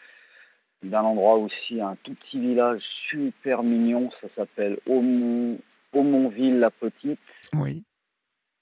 d'un 0.89 1.01
endroit 1.01 1.35
aussi, 1.35 1.81
un 1.81 1.95
tout 2.03 2.13
petit 2.13 2.39
village 2.39 2.81
super 3.09 3.63
mignon, 3.63 4.09
ça 4.21 4.27
s'appelle 4.35 4.77
Aumont, 4.87 5.57
Aumontville 5.93 6.59
la 6.59 6.71
Petite. 6.71 7.19
Oui. 7.53 7.83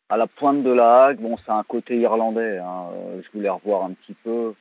À 0.10 0.18
la 0.18 0.28
pointe 0.28 0.64
de 0.64 0.72
la 0.72 1.06
Hague, 1.06 1.20
bon, 1.20 1.38
c'est 1.38 1.52
un 1.52 1.64
côté 1.64 1.98
irlandais. 1.98 2.58
Hein. 2.58 2.90
Euh, 2.94 3.22
je 3.24 3.32
voulais 3.38 3.50
revoir 3.50 3.86
un 3.86 3.94
petit 3.94 4.16
peu. 4.24 4.54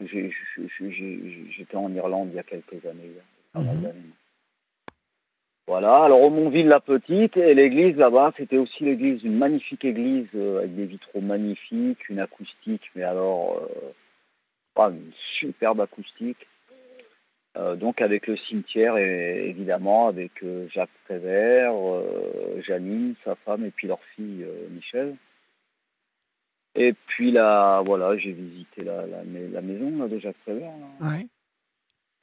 J'étais 0.00 1.76
en 1.76 1.92
Irlande 1.94 2.28
il 2.32 2.36
y 2.36 2.38
a 2.38 2.42
quelques 2.42 2.84
années. 2.84 3.12
Mhm. 3.54 3.92
Voilà, 5.68 6.04
alors 6.04 6.22
Aumontville 6.22 6.68
la 6.68 6.78
Petite, 6.78 7.36
et 7.36 7.54
l'église 7.54 7.96
là-bas, 7.96 8.32
c'était 8.36 8.56
aussi 8.56 8.84
l'église, 8.84 9.24
une 9.24 9.36
magnifique 9.36 9.84
église 9.84 10.28
euh, 10.36 10.58
avec 10.58 10.76
des 10.76 10.84
vitraux 10.84 11.20
magnifiques, 11.20 12.08
une 12.08 12.20
acoustique, 12.20 12.88
mais 12.94 13.02
alors, 13.02 13.60
euh, 14.78 14.90
une 14.90 15.12
superbe 15.40 15.80
acoustique. 15.80 16.46
Euh, 17.56 17.74
donc 17.74 18.02
avec 18.02 18.26
le 18.26 18.36
cimetière 18.36 18.98
et 18.98 19.48
évidemment 19.48 20.08
avec 20.08 20.42
euh, 20.42 20.68
Jacques 20.74 20.90
Prévert, 21.04 21.72
euh, 21.74 22.60
Janine, 22.66 23.14
sa 23.24 23.34
femme 23.34 23.64
et 23.64 23.70
puis 23.70 23.88
leur 23.88 24.00
fille 24.14 24.46
Michel. 24.70 25.16
Et 26.74 26.92
puis 27.06 27.30
là, 27.30 27.80
voilà, 27.80 28.18
j'ai 28.18 28.32
visité 28.32 28.84
la, 28.84 29.06
la, 29.06 29.62
maison 29.62 30.06
de 30.06 30.18
Jacques 30.18 30.36
Prévert. 30.44 30.72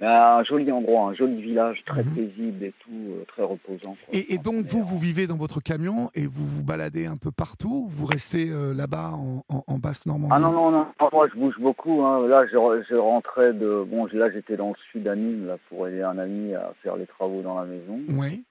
Un 0.01 0.43
joli 0.43 0.71
endroit, 0.71 1.09
un 1.09 1.13
joli 1.13 1.41
village, 1.41 1.83
très 1.85 2.03
mhm. 2.03 2.15
paisible 2.15 2.63
et 2.65 2.73
tout, 2.79 2.91
euh, 2.91 3.25
très 3.27 3.43
reposant. 3.43 3.95
Et, 4.11 4.37
donc, 4.39 4.65
vous, 4.65 4.83
vous 4.83 4.97
vivez 4.97 5.27
dans 5.27 5.37
votre 5.37 5.61
camion 5.61 6.09
et 6.15 6.25
vous 6.25 6.45
vous 6.45 6.63
baladez 6.63 7.05
un 7.05 7.15
peu 7.15 7.31
partout 7.31 7.87
Vous 7.89 8.05
restez 8.07 8.49
euh, 8.49 8.73
là-bas 8.73 9.11
en, 9.13 9.43
en, 9.49 9.77
Basse-Normandie 9.77 10.33
Ah 10.35 10.39
non, 10.39 10.51
non, 10.51 10.71
non, 10.71 10.87
moi 11.11 11.27
je 11.31 11.39
bouge 11.39 11.59
beaucoup. 11.59 12.03
Hein. 12.03 12.27
Là, 12.27 12.45
je, 12.47 12.83
je, 12.89 12.95
rentrais 12.95 13.53
de. 13.53 13.85
Bon, 13.87 14.07
là, 14.11 14.31
j'étais 14.31 14.57
dans 14.57 14.69
le 14.69 14.75
sud 14.91 15.07
à 15.07 15.15
là, 15.15 15.57
pour 15.69 15.87
aider 15.87 16.01
un 16.01 16.17
ami 16.17 16.55
à 16.55 16.73
faire 16.81 16.95
les 16.95 17.05
travaux 17.05 17.41
dans 17.41 17.59
la 17.59 17.65
maison. 17.65 17.99
Oui. 18.09 18.43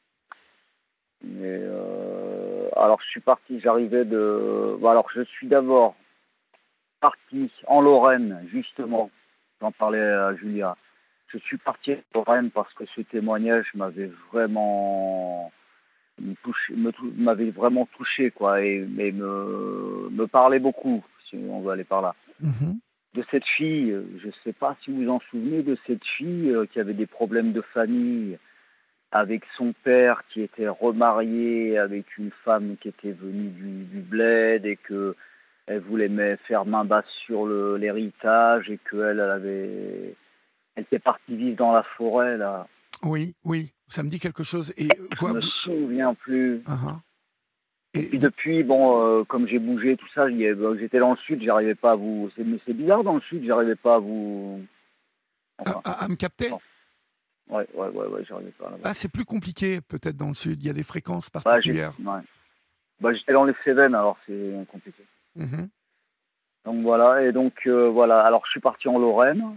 Mais. 1.24 1.58
Euh, 1.60 2.68
alors, 2.76 3.00
je 3.02 3.08
suis 3.08 3.20
parti, 3.20 3.60
j'arrivais 3.60 4.04
de. 4.04 4.78
alors, 4.86 5.08
je 5.14 5.22
suis 5.22 5.48
d'abord 5.48 5.96
parti 7.00 7.50
en 7.66 7.80
Lorraine, 7.80 8.46
justement. 8.50 9.10
J'en 9.60 9.72
parlais 9.72 10.00
à 10.00 10.34
Julia 10.36 10.76
je 11.32 11.38
suis 11.38 11.58
parti 11.58 11.92
à 11.92 11.96
Lorraine 12.14 12.50
parce 12.50 12.72
que 12.74 12.84
ce 12.94 13.00
témoignage 13.02 13.66
m'avait 13.74 14.10
vraiment 14.32 15.52
touché, 16.42 16.74
m'avait 17.16 17.50
vraiment 17.50 17.88
touché 17.96 18.30
quoi 18.30 18.62
et, 18.62 18.78
me, 18.80 20.08
me 20.10 20.26
parlait 20.26 20.58
beaucoup 20.58 21.04
si 21.28 21.36
on 21.48 21.60
veut 21.60 21.70
aller 21.70 21.84
par 21.84 22.02
là. 22.02 22.14
Mhm. 22.40 22.78
De 23.14 23.24
cette 23.30 23.46
fille, 23.56 23.94
je 24.22 24.26
ne 24.26 24.32
sais 24.44 24.52
pas 24.52 24.76
si 24.82 24.90
vous 24.90 25.02
vous 25.02 25.10
en 25.10 25.20
souvenez 25.30 25.62
de 25.62 25.76
cette 25.86 26.04
fille 26.16 26.50
euh, 26.50 26.66
qui 26.66 26.80
avait 26.80 26.94
des 26.94 27.06
problèmes 27.06 27.52
de 27.52 27.60
famille 27.60 28.38
avec 29.10 29.42
son 29.58 29.74
père 29.84 30.22
qui 30.30 30.40
était 30.40 30.68
remarié 30.68 31.76
avec 31.76 32.16
une 32.16 32.30
femme 32.44 32.76
qui 32.80 32.88
était 32.88 33.12
venue 33.12 33.50
du, 33.50 33.84
du 33.84 34.00
bled 34.00 34.64
et 34.64 34.76
que 34.76 35.14
elle 35.66 35.80
voulait 35.80 36.36
faire 36.48 36.64
main 36.64 36.84
basse 36.84 37.08
sur 37.24 37.46
l'héritage 37.46 38.68
et 38.70 38.78
qu'elle 38.90 39.20
elle 39.20 39.20
avait 39.20 40.14
elle 40.74 40.84
était 40.84 40.98
partie 40.98 41.36
vivre 41.36 41.56
dans 41.56 41.72
la 41.72 41.82
forêt, 41.82 42.36
là. 42.36 42.66
Oui, 43.02 43.34
oui, 43.44 43.72
ça 43.88 44.02
me 44.02 44.08
dit 44.08 44.20
quelque 44.20 44.42
chose. 44.42 44.72
Et 44.76 44.88
quoi, 45.18 45.30
Je 45.30 45.34
me 45.34 45.40
souviens 45.40 46.14
plus. 46.14 46.58
Uh-huh. 46.60 46.98
et, 47.94 48.02
puis 48.04 48.18
depuis, 48.18 48.62
bon, 48.62 49.02
euh, 49.02 49.24
comme 49.24 49.48
j'ai 49.48 49.58
bougé, 49.58 49.96
tout 49.96 50.08
ça, 50.14 50.28
j'étais 50.30 50.98
dans 50.98 51.10
le 51.10 51.16
sud, 51.18 51.42
j'arrivais 51.42 51.74
pas 51.74 51.92
à 51.92 51.96
vous. 51.96 52.30
C'est 52.36 52.72
bizarre 52.72 53.02
dans 53.02 53.14
le 53.14 53.20
sud, 53.22 53.44
j'arrivais 53.44 53.76
pas 53.76 53.96
à 53.96 53.98
vous. 53.98 54.62
à, 55.58 56.08
me 56.08 56.14
capter? 56.14 56.52
Ouais, 57.48 57.66
ouais, 57.74 57.88
ouais, 57.88 58.06
ouais 58.06 58.24
j'arrivais 58.24 58.52
pas. 58.52 58.70
Ah, 58.84 58.94
c'est 58.94 59.10
plus 59.10 59.24
compliqué 59.24 59.80
peut-être 59.80 60.16
dans 60.16 60.28
le 60.28 60.34
sud, 60.34 60.62
il 60.62 60.66
y 60.66 60.70
a 60.70 60.74
des 60.74 60.84
fréquences 60.84 61.28
particulières. 61.28 61.94
Bah, 63.00 63.12
j'étais 63.12 63.32
dans 63.32 63.44
les 63.44 63.54
Cévennes, 63.64 63.96
alors 63.96 64.16
c'est 64.26 64.52
compliqué. 64.70 65.02
Mm-hmm. 65.36 65.68
Donc 66.64 66.82
voilà, 66.82 67.24
et 67.24 67.32
donc 67.32 67.54
euh, 67.66 67.88
voilà, 67.88 68.20
alors 68.20 68.46
je 68.46 68.52
suis 68.52 68.60
parti 68.60 68.86
en 68.86 68.98
Lorraine, 68.98 69.56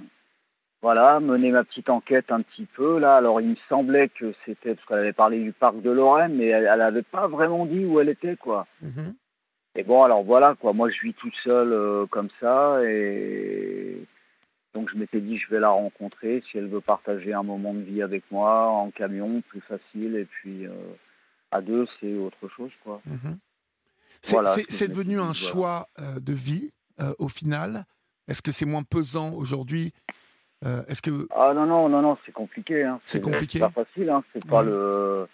voilà, 0.86 1.20
mener 1.20 1.50
ma 1.50 1.64
petite 1.64 1.90
enquête 1.90 2.32
un 2.32 2.44
petit 2.44 2.68
peu 2.76 3.00
là. 3.00 3.18
Alors 3.18 3.42
il 3.42 3.48
me 3.48 3.56
semblait 3.70 4.08
que 4.08 4.36
c'était 4.46 4.76
parce 4.76 4.88
qu'elle 4.88 5.00
avait 5.00 5.14
parlé 5.14 5.42
du 5.42 5.52
parc 5.52 5.82
de 5.82 5.90
Lorraine, 5.90 6.36
mais 6.36 6.46
elle 6.46 6.78
n'avait 6.78 7.02
pas 7.02 7.28
vraiment 7.28 7.66
dit 7.66 7.84
où 7.86 8.00
elle 8.00 8.10
était 8.10 8.36
quoi. 8.36 8.68
Mhm. 8.84 9.16
Et 9.74 9.82
bon 9.82 10.04
alors 10.04 10.22
voilà 10.24 10.54
quoi, 10.54 10.74
moi 10.74 10.92
je 10.92 11.08
vis 11.08 11.16
tout 11.16 11.32
seul 11.44 11.74
euh, 11.74 12.06
comme 12.06 12.30
ça 12.40 12.84
et 12.84 14.06
donc 14.76 14.92
je 14.92 14.98
m'étais 15.00 15.22
dit 15.22 15.40
je 15.40 15.50
vais 15.50 15.60
la 15.60 15.70
rencontrer 15.70 16.44
si 16.52 16.60
elle 16.60 16.68
veut 16.68 16.82
partager 16.82 17.34
un 17.34 17.42
moment 17.42 17.74
de 17.74 17.82
vie 17.82 18.04
avec 18.04 18.24
moi 18.30 18.68
en 18.68 18.92
camion, 18.92 19.42
plus 19.50 19.62
facile 19.62 20.16
et 20.16 20.26
puis 20.26 20.68
euh, 20.68 20.70
à 21.50 21.62
deux 21.62 21.88
c'est 22.00 22.14
autre 22.14 22.48
chose 22.48 22.72
quoi. 22.84 23.02
Mhm. 23.08 23.40
C'est 24.22 24.88
devenu 24.88 25.20
un 25.20 25.34
choix 25.34 25.88
euh, 25.98 26.20
de 26.20 26.34
vie 26.34 26.74
au 27.18 27.28
final. 27.28 27.86
Est-ce 28.28 28.44
que 28.44 28.52
c'est 28.52 28.68
moins 28.68 28.84
pesant 28.84 29.34
aujourd'hui 29.34 29.94
euh, 30.66 30.84
est-ce 30.88 31.02
que 31.02 31.28
ah 31.32 31.54
non 31.54 31.66
non 31.66 31.90
non 31.90 32.02
non 32.02 32.18
c'est 32.26 32.32
compliqué 32.32 32.84
hein. 32.84 33.00
c'est 33.06 33.22
compliqué. 33.22 33.60
pas 33.60 33.70
facile 33.70 34.10
hein. 34.10 34.24
c'est 34.34 34.46
pas 34.46 34.64
le 34.64 35.28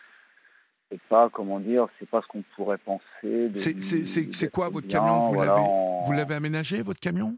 c'est 0.90 1.02
pas 1.04 1.30
comment 1.30 1.60
dire 1.60 1.88
c'est 2.00 2.10
pas 2.10 2.22
ce 2.22 2.28
qu'on 2.28 2.44
pourrait 2.56 2.78
penser 2.78 3.52
c'est 3.56 4.52
quoi 4.52 4.70
votre 4.70 4.88
camion? 4.88 5.32
Vous 5.32 5.42
l'avez 5.42 5.62
vous 6.06 6.12
l'avez 6.12 6.36
aménagé 6.36 6.82
votre 6.82 7.00
camion? 7.00 7.38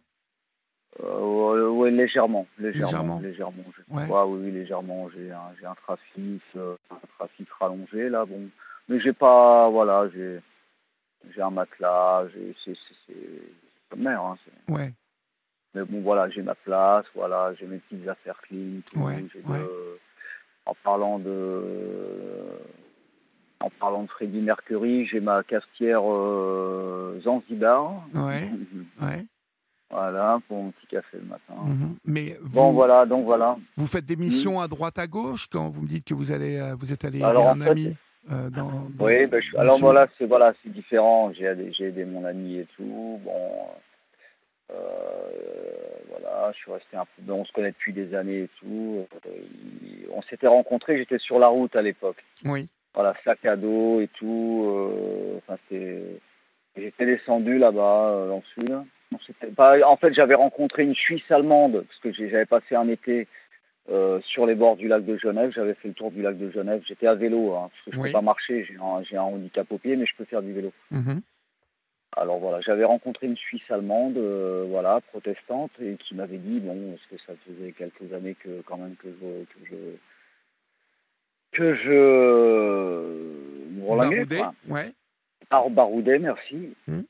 Euh, 1.03 1.69
oui 1.69 1.91
légèrement 1.91 2.47
légèrement 2.59 3.19
légèrement, 3.19 3.63
légèrement 3.89 4.27
oui, 4.27 4.39
oui 4.39 4.51
légèrement 4.51 5.09
j'ai 5.09 5.31
un 5.31 5.69
un 5.69 5.75
trafic 5.75 6.41
euh, 6.55 6.75
un 6.91 6.99
trafic 7.17 7.47
rallongé 7.59 8.09
là 8.09 8.25
bon. 8.25 8.49
Mais 8.89 8.99
j'ai 8.99 9.13
pas 9.13 9.69
voilà 9.69 10.09
j'ai 10.13 10.39
j'ai 11.33 11.41
un 11.41 11.49
matelas 11.49 12.25
c'est 12.63 12.75
comme 13.89 14.01
mer 14.01 14.21
hein, 14.21 14.37
ouais 14.67 14.93
mais 15.75 15.83
bon, 15.83 16.01
voilà, 16.01 16.29
j'ai 16.29 16.41
ma 16.41 16.55
place, 16.55 17.05
voilà, 17.15 17.53
j'ai 17.59 17.65
mes 17.65 17.77
petites 17.77 18.07
affaires 18.07 18.39
clean. 18.47 18.81
en 20.65 20.75
parlant 20.83 21.19
de. 21.19 21.61
En 23.59 23.69
parlant 23.79 24.03
de 24.03 24.09
Freddie 24.09 24.41
Mercury, 24.41 25.05
j'ai 25.05 25.21
ma 25.21 25.41
cafetière 25.43 26.01
euh, 26.05 27.19
Zanzibar. 27.23 28.03
Ouais. 28.13 28.49
ouais. 29.01 29.25
Voilà, 29.89 30.39
pour 30.47 30.63
mon 30.63 30.71
petit 30.71 30.87
café 30.87 31.17
le 31.17 31.25
matin. 31.25 31.53
Mhm. 31.65 31.95
Mais 32.05 32.37
vous, 32.41 32.55
bon, 32.55 32.71
voilà, 32.71 33.05
donc 33.05 33.25
voilà. 33.25 33.55
Vous 33.77 33.85
faites 33.85 34.05
des 34.05 34.15
missions 34.15 34.59
à 34.59 34.67
droite 34.67 34.97
à 34.97 35.07
gauche 35.07 35.47
quand 35.51 35.69
vous 35.69 35.83
me 35.83 35.87
dites 35.87 36.05
que 36.05 36.15
vous 36.15 36.31
allez, 36.31 36.57
euh, 36.57 36.75
vous 36.75 36.91
êtes 36.91 37.05
allé 37.05 37.19
aider 37.19 37.25
un 37.25 37.61
ami. 37.61 37.95
Euh, 38.31 38.49
dans, 38.49 38.69
oui, 38.99 39.25
ben, 39.27 39.41
alors 39.57 39.77
voilà, 39.79 40.07
c'est 40.17 40.25
voilà, 40.25 40.53
c'est 40.63 40.71
différent. 40.71 41.31
J'ai 41.33 41.45
aidé 41.85 42.05
mon 42.05 42.25
ami 42.25 42.57
et 42.57 42.67
tout. 42.75 43.19
Bon, 43.23 43.51
voilà, 46.09 46.51
je 46.53 46.57
suis 46.57 46.71
resté 46.71 46.97
un 46.97 47.05
peu. 47.05 47.31
On 47.31 47.45
se 47.45 47.51
connaît 47.51 47.71
depuis 47.71 47.93
des 47.93 48.13
années 48.15 48.43
et 48.43 48.49
tout. 48.59 49.05
Euh, 49.25 49.31
on 50.11 50.21
s'était 50.23 50.47
rencontrés, 50.47 50.97
j'étais 50.97 51.19
sur 51.19 51.39
la 51.39 51.47
route 51.47 51.75
à 51.75 51.81
l'époque. 51.81 52.23
Oui. 52.45 52.67
Voilà, 52.93 53.15
sac 53.23 53.43
à 53.45 53.55
dos 53.55 54.01
et 54.01 54.07
tout. 54.07 54.65
Euh, 54.67 55.37
enfin, 55.37 55.57
J'étais 56.75 57.05
descendu 57.05 57.59
là-bas, 57.59 58.25
dans 58.27 58.41
le 58.57 58.63
sud. 58.63 58.73
En 59.85 59.97
fait, 59.97 60.13
j'avais 60.13 60.33
rencontré 60.33 60.83
une 60.83 60.95
Suisse 60.95 61.29
allemande, 61.29 61.85
parce 61.87 61.99
que 61.99 62.11
j'avais 62.11 62.47
passé 62.47 62.75
un 62.75 62.87
été 62.87 63.27
sur 64.25 64.47
les 64.47 64.55
bords 64.55 64.77
du 64.77 64.87
lac 64.87 65.05
de 65.05 65.17
Genève. 65.17 65.51
J'avais 65.53 65.75
fait 65.75 65.89
le 65.89 65.93
tour 65.93 66.09
du 66.09 66.23
lac 66.23 66.35
de 66.35 66.49
Genève. 66.49 66.81
J'étais 66.87 67.05
à 67.05 67.13
vélo, 67.13 67.53
hein, 67.53 67.69
parce 67.71 67.83
que 67.83 67.91
je 67.91 67.97
ne 67.97 68.03
peux 68.03 68.11
pas 68.11 68.21
marcher. 68.21 68.65
J'ai 68.65 68.77
un, 68.77 69.19
un, 69.19 69.21
handicap 69.21 69.71
au 69.71 69.77
pied, 69.77 69.95
mais 69.95 70.07
je 70.07 70.15
peux 70.15 70.25
faire 70.25 70.41
du 70.41 70.51
vélo. 70.51 70.71
Mm-hmm. 70.91 71.21
Alors 72.15 72.39
voilà, 72.39 72.61
j'avais 72.61 72.83
rencontré 72.83 73.27
une 73.27 73.37
Suisse 73.37 73.69
allemande, 73.69 74.17
euh, 74.17 74.65
voilà, 74.69 75.01
protestante, 75.01 75.71
et 75.81 75.95
qui 75.95 76.15
m'avait 76.15 76.37
dit, 76.37 76.59
bon, 76.59 76.91
parce 76.91 77.05
que 77.07 77.17
ça 77.25 77.33
faisait 77.45 77.71
quelques 77.71 78.13
années 78.13 78.35
que 78.35 78.61
quand 78.65 78.77
même 78.77 78.95
que 78.95 79.07
je 79.09 79.45
que 79.45 79.65
je 79.65 79.75
que 81.51 81.75
je 81.75 81.91
ouais. 84.67 84.93
baroudais, 85.69 86.19
merci. 86.19 86.75
Hmm. 86.87 87.01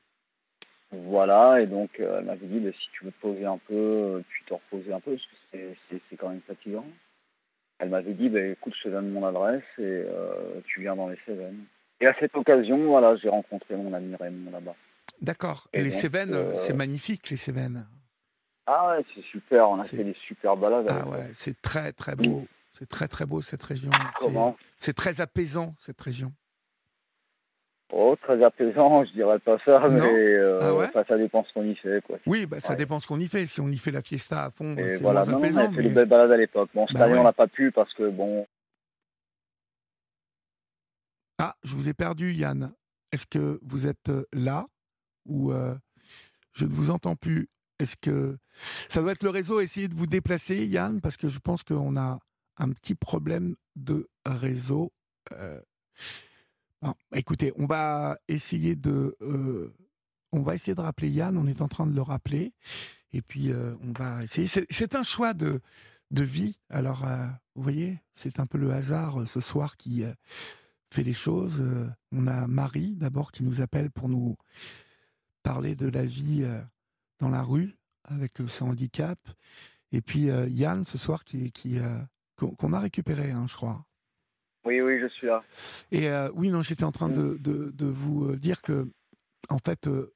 Voilà, 0.90 1.60
et 1.60 1.66
donc 1.66 1.90
euh, 2.00 2.18
elle 2.18 2.24
m'avait 2.26 2.46
dit, 2.46 2.60
bah, 2.60 2.70
si 2.72 2.88
tu 2.92 3.04
veux 3.04 3.12
te 3.12 3.20
poser 3.20 3.44
un 3.44 3.58
peu, 3.58 4.22
puis 4.28 4.44
te 4.46 4.54
reposer 4.54 4.92
un 4.92 5.00
peu, 5.00 5.12
parce 5.12 5.26
que 5.52 5.58
c'est 5.88 6.16
quand 6.16 6.30
même 6.30 6.40
fatigant. 6.46 6.86
Elle 7.78 7.88
m'avait 7.90 8.12
dit, 8.12 8.28
bah, 8.28 8.40
écoute, 8.40 8.74
je 8.78 8.84
te 8.84 8.88
donne 8.88 9.10
mon 9.10 9.26
adresse 9.26 9.64
et 9.78 9.82
euh, 9.82 10.60
tu 10.66 10.80
viens 10.80 10.96
dans 10.96 11.08
les 11.08 11.18
Cévennes. 11.26 11.64
Et 12.00 12.06
à 12.06 12.14
cette 12.20 12.36
occasion, 12.36 12.78
voilà, 12.86 13.16
j'ai 13.16 13.28
rencontré 13.28 13.76
mon 13.76 13.92
ami 13.92 14.14
Raymond 14.14 14.50
là-bas. 14.52 14.76
D'accord. 15.20 15.68
Et, 15.72 15.80
les 15.80 15.90
Cévennes, 15.90 16.54
c'est 16.54 16.74
magnifique, 16.74 17.30
les 17.30 17.36
Cévennes. 17.36 17.86
Ah 18.66 18.88
ouais, 18.88 19.04
c'est 19.14 19.24
super. 19.24 19.68
On 19.68 19.78
a 19.78 19.84
fait 19.84 20.04
des 20.04 20.16
super 20.26 20.56
balades. 20.56 20.86
Ah 20.88 21.06
ouais, 21.08 21.30
c'est 21.34 21.60
très 21.60 21.92
très 21.92 22.16
beau. 22.16 22.46
C'est 22.72 22.88
très 22.88 23.08
très 23.08 23.24
beau 23.26 23.40
cette 23.40 23.62
région. 23.62 23.90
Comment? 24.18 24.56
C'est 24.78 24.94
très 24.94 25.20
apaisant 25.20 25.74
cette 25.76 26.00
région. 26.00 26.32
Oh, 27.92 28.16
très 28.20 28.42
apaisant, 28.42 29.04
je 29.04 29.12
dirais 29.12 29.38
pas 29.38 29.56
ça, 29.64 29.86
mais 29.88 30.00
euh, 30.00 30.88
ah 30.94 31.04
ça 31.06 31.16
dépend 31.16 31.44
ce 31.44 31.52
qu'on 31.52 31.64
y 31.64 31.76
fait. 31.76 32.02
Quoi. 32.04 32.18
Oui, 32.26 32.46
bah, 32.46 32.58
ça 32.58 32.74
dépend 32.74 32.98
ce 32.98 33.06
qu'on 33.06 33.20
y 33.20 33.28
fait. 33.28 33.46
Si 33.46 33.60
on 33.60 33.68
y 33.68 33.76
fait 33.76 33.92
la 33.92 34.02
fiesta 34.02 34.44
à 34.44 34.50
fond, 34.50 34.74
c'est 34.76 35.00
voilà, 35.00 35.24
moins 35.24 35.38
apaisant. 35.38 35.70
On 35.70 35.78
a 35.78 35.82
fait 35.82 35.88
belles 35.90 36.08
balades 36.08 36.32
à 36.32 36.36
l'époque. 36.36 36.70
Bon, 36.74 36.86
cette 36.88 36.96
bah 36.96 37.04
année, 37.04 37.18
on 37.18 37.22
n'a 37.22 37.32
pas 37.32 37.46
pu 37.46 37.70
parce 37.70 37.92
que 37.94 38.10
bon. 38.10 38.46
Ah, 41.38 41.54
je 41.62 41.74
vous 41.74 41.88
ai 41.88 41.94
perdu, 41.94 42.32
Yann. 42.32 42.72
Est-ce 43.12 43.26
que 43.26 43.60
vous 43.62 43.86
êtes 43.86 44.08
euh, 44.08 44.24
là? 44.32 44.66
Ou 45.26 45.52
euh, 45.52 45.74
je 46.52 46.64
ne 46.64 46.72
vous 46.72 46.90
entends 46.90 47.16
plus 47.16 47.48
Est-ce 47.78 47.96
que 47.96 48.38
ça 48.88 49.00
doit 49.00 49.12
être 49.12 49.22
le 49.22 49.30
réseau 49.30 49.60
Essayez 49.60 49.88
de 49.88 49.94
vous 49.94 50.06
déplacer, 50.06 50.66
Yann, 50.66 51.00
parce 51.00 51.16
que 51.16 51.28
je 51.28 51.38
pense 51.38 51.62
qu'on 51.62 51.96
a 51.96 52.18
un 52.56 52.70
petit 52.70 52.94
problème 52.94 53.56
de 53.76 54.08
réseau. 54.24 54.92
écoutez, 57.12 57.52
on 57.56 57.66
va 57.66 58.18
essayer 58.28 58.76
de, 58.76 59.16
on 60.32 60.42
va 60.42 60.54
essayer 60.54 60.74
de 60.74 60.80
rappeler 60.80 61.10
Yann. 61.10 61.36
On 61.36 61.46
est 61.46 61.60
en 61.60 61.68
train 61.68 61.86
de 61.86 61.94
le 61.94 62.02
rappeler, 62.02 62.52
et 63.12 63.22
puis 63.22 63.52
on 63.52 63.92
va 63.92 64.22
essayer. 64.22 64.46
C'est 64.46 64.94
un 64.94 65.02
choix 65.02 65.34
de 65.34 65.60
de 66.10 66.24
vie. 66.24 66.58
Alors, 66.70 67.04
vous 67.54 67.62
voyez, 67.62 67.98
c'est 68.14 68.38
un 68.40 68.46
peu 68.46 68.58
le 68.58 68.72
hasard 68.72 69.26
ce 69.26 69.40
soir 69.40 69.76
qui 69.76 70.04
fait 70.90 71.02
les 71.02 71.12
choses. 71.12 71.62
on 72.12 72.26
a 72.26 72.46
Marie 72.46 72.94
d'abord 72.94 73.32
qui 73.32 73.42
nous 73.42 73.60
appelle 73.60 73.90
pour 73.90 74.08
nous 74.08 74.36
parler 75.44 75.76
de 75.76 75.88
la 75.88 76.04
vie 76.04 76.44
dans 77.20 77.28
la 77.28 77.42
rue 77.42 77.76
avec 78.04 78.32
son 78.48 78.70
handicap. 78.70 79.18
Et 79.92 80.00
puis 80.00 80.22
Yann 80.48 80.84
ce 80.84 80.98
soir 80.98 81.24
qui, 81.24 81.52
qui 81.52 81.78
qu'on 82.36 82.72
a 82.72 82.80
récupéré, 82.80 83.30
hein, 83.30 83.46
je 83.48 83.54
crois. 83.54 83.84
Oui, 84.64 84.80
oui, 84.80 84.98
je 85.00 85.08
suis 85.08 85.26
là. 85.26 85.44
Et 85.90 86.08
euh, 86.08 86.30
oui, 86.34 86.50
non, 86.50 86.62
j'étais 86.62 86.84
en 86.84 86.92
train 86.92 87.08
de, 87.08 87.38
mm. 87.38 87.72
de, 87.72 87.86
vous 87.86 88.30
euh, 88.30 88.36
dire 88.36 88.62
que, 88.62 88.88
en 89.50 89.58
fait, 89.58 89.86
euh, 89.86 90.14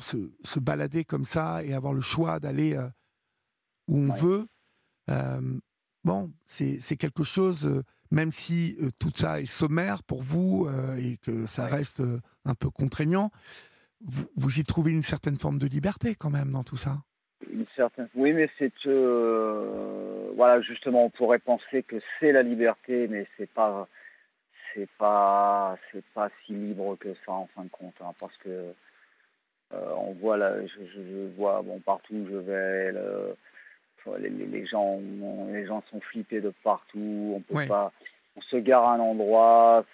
se, 0.00 0.32
se, 0.42 0.58
balader 0.58 1.04
comme 1.04 1.24
ça 1.24 1.62
et 1.64 1.74
avoir 1.74 1.94
le 1.94 2.00
choix 2.00 2.40
d'aller 2.40 2.76
où 3.86 3.98
on 3.98 4.12
veut, 4.12 4.48
bon, 6.02 6.32
c'est 6.46 6.96
quelque 6.96 7.22
chose, 7.22 7.82
même 8.10 8.32
si 8.32 8.76
tout 8.98 9.12
ça 9.14 9.40
est 9.40 9.46
sommaire 9.46 10.02
pour 10.02 10.22
vous 10.22 10.68
et 10.98 11.18
que 11.18 11.46
ça 11.46 11.66
reste 11.66 12.02
un 12.44 12.54
peu 12.54 12.70
contraignant, 12.70 13.30
vous, 14.04 14.26
vous 14.36 14.60
y 14.60 14.64
trouvez 14.64 14.92
une 14.92 15.02
certaine 15.02 15.36
forme 15.36 15.58
de 15.58 15.66
liberté 15.66 16.14
quand 16.14 16.30
même 16.30 16.50
dans 16.50 16.64
tout 16.64 16.76
ça. 16.76 16.98
Une 17.50 17.66
certaine... 17.76 18.08
Oui, 18.14 18.32
mais 18.32 18.48
c'est 18.58 18.72
euh, 18.86 20.30
voilà 20.36 20.60
justement, 20.60 21.04
on 21.04 21.10
pourrait 21.10 21.38
penser 21.38 21.82
que 21.82 21.96
c'est 22.18 22.32
la 22.32 22.42
liberté, 22.42 23.08
mais 23.08 23.26
c'est 23.36 23.50
pas 23.50 23.88
c'est 24.74 24.88
pas 24.98 25.76
c'est 25.92 26.04
pas 26.14 26.30
si 26.44 26.52
libre 26.52 26.96
que 26.96 27.14
ça 27.26 27.32
en 27.32 27.48
fin 27.54 27.64
de 27.64 27.70
compte, 27.70 27.94
hein, 28.00 28.12
parce 28.20 28.36
que 28.38 28.72
euh, 29.72 29.90
on 29.96 30.12
voit 30.12 30.36
là, 30.36 30.54
je, 30.66 30.84
je, 30.94 31.36
vois 31.36 31.62
bon 31.62 31.80
partout 31.80 32.14
où 32.14 32.28
je 32.28 32.36
vais, 32.36 32.92
les, 34.18 34.28
les, 34.28 34.66
gens 34.66 35.00
les 35.52 35.66
gens 35.66 35.82
sont 35.90 36.00
flippés 36.00 36.40
de 36.40 36.52
partout, 36.62 37.34
on 37.36 37.40
peut 37.40 37.66
pas, 37.66 37.92
on 38.36 38.40
se 38.40 38.56
gare 38.56 38.88
à 38.88 38.94
un 38.94 39.00
endroit, 39.00 39.84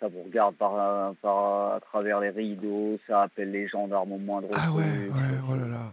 ça, 0.00 0.08
vous 0.08 0.22
regarde 0.22 0.54
par, 0.56 1.14
par 1.16 1.74
à 1.74 1.80
travers 1.80 2.20
les 2.20 2.30
rideaux, 2.30 2.98
ça 3.06 3.22
appelle 3.22 3.50
les 3.50 3.68
gendarmes 3.68 4.12
au 4.12 4.18
moindre 4.18 4.48
ah 4.54 4.70
ouais, 4.72 4.82
ouais, 4.82 5.38
oh 5.50 5.54
là 5.54 5.66
là. 5.66 5.92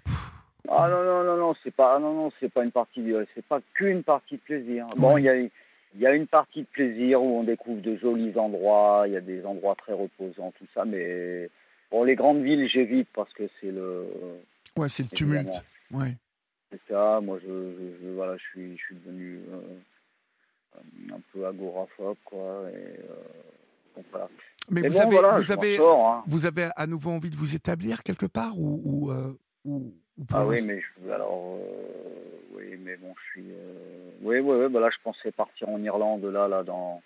Ah 0.69 0.89
non 0.89 1.03
non 1.03 1.23
non 1.23 1.37
non, 1.37 1.55
c'est 1.63 1.73
pas 1.73 1.97
non 1.99 2.13
non, 2.13 2.31
c'est 2.39 2.51
pas 2.51 2.63
une 2.63 2.71
partie 2.71 3.03
c'est 3.35 3.45
pas 3.45 3.59
qu'une 3.73 4.03
partie 4.03 4.35
de 4.35 4.41
plaisir. 4.41 4.85
Bon, 4.97 5.17
il 5.17 5.23
y 5.23 5.29
a 5.29 5.35
il 5.35 6.01
y 6.01 6.05
a 6.05 6.13
une 6.13 6.27
partie 6.27 6.61
de 6.61 6.67
plaisir 6.67 7.21
où 7.21 7.39
on 7.39 7.43
découvre 7.43 7.81
de 7.81 7.95
jolis 7.97 8.37
endroits, 8.37 9.03
il 9.07 9.13
y 9.13 9.17
a 9.17 9.21
des 9.21 9.45
endroits 9.45 9.75
très 9.75 9.93
reposants 9.93 10.53
tout 10.57 10.67
ça 10.73 10.85
mais 10.85 11.49
bon 11.91 12.03
les 12.03 12.15
grandes 12.15 12.41
villes 12.43 12.69
j'évite 12.69 13.07
parce 13.13 13.31
que 13.33 13.43
c'est 13.59 13.71
le 13.71 14.05
Ouais, 14.77 14.89
c'est 14.89 15.03
le 15.03 15.09
tumulte. 15.09 15.63
Ouais. 15.91 16.13
C'est 16.71 16.79
ça, 16.89 17.19
moi 17.21 17.39
je, 17.41 17.47
je, 17.47 18.09
voilà, 18.11 18.35
je 18.37 18.43
suis 18.51 18.77
je 18.77 18.83
suis 18.83 18.95
devenu 18.95 19.39
euh, 19.51 19.61
un 21.11 21.19
peu 21.33 21.45
agoraphobe 21.45 22.17
quoi 22.25 22.69
et 22.71 22.99
euh, 22.99 24.01
voilà. 24.11 24.29
Mais, 24.69 24.81
vous, 24.81 24.99
avez, 24.99 25.17
vous, 25.17 25.51
avez, 25.51 25.77
hein. 25.79 26.23
vous 26.27 26.45
avez 26.45 26.69
à 26.75 26.87
nouveau 26.87 27.11
envie 27.11 27.29
de 27.29 27.37
vous 27.37 27.55
établir 27.55 28.03
quelque 28.03 28.25
part 28.25 28.59
ou, 28.59 28.81
ou, 28.83 29.11
euh, 29.11 29.33
ou 29.63 29.93
ah 30.33 30.45
oui, 30.45 30.57
mais 30.65 30.81
je, 30.81 31.11
alors 31.11 31.57
euh, 31.59 32.27
oui, 32.55 32.77
mais 32.83 32.97
bon, 32.97 33.13
je 33.15 33.31
suis. 33.31 33.51
Euh, 33.51 34.09
oui, 34.21 34.39
oui, 34.39 34.57
oui. 34.63 34.69
Bah 34.71 34.79
là, 34.79 34.89
je 34.89 35.01
pensais 35.03 35.31
partir 35.31 35.69
en 35.69 35.81
Irlande, 35.81 36.23
là, 36.25 36.47
là, 36.47 36.63
dans. 36.63 37.01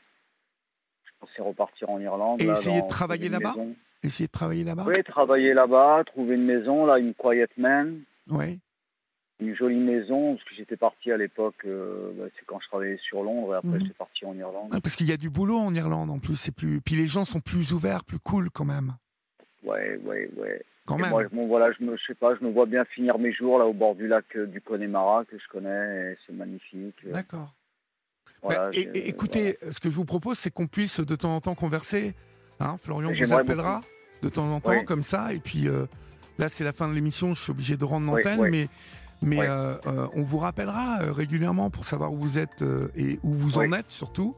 Je 1.03 1.11
pensais 1.19 1.41
repartir 1.41 1.89
en 1.89 1.99
Irlande. 1.99 2.41
Et 2.41 2.47
essayer 2.47 2.81
de 2.81 2.87
travailler 2.87 3.29
là-bas. 3.29 3.53
Essayer 4.03 4.27
de 4.27 4.31
travailler 4.31 4.63
là-bas. 4.63 4.85
Oui, 4.87 5.03
travailler 5.03 5.53
là-bas, 5.53 6.03
trouver 6.05 6.35
une 6.35 6.45
maison, 6.45 6.85
là, 6.85 6.97
une 6.97 7.13
quiet 7.13 7.49
man. 7.57 8.01
Oui. 8.29 8.59
Une 9.41 9.55
jolie 9.55 9.75
maison, 9.75 10.35
parce 10.35 10.47
que 10.47 10.55
j'étais 10.55 10.77
parti 10.77 11.11
à 11.11 11.17
l'époque, 11.17 11.55
euh, 11.65 12.11
bah, 12.15 12.25
c'est 12.37 12.45
quand 12.45 12.59
je 12.61 12.67
travaillais 12.67 12.99
sur 13.01 13.23
Londres, 13.23 13.55
et 13.55 13.57
après 13.57 13.69
mhm. 13.69 13.81
j'étais 13.81 13.93
parti 13.93 14.25
en 14.25 14.35
Irlande. 14.35 14.69
Ah, 14.71 14.79
parce 14.81 14.95
qu'il 14.95 15.09
y 15.09 15.11
a 15.11 15.17
du 15.17 15.29
boulot 15.29 15.57
en 15.57 15.73
Irlande 15.73 16.11
en 16.11 16.19
plus, 16.19 16.35
c'est 16.35 16.55
plus. 16.55 16.79
Puis 16.79 16.95
les 16.95 17.07
gens 17.07 17.25
sont 17.25 17.39
plus 17.39 17.73
ouverts, 17.73 18.03
plus 18.03 18.19
cool 18.19 18.49
quand 18.51 18.65
même. 18.65 18.93
Ouais, 19.63 19.99
ouais, 20.03 20.29
ouais. 20.37 20.61
Moi, 20.87 21.45
voilà, 21.47 21.71
je 21.71 21.83
me, 21.83 21.97
sais 22.05 22.15
pas, 22.15 22.35
je 22.35 22.45
me 22.45 22.51
vois 22.51 22.65
bien 22.65 22.83
finir 22.85 23.17
mes 23.17 23.31
jours 23.31 23.59
là 23.59 23.65
au 23.65 23.73
bord 23.73 23.95
du 23.95 24.07
lac 24.07 24.25
euh, 24.35 24.45
du 24.45 24.61
Connemara 24.61 25.25
que 25.25 25.37
je 25.37 25.47
connais, 25.47 26.17
c'est 26.25 26.33
magnifique. 26.33 26.95
D'accord. 27.05 27.53
Bah, 28.43 28.71
écoutez, 28.73 29.57
ce 29.71 29.79
que 29.79 29.89
je 29.89 29.95
vous 29.95 30.05
propose, 30.05 30.37
c'est 30.37 30.51
qu'on 30.51 30.67
puisse 30.67 30.99
de 30.99 31.15
temps 31.15 31.35
en 31.35 31.41
temps 31.41 31.55
converser. 31.55 32.15
Hein, 32.59 32.77
Florian 32.81 33.11
vous 33.11 33.33
appellera 33.33 33.81
de 34.21 34.29
temps 34.29 34.51
en 34.51 34.59
temps 34.59 34.83
comme 34.83 35.03
ça, 35.03 35.33
et 35.33 35.39
puis 35.39 35.67
euh, 35.67 35.85
là 36.37 36.49
c'est 36.49 36.63
la 36.63 36.73
fin 36.73 36.87
de 36.87 36.93
l'émission, 36.93 37.33
je 37.33 37.41
suis 37.41 37.51
obligé 37.51 37.77
de 37.77 37.85
rendre 37.85 38.05
l'antenne, 38.05 38.49
mais 38.49 38.67
mais 39.21 39.39
euh, 39.41 39.75
on 40.13 40.23
vous 40.23 40.37
rappellera 40.37 40.99
régulièrement 41.11 41.69
pour 41.69 41.85
savoir 41.85 42.11
où 42.11 42.17
vous 42.17 42.37
êtes 42.37 42.63
et 42.95 43.19
où 43.23 43.33
vous 43.33 43.57
en 43.57 43.71
êtes 43.71 43.89
surtout. 43.89 44.35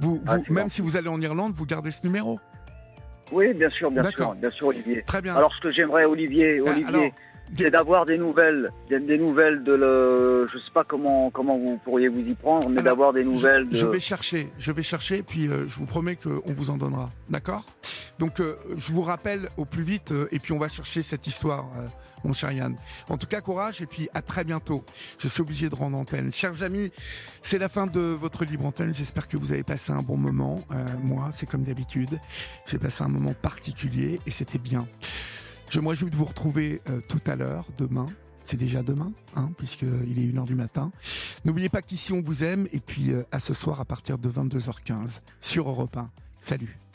Vous, 0.00 0.22
ah, 0.26 0.38
même 0.48 0.70
si 0.70 0.82
vous 0.82 0.96
allez 0.96 1.08
en 1.08 1.20
Irlande, 1.20 1.52
vous 1.54 1.66
gardez 1.66 1.90
ce 1.90 2.06
numéro. 2.06 2.38
Oui, 3.32 3.52
bien 3.54 3.70
sûr, 3.70 3.90
bien 3.90 4.08
sûr, 4.10 4.34
bien 4.34 4.50
sûr, 4.50 4.68
Olivier. 4.68 5.02
Très 5.06 5.20
bien. 5.20 5.34
Alors, 5.34 5.52
ce 5.54 5.60
que 5.60 5.72
j'aimerais, 5.72 6.04
Olivier, 6.04 6.60
ben, 6.60 6.72
Olivier, 6.72 7.12
c'est 7.56 7.70
d'avoir 7.70 8.06
des 8.06 8.18
nouvelles, 8.18 8.70
des, 8.88 9.18
nouvelles 9.18 9.62
de 9.62 9.72
le, 9.72 10.46
je 10.52 10.58
sais 10.58 10.70
pas 10.72 10.84
comment 10.84 11.30
comment 11.30 11.56
vous 11.56 11.78
pourriez 11.78 12.08
vous 12.08 12.20
y 12.20 12.34
prendre, 12.34 12.68
mais 12.68 12.82
d'avoir 12.82 13.12
des 13.12 13.24
nouvelles. 13.24 13.66
Je, 13.70 13.86
vais 13.86 14.00
chercher, 14.00 14.48
je 14.58 14.72
vais 14.72 14.82
chercher, 14.82 15.22
puis 15.22 15.48
euh, 15.48 15.66
je 15.66 15.74
vous 15.76 15.86
promets 15.86 16.16
qu'on 16.16 16.52
vous 16.52 16.70
en 16.70 16.76
donnera, 16.76 17.10
d'accord? 17.28 17.64
Donc, 18.18 18.40
euh, 18.40 18.56
je 18.76 18.92
vous 18.92 19.02
rappelle 19.02 19.48
au 19.56 19.64
plus 19.64 19.82
vite, 19.82 20.12
euh, 20.12 20.28
et 20.32 20.38
puis 20.38 20.52
on 20.52 20.58
va 20.58 20.68
chercher 20.68 21.02
cette 21.02 21.26
histoire 21.26 21.66
mon 22.24 22.32
cher 22.32 22.52
Yann. 22.52 22.76
En 23.08 23.16
tout 23.16 23.26
cas, 23.26 23.40
courage 23.40 23.82
et 23.82 23.86
puis 23.86 24.08
à 24.14 24.22
très 24.22 24.44
bientôt. 24.44 24.84
Je 25.18 25.28
suis 25.28 25.40
obligé 25.40 25.68
de 25.68 25.74
rendre 25.74 25.96
antenne. 25.98 26.32
Chers 26.32 26.62
amis, 26.62 26.90
c'est 27.42 27.58
la 27.58 27.68
fin 27.68 27.86
de 27.86 28.00
votre 28.00 28.44
libre 28.44 28.66
antenne. 28.66 28.94
J'espère 28.94 29.28
que 29.28 29.36
vous 29.36 29.52
avez 29.52 29.62
passé 29.62 29.92
un 29.92 30.02
bon 30.02 30.16
moment. 30.16 30.62
Euh, 30.70 30.84
moi, 31.02 31.30
c'est 31.32 31.46
comme 31.46 31.62
d'habitude. 31.62 32.20
J'ai 32.66 32.78
passé 32.78 33.04
un 33.04 33.08
moment 33.08 33.34
particulier 33.34 34.20
et 34.26 34.30
c'était 34.30 34.58
bien. 34.58 34.86
Je 35.70 35.80
me 35.80 35.88
réjouis 35.88 36.10
de 36.10 36.16
vous 36.16 36.24
retrouver 36.24 36.80
euh, 36.88 37.00
tout 37.08 37.20
à 37.26 37.36
l'heure, 37.36 37.66
demain. 37.76 38.06
C'est 38.44 38.56
déjà 38.56 38.82
demain, 38.82 39.12
hein, 39.34 39.50
puisqu'il 39.58 40.18
est 40.18 40.32
1h 40.32 40.44
du 40.44 40.54
matin. 40.54 40.92
N'oubliez 41.44 41.68
pas 41.68 41.82
qu'ici 41.82 42.12
on 42.12 42.20
vous 42.20 42.44
aime, 42.44 42.68
et 42.72 42.78
puis 42.78 43.10
euh, 43.10 43.24
à 43.32 43.40
ce 43.40 43.52
soir 43.54 43.80
à 43.80 43.84
partir 43.84 44.18
de 44.18 44.30
22h15 44.30 45.20
sur 45.40 45.68
Europe 45.68 45.96
1. 45.96 46.08
Salut 46.40 46.85